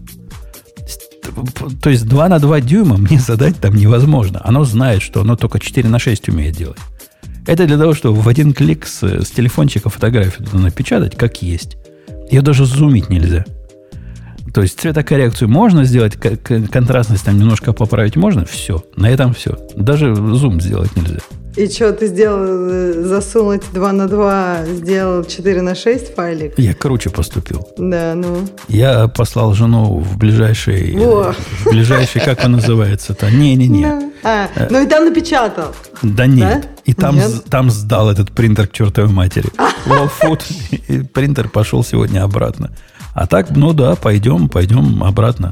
То 1.82 1.90
есть 1.90 2.06
2 2.06 2.28
на 2.28 2.40
2 2.40 2.60
дюйма 2.62 2.98
мне 2.98 3.20
задать 3.20 3.58
там 3.58 3.74
невозможно. 3.74 4.42
Оно 4.44 4.66
знает, 4.66 5.02
что 5.02 5.22
оно 5.22 5.38
только 5.38 5.62
4 5.62 5.88
на 5.88 5.98
6 5.98 6.28
умеет 6.28 6.58
делать. 6.58 6.80
Это 7.46 7.66
для 7.66 7.78
того, 7.78 7.94
чтобы 7.94 8.20
в 8.20 8.28
один 8.28 8.52
клик 8.52 8.86
с, 8.86 9.02
с 9.02 9.30
телефончика 9.30 9.90
фотографию 9.90 10.46
туда 10.46 10.60
напечатать, 10.60 11.16
как 11.16 11.42
есть. 11.42 11.78
Ее 12.30 12.42
даже 12.42 12.66
зумить 12.66 13.10
нельзя. 13.10 13.46
То 14.58 14.64
есть 14.64 14.80
цветокоррекцию 14.80 15.50
можно 15.50 15.84
сделать, 15.84 16.16
контрастность 16.16 17.24
там 17.24 17.38
немножко 17.38 17.74
поправить 17.74 18.16
можно, 18.16 18.44
все. 18.44 18.84
На 18.96 19.08
этом 19.08 19.36
все. 19.36 19.56
Даже 19.76 20.16
зум 20.16 20.60
сделать 20.60 20.90
нельзя. 20.96 21.20
И 21.56 21.70
что, 21.70 21.94
ты 21.94 22.08
сделал, 22.08 22.40
э, 22.44 23.04
засунуть 23.04 23.62
2 23.72 23.94
на 23.94 24.08
2, 24.08 24.66
сделал 24.66 25.24
4 25.24 25.62
на 25.62 25.76
6 25.76 26.16
файлик? 26.16 26.58
Я 26.58 26.74
круче 26.74 27.12
поступил. 27.12 27.68
Да, 27.78 28.16
ну. 28.16 28.48
Я 28.68 29.08
послал 29.08 29.54
жену 29.54 30.00
в 30.00 30.18
ближайший, 30.18 30.96
э, 30.96 30.98
Во. 30.98 31.34
в 31.34 31.70
ближайший, 31.70 32.22
как 32.22 32.44
он 32.44 32.54
называется-то? 32.54 33.30
Не-не-не. 33.30 33.84
Да. 33.84 34.12
А, 34.24 34.50
ну 34.72 34.84
и 34.84 34.88
там 34.88 35.06
напечатал. 35.06 35.76
Да 36.02 36.26
нет. 36.26 36.62
Да? 36.62 36.70
И 36.86 36.94
там, 36.96 37.16
Нет? 37.16 37.44
там 37.48 37.70
сдал 37.70 38.10
этот 38.10 38.32
принтер 38.32 38.68
к 38.68 38.72
чертовой 38.72 39.12
матери. 39.12 39.50
Лоуфуд. 39.86 40.44
И 40.88 41.02
принтер 41.04 41.48
пошел 41.48 41.84
сегодня 41.84 42.24
обратно. 42.24 42.72
А 43.18 43.26
так, 43.26 43.50
ну 43.50 43.74
да, 43.74 43.96
пойдем, 43.96 44.48
пойдем 44.48 45.04
обратно. 45.04 45.52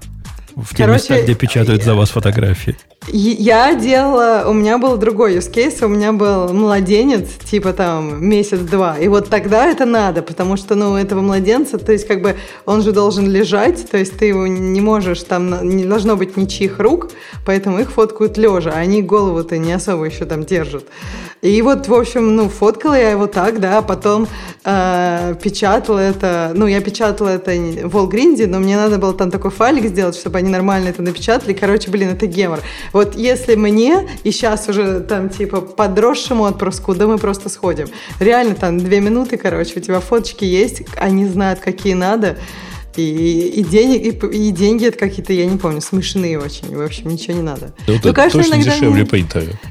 В 0.56 0.76
те 0.76 0.86
Короче, 0.86 1.14
места, 1.14 1.24
где 1.24 1.34
печатают 1.34 1.84
за 1.84 1.96
вас 1.96 2.12
фотографии. 2.12 2.78
Я 3.08 3.76
делала, 3.76 4.46
у 4.48 4.54
меня 4.54 4.80
был 4.80 4.98
другой 4.98 5.38
use 5.38 5.52
case, 5.52 5.86
у 5.86 5.88
меня 5.88 6.12
был 6.12 6.52
младенец, 6.52 7.30
типа 7.50 7.72
там 7.74 8.26
месяц-два, 8.26 8.98
и 8.98 9.08
вот 9.08 9.30
тогда 9.30 9.68
это 9.68 9.86
надо, 9.86 10.24
потому 10.24 10.58
что, 10.58 10.74
ну, 10.74 10.96
этого 10.96 11.22
младенца, 11.22 11.78
то 11.78 11.92
есть 11.92 12.08
как 12.08 12.22
бы 12.22 12.36
он 12.66 12.82
же 12.82 12.92
должен 12.94 13.30
лежать, 13.30 13.90
то 13.92 13.98
есть 13.98 14.18
ты 14.18 14.26
его 14.26 14.48
не 14.48 14.82
можешь, 14.82 15.22
там 15.22 15.68
не 15.68 15.86
должно 15.86 16.16
быть 16.16 16.36
ничьих 16.36 16.80
рук, 16.80 17.10
поэтому 17.46 17.80
их 17.80 17.92
фоткают 17.92 18.38
лежа, 18.38 18.72
а 18.72 18.80
они 18.80 19.04
голову-то 19.04 19.58
не 19.60 19.74
особо 19.74 20.06
еще 20.06 20.26
там 20.26 20.44
держат. 20.44 20.86
И 21.42 21.62
вот, 21.62 21.88
в 21.88 21.94
общем, 21.94 22.36
ну, 22.36 22.50
фоткала 22.50 22.96
я 22.96 23.12
его 23.12 23.28
так, 23.28 23.60
да, 23.60 23.84
потом 23.84 24.28
э, 24.64 25.36
печатала 25.44 26.00
это, 26.00 26.54
ну, 26.56 26.66
я 26.66 26.82
печатала 26.82 27.30
это 27.30 27.52
в 27.52 27.92
Волгринде, 27.92 28.48
но 28.48 28.58
мне 28.58 28.76
надо 28.76 28.98
было 28.98 29.14
там 29.14 29.30
такой 29.30 29.52
файлик 29.52 29.86
сделать, 29.86 30.16
чтобы 30.16 30.40
они 30.40 30.50
нормально 30.50 30.90
это 30.90 31.04
напечатали. 31.04 31.54
Короче, 31.54 31.92
блин, 31.92 32.10
это 32.10 32.26
гемор. 32.26 32.62
Вот 32.96 33.16
если 33.16 33.56
мне, 33.56 34.08
и 34.24 34.32
сейчас 34.32 34.70
уже 34.70 35.02
там 35.02 35.28
типа 35.28 35.60
подросшему 35.60 36.46
отпрыску, 36.46 36.96
да 36.96 37.08
мы 37.08 37.18
просто 37.18 37.50
сходим. 37.50 37.88
Реально 38.22 38.56
там 38.56 38.78
две 38.78 39.02
минуты, 39.02 39.36
короче, 39.36 39.78
у 39.78 39.82
тебя 39.82 40.00
фоточки 40.00 40.46
есть, 40.46 40.84
они 40.96 41.26
знают, 41.26 41.60
какие 41.60 41.94
надо. 41.94 42.38
И, 42.98 43.48
и, 43.60 43.64
денег, 43.64 44.24
и, 44.24 44.48
и 44.48 44.52
деньги 44.52 44.88
это 44.88 44.98
какие-то, 44.98 45.34
я 45.34 45.46
не 45.46 45.58
помню, 45.58 45.82
смешные 45.82 46.40
очень. 46.40 46.76
В 46.76 46.82
общем, 46.82 47.10
ничего 47.10 47.34
не 47.34 47.42
надо. 47.42 47.74
Ну, 47.88 47.96
ну 48.04 48.14
конечно, 48.14 48.42
точно 48.42 48.58
дешевле 48.58 49.02
они. 49.02 49.06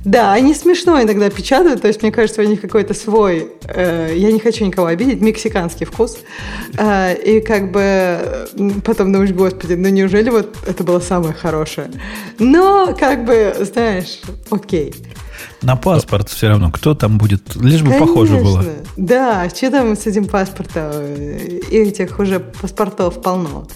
Да, 0.05 0.33
они 0.33 0.55
смешно 0.55 1.01
иногда 1.01 1.31
печатают, 1.31 1.83
то 1.83 1.89
есть 1.89 2.03
мне 2.03 2.13
кажется, 2.13 2.43
у 2.43 2.45
них 2.45 2.61
какой-то 2.61 2.95
свой, 2.95 3.49
э, 3.65 4.15
я 4.17 4.33
не 4.33 4.41
хочу 4.41 4.65
никого 4.65 4.87
обидеть, 4.87 5.21
мексиканский 5.21 5.87
вкус. 5.87 6.19
Э, 6.77 7.15
и 7.15 7.41
как 7.41 7.73
бы 7.73 8.49
потом 8.85 9.13
думаешь, 9.13 9.33
господи, 9.33 9.75
ну 9.75 9.89
неужели 9.89 10.31
вот 10.31 10.55
это 10.67 10.85
было 10.85 11.01
самое 11.01 11.35
хорошее? 11.35 11.91
Но 12.39 12.95
как 12.99 13.25
бы, 13.25 13.55
знаешь, 13.61 14.21
окей. 14.51 14.95
На 15.65 15.77
паспорт 15.77 16.29
все 16.29 16.49
равно. 16.49 16.71
Кто 16.71 16.95
там 16.95 17.17
будет? 17.19 17.57
Лишь 17.57 17.81
бы 17.81 17.89
Конечно. 17.91 18.07
похоже 18.07 18.37
было. 18.37 18.65
Да, 18.97 19.49
что 19.49 19.71
там 19.71 19.97
с 19.97 20.07
этим 20.07 20.27
паспортом? 20.27 20.93
Этих 21.71 22.19
уже 22.19 22.39
паспортов 22.39 23.23
полно. 23.23 23.67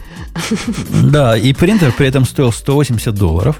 Да, 1.02 1.36
и 1.36 1.52
принтер 1.54 1.92
при 1.92 2.06
этом 2.06 2.24
стоил 2.24 2.52
180 2.52 3.14
долларов. 3.14 3.58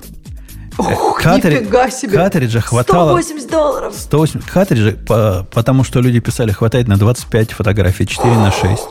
Ох, 0.77 1.21
Катери... 1.21 1.61
нифига 1.61 1.91
себе. 1.91 2.17
Картриджа 2.17 2.61
хватало... 2.61 3.21
180 3.21 3.51
долларов. 3.51 3.95
180... 3.97 4.49
Картриджа, 4.49 4.93
по... 4.93 5.47
потому 5.51 5.83
что 5.83 6.01
люди 6.01 6.21
писали, 6.21 6.53
хватает 6.53 6.87
на 6.87 6.97
25 6.97 7.53
фотографий, 7.53 8.07
4 8.07 8.35
на 8.35 8.53
6. 8.53 8.83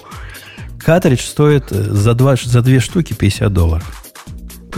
Картридж 0.80 1.22
стоит 1.22 1.70
за, 1.70 2.14
два, 2.14 2.36
за 2.42 2.62
две 2.62 2.80
штуки 2.80 3.14
50 3.14 3.52
долларов. 3.52 4.07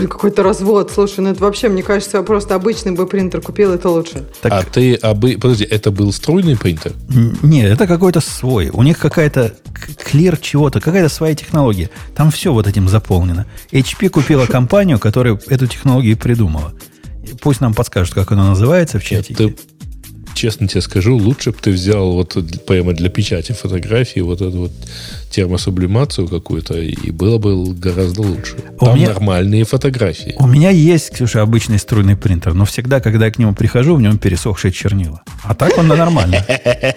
Блин, 0.00 0.08
какой-то 0.08 0.42
развод. 0.42 0.90
Слушай, 0.90 1.20
ну 1.20 1.30
это 1.30 1.42
вообще, 1.42 1.68
мне 1.68 1.82
кажется, 1.82 2.16
я 2.16 2.22
просто 2.22 2.54
обычный 2.54 2.92
бы 2.92 3.06
принтер 3.06 3.42
купил, 3.42 3.70
это 3.72 3.90
лучше. 3.90 4.24
Так, 4.40 4.50
а 4.50 4.62
ты, 4.62 4.94
обы... 4.94 5.36
подожди, 5.38 5.64
это 5.64 5.90
был 5.90 6.10
струйный 6.10 6.56
принтер? 6.56 6.94
Нет, 7.42 7.70
это 7.70 7.86
какой-то 7.86 8.20
свой. 8.20 8.70
У 8.70 8.82
них 8.82 8.98
какая-то 8.98 9.54
клир 9.98 10.38
чего-то, 10.38 10.80
какая-то 10.80 11.10
своя 11.10 11.34
технология. 11.34 11.90
Там 12.16 12.30
все 12.30 12.50
вот 12.50 12.66
этим 12.66 12.88
заполнено. 12.88 13.44
HP 13.72 14.08
купила 14.08 14.46
компанию, 14.46 14.98
которая 14.98 15.38
эту 15.48 15.66
технологию 15.66 16.16
придумала. 16.16 16.72
Пусть 17.42 17.60
нам 17.60 17.74
подскажут, 17.74 18.14
как 18.14 18.32
она 18.32 18.48
называется 18.48 18.98
в 18.98 19.04
чате. 19.04 19.34
Ты 19.34 19.54
честно 20.40 20.66
тебе 20.66 20.80
скажу, 20.80 21.18
лучше 21.18 21.50
бы 21.50 21.58
ты 21.60 21.70
взял 21.70 22.12
вот 22.12 22.34
прямо 22.66 22.94
для 22.94 23.10
печати 23.10 23.52
фотографии 23.52 24.20
вот 24.20 24.40
эту 24.40 24.56
вот 24.56 24.70
термосублимацию 25.30 26.28
какую-то, 26.28 26.78
и 26.78 27.10
было 27.10 27.36
бы 27.36 27.74
гораздо 27.74 28.22
лучше. 28.22 28.56
У 28.80 28.86
Там 28.86 28.96
меня, 28.96 29.08
нормальные 29.08 29.64
фотографии. 29.64 30.34
У 30.38 30.46
меня 30.46 30.70
есть, 30.70 31.10
Ксюша, 31.10 31.42
обычный 31.42 31.78
струйный 31.78 32.16
принтер, 32.16 32.54
но 32.54 32.64
всегда, 32.64 33.00
когда 33.00 33.26
я 33.26 33.30
к 33.30 33.38
нему 33.38 33.54
прихожу, 33.54 33.96
в 33.96 34.00
нем 34.00 34.16
пересохшие 34.16 34.72
чернила. 34.72 35.22
А 35.44 35.54
так 35.54 35.76
он 35.76 35.88
нормально. 35.88 36.36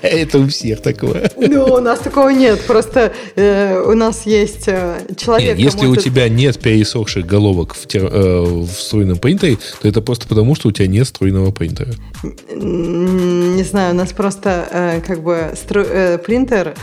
Это 0.02 0.40
у 0.40 0.48
всех 0.48 0.82
такое. 0.82 1.30
Ну, 1.38 1.66
у 1.66 1.80
нас 1.80 2.00
такого 2.00 2.30
нет. 2.30 2.62
Просто 2.66 3.12
э, 3.36 3.78
у 3.86 3.94
нас 3.94 4.26
есть 4.26 4.68
э, 4.68 5.02
человек... 5.18 5.58
Если 5.58 5.86
у 5.86 5.98
тебя 5.98 6.30
нет 6.30 6.60
пересохших 6.60 7.26
головок 7.26 7.76
э, 7.94 8.00
в 8.00 8.72
струйном 8.72 9.18
принтере, 9.18 9.58
то 9.82 9.88
это 9.88 10.02
просто 10.02 10.28
потому, 10.30 10.56
что 10.56 10.70
у 10.70 10.72
тебя 10.72 10.88
нет 10.88 11.08
струйного 11.08 11.52
принтера. 11.52 11.94
Не 13.34 13.64
знаю, 13.64 13.94
у 13.94 13.98
нас 13.98 14.14
просто 14.14 15.02
как 15.06 15.22
бы 15.22 15.54
принтер, 16.26 16.76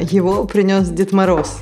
его 0.00 0.44
принес 0.44 0.88
Дед 0.88 1.12
Мороз. 1.12 1.58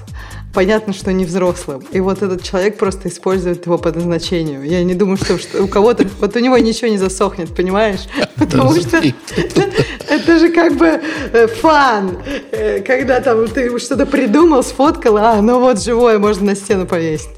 Понятно, 0.55 0.93
что 0.93 1.13
не 1.13 1.25
взрослым. 1.25 1.83
И 1.91 1.99
вот 1.99 2.23
этот 2.23 2.45
человек 2.45 2.79
просто 2.79 3.09
использует 3.09 3.67
его 3.67 3.77
по 3.77 3.91
назначению. 3.91 4.63
Я 4.63 4.85
не 4.85 4.95
думаю, 4.95 5.17
что, 5.17 5.37
что 5.37 5.65
у 5.65 5.67
кого-то... 5.67 6.07
Вот 6.21 6.37
у 6.37 6.39
него 6.39 6.57
ничего 6.59 6.89
не 6.89 6.99
засохнет, 6.99 7.55
понимаешь? 7.55 8.01
Потому 8.37 8.73
что 8.77 8.99
это 10.09 10.39
же 10.39 10.51
как 10.51 10.77
бы 10.77 11.01
э, 11.33 11.47
фан. 11.49 12.19
Э, 12.53 12.81
когда 12.81 13.21
там 13.21 13.49
ты 13.49 13.77
что-то 13.81 14.07
придумал, 14.07 14.63
сфоткал, 14.63 15.17
а, 15.17 15.43
ну 15.43 15.59
вот 15.59 15.83
живое, 15.83 16.19
можно 16.21 16.47
на 16.47 16.55
стену 16.55 16.87
повесить. 16.87 17.31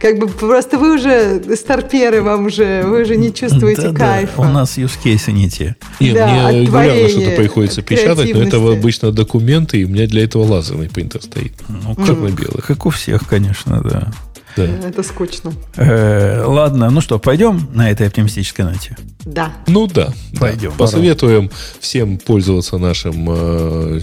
Как 0.00 0.18
бы 0.18 0.26
просто 0.26 0.76
вы 0.76 0.96
уже 0.96 1.56
старперы, 1.56 2.22
вам 2.22 2.46
уже, 2.46 2.82
вы 2.82 3.02
уже 3.02 3.16
не 3.16 3.32
чувствуете 3.32 3.92
кайфа. 3.92 4.40
У 4.40 4.44
нас 4.44 4.76
use 4.76 4.98
case 5.02 5.30
не 5.30 5.48
те. 5.48 5.76
Нет, 6.00 6.14
мне 6.14 6.62
регулярно 6.62 7.08
что-то 7.08 7.30
приходится 7.36 7.82
печатать, 7.82 8.34
но 8.34 8.42
это 8.42 8.56
обычно 8.56 9.12
документы, 9.12 9.78
и 9.78 9.84
у 9.84 9.88
меня 9.88 10.06
для 10.06 10.24
этого 10.24 10.42
лазерный 10.44 10.88
принтер 10.88 11.22
стоит. 11.22 11.52
Ну, 11.68 11.94
черно-белый. 12.04 12.63
Как 12.66 12.86
у 12.86 12.90
всех, 12.90 13.28
конечно, 13.28 13.82
да. 13.82 14.10
Да. 14.56 14.64
Это 14.64 15.02
скучно. 15.02 15.52
Э, 15.76 16.44
ладно, 16.46 16.90
ну 16.90 17.00
что, 17.00 17.18
пойдем 17.18 17.68
на 17.74 17.90
этой 17.90 18.06
оптимистической 18.06 18.64
ноте? 18.64 18.96
Да. 19.24 19.52
Ну 19.66 19.86
да. 19.86 20.12
Пойдем. 20.38 20.70
Да. 20.70 20.76
Посоветуем 20.76 21.50
всем 21.80 22.18
пользоваться 22.18 22.78
нашим 22.78 23.26
э, 23.28 24.00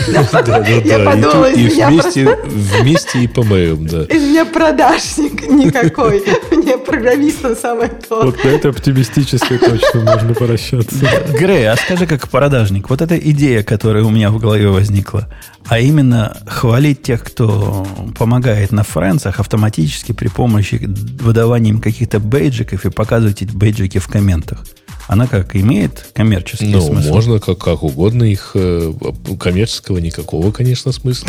Я 0.84 0.98
подумала, 0.98 1.48
вместе, 1.54 2.38
вместе 2.44 3.20
и 3.20 3.28
помоем, 3.28 3.86
да. 3.86 4.02
Из 4.02 4.20
меня 4.20 4.44
продажник 4.44 5.48
никакой. 5.48 6.24
Мне 6.50 6.76
программистом 6.76 7.54
самое 7.54 7.90
то. 8.08 8.24
Вот 8.24 8.42
на 8.42 8.48
этой 8.48 8.72
оптимистической 8.72 9.58
точно 9.58 10.00
можно 10.00 10.34
прощаться. 10.34 10.96
Грей, 11.38 11.68
а 11.68 11.76
скажи, 11.76 12.04
как 12.04 12.28
продажник, 12.28 12.90
вот 12.90 13.00
эта 13.00 13.16
идея, 13.16 13.62
которая 13.62 14.02
у 14.02 14.10
меня 14.10 14.32
в 14.32 14.40
голове 14.40 14.66
возникла, 14.66 15.28
а 15.68 15.78
именно 15.78 16.36
хвалить 16.48 17.00
тех, 17.00 17.22
кто 17.22 17.86
помогает 18.18 18.72
на 18.72 18.82
френцах 18.82 19.38
автоматически 19.38 20.10
при 20.10 20.26
помощи 20.26 20.80
выдавания 20.82 21.70
им 21.70 21.80
каких-то 21.80 22.18
бейджиков 22.18 22.84
и 22.86 22.90
показывать 22.90 23.42
эти 23.42 23.52
бейджики 23.52 23.98
в 23.98 24.08
комментах– 24.08 24.64
она 25.06 25.26
как 25.26 25.54
имеет 25.54 26.06
коммерческий 26.14 26.66
ну, 26.66 26.80
смысл? 26.80 27.08
можно 27.08 27.38
как, 27.38 27.58
как 27.58 27.82
угодно 27.82 28.24
их 28.24 28.52
э, 28.54 28.92
коммерческого 29.38 29.98
никакого, 29.98 30.50
конечно, 30.50 30.92
смысла. 30.92 31.28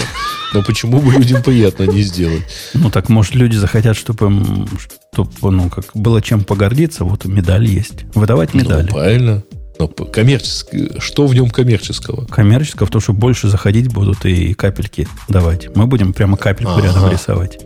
Но 0.53 0.63
почему 0.63 0.99
бы 0.99 1.11
людям 1.11 1.43
приятно 1.43 1.83
не 1.83 2.01
сделать? 2.01 2.43
Ну, 2.73 2.89
так, 2.89 3.09
может, 3.09 3.35
люди 3.35 3.55
захотят, 3.55 3.95
чтобы, 3.95 4.67
чтобы 5.11 5.51
ну, 5.51 5.69
как 5.69 5.85
было 5.93 6.21
чем 6.21 6.43
погордиться, 6.43 7.03
вот 7.03 7.25
медаль 7.25 7.65
есть. 7.65 8.05
Выдавать 8.15 8.53
ну, 8.53 8.61
медали. 8.61 8.87
Ну, 8.87 8.93
правильно. 8.93 9.43
Но 9.79 9.87
коммерческий, 9.87 10.99
что 10.99 11.27
в 11.27 11.35
нем 11.35 11.51
коммерческого? 11.51 12.25
Коммерческого 12.25 12.87
в 12.87 12.89
том, 12.89 12.99
что 12.99 13.13
больше 13.13 13.47
заходить 13.47 13.93
будут 13.93 14.25
и 14.25 14.55
капельки 14.55 15.07
давать. 15.27 15.75
Мы 15.75 15.85
будем 15.85 16.13
прямо 16.13 16.35
капельку 16.35 16.71
ага. 16.71 16.87
рядом 16.87 17.11
рисовать. 17.11 17.59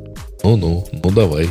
Ну-ну, 0.44 0.86
ну 0.92 1.12
давай. 1.12 1.48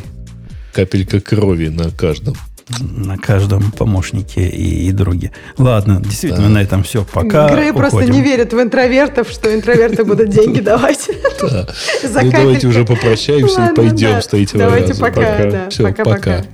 Капелька 0.73 1.21
крови 1.21 1.69
на 1.69 1.91
каждом 1.91 2.37
на 2.79 3.17
каждом 3.17 3.73
помощнике 3.73 4.47
и, 4.47 4.89
и 4.89 4.93
друге. 4.93 5.33
Ладно, 5.59 6.01
действительно, 6.01 6.49
да. 6.49 6.55
на 6.55 6.63
этом 6.63 6.83
все. 6.83 7.05
Пока 7.05 7.49
Грей 7.55 7.73
просто 7.73 8.05
не 8.05 8.21
верит 8.21 8.53
в 8.53 8.61
интровертов, 8.61 9.29
что 9.31 9.55
интроверты 9.55 10.05
будут 10.05 10.29
деньги 10.31 10.61
давать. 10.61 11.11
Ну, 11.43 12.31
давайте 12.31 12.67
уже 12.67 12.85
попрощаемся 12.85 13.67
и 13.67 13.75
пойдем 13.75 14.23
с 14.23 14.27
третьего 14.27 14.65
Давайте 14.65 14.95
пока. 14.95 15.69
Все, 15.71 15.93
пока. 15.93 16.45